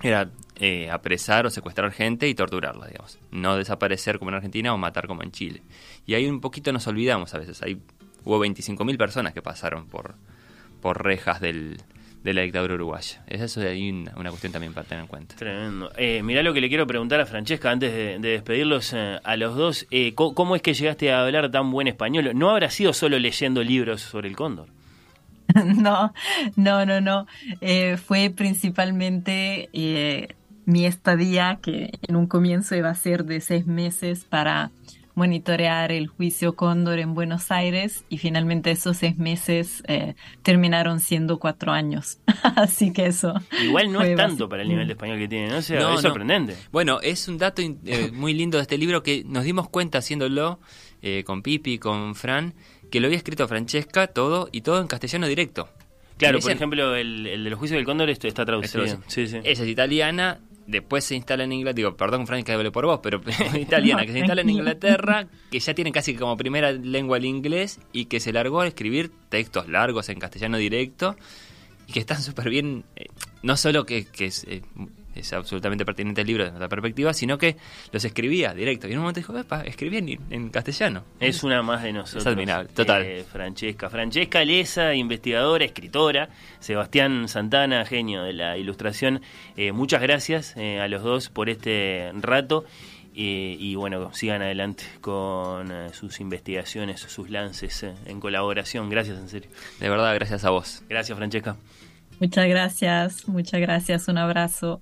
era 0.06 0.30
eh, 0.60 0.90
apresar 0.90 1.46
o 1.46 1.50
secuestrar 1.50 1.92
gente 1.92 2.28
y 2.28 2.36
torturarla, 2.36 2.88
digamos. 2.88 3.20
No 3.32 3.58
desaparecer 3.58 4.20
como 4.20 4.32
en 4.32 4.36
Argentina 4.36 4.74
o 4.74 4.78
matar 4.78 5.08
como 5.08 5.24
en 5.24 5.32
Chile. 5.32 5.62
Y 6.06 6.14
ahí 6.14 6.28
un 6.28 6.42
poquito 6.42 6.72
nos 6.72 6.88
olvidamos 6.88 7.34
a 7.34 7.38
veces. 7.40 7.62
Ahí 7.62 7.78
hubo 8.24 8.40
25.000 8.46 8.98
personas 8.98 9.34
que 9.34 9.42
pasaron 9.42 9.88
por, 9.88 10.16
por 10.82 11.04
rejas 11.04 11.42
del, 11.42 11.82
de 12.24 12.34
la 12.34 12.42
dictadura 12.42 12.74
uruguaya. 12.76 13.24
Es 13.28 13.56
de 13.56 13.68
ahí 13.70 13.92
una, 13.92 14.30
cuestión 14.30 14.52
también 14.54 14.74
para 14.74 14.88
tener 14.88 15.02
en 15.04 15.08
cuenta. 15.08 15.36
Tremendo. 15.36 15.92
Eh, 15.98 16.24
mirá 16.24 16.42
lo 16.42 16.54
que 16.54 16.62
le 16.62 16.70
quiero 16.70 16.88
preguntar 16.88 17.20
a 17.20 17.26
Francesca 17.26 17.70
antes 17.72 17.92
de, 17.94 18.20
de 18.20 18.30
despedirlos 18.30 18.94
eh, 18.94 19.20
a 19.24 19.36
los 19.38 19.56
dos. 19.56 19.86
Eh, 19.92 20.14
co- 20.16 20.34
¿Cómo 20.34 20.56
es 20.56 20.62
que 20.62 20.74
llegaste 20.74 21.12
a 21.12 21.22
hablar 21.24 21.52
tan 21.52 21.70
buen 21.72 21.88
español? 21.88 22.32
¿No 22.34 22.50
habrá 22.50 22.70
sido 22.70 22.94
solo 22.94 23.20
leyendo 23.20 23.62
libros 23.64 24.02
sobre 24.02 24.30
el 24.30 24.36
cóndor? 24.36 24.70
No, 25.78 26.14
no, 26.56 26.86
no, 26.86 27.02
no. 27.02 27.28
Eh, 27.62 27.98
fue 27.98 28.30
principalmente 28.30 29.70
eh, 29.74 30.36
mi 30.66 30.86
estadía, 30.86 31.60
que 31.62 31.92
en 32.08 32.16
un 32.16 32.28
comienzo 32.28 32.76
iba 32.76 32.90
a 32.90 32.96
ser 32.96 33.26
de 33.26 33.42
seis 33.42 33.66
meses 33.66 34.26
para 34.26 34.72
monitorear 35.14 35.94
el 35.94 36.08
juicio 36.08 36.56
Cóndor 36.58 37.00
en 37.00 37.14
Buenos 37.14 37.50
Aires 37.50 38.04
y 38.10 38.18
finalmente 38.18 38.70
esos 38.72 38.98
seis 38.98 39.18
meses 39.18 39.82
eh, 39.88 40.16
terminaron 40.44 41.00
siendo 41.00 41.40
cuatro 41.40 41.72
años. 41.72 42.20
Así 42.44 42.92
que 42.92 43.06
eso. 43.06 43.34
Igual 43.64 43.94
no 43.94 44.02
es 44.04 44.18
tanto 44.18 44.50
para 44.50 44.64
el 44.64 44.68
nivel 44.68 44.88
de 44.88 44.94
español 44.94 45.18
que 45.18 45.30
tiene, 45.30 45.48
¿no? 45.48 45.58
O 45.58 45.62
sea, 45.62 45.80
No, 45.80 45.90
es 45.92 45.96
no. 45.96 46.02
sorprendente. 46.02 46.58
Bueno, 46.72 47.00
es 47.02 47.30
un 47.30 47.38
dato 47.38 47.62
eh, 47.62 48.12
muy 48.14 48.34
lindo 48.34 48.58
de 48.58 48.64
este 48.64 48.78
libro 48.78 49.04
que 49.04 49.24
nos 49.26 49.46
dimos 49.46 49.70
cuenta 49.70 50.00
haciéndolo 50.00 50.60
eh, 51.02 51.24
con 51.26 51.42
Pipi, 51.44 51.80
con 51.80 52.16
Fran, 52.16 52.54
que 52.90 53.00
lo 53.00 53.08
había 53.08 53.18
escrito 53.18 53.48
Francesca 53.48 54.08
todo 54.08 54.50
y 54.52 54.62
todo 54.62 54.82
en 54.82 54.88
castellano 54.88 55.28
directo. 55.28 55.70
Claro, 56.18 56.40
por 56.40 56.52
ejemplo, 56.52 56.96
el, 56.96 57.28
el 57.28 57.44
de 57.44 57.50
los 57.50 57.60
juicios 57.60 57.78
del 57.78 57.86
cóndor 57.86 58.10
esto 58.10 58.28
está 58.28 58.46
traducido. 58.46 58.86
Está 58.86 59.02
Sí, 59.08 59.28
sí. 59.28 59.40
Es 59.44 59.60
italiana, 59.60 60.40
después 60.68 61.04
se 61.04 61.16
instala 61.16 61.44
en 61.44 61.52
Inglaterra, 61.52 61.76
digo, 61.76 61.98
perdón 61.98 62.26
Frank 62.26 62.46
que 62.46 62.54
hable 62.54 62.72
por 62.72 62.86
vos, 62.86 63.00
pero 63.04 63.22
italiana, 63.60 64.06
que 64.06 64.14
se 64.14 64.20
instala 64.20 64.42
en. 64.42 64.50
Inglaterra, 64.50 65.28
que 65.52 65.60
ya 65.60 65.74
tiene 65.74 65.92
casi 65.92 66.16
como 66.16 66.38
primera 66.38 66.72
lengua 66.72 67.18
el 67.18 67.26
inglés 67.26 67.80
y 67.92 68.06
que 68.06 68.20
se 68.20 68.32
largó 68.32 68.62
a 68.62 68.68
escribir 68.68 69.12
textos 69.30 69.68
largos 69.68 70.10
en 70.10 70.20
castellano 70.20 70.58
directo 70.58 71.16
y 71.88 71.94
que 71.94 72.00
están 72.00 72.22
súper 72.22 72.50
bien, 72.50 72.84
eh, 72.96 73.08
no 73.44 73.58
solo 73.58 73.86
que, 73.86 74.06
que 74.06 74.26
es, 74.26 74.46
eh, 74.46 74.62
es 75.16 75.34
absolutamente 75.34 75.86
pertinente 75.86 76.22
el 76.22 76.28
libro 76.28 76.44
desde 76.44 76.58
nuestra 76.58 76.70
perspectiva, 76.70 77.14
sino 77.14 77.38
que 77.38 77.58
los 77.92 78.04
escribía 78.06 78.54
directo. 78.54 78.88
Y 78.88 78.92
en 78.92 78.98
un 78.98 79.04
momento 79.04 79.20
dijo, 79.20 79.38
epa, 79.38 79.62
escribí 79.62 79.98
en, 79.98 80.20
en 80.30 80.50
castellano. 80.50 81.04
Es 81.20 81.44
una 81.44 81.62
más 81.62 81.84
de 81.84 81.94
nosotros. 81.94 82.24
Es 82.24 82.28
admirable, 82.28 82.70
total. 82.74 83.04
Eh, 83.04 83.24
Francesca. 83.24 83.90
Francesca 83.90 84.44
Lesa, 84.44 84.94
investigadora, 84.94 85.66
escritora. 85.66 86.30
Sebastián 86.60 87.28
Santana, 87.28 87.86
genio 87.86 88.24
de 88.24 88.34
la 88.34 88.58
ilustración. 88.58 89.22
Eh, 89.56 89.72
muchas 89.72 90.02
gracias 90.02 90.56
eh, 90.58 90.80
a 90.80 90.88
los 90.88 91.04
dos 91.04 91.30
por 91.30 91.50
este 91.50 92.12
rato. 92.22 92.66
Eh, 93.18 93.56
y 93.58 93.76
bueno, 93.76 94.14
sigan 94.14 94.42
adelante 94.42 94.84
con 95.00 95.72
eh, 95.72 95.94
sus 95.94 96.20
investigaciones, 96.20 97.00
sus 97.00 97.30
lances 97.30 97.84
eh, 97.84 97.94
en 98.08 98.20
colaboración. 98.20 98.90
Gracias, 98.90 99.18
en 99.18 99.30
serio. 99.30 99.50
De 99.80 99.90
verdad, 99.90 100.14
gracias 100.16 100.44
a 100.44 100.50
vos. 100.50 100.84
Gracias, 100.90 101.18
Francesca. 101.18 101.56
Muchas 102.20 102.48
gracias, 102.48 103.28
muchas 103.30 103.62
gracias, 103.62 104.10
un 104.10 104.18
abrazo. 104.18 104.82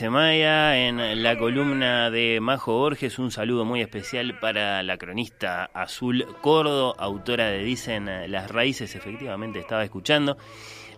Circe 0.00 0.08
Maya 0.08 0.88
en 0.88 1.22
la 1.22 1.36
columna 1.36 2.10
de 2.10 2.40
Majo 2.40 2.72
Borges. 2.72 3.18
Un 3.18 3.30
saludo 3.30 3.66
muy 3.66 3.82
especial 3.82 4.38
para 4.40 4.82
la 4.82 4.96
cronista 4.96 5.66
Azul 5.74 6.26
Cordo, 6.40 6.98
autora 6.98 7.50
de 7.50 7.62
Dicen 7.62 8.08
las 8.32 8.50
Raíces. 8.50 8.96
Efectivamente, 8.96 9.58
estaba 9.58 9.84
escuchando. 9.84 10.38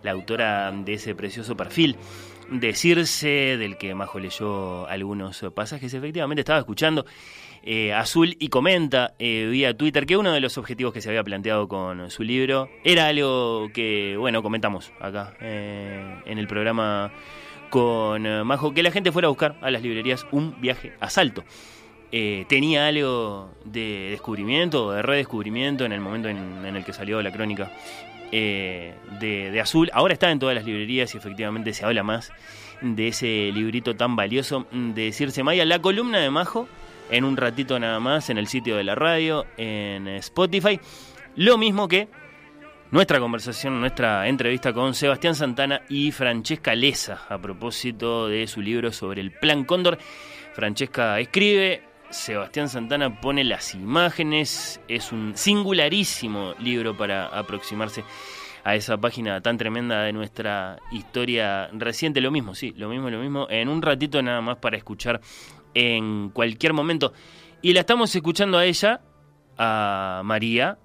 La 0.03 0.11
autora 0.11 0.71
de 0.71 0.93
ese 0.93 1.15
precioso 1.15 1.57
perfil 1.57 1.97
de 2.49 2.73
Circe, 2.73 3.57
del 3.57 3.77
que 3.77 3.93
Majo 3.93 4.19
leyó 4.19 4.87
algunos 4.87 5.43
pasajes. 5.53 5.93
Efectivamente, 5.93 6.39
estaba 6.39 6.59
escuchando. 6.59 7.05
eh, 7.61 7.91
Azul 7.91 8.37
y 8.39 8.47
comenta 8.47 9.15
eh, 9.19 9.49
vía 9.51 9.75
Twitter 9.75 10.05
que 10.05 10.15
uno 10.15 10.31
de 10.31 10.39
los 10.39 10.57
objetivos 10.57 10.93
que 10.93 11.01
se 11.01 11.09
había 11.09 11.25
planteado 11.25 11.67
con 11.67 12.09
su 12.09 12.23
libro 12.23 12.69
era 12.85 13.07
algo 13.07 13.69
que, 13.73 14.15
bueno, 14.17 14.41
comentamos 14.41 14.93
acá 15.01 15.35
eh, 15.41 16.21
en 16.25 16.37
el 16.37 16.47
programa 16.47 17.11
con 17.73 18.27
eh, 18.27 18.43
Majo, 18.43 18.71
que 18.71 18.83
la 18.83 18.91
gente 18.91 19.11
fuera 19.11 19.25
a 19.25 19.29
buscar 19.29 19.55
a 19.59 19.71
las 19.71 19.81
librerías 19.81 20.27
un 20.31 20.61
viaje 20.61 20.93
a 20.99 21.09
Salto. 21.09 21.43
Eh, 22.11 22.45
tenía 22.47 22.85
algo 22.85 23.49
de 23.65 24.09
descubrimiento, 24.11 24.91
de 24.91 25.01
redescubrimiento 25.01 25.83
en 25.83 25.91
el 25.91 25.99
momento 25.99 26.29
en, 26.29 26.63
el 26.63 26.85
que 26.85 26.93
salió 26.93 27.19
la 27.23 27.31
crónica 27.31 27.71
eh, 28.31 28.93
de, 29.19 29.49
de 29.49 29.59
Azul. 29.59 29.89
Ahora 29.91 30.13
está 30.13 30.29
en 30.29 30.37
todas 30.37 30.53
las 30.53 30.65
librerías 30.65 31.15
y 31.15 31.17
efectivamente 31.17 31.73
se 31.73 31.83
habla 31.83 32.03
más 32.03 32.31
de 32.81 33.07
ese 33.07 33.49
librito 33.51 33.95
tan 33.95 34.15
valioso 34.15 34.67
de 34.71 35.11
Circe 35.11 35.41
Maya. 35.41 35.65
La 35.65 35.79
columna 35.79 36.19
de 36.19 36.29
Majo, 36.29 36.67
en 37.09 37.23
un 37.23 37.35
ratito 37.37 37.79
nada 37.79 37.99
más, 37.99 38.29
en 38.29 38.37
el 38.37 38.45
sitio 38.45 38.77
de 38.77 38.83
la 38.83 38.93
radio, 38.93 39.47
en 39.57 40.07
Spotify. 40.09 40.79
Lo 41.35 41.57
mismo 41.57 41.87
que 41.87 42.07
nuestra 42.93 43.19
conversación, 43.19 43.81
nuestra 43.81 44.27
entrevista 44.27 44.71
con 44.71 44.93
Sebastián 44.93 45.33
Santana 45.33 45.81
y 45.89 46.11
Francesca 46.11 46.75
Lesa 46.75 47.25
a 47.27 47.39
propósito 47.39 48.27
de 48.27 48.45
su 48.45 48.61
libro 48.61 48.91
sobre 48.91 49.19
el 49.19 49.31
Plan 49.31 49.63
Cóndor. 49.63 49.97
Francesca 50.53 51.19
escribe, 51.19 51.81
Sebastián 52.11 52.69
Santana 52.69 53.19
pone 53.19 53.43
las 53.45 53.73
imágenes, 53.73 54.79
es 54.87 55.11
un 55.11 55.35
singularísimo 55.35 56.53
libro 56.59 56.95
para 56.95 57.25
aproximarse 57.25 58.03
a 58.63 58.75
esa 58.75 58.95
página 58.97 59.41
tan 59.41 59.57
tremenda 59.57 60.03
de 60.03 60.13
nuestra 60.13 60.77
historia 60.91 61.69
reciente. 61.73 62.21
Lo 62.21 62.29
mismo, 62.29 62.53
sí, 62.53 62.75
lo 62.77 62.89
mismo, 62.89 63.09
lo 63.09 63.17
mismo, 63.17 63.47
en 63.49 63.69
un 63.69 63.81
ratito 63.81 64.21
nada 64.21 64.41
más 64.41 64.57
para 64.57 64.77
escuchar 64.77 65.19
en 65.73 66.29
cualquier 66.29 66.73
momento. 66.73 67.11
Y 67.59 67.73
la 67.73 67.79
estamos 67.79 68.15
escuchando 68.15 68.59
a 68.59 68.65
ella, 68.65 69.01
a 69.57 70.21
María, 70.23 70.77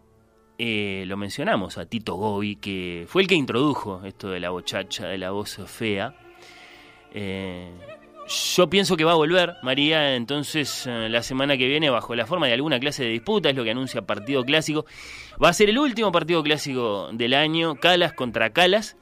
eh, 0.59 1.05
lo 1.07 1.17
mencionamos 1.17 1.79
a 1.79 1.87
Tito 1.87 2.17
Gobi, 2.17 2.57
que 2.57 3.05
fue 3.07 3.23
el 3.23 3.29
que 3.29 3.37
introdujo 3.37 4.03
esto 4.05 4.29
de 4.29 4.41
la 4.41 4.51
bochacha, 4.51 5.07
de 5.07 5.17
la 5.17 5.31
voz 5.31 5.57
fea. 5.67 6.15
Eh, 7.15 7.71
yo 8.29 8.69
pienso 8.69 8.97
que 8.97 9.05
va 9.05 9.13
a 9.13 9.15
volver 9.15 9.55
María, 9.63 10.17
entonces 10.17 10.85
eh, 10.87 11.09
la 11.09 11.23
semana 11.23 11.57
que 11.57 11.69
viene, 11.69 11.91
bajo 11.91 12.15
la 12.17 12.27
forma 12.27 12.49
de 12.49 12.55
alguna 12.55 12.81
clase 12.81 13.05
de 13.05 13.11
disputa, 13.11 13.51
es 13.51 13.57
lo 13.57 13.63
que 13.63 13.71
anuncia 13.71 14.03
Partido 14.03 14.45
Clásico. 14.45 14.85
Va 15.43 15.49
a 15.49 15.53
ser 15.53 15.71
el 15.71 15.79
último 15.79 16.11
partido 16.11 16.43
clásico 16.43 17.09
del 17.13 17.35
año, 17.35 17.77
Calas 17.77 18.13
contra 18.13 18.51
Calas. 18.51 18.97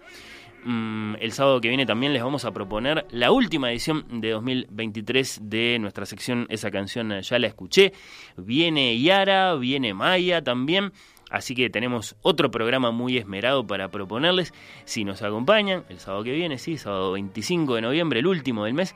Mm, 0.64 1.14
el 1.20 1.32
sábado 1.32 1.60
que 1.60 1.68
viene 1.68 1.86
también 1.86 2.12
les 2.12 2.22
vamos 2.22 2.44
a 2.44 2.52
proponer 2.52 3.06
la 3.10 3.30
última 3.30 3.70
edición 3.70 4.20
de 4.20 4.30
2023 4.30 5.40
de 5.44 5.78
nuestra 5.78 6.06
sección 6.06 6.46
Esa 6.50 6.70
canción 6.70 7.20
ya 7.20 7.38
la 7.38 7.46
escuché. 7.46 7.94
Viene 8.36 9.00
Yara, 9.00 9.54
viene 9.54 9.94
Maya 9.94 10.42
también. 10.42 10.92
Así 11.30 11.54
que 11.54 11.70
tenemos 11.70 12.14
otro 12.22 12.50
programa 12.50 12.92
muy 12.92 13.18
esmerado 13.18 13.66
para 13.66 13.88
proponerles. 13.90 14.54
Si 14.84 15.04
nos 15.04 15.22
acompañan, 15.22 15.84
el 15.88 15.98
sábado 15.98 16.22
que 16.22 16.32
viene, 16.32 16.58
sí, 16.58 16.78
sábado 16.78 17.12
25 17.12 17.74
de 17.74 17.82
noviembre, 17.82 18.20
el 18.20 18.26
último 18.26 18.64
del 18.64 18.74
mes, 18.74 18.94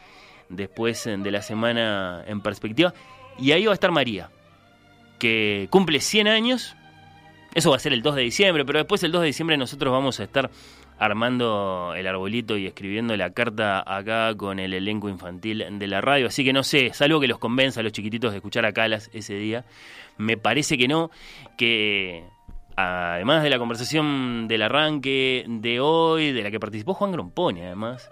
después 0.49 1.07
eh, 1.07 1.17
de 1.17 1.31
la 1.31 1.43
semana 1.43 2.25
en 2.27 2.41
perspectiva. 2.41 2.95
Y 3.39 3.53
ahí 3.53 3.67
va 3.67 3.73
a 3.73 3.75
estar 3.75 3.91
María, 3.91 4.31
que 5.19 5.67
cumple 5.71 6.01
100 6.01 6.29
años. 6.29 6.77
Eso 7.55 7.71
va 7.71 7.77
a 7.77 7.81
ser 7.81 7.93
el 7.93 8.03
2 8.03 8.15
de 8.15 8.23
diciembre, 8.23 8.65
pero 8.65 8.79
después 8.79 9.03
el 9.03 9.11
2 9.11 9.23
de 9.23 9.27
diciembre 9.27 9.57
nosotros 9.57 9.93
vamos 9.93 10.21
a 10.21 10.25
estar 10.25 10.51
armando 11.01 11.95
el 11.97 12.07
arbolito 12.07 12.59
y 12.59 12.67
escribiendo 12.67 13.17
la 13.17 13.31
carta 13.31 13.83
acá 13.87 14.37
con 14.37 14.59
el 14.59 14.75
elenco 14.75 15.09
infantil 15.09 15.65
de 15.79 15.87
la 15.87 16.03
radio. 16.03 16.27
Así 16.27 16.45
que 16.45 16.53
no 16.53 16.63
sé, 16.63 16.93
salvo 16.93 17.19
que 17.19 17.27
los 17.27 17.39
convenza 17.39 17.81
a 17.81 17.83
los 17.83 17.93
chiquititos 17.93 18.33
de 18.33 18.37
escuchar 18.37 18.67
a 18.67 18.73
Calas 18.73 19.11
ese 19.15 19.35
día. 19.35 19.65
Me 20.21 20.37
parece 20.37 20.77
que 20.77 20.87
no, 20.87 21.11
que 21.57 22.25
además 22.77 23.43
de 23.43 23.49
la 23.49 23.59
conversación 23.59 24.49
del 24.49 24.63
arranque 24.63 25.47
de 25.49 25.81
hoy, 25.81 26.33
de 26.33 26.43
la 26.43 26.51
que 26.51 26.61
participó 26.61 26.93
Juan 26.93 27.13
Grompone 27.13 27.67
además, 27.67 28.11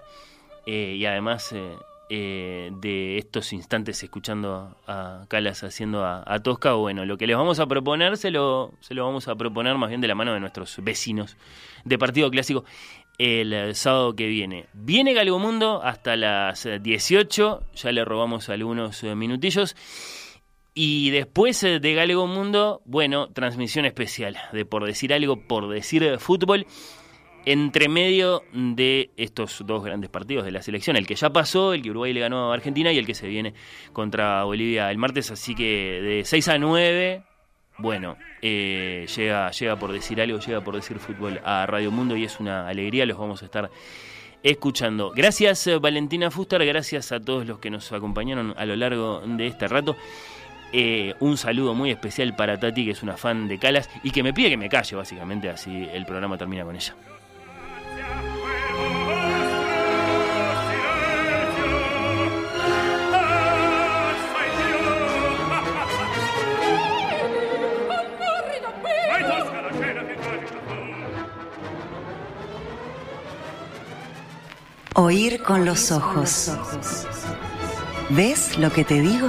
eh, 0.64 0.94
y 0.96 1.04
además 1.04 1.52
eh, 1.52 1.76
eh, 2.08 2.70
de 2.80 3.18
estos 3.18 3.52
instantes 3.52 4.02
escuchando 4.02 4.74
a 4.86 5.26
Calas 5.28 5.62
haciendo 5.64 6.06
a, 6.06 6.38
Tosca, 6.42 6.72
bueno, 6.72 7.04
lo 7.04 7.18
que 7.18 7.26
les 7.26 7.36
vamos 7.36 7.60
a 7.60 7.66
proponer 7.66 8.16
se 8.16 8.30
lo, 8.30 8.72
se 8.80 8.94
lo 8.94 9.04
vamos 9.04 9.28
a 9.28 9.36
proponer 9.36 9.76
más 9.76 9.90
bien 9.90 10.00
de 10.00 10.08
la 10.08 10.14
mano 10.14 10.32
de 10.32 10.40
nuestros 10.40 10.82
vecinos 10.82 11.36
de 11.84 11.98
Partido 11.98 12.30
Clásico 12.30 12.64
el 13.18 13.74
sábado 13.74 14.14
que 14.14 14.28
viene. 14.28 14.66
Viene 14.72 15.12
Galgomundo 15.12 15.82
hasta 15.82 16.16
las 16.16 16.66
18, 16.80 17.64
ya 17.74 17.92
le 17.92 18.04
robamos 18.04 18.48
algunos 18.48 19.02
minutillos. 19.02 19.74
Y 20.81 21.10
después 21.10 21.60
de 21.60 21.94
Galgo 21.94 22.28
Mundo, 22.28 22.82
bueno, 22.84 23.26
transmisión 23.31 23.84
especial 23.84 24.36
de 24.52 24.65
por 24.65 24.84
decir 24.84 25.12
algo, 25.12 25.34
por 25.34 25.68
decir 25.68 26.20
fútbol, 26.20 26.68
entre 27.44 27.89
medio 27.89 28.44
de 28.52 29.10
estos 29.16 29.65
dos 29.66 29.82
grandes 29.82 30.08
partidos 30.08 30.44
de 30.44 30.52
la 30.52 30.62
selección, 30.62 30.94
el 30.94 31.05
que 31.05 31.16
ya 31.16 31.31
pasó, 31.31 31.73
el 31.73 31.82
que 31.82 31.90
Uruguay 31.90 32.12
le 32.12 32.20
ganó 32.20 32.52
a 32.52 32.55
Argentina 32.55 32.92
y 32.92 32.98
el 32.98 33.07
que 33.07 33.15
se 33.15 33.26
viene 33.26 33.55
contra 33.92 34.44
Bolivia 34.44 34.89
el 34.92 34.98
martes, 34.98 35.32
así 35.32 35.57
que 35.57 36.00
de 36.00 36.24
6 36.24 36.47
a 36.47 36.58
9, 36.58 37.24
bueno, 37.78 38.16
eh, 38.40 39.05
llega, 39.16 39.50
llega 39.50 39.76
por 39.81 39.90
decir 39.90 40.20
algo, 40.20 40.39
llega 40.39 40.60
por 40.60 40.76
decir 40.76 41.00
fútbol 41.00 41.40
a 41.44 41.66
Radio 41.66 41.90
Mundo 41.90 42.16
y 42.16 42.23
es 42.23 42.39
una 42.39 42.68
alegría, 42.68 43.05
los 43.05 43.18
vamos 43.18 43.42
a 43.42 43.47
estar 43.47 43.68
escuchando. 44.44 45.10
Gracias 45.10 45.68
Valentina 45.81 46.31
Fuster, 46.31 46.65
gracias 46.65 47.10
a 47.10 47.18
todos 47.18 47.48
los 47.48 47.58
que 47.58 47.68
nos 47.68 47.90
acompañaron 47.90 48.55
a 48.57 48.65
lo 48.65 48.76
largo 48.76 49.23
de 49.26 49.48
este 49.48 49.66
rato. 49.66 49.97
Eh, 50.72 51.14
un 51.20 51.36
saludo 51.36 51.74
muy 51.74 51.90
especial 51.90 52.34
para 52.36 52.58
Tati, 52.58 52.84
que 52.84 52.90
es 52.90 53.02
una 53.02 53.16
fan 53.16 53.48
de 53.48 53.58
Calas 53.58 53.88
y 54.02 54.10
que 54.10 54.22
me 54.22 54.34
pide 54.34 54.50
que 54.50 54.56
me 54.56 54.68
calle, 54.68 54.97
básicamente, 54.97 55.48
así 55.48 55.88
el 55.92 56.05
programa 56.05 56.36
termina 56.36 56.64
con 56.64 56.76
ella. 56.76 56.94
Oír 74.94 75.40
con 75.44 75.64
los 75.64 75.92
ojos. 75.92 76.50
¿Ves 78.10 78.58
lo 78.58 78.72
que 78.72 78.84
te 78.84 79.00
digo? 79.00 79.28